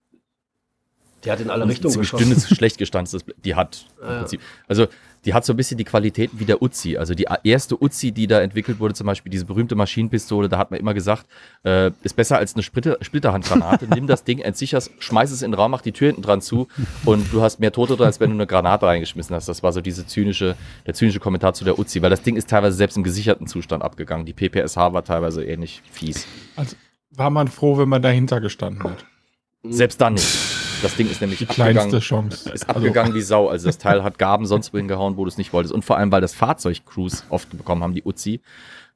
Die 1.25 1.31
hat 1.31 1.39
in 1.39 1.49
alle 1.49 1.67
Richtungen 1.67 1.97
geschossen. 1.97 2.25
dünnes, 2.29 2.47
schlecht 2.49 2.77
gestanztes 2.77 3.23
Blech. 3.23 3.37
Die 3.43 3.55
hat 3.55 3.87
im 4.01 4.07
Ja. 4.07 4.17
Prinzip, 4.19 4.41
also 4.67 4.87
die 5.25 5.33
hat 5.33 5.45
so 5.45 5.53
ein 5.53 5.57
bisschen 5.57 5.77
die 5.77 5.83
Qualitäten 5.83 6.39
wie 6.39 6.45
der 6.45 6.61
Uzi. 6.61 6.97
Also 6.97 7.13
die 7.13 7.27
erste 7.43 7.81
Uzi, 7.81 8.11
die 8.11 8.27
da 8.27 8.41
entwickelt 8.41 8.79
wurde, 8.79 8.93
zum 8.93 9.07
Beispiel 9.07 9.29
diese 9.29 9.45
berühmte 9.45 9.75
Maschinenpistole, 9.75 10.49
da 10.49 10.57
hat 10.57 10.71
man 10.71 10.79
immer 10.79 10.93
gesagt, 10.93 11.25
äh, 11.63 11.91
ist 12.03 12.15
besser 12.15 12.37
als 12.37 12.55
eine 12.55 12.63
Splitter, 12.63 12.97
Splitterhandgranate. 13.01 13.87
Nimm 13.93 14.07
das 14.07 14.23
Ding, 14.23 14.39
entsicherst, 14.39 14.91
schmeiß 14.99 15.31
es 15.31 15.41
in 15.41 15.51
den 15.51 15.59
Raum, 15.59 15.71
mach 15.71 15.81
die 15.81 15.91
Tür 15.91 16.07
hinten 16.07 16.21
dran 16.21 16.41
zu 16.41 16.67
und 17.05 17.31
du 17.31 17.41
hast 17.41 17.59
mehr 17.59 17.71
Tote 17.71 17.95
drin, 17.95 18.07
als 18.07 18.19
wenn 18.19 18.29
du 18.29 18.35
eine 18.35 18.47
Granate 18.47 18.85
reingeschmissen 18.85 19.35
hast. 19.35 19.47
Das 19.47 19.63
war 19.63 19.71
so 19.71 19.81
diese 19.81 20.05
zynische, 20.05 20.55
der 20.85 20.93
zynische 20.93 21.19
Kommentar 21.19 21.53
zu 21.53 21.63
der 21.63 21.79
Uzi, 21.79 22.01
weil 22.01 22.09
das 22.09 22.21
Ding 22.21 22.35
ist 22.35 22.49
teilweise 22.49 22.75
selbst 22.75 22.97
im 22.97 23.03
gesicherten 23.03 23.47
Zustand 23.47 23.83
abgegangen. 23.83 24.25
Die 24.25 24.33
PPSH 24.33 24.77
war 24.77 25.03
teilweise 25.03 25.43
ähnlich 25.43 25.81
fies. 25.91 26.27
Also 26.55 26.75
war 27.11 27.29
man 27.29 27.47
froh, 27.47 27.77
wenn 27.77 27.89
man 27.89 28.01
dahinter 28.01 28.41
gestanden 28.41 28.83
hat. 28.83 29.05
Selbst 29.63 30.01
dann 30.01 30.15
nicht. 30.15 30.52
Das 30.83 30.95
Ding 30.95 31.09
ist 31.09 31.21
nämlich 31.21 31.39
Die 31.39 31.45
kleinste 31.45 31.81
abgegangen. 31.81 32.01
Chance. 32.01 32.49
Ist 32.51 32.69
abgegangen 32.69 33.15
wie 33.15 33.21
Sau. 33.21 33.47
Also 33.47 33.67
das 33.67 33.77
Teil 33.77 34.03
hat 34.03 34.19
Gaben 34.19 34.45
sonst 34.45 34.73
wohin 34.73 34.87
gehauen, 34.87 35.17
wo 35.17 35.23
du 35.23 35.29
es 35.29 35.37
nicht 35.37 35.53
wolltest. 35.53 35.73
Und 35.73 35.83
vor 35.83 35.97
allem, 35.97 36.11
weil 36.11 36.21
das 36.21 36.35
Fahrzeug 36.35 36.85
Crews 36.85 37.23
oft 37.29 37.49
bekommen 37.57 37.81
haben, 37.81 37.93
die 37.93 38.03
Uzi. 38.03 38.41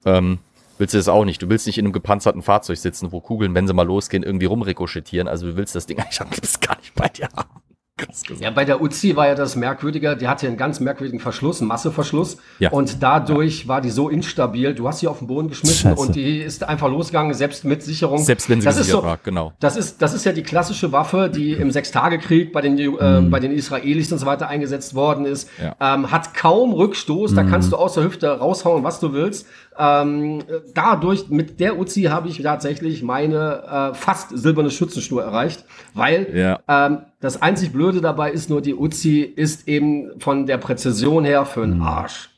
Ähm, 0.06 0.40
willst 0.78 0.94
du 0.94 0.98
das 0.98 1.08
auch 1.08 1.26
nicht. 1.26 1.42
Du 1.42 1.50
willst 1.50 1.66
nicht 1.66 1.78
in 1.78 1.86
einem 1.86 1.94
gepanzerten 1.94 2.42
Fahrzeug 2.42 2.78
sitzen, 2.78 3.12
wo 3.12 3.22
Kugeln, 3.22 3.56
wenn 3.56 3.68
sie 3.68 3.74
mal 3.74 3.88
losgehen, 3.88 4.24
irgendwie 4.24 4.46
rumrikoschettieren. 4.46 5.28
Also 5.28 5.48
du 5.48 5.56
willst 5.56 5.76
das 5.76 5.86
Ding 5.86 5.98
eigentlich 6.20 6.60
gar 6.60 6.78
nicht 6.78 6.94
bei 6.94 7.08
dir 7.08 7.30
haben. 7.36 7.62
Gesagt. 7.98 8.42
Ja, 8.42 8.52
bei 8.52 8.64
der 8.64 8.80
Uzi 8.80 9.16
war 9.16 9.28
ja 9.28 9.34
das 9.34 9.56
merkwürdiige, 9.56 10.16
die 10.16 10.28
hatte 10.28 10.46
einen 10.46 10.56
ganz 10.56 10.80
merkwürdigen 10.80 11.20
Verschluss, 11.20 11.62
einen 11.62 11.68
Masseverschluss. 11.68 12.38
Ja. 12.60 12.70
Und 12.72 13.02
dadurch 13.02 13.68
war 13.68 13.82
die 13.82 13.90
so 13.90 14.10
instabil. 14.10 14.76
Du 14.76 14.88
hast 14.88 15.00
sie 15.00 15.08
auf 15.08 15.18
den 15.18 15.28
Boden 15.28 15.50
geschmissen 15.50 15.90
Scheiße. 15.90 16.00
und 16.00 16.16
die 16.16 16.38
ist 16.38 16.64
einfach 16.64 16.90
losgegangen, 16.90 17.34
selbst 17.34 17.66
mit 17.66 17.82
Sicherung. 17.82 18.20
Selbst 18.20 18.50
wenn 18.50 18.62
sie 18.62 18.66
das 18.66 18.78
ist 18.78 18.92
so, 18.92 19.04
war, 19.04 19.18
genau. 19.24 19.54
Das 19.60 19.76
ist, 19.76 20.02
das 20.02 20.14
ist 20.14 20.26
ja 20.26 20.32
die 20.32 20.44
klassische 20.44 20.92
Waffe, 20.92 21.32
die 21.34 21.54
im 21.54 21.72
Sechstagekrieg 21.72 22.54
bei 22.54 22.62
den, 22.62 22.78
äh, 22.78 23.22
bei 23.30 23.40
den 23.40 23.52
Israelis 23.52 24.12
und 24.12 24.20
so 24.20 24.28
weiter 24.28 24.48
eingesetzt 24.48 24.94
worden 24.94 25.26
ist. 25.26 25.50
Ja. 25.60 25.76
Ähm, 25.96 26.12
hat 26.12 26.36
kaum 26.36 26.74
Rückstoß, 26.74 27.34
da 27.34 27.44
kannst 27.44 27.72
du 27.72 27.78
aus 27.78 27.96
der 27.96 28.04
Hüfte 28.04 28.30
raushauen, 28.30 28.84
was 28.84 29.00
du 29.00 29.14
willst. 29.14 29.48
Ähm, 29.80 30.44
dadurch, 30.74 31.30
mit 31.30 31.60
der 31.60 31.78
Uzi 31.78 32.04
habe 32.04 32.28
ich 32.30 32.42
tatsächlich 32.42 33.04
meine 33.04 33.92
äh, 33.92 33.94
fast 33.96 34.38
silberne 34.38 34.72
Schützenschnur 34.72 35.24
erreicht, 35.24 35.66
weil 35.94 36.36
Ja. 36.36 36.60
ähm, 36.68 37.00
das 37.20 37.42
einzig 37.42 37.72
Blöde 37.72 38.02
dabei 38.02 38.32
ist 38.32 38.50
nur, 38.50 38.62
die 38.62 38.76
Uzi 38.76 39.22
ist 39.22 39.68
eben 39.68 40.20
von 40.20 40.46
der 40.46 40.58
Präzision 40.58 41.26
her 41.26 41.46
für 41.46 41.66
Mhm. 41.66 41.72
den 41.74 41.82
Arsch. 41.82 42.30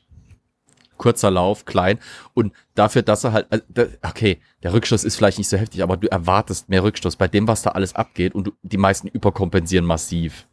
Kurzer 0.96 1.30
Lauf, 1.30 1.64
klein. 1.64 1.98
Und 2.34 2.52
dafür, 2.74 3.00
dass 3.00 3.24
er 3.24 3.32
halt, 3.32 3.46
da- 3.70 3.86
okay, 4.06 4.38
der 4.62 4.74
Rückstoß 4.74 5.04
ist 5.04 5.16
vielleicht 5.16 5.38
nicht 5.38 5.48
so 5.48 5.56
heftig, 5.56 5.82
aber 5.82 5.96
du 5.96 6.08
erwartest 6.10 6.68
mehr 6.68 6.82
Rückstoß 6.84 7.16
bei 7.16 7.26
dem, 7.26 7.48
was 7.48 7.62
da 7.62 7.70
alles 7.70 7.94
abgeht. 7.96 8.34
Und 8.34 8.48
du, 8.48 8.52
die 8.62 8.76
meisten 8.76 9.08
überkompensieren 9.08 9.86
massiv. 9.86 10.46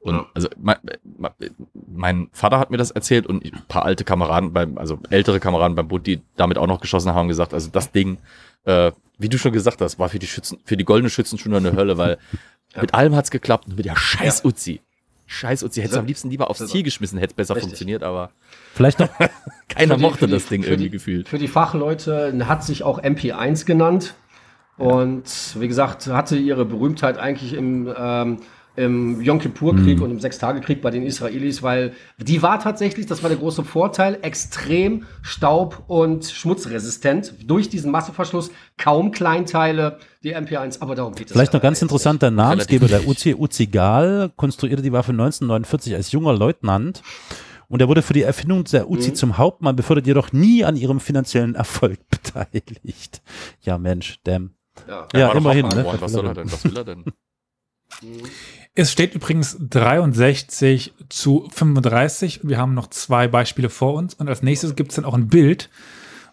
Und 0.00 0.14
Ja. 0.14 0.26
also 0.34 0.48
mein, 0.60 0.76
mein 1.86 2.28
Vater 2.32 2.58
hat 2.58 2.70
mir 2.70 2.76
das 2.76 2.90
erzählt 2.90 3.26
und 3.26 3.44
ein 3.44 3.62
paar 3.68 3.84
alte 3.84 4.04
Kameraden 4.04 4.52
beim, 4.52 4.78
also 4.78 4.98
ältere 5.10 5.40
Kameraden 5.40 5.74
beim 5.74 5.88
Bund, 5.88 6.06
die 6.06 6.20
damit 6.36 6.56
auch 6.58 6.66
noch 6.68 6.80
geschossen 6.80 7.14
haben, 7.14 7.28
gesagt, 7.28 7.52
also 7.52 7.68
das 7.70 7.90
Ding, 7.90 8.18
äh, 8.64 8.92
wie 9.18 9.28
du 9.28 9.38
schon 9.38 9.52
gesagt 9.52 9.80
hast, 9.80 9.98
war 9.98 10.08
für 10.08 10.18
die 10.20 10.26
Schützen, 10.28 10.58
für 10.64 10.76
die 10.76 10.84
goldene 10.84 11.10
Schützenstunde 11.10 11.58
eine 11.58 11.72
Hölle, 11.74 11.98
weil 11.98 12.18
Ja. 12.74 12.82
mit 12.82 12.92
allem 12.92 13.16
hat's 13.16 13.30
geklappt 13.30 13.66
und 13.68 13.76
mit 13.78 13.86
der 13.86 13.96
scheiß 13.96 14.44
Uzi. 14.44 14.82
Scheiß 15.26 15.62
Uzi, 15.64 15.80
hätte 15.80 15.94
Ja. 15.94 16.00
am 16.00 16.06
liebsten 16.06 16.28
lieber 16.30 16.50
aufs. 16.50 16.64
Ziel 16.66 16.82
geschmissen, 16.82 17.18
hätte 17.18 17.34
besser 17.34 17.54
Richtig. 17.54 17.70
funktioniert, 17.70 18.02
aber 18.02 18.30
Vielleicht 18.74 18.98
noch, 19.00 19.08
keiner 19.68 19.96
die- 19.96 20.02
mochte 20.02 20.26
die- 20.26 20.32
das 20.32 20.46
Ding 20.46 20.62
irgendwie 20.62 20.84
die- 20.84 20.90
gefühlt. 20.90 21.28
Für 21.28 21.38
die 21.38 21.48
Fachleute 21.48 22.46
hat 22.46 22.62
sich 22.62 22.82
auch 22.82 22.98
MP1 23.02 23.64
genannt. 23.64 24.14
Und 24.76 25.24
wie 25.58 25.66
gesagt, 25.66 26.06
hatte 26.06 26.36
ihre 26.36 26.64
Berühmtheit 26.64 27.18
eigentlich 27.18 27.52
im, 27.54 27.92
ähm, 27.98 28.38
im 28.78 29.20
Yom 29.20 29.38
Kippur-Krieg 29.40 30.00
und 30.00 30.10
im 30.12 30.20
Sechstagekrieg 30.20 30.80
bei 30.80 30.90
den 30.90 31.02
Israelis, 31.02 31.62
weil 31.62 31.92
die 32.18 32.40
war 32.42 32.60
tatsächlich, 32.60 33.06
das 33.06 33.22
war 33.22 33.28
der 33.28 33.38
große 33.38 33.64
Vorteil, 33.64 34.18
extrem 34.22 35.04
staub- 35.22 35.82
und 35.88 36.24
schmutzresistent. 36.24 37.34
Durch 37.46 37.68
diesen 37.68 37.90
Masseverschluss 37.90 38.50
kaum 38.76 39.10
Kleinteile, 39.10 39.98
die 40.22 40.34
MP1, 40.36 40.80
aber 40.80 40.94
darum 40.94 41.14
geht 41.14 41.26
es. 41.26 41.32
vielleicht 41.32 41.52
noch 41.52 41.60
ganz 41.62 41.82
interessant, 41.82 42.22
der 42.22 42.30
Namensgeber 42.30 42.86
der 42.86 43.06
Uzi, 43.08 43.34
Uzi 43.34 43.66
Gal, 43.66 44.30
konstruierte 44.36 44.82
die 44.82 44.92
Waffe 44.92 45.10
1949 45.12 45.94
als 45.94 46.12
junger 46.12 46.32
Leutnant. 46.32 47.02
Und 47.70 47.82
er 47.82 47.88
wurde 47.88 48.00
für 48.02 48.14
die 48.14 48.22
Erfindung 48.22 48.64
der 48.64 48.88
Uzi 48.88 49.10
Mhm. 49.10 49.14
zum 49.14 49.38
Hauptmann 49.38 49.76
befördert, 49.76 50.06
jedoch 50.06 50.32
nie 50.32 50.64
an 50.64 50.74
ihrem 50.76 51.00
finanziellen 51.00 51.54
Erfolg 51.54 51.98
beteiligt. 52.10 53.20
Ja, 53.60 53.76
Mensch, 53.76 54.20
damn. 54.24 54.52
Ja. 54.88 55.06
Ja, 55.12 55.32
immerhin, 55.32 55.66
ne? 55.68 55.84
Was 56.00 56.12
soll 56.12 56.26
er 56.26 56.34
denn? 56.34 56.50
Was 56.50 56.64
will 56.64 56.76
er 56.76 56.84
denn? 56.84 57.04
Es 58.80 58.92
steht 58.92 59.12
übrigens 59.16 59.56
63 59.58 60.94
zu 61.08 61.48
35. 61.52 62.42
Wir 62.44 62.58
haben 62.58 62.74
noch 62.74 62.86
zwei 62.90 63.26
Beispiele 63.26 63.70
vor 63.70 63.94
uns. 63.94 64.14
Und 64.14 64.28
als 64.28 64.40
nächstes 64.44 64.76
gibt 64.76 64.90
es 64.92 64.94
dann 64.96 65.04
auch 65.04 65.14
ein 65.14 65.26
Bild. 65.26 65.68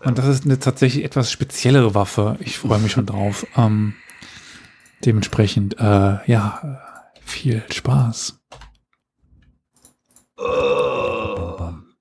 Und 0.04 0.20
das 0.20 0.28
ist 0.28 0.46
eine 0.46 0.60
tatsächlich 0.60 1.04
etwas 1.04 1.32
speziellere 1.32 1.96
Waffe. 1.96 2.38
Ich 2.40 2.60
freue 2.60 2.78
mich 2.78 2.92
schon 2.92 3.08
drauf. 3.08 3.48
Ähm, 3.58 3.96
dementsprechend, 5.04 5.80
äh, 5.80 6.18
ja, 6.32 6.80
viel 7.24 7.64
Spaß. 7.72 8.40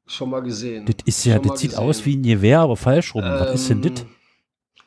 Schon 0.06 0.28
mal 0.30 0.42
gesehen. 0.42 0.84
Das 0.84 0.96
ist 1.06 1.24
ja, 1.24 1.36
Schon 1.36 1.42
das 1.48 1.60
sieht 1.60 1.70
gesehen. 1.70 1.84
aus 1.88 2.04
wie 2.04 2.16
ein 2.16 2.22
Gewehr, 2.22 2.60
aber 2.60 2.76
falsch 2.76 3.14
rum. 3.14 3.24
Was 3.24 3.54
ist 3.54 3.70
denn 3.70 3.82
Ähm, 3.82 3.94
das? 3.94 4.04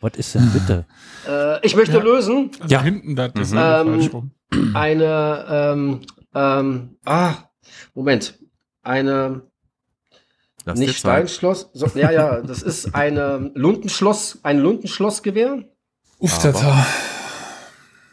Was 0.01 0.13
ist 0.17 0.35
denn 0.35 0.51
bitte? 0.53 0.85
Äh, 1.27 1.65
ich 1.65 1.75
möchte 1.75 1.97
Ja. 1.97 2.03
lösen. 2.03 2.51
Also 2.59 2.71
Ja. 2.75 2.84
hinten, 2.84 3.15
das 3.15 3.31
ist 3.35 3.53
Mhm. 3.53 3.57
Ähm, 3.57 3.88
falsch 3.88 4.13
rum. 4.13 4.31
Eine, 4.74 5.45
ähm, 5.49 6.02
ähm, 6.34 6.98
ah, 7.06 7.34
Moment, 7.94 8.40
eine, 8.84 9.41
Lass 10.65 10.80
nicht. 10.80 10.98
Steinschloss, 10.98 11.69
so, 11.74 11.88
ja, 11.95 12.11
ja, 12.11 12.41
das 12.41 12.61
ist 12.61 12.94
eine 12.95 13.52
Lundenschloss, 13.56 14.40
ein 14.44 14.60
Lundenschlossgewehr. 14.60 15.64
Uff, 16.19 16.44
Aber- 16.44 16.52
das, 16.52 16.64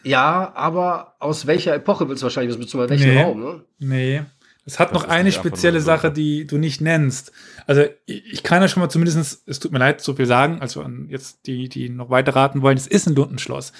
Ja, 0.04 0.52
aber 0.54 1.14
aus 1.18 1.46
welcher 1.46 1.74
Epoche 1.74 2.08
willst 2.08 2.22
du 2.22 2.24
wahrscheinlich 2.24 2.50
wissen, 2.50 2.60
beziehungsweise 2.60 2.90
welchen 3.00 3.14
Nee. 3.14 3.22
Raum, 3.22 3.40
ne? 3.40 3.64
Nee. 3.78 4.22
Es 4.66 4.78
hat 4.78 4.94
Das 4.94 5.02
noch 5.02 5.08
eine 5.10 5.30
spezielle. 5.30 5.80
Sache, 5.82 6.10
die 6.10 6.46
du 6.46 6.56
nicht 6.56 6.80
nennst. 6.80 7.32
Also 7.66 7.82
ich, 8.06 8.24
ich 8.32 8.42
kann 8.42 8.62
ja 8.62 8.68
schon 8.68 8.80
mal 8.82 8.88
zumindest, 8.88 9.42
es 9.46 9.58
tut 9.60 9.72
mir 9.72 9.78
leid, 9.78 10.00
so 10.00 10.14
viel 10.14 10.24
sagen, 10.26 10.60
also 10.60 10.80
an 10.82 11.06
jetzt 11.10 11.46
die, 11.46 11.68
die 11.68 11.90
noch 11.90 12.08
weiter 12.10 12.34
raten 12.34 12.62
wollen, 12.62 12.76
es 12.78 12.86
ist 12.86 13.06
ein 13.06 13.14
Lundenschloss. 13.14 13.72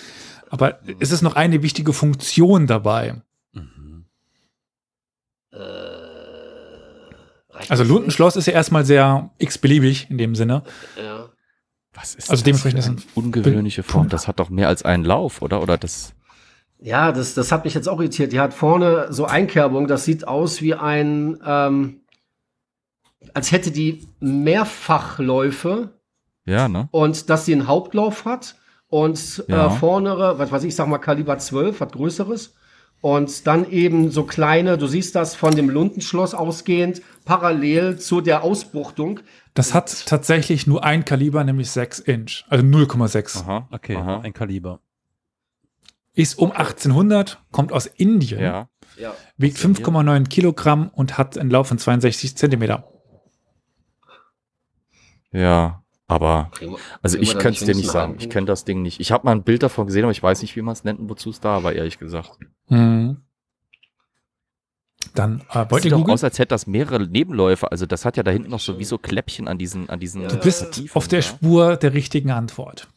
Aber 0.55 0.79
Mhm. 0.87 0.97
es 1.01 1.11
ist 1.11 1.23
noch 1.23 1.35
eine 1.35 1.63
wichtige 1.63 1.93
Funktion 1.93 2.69
dabei. 2.69 3.21
Äh, 5.53 5.57
reicht 7.51 7.71
Also 7.71 7.83
Lundenschloss 7.85 8.37
ist 8.37 8.47
ja 8.47 8.53
erstmal 8.53 8.85
sehr 8.85 9.31
x-beliebig 9.39 10.09
in 10.11 10.19
dem 10.19 10.35
Sinne. 10.37 10.63
Ja. 10.97 11.29
Was 11.93 12.15
ist 12.15 12.31
Also 12.31 12.41
das 12.41 12.45
dementsprechend 12.45 12.85
für 12.85 12.91
ist 12.91 13.17
eine 13.17 13.27
ungewöhnliche 13.27 13.83
Form? 13.83 14.09
Das 14.09 14.27
hat 14.29 14.39
doch 14.41 14.49
mehr 14.51 14.69
als 14.69 14.85
einen 14.85 15.05
Lauf, 15.05 15.43
oder? 15.43 15.61
Oder 15.63 15.77
das? 15.77 16.15
Ja, 16.79 17.13
das, 17.13 17.35
das 17.35 17.51
hat 17.53 17.65
mich 17.65 17.75
jetzt 17.75 17.89
auch 17.89 17.99
irritiert. 18.01 18.33
Die 18.33 18.41
hat 18.41 18.53
vorne 18.55 19.13
so 19.13 19.25
Einkerbung, 19.27 19.87
das 19.89 20.05
sieht 20.05 20.27
aus 20.29 20.61
wie 20.61 20.75
ein, 20.75 21.39
ähm, 21.45 22.01
als 23.33 23.51
hätte 23.53 23.71
die 23.71 24.07
Mehrfachläufe 24.21 26.01
Ja, 26.45 26.69
ne? 26.69 26.89
und 26.91 27.29
dass 27.31 27.45
sie 27.47 27.53
einen 27.55 27.67
Hauptlauf 27.69 28.25
hat 28.25 28.57
und 28.95 29.45
Ja. 29.49 29.66
äh, 29.66 29.71
vornere, 29.71 30.39
was 30.39 30.53
weiß 30.53 30.62
ich, 30.62 30.77
sag 30.77 30.87
mal 30.87 30.99
Kaliber 30.99 31.37
12, 31.37 31.81
was 31.81 31.91
größeres. 31.91 32.55
Und 33.01 33.47
dann 33.49 33.69
eben 33.71 34.11
so 34.12 34.23
kleine, 34.25 34.79
du 34.79 34.87
siehst 34.87 35.15
das 35.16 35.35
von 35.35 35.55
dem 35.57 35.69
Lundenschloss 35.69 36.33
ausgehend, 36.33 37.03
parallel 37.25 37.99
zu 37.99 38.21
der 38.21 38.45
Ausbuchtung. 38.45 39.19
Das 39.53 39.75
hat 39.75 40.07
tatsächlich 40.07 40.66
nur 40.69 40.85
ein 40.85 41.05
Kaliber, 41.05 41.43
nämlich 41.45 41.71
6 41.71 41.99
Inch, 41.99 42.45
also 42.49 42.65
0,6. 42.65 43.43
Aha. 43.43 43.69
Okay, 43.73 43.97
Aha. 43.97 44.21
ein 44.21 44.33
Kaliber. 44.33 44.79
Ist 46.15 46.39
um 46.39 46.53
1800, 46.53 47.43
kommt 47.51 47.73
aus 47.73 47.87
Indien, 47.87 48.41
Ja. 48.41 48.69
Ja. 48.97 49.12
wiegt 49.37 49.59
5,9 49.59 50.29
Kilogramm 50.29 50.89
und 50.95 51.19
hat 51.19 51.37
einen 51.37 51.51
Lauf 51.51 51.66
von 51.66 51.79
62 51.79 52.37
Zentimeter. 52.37 52.85
Ja. 55.33 55.84
Aber, 56.07 56.51
also 57.03 57.17
ich 57.19 57.33
könnte 57.39 57.61
es 57.61 57.65
dir 57.65 57.75
nicht 57.75 57.89
sagen. 57.91 58.17
Ich 58.19 58.29
kenne 58.29 58.47
das 58.47 58.65
Ding 58.65 58.83
nicht. 58.83 59.01
Ich 59.01 59.11
habe 59.11 59.25
mal 59.25 59.33
ein 59.33 59.43
Bild 59.43 59.63
davon 59.63 59.87
gesehen, 59.87 60.03
aber 60.05 60.13
ich 60.13 60.23
weiß 60.23 60.43
nicht, 60.43 60.55
wie 60.55 60.61
man 60.63 60.73
es 60.75 60.85
nennt 60.85 61.01
und 61.01 61.09
wozu 61.09 61.31
es 61.31 61.41
da 61.41 61.63
war, 61.63 61.73
ehrlich 61.73 61.99
gesagt. 61.99 62.39
Mhm. 62.69 63.23
Dann 65.15 65.41
äh, 65.41 65.45
Das 65.53 65.71
wollt 65.71 65.83
sieht 65.83 65.85
ihr 65.87 65.91
doch 65.93 65.99
googeln? 65.99 66.15
aus, 66.15 66.25
als 66.25 66.39
hätte 66.39 66.49
das 66.49 66.67
mehrere 66.67 67.07
Nebenläufe. 67.07 67.71
Also 67.71 67.87
das 67.87 68.05
hat 68.05 68.17
ja 68.17 68.23
da 68.23 68.31
hinten 68.31 68.51
noch 68.51 68.61
so 68.61 68.79
wie 68.79 68.85
so 68.85 68.99
Kläppchen 68.99 69.49
an 69.49 69.59
diesen, 69.59 69.89
an 69.89 70.01
diesen. 70.01 70.27
Du 70.29 70.37
bist 70.39 70.59
Vertiefungen 70.61 70.97
auf 70.97 71.09
der. 71.09 71.23
Spur 71.23 71.77
der 71.77 71.95
richtigen 71.95 72.31
Antwort. 72.31 72.89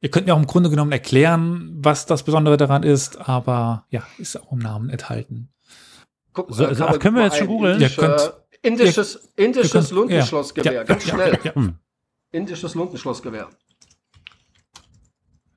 Ihr 0.00 0.10
könnt 0.10 0.26
mir 0.26 0.34
auch 0.34 0.38
im 0.40 0.46
Grunde 0.48 0.70
genommen 0.70 0.90
erklären, 0.90 1.74
was 1.76 2.06
das 2.06 2.24
Besondere 2.24 2.56
daran 2.56 2.82
ist, 2.82 3.28
aber 3.28 3.86
ja, 3.90 4.02
ist 4.18 4.36
auch 4.36 4.50
im 4.52 4.58
Namen 4.58 4.90
enthalten. 4.90 5.50
Guck, 6.32 6.52
So, 6.52 6.66
also, 6.66 6.84
können 6.98 7.14
wir 7.14 7.22
jetzt 7.24 7.36
schon 7.36 7.46
googeln? 7.46 7.80
Ihr 7.80 7.90
könnt- 7.90 8.32
indisches 8.62 9.32
indisches 9.36 9.72
könnt- 9.72 9.90
Lundenschlossgewehr, 9.90 10.72
ja, 10.72 10.82
ganz 10.84 11.04
ja, 11.06 11.14
schnell. 11.14 11.38
Ja, 11.44 11.54
Hm. 11.54 11.74
Indisches 12.30 12.74
Lundenschlossgewehr. 12.74 13.48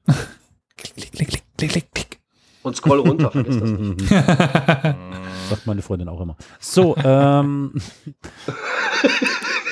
Klick, 0.77 1.11
klick, 1.11 1.27
klick, 1.27 1.44
klick, 1.57 1.69
klick, 1.72 1.91
klick. 1.94 2.19
Und 2.64 2.76
scroll 2.76 2.99
runter, 2.99 3.32
vergiss 3.32 3.60
das 3.60 3.69
nicht. 3.69 4.07
Sagt 5.49 5.65
meine 5.68 5.82
Freundin 5.82 6.10
auch 6.10 6.19
immer. 6.19 6.36
So, 6.60 6.98
ähm. 6.98 7.73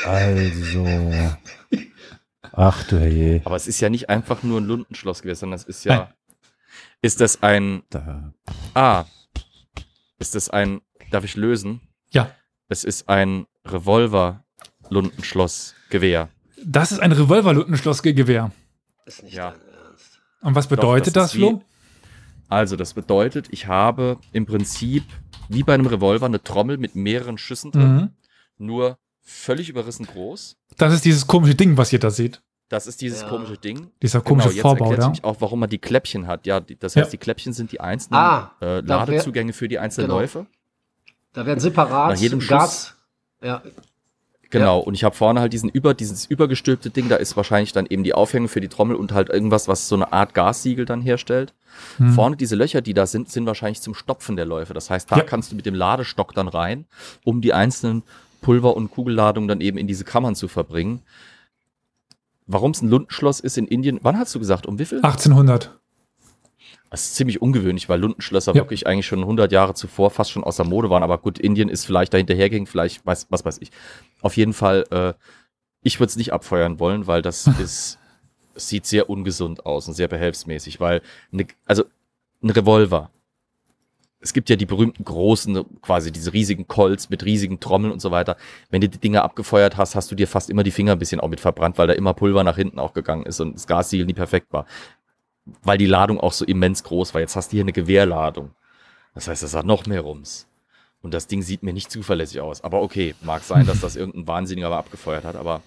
also. 0.06 1.12
Ach 2.52 2.84
du 2.88 3.00
Herrje. 3.00 3.42
Aber 3.46 3.56
es 3.56 3.68
ist 3.68 3.80
ja 3.82 3.90
nicht 3.90 4.10
einfach 4.10 4.44
nur 4.44 4.62
ein 4.62 4.66
Lundenschloss 4.66 5.24
gewesen, 5.24 5.40
sondern 5.42 5.60
es 5.60 5.64
ist 5.66 5.84
ja. 5.86 5.96
Nein. 5.98 6.08
Ist 7.02 7.20
das 7.20 7.42
ein. 7.42 7.82
Da. 7.90 8.34
Ah. 8.76 9.06
Ist 10.20 10.36
das 10.36 10.50
ein. 10.52 10.82
Darf 11.12 11.24
ich 11.24 11.36
lösen? 11.36 11.82
Ja. 12.12 12.32
Es 12.74 12.84
ist 12.84 13.08
ein 13.08 13.46
Revolver-Lundenschloss-Gewehr. 13.68 16.30
Das 16.66 16.92
ist 16.92 17.00
ein 17.02 17.12
Revolver-Lundenschlossgewehr. 17.12 18.52
Ist 19.06 19.22
nicht 19.22 19.36
Ja. 19.36 19.52
dein 19.52 19.60
Ernst. 19.86 20.20
Und 20.42 20.56
was 20.56 20.66
Doch, 20.68 20.78
bedeutet 20.78 21.16
das 21.16 21.26
das, 21.26 21.34
ist 21.36 21.40
Flo? 21.40 21.62
Also, 22.50 22.76
das 22.76 22.96
bedeutet, 22.96 23.50
ich 23.52 23.68
habe 23.68 24.18
im 24.32 24.48
Prinzip 24.48 25.04
wie 25.50 25.62
bei 25.62 25.76
einem 25.76 25.86
Revolver 25.86 26.26
eine 26.26 26.42
Trommel 26.42 26.80
mit 26.80 26.96
mehreren 26.96 27.38
Schüssen 27.38 27.70
drin, 27.72 27.96
Mhm. 27.96 28.10
nur 28.58 28.98
völlig 29.22 29.70
überrissen 29.70 30.08
groß. 30.08 30.58
Das 30.78 30.96
ist 30.96 31.06
dieses 31.06 31.28
komische 31.28 31.54
Ding, 31.54 31.78
was 31.78 31.94
ihr 31.94 32.00
da 32.00 32.10
seht. 32.10 32.42
Das 32.70 32.88
ist 32.88 33.02
dieses 33.02 33.22
Ja. 33.22 33.30
komische 33.30 33.60
Ding. 33.60 33.92
Dieser 34.02 34.22
komische 34.22 34.48
genau, 34.50 34.56
jetzt 34.58 34.62
Vorbau 34.64 34.86
erklärt 34.90 35.10
da. 35.12 35.14
sich 35.14 35.24
auch, 35.24 35.40
warum 35.42 35.60
man 35.60 35.70
die 35.70 35.78
Kläppchen 35.78 36.26
hat. 36.26 36.48
Ja, 36.48 36.60
die, 36.60 36.76
das 36.80 36.96
heißt, 36.96 37.10
Ja. 37.10 37.12
die 37.12 37.18
Kläppchen 37.18 37.54
sind 37.54 37.72
die 37.72 37.80
einzelnen 37.82 38.18
Ah, 38.20 38.56
äh, 38.64 38.80
Ladezugänge 38.80 39.54
für 39.54 39.68
die 39.68 39.78
einzelnen 39.78 40.08
genau. 40.08 40.22
Läufe. 40.22 40.48
Da 41.34 41.46
werden 41.46 41.60
separat 41.60 42.12
Nach 42.14 42.18
jedem 42.18 42.42
Schuss- 42.42 42.50
Gas. 42.50 42.96
Ja, 43.42 43.62
Genau, 44.50 44.78
und 44.80 44.94
ich 44.94 45.04
habe 45.04 45.16
vorne 45.16 45.40
halt 45.40 45.52
diesen 45.52 45.68
über, 45.72 45.96
dieses 45.96 46.28
übergestülpte 46.28 46.92
Ding, 46.92 47.10
da 47.10 47.16
ist 47.16 47.36
wahrscheinlich 47.36 47.72
dann 47.72 47.88
eben 47.88 48.04
die 48.04 48.14
Aufhängung 48.14 48.48
für 48.48 48.62
die 48.62 48.68
Trommel 48.68 48.96
und 48.96 49.12
halt 49.12 49.30
irgendwas, 49.30 49.68
was 49.68 49.88
so 49.88 49.96
eine 49.96 50.14
Art 50.14 50.36
Gassiegel 50.36 50.86
dann 50.86 51.02
herstellt. 51.02 51.56
Hm. 51.98 52.14
Vorne 52.14 52.36
diese 52.38 52.56
Löcher, 52.56 52.82
die 52.82 52.94
da 52.94 53.08
sind, 53.08 53.32
sind 53.32 53.48
wahrscheinlich 53.48 53.82
zum 53.82 53.96
Stopfen 53.96 54.36
der 54.36 54.46
Läufe. 54.46 54.76
Das 54.76 54.92
heißt, 54.92 55.12
da 55.12 55.18
Ja. 55.18 55.24
kannst 55.24 55.52
du 55.52 55.56
mit 55.56 55.66
dem 55.66 55.74
Ladestock 55.74 56.36
dann 56.36 56.48
rein, 56.48 56.86
um 57.24 57.42
die 57.42 57.52
einzelnen 57.52 58.04
Pulver- 58.44 58.76
und 58.76 58.92
Kugelladungen 58.92 59.48
dann 59.48 59.60
eben 59.60 59.80
in 59.80 59.88
diese 59.88 60.04
Kammern 60.04 60.36
zu 60.36 60.48
verbringen. 60.48 61.02
Warum 62.46 62.72
es 62.72 62.82
ein 62.84 62.90
Lundenschloss 62.90 63.40
ist 63.40 63.58
in 63.58 63.66
Indien, 63.68 64.00
wann 64.04 64.20
hast 64.20 64.36
du 64.36 64.40
gesagt, 64.40 64.68
um 64.68 64.78
wie 64.78 64.86
viel? 64.86 65.00
1800. 65.00 65.72
Das 66.94 67.06
ist 67.06 67.16
ziemlich 67.16 67.42
ungewöhnlich, 67.42 67.90
weil 67.90 68.00
Lundenschlösser 68.00 68.52
Ja. 68.52 68.62
wirklich 68.62 68.86
eigentlich 68.86 69.08
schon 69.08 69.22
100 69.22 69.52
Jahre 69.52 69.74
zuvor 69.74 70.12
fast 70.12 70.30
schon 70.30 70.44
außer 70.44 70.64
Mode 70.64 70.92
waren. 70.92 71.02
Aber 71.02 71.18
gut, 71.18 71.40
Indien 71.40 71.68
ist 71.68 71.86
vielleicht 71.88 72.14
dahinterhergegangen, 72.14 72.68
vielleicht 72.68 73.04
weiß, 73.04 73.26
was 73.32 73.44
weiß 73.44 73.58
ich. 73.62 73.72
Auf 74.22 74.38
jeden 74.38 74.54
Fall, 74.54 74.86
äh, 74.92 75.14
ich 75.82 76.00
würde 76.00 76.10
es 76.12 76.18
nicht 76.18 76.34
abfeuern 76.34 76.80
wollen, 76.80 77.08
weil 77.08 77.24
das 77.24 77.48
ist, 77.60 77.98
es 78.54 78.70
sieht 78.70 78.86
sehr 78.86 79.10
ungesund 79.10 79.66
aus 79.66 79.88
und 79.88 79.96
sehr 79.96 80.08
behelfsmäßig, 80.08 80.80
weil, 80.80 81.02
ne, 81.32 81.48
also 81.66 81.84
ein 82.44 82.52
Revolver 82.52 83.10
es 84.20 84.32
gibt 84.32 84.50
ja 84.50 84.56
die 84.56 84.66
berühmten 84.66 85.04
großen, 85.04 85.66
quasi 85.82 86.12
diese 86.12 86.32
riesigen 86.32 86.66
Colts 86.68 87.10
mit 87.10 87.26
riesigen 87.26 87.60
Trommeln 87.60 87.92
und 87.92 88.02
so 88.02 88.10
weiter. 88.10 88.38
Wenn 88.70 88.80
du 88.80 88.88
die 88.88 88.98
Dinger 88.98 89.24
abgefeuert 89.24 89.76
hast, 89.76 89.96
hast 89.96 90.12
du 90.12 90.16
dir 90.16 90.30
fast 90.30 90.50
immer 90.50 90.64
die 90.64 90.72
Finger 90.72 90.94
ein 90.94 91.00
bisschen 91.00 91.20
auch 91.20 91.28
mit 91.28 91.42
verbrannt, 91.42 91.78
weil 91.78 91.88
da 91.88 91.94
immer 91.94 92.14
Pulver 92.14 92.44
nach 92.46 92.56
hinten 92.56 92.80
auch 92.80 92.94
gegangen 92.94 93.26
ist 93.26 93.42
und 93.42 93.56
das 93.56 93.68
Gassiegel 93.68 94.06
nie 94.06 94.14
perfekt 94.14 94.54
war. 94.54 94.66
Weil 95.64 95.78
die 95.78 95.86
Ladung 95.86 96.20
auch 96.20 96.34
so 96.34 96.46
immens 96.46 96.84
groß 96.84 97.14
war. 97.14 97.22
Jetzt 97.22 97.36
hast 97.36 97.50
du 97.50 97.58
hier 97.58 97.64
eine 97.64 97.74
Gewehrladung. 97.74 98.52
Das 99.14 99.28
heißt, 99.28 99.44
das 99.44 99.54
hat 99.54 99.66
noch 99.66 99.86
mehr 99.86 100.02
Rums. 100.02 100.48
Und 101.02 101.14
das 101.14 101.28
Ding 101.28 101.42
sieht 101.42 101.64
mir 101.64 101.74
nicht 101.74 101.92
zuverlässig 101.92 102.40
aus. 102.40 102.64
Aber 102.64 102.82
okay, 102.82 103.14
mag 103.22 103.44
sein, 103.44 103.66
dass 103.66 103.82
das 103.82 103.98
irgendein 103.98 104.28
Wahnsinniger 104.28 104.70
mal 104.70 104.78
abgefeuert 104.78 105.26
hat, 105.26 105.36
aber 105.36 105.62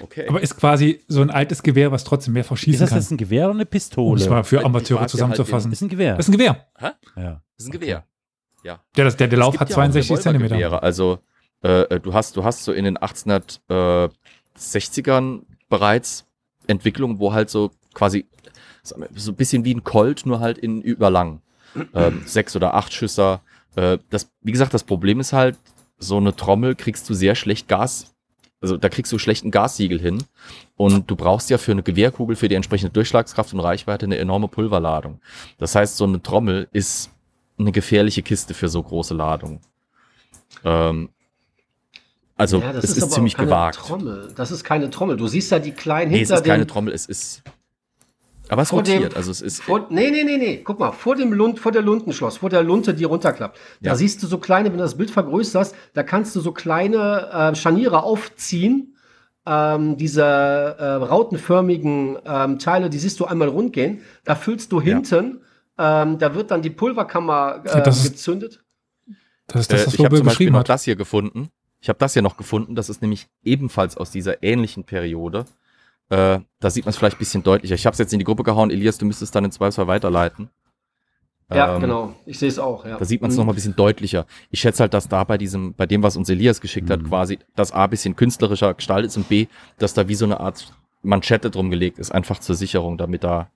okay. 0.00 0.28
Aber 0.28 0.40
ist 0.40 0.56
quasi 0.56 1.00
so 1.08 1.20
ein 1.20 1.30
altes 1.30 1.64
Gewehr, 1.64 1.90
was 1.90 2.04
trotzdem 2.04 2.34
mehr 2.34 2.42
Ist 2.42 2.48
verschießen 2.48 2.80
das 2.80 2.90
kann. 2.90 3.00
jetzt 3.00 3.10
ein 3.10 3.16
Gewehr 3.16 3.46
oder 3.46 3.54
eine 3.54 3.64
Um 3.64 3.70
Pistole? 3.70 4.22
es 4.22 4.28
mal 4.28 4.44
für 4.44 4.64
Amateure 4.64 5.00
dir 5.00 5.08
zusammenzufassen. 5.08 5.72
ist 5.72 5.82
ein 5.82 5.88
Gewehr. 5.88 6.16
Das 6.16 6.26
ist 6.26 6.28
ein 6.28 6.38
Gewehr. 6.38 6.68
ja. 6.80 6.94
das 7.56 7.58
ist 7.58 7.66
ein 7.66 7.72
Gewehr. 7.72 8.04
Der, 8.96 9.04
das, 9.04 9.16
der, 9.16 9.26
der 9.26 9.38
Lauf 9.38 9.58
hat 9.58 9.70
ja 9.70 9.74
auch 9.74 9.80
62 9.80 10.20
Zentimeter. 10.20 10.80
Also 10.82 11.18
äh, 11.62 11.98
du 12.00 12.14
hast, 12.14 12.36
du 12.36 12.44
hast 12.44 12.62
so 12.64 12.72
in 12.72 12.84
den 12.84 12.98
1860ern 12.98 15.42
bereits 15.68 16.26
Entwicklungen, 16.68 17.18
wo 17.18 17.32
halt 17.32 17.50
so 17.50 17.72
quasi 17.94 18.26
so 18.82 18.96
ein 18.96 19.36
bisschen 19.36 19.64
wie 19.64 19.74
ein 19.74 19.84
Colt, 19.84 20.26
nur 20.26 20.40
halt 20.40 20.58
in 20.58 20.82
überlang. 20.82 21.40
Ähm, 21.94 22.22
sechs 22.26 22.56
oder 22.56 22.74
acht 22.74 22.92
Schüsser. 22.92 23.40
Äh, 23.76 23.98
das, 24.10 24.30
wie 24.42 24.52
gesagt, 24.52 24.74
das 24.74 24.84
Problem 24.84 25.20
ist 25.20 25.32
halt, 25.32 25.56
so 25.98 26.16
eine 26.16 26.34
Trommel 26.34 26.74
kriegst 26.74 27.08
du 27.08 27.14
sehr 27.14 27.34
schlecht 27.36 27.68
Gas, 27.68 28.12
also 28.60 28.76
da 28.76 28.88
kriegst 28.88 29.12
du 29.12 29.18
schlechten 29.18 29.50
Gassiegel 29.50 30.00
hin. 30.00 30.22
Und 30.76 31.10
du 31.10 31.16
brauchst 31.16 31.50
ja 31.50 31.58
für 31.58 31.72
eine 31.72 31.82
Gewehrkugel, 31.82 32.36
für 32.36 32.48
die 32.48 32.54
entsprechende 32.54 32.92
Durchschlagskraft 32.92 33.52
und 33.52 33.60
Reichweite 33.60 34.06
eine 34.06 34.18
enorme 34.18 34.48
Pulverladung. 34.48 35.20
Das 35.58 35.74
heißt, 35.74 35.96
so 35.96 36.04
eine 36.04 36.22
Trommel 36.22 36.68
ist 36.72 37.10
eine 37.58 37.72
gefährliche 37.72 38.22
Kiste 38.22 38.54
für 38.54 38.68
so 38.68 38.82
große 38.82 39.14
Ladungen. 39.14 39.60
Ähm, 40.64 41.08
also 42.36 42.60
Ja, 42.60 42.72
das 42.72 42.84
es 42.84 42.90
ist, 42.90 42.96
ist, 42.98 43.02
aber 43.04 43.12
ziemlich 43.12 43.36
gewagt. 43.36 43.78
Trommel. 43.78 44.32
Das 44.36 44.50
ist 44.50 44.64
keine 44.64 44.90
Trommel. 44.90 45.16
Du 45.16 45.26
siehst 45.26 45.50
ja 45.50 45.58
die 45.58 45.72
kleinen 45.72 46.12
Nee, 46.12 46.22
es 46.22 46.28
hinter 46.28 46.42
ist 46.42 46.48
keine. 46.48 46.66
Trommel, 46.66 46.94
es 46.94 47.06
ist. 47.06 47.42
Aber 48.52 48.62
es 48.62 48.68
Vor 48.70 48.82
dem- 48.82 48.94
rotiert. 48.96 49.16
Also 49.16 49.30
es 49.30 49.40
ist. 49.40 49.62
Vor, 49.62 49.86
nee, 49.90 50.10
nee, 50.10 50.24
nee, 50.24 50.36
nee. 50.36 50.58
Guck 50.62 50.78
mal, 50.78 50.92
vor 50.92 51.16
dem 51.16 51.32
Lund, 51.32 51.58
vor 51.58 51.72
der 51.72 51.82
Luntenschloss, 51.82 52.36
vor 52.36 52.50
der 52.50 52.62
Lunte, 52.62 52.92
die 52.94 53.04
runterklappt. 53.04 53.58
Da 53.80 53.90
Ja. 53.90 53.96
siehst 53.96 54.22
du 54.22 54.26
so 54.26 54.38
kleine, 54.38 54.68
wenn 54.70 54.76
du 54.78 54.84
das 54.84 54.96
Bild 54.96 55.10
vergrößerst, 55.10 55.74
da 55.94 56.02
kannst 56.02 56.36
du 56.36 56.40
so 56.40 56.52
kleine 56.52 57.30
äh, 57.32 57.54
Scharniere 57.54 58.02
aufziehen. 58.02 58.96
Ähm, 59.46 59.96
diese 59.96 60.22
äh, 60.22 60.84
rautenförmigen 60.84 62.18
ähm, 62.24 62.58
Teile, 62.58 62.90
die 62.90 62.98
siehst 62.98 63.18
du 63.20 63.24
einmal 63.24 63.48
rund 63.48 63.72
gehen. 63.72 64.02
Da 64.24 64.34
füllst 64.34 64.70
du 64.70 64.80
hinten, 64.80 65.40
ähm, 65.78 66.18
da 66.18 66.34
wird 66.34 66.50
dann 66.50 66.62
die 66.62 66.70
Pulverkammer 66.70 67.62
Ja, 67.66 67.78
äh, 67.78 67.82
das 67.82 68.04
ist- 68.04 68.12
gezündet. 68.12 68.62
Das 69.48 69.62
ist 69.62 69.72
das, 69.72 69.82
Äh, 69.82 69.86
was 69.86 69.94
ich 69.94 70.04
habe 70.04 70.16
zum 70.16 70.26
Beispiel 70.26 70.50
noch 70.50 70.60
hat. 70.60 70.68
das 70.68 70.84
hier 70.84 70.94
gefunden. 70.96 71.48
Ich 71.80 71.88
habe 71.88 71.98
das 71.98 72.12
hier 72.12 72.22
noch 72.22 72.36
gefunden. 72.36 72.74
Das 72.76 72.88
ist 72.88 73.02
nämlich 73.02 73.26
ebenfalls 73.42 73.96
aus 73.96 74.10
dieser 74.12 74.42
ähnlichen 74.44 74.84
Periode. 74.84 75.46
Äh, 76.12 76.40
da 76.60 76.70
sieht 76.70 76.84
man 76.84 76.90
es 76.90 76.96
vielleicht 76.98 77.16
ein 77.16 77.18
bisschen 77.20 77.42
deutlicher. 77.42 77.74
Ich 77.74 77.86
habe 77.86 77.92
es 77.94 77.98
jetzt 77.98 78.12
in 78.12 78.18
die 78.18 78.24
Gruppe 78.26 78.42
gehauen. 78.42 78.70
Elias, 78.70 78.98
du 78.98 79.06
müsstest 79.06 79.34
dann 79.34 79.44
in 79.46 79.50
Zweifelsfall 79.50 79.86
weiterleiten. 79.86 80.50
Ja, 81.52 81.74
Ähm, 81.74 81.80
genau. 81.80 82.14
Ich 82.26 82.38
sehe 82.38 82.48
es 82.48 82.58
auch. 82.58 82.84
Ja. 82.84 82.98
Da 82.98 83.04
sieht 83.04 83.22
man 83.22 83.30
es 83.30 83.36
Mhm. 83.36 83.40
noch 83.40 83.46
mal 83.46 83.52
ein 83.52 83.54
bisschen 83.56 83.76
deutlicher. 83.76 84.26
Ich 84.50 84.60
schätze 84.60 84.82
halt, 84.82 84.92
dass 84.94 85.08
da 85.08 85.24
bei 85.24 85.38
diesem, 85.38 85.74
bei 85.74 85.86
dem, 85.86 86.02
was 86.02 86.16
uns 86.16 86.28
Elias 86.28 86.60
geschickt 86.60 86.90
hat, 86.90 87.02
quasi 87.04 87.38
das 87.56 87.72
A 87.72 87.84
ein 87.84 87.90
bisschen 87.90 88.14
künstlerischer 88.16 88.74
gestaltet 88.74 89.10
ist 89.10 89.16
und 89.16 89.28
B, 89.28 89.46
dass 89.78 89.94
da 89.94 90.06
wie 90.08 90.14
so 90.14 90.24
eine 90.26 90.38
Art 90.40 90.72
Manschette 91.02 91.50
drum 91.50 91.70
gelegt 91.70 91.98
ist, 91.98 92.12
einfach 92.12 92.38
zur 92.40 92.54
Sicherung, 92.56 92.96
damit 92.98 93.24
da 93.24 93.50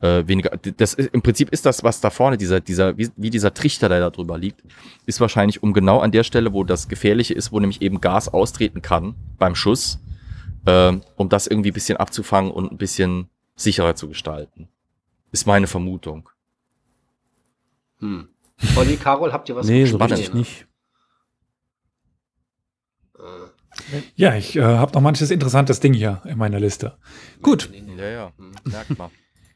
äh, 0.00 0.22
weniger. 0.28 0.50
Das 0.76 0.94
ist, 0.94 1.12
im 1.12 1.22
Prinzip 1.22 1.50
ist 1.50 1.66
das, 1.66 1.82
was 1.82 2.00
da 2.00 2.10
vorne, 2.10 2.36
dieser, 2.38 2.60
dieser, 2.60 2.96
wie, 2.96 3.10
wie 3.16 3.30
dieser 3.30 3.52
Trichter, 3.52 3.88
der 3.88 3.98
da 4.00 4.10
drüber 4.10 4.38
liegt, 4.38 4.62
ist 5.06 5.20
wahrscheinlich 5.20 5.62
um 5.64 5.72
genau 5.72 5.98
an 5.98 6.12
der 6.12 6.22
Stelle, 6.22 6.52
wo 6.52 6.62
das 6.62 6.86
Gefährliche 6.88 7.34
ist, 7.34 7.50
wo 7.50 7.58
nämlich 7.58 7.82
eben 7.82 8.00
Gas 8.00 8.28
austreten 8.32 8.80
kann 8.82 9.16
beim 9.38 9.54
Schuss, 9.56 9.98
ähm, 10.66 11.02
um 11.16 11.28
das 11.28 11.46
irgendwie 11.46 11.70
ein 11.70 11.74
bisschen 11.74 11.96
abzufangen 11.96 12.50
und 12.50 12.72
ein 12.72 12.78
bisschen 12.78 13.28
sicherer 13.56 13.94
zu 13.94 14.08
gestalten. 14.08 14.68
Ist 15.32 15.46
meine 15.46 15.66
Vermutung. 15.66 16.28
Hm. 18.00 18.28
Olli, 18.76 18.96
Carol, 18.96 19.32
habt 19.32 19.48
ihr 19.48 19.56
was 19.56 19.66
Nee, 19.66 19.84
so 19.84 19.98
richtig 19.98 20.34
nicht. 20.34 20.66
Ja, 24.16 24.34
ich 24.34 24.56
äh, 24.56 24.62
habe 24.62 24.92
noch 24.92 25.00
manches 25.00 25.30
interessantes 25.30 25.80
Ding 25.80 25.92
hier 25.92 26.22
in 26.24 26.38
meiner 26.38 26.60
Liste. 26.60 26.96
Gut, 27.42 27.70
Ja, 27.96 28.08
ja, 28.08 28.32
merkt 28.64 28.98
man. 28.98 29.10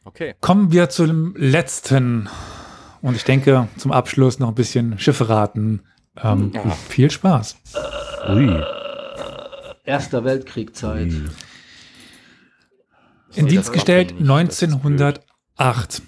Okay. 0.04 0.34
kommen 0.40 0.72
wir 0.72 0.88
zu 0.88 1.06
dem 1.06 1.34
letzten. 1.36 2.28
Und 3.02 3.14
ich 3.16 3.24
denke, 3.24 3.68
zum 3.76 3.92
Abschluss 3.92 4.38
noch 4.38 4.48
ein 4.48 4.54
bisschen 4.54 4.98
Schiffe 4.98 5.28
raten. 5.28 5.82
Ähm, 6.16 6.50
Ja. 6.54 6.70
Viel 6.70 7.10
Spaß. 7.10 7.56
Ui. 8.28 8.62
Erster 9.84 10.24
Weltkriegzeit. 10.24 11.12
Ui. 11.12 11.28
In 13.34 13.46
Dienst 13.46 13.68
das 13.68 13.72
gestellt 13.72 14.10
Wappen 14.12 14.26
nicht, 14.26 14.48
das 14.50 14.62
ist 14.62 14.72
1908 14.74 16.02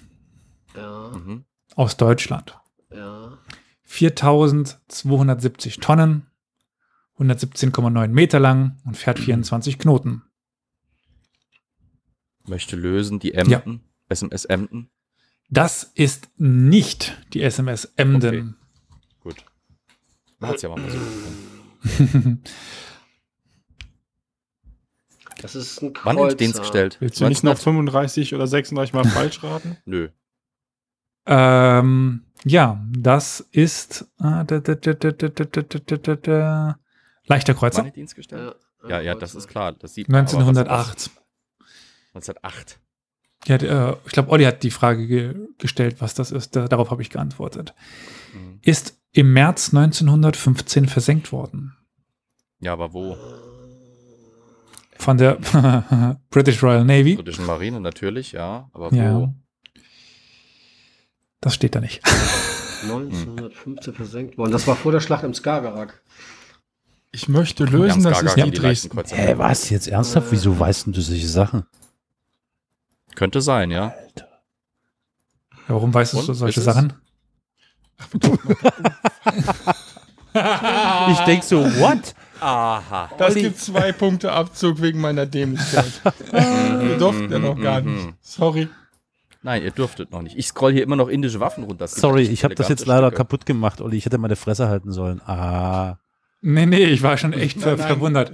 Ja, 0.75 1.11
Mhm. 1.15 1.45
aus 1.75 1.97
Deutschland. 1.97 2.57
ja. 2.91 3.37
4270 3.87 5.79
Tonnen, 5.79 6.25
117,9 7.17 8.07
Meter 8.13 8.39
lang 8.39 8.77
und 8.85 8.97
fährt 8.97 9.19
24 9.19 9.77
Knoten. 9.79 10.23
Möchte 12.47 12.75
lösen 12.75 13.19
die 13.19 13.33
Emden, 13.33 13.81
SMS 14.09 14.45
Emden. 14.45 14.89
Das 15.49 15.83
ist 15.95 16.29
nicht 16.37 17.17
die 17.33 17.41
SMS 17.41 17.85
Emden. 17.95 18.55
Gut. 19.21 19.37
Man 20.39 20.49
hat's 20.51 20.61
ja 20.63 20.69
mal 20.69 20.79
versucht. 20.81 21.03
Das 25.45 25.55
ist 25.55 25.81
ein 25.81 25.93
Kreuzer. 25.93 26.17
Wann 26.17 26.29
in 26.29 26.37
Dienst 26.37 26.59
gestellt? 26.59 26.97
Willst 26.99 27.21
du 27.21 27.27
nicht 27.27 27.43
noch 27.43 27.57
35 27.57 28.33
oder 28.33 28.47
36 28.47 28.93
Mal 28.93 29.05
falsch 29.05 29.43
raten? 29.43 29.77
Nö. 29.85 30.09
Ähm, 31.27 32.25
ja, 32.43 32.83
das 32.97 33.41
ist 33.51 34.05
leichter 34.19 34.61
Kreuzer. 37.53 37.79
Wann 37.79 37.87
in 37.87 37.93
Dienst 37.93 38.15
gestellt? 38.15 38.55
Äh, 38.83 38.89
ja, 38.89 39.01
ja, 39.01 39.15
das 39.15 39.35
ist 39.35 39.47
klar. 39.47 39.73
Das 39.73 39.93
sieht 39.93 40.09
1908. 40.09 41.11
1908. 42.13 42.79
Ja, 43.47 43.97
ich 44.05 44.11
glaube, 44.11 44.31
Olli 44.31 44.45
hat 44.45 44.63
die 44.63 44.71
Frage 44.71 45.05
ge 45.05 45.35
gestellt, 45.59 45.97
was 45.99 46.15
das 46.15 46.31
ist. 46.31 46.55
Darauf 46.55 46.89
habe 46.89 47.03
ich 47.03 47.11
geantwortet. 47.11 47.75
Mhm. 48.33 48.59
Ist 48.63 48.99
im 49.11 49.33
März 49.33 49.73
1915 49.73 50.87
versenkt 50.87 51.31
worden. 51.31 51.75
Ja, 52.59 52.73
aber 52.73 52.93
wo? 52.93 53.13
Äh, 53.13 53.54
von 54.97 55.17
der 55.17 55.37
British 56.29 56.61
Royal 56.63 56.85
Navy. 56.85 57.15
Britischen 57.15 57.45
Marine 57.45 57.79
natürlich, 57.79 58.31
ja. 58.31 58.69
Aber 58.73 58.91
wo? 58.91 58.95
Ja. 58.95 59.33
Das 61.41 61.53
steht 61.55 61.75
da 61.75 61.81
nicht. 61.81 62.01
1915 62.83 63.93
versenkt 63.93 64.37
worden. 64.37 64.51
Das 64.51 64.67
war 64.67 64.75
vor 64.75 64.91
der 64.91 64.99
Schlacht 64.99 65.23
im 65.23 65.33
Skagerrak. 65.33 66.01
Ich 67.11 67.27
möchte 67.27 67.63
lösen, 67.65 68.03
das 68.03 68.21
ist 68.21 68.35
leichten 68.35 68.51
Dresden. 68.51 68.99
Hä, 69.07 69.33
was? 69.37 69.69
Jetzt 69.69 69.87
ernsthaft? 69.87 70.27
Wieso 70.31 70.59
weißt 70.59 70.87
denn 70.87 70.93
du 70.93 71.01
solche 71.01 71.27
Sachen? 71.27 71.65
Könnte 73.15 73.41
sein, 73.41 73.71
ja. 73.71 73.93
Ja, 74.17 74.25
warum 75.69 75.93
weißt 75.93 76.13
du 76.13 76.33
solche? 76.33 76.61
Sachen? 76.61 76.93
Ich 81.11 81.19
denk 81.19 81.45
so, 81.45 81.63
what? 81.79 82.13
Aha. 82.45 83.09
Das 83.17 83.31
Olli. 83.33 83.41
gibt 83.43 83.59
zwei 83.59 83.91
Punkte 83.91 84.31
Abzug 84.31 84.81
wegen 84.81 85.01
meiner 85.01 85.25
Dämlichkeit. 85.25 85.91
Wir 86.31 86.97
durften 86.97 87.31
ja 87.31 87.39
noch 87.39 87.59
gar 87.59 87.81
nicht. 87.81 88.09
Sorry. 88.21 88.67
Nein, 89.41 89.63
ihr 89.63 89.71
dürftet 89.71 90.11
noch 90.11 90.21
nicht. 90.21 90.37
Ich 90.37 90.47
scroll 90.47 90.73
hier 90.73 90.83
immer 90.83 90.95
noch 90.95 91.07
indische 91.07 91.39
Waffen 91.39 91.63
runter. 91.63 91.87
Sorry, 91.87 92.23
ich 92.23 92.43
habe 92.43 92.55
das 92.55 92.67
jetzt 92.69 92.85
leider 92.85 93.07
Stücke. 93.07 93.17
kaputt 93.17 93.45
gemacht, 93.45 93.81
Olli. 93.81 93.97
Ich 93.97 94.05
hätte 94.05 94.17
meine 94.17 94.35
Fresse 94.35 94.67
halten 94.69 94.91
sollen. 94.91 95.21
Ah. 95.21 95.97
Nee, 96.41 96.65
nee, 96.67 96.83
ich 96.85 97.01
war 97.01 97.17
schon 97.17 97.33
echt 97.33 97.57
Nein, 97.57 97.77
nein. 97.77 97.87
verwundert. 97.87 98.33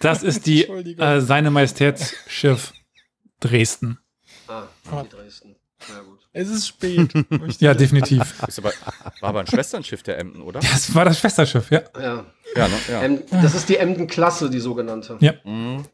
Das 0.00 0.22
ist 0.22 0.46
die 0.46 0.64
äh, 0.64 1.20
Seine 1.20 1.50
Majestätsschiff 1.50 2.72
Dresden. 3.40 3.98
Ah, 4.48 4.64
die 4.90 5.08
Dresden. 5.16 5.56
Es 6.32 6.48
ist 6.48 6.68
spät. 6.68 7.12
Möchte 7.30 7.64
Ja, 7.64 7.72
ich- 7.72 7.78
definitiv. 7.78 8.34
Ist 8.46 8.58
aber, 8.58 8.72
war 9.20 9.28
aber 9.30 9.40
ein 9.40 9.46
Schwesternschiff 9.46 10.02
der 10.02 10.18
Emden, 10.18 10.42
oder? 10.42 10.60
Das 10.60 10.94
war 10.94 11.04
das 11.04 11.18
Schwesterschiff, 11.18 11.70
ja. 11.70 11.82
Ja. 12.00 12.24
Ja, 12.56 12.68
ne? 12.68 13.18
Ja. 13.30 13.40
Das 13.42 13.54
ist 13.54 13.68
die 13.68 13.76
Emden-Klasse, 13.76 14.50
die 14.50 14.60
sogenannte. 14.60 15.16
Ja. 15.20 15.34
Mhm. 15.44 15.84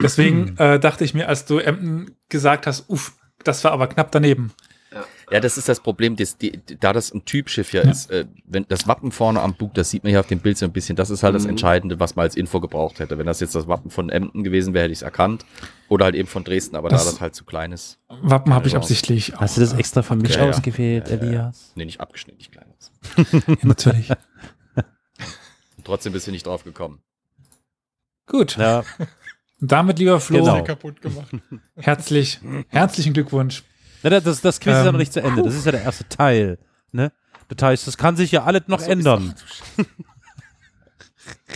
Deswegen 0.00 0.56
äh, 0.58 0.78
dachte 0.80 1.04
ich 1.04 1.14
mir, 1.14 1.28
als 1.28 1.44
du 1.46 1.58
Emden 1.58 2.16
gesagt 2.28 2.66
hast, 2.66 2.88
uff, 2.90 3.12
das 3.44 3.62
war 3.64 3.72
aber 3.72 3.86
knapp 3.86 4.10
daneben. 4.12 4.52
Ja, 5.30 5.40
das 5.40 5.58
ist 5.58 5.68
das 5.68 5.80
Problem, 5.80 6.14
das, 6.14 6.36
die, 6.38 6.60
da 6.78 6.92
das 6.92 7.12
ein 7.12 7.24
Typschiff 7.24 7.72
ja, 7.72 7.82
Ja. 7.82 7.90
ist, 7.90 8.10
äh, 8.12 8.26
wenn 8.44 8.64
das 8.68 8.86
Wappen 8.86 9.10
vorne 9.10 9.40
am 9.40 9.54
Bug, 9.54 9.74
das 9.74 9.90
sieht 9.90 10.04
man 10.04 10.10
hier 10.10 10.20
auf 10.20 10.28
dem 10.28 10.38
Bild 10.38 10.56
so 10.56 10.64
ein 10.64 10.72
bisschen, 10.72 10.94
das 10.94 11.10
ist 11.10 11.24
halt 11.24 11.34
das 11.34 11.42
Mhm. 11.44 11.50
Entscheidende, 11.50 11.98
was 11.98 12.14
man 12.14 12.22
als 12.24 12.36
Info 12.36 12.60
gebraucht 12.60 13.00
hätte. 13.00 13.18
Wenn 13.18 13.26
das 13.26 13.40
jetzt 13.40 13.54
das 13.56 13.66
Wappen 13.66 13.90
von 13.90 14.08
Emden 14.08 14.44
gewesen 14.44 14.72
wäre, 14.72 14.84
hätte 14.84 14.92
ich 14.92 14.98
es 14.98 15.02
erkannt. 15.02 15.44
Oder 15.88 16.04
halt 16.04 16.14
eben 16.14 16.28
von 16.28 16.44
Dresden, 16.44 16.76
aber 16.76 16.88
Das- 16.90 17.04
da 17.04 17.10
das 17.10 17.20
halt 17.20 17.34
zu 17.34 17.44
klein 17.44 17.72
ist. 17.72 17.98
Wappen 18.08 18.54
habe 18.54 18.66
ich 18.68 18.74
Chance. 18.74 18.84
absichtlich 18.84 19.34
auch. 19.34 19.40
Hast 19.40 19.56
du 19.56 19.62
das 19.62 19.72
extra 19.72 20.02
für 20.02 20.14
mich 20.14 20.36
Ja, 20.36 20.48
ausgewählt, 20.48 21.08
Ja. 21.08 21.16
Elias? 21.16 21.72
Nee, 21.74 21.86
nicht 21.86 22.00
abgeschnitten, 22.00 22.38
nicht 22.38 22.52
klein 22.52 22.66
natürlich. 23.62 24.10
Und 24.10 25.84
trotzdem 25.84 26.12
bist 26.12 26.26
du 26.28 26.30
nicht 26.30 26.46
drauf 26.46 26.62
gekommen. 26.62 27.00
Gut. 28.26 28.56
Ja, 28.56 28.84
damit, 29.60 29.98
lieber 29.98 30.20
Flo, 30.20 30.38
Genau. 30.38 30.62
kaputt 30.64 31.00
gemacht. 31.00 31.30
herzlich, 31.76 32.40
herzlichen 32.68 33.12
Glückwunsch. 33.12 33.62
Na, 34.02 34.20
das, 34.20 34.40
das, 34.40 34.60
Quiz 34.60 34.72
ist 34.74 34.78
ja 34.78 34.84
noch 34.84 34.92
Ähm, 34.92 34.98
nicht 34.98 35.12
zu 35.12 35.20
Ende. 35.22 35.42
Das 35.42 35.54
ist 35.54 35.66
ja 35.66 35.72
der 35.72 35.82
erste 35.82 36.08
Teil. 36.08 36.58
Ne? 36.92 37.12
Das 37.48 37.66
heißt, 37.66 37.86
das 37.86 37.96
kann 37.96 38.16
sich 38.16 38.32
ja 38.32 38.44
alles 38.44 38.62
noch 38.66 38.82
ändern. 38.82 39.34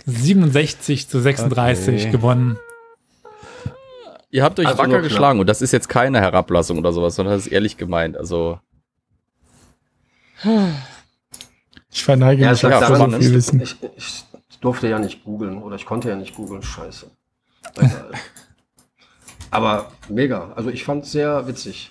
67 0.06 1.08
zu 1.08 1.20
36 1.20 2.02
Okay. 2.02 2.10
gewonnen. 2.10 2.58
Ihr 4.30 4.44
habt 4.44 4.58
euch 4.60 4.66
Also 4.66 4.78
wacker 4.78 5.00
geschlagen 5.02 5.40
und 5.40 5.46
das 5.48 5.60
ist 5.60 5.72
jetzt 5.72 5.88
keine 5.88 6.20
Herablassung 6.20 6.78
oder 6.78 6.92
sowas, 6.92 7.16
sondern 7.16 7.34
das 7.34 7.46
ist 7.46 7.52
ehrlich 7.52 7.76
gemeint. 7.76 8.16
Also, 8.16 8.60
Ich 11.90 12.04
verneige 12.04 12.42
Ja, 12.42 12.52
mich 12.52 12.62
ja, 12.62 12.86
so 12.86 12.94
so 12.94 13.10
viel 13.10 13.20
ich, 13.22 13.32
Wissen. 13.32 13.60
ich, 13.60 13.76
ich 13.96 14.24
durfte 14.60 14.88
ja 14.88 14.98
nicht 14.98 15.24
googeln 15.24 15.58
oder 15.58 15.74
ich 15.76 15.84
konnte 15.84 16.08
ja 16.08 16.16
nicht 16.16 16.34
googeln. 16.34 16.62
Scheiße. 16.62 17.10
Aber 19.50 19.90
mega. 20.08 20.52
Also 20.54 20.70
ich 20.70 20.84
fand 20.84 21.04
es 21.04 21.12
sehr 21.12 21.46
witzig. 21.48 21.90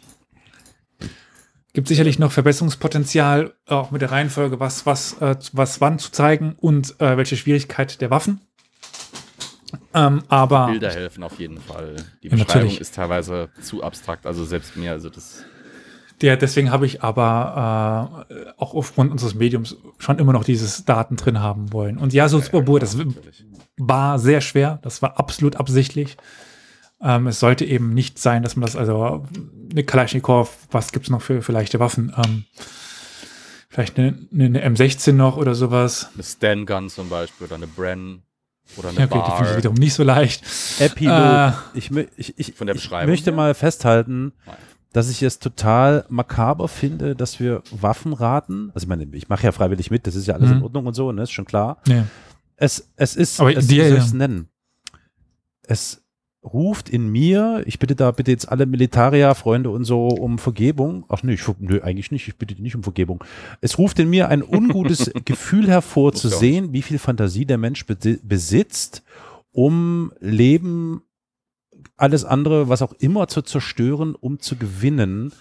Gibt 1.74 1.88
sicherlich 1.88 2.18
noch 2.18 2.32
Verbesserungspotenzial, 2.32 3.54
auch 3.68 3.92
mit 3.92 4.02
der 4.02 4.12
Reihenfolge, 4.12 4.60
was, 4.60 4.86
was, 4.86 5.14
äh, 5.22 5.36
was 5.54 5.80
wann 5.82 6.00
zu 6.00 6.12
zeigen 6.12 6.56
und 6.60 7.00
äh, 7.00 7.16
welche 7.16 7.38
Schwierigkeit 7.38 8.02
der 8.02 8.10
Waffen. 8.10 8.42
Ähm, 9.94 10.24
aber 10.30 10.68
Bilder 10.68 10.90
helfen 10.92 11.24
auf 11.24 11.40
jeden 11.40 11.60
Fall. 11.60 11.96
Die 12.24 12.28
Ja, 12.28 12.32
Beschreibung 12.32 12.62
natürlich. 12.64 12.82
ist 12.82 12.96
teilweise 12.96 13.50
zu 13.62 13.84
abstrakt, 13.84 14.26
also 14.26 14.44
selbst 14.44 14.76
mir, 14.78 14.92
also 14.92 15.10
das. 15.10 15.44
der, 16.22 16.38
deswegen 16.38 16.72
habe 16.72 16.88
ich 16.88 17.04
aber 17.04 18.26
äh, 18.30 18.46
auch 18.58 18.74
aufgrund 18.74 19.12
unseres 19.12 19.36
Mediums 19.36 19.78
schon 20.00 20.18
immer 20.18 20.34
noch 20.34 20.44
dieses 20.44 20.86
Daten 20.86 21.18
drin 21.18 21.40
haben 21.40 21.72
wollen. 21.72 21.98
Und 22.00 22.14
ja, 22.14 22.28
so 22.30 22.40
Super 22.40 22.64
Bowl, 22.64 22.80
das 22.80 22.96
natürlich. 22.96 23.46
war 23.78 24.18
sehr 24.18 24.42
schwer, 24.42 24.80
das 24.82 25.04
war 25.04 25.20
absolut 25.20 25.56
absichtlich. 25.58 26.18
Ähm, 27.02 27.28
es 27.28 27.40
sollte 27.40 27.66
eben 27.66 27.94
nicht 27.94 28.19
sein, 28.19 28.44
dass 28.44 28.56
man 28.56 28.66
das, 28.66 28.76
also 28.76 29.26
eine 29.72 29.84
Kalaschnikow, 29.84 30.50
was 30.72 30.92
gibt's 30.92 31.10
noch 31.10 31.22
für, 31.22 31.42
für 31.42 31.52
leichte 31.53 31.80
Waffen? 31.80 32.14
Ähm, 32.18 32.44
vielleicht 33.69 33.98
eine, 33.98 34.18
eine 34.34 34.68
M16 34.68 35.14
noch 35.14 35.38
oder 35.38 35.56
sowas. 35.56 36.10
Eine 36.14 36.24
Stan-Gun 36.24 36.90
zum 36.90 37.10
Beispiel 37.10 37.48
oder 37.48 37.56
eine 37.56 37.68
Bren 37.68 38.24
oder 38.78 38.90
eine 38.90 39.00
Ja, 39.00 39.06
okay, 39.06 39.16
die 39.26 39.32
finde 39.32 39.44
ich 39.44 39.48
Bar. 39.50 39.58
wiederum 39.58 39.78
nicht 39.78 39.94
so 39.94 40.03
leicht. 40.03 40.44
Epilog. 40.80 41.14
Äh, 41.16 41.52
ich, 41.74 41.92
ich, 42.18 42.38
ich, 42.38 42.53
Von 42.56 42.68
der 42.68 42.76
ich 42.76 42.90
möchte 42.92 43.32
mal 43.32 43.53
festhalten, 43.53 44.34
Nein. 44.45 44.56
dass 44.92 45.10
ich 45.10 45.24
es 45.24 45.40
total 45.40 46.06
makaber 46.10 46.68
finde, 46.68 47.16
dass 47.16 47.40
wir 47.40 47.64
Waffen 47.72 48.11
raten. 48.14 48.72
Also 48.74 48.86
ich 48.86 48.90
meine, 48.90 49.08
ich 49.16 49.30
mache 49.30 49.44
ja 49.45 49.52
freiwillig 49.53 49.90
mit, 49.90 50.06
das 50.06 50.16
ist 50.16 50.28
ja 50.28 50.34
alles 50.36 50.50
Mhm. 50.50 50.58
in 50.58 50.64
Ordnung 50.64 50.86
und 50.86 50.94
so, 50.95 51.11
ne, 51.14 51.24
ist 51.24 51.32
schon 51.32 51.45
klar. 51.45 51.78
Nee. 51.88 52.03
Es, 52.58 52.90
es 52.98 53.16
ist, 53.16 53.40
Aber 53.40 53.56
es, 53.56 53.68
dir, 53.68 53.86
wie 53.86 53.88
soll 53.90 53.98
ja. 53.98 54.03
ich's 54.03 54.14
nennen? 54.14 54.50
Es 55.64 55.99
ruft 56.43 56.90
in 56.90 57.09
mir, 57.09 57.64
ich 57.66 57.80
bitte 57.80 57.95
da 57.95 58.11
bitte 58.11 58.32
jetzt 58.32 58.50
alle 58.50 58.66
Militarier, 58.66 59.35
Freunde 59.35 59.69
und 59.72 59.84
so 59.84 60.08
um 60.08 60.40
Vergebung. 60.40 61.06
Ach 61.09 61.22
nee, 61.22 61.34
ich, 61.34 61.42
nö, 61.59 61.82
eigentlich 61.82 62.11
nicht, 62.11 62.27
ich 62.27 62.38
bitte 62.38 62.56
die 62.56 62.61
nicht 62.61 62.76
um 62.76 62.84
Vergebung. 62.84 63.24
Es 63.61 63.77
ruft 63.77 64.00
in 64.00 64.09
mir 64.09 64.30
ein 64.30 64.42
ungutes 64.43 65.11
Gefühl 65.26 65.68
hervor 65.68 66.14
zu 66.14 66.30
ja 66.30 66.38
sehen, 66.38 66.72
wie 66.74 66.82
viel 66.82 66.98
Fantasie 66.98 67.45
der 67.45 67.58
Mensch 67.58 67.84
besi- 67.84 68.19
besitzt, 68.24 69.03
um 69.51 70.14
Leben, 70.22 71.01
alles 71.98 72.24
andere, 72.24 72.69
was 72.69 72.82
auch 72.82 72.93
immer 72.93 73.27
zu 73.27 73.42
zerstören, 73.42 74.16
um 74.16 74.40
zu 74.40 74.56
gewinnen. 74.56 75.34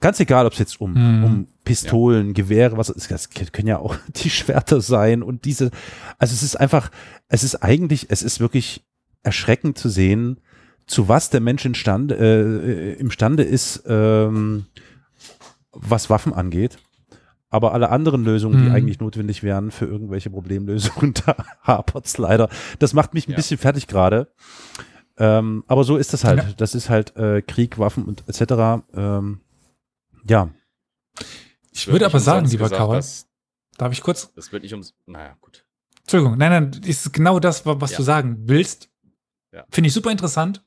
Ganz 0.00 0.20
egal, 0.20 0.44
ob 0.44 0.52
es 0.52 0.58
jetzt 0.58 0.78
um, 0.80 0.92
Mhm. 0.92 1.24
um 1.24 1.46
Pistolen, 1.64 2.34
Gewehre, 2.34 2.76
was 2.76 2.88
das 2.88 3.08
können 3.30 3.68
ja 3.68 3.78
auch 3.78 3.96
die 4.22 4.28
Schwerter 4.30 4.82
sein 4.82 5.22
und 5.22 5.46
diese. 5.46 5.70
Also 6.18 6.34
es 6.34 6.42
ist 6.42 6.56
einfach, 6.56 6.90
es 7.28 7.42
ist 7.42 7.56
eigentlich, 7.56 8.08
es 8.10 8.22
ist 8.22 8.38
wirklich 8.40 8.84
erschreckend 9.26 9.76
zu 9.76 9.88
sehen, 9.88 10.40
zu 10.86 11.08
was 11.08 11.30
der 11.30 11.40
Mensch 11.40 11.64
instand, 11.64 12.12
äh, 12.12 12.92
imstande 12.94 13.42
ist, 13.42 13.82
ähm, 13.86 14.66
was 15.72 16.08
Waffen 16.10 16.32
angeht. 16.32 16.78
Aber 17.48 17.72
alle 17.74 17.90
anderen 17.90 18.24
Lösungen, 18.24 18.62
die 18.62 18.68
Mhm. 18.68 18.74
eigentlich 18.74 19.00
notwendig 19.00 19.42
wären 19.42 19.70
für 19.70 19.86
irgendwelche 19.86 20.30
Problemlösungen, 20.30 21.14
da 21.26 21.36
hapert's 21.62 22.18
leider. 22.18 22.48
Das 22.78 22.92
macht 22.92 23.14
mich 23.14 23.28
ein 23.28 23.32
Ja. 23.32 23.36
bisschen 23.36 23.58
fertig 23.58 23.86
gerade. 23.86 24.32
Ähm, 25.18 25.64
aber 25.66 25.84
so 25.84 25.96
ist 25.96 26.12
das 26.12 26.24
halt. 26.24 26.42
Ja. 26.42 26.52
Das 26.56 26.74
ist 26.74 26.90
halt 26.90 27.16
äh, 27.16 27.40
Krieg, 27.42 27.78
Waffen 27.78 28.04
und 28.04 28.24
etc. 28.28 28.82
Ähm, 28.94 29.40
ja, 30.28 30.50
Ich 31.72 31.86
würde 31.88 32.04
aber 32.06 32.20
sagen, 32.20 32.46
lieber 32.46 32.64
gesagt, 32.64 32.78
Karol, 32.78 33.00
darf 33.78 33.92
ich 33.92 34.02
kurz? 34.02 34.32
das 34.34 34.52
wird 34.52 34.62
nicht 34.62 34.72
ums. 34.72 34.94
Naja, 35.06 35.36
gut. 35.40 35.64
Entschuldigung, 36.02 36.36
nein, 36.38 36.50
nein, 36.50 36.70
das 36.72 36.88
ist 36.88 37.12
genau 37.12 37.38
das, 37.40 37.64
wa- 37.64 37.80
was 37.80 37.92
Ja. 37.92 37.96
du 37.98 38.02
sagen 38.02 38.36
willst. 38.46 38.90
Ja. 39.56 39.64
Finde 39.70 39.88
ich 39.88 39.94
super 39.94 40.10
interessant. 40.10 40.62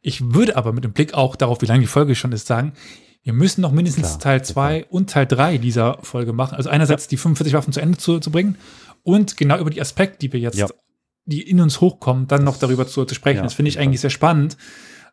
Ich 0.00 0.32
würde 0.32 0.56
aber 0.56 0.72
mit 0.72 0.84
dem 0.84 0.92
Blick 0.92 1.12
auch 1.14 1.34
darauf, 1.36 1.60
wie 1.60 1.66
lange 1.66 1.80
die 1.80 1.86
Folge 1.86 2.14
schon 2.14 2.32
ist, 2.32 2.46
sagen, 2.46 2.72
wir 3.24 3.32
müssen 3.32 3.60
noch 3.60 3.72
mindestens 3.72 4.06
Klar, 4.10 4.20
Teil 4.20 4.44
2 4.44 4.86
und 4.90 5.10
Teil 5.10 5.26
3 5.26 5.58
dieser 5.58 5.98
Folge 6.02 6.32
machen. 6.32 6.54
Also 6.54 6.70
einerseits 6.70 7.08
die 7.08 7.16
45 7.16 7.52
Waffen 7.54 7.72
zu 7.72 7.80
Ende 7.80 7.98
zu, 7.98 8.20
zu 8.20 8.30
bringen 8.30 8.56
und 9.02 9.36
genau 9.36 9.58
über 9.58 9.70
die 9.70 9.80
Aspekte, 9.80 10.18
die 10.20 10.32
wir 10.32 10.40
jetzt, 10.40 10.56
Ja. 10.56 10.68
die 11.24 11.42
in 11.42 11.60
uns 11.60 11.80
hochkommen, 11.80 12.26
dann 12.28 12.44
noch 12.44 12.56
darüber 12.58 12.86
zu, 12.86 13.04
zu 13.04 13.14
sprechen. 13.14 13.38
Ja, 13.38 13.42
das 13.42 13.54
finde 13.54 13.68
ich 13.70 13.78
eigentlich 13.80 14.00
sehr 14.00 14.10
spannend 14.10 14.56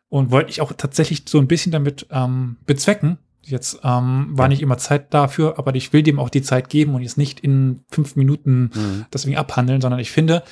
und 0.08 0.30
wollte 0.30 0.50
ich 0.50 0.60
auch 0.60 0.72
tatsächlich 0.72 1.24
so 1.28 1.38
ein 1.38 1.48
bisschen 1.48 1.72
damit 1.72 2.06
ähm, 2.10 2.56
bezwecken. 2.64 3.18
Jetzt 3.42 3.80
ähm, 3.84 4.28
war 4.30 4.46
Ja. 4.46 4.48
nicht 4.48 4.62
immer 4.62 4.78
Zeit 4.78 5.12
dafür, 5.12 5.58
aber 5.58 5.74
ich 5.74 5.92
will 5.92 6.02
dem 6.02 6.18
auch 6.20 6.30
die 6.30 6.42
Zeit 6.42 6.68
geben 6.68 6.94
und 6.94 7.02
jetzt 7.02 7.18
nicht 7.18 7.40
in 7.40 7.84
fünf 7.90 8.14
Minuten 8.16 8.70
Mhm. 8.74 9.06
deswegen 9.12 9.36
abhandeln, 9.36 9.80
sondern 9.80 10.00
ich 10.00 10.10
finde, 10.12 10.42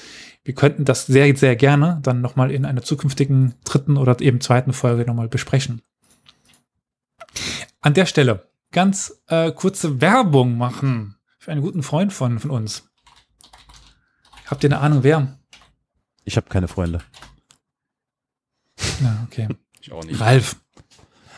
wir 0.44 0.54
könnten 0.54 0.84
das 0.84 1.06
sehr, 1.06 1.34
sehr 1.36 1.56
gerne 1.56 1.98
dann 2.02 2.20
nochmal 2.20 2.50
in 2.50 2.64
einer 2.64 2.82
zukünftigen 2.82 3.54
dritten 3.64 3.96
oder 3.96 4.20
eben 4.20 4.40
zweiten 4.40 4.72
Folge 4.72 5.04
nochmal 5.06 5.28
besprechen. 5.28 5.82
An 7.80 7.94
der 7.94 8.06
Stelle 8.06 8.48
ganz 8.72 9.22
äh, 9.28 9.52
kurze 9.52 10.00
Werbung 10.00 10.56
machen 10.56 11.16
für 11.38 11.52
einen 11.52 11.62
guten 11.62 11.82
Freund 11.82 12.12
von, 12.12 12.38
von 12.38 12.50
uns. 12.50 12.88
Habt 14.46 14.64
ihr 14.64 14.68
eine 14.70 14.80
Ahnung, 14.80 15.02
wer? 15.02 15.38
ich 16.26 16.36
habe 16.36 16.48
keine 16.48 16.68
Freunde. 16.68 17.00
Ja, 19.02 19.26
okay. 19.26 19.48
Ich 19.80 19.92
auch 19.92 20.02
nicht. 20.02 20.18
Ralf. 20.18 20.56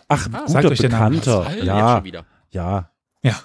Ach, 0.07 0.29
Ah, 0.33 0.47
sagt 0.47 0.63
guter 0.63 0.71
euch. 0.71 0.79
Bekannter. 0.83 1.47
Was? 1.47 1.55
Jetzt 1.55 1.65
Ja, 1.65 1.97
schon 1.97 2.05
wieder. 2.05 2.27
ja. 2.51 2.91
Ja, 3.25 3.41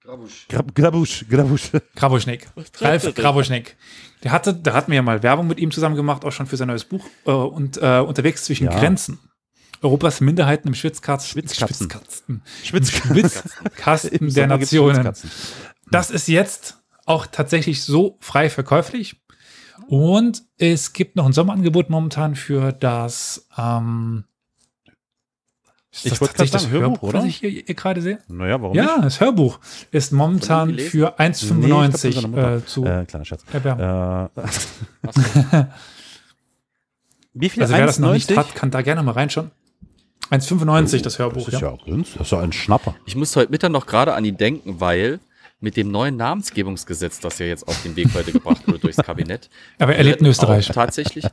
Grabusch. 0.00 0.46
Grab, 0.48 0.74
Grabusch, 0.74 1.26
Grabusch. 1.28 1.70
Graboschnick. 1.94 2.48
Ralf 2.80 3.14
Graboschnick. 3.14 3.76
Der 4.22 4.30
hatte, 4.32 4.54
da 4.54 4.72
hatten 4.74 4.90
wir 4.92 4.96
ja 4.96 5.02
mal 5.02 5.22
Werbung 5.22 5.46
mit 5.46 5.58
ihm 5.58 5.70
zusammen 5.70 5.96
gemacht, 5.96 6.24
auch 6.24 6.30
schon 6.30 6.46
für 6.46 6.56
sein 6.56 6.68
neues 6.68 6.84
Buch. 6.84 7.04
Äh, 7.26 7.30
und 7.32 7.78
äh, 7.82 7.98
unterwegs 8.00 8.44
zwischen 8.44 8.64
Ja. 8.64 8.78
Grenzen. 8.78 9.18
Europas 9.82 10.20
Minderheiten 10.20 10.68
im 10.68 10.74
Schwitzkasten. 10.74 11.30
Schwitzkatzen. 11.42 11.90
Schwitzkasten. 11.90 12.42
Schwitzkatzen. 12.64 13.50
Schwitzkasten 13.60 14.34
der 14.34 14.46
Nationen. 14.46 15.12
Das 15.90 16.10
ist 16.10 16.28
jetzt 16.28 16.78
auch 17.04 17.26
tatsächlich 17.26 17.82
so 17.82 18.16
frei 18.20 18.48
verkäuflich. 18.48 19.20
Und 19.88 20.44
es 20.58 20.92
gibt 20.92 21.16
noch 21.16 21.26
ein 21.26 21.32
Sommerangebot 21.32 21.90
momentan 21.90 22.36
für 22.36 22.72
das. 22.72 23.48
Ähm, 23.58 24.24
ist 25.92 26.04
Ich 26.06 26.10
das 26.10 26.20
wollte 26.20 26.34
tatsächlich 26.34 26.52
grad 26.52 26.60
sagen, 26.62 26.72
Hörbuch, 26.72 27.02
oder? 27.02 27.18
was 27.20 27.24
ich 27.26 27.36
hier, 27.36 27.50
hier 27.50 27.74
gerade 27.74 28.00
sehe? 28.02 28.18
Naja, 28.28 28.60
warum 28.60 28.74
Ja, 28.74 28.98
das 29.00 29.20
Hörbuch 29.20 29.58
ist 29.90 30.12
momentan 30.12 30.70
für 30.70 30.74
Nee, 30.74 30.82
ich 30.86 30.92
glaub, 30.92 31.16
das 31.18 31.42
ist 31.42 31.52
1,95 31.52 32.12
seine 32.14 32.28
Mutter. 32.28 32.56
äh, 32.56 32.64
zu 32.64 32.80
nicht? 32.82 32.90
Äh, 32.92 33.04
kleiner 33.04 33.24
Schatz. 33.26 33.44
erwerben. 33.52 34.30
Äh, 34.36 35.64
wie 37.34 37.48
viel? 37.48 37.62
Also 37.62 37.74
wer 37.74 37.86
das 37.86 37.98
noch 37.98 38.12
nicht 38.12 38.30
1,90? 38.30 38.36
hat, 38.36 38.54
kann 38.54 38.70
da 38.70 38.82
gerne 38.82 39.02
mal 39.02 39.12
reinschauen. 39.12 39.50
1,95 40.30 41.02
das 41.02 41.18
Hörbuch. 41.18 41.44
Das 41.44 41.54
ist 41.54 41.60
ja. 41.60 41.72
ja, 41.72 41.78
günstig. 41.84 42.16
das 42.18 42.28
ist 42.28 42.32
ja 42.32 42.40
ein 42.40 42.52
Schnapper. 42.52 42.94
Ich 43.04 43.16
muss 43.16 43.36
heute 43.36 43.50
Mittag 43.50 43.70
noch 43.70 43.84
gerade 43.86 44.14
an 44.14 44.24
ihn 44.24 44.38
denken, 44.38 44.80
weil 44.80 45.20
mit 45.60 45.76
dem 45.76 45.90
neuen 45.90 46.16
Namensgebungsgesetz, 46.16 47.20
das 47.20 47.38
ja 47.38 47.46
jetzt 47.46 47.68
auf 47.68 47.80
den 47.82 47.94
Weg 47.96 48.08
heute 48.14 48.32
gebracht 48.32 48.66
wurde 48.66 48.80
durchs 48.80 48.96
Kabinett, 48.96 49.48
Aber 49.78 49.94
er 49.94 50.02
lebt 50.04 50.20
in 50.20 50.26
Österreich. 50.26 50.66
Tatsächlich, 50.68 51.24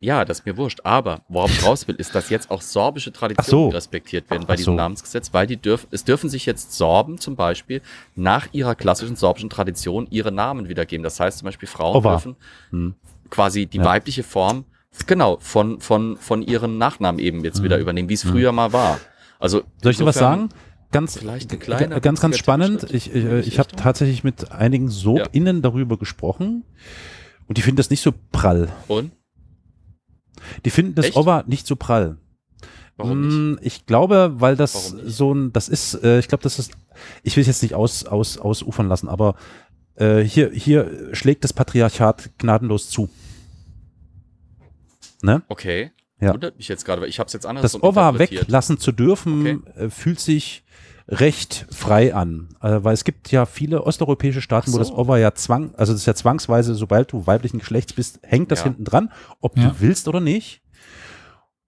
ja, 0.00 0.24
das 0.24 0.40
ist 0.40 0.46
mir 0.46 0.56
wurscht. 0.56 0.80
Aber 0.84 1.22
worauf 1.28 1.50
ich 1.50 1.64
raus 1.64 1.88
will, 1.88 1.94
ist, 1.96 2.14
dass 2.14 2.28
jetzt 2.28 2.50
auch 2.50 2.60
sorbische 2.60 3.12
Traditionen 3.12 3.70
so. 3.70 3.74
respektiert 3.74 4.28
werden 4.30 4.46
bei 4.46 4.52
Ach 4.54 4.56
diesem 4.56 4.74
so. 4.74 4.76
Namensgesetz, 4.76 5.32
weil 5.32 5.46
die 5.46 5.56
dürfen, 5.56 5.88
es 5.92 6.04
dürfen 6.04 6.28
sich 6.28 6.44
jetzt 6.46 6.72
Sorben 6.74 7.18
zum 7.18 7.36
Beispiel 7.36 7.80
nach 8.14 8.48
ihrer 8.52 8.74
klassischen 8.74 9.16
sorbischen 9.16 9.48
Tradition 9.50 10.06
ihre 10.10 10.30
Namen 10.32 10.68
wiedergeben. 10.68 11.02
Das 11.04 11.18
heißt 11.20 11.38
zum 11.38 11.46
Beispiel 11.46 11.68
Frauen 11.68 11.96
Oh, 11.96 12.04
wahr. 12.04 12.16
dürfen 12.16 12.36
Hm. 12.70 12.94
quasi 13.30 13.66
die 13.66 13.78
Ja. 13.78 13.84
weibliche 13.84 14.22
Form, 14.22 14.64
genau, 15.06 15.38
von, 15.40 15.80
von, 15.80 16.16
von 16.18 16.42
ihren 16.42 16.76
Nachnamen 16.78 17.18
eben 17.18 17.42
jetzt 17.44 17.62
wieder 17.62 17.78
übernehmen, 17.78 18.08
wie 18.08 18.14
es 18.14 18.22
früher 18.24 18.52
mal 18.52 18.72
war. 18.72 19.00
Also 19.38 19.62
Soll 19.82 19.92
ich 19.92 19.98
dir 19.98 20.06
was 20.06 20.16
sagen? 20.16 20.50
ganz, 20.92 21.18
kleiner, 21.18 22.00
ganz, 22.00 22.20
ganz 22.20 22.38
spannend. 22.38 22.84
Ich, 22.90 23.12
ich, 23.12 23.24
ich 23.24 23.58
habe 23.58 23.70
tatsächlich 23.74 24.22
mit 24.22 24.52
einigen 24.52 24.88
SoapInnen 24.88 25.60
darüber 25.62 25.96
gesprochen 25.98 26.62
und 27.48 27.58
die 27.58 27.62
finden 27.62 27.78
das 27.78 27.90
nicht 27.90 28.00
so 28.02 28.12
prall. 28.32 28.68
Und? 28.86 29.10
Die 30.64 30.70
finden 30.70 30.94
das 30.94 31.06
Echt? 31.06 31.16
Over 31.16 31.44
nicht 31.46 31.66
so 31.66 31.76
prall. 31.76 32.16
Warum 32.96 33.20
nicht? 33.26 33.60
Mm, 33.62 33.64
Ich 33.66 33.86
glaube, 33.86 34.34
weil 34.36 34.56
das 34.56 34.92
nicht? 34.92 35.08
so 35.08 35.32
ein, 35.34 35.52
das 35.52 35.68
ist, 35.68 35.94
äh, 36.02 36.18
ich 36.20 36.28
glaube, 36.28 36.42
das 36.42 36.58
ist, 36.58 36.72
ich 37.22 37.36
will 37.36 37.40
es 37.42 37.48
jetzt 37.48 37.62
nicht 37.62 37.74
aus, 37.74 38.04
aus, 38.04 38.38
ausufern 38.38 38.88
lassen, 38.88 39.08
aber 39.08 39.34
äh, 39.96 40.20
hier, 40.20 40.50
hier 40.52 41.10
schlägt 41.12 41.42
das 41.44 41.52
Patriarchat 41.52 42.30
gnadenlos 42.38 42.90
zu. 42.90 43.08
Ne? 45.22 45.42
Okay. 45.48 45.90
Ja. 46.20 46.32
Wundert 46.32 46.56
mich 46.56 46.68
jetzt 46.68 46.84
gerade, 46.84 47.02
weil 47.02 47.08
ich 47.08 47.18
habe 47.18 47.26
es 47.26 47.32
jetzt 47.32 47.46
anders 47.46 47.62
Das 47.62 47.82
Over 47.82 48.18
weglassen 48.18 48.78
zu 48.78 48.92
dürfen, 48.92 49.66
äh, 49.74 49.90
fühlt 49.90 50.20
sich 50.20 50.64
recht 51.08 51.66
frei 51.70 52.14
an. 52.14 52.48
Äh, 52.62 52.78
weil 52.82 52.94
es 52.94 53.04
gibt 53.04 53.30
ja 53.30 53.46
viele 53.46 53.82
osteuropäische 53.84 54.40
Staaten, 54.40 54.70
Ach 54.70 54.74
wo 54.74 54.78
das 54.78 54.88
so. 54.88 54.96
Over 54.96 55.18
ja 55.18 55.34
zwang, 55.34 55.74
also 55.76 55.92
das 55.92 56.02
ist 56.02 56.06
ja 56.06 56.14
zwangsweise, 56.14 56.74
sobald 56.74 57.12
du 57.12 57.26
weiblichen 57.26 57.58
Geschlechts 57.58 57.92
bist, 57.92 58.20
hängt 58.22 58.50
das 58.50 58.60
Ja. 58.60 58.64
hinten 58.64 58.84
dran, 58.84 59.10
ob 59.40 59.56
Ja. 59.58 59.68
du 59.68 59.80
willst 59.80 60.08
oder 60.08 60.20
nicht. 60.20 60.62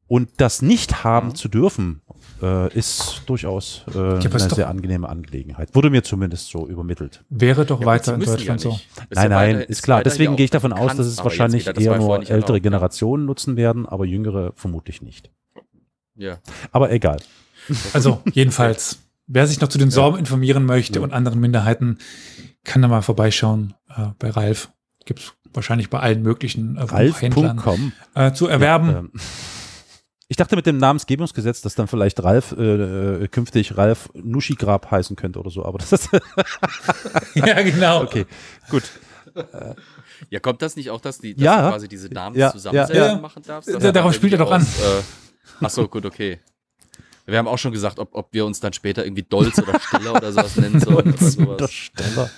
Und 0.08 0.30
das 0.36 0.62
nicht 0.62 1.02
haben 1.02 1.28
Mhm. 1.30 1.34
zu 1.34 1.48
dürfen, 1.48 2.00
äh, 2.40 2.72
ist 2.72 3.22
durchaus 3.26 3.82
äh, 3.92 3.98
eine 3.98 4.38
sehr 4.38 4.68
angenehme 4.68 5.08
Angelegenheit. 5.08 5.74
Wurde 5.74 5.90
mir 5.90 6.04
zumindest 6.04 6.48
so 6.48 6.68
übermittelt. 6.68 7.24
Wäre 7.28 7.66
doch 7.66 7.84
weiter 7.84 8.14
in 8.14 8.20
Deutschland 8.20 8.60
so. 8.60 8.78
nein, 9.10 9.30
nein, 9.30 9.56
ist 9.62 9.82
klar. 9.82 10.04
Deswegen 10.04 10.36
gehe 10.36 10.44
ich 10.44 10.50
davon 10.52 10.72
aus, 10.72 10.94
dass 10.96 11.06
es 11.06 11.18
wahrscheinlich 11.24 11.66
eher 11.66 11.98
nur 11.98 12.18
ältere 12.18 12.60
Generationen. 12.60 12.62
Generationen 12.62 13.24
nutzen 13.26 13.56
werden, 13.56 13.84
aber 13.86 14.04
jüngere 14.04 14.52
vermutlich 14.54 15.02
nicht. 15.02 15.30
Ja. 16.14 16.38
Aber 16.70 16.92
egal. 16.92 17.18
Also 17.92 18.22
jedenfalls, 18.32 19.00
wer 19.26 19.46
sich 19.46 19.60
noch 19.60 19.68
zu 19.68 19.78
den 19.78 19.90
Sorben 19.90 20.18
informieren 20.18 20.64
möchte 20.64 20.98
Ja. 20.98 21.04
und 21.04 21.12
anderen 21.12 21.40
Minderheiten, 21.40 21.98
kann 22.64 22.82
da 22.82 22.88
mal 22.88 23.02
vorbeischauen 23.02 23.74
äh, 23.96 24.08
bei 24.18 24.30
Ralf. 24.30 24.70
Gibt 25.04 25.20
es 25.20 25.32
wahrscheinlich 25.52 25.88
bei 25.90 26.00
allen 26.00 26.22
möglichen 26.22 26.76
äh, 26.76 26.82
Ralf.com. 26.82 27.92
äh, 28.14 28.32
zu 28.32 28.46
erwerben. 28.48 28.88
Ähm, 28.90 29.10
Ich 30.28 30.36
dachte 30.36 30.56
mit 30.56 30.66
dem 30.66 30.76
Namensgebungsgesetz, 30.78 31.60
dass 31.62 31.76
dann 31.76 31.86
vielleicht 31.86 32.20
Ralf 32.24 32.50
äh, 32.58 33.22
äh, 33.24 33.28
künftig 33.28 33.76
Ralf 33.76 34.10
Nuschigrab 34.14 34.90
heißen 34.90 35.14
könnte 35.14 35.38
oder 35.38 35.50
so, 35.50 35.64
aber 35.64 35.78
das 35.78 35.92
ist 35.92 36.08
ja, 37.34 37.62
genau. 37.62 38.02
okay. 38.02 38.26
Gut. 38.68 38.82
Ja, 40.30 40.40
kommt 40.40 40.62
das 40.62 40.74
nicht 40.76 40.90
auch, 40.90 41.00
dass, 41.00 41.18
die, 41.18 41.34
dass 41.34 41.44
Ja. 41.44 41.62
du 41.62 41.70
quasi 41.70 41.88
diese 41.88 42.08
Namen 42.08 42.36
Ja, 42.36 42.50
Zusammensetzung 42.50 42.96
ja, 43.06 43.16
machen 43.18 43.42
darfst? 43.46 43.68
Darauf 43.82 44.14
spielt 44.14 44.32
er 44.32 44.38
doch 44.38 44.50
an. 44.50 44.62
Äh, 44.62 45.02
ach 45.60 45.70
so, 45.70 45.86
gut, 45.86 46.04
okay. 46.06 46.40
Wir 47.26 47.38
haben 47.38 47.48
auch 47.48 47.58
schon 47.58 47.72
gesagt, 47.72 47.98
ob, 47.98 48.14
ob 48.14 48.32
wir 48.32 48.46
uns 48.46 48.60
dann 48.60 48.72
später 48.72 49.04
irgendwie 49.04 49.24
Dolz 49.24 49.58
oder 49.58 49.78
Stiller 49.80 50.14
oder 50.14 50.32
sowas 50.32 50.56
nennen 50.56 50.80
sollen 50.80 51.12
oder 51.12 51.18
sowas. 51.18 51.48
Untersteller. 51.48 52.30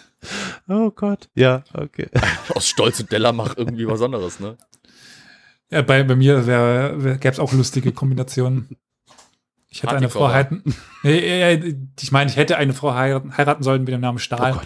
Oh 0.68 0.90
Gott. 0.90 1.28
Ja, 1.34 1.62
okay. 1.74 2.08
Aus 2.54 2.68
Stolz 2.68 2.98
und 3.00 3.12
Della 3.12 3.32
mach 3.32 3.56
irgendwie 3.56 3.86
was 3.86 4.00
anderes, 4.00 4.40
ne? 4.40 4.56
Ja, 5.70 5.82
bei, 5.82 6.02
bei 6.02 6.16
mir 6.16 6.40
gäbe 6.42 7.28
es 7.28 7.38
auch 7.38 7.52
lustige 7.52 7.92
Kombinationen. 7.92 8.76
Ich 9.68 9.82
hätte 9.82 9.96
eine 9.96 10.08
Frau 10.08 10.28
heiraten. 10.28 10.74
Nee, 11.02 11.76
ich 12.00 12.10
meine, 12.10 12.30
ich 12.30 12.36
hätte 12.36 12.56
eine 12.56 12.72
Frau 12.72 12.94
heiraten, 12.94 13.36
heiraten 13.36 13.62
sollen 13.62 13.84
mit 13.84 13.92
dem 13.92 14.00
Namen 14.00 14.18
Stahl. 14.18 14.58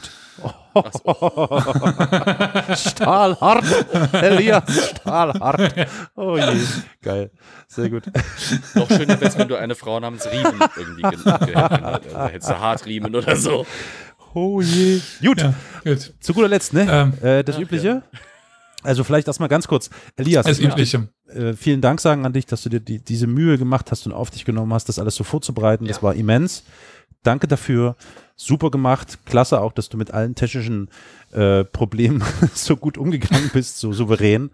Ach 0.75 0.91
so. 0.93 1.49
Stahlhart. 2.91 3.65
Elias 4.15 4.91
Stahlhart. 5.01 5.89
Oh 6.17 6.37
je. 6.37 6.57
Geil. 7.03 7.31
Sehr 7.69 7.91
gut. 7.91 8.05
Noch 8.75 8.89
schöner 8.89 9.21
wäre 9.21 9.25
es, 9.27 9.39
wenn 9.39 9.49
du 9.49 9.57
eine 9.57 9.75
Frau 9.75 10.01
namens 10.01 10.27
Riemen 10.31 10.59
irgendwie 10.77 11.03
gen- 11.03 11.23
ge- 11.25 11.47
ge- 11.47 11.55
äh, 11.55 12.29
hättest 12.33 12.51
du 12.51 12.59
Hartriemen 12.59 13.15
oder 13.15 13.37
so. 13.37 13.67
Oh 14.35 14.61
je. 14.63 15.01
Gut. 15.23 15.43
Ja, 15.43 15.55
gut. 15.85 16.15
Zu 16.21 16.33
guter 16.35 16.49
Letzt, 16.49 16.73
ne? 16.73 16.87
Ähm, 16.91 17.27
äh, 17.27 17.45
das 17.45 17.59
Übliche. 17.59 18.03
Also 18.83 19.05
vielleicht 19.05 19.29
erstmal 19.29 19.49
ganz 19.49 19.69
kurz. 19.69 19.91
Elias, 20.17 20.45
Das 20.47 20.59
Übliche. 20.59 21.09
äh, 21.29 21.53
vielen 21.53 21.81
Dank 21.81 22.01
sagen 22.01 22.27
an 22.27 22.33
dich, 22.33 22.47
dass 22.47 22.63
du 22.63 22.69
dir 22.69 22.81
die, 22.81 22.99
diese 22.99 23.27
Mühe 23.29 23.57
gemacht 23.57 23.91
hast 23.93 24.07
und 24.07 24.13
auf 24.13 24.31
dich 24.31 24.45
genommen 24.45 24.73
hast, 24.73 24.89
das 24.89 24.99
alles 24.99 25.15
so 25.15 25.23
vorzubereiten. 25.23 25.87
Das 25.87 25.99
Ja. 25.99 26.03
war 26.03 26.15
immens. 26.15 26.65
Danke 27.23 27.47
dafür. 27.47 27.97
Super 28.35 28.71
gemacht. 28.71 29.19
Klasse 29.27 29.61
auch, 29.61 29.73
dass 29.73 29.89
du 29.89 29.97
mit 29.97 30.11
allen 30.11 30.35
technischen 30.35 30.89
äh, 31.33 31.63
Problemen 31.65 32.25
so 32.55 32.77
gut 32.77 32.99
umgegangen 32.99 33.51
bist, 33.53 33.79
so 33.79 33.93
souverän. 33.93 34.51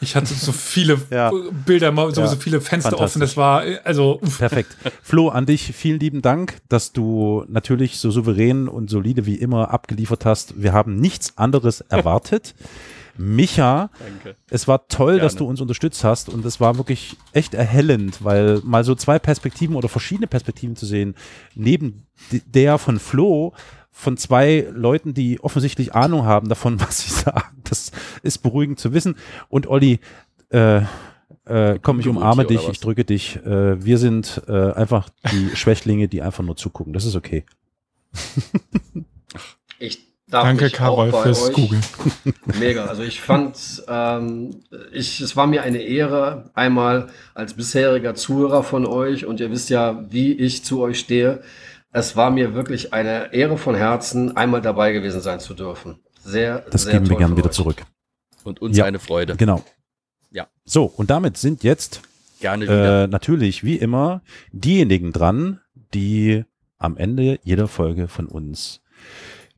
Ich 0.00 0.16
hatte 0.16 0.34
so 0.34 0.50
viele 0.50 0.98
Ja. 1.10 1.30
Bilder, 1.64 1.92
so, 2.12 2.20
Ja. 2.22 2.26
so 2.26 2.36
viele 2.36 2.60
Fenster 2.60 2.98
offen. 2.98 3.20
Das 3.20 3.36
war, 3.36 3.64
äh, 3.64 3.78
also, 3.84 4.18
uff. 4.20 4.38
Perfekt. 4.38 4.76
Flo, 5.02 5.28
an 5.28 5.46
dich 5.46 5.72
vielen 5.76 6.00
lieben 6.00 6.22
Dank, 6.22 6.58
dass 6.68 6.92
du 6.92 7.44
natürlich 7.48 7.98
so 7.98 8.10
souverän 8.10 8.66
und 8.66 8.90
solide 8.90 9.24
wie 9.26 9.36
immer 9.36 9.70
abgeliefert 9.70 10.24
hast. 10.24 10.60
Wir 10.60 10.72
haben 10.72 10.96
nichts 10.96 11.38
anderes 11.38 11.80
erwartet. 11.88 12.54
Micha, 13.20 13.90
Danke. 13.98 14.36
es 14.48 14.68
war 14.68 14.86
toll, 14.86 15.14
Gerne. 15.14 15.22
dass 15.22 15.34
du 15.34 15.44
uns 15.44 15.60
unterstützt 15.60 16.04
hast 16.04 16.28
und 16.28 16.44
es 16.44 16.60
war 16.60 16.76
wirklich 16.76 17.16
echt 17.32 17.52
erhellend, 17.52 18.24
weil 18.24 18.60
mal 18.62 18.84
so 18.84 18.94
zwei 18.94 19.18
Perspektiven 19.18 19.74
oder 19.74 19.88
verschiedene 19.88 20.28
Perspektiven 20.28 20.76
zu 20.76 20.86
sehen, 20.86 21.16
neben 21.56 22.06
der 22.30 22.78
von 22.78 22.98
Flo, 22.98 23.54
von 23.90 24.16
zwei 24.16 24.68
Leuten, 24.72 25.12
die 25.12 25.40
offensichtlich 25.40 25.94
Ahnung 25.94 26.24
haben 26.24 26.48
davon, 26.48 26.80
was 26.80 27.00
sie 27.00 27.10
sagen. 27.10 27.62
Das 27.64 27.90
ist 28.22 28.38
beruhigend 28.38 28.78
zu 28.78 28.92
wissen. 28.92 29.16
Und 29.48 29.66
Olli, 29.66 30.00
äh, 30.50 30.82
äh, 31.44 31.78
komm, 31.82 32.00
ich 32.00 32.08
umarme 32.08 32.44
dich, 32.44 32.68
ich 32.68 32.80
drücke 32.80 33.04
dich. 33.04 33.36
Äh, 33.44 33.84
wir 33.84 33.98
sind 33.98 34.42
äh, 34.48 34.72
einfach 34.72 35.08
die 35.32 35.50
Schwächlinge, 35.56 36.08
die 36.08 36.22
einfach 36.22 36.44
nur 36.44 36.56
zugucken. 36.56 36.92
Das 36.92 37.04
ist 37.04 37.16
okay. 37.16 37.44
Ich 39.78 39.98
darf 40.28 40.44
Danke, 40.44 40.64
mich 40.64 40.72
Carol, 40.74 41.08
auch 41.08 41.12
bei 41.12 41.22
fürs 41.22 41.48
euch 41.48 41.54
Googeln. 41.54 41.82
Mega. 42.60 42.86
Also 42.86 43.02
ich 43.02 43.20
fand, 43.20 43.82
ähm, 43.88 44.60
ich, 44.92 45.20
es 45.20 45.36
war 45.36 45.46
mir 45.46 45.62
eine 45.62 45.78
Ehre, 45.78 46.50
einmal 46.54 47.08
als 47.34 47.54
bisheriger 47.54 48.14
Zuhörer 48.14 48.62
von 48.62 48.86
euch 48.86 49.24
und 49.24 49.40
ihr 49.40 49.50
wisst 49.50 49.70
ja, 49.70 50.04
wie 50.10 50.32
ich 50.32 50.64
zu 50.64 50.80
euch 50.80 51.00
stehe. 51.00 51.42
Es 51.92 52.16
war 52.16 52.30
mir 52.30 52.54
wirklich 52.54 52.92
eine 52.92 53.32
Ehre 53.32 53.56
von 53.58 53.74
Herzen, 53.74 54.36
einmal 54.36 54.60
dabei 54.60 54.92
gewesen 54.92 55.20
sein 55.20 55.40
zu 55.40 55.54
dürfen. 55.54 56.00
Sehr, 56.22 56.60
Das 56.70 56.82
sehr 56.82 56.92
geben 56.94 57.06
wir 57.06 57.10
toll 57.10 57.18
gern 57.18 57.28
von 57.30 57.38
wieder 57.38 57.48
euch. 57.48 57.54
zurück. 57.54 57.82
Und 58.44 58.60
uns 58.60 58.76
Ja. 58.76 58.84
eine 58.84 58.98
Freude. 58.98 59.36
Genau. 59.36 59.62
Ja. 60.30 60.46
So, 60.64 60.84
und 60.84 61.10
damit 61.10 61.36
sind 61.38 61.64
jetzt 61.64 62.02
Gerne 62.40 62.66
äh, 62.66 63.06
natürlich 63.08 63.64
wie 63.64 63.76
immer 63.76 64.22
diejenigen 64.52 65.12
dran, 65.12 65.60
die 65.94 66.44
am 66.78 66.96
Ende 66.96 67.40
jeder 67.42 67.66
Folge 67.66 68.06
von 68.06 68.26
uns 68.26 68.80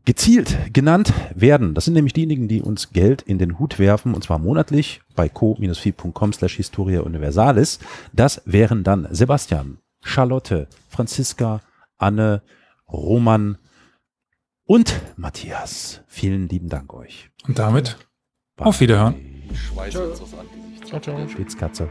gezielt 0.06 0.56
genannt 0.72 1.12
werden. 1.34 1.74
Das 1.74 1.84
sind 1.84 1.94
nämlich 1.94 2.14
diejenigen, 2.14 2.48
die 2.48 2.62
uns 2.62 2.92
Geld 2.92 3.20
in 3.22 3.38
den 3.38 3.58
Hut 3.58 3.78
werfen, 3.78 4.14
und 4.14 4.24
zwar 4.24 4.38
monatlich 4.38 5.02
bei 5.14 5.28
co-fi.com 5.28 6.32
slash 6.32 6.56
historia 6.56 7.00
universalis. 7.02 7.80
Das 8.14 8.40
wären 8.46 8.82
dann 8.82 9.06
Sebastian, 9.10 9.78
Charlotte, 10.02 10.66
Franziska, 10.88 11.60
Anne, 12.00 12.42
Roman 12.88 13.58
und 14.64 15.00
Matthias. 15.16 16.02
Vielen 16.06 16.48
lieben 16.48 16.68
Dank 16.68 16.94
euch. 16.94 17.30
und 17.46 17.58
damit 17.58 17.96
auf 18.56 18.80
Wiederhören. 18.80 19.14
Schweiß 19.54 19.96
Angesicht. 19.96 20.86
Ciao, 20.86 21.00
ciao. 21.00 21.28
Schwitzkatze. 21.28 21.88